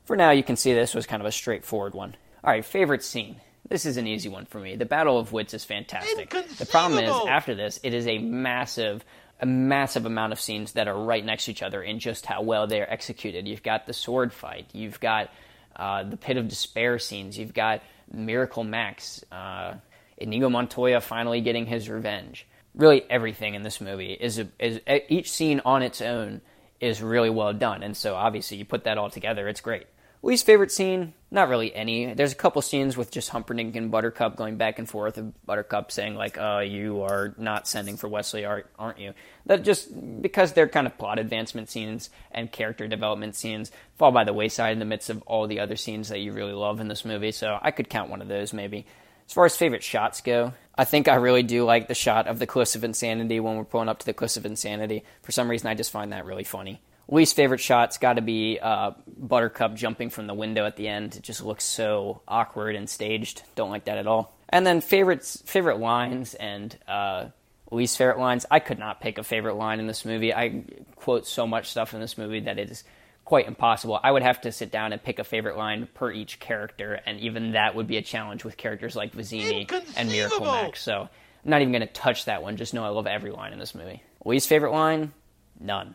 for 0.05 0.17
now, 0.17 0.31
you 0.31 0.45
can 0.45 0.57
see 0.57 0.73
this 0.73 0.95
was 0.95 1.07
kind 1.07 1.21
of 1.21 1.27
a 1.27 1.33
straightforward 1.33 1.95
one. 1.95 2.15
All 2.45 2.51
right, 2.51 2.65
favorite 2.65 3.03
scene. 3.03 3.41
This 3.69 3.85
is 3.85 3.97
an 3.99 4.07
easy 4.07 4.29
one 4.29 4.47
for 4.47 4.59
me. 4.59 4.77
The 4.77 4.87
Battle 4.87 5.19
of 5.19 5.33
Wits 5.33 5.53
is 5.53 5.65
fantastic. 5.65 6.31
The 6.57 6.65
problem 6.65 7.05
is, 7.05 7.11
after 7.29 7.55
this, 7.55 7.79
it 7.83 7.93
is 7.93 8.07
a 8.07 8.19
massive 8.19 9.05
a 9.41 9.47
massive 9.47 10.07
amount 10.07 10.33
of 10.33 10.41
scenes 10.41 10.73
that 10.73 10.89
are 10.89 10.99
right 10.99 11.25
next 11.25 11.45
to 11.45 11.51
each 11.51 11.63
other 11.63 11.83
in 11.83 11.99
just 11.99 12.27
how 12.27 12.43
well 12.43 12.67
they're 12.67 12.91
executed. 12.91 13.47
You've 13.47 13.63
got 13.63 13.87
the 13.87 13.93
sword 13.93 14.33
fight, 14.33 14.67
you've 14.73 15.01
got 15.01 15.31
uh, 15.77 16.03
the 16.03 16.17
pit 16.17 16.37
of 16.37 16.49
despair 16.49 16.99
scenes, 16.99 17.39
you've 17.39 17.55
got 17.55 17.83
Miracle 18.13 18.65
Max, 18.65 19.25
uh, 19.31 19.75
Inigo 20.17 20.49
Montoya 20.49 21.01
finally 21.01 21.41
getting 21.41 21.67
his 21.67 21.89
revenge. 21.89 22.47
Really, 22.75 23.03
everything 23.09 23.55
in 23.55 23.63
this 23.63 23.81
movie 23.81 24.13
is, 24.13 24.39
a, 24.39 24.49
is 24.59 24.81
each 25.09 25.31
scene 25.31 25.61
on 25.65 25.83
its 25.83 26.01
own 26.01 26.41
is 26.81 27.03
really 27.03 27.31
well 27.31 27.53
done, 27.53 27.83
and 27.83 27.97
so 27.97 28.15
obviously 28.15 28.57
you 28.57 28.65
put 28.65 28.85
that 28.85 28.99
all 28.99 29.11
together, 29.11 29.49
it's 29.49 29.61
great. 29.61 29.87
Least 30.23 30.47
favorite 30.47 30.73
scene? 30.73 31.15
Not 31.31 31.49
really 31.49 31.73
any. 31.75 32.13
There's 32.13 32.33
a 32.33 32.37
couple 32.37 32.61
scenes 32.63 32.97
with 32.97 33.11
just 33.11 33.29
Humperdinck 33.29 33.77
and 33.77 33.91
Buttercup 33.91 34.35
going 34.35 34.57
back 34.57 34.79
and 34.79 34.89
forth, 34.89 35.17
of 35.17 35.47
Buttercup 35.47 35.93
saying 35.93 36.17
like, 36.17 36.37
"Uh, 36.37 36.63
you 36.67 37.03
are 37.03 37.35
not 37.39 37.69
sending 37.69 37.97
for 37.97 38.09
Westley, 38.09 38.45
aren't 38.45 38.99
you?" 38.99 39.15
That 39.47 39.63
just 39.63 40.23
because 40.23 40.55
they're 40.55 40.69
kind 40.69 40.87
of 40.87 40.99
plot 40.99 41.19
advancement 41.19 41.69
scenes 41.69 42.11
and 42.33 42.51
character 42.51 42.89
development 42.89 43.37
scenes 43.37 43.71
fall 43.97 44.11
by 44.11 44.25
the 44.25 44.33
wayside 44.33 44.73
in 44.73 44.81
the 44.81 44.85
midst 44.85 45.11
of 45.11 45.23
all 45.23 45.47
the 45.47 45.61
other 45.61 45.77
scenes 45.77 46.09
that 46.09 46.21
you 46.21 46.33
really 46.33 46.53
love 46.53 46.81
in 46.81 46.89
this 46.89 47.05
movie. 47.05 47.33
So 47.33 47.59
I 47.61 47.71
could 47.71 47.89
count 47.89 48.11
one 48.11 48.23
of 48.23 48.29
those 48.29 48.53
maybe. 48.53 48.87
As 49.27 49.35
far 49.35 49.45
as 49.45 49.57
favorite 49.57 49.85
shots 49.85 50.23
go, 50.23 50.55
I 50.75 50.85
think 50.85 51.07
I 51.07 51.17
really 51.17 51.43
do 51.43 51.65
like 51.65 51.87
the 51.87 51.95
shot 51.95 52.27
of 52.27 52.39
the 52.39 52.47
Cliffs 52.47 52.75
of 52.75 52.83
Insanity 52.83 53.39
when 53.39 53.57
we're 53.57 53.65
pulling 53.65 53.91
up 53.91 53.99
to 53.99 54.07
the 54.07 54.15
Cliffs 54.15 54.39
of 54.39 54.47
Insanity. 54.47 55.05
For 55.23 55.33
some 55.33 55.51
reason, 55.51 55.69
I 55.69 55.75
just 55.75 55.93
find 55.93 56.13
that 56.13 56.25
really 56.25 56.45
funny 56.45 56.81
least 57.09 57.37
favorite 57.37 57.61
shot's 57.61 57.99
got 57.99 58.15
to 58.15 58.23
be 58.23 58.59
uh, 58.61 58.93
Buttercup 59.17 59.75
jumping 59.75 60.11
from 60.11 60.27
the 60.27 60.35
window 60.35 60.67
at 60.67 60.77
the 60.77 60.89
end. 60.89 61.17
It 61.17 61.23
just 61.23 61.43
looks 61.43 61.65
so 61.65 62.21
awkward 62.29 62.77
and 62.77 62.89
staged. 62.89 63.43
Don't 63.55 63.71
like 63.71 63.87
that 63.87 63.99
at 63.99 64.07
all. 64.07 64.37
And 64.49 64.67
then 64.67 64.81
favorites, 64.81 65.43
favorite 65.45 65.79
lines 65.79 66.35
and 66.35 66.77
uh, 66.87 67.27
least 67.71 67.99
favorite 67.99 68.19
lines. 68.19 68.47
I 68.51 68.61
could 68.61 68.79
not 68.79 69.01
pick 69.01 69.19
a 69.19 69.23
favorite 69.23 69.55
line 69.55 69.81
in 69.81 69.87
this 69.87 70.05
movie. 70.05 70.33
I 70.35 70.65
quote 70.97 71.27
so 71.27 71.47
much 71.47 71.71
stuff 71.71 71.95
in 71.95 72.01
this 72.01 72.19
movie 72.19 72.41
that 72.41 72.59
it 72.59 72.71
is 72.71 72.85
quite 73.25 73.47
impossible. 73.47 73.99
I 74.03 74.11
would 74.11 74.23
have 74.23 74.43
to 74.43 74.53
sit 74.53 74.71
down 74.71 74.93
and 74.93 75.03
pick 75.03 75.19
a 75.19 75.25
favorite 75.25 75.59
line 75.59 75.87
per 75.93 76.11
each 76.11 76.41
character, 76.41 76.99
and 77.05 77.21
even 77.21 77.53
that 77.53 77.75
would 77.75 77.87
be 77.87 77.99
a 77.99 78.03
challenge 78.03 78.43
with 78.43 78.57
characters 78.57 78.97
like 78.97 79.13
Vizzini 79.13 79.71
and 79.97 80.09
Miracle 80.11 80.47
Max. 80.47 80.83
So 80.83 81.03
I'm 81.03 81.51
not 81.51 81.61
even 81.61 81.73
going 81.73 81.87
to 81.87 81.93
touch 81.93 82.25
that 82.25 82.43
one. 82.43 82.57
Just 82.57 82.73
know 82.73 82.85
I 82.85 82.89
love 82.89 83.07
every 83.07 83.31
line 83.31 83.53
in 83.53 83.59
this 83.59 83.75
movie. 83.75 84.03
Least 84.25 84.49
favorite 84.49 84.73
line? 84.73 85.13
None 85.61 85.95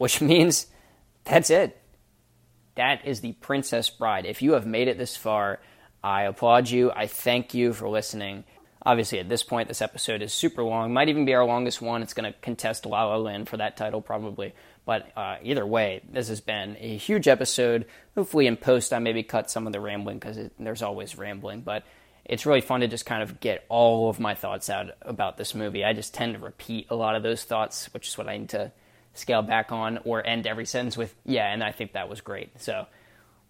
which 0.00 0.20
means 0.22 0.66
that's 1.24 1.50
it. 1.50 1.76
That 2.76 3.04
is 3.04 3.20
the 3.20 3.32
Princess 3.34 3.90
Bride. 3.90 4.24
If 4.24 4.40
you 4.40 4.52
have 4.52 4.66
made 4.66 4.88
it 4.88 4.96
this 4.96 5.14
far, 5.14 5.60
I 6.02 6.22
applaud 6.22 6.70
you. 6.70 6.90
I 6.90 7.06
thank 7.06 7.52
you 7.52 7.74
for 7.74 7.86
listening. 7.86 8.44
Obviously, 8.82 9.18
at 9.18 9.28
this 9.28 9.42
point, 9.42 9.68
this 9.68 9.82
episode 9.82 10.22
is 10.22 10.32
super 10.32 10.62
long. 10.62 10.94
Might 10.94 11.10
even 11.10 11.26
be 11.26 11.34
our 11.34 11.44
longest 11.44 11.82
one. 11.82 12.00
It's 12.00 12.14
going 12.14 12.32
to 12.32 12.38
contest 12.40 12.86
La 12.86 13.04
La 13.04 13.16
Land 13.16 13.50
for 13.50 13.58
that 13.58 13.76
title, 13.76 14.00
probably. 14.00 14.54
But 14.86 15.12
uh, 15.14 15.36
either 15.42 15.66
way, 15.66 16.00
this 16.10 16.28
has 16.28 16.40
been 16.40 16.78
a 16.80 16.96
huge 16.96 17.28
episode. 17.28 17.84
Hopefully, 18.14 18.46
in 18.46 18.56
post, 18.56 18.94
I 18.94 19.00
maybe 19.00 19.22
cut 19.22 19.50
some 19.50 19.66
of 19.66 19.74
the 19.74 19.80
rambling 19.80 20.18
because 20.18 20.38
there's 20.58 20.80
always 20.80 21.18
rambling. 21.18 21.60
But 21.60 21.84
it's 22.24 22.46
really 22.46 22.62
fun 22.62 22.80
to 22.80 22.88
just 22.88 23.04
kind 23.04 23.22
of 23.22 23.38
get 23.38 23.66
all 23.68 24.08
of 24.08 24.18
my 24.18 24.34
thoughts 24.34 24.70
out 24.70 24.92
about 25.02 25.36
this 25.36 25.54
movie. 25.54 25.84
I 25.84 25.92
just 25.92 26.14
tend 26.14 26.32
to 26.36 26.40
repeat 26.40 26.86
a 26.88 26.96
lot 26.96 27.16
of 27.16 27.22
those 27.22 27.44
thoughts, 27.44 27.92
which 27.92 28.08
is 28.08 28.16
what 28.16 28.30
I 28.30 28.38
need 28.38 28.48
to 28.50 28.72
scale 29.14 29.42
back 29.42 29.72
on 29.72 29.98
or 30.04 30.26
end 30.26 30.46
every 30.46 30.66
sentence 30.66 30.96
with, 30.96 31.14
yeah, 31.24 31.52
and 31.52 31.62
I 31.62 31.72
think 31.72 31.92
that 31.92 32.08
was 32.08 32.20
great. 32.20 32.60
So 32.60 32.86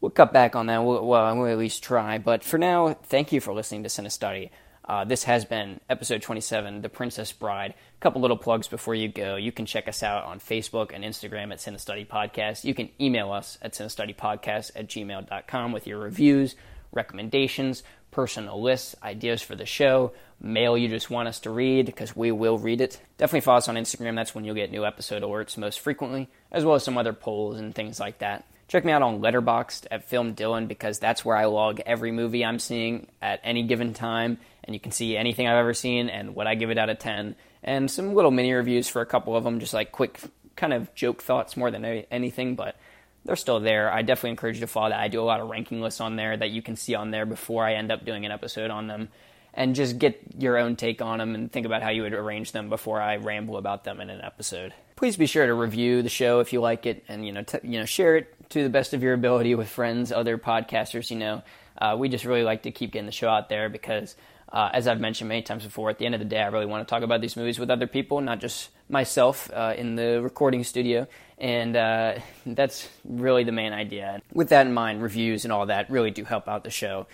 we'll 0.01 0.11
cut 0.11 0.33
back 0.33 0.57
on 0.57 0.67
that. 0.67 0.85
We'll, 0.85 1.07
well, 1.07 1.37
we'll 1.37 1.51
at 1.51 1.59
least 1.59 1.83
try. 1.83 2.19
But 2.19 2.43
for 2.45 2.59
now, 2.59 2.95
thank 3.05 3.33
you 3.33 3.41
for 3.41 3.53
listening 3.53 3.83
to 3.85 3.89
Cinestudy. 3.89 4.51
Uh, 4.91 5.05
this 5.05 5.23
has 5.25 5.45
been 5.45 5.81
episode 5.89 6.21
27, 6.21 6.83
The 6.83 6.89
Princess 6.89 7.31
Bride. 7.33 7.75
A 7.75 8.01
couple 8.01 8.21
little 8.23 8.37
plugs 8.37 8.67
before 8.67 8.95
you 8.95 9.09
go. 9.09 9.37
You 9.37 9.53
can 9.53 9.65
check 9.65 9.87
us 9.87 10.03
out 10.03 10.25
on 10.25 10.41
Facebook 10.41 10.91
and 10.93 11.05
Instagram 11.05 11.53
at 11.53 11.59
Cinestudy 11.59 12.09
Podcast. 12.09 12.65
You 12.65 12.75
can 12.75 12.89
email 13.01 13.31
us 13.31 13.57
at 13.63 13.73
cinestudypodcast 13.73 14.73
at 14.75 14.89
gmail.com 14.89 15.73
with 15.73 15.87
your 15.87 15.99
reviews, 15.99 16.57
recommendations, 16.91 17.85
personal 18.11 18.61
lists, 18.61 18.97
ideas 19.03 19.43
for 19.43 19.55
the 19.55 19.67
show, 19.67 20.13
mail 20.41 20.77
you 20.77 20.89
just 20.89 21.11
want 21.11 21.29
us 21.29 21.41
to 21.41 21.51
read 21.51 21.87
because 21.87 22.17
we 22.17 22.33
will 22.33 22.59
read 22.59 22.81
it. 22.81 23.01
Definitely 23.19 23.43
follow 23.43 23.59
us 23.59 23.69
on 23.69 23.77
Instagram. 23.77 24.17
That's 24.17 24.35
when 24.35 24.45
you'll 24.45 24.55
get 24.55 24.71
new 24.71 24.87
episode 24.87 25.23
alerts 25.23 25.57
most 25.57 25.81
frequently, 25.81 26.29
as 26.51 26.65
well 26.65 26.75
as 26.75 26.83
some 26.83 26.97
other 26.97 27.13
polls 27.13 27.59
and 27.59 27.75
things 27.75 28.01
like 28.01 28.19
that. 28.19 28.45
Check 28.69 28.85
me 28.85 28.93
out 28.93 29.03
on 29.03 29.21
Letterboxd 29.21 29.87
at 29.91 30.05
Film 30.05 30.35
Dylan 30.35 30.69
because 30.69 30.99
that's 30.99 31.25
where 31.25 31.37
I 31.37 31.47
log 31.47 31.81
every 31.85 32.13
movie 32.13 32.45
I'm 32.45 32.61
seeing 32.61 33.09
at 33.21 33.41
any 33.43 33.65
given 33.65 33.95
time, 33.95 34.39
and 34.63 34.75
you 34.75 34.81
can 34.81 34.93
see 34.93 35.17
anything 35.17 35.49
I've 35.49 35.57
ever 35.57 35.75
seen 35.75 36.09
and 36.09 36.35
what 36.37 36.47
I 36.47 36.55
give 36.55 36.71
it 36.71 36.79
out 36.79 36.89
of 36.89 37.01
10, 37.01 37.35
and 37.65 37.91
some 37.91 38.15
little 38.15 38.31
mini 38.31 38.53
reviews 38.53 38.89
for 38.89 39.03
a 39.03 39.07
couple 39.07 39.37
of 39.37 39.43
them, 39.45 39.59
just 39.59 39.75
like 39.75 39.91
quick 39.91 40.21
kind 40.55 40.73
of 40.73 40.95
joke 40.95 41.21
thoughts 41.21 41.57
more 41.57 41.71
than 41.71 41.85
anything, 41.85 42.55
but 42.55 42.77
they're 43.25 43.37
still 43.37 43.61
there. 43.61 43.93
I 43.93 44.03
definitely 44.03 44.31
encourage 44.31 44.57
you 44.57 44.61
to 44.63 44.67
follow 44.67 44.91
that. 44.91 45.01
I 45.01 45.09
do 45.09 45.21
a 45.21 45.23
lot 45.23 45.41
of 45.41 45.51
ranking 45.51 45.81
lists 45.81 46.01
on 46.01 46.17
there 46.17 46.37
that 46.37 46.51
you 46.51 46.63
can 46.63 46.77
see 46.77 46.95
on 46.95 47.11
there 47.11 47.27
before 47.27 47.65
I 47.65 47.75
end 47.75 47.91
up 47.91 48.05
doing 48.05 48.25
an 48.25 48.33
episode 48.33 48.71
on 48.71 48.87
them. 48.87 49.09
And 49.53 49.75
just 49.75 49.99
get 49.99 50.21
your 50.39 50.57
own 50.57 50.77
take 50.77 51.03
on 51.03 51.19
them 51.19 51.35
and 51.35 51.51
think 51.51 51.67
about 51.67 51.83
how 51.83 51.91
you 51.91 52.03
would 52.03 52.13
arrange 52.13 52.53
them 52.53 52.69
before 52.69 53.01
I 53.01 53.17
ramble 53.17 53.57
about 53.57 53.85
them 53.85 54.01
in 54.01 54.09
an 54.09 54.21
episode. 54.23 54.73
Please 54.97 55.17
be 55.17 55.27
sure 55.27 55.47
to 55.47 55.55
review 55.55 56.03
the 56.03 56.09
show 56.09 56.41
if 56.41 56.53
you 56.53 56.61
like 56.61 56.87
it, 56.87 57.05
and 57.09 57.27
you 57.27 57.33
know, 57.33 57.43
t- 57.43 57.59
you 57.65 57.79
know, 57.81 57.85
share 57.87 58.17
it 58.17 58.51
to 58.51 58.63
the 58.63 58.69
best 58.69 58.95
of 58.95 59.03
your 59.03 59.15
ability 59.15 59.55
with 59.55 59.69
friends, 59.69 60.13
other 60.13 60.39
podcasters. 60.39 61.11
You 61.11 61.19
know, 61.19 61.43
uh, 61.79 61.97
we 61.99 62.09
just 62.09 62.25
really 62.25 62.45
like 62.45 62.63
to 62.63 62.71
keep 62.71 62.93
getting 62.93 63.07
the 63.07 63.13
show 63.13 63.29
out 63.29 63.49
there 63.49 63.69
because, 63.69 64.15
uh, 64.53 64.71
as 64.73 64.87
I've 64.87 65.01
mentioned 65.01 65.29
many 65.29 65.43
times 65.43 65.65
before, 65.65 65.91
at 65.91 65.99
the 65.99 66.07
end 66.07 66.15
of 66.15 66.21
the 66.21 66.27
day, 66.27 66.41
I 66.41 66.49
really 66.49 66.67
want 66.67 66.87
to 66.87 66.91
talk 66.91 67.03
about 67.03 67.21
these 67.21 67.37
movies 67.37 67.59
with 67.59 67.71
other 67.71 67.87
people, 67.87 68.21
not 68.21 68.41
just 68.41 68.71
myself 68.89 69.51
uh, 69.53 69.75
in 69.77 69.97
the 69.97 70.21
recording 70.23 70.65
studio 70.65 71.09
and 71.41 71.75
uh, 71.75 72.15
that's 72.47 72.89
really 73.05 73.45
the 73.45 73.53
main 73.53 73.73
idea. 73.73 74.21
With 74.33 74.51
that 74.51 74.67
in 74.67 74.75
mind, 74.75 75.03
reviews 75.03 75.45
and 75.45 75.53
all 75.53 75.67
that 75.67 75.91
really 75.91 76.11
do 76.11 76.25
help 76.25 76.47
out 76.47 76.65
the 76.65 76.71
show. 76.71 77.07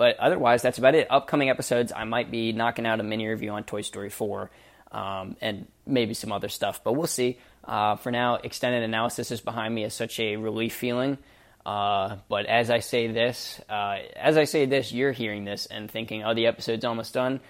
But 0.00 0.18
otherwise, 0.18 0.62
that's 0.62 0.78
about 0.78 0.94
it. 0.94 1.08
Upcoming 1.10 1.50
episodes, 1.50 1.92
I 1.94 2.04
might 2.04 2.30
be 2.30 2.52
knocking 2.52 2.86
out 2.86 3.00
a 3.00 3.02
mini 3.02 3.26
review 3.26 3.50
on 3.50 3.64
Toy 3.64 3.82
Story 3.82 4.08
4 4.08 4.50
um, 4.92 5.36
and 5.42 5.66
maybe 5.86 6.14
some 6.14 6.32
other 6.32 6.48
stuff, 6.48 6.82
but 6.82 6.94
we'll 6.94 7.06
see. 7.06 7.38
Uh, 7.66 7.96
for 7.96 8.10
now, 8.10 8.36
extended 8.36 8.82
analysis 8.82 9.30
is 9.30 9.42
behind 9.42 9.74
me 9.74 9.84
as 9.84 9.92
such 9.92 10.18
a 10.18 10.36
relief 10.36 10.74
feeling. 10.74 11.18
Uh, 11.66 12.16
but 12.30 12.46
as 12.46 12.70
I 12.70 12.78
say 12.78 13.08
this, 13.08 13.60
uh, 13.68 13.98
as 14.16 14.38
I 14.38 14.44
say 14.44 14.64
this, 14.64 14.90
you're 14.90 15.12
hearing 15.12 15.44
this 15.44 15.66
and 15.66 15.90
thinking, 15.90 16.24
"Oh, 16.24 16.32
the 16.32 16.46
episode's 16.46 16.86
almost 16.86 17.12
done." 17.12 17.40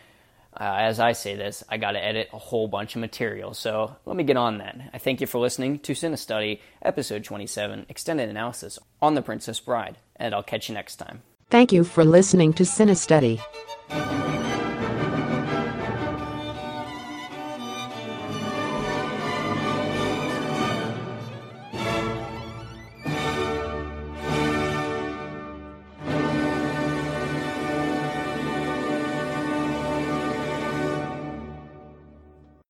Uh, 0.52 0.74
as 0.78 0.98
I 0.98 1.12
say 1.12 1.36
this, 1.36 1.62
I 1.68 1.76
got 1.76 1.92
to 1.92 2.04
edit 2.04 2.30
a 2.32 2.38
whole 2.38 2.66
bunch 2.66 2.96
of 2.96 3.00
material, 3.00 3.54
so 3.54 3.94
let 4.06 4.16
me 4.16 4.24
get 4.24 4.36
on 4.36 4.58
that. 4.58 4.90
I 4.92 4.98
thank 4.98 5.20
you 5.20 5.28
for 5.28 5.38
listening 5.38 5.78
to 5.78 5.92
Cinestudy, 5.92 6.58
episode 6.82 7.22
27, 7.22 7.86
extended 7.88 8.28
analysis 8.28 8.76
on 9.00 9.14
The 9.14 9.22
Princess 9.22 9.60
Bride, 9.60 9.98
and 10.16 10.34
I'll 10.34 10.42
catch 10.42 10.68
you 10.68 10.74
next 10.74 10.96
time. 10.96 11.22
Thank 11.50 11.72
you 11.72 11.82
for 11.82 12.04
listening 12.04 12.52
to 12.54 12.62
Cinestudy. 12.62 13.40